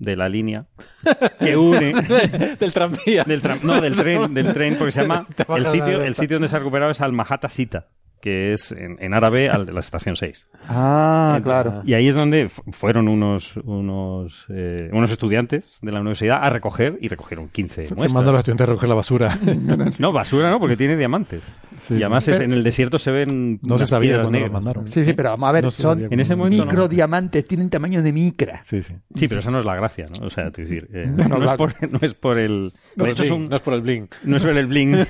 de 0.00 0.16
la 0.16 0.28
línea 0.28 0.66
que 1.38 1.56
une 1.56 1.92
del 2.58 2.72
tranvía. 2.72 3.22
Del 3.24 3.40
no 3.62 3.80
del 3.80 3.94
tren 3.94 4.34
del 4.34 4.52
tren 4.52 4.76
porque 4.76 4.92
se 4.92 5.02
llama 5.02 5.26
el 5.56 5.66
sitio 5.66 6.02
el 6.02 6.14
sitio 6.16 6.36
donde 6.36 6.48
se 6.48 6.56
ha 6.56 6.58
recuperado 6.58 6.90
es 6.90 7.00
Almahata 7.00 7.48
Sita 7.48 7.86
que 8.20 8.52
es 8.52 8.72
en, 8.72 9.14
árabe 9.14 9.48
al 9.48 9.66
la 9.72 9.80
estación 9.80 10.16
6. 10.16 10.46
Ah, 10.72 11.40
claro. 11.42 11.82
Y 11.84 11.94
ahí 11.94 12.06
es 12.06 12.14
donde 12.14 12.48
fueron 12.48 13.08
unos 13.08 13.56
unos, 13.64 14.46
eh, 14.50 14.88
unos 14.92 15.10
estudiantes 15.10 15.78
de 15.82 15.90
la 15.90 16.00
universidad 16.00 16.44
a 16.44 16.48
recoger 16.48 16.96
y 17.00 17.08
recogieron 17.08 17.48
15 17.48 17.86
Se 17.86 17.94
mandan 17.94 18.28
a 18.28 18.32
los 18.32 18.38
estudiantes 18.40 18.68
a 18.68 18.70
recoger 18.70 18.88
la 18.88 18.94
basura. 18.94 19.38
no, 19.98 20.12
basura 20.12 20.50
no, 20.50 20.60
porque 20.60 20.76
tiene 20.76 20.96
diamantes. 20.96 21.42
y 21.88 21.94
además 21.94 22.28
en 22.28 22.52
el 22.52 22.62
desierto 22.62 22.98
se 22.98 23.10
ven 23.10 23.58
no 23.62 23.78
se 23.78 23.86
sabía 23.86 24.10
piedras 24.10 24.30
negras. 24.30 24.52
mandaron. 24.52 24.86
Sí, 24.86 25.04
sí, 25.04 25.12
pero 25.12 25.30
vamos 25.30 25.48
a 25.48 25.52
ver, 25.52 25.72
son 25.72 26.06
en 26.10 26.20
ese 26.20 26.36
momento 26.36 26.64
microdiamantes, 26.64 27.46
tienen 27.46 27.68
tamaño 27.70 28.02
de 28.02 28.12
micra. 28.12 28.60
Sí, 28.64 28.82
sí. 28.82 28.94
Sí, 29.14 29.28
pero 29.28 29.40
esa 29.40 29.50
no 29.50 29.58
es 29.58 29.64
la 29.64 29.74
gracia, 29.74 30.06
¿no? 30.06 30.26
O 30.26 30.30
sea, 30.30 30.48
es 30.48 30.52
decir, 30.52 30.88
eh, 30.92 31.06
no, 31.06 31.44
es 31.44 31.52
por, 31.54 31.90
no 31.90 31.98
es 32.02 32.14
por 32.14 32.38
el... 32.38 32.72
no 32.96 33.06
es 33.06 33.62
por 33.62 33.74
el 33.74 33.80
bling. 33.80 34.08
No 34.24 34.36
es 34.36 34.44
por 34.44 34.56
el 34.56 34.66
bling. 34.66 35.06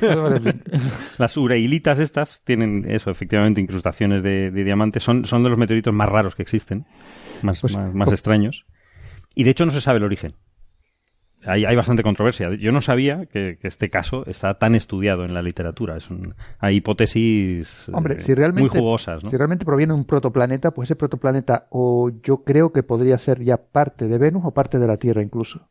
Las 1.18 1.36
ureilitas 1.36 1.98
estas 1.98 2.42
tienen 2.44 2.90
eso, 3.00 3.10
efectivamente, 3.10 3.60
incrustaciones 3.60 4.22
de, 4.22 4.50
diamantes. 4.50 5.02
Son, 5.02 5.24
son 5.24 5.42
de 5.42 5.50
los 5.50 5.58
meteoritos 5.58 5.92
más 5.92 6.08
raros 6.08 6.34
que 6.34 6.42
existen, 6.42 6.86
más, 7.42 7.60
pues, 7.60 7.76
más, 7.76 7.92
pues 7.92 8.12
extraños. 8.12 8.66
Y 9.34 9.44
de 9.44 9.50
hecho 9.50 9.64
no 9.64 9.72
se 9.72 9.80
sabe 9.80 9.98
el 9.98 10.04
origen. 10.04 10.34
Hay, 11.46 11.64
hay, 11.64 11.74
bastante 11.74 12.02
controversia. 12.02 12.54
Yo 12.54 12.70
no 12.70 12.82
sabía 12.82 13.24
que, 13.24 13.58
este 13.62 13.88
caso 13.88 14.26
está 14.26 14.58
tan 14.58 14.74
estudiado 14.74 15.24
en 15.24 15.32
la 15.32 15.40
literatura. 15.40 15.96
Es 15.96 16.08
hay 16.58 16.76
hipótesis 16.76 17.88
eh, 17.88 18.52
muy 18.52 18.68
jugosas. 18.68 19.22
Si 19.24 19.36
realmente 19.36 19.64
proviene 19.64 19.94
de 19.94 20.00
un 20.00 20.04
protoplaneta, 20.04 20.72
pues 20.72 20.88
ese 20.88 20.96
protoplaneta 20.96 21.66
o 21.70 22.10
yo 22.22 22.44
creo 22.44 22.72
que 22.72 22.82
podría 22.82 23.16
ser 23.16 23.42
ya 23.42 23.56
parte 23.56 24.06
de 24.06 24.18
Venus 24.18 24.42
o 24.44 24.52
parte 24.52 24.78
de 24.78 24.86
la 24.86 24.98
Tierra 24.98 25.22
incluso 25.22 25.70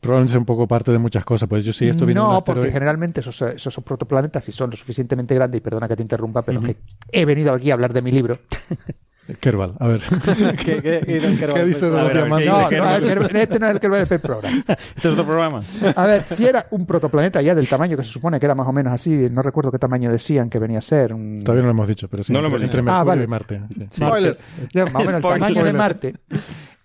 probablemente 0.00 0.32
sea 0.32 0.40
un 0.40 0.46
poco 0.46 0.66
parte 0.66 0.92
de 0.92 0.98
muchas 0.98 1.24
cosas. 1.24 1.48
Pues 1.48 1.64
yo 1.64 1.72
sí, 1.72 1.88
esto 1.88 2.06
viene 2.06 2.20
No, 2.20 2.42
porque 2.44 2.70
generalmente 2.70 3.20
esos, 3.20 3.40
esos 3.42 3.76
protoplanetas 3.84 4.48
y 4.48 4.52
son 4.52 4.70
lo 4.70 4.76
suficientemente 4.76 5.34
grandes, 5.34 5.58
y 5.58 5.60
perdona 5.62 5.88
que 5.88 5.96
te 5.96 6.02
interrumpa, 6.02 6.42
pero 6.42 6.60
que 6.60 6.76
he 7.10 7.24
venido 7.24 7.52
aquí 7.52 7.70
a 7.70 7.74
hablar 7.74 7.92
de 7.92 8.02
mi 8.02 8.12
libro. 8.12 8.36
Kerbal, 9.38 9.74
a 9.78 9.86
ver. 9.86 10.00
¿Qué, 10.64 10.82
qué, 10.82 11.00
qué 11.06 11.64
dice 11.64 11.90
de 11.90 11.96
los 11.96 12.12
diamantes? 12.12 12.48
No, 12.48 12.70
no, 12.70 13.38
este 13.38 13.58
no 13.58 13.66
es 13.66 13.72
el 13.72 13.80
Kerbal 13.80 14.08
del 14.08 14.20
programa. 14.20 14.64
Este 14.68 15.08
es 15.08 15.14
otro 15.14 15.24
programa. 15.24 15.62
A 15.94 16.06
ver, 16.06 16.22
si 16.22 16.46
era 16.46 16.66
un 16.70 16.86
protoplaneta 16.86 17.40
ya 17.40 17.54
del 17.54 17.68
tamaño 17.68 17.96
que 17.96 18.02
se 18.02 18.10
supone 18.10 18.40
que 18.40 18.46
era 18.46 18.54
más 18.54 18.66
o 18.66 18.72
menos 18.72 18.92
así, 18.92 19.28
no 19.30 19.42
recuerdo 19.42 19.70
qué 19.70 19.78
tamaño 19.78 20.10
decían 20.10 20.50
que 20.50 20.58
venía 20.58 20.78
a 20.78 20.82
ser. 20.82 21.10
Todavía 21.10 21.62
no 21.62 21.66
lo 21.66 21.70
hemos 21.70 21.88
dicho, 21.88 22.08
pero 22.08 22.24
sí. 22.24 22.32
No 22.32 22.40
lo 22.40 22.48
hemos 22.48 22.62
entre 22.62 22.80
dicho. 22.80 22.84
Mercurio 22.84 23.00
ah, 23.00 23.04
vale. 23.04 23.24
y 23.24 23.26
Marte. 23.26 23.62
Sí. 23.90 24.00
Marte. 24.00 24.36
Ya, 24.72 24.84
más 24.86 24.94
o 24.94 24.98
menos 24.98 25.14
el 25.14 25.22
tamaño 25.22 25.64
de 25.64 25.72
Marte. 25.72 26.14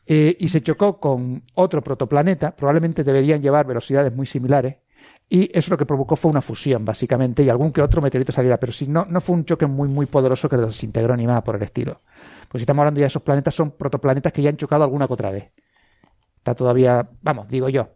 Eh, 0.07 0.37
y 0.39 0.49
se 0.49 0.61
chocó 0.61 0.99
con 0.99 1.43
otro 1.55 1.81
protoplaneta, 1.81 2.55
probablemente 2.55 3.03
deberían 3.03 3.41
llevar 3.41 3.65
velocidades 3.65 4.13
muy 4.13 4.27
similares, 4.27 4.77
y 5.27 5.49
eso 5.57 5.71
lo 5.71 5.77
que 5.77 5.85
provocó 5.85 6.15
fue 6.15 6.29
una 6.29 6.41
fusión, 6.41 6.85
básicamente, 6.85 7.41
y 7.41 7.49
algún 7.49 7.71
que 7.71 7.81
otro 7.81 8.01
meteorito 8.01 8.31
saliera, 8.31 8.57
pero 8.57 8.71
si 8.71 8.87
no, 8.87 9.05
no 9.09 9.19
fue 9.21 9.35
un 9.35 9.45
choque 9.45 9.65
muy, 9.65 9.87
muy 9.87 10.05
poderoso 10.05 10.47
que 10.47 10.57
los 10.57 10.67
desintegró 10.67 11.17
ni 11.17 11.25
nada 11.25 11.43
por 11.43 11.55
el 11.55 11.63
estilo. 11.63 12.01
Pues 12.47 12.61
si 12.61 12.63
estamos 12.63 12.81
hablando 12.81 12.99
ya 12.99 13.05
de 13.05 13.07
esos 13.07 13.23
planetas, 13.23 13.55
son 13.55 13.71
protoplanetas 13.71 14.31
que 14.31 14.43
ya 14.43 14.49
han 14.49 14.57
chocado 14.57 14.83
alguna 14.83 15.07
que 15.07 15.13
otra 15.13 15.31
vez. 15.31 15.51
Está 16.37 16.53
todavía, 16.53 17.09
vamos, 17.23 17.47
digo 17.49 17.69
yo, 17.69 17.89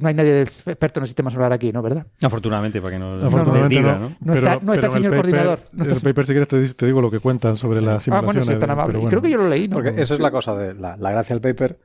no 0.00 0.08
hay 0.08 0.14
nadie 0.14 0.42
experto 0.42 1.00
en 1.00 1.02
el 1.02 1.08
sistema 1.08 1.30
solar 1.30 1.52
aquí, 1.52 1.72
¿no? 1.72 1.82
¿Verdad? 1.82 2.06
Afortunadamente, 2.22 2.80
para 2.80 2.94
que 2.94 2.98
no, 2.98 3.14
Afortunadamente 3.14 3.80
no, 3.80 3.98
¿no? 3.98 4.16
No, 4.20 4.34
está, 4.34 4.58
no 4.62 4.74
está 4.74 4.86
el 4.86 4.92
señor 4.92 5.14
coordinador. 5.14 5.60
En 5.78 5.90
el 5.90 6.00
paper, 6.00 6.26
si 6.26 6.32
quieres, 6.32 6.76
te, 6.76 6.86
digo 6.86 7.00
lo 7.00 7.10
que 7.10 7.20
cuentan 7.20 7.56
sobre 7.56 7.80
las 7.80 8.02
simulaciones. 8.02 8.42
Ah, 8.42 8.52
bueno, 8.52 8.60
tan 8.60 8.70
amable. 8.70 9.00
Creo 9.08 9.22
que 9.22 9.30
yo 9.30 9.38
lo 9.38 9.48
leí, 9.48 9.68
¿no? 9.68 9.74
Porque 9.74 10.00
eso 10.00 10.14
es 10.14 10.20
la 10.20 10.30
cosa 10.30 10.54
de 10.54 10.74
la, 10.74 10.96
la 10.96 11.10
gracia 11.10 11.34
del 11.34 11.42
paper. 11.42 11.78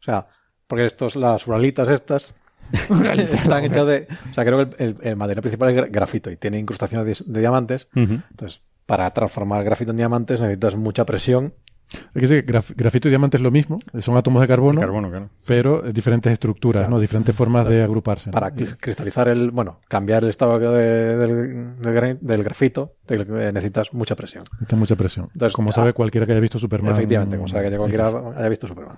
O 0.00 0.02
sea, 0.02 0.26
porque 0.66 0.86
estos, 0.86 1.16
las 1.16 1.46
uralitas 1.46 1.88
estas, 1.88 2.32
están 2.72 3.64
hechas 3.64 3.86
de. 3.86 4.06
O 4.30 4.34
sea, 4.34 4.44
creo 4.44 4.68
que 4.68 4.82
el, 4.82 4.96
el, 5.02 5.16
material 5.16 5.42
principal 5.42 5.70
es 5.70 5.92
grafito 5.92 6.30
y 6.30 6.36
tiene 6.36 6.58
incrustaciones 6.58 7.24
de, 7.26 7.40
diamantes. 7.40 7.88
Entonces, 7.94 8.60
para 8.86 9.10
transformar 9.12 9.64
grafito 9.64 9.90
en 9.90 9.96
diamantes 9.96 10.40
necesitas 10.40 10.76
mucha 10.76 11.04
presión 11.04 11.54
hay 11.92 12.20
que 12.20 12.20
decir 12.20 12.44
que 12.44 12.74
grafito 12.74 13.08
y 13.08 13.10
diamante 13.10 13.36
es 13.36 13.42
lo 13.42 13.50
mismo, 13.50 13.78
son 14.00 14.16
átomos 14.16 14.40
de 14.42 14.48
carbono, 14.48 15.28
pero 15.44 15.82
diferentes 15.82 16.32
estructuras, 16.32 16.88
¿no? 16.88 17.00
diferentes 17.00 17.34
formas 17.34 17.68
de 17.68 17.82
agruparse. 17.82 18.30
Para 18.30 18.52
cristalizar 18.52 19.28
el, 19.28 19.50
bueno, 19.50 19.80
cambiar 19.88 20.22
el 20.22 20.30
estado 20.30 20.58
del, 20.58 22.18
del, 22.20 22.44
grafito, 22.44 22.94
necesitas 23.08 23.92
mucha 23.92 24.14
presión. 24.14 24.44
Necesitas 24.52 24.78
mucha 24.78 24.96
presión. 24.96 25.28
Entonces, 25.32 25.54
como 25.54 25.72
sabe 25.72 25.92
cualquiera 25.92 26.26
que 26.26 26.32
haya 26.32 26.40
visto 26.40 26.58
Superman. 26.58 26.92
Efectivamente, 26.92 27.36
como 27.36 27.48
sabe 27.48 27.70
que 27.70 27.76
cualquiera 27.76 28.08
haya 28.08 28.48
visto 28.48 28.68
Superman. 28.68 28.96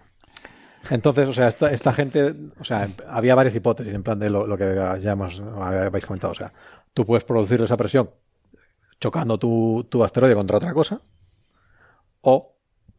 Entonces, 0.91 1.29
o 1.29 1.33
sea, 1.33 1.49
esta, 1.49 1.71
esta, 1.71 1.93
gente, 1.93 2.35
o 2.59 2.65
sea, 2.65 2.89
había 3.09 3.35
varias 3.35 3.55
hipótesis 3.55 3.95
en 3.95 4.03
plan 4.03 4.19
de 4.19 4.29
lo, 4.29 4.57
que 4.57 4.75
ya 5.01 5.13
hemos, 5.13 5.41
habéis 5.41 6.05
comentado. 6.05 6.33
O 6.33 6.37
sea, 6.37 6.53
tú 6.93 7.07
puedes 7.07 7.25
producir 7.25 7.61
esa 7.63 7.77
presión 7.77 8.11
chocando 9.01 9.39
tu, 9.39 9.87
tu 9.89 10.05
asteroide 10.05 10.35
contra 10.35 10.57
otra 10.59 10.73
cosa, 10.73 11.01
o 12.21 12.53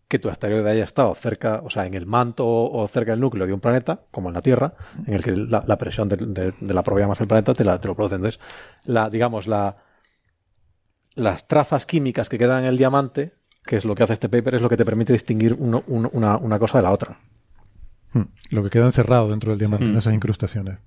que 0.08 0.20
tu 0.20 0.30
asteroide 0.30 0.70
haya 0.70 0.84
estado 0.84 1.14
cerca, 1.16 1.62
o 1.64 1.70
sea, 1.70 1.86
en 1.86 1.94
el 1.94 2.06
manto 2.06 2.46
o 2.48 2.88
cerca 2.88 3.12
del 3.12 3.20
núcleo 3.20 3.48
de 3.48 3.54
un 3.54 3.60
planeta, 3.60 4.02
como 4.12 4.30
en 4.30 4.36
la 4.36 4.42
Tierra, 4.42 4.74
en 5.08 5.14
el 5.14 5.24
que 5.24 5.32
la, 5.32 5.78
presión 5.78 6.10
de, 6.10 6.54
la 6.62 6.84
propia 6.84 7.08
masa 7.08 7.20
del 7.20 7.28
planeta 7.28 7.54
te, 7.54 7.64
la, 7.64 7.80
te 7.80 7.88
lo 7.88 7.96
produce. 7.96 8.16
Entonces, 8.16 8.40
la, 8.86 9.10
digamos, 9.10 9.48
la, 9.48 9.78
las 11.16 11.48
trazas 11.48 11.86
químicas 11.86 12.30
que 12.30 12.38
quedan 12.38 12.64
en 12.64 12.70
el 12.70 12.78
diamante, 12.78 13.34
que 13.66 13.78
es 13.78 13.86
lo 13.86 13.96
que 13.96 14.04
hace 14.04 14.14
este 14.14 14.30
paper, 14.30 14.56
es 14.56 14.62
lo 14.62 14.70
que 14.70 14.78
te 14.78 14.86
permite 14.86 15.14
distinguir 15.14 15.54
una, 15.54 15.82
una, 15.88 16.60
cosa 16.60 16.78
de 16.78 16.84
la 16.84 16.92
otra. 16.92 17.20
Hmm. 18.12 18.24
Lo 18.52 18.64
que 18.64 18.70
queda 18.70 18.86
encerrado 18.86 19.30
dentro 19.30 19.52
del 19.52 19.60
diamante, 19.60 19.86
en 19.86 19.94
hmm. 19.94 19.98
esas 19.98 20.14
incrustaciones 20.14 20.78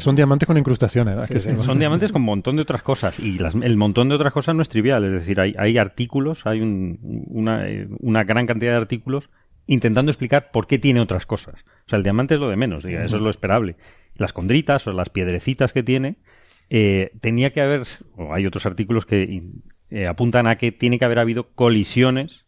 son 0.00 0.16
diamantes 0.16 0.46
con 0.46 0.56
incrustaciones. 0.56 1.16
son 1.62 1.78
diamantes 1.78 2.12
con 2.12 2.22
un 2.22 2.26
montón 2.26 2.56
de 2.56 2.62
otras 2.62 2.82
cosas. 2.82 3.18
Y 3.20 3.38
el 3.62 3.76
montón 3.76 4.08
de 4.08 4.14
otras 4.14 4.32
cosas 4.32 4.54
no 4.54 4.62
es 4.62 4.68
trivial. 4.68 5.04
Es 5.04 5.12
decir, 5.12 5.40
hay, 5.40 5.54
hay 5.58 5.78
artículos, 5.78 6.46
hay 6.46 6.60
una, 6.60 7.66
una, 8.00 8.24
gran 8.24 8.46
cantidad 8.46 8.72
de 8.72 8.78
artículos 8.78 9.30
intentando 9.66 10.10
explicar 10.10 10.50
por 10.50 10.66
qué 10.66 10.78
tiene 10.78 11.00
otras 11.00 11.26
cosas. 11.26 11.54
O 11.86 11.88
sea, 11.88 11.98
el 11.98 12.02
diamante 12.02 12.34
es 12.34 12.40
lo 12.40 12.48
de 12.48 12.56
menos, 12.56 12.84
eso 12.84 13.16
es 13.16 13.22
lo 13.22 13.30
esperable. 13.30 13.76
Las 14.14 14.32
condritas 14.32 14.86
o 14.86 14.92
las 14.92 15.10
piedrecitas 15.10 15.72
que 15.72 15.82
tiene, 15.82 16.16
eh, 16.70 17.12
tenía 17.20 17.52
que 17.52 17.60
haber, 17.60 17.82
o 18.16 18.32
hay 18.32 18.46
otros 18.46 18.66
artículos 18.66 19.06
que 19.06 19.42
eh, 19.90 20.06
apuntan 20.06 20.46
a 20.46 20.56
que 20.56 20.72
tiene 20.72 20.98
que 20.98 21.04
haber 21.04 21.18
habido 21.18 21.50
colisiones 21.54 22.46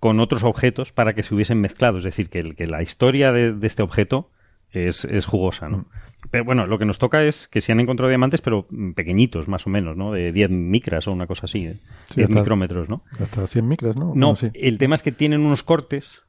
con 0.00 0.20
otros 0.20 0.42
objetos 0.42 0.92
para 0.92 1.14
que 1.14 1.22
se 1.22 1.34
hubiesen 1.34 1.60
mezclado. 1.60 1.98
Es 1.98 2.04
decir, 2.04 2.28
que, 2.28 2.54
que 2.54 2.66
la 2.66 2.82
historia 2.82 3.32
de, 3.32 3.52
de 3.52 3.66
este 3.66 3.82
objeto 3.82 4.30
es, 4.74 5.04
es 5.04 5.26
jugosa, 5.26 5.68
¿no? 5.68 5.86
Pero 6.30 6.44
bueno, 6.44 6.66
lo 6.66 6.78
que 6.78 6.84
nos 6.84 6.98
toca 6.98 7.22
es 7.22 7.48
que 7.48 7.60
se 7.60 7.72
han 7.72 7.80
encontrado 7.80 8.08
diamantes, 8.08 8.40
pero 8.40 8.66
pequeñitos, 8.94 9.48
más 9.48 9.66
o 9.66 9.70
menos, 9.70 9.96
¿no? 9.96 10.12
De 10.12 10.32
10 10.32 10.50
micras 10.50 11.06
o 11.06 11.12
una 11.12 11.26
cosa 11.26 11.46
así, 11.46 11.60
10 11.60 11.78
¿eh? 12.16 12.34
micrómetros, 12.34 12.88
¿no? 12.88 13.04
Hasta 13.20 13.46
100 13.46 13.68
micras, 13.68 13.96
¿no? 13.96 14.12
No, 14.14 14.34
el 14.54 14.78
tema 14.78 14.94
es 14.94 15.02
que 15.02 15.12
tienen 15.12 15.42
unos 15.42 15.62
cortes 15.62 16.22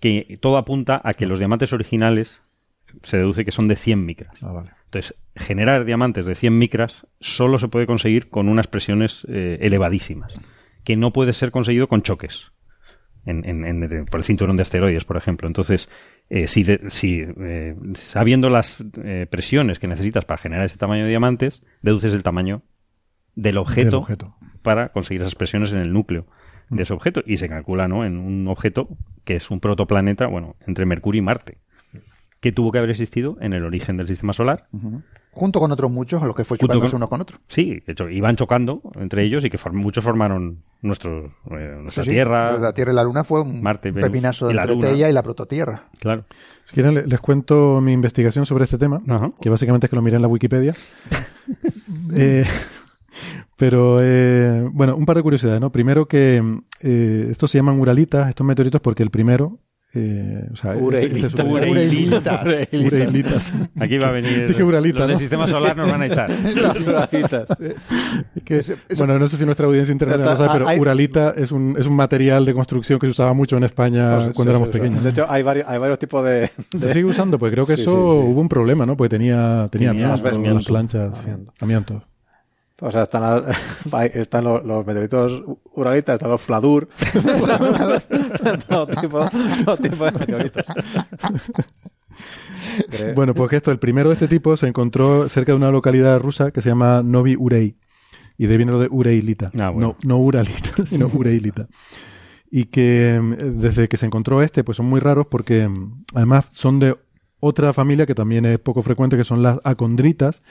que 0.00 0.38
todo 0.40 0.58
apunta 0.58 1.00
a 1.02 1.14
que 1.14 1.26
los 1.26 1.38
diamantes 1.38 1.72
originales 1.72 2.40
se 3.02 3.18
deduce 3.18 3.44
que 3.44 3.50
son 3.50 3.68
de 3.68 3.76
100 3.76 4.04
micras. 4.04 4.34
Ah, 4.42 4.52
vale. 4.52 4.70
Entonces, 4.84 5.14
generar 5.36 5.84
diamantes 5.84 6.24
de 6.24 6.34
100 6.34 6.56
micras 6.56 7.06
solo 7.20 7.58
se 7.58 7.68
puede 7.68 7.86
conseguir 7.86 8.30
con 8.30 8.48
unas 8.48 8.66
presiones 8.66 9.26
eh, 9.28 9.58
elevadísimas, 9.60 10.40
que 10.84 10.96
no 10.96 11.12
puede 11.12 11.32
ser 11.32 11.50
conseguido 11.50 11.88
con 11.88 12.02
choques. 12.02 12.52
En, 13.26 14.06
por 14.10 14.20
el 14.20 14.24
cinturón 14.24 14.56
de 14.56 14.62
asteroides, 14.62 15.04
por 15.04 15.18
ejemplo. 15.18 15.48
Entonces, 15.48 15.90
eh, 16.30 16.46
si, 16.46 16.64
si 16.88 17.24
eh, 17.40 17.76
sabiendo 17.94 18.50
las 18.50 18.78
eh, 19.02 19.26
presiones 19.30 19.78
que 19.78 19.86
necesitas 19.86 20.24
para 20.24 20.38
generar 20.38 20.66
ese 20.66 20.76
tamaño 20.76 21.04
de 21.04 21.10
diamantes, 21.10 21.62
deduces 21.82 22.12
el 22.12 22.22
tamaño 22.22 22.62
del 23.34 23.58
objeto, 23.58 24.06
para 24.62 24.90
conseguir 24.90 25.22
esas 25.22 25.34
presiones 25.34 25.72
en 25.72 25.78
el 25.78 25.92
núcleo 25.92 26.26
de 26.70 26.82
ese 26.82 26.92
objeto 26.92 27.22
y 27.24 27.38
se 27.38 27.48
calcula 27.48 27.88
¿no? 27.88 28.04
en 28.04 28.18
un 28.18 28.48
objeto 28.48 28.88
que 29.24 29.36
es 29.36 29.50
un 29.50 29.60
protoplaneta, 29.60 30.26
bueno, 30.26 30.56
entre 30.66 30.86
Mercurio 30.86 31.20
y 31.20 31.22
Marte 31.22 31.58
que 32.40 32.52
tuvo 32.52 32.70
que 32.72 32.78
haber 32.78 32.90
existido 32.90 33.36
en 33.40 33.52
el 33.52 33.64
origen 33.64 33.96
del 33.96 34.06
sistema 34.06 34.32
solar. 34.32 34.68
Junto 35.30 35.60
con 35.60 35.70
otros 35.70 35.90
muchos, 35.90 36.22
lo 36.22 36.34
que 36.34 36.44
fue 36.44 36.58
chocándose 36.58 36.96
uno 36.96 37.08
con 37.08 37.20
otro. 37.20 37.38
Sí, 37.46 37.80
de 37.86 37.92
hecho, 37.92 38.08
iban 38.08 38.36
chocando 38.36 38.80
entre 38.96 39.24
ellos 39.24 39.44
y 39.44 39.50
que 39.50 39.58
muchos 39.70 40.02
formaron 40.02 40.62
nuestro, 40.82 41.32
eh, 41.50 41.78
nuestra 41.80 42.02
Tierra. 42.02 42.58
la 42.58 42.72
Tierra 42.72 42.92
y 42.92 42.94
la 42.94 43.04
Luna 43.04 43.24
fue 43.24 43.42
un 43.42 43.62
Marte, 43.62 43.92
pepinazo 43.92 44.50
entre 44.50 44.92
ella 44.92 45.08
y 45.08 45.12
la 45.12 45.22
prototierra. 45.22 45.84
Claro. 46.00 46.24
Si 46.64 46.74
quieren, 46.74 47.08
les 47.08 47.20
cuento 47.20 47.80
mi 47.80 47.92
investigación 47.92 48.46
sobre 48.46 48.64
este 48.64 48.78
tema, 48.78 49.00
que 49.40 49.48
básicamente 49.48 49.86
es 49.86 49.90
que 49.90 49.96
lo 49.96 50.02
miré 50.02 50.16
en 50.16 50.22
la 50.22 50.28
Wikipedia. 50.28 50.74
Eh, 52.14 52.44
pero, 53.56 53.98
eh, 54.00 54.66
bueno, 54.72 54.96
un 54.96 55.04
par 55.06 55.16
de 55.16 55.22
curiosidades, 55.22 55.60
¿no? 55.60 55.70
Primero 55.72 56.06
que 56.06 56.42
estos 56.80 57.50
se 57.50 57.58
llaman 57.58 57.80
uralitas, 57.80 58.28
estos 58.28 58.46
meteoritos, 58.46 58.80
porque 58.80 59.02
el 59.02 59.10
primero 59.10 59.58
eh, 59.94 60.46
o 60.52 60.56
sea, 60.56 60.76
Ureilitas. 60.76 61.32
Este, 62.70 63.24
Aquí 63.80 63.96
va 63.96 64.08
a 64.08 64.12
venir. 64.12 64.46
Dije 64.48 64.62
Uralita, 64.62 64.98
los 65.00 65.08
del 65.08 65.18
sistema 65.18 65.46
solar 65.46 65.74
nos 65.76 65.90
van 65.90 66.02
a 66.02 66.06
echar. 66.06 66.30
bueno, 68.98 69.18
no 69.18 69.28
sé 69.28 69.38
si 69.38 69.46
nuestra 69.46 69.66
audiencia 69.66 69.92
internacional 69.92 70.32
lo 70.32 70.36
sabe, 70.36 70.64
pero 70.64 70.80
Uralita 70.80 71.32
es 71.36 71.52
un, 71.52 71.76
es 71.78 71.86
un 71.86 71.94
material 71.94 72.44
de 72.44 72.52
construcción 72.52 72.98
que 72.98 73.06
se 73.06 73.12
usaba 73.12 73.32
mucho 73.32 73.56
en 73.56 73.64
España 73.64 74.18
pues, 74.18 74.32
cuando 74.34 74.52
éramos 74.52 74.68
pequeños. 74.68 75.02
De 75.02 75.08
hecho, 75.10 75.24
hay 75.28 75.42
varios, 75.42 75.66
hay 75.66 75.78
varios 75.78 75.98
tipos 75.98 76.22
de, 76.24 76.50
Se 76.76 76.90
sigue 76.90 77.06
usando, 77.06 77.38
pues 77.38 77.50
creo 77.52 77.64
que 77.64 77.72
eso 77.74 77.96
hubo 77.96 78.40
un 78.40 78.48
problema, 78.48 78.84
¿no? 78.84 78.96
Porque 78.96 79.16
tenía, 79.16 79.68
tenía, 79.70 79.92
tenía 79.92 80.12
amianto, 80.12 80.64
planchas, 80.66 81.26
amiantos. 81.60 82.02
O 82.80 82.92
sea, 82.92 83.02
están, 83.04 83.44
están 84.14 84.44
los, 84.44 84.86
meteoritos 84.86 85.42
uralitas, 85.74 86.14
están 86.14 86.30
los 86.30 86.40
Fladur, 86.40 86.88
todo, 88.68 88.86
tipo, 88.86 89.26
todo 89.64 89.76
tipo 89.76 90.04
de 90.04 90.12
meteoritos. 90.12 90.64
bueno, 93.14 93.34
pues 93.34 93.52
esto, 93.52 93.72
el 93.72 93.78
primero 93.78 94.08
de 94.10 94.14
este 94.14 94.28
tipo 94.28 94.56
se 94.56 94.68
encontró 94.68 95.28
cerca 95.28 95.52
de 95.52 95.56
una 95.56 95.70
localidad 95.70 96.20
rusa 96.20 96.50
que 96.50 96.62
se 96.62 96.68
llama 96.68 97.02
Novi 97.02 97.36
Urey. 97.36 97.76
Y 98.40 98.46
de 98.46 98.56
viene 98.56 98.70
lo 98.70 98.78
de 98.78 98.86
Ureilita. 98.88 99.50
Ah, 99.58 99.72
no, 99.74 99.96
no 100.04 100.18
Uralita, 100.18 100.86
sino 100.86 101.06
Ureilita. 101.12 101.66
Y 102.48 102.66
que 102.66 103.18
mm, 103.20 103.60
desde 103.60 103.88
que 103.88 103.96
se 103.96 104.06
encontró 104.06 104.42
este, 104.42 104.62
pues 104.62 104.76
son 104.76 104.86
muy 104.86 105.00
raros 105.00 105.26
porque 105.26 105.68
mm, 105.68 106.04
además 106.14 106.46
son 106.52 106.78
de 106.78 106.96
otra 107.40 107.72
familia 107.72 108.06
que 108.06 108.14
también 108.14 108.44
es 108.44 108.60
poco 108.60 108.82
frecuente, 108.82 109.16
que 109.16 109.24
son 109.24 109.42
las 109.42 109.58
acondritas, 109.64 110.42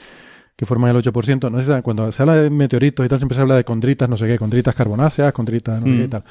que 0.58 0.66
forman 0.66 0.90
el 0.90 1.00
8%. 1.00 1.52
No 1.52 1.62
sé, 1.62 1.82
cuando 1.82 2.10
se 2.10 2.20
habla 2.20 2.34
de 2.34 2.50
meteoritos 2.50 3.06
y 3.06 3.08
tal, 3.08 3.18
siempre 3.20 3.36
se 3.36 3.42
habla 3.42 3.54
de 3.54 3.62
condritas, 3.62 4.08
no 4.08 4.16
sé 4.16 4.26
qué, 4.26 4.36
condritas 4.36 4.74
carbonáceas, 4.74 5.32
condritas, 5.32 5.80
no 5.80 5.86
sé 5.86 5.92
qué 5.92 6.02
y 6.02 6.06
mm. 6.08 6.10
tal. 6.10 6.24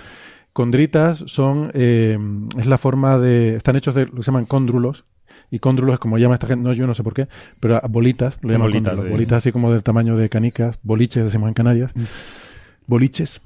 Condritas 0.52 1.24
son, 1.28 1.72
eh, 1.74 2.20
es 2.58 2.68
la 2.68 2.78
forma 2.78 3.20
de, 3.20 3.56
están 3.56 3.78
hechos 3.78 3.96
de 3.96 4.06
lo 4.06 4.16
que 4.16 4.24
se 4.24 4.26
llaman 4.26 4.46
cóndrulos, 4.46 5.06
y 5.50 5.60
cóndrulos 5.60 5.94
es 5.94 6.00
como 6.00 6.18
llama 6.18 6.34
esta 6.34 6.46
gente, 6.46 6.62
no 6.62 6.74
yo 6.74 6.86
no 6.86 6.94
sé 6.94 7.04
por 7.04 7.14
qué, 7.14 7.30
pero 7.62 7.80
bolitas, 7.88 8.38
lo 8.42 8.52
llaman 8.52 8.68
bolitas, 8.68 8.98
bolitas 8.98 9.38
así 9.38 9.54
como 9.54 9.72
del 9.72 9.82
tamaño 9.82 10.18
de 10.18 10.28
canicas, 10.28 10.78
boliches 10.84 11.24
decimos 11.24 11.48
en 11.48 11.54
Canarias, 11.54 11.96
mm. 11.96 12.04
boliches, 12.86 13.40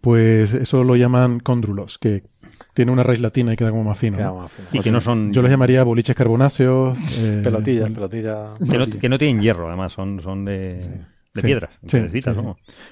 pues 0.00 0.54
eso 0.54 0.84
lo 0.84 0.96
llaman 0.96 1.40
cóndrulos, 1.40 1.98
que 1.98 2.22
tiene 2.74 2.92
una 2.92 3.02
raíz 3.02 3.20
latina 3.20 3.52
y 3.52 3.56
queda 3.56 3.70
como 3.70 3.84
más 3.84 3.98
fino. 3.98 4.48
Y 4.72 4.80
que 4.80 4.90
no 4.90 5.00
son... 5.00 5.32
Yo 5.32 5.42
les 5.42 5.50
llamaría 5.50 5.82
boliches 5.84 6.16
carbonáceos. 6.16 6.96
Eh, 7.18 7.40
pelotillas, 7.42 7.90
pelotillas. 7.90 8.50
Que 9.00 9.08
no, 9.08 9.18
tienen 9.18 9.40
hierro, 9.40 9.68
además, 9.68 9.92
son, 9.92 10.20
son 10.20 10.44
de, 10.44 11.00
piedras. 11.42 11.70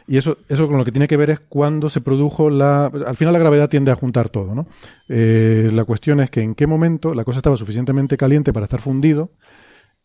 Y 0.06 0.16
eso, 0.16 0.38
eso 0.48 0.68
con 0.68 0.78
lo 0.78 0.84
que 0.84 0.92
tiene 0.92 1.08
que 1.08 1.16
ver 1.16 1.30
es 1.30 1.40
cuando 1.40 1.88
se 1.88 2.00
produjo 2.00 2.50
la... 2.50 2.86
Al 2.86 3.16
final 3.16 3.32
la 3.32 3.38
gravedad 3.38 3.68
tiende 3.68 3.90
a 3.90 3.96
juntar 3.96 4.28
todo, 4.28 4.54
¿no? 4.54 4.66
Eh, 5.08 5.70
la 5.72 5.84
cuestión 5.84 6.20
es 6.20 6.30
que 6.30 6.42
en 6.42 6.54
qué 6.54 6.66
momento 6.66 7.14
la 7.14 7.24
cosa 7.24 7.38
estaba 7.38 7.56
suficientemente 7.56 8.16
caliente 8.16 8.52
para 8.52 8.64
estar 8.64 8.80
fundido 8.80 9.30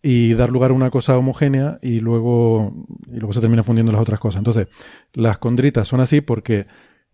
y 0.02 0.34
dar 0.34 0.50
lugar 0.50 0.72
a 0.72 0.74
una 0.74 0.90
cosa 0.90 1.18
homogénea 1.18 1.80
y 1.82 2.00
luego, 2.00 2.74
y 3.08 3.18
luego 3.18 3.34
se 3.34 3.42
termina 3.42 3.64
fundiendo 3.64 3.92
las 3.92 4.02
otras 4.02 4.20
cosas. 4.20 4.40
Entonces, 4.40 4.68
las 5.14 5.38
condritas 5.38 5.88
son 5.88 6.00
así 6.00 6.22
porque 6.22 6.68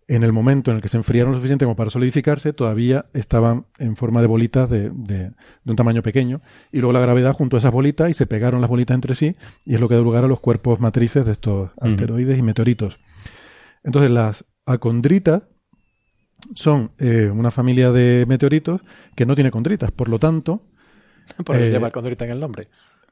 en 0.08 0.24
el 0.24 0.32
momento 0.32 0.70
en 0.70 0.78
el 0.78 0.84
que 0.84 0.90
se 0.90 0.98
enfriaron 0.98 1.32
lo 1.32 1.40
suficiente 1.40 1.66
como 1.66 1.76
para 1.76 1.90
solidificarse, 1.90 2.54
todavía 2.54 3.06
estaban 3.14 3.66
en 3.80 3.96
forma 3.96 4.22
de 4.22 4.28
bolitas 4.28 4.70
de, 4.70 4.92
de, 4.92 5.32
un 5.66 5.76
tamaño 5.76 6.04
pequeño. 6.04 6.42
Y 6.72 6.78
luego 6.78 6.94
la 6.94 7.00
gravedad 7.00 7.34
juntó 7.34 7.58
esas 7.58 7.72
bolitas 7.72 8.10
y 8.10 8.14
se 8.14 8.28
pegaron 8.28 8.62
las 8.62 8.70
bolitas 8.70 8.94
entre 8.94 9.16
sí, 9.16 9.36
y 9.66 9.74
es 9.74 9.82
lo 9.82 9.90
que 9.90 9.96
da 9.96 10.02
lugar 10.02 10.24
a 10.24 10.28
los 10.28 10.40
cuerpos 10.40 10.80
matrices 10.80 11.26
de 11.26 11.32
estos 11.32 11.72
asteroides 11.82 12.38
y 12.38 12.44
meteoritos. 12.44 13.00
Entonces, 13.84 14.12
las 14.12 14.46
acondritas 14.68 15.44
son 16.54 16.92
eh, 17.00 17.32
una 17.34 17.50
familia 17.50 17.92
de 17.92 18.26
meteoritos 18.28 18.82
que 19.16 19.26
no 19.26 19.34
tiene 19.34 19.50
condritas. 19.50 19.92
Por 19.92 20.10
lo 20.10 20.20
tanto, 20.20 20.68
por 21.46 21.56
eso 21.56 21.66
eh, 21.66 21.72
lleva 21.72 21.92
condrita 21.92 22.26
en 22.26 22.32
el 22.32 22.40
nombre. 22.40 22.68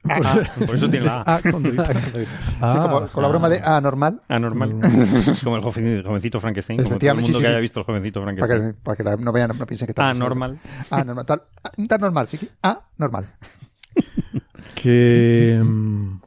Ah, 0.05 0.43
por 0.65 0.75
eso 0.75 0.89
tiene 0.89 1.05
la 1.05 1.23
A. 1.25 1.41
condrita. 1.41 1.89
Ah, 2.61 3.07
con 3.13 3.23
la 3.23 3.29
broma 3.29 3.49
de 3.49 3.61
anormal. 3.63 4.21
Anormal. 4.27 4.79
como 5.43 5.55
el 5.55 5.63
jovencito 6.03 6.39
Frankenstein. 6.39 6.83
Como 6.83 6.97
todo 6.97 7.11
el 7.11 7.21
mundo 7.21 7.39
que 7.39 7.47
haya 7.47 7.59
visto 7.59 7.79
el 7.79 7.85
jovencito 7.85 8.21
Frankenstein. 8.21 8.73
Para 8.83 8.97
que, 8.97 9.05
para 9.05 9.17
que 9.17 9.23
no, 9.23 9.31
vean, 9.31 9.51
no 9.57 9.65
piensen 9.65 9.85
que 9.87 9.91
está. 9.91 10.09
Anormal. 10.09 10.59
Anormal. 10.89 11.25
Tal, 11.25 11.43
tal 11.87 12.01
normal, 12.01 12.27
sí. 12.27 12.39
Anormal. 12.61 13.27
Que. 14.75 15.61
Mm, 15.63 16.19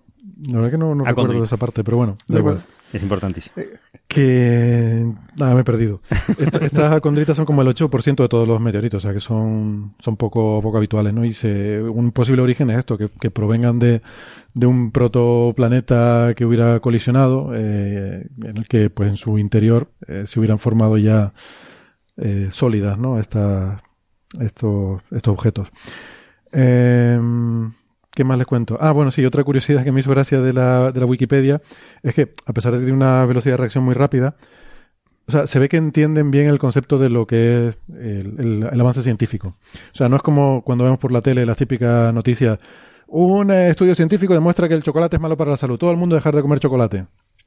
la 0.48 0.56
verdad 0.56 0.70
que 0.70 0.78
no, 0.78 0.94
no 0.94 1.04
recuerdo 1.04 1.44
esa 1.44 1.56
parte, 1.56 1.84
pero 1.84 1.98
bueno, 1.98 2.16
da 2.28 2.38
igual. 2.38 2.60
Es 2.92 3.02
importantísimo. 3.02 3.54
Eh, 3.56 3.78
que. 4.06 5.06
Nada, 5.36 5.54
me 5.54 5.60
he 5.60 5.64
perdido. 5.64 6.00
estas 6.38 6.92
acondritas 6.92 7.36
son 7.36 7.44
como 7.44 7.62
el 7.62 7.68
8% 7.68 8.16
de 8.16 8.28
todos 8.28 8.46
los 8.46 8.60
meteoritos, 8.60 9.04
o 9.04 9.06
sea 9.06 9.12
que 9.12 9.20
son, 9.20 9.94
son 9.98 10.16
poco, 10.16 10.60
poco 10.62 10.76
habituales, 10.76 11.12
¿no? 11.12 11.24
Y 11.24 11.32
se, 11.32 11.80
un 11.82 12.12
posible 12.12 12.42
origen 12.42 12.70
es 12.70 12.78
esto, 12.78 12.96
que, 12.96 13.08
que 13.08 13.30
provengan 13.30 13.78
de, 13.78 14.02
de 14.54 14.66
un 14.66 14.90
protoplaneta 14.92 16.32
que 16.36 16.44
hubiera 16.44 16.80
colisionado, 16.80 17.50
eh, 17.54 18.26
en 18.42 18.56
el 18.56 18.68
que, 18.68 18.90
pues, 18.90 19.10
en 19.10 19.16
su 19.16 19.38
interior 19.38 19.90
eh, 20.06 20.24
se 20.26 20.38
hubieran 20.38 20.58
formado 20.58 20.96
ya 20.96 21.32
eh, 22.16 22.48
sólidas, 22.50 22.98
¿no? 22.98 23.18
Esta, 23.18 23.82
estos, 24.40 25.02
estos 25.10 25.32
objetos. 25.32 25.68
Eh, 26.52 27.18
¿Qué 28.16 28.24
más 28.24 28.38
les 28.38 28.46
cuento? 28.46 28.78
Ah, 28.80 28.92
bueno, 28.92 29.10
sí, 29.10 29.26
otra 29.26 29.44
curiosidad 29.44 29.84
que 29.84 29.92
me 29.92 30.00
hizo 30.00 30.10
gracia 30.10 30.40
de 30.40 30.54
la, 30.54 30.90
de 30.90 31.00
la 31.00 31.04
Wikipedia 31.04 31.60
es 32.02 32.14
que, 32.14 32.32
a 32.46 32.54
pesar 32.54 32.78
de 32.78 32.90
una 32.90 33.26
velocidad 33.26 33.52
de 33.52 33.56
reacción 33.58 33.84
muy 33.84 33.92
rápida, 33.92 34.36
o 35.28 35.32
sea, 35.32 35.46
se 35.46 35.58
ve 35.58 35.68
que 35.68 35.76
entienden 35.76 36.30
bien 36.30 36.46
el 36.46 36.58
concepto 36.58 36.96
de 36.96 37.10
lo 37.10 37.26
que 37.26 37.68
es 37.68 37.78
el, 37.94 38.66
avance 38.80 39.02
científico. 39.02 39.56
O 39.92 39.94
sea, 39.94 40.08
no 40.08 40.16
es 40.16 40.22
como 40.22 40.62
cuando 40.62 40.84
vemos 40.84 40.98
por 40.98 41.12
la 41.12 41.20
tele 41.20 41.44
la 41.44 41.54
típica 41.54 42.10
noticia, 42.10 42.58
un 43.06 43.50
estudio 43.50 43.94
científico 43.94 44.32
demuestra 44.32 44.66
que 44.66 44.74
el 44.74 44.82
chocolate 44.82 45.16
es 45.16 45.20
malo 45.20 45.36
para 45.36 45.50
la 45.50 45.58
salud, 45.58 45.76
todo 45.76 45.90
el 45.90 45.98
mundo 45.98 46.16
dejar 46.16 46.34
de 46.34 46.40
comer 46.40 46.58
chocolate. 46.58 47.04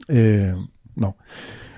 Eh, 0.07 0.53
no. 0.95 1.17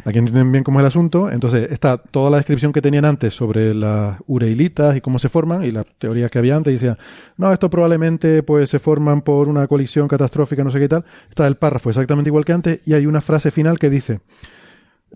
Aquí 0.03 0.17
entienden 0.17 0.51
bien 0.51 0.63
cómo 0.63 0.79
es 0.79 0.83
el 0.83 0.87
asunto. 0.87 1.29
Entonces 1.31 1.71
está 1.71 1.97
toda 1.97 2.29
la 2.29 2.37
descripción 2.37 2.73
que 2.73 2.81
tenían 2.81 3.05
antes 3.05 3.33
sobre 3.33 3.73
las 3.73 4.17
ureilitas 4.27 4.95
y 4.97 5.01
cómo 5.01 5.19
se 5.19 5.29
forman 5.29 5.63
y 5.63 5.71
las 5.71 5.85
teorías 5.97 6.31
que 6.31 6.39
había 6.39 6.55
antes. 6.55 6.71
Y 6.71 6.75
decían, 6.75 6.97
no, 7.37 7.51
esto 7.51 7.69
probablemente 7.69 8.43
pues 8.43 8.69
se 8.69 8.79
forman 8.79 9.21
por 9.21 9.49
una 9.49 9.67
colisión 9.67 10.07
catastrófica, 10.07 10.63
no 10.63 10.71
sé 10.71 10.79
qué 10.79 10.87
tal. 10.87 11.05
Está 11.29 11.47
el 11.47 11.55
párrafo 11.55 11.89
exactamente 11.89 12.29
igual 12.29 12.45
que 12.45 12.53
antes 12.53 12.81
y 12.85 12.93
hay 12.93 13.05
una 13.05 13.21
frase 13.21 13.51
final 13.51 13.79
que 13.79 13.89
dice, 13.89 14.19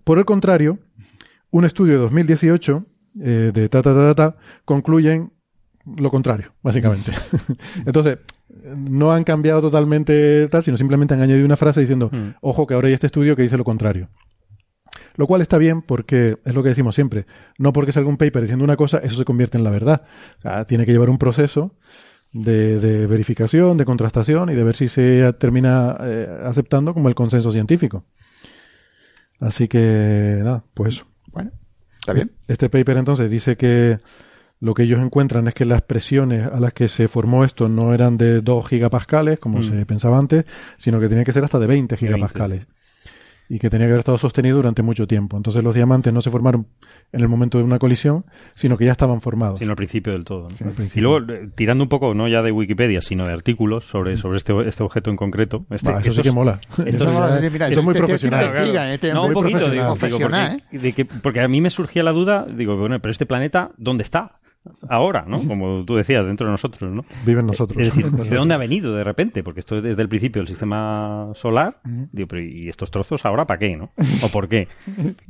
por 0.03 0.17
el 0.17 0.25
contrario, 0.25 0.79
un 1.51 1.65
estudio 1.65 1.93
de 1.93 1.99
2018 1.99 2.85
eh, 3.21 3.51
de 3.53 3.69
ta, 3.69 3.81
ta, 3.81 3.93
ta, 3.93 4.13
ta, 4.13 4.15
ta, 4.15 4.37
concluyen 4.65 5.31
lo 5.97 6.09
contrario, 6.09 6.51
básicamente. 6.61 7.11
Entonces, 7.85 8.19
no 8.63 9.11
han 9.11 9.23
cambiado 9.23 9.61
totalmente 9.61 10.47
tal, 10.49 10.63
sino 10.63 10.77
simplemente 10.77 11.13
han 11.13 11.21
añadido 11.21 11.45
una 11.45 11.55
frase 11.55 11.81
diciendo, 11.81 12.09
mm. 12.11 12.37
ojo 12.41 12.65
que 12.65 12.73
ahora 12.73 12.87
hay 12.87 12.93
este 12.93 13.07
estudio 13.07 13.35
que 13.35 13.43
dice 13.43 13.57
lo 13.57 13.63
contrario. 13.63 14.09
Lo 15.17 15.27
cual 15.27 15.41
está 15.41 15.57
bien 15.57 15.81
porque 15.81 16.37
es 16.43 16.53
lo 16.53 16.63
que 16.63 16.69
decimos 16.69 16.95
siempre. 16.95 17.25
No 17.57 17.73
porque 17.73 17.91
salga 17.91 18.09
un 18.09 18.17
paper 18.17 18.41
diciendo 18.41 18.63
una 18.63 18.75
cosa, 18.75 18.97
eso 18.99 19.15
se 19.15 19.25
convierte 19.25 19.57
en 19.57 19.63
la 19.63 19.69
verdad. 19.69 20.03
tiene 20.67 20.85
que 20.85 20.91
llevar 20.91 21.09
un 21.09 21.17
proceso 21.17 21.71
de, 22.33 23.07
verificación, 23.07 23.77
de 23.77 23.85
contrastación 23.85 24.49
y 24.49 24.55
de 24.55 24.63
ver 24.63 24.75
si 24.75 24.89
se 24.89 25.31
termina 25.33 25.97
eh, 26.01 26.27
aceptando 26.43 26.93
como 26.93 27.07
el 27.07 27.15
consenso 27.15 27.51
científico. 27.51 28.03
Así 29.39 29.67
que, 29.67 30.39
nada, 30.43 30.63
pues 30.73 30.95
eso. 30.95 31.07
Bueno, 31.31 31.51
está 31.99 32.13
bien. 32.13 32.31
Este 32.47 32.69
paper 32.69 32.97
entonces 32.97 33.29
dice 33.29 33.55
que 33.55 33.99
lo 34.59 34.73
que 34.73 34.83
ellos 34.83 35.01
encuentran 35.01 35.47
es 35.47 35.53
que 35.53 35.65
las 35.65 35.81
presiones 35.81 36.47
a 36.47 36.59
las 36.59 36.73
que 36.73 36.87
se 36.87 37.07
formó 37.07 37.43
esto 37.43 37.69
no 37.69 37.93
eran 37.93 38.17
de 38.17 38.41
2 38.41 38.67
gigapascales, 38.67 39.39
como 39.39 39.59
mm. 39.59 39.63
se 39.63 39.85
pensaba 39.85 40.17
antes, 40.17 40.45
sino 40.77 40.99
que 40.99 41.07
tenía 41.07 41.23
que 41.23 41.33
ser 41.33 41.43
hasta 41.43 41.59
de 41.59 41.67
20 41.67 41.97
gigapascales 41.97 42.67
y 43.47 43.59
que 43.59 43.69
tenía 43.69 43.85
que 43.87 43.91
haber 43.91 43.99
estado 43.99 44.17
sostenido 44.17 44.57
durante 44.57 44.81
mucho 44.81 45.07
tiempo. 45.07 45.37
Entonces 45.37 45.63
los 45.63 45.75
diamantes 45.75 46.13
no 46.13 46.21
se 46.21 46.31
formaron 46.31 46.67
en 47.11 47.21
el 47.21 47.27
momento 47.27 47.57
de 47.57 47.63
una 47.63 47.79
colisión, 47.79 48.25
sino 48.53 48.77
que 48.77 48.85
ya 48.85 48.91
estaban 48.91 49.21
formados. 49.21 49.59
Sino 49.59 49.71
al 49.71 49.77
principio 49.77 50.13
del 50.13 50.25
todo. 50.25 50.47
Y 50.93 50.99
luego, 50.99 51.31
eh, 51.31 51.49
tirando 51.53 51.83
un 51.83 51.89
poco, 51.89 52.13
no 52.13 52.27
ya 52.27 52.41
de 52.41 52.51
Wikipedia, 52.51 53.01
sino 53.01 53.25
de 53.25 53.33
artículos 53.33 53.85
sobre, 53.85 54.17
sobre 54.17 54.37
este, 54.37 54.53
este 54.67 54.83
objeto 54.83 55.11
en 55.11 55.15
concreto. 55.15 55.65
Este, 55.69 55.91
eso 55.91 56.11
sí 56.11 56.21
que 56.21 56.31
mola. 56.31 56.59
eso, 56.85 57.07
es 57.69 57.83
muy 57.83 57.93
profesional. 57.93 58.91
no, 59.13 59.25
un 59.25 59.33
poquito, 59.33 59.69
digo, 59.69 59.95
porque, 59.95 61.05
porque 61.05 61.41
a 61.41 61.47
mí 61.47 61.61
me 61.61 61.69
surgía 61.69 62.03
la 62.03 62.11
duda, 62.11 62.45
digo, 62.51 62.75
bueno, 62.77 62.99
pero 62.99 63.11
este 63.11 63.25
planeta, 63.25 63.71
¿dónde 63.77 64.03
está? 64.03 64.39
Ahora, 64.89 65.25
¿no? 65.27 65.39
Como 65.47 65.83
tú 65.85 65.95
decías, 65.95 66.25
dentro 66.25 66.47
de 66.47 66.51
nosotros, 66.51 66.91
¿no? 66.91 67.05
Viven 67.25 67.45
nosotros. 67.45 67.79
Es 67.79 67.93
decir, 67.93 68.11
¿de 68.11 68.35
dónde 68.35 68.55
ha 68.55 68.57
venido 68.57 68.95
de 68.95 69.03
repente? 69.03 69.43
Porque 69.43 69.59
esto 69.59 69.77
es 69.77 69.83
desde 69.83 70.01
el 70.01 70.09
principio 70.09 70.41
del 70.41 70.47
sistema 70.47 71.31
solar. 71.35 71.79
Digo, 71.83 72.27
pero 72.27 72.41
¿y 72.41 72.69
estos 72.69 72.91
trozos 72.91 73.25
ahora 73.25 73.45
para 73.45 73.59
qué, 73.59 73.75
no? 73.75 73.91
¿O 74.23 74.29
por 74.29 74.47
qué? 74.47 74.67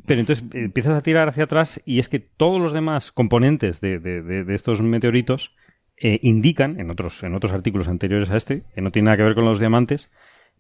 Pero 0.06 0.20
entonces 0.20 0.45
empiezas 0.53 0.94
a 0.94 1.02
tirar 1.02 1.28
hacia 1.28 1.45
atrás 1.45 1.82
y 1.86 1.99
es 1.99 2.10
que 2.10 2.20
todos 2.20 2.62
los 2.62 2.74
demás 2.74 3.12
componentes 3.12 3.82
de, 3.82 3.99
de, 3.99 4.56
estos 4.56 4.82
meteoritos 4.82 5.52
eh, 5.98 6.20
indican, 6.22 6.80
en 6.80 6.90
otros, 6.90 7.24
en 7.24 7.36
otros 7.36 7.53
artículos 7.53 7.88
anteriores 7.88 8.30
a 8.30 8.38
este, 8.38 8.64
que 8.74 8.82
no 8.82 8.91
tiene 8.91 9.06
nada 9.06 9.18
que 9.18 9.24
ver 9.24 9.36
con 9.36 9.45
los 9.45 9.60
diamantes, 9.60 10.12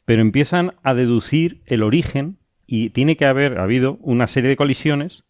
pero 0.05 0.21
empiezan 0.21 0.75
a 0.83 0.93
deducir 0.93 1.61
el 1.65 1.83
origen 1.83 2.37
y 2.67 2.89
tiene 2.89 3.17
que 3.17 3.25
haber 3.25 3.59
habido 3.59 3.97
una 4.01 4.27
serie 4.27 4.49
de 4.49 4.55
colisiones 4.55 5.23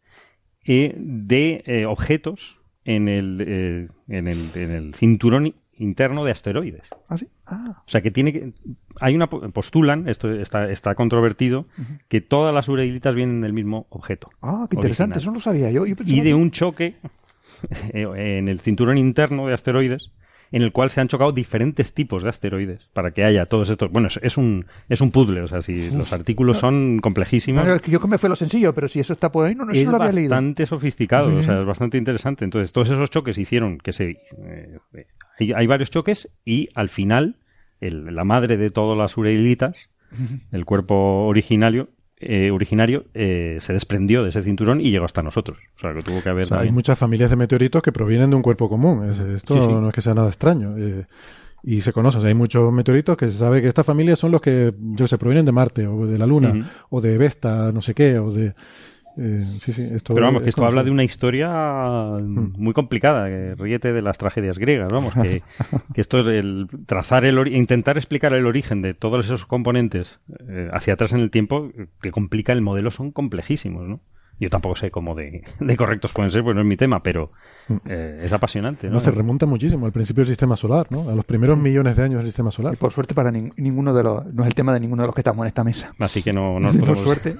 eh, 0.65 0.95
de 0.97 1.63
eh, 1.65 1.85
objetos 1.85 2.59
en 2.85 3.09
el, 3.09 3.43
eh, 3.45 3.87
en 4.07 4.27
el, 4.27 4.49
en 4.55 4.71
el 4.71 4.95
cinturón 4.95 5.53
interno 5.77 6.23
de 6.23 6.31
asteroides. 6.31 6.87
¿Ah, 7.09 7.17
sí? 7.17 7.27
Ah. 7.45 7.83
O 7.85 7.89
sea, 7.89 8.01
que 8.01 8.11
tiene 8.11 8.31
que... 8.31 8.53
Hay 9.01 9.15
una... 9.15 9.27
Postulan, 9.27 10.07
esto 10.07 10.31
está, 10.31 10.71
está 10.71 10.95
controvertido, 10.95 11.65
que 12.07 12.21
todas 12.21 12.53
las 12.53 12.69
ureilitas 12.69 13.13
vienen 13.13 13.41
del 13.41 13.51
mismo 13.51 13.87
objeto. 13.89 14.29
Ah, 14.41 14.67
qué 14.69 14.77
interesante, 14.77 15.19
eso 15.19 15.31
no 15.31 15.35
lo 15.35 15.41
sabía 15.41 15.69
yo. 15.71 15.85
y 15.85 16.21
de 16.21 16.33
un 16.33 16.51
choque 16.51 16.95
en 17.93 18.47
el 18.47 18.59
cinturón 18.61 18.97
interno 18.97 19.47
de 19.47 19.53
asteroides 19.53 20.11
en 20.55 20.61
el 20.61 20.71
cual 20.71 20.89
se 20.89 21.01
han 21.01 21.09
chocado 21.09 21.33
diferentes 21.33 21.91
tipos 21.91 22.23
de 22.23 22.29
asteroides 22.29 22.87
para 22.93 23.11
que 23.11 23.25
haya 23.25 23.45
todos 23.45 23.69
estos. 23.69 23.91
Bueno, 23.91 24.07
es, 24.21 24.37
un 24.37 24.65
es 24.87 25.01
un 25.01 25.11
puzzle, 25.11 25.41
o 25.41 25.49
sea, 25.49 25.61
si 25.61 25.91
los 25.91 26.13
artículos 26.13 26.59
son 26.59 26.99
complejísimos. 26.99 27.65
yo 27.85 27.99
que 27.99 28.07
me 28.07 28.17
fue 28.17 28.29
lo 28.29 28.37
sencillo, 28.37 28.73
pero 28.73 28.87
si 28.87 29.01
eso 29.01 29.11
está 29.11 29.29
por 29.33 29.45
ahí, 29.45 29.53
no, 29.53 29.65
no, 29.65 29.73
es 29.73 29.83
lo 29.83 29.97
había 29.97 30.13
leído. 30.13 30.29
bastante 30.29 30.65
sofisticado, 30.65 31.35
o 31.37 31.43
sea, 31.43 31.59
es 31.59 31.65
bastante 31.65 31.97
interesante. 31.97 32.45
Entonces, 32.45 32.71
todos 32.71 32.89
esos 32.89 33.11
choques 33.11 33.37
hicieron 33.37 33.79
que 33.79 33.91
se. 33.91 34.21
Eh, 34.37 34.77
hay, 35.53 35.67
varios 35.67 35.91
choques 35.91 36.29
y 36.45 36.69
al 36.73 36.87
final, 36.87 37.35
la 37.81 38.23
madre 38.23 38.55
de 38.55 38.69
todas 38.69 38.97
las 38.97 39.17
ureilitas, 39.17 39.89
el 40.53 40.63
cuerpo 40.63 41.25
originario, 41.25 41.89
eh, 42.27 42.51
originario 42.51 43.05
eh, 43.13 43.57
se 43.59 43.73
desprendió 43.73 44.23
de 44.23 44.29
ese 44.29 44.41
cinturón 44.41 44.81
y 44.81 44.91
llegó 44.91 45.05
hasta 45.05 45.21
nosotros. 45.21 45.57
O 45.77 45.79
sea, 45.79 45.93
que 45.93 46.01
tuvo 46.01 46.21
que 46.21 46.29
haber. 46.29 46.51
hay 46.53 46.71
muchas 46.71 46.97
familias 46.97 47.29
de 47.29 47.35
meteoritos 47.35 47.81
que 47.81 47.91
provienen 47.91 48.31
de 48.31 48.35
un 48.35 48.41
cuerpo 48.41 48.67
común. 48.67 49.09
esto 49.35 49.55
no 49.79 49.89
es 49.89 49.93
que 49.93 50.01
sea 50.01 50.13
nada 50.13 50.27
extraño. 50.27 50.75
Eh, 50.77 51.05
y 51.63 51.81
se 51.81 51.93
conoce. 51.93 52.25
hay 52.25 52.33
muchos 52.33 52.71
meteoritos 52.71 53.15
que 53.17 53.27
se 53.27 53.37
sabe 53.37 53.61
que 53.61 53.67
estas 53.67 53.85
familias 53.85 54.19
son 54.19 54.31
los 54.31 54.41
que, 54.41 54.73
yo 54.79 55.07
sé, 55.07 55.17
provienen 55.17 55.45
de 55.45 55.51
Marte 55.51 55.87
o 55.87 56.05
de 56.05 56.17
la 56.17 56.25
Luna 56.25 56.85
o 56.89 57.01
de 57.01 57.17
Vesta, 57.17 57.71
no 57.71 57.81
sé 57.81 57.93
qué, 57.93 58.19
o 58.19 58.31
de. 58.31 58.53
Eh, 59.17 59.59
sí, 59.61 59.71
sí, 59.71 59.87
esto 59.91 60.13
Pero 60.13 60.25
vamos, 60.25 60.43
que 60.43 60.49
esto 60.49 60.65
habla 60.65 60.83
de 60.83 60.91
una 60.91 61.03
historia 61.03 61.49
mm. 61.49 62.53
muy 62.57 62.73
complicada, 62.73 63.27
que 63.27 63.55
ríete 63.55 63.93
de 63.93 64.01
las 64.01 64.17
tragedias 64.17 64.57
griegas, 64.57 64.91
vamos, 64.91 65.13
que, 65.13 65.41
esto 66.01 66.19
es 66.19 66.27
el 66.27 66.67
trazar 66.85 67.23
el 67.25 67.47
intentar 67.47 67.97
explicar 67.97 68.33
el 68.33 68.45
origen 68.45 68.81
de 68.81 68.93
todos 68.93 69.25
esos 69.25 69.45
componentes 69.45 70.19
eh, 70.49 70.69
hacia 70.73 70.93
atrás 70.93 71.13
en 71.13 71.21
el 71.21 71.31
tiempo 71.31 71.71
que 72.01 72.11
complica 72.11 72.51
el 72.51 72.61
modelo 72.61 72.91
son 72.91 73.11
complejísimos, 73.11 73.87
¿no? 73.87 74.01
Yo 74.37 74.49
tampoco 74.49 74.75
sé 74.75 74.91
cómo 74.91 75.15
de, 75.15 75.43
correctos 75.77 76.11
pueden 76.11 76.31
ser, 76.31 76.43
pues 76.43 76.55
no 76.55 76.61
es 76.61 76.67
mi 76.67 76.75
tema, 76.75 77.01
pero 77.01 77.31
mm. 77.69 77.75
eh, 77.87 78.17
es 78.21 78.33
apasionante. 78.33 78.89
¿no? 78.89 78.99
se 78.99 79.11
remonta 79.11 79.45
muchísimo 79.45 79.85
al 79.85 79.93
principio 79.93 80.21
del 80.21 80.27
sistema 80.27 80.57
solar, 80.57 80.87
¿no? 80.89 81.09
A 81.09 81.15
los 81.15 81.23
primeros 81.23 81.57
millones 81.57 81.95
de 81.95 82.03
años 82.03 82.17
del 82.17 82.27
sistema 82.27 82.51
solar. 82.51 82.73
Y 82.73 82.77
por 82.77 82.91
suerte 82.91 83.13
para 83.13 83.31
ninguno 83.31 83.93
de 83.93 84.03
los, 84.03 84.25
no 84.25 84.43
es 84.43 84.47
el 84.47 84.53
tema 84.53 84.73
de 84.73 84.81
ninguno 84.81 85.03
de 85.03 85.07
los 85.07 85.15
que 85.15 85.21
estamos 85.21 85.43
en 85.43 85.47
esta 85.47 85.63
mesa. 85.63 85.93
Así 85.99 86.21
que 86.21 86.33
no, 86.33 86.59
no 86.59 86.71
Por 86.85 86.97
suerte. 86.97 87.35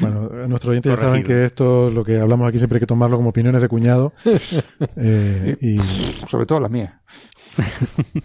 Bueno, 0.00 0.28
nuestros 0.48 0.70
oyentes 0.70 0.92
ya 0.92 0.98
saben 0.98 1.22
que 1.22 1.44
esto, 1.44 1.90
lo 1.90 2.04
que 2.04 2.18
hablamos 2.18 2.48
aquí 2.48 2.58
siempre 2.58 2.76
hay 2.76 2.80
que 2.80 2.86
tomarlo 2.86 3.16
como 3.16 3.30
opiniones 3.30 3.62
de 3.62 3.68
cuñado. 3.68 4.12
Eh, 4.96 5.56
y... 5.60 5.78
Sobre 6.28 6.46
todo 6.46 6.60
la 6.60 6.68
mía. 6.68 7.00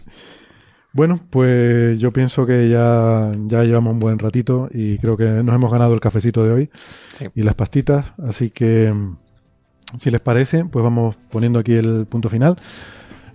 Bueno, 0.94 1.22
pues 1.30 2.00
yo 2.02 2.12
pienso 2.12 2.46
que 2.46 2.68
ya, 2.70 3.32
ya 3.48 3.64
llevamos 3.64 3.94
un 3.94 4.00
buen 4.00 4.20
ratito 4.20 4.68
y 4.74 4.98
creo 4.98 5.16
que 5.16 5.24
nos 5.24 5.56
hemos 5.56 5.72
ganado 5.72 5.94
el 5.94 6.02
cafecito 6.02 6.44
de 6.44 6.52
hoy 6.52 6.70
y 7.34 7.44
las 7.44 7.56
pastitas. 7.56 8.08
Así 8.28 8.50
que, 8.50 8.94
si 9.98 10.12
les 10.12 10.20
parece, 10.20 10.66
pues 10.66 10.84
vamos 10.84 11.16
poniendo 11.32 11.60
aquí 11.60 11.74
el 11.74 12.08
punto 12.08 12.28
final. 12.28 12.58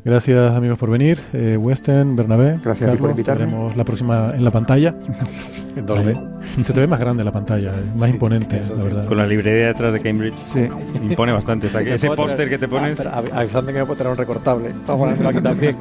Gracias 0.07 0.55
amigos 0.55 0.79
por 0.79 0.89
venir. 0.89 1.19
Eh, 1.33 1.57
Western, 1.57 2.15
Bernabé. 2.15 2.61
Gracias 2.63 2.97
por 2.97 3.11
invitarme. 3.11 3.47
Veremos 3.47 3.77
la 3.77 3.83
próxima 3.83 4.31
en 4.37 4.45
la 4.45 4.53
pantalla. 4.53 4.95
en 5.77 5.85
2D. 5.85 6.63
Se 6.63 6.73
te 6.73 6.79
ve 6.79 6.87
más 6.87 7.01
grande 7.01 7.25
la 7.25 7.33
pantalla, 7.33 7.73
más 7.97 8.09
imponente, 8.09 8.63
la 8.79 8.85
verdad. 8.85 9.07
Con 9.07 9.19
la 9.19 9.27
librería 9.27 9.67
detrás 9.67 9.93
de 9.93 10.01
Cambridge. 10.01 10.37
Sí. 10.53 10.69
Impone 11.03 11.33
bastante. 11.33 11.67
ese 11.93 12.09
póster 12.11 12.49
que 12.49 12.57
te 12.57 12.69
pones. 12.69 13.01
Ah, 13.01 13.21
avisando 13.35 13.73
que 13.73 13.81
me 13.81 13.85
puedo 13.85 13.99
tener 13.99 14.13
un 14.13 14.17
recortable. 14.17 14.69
Vamos 14.87 15.11
a 15.11 15.17
ponerlo 15.17 15.29
aquí 15.29 15.41
también. 15.43 15.77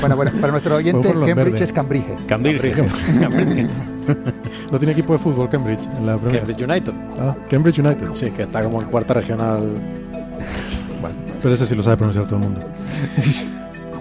bueno, 0.00 0.16
bueno, 0.16 0.32
para 0.40 0.50
nuestro 0.50 0.74
oyente, 0.74 1.08
Cambridge 1.12 1.60
es 1.60 1.72
Cambridge. 1.72 2.26
Cambridge. 2.26 2.76
Cambridge. 3.20 3.68
no 4.72 4.78
tiene 4.78 4.92
equipo 4.92 5.12
de 5.12 5.20
fútbol 5.20 5.48
Cambridge 5.48 5.86
en 5.98 6.04
la 6.04 6.16
Cambridge 6.16 6.62
United. 6.62 6.92
Ah, 7.20 7.36
Cambridge 7.48 7.78
United. 7.78 8.08
Sí, 8.12 8.32
que 8.32 8.42
está 8.42 8.64
como 8.64 8.82
en 8.82 8.88
cuarta 8.88 9.14
regional 9.14 9.72
pero 11.42 11.54
ese 11.54 11.66
sí 11.66 11.74
lo 11.74 11.82
sabe 11.82 11.96
pronunciar 11.96 12.26
todo 12.26 12.36
el 12.36 12.42
mundo. 12.42 12.60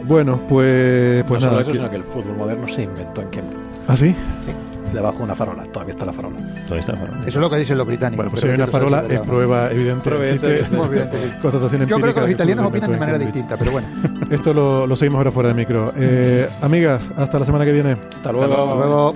bueno, 0.04 0.40
pues, 0.50 1.24
pues 1.26 1.42
no 1.42 1.48
nada. 1.52 1.64
Solo 1.64 1.72
eso, 1.72 1.74
sino 1.74 1.90
que 1.90 1.96
el 1.98 2.04
fútbol 2.04 2.38
moderno 2.38 2.68
se 2.68 2.84
inventó 2.84 3.22
en 3.22 3.28
Cambridge. 3.30 3.60
¿Ah, 3.88 3.98
sí? 3.98 4.10
Sí. 4.10 4.54
Debajo 4.94 5.22
una 5.22 5.36
farola, 5.36 5.64
todavía 5.66 5.94
está 5.94 6.06
la 6.06 6.14
farola. 6.14 6.38
Todavía 6.38 6.80
está 6.80 6.94
la 6.94 7.00
farola. 7.00 7.20
Eso 7.22 7.28
es 7.28 7.36
lo 7.36 7.50
que 7.50 7.58
dicen 7.58 7.78
los 7.78 7.88
británicos. 7.88 8.18
Bueno, 8.18 8.32
pues 8.32 8.42
si 8.42 8.48
hay 8.48 8.56
una 8.56 8.68
farola 8.68 9.04
es 9.10 9.20
prueba 9.20 9.70
evidente. 9.70 10.10
Prueba 10.10 10.26
evidente. 10.28 11.88
Yo 11.88 12.00
creo 12.00 12.14
que 12.14 12.22
los 12.22 12.30
italianos 12.32 12.66
opinan 12.68 12.92
de 12.92 12.98
manera 12.98 13.18
distinta, 13.18 13.58
pero 13.58 13.72
bueno. 13.72 13.88
Esto 14.30 14.54
lo, 14.54 14.88
lo 14.88 14.96
seguimos 14.96 15.18
ahora 15.18 15.32
fuera 15.32 15.50
de 15.50 15.56
micro. 15.56 15.94
Eh, 15.98 16.50
amigas, 16.62 17.04
hasta 17.18 17.40
la 17.40 17.46
semana 17.46 17.66
que 17.66 17.74
viene. 17.74 17.98
Hasta 18.16 18.32
luego. 18.32 18.54
Hasta 18.54 18.76
luego. 18.76 19.16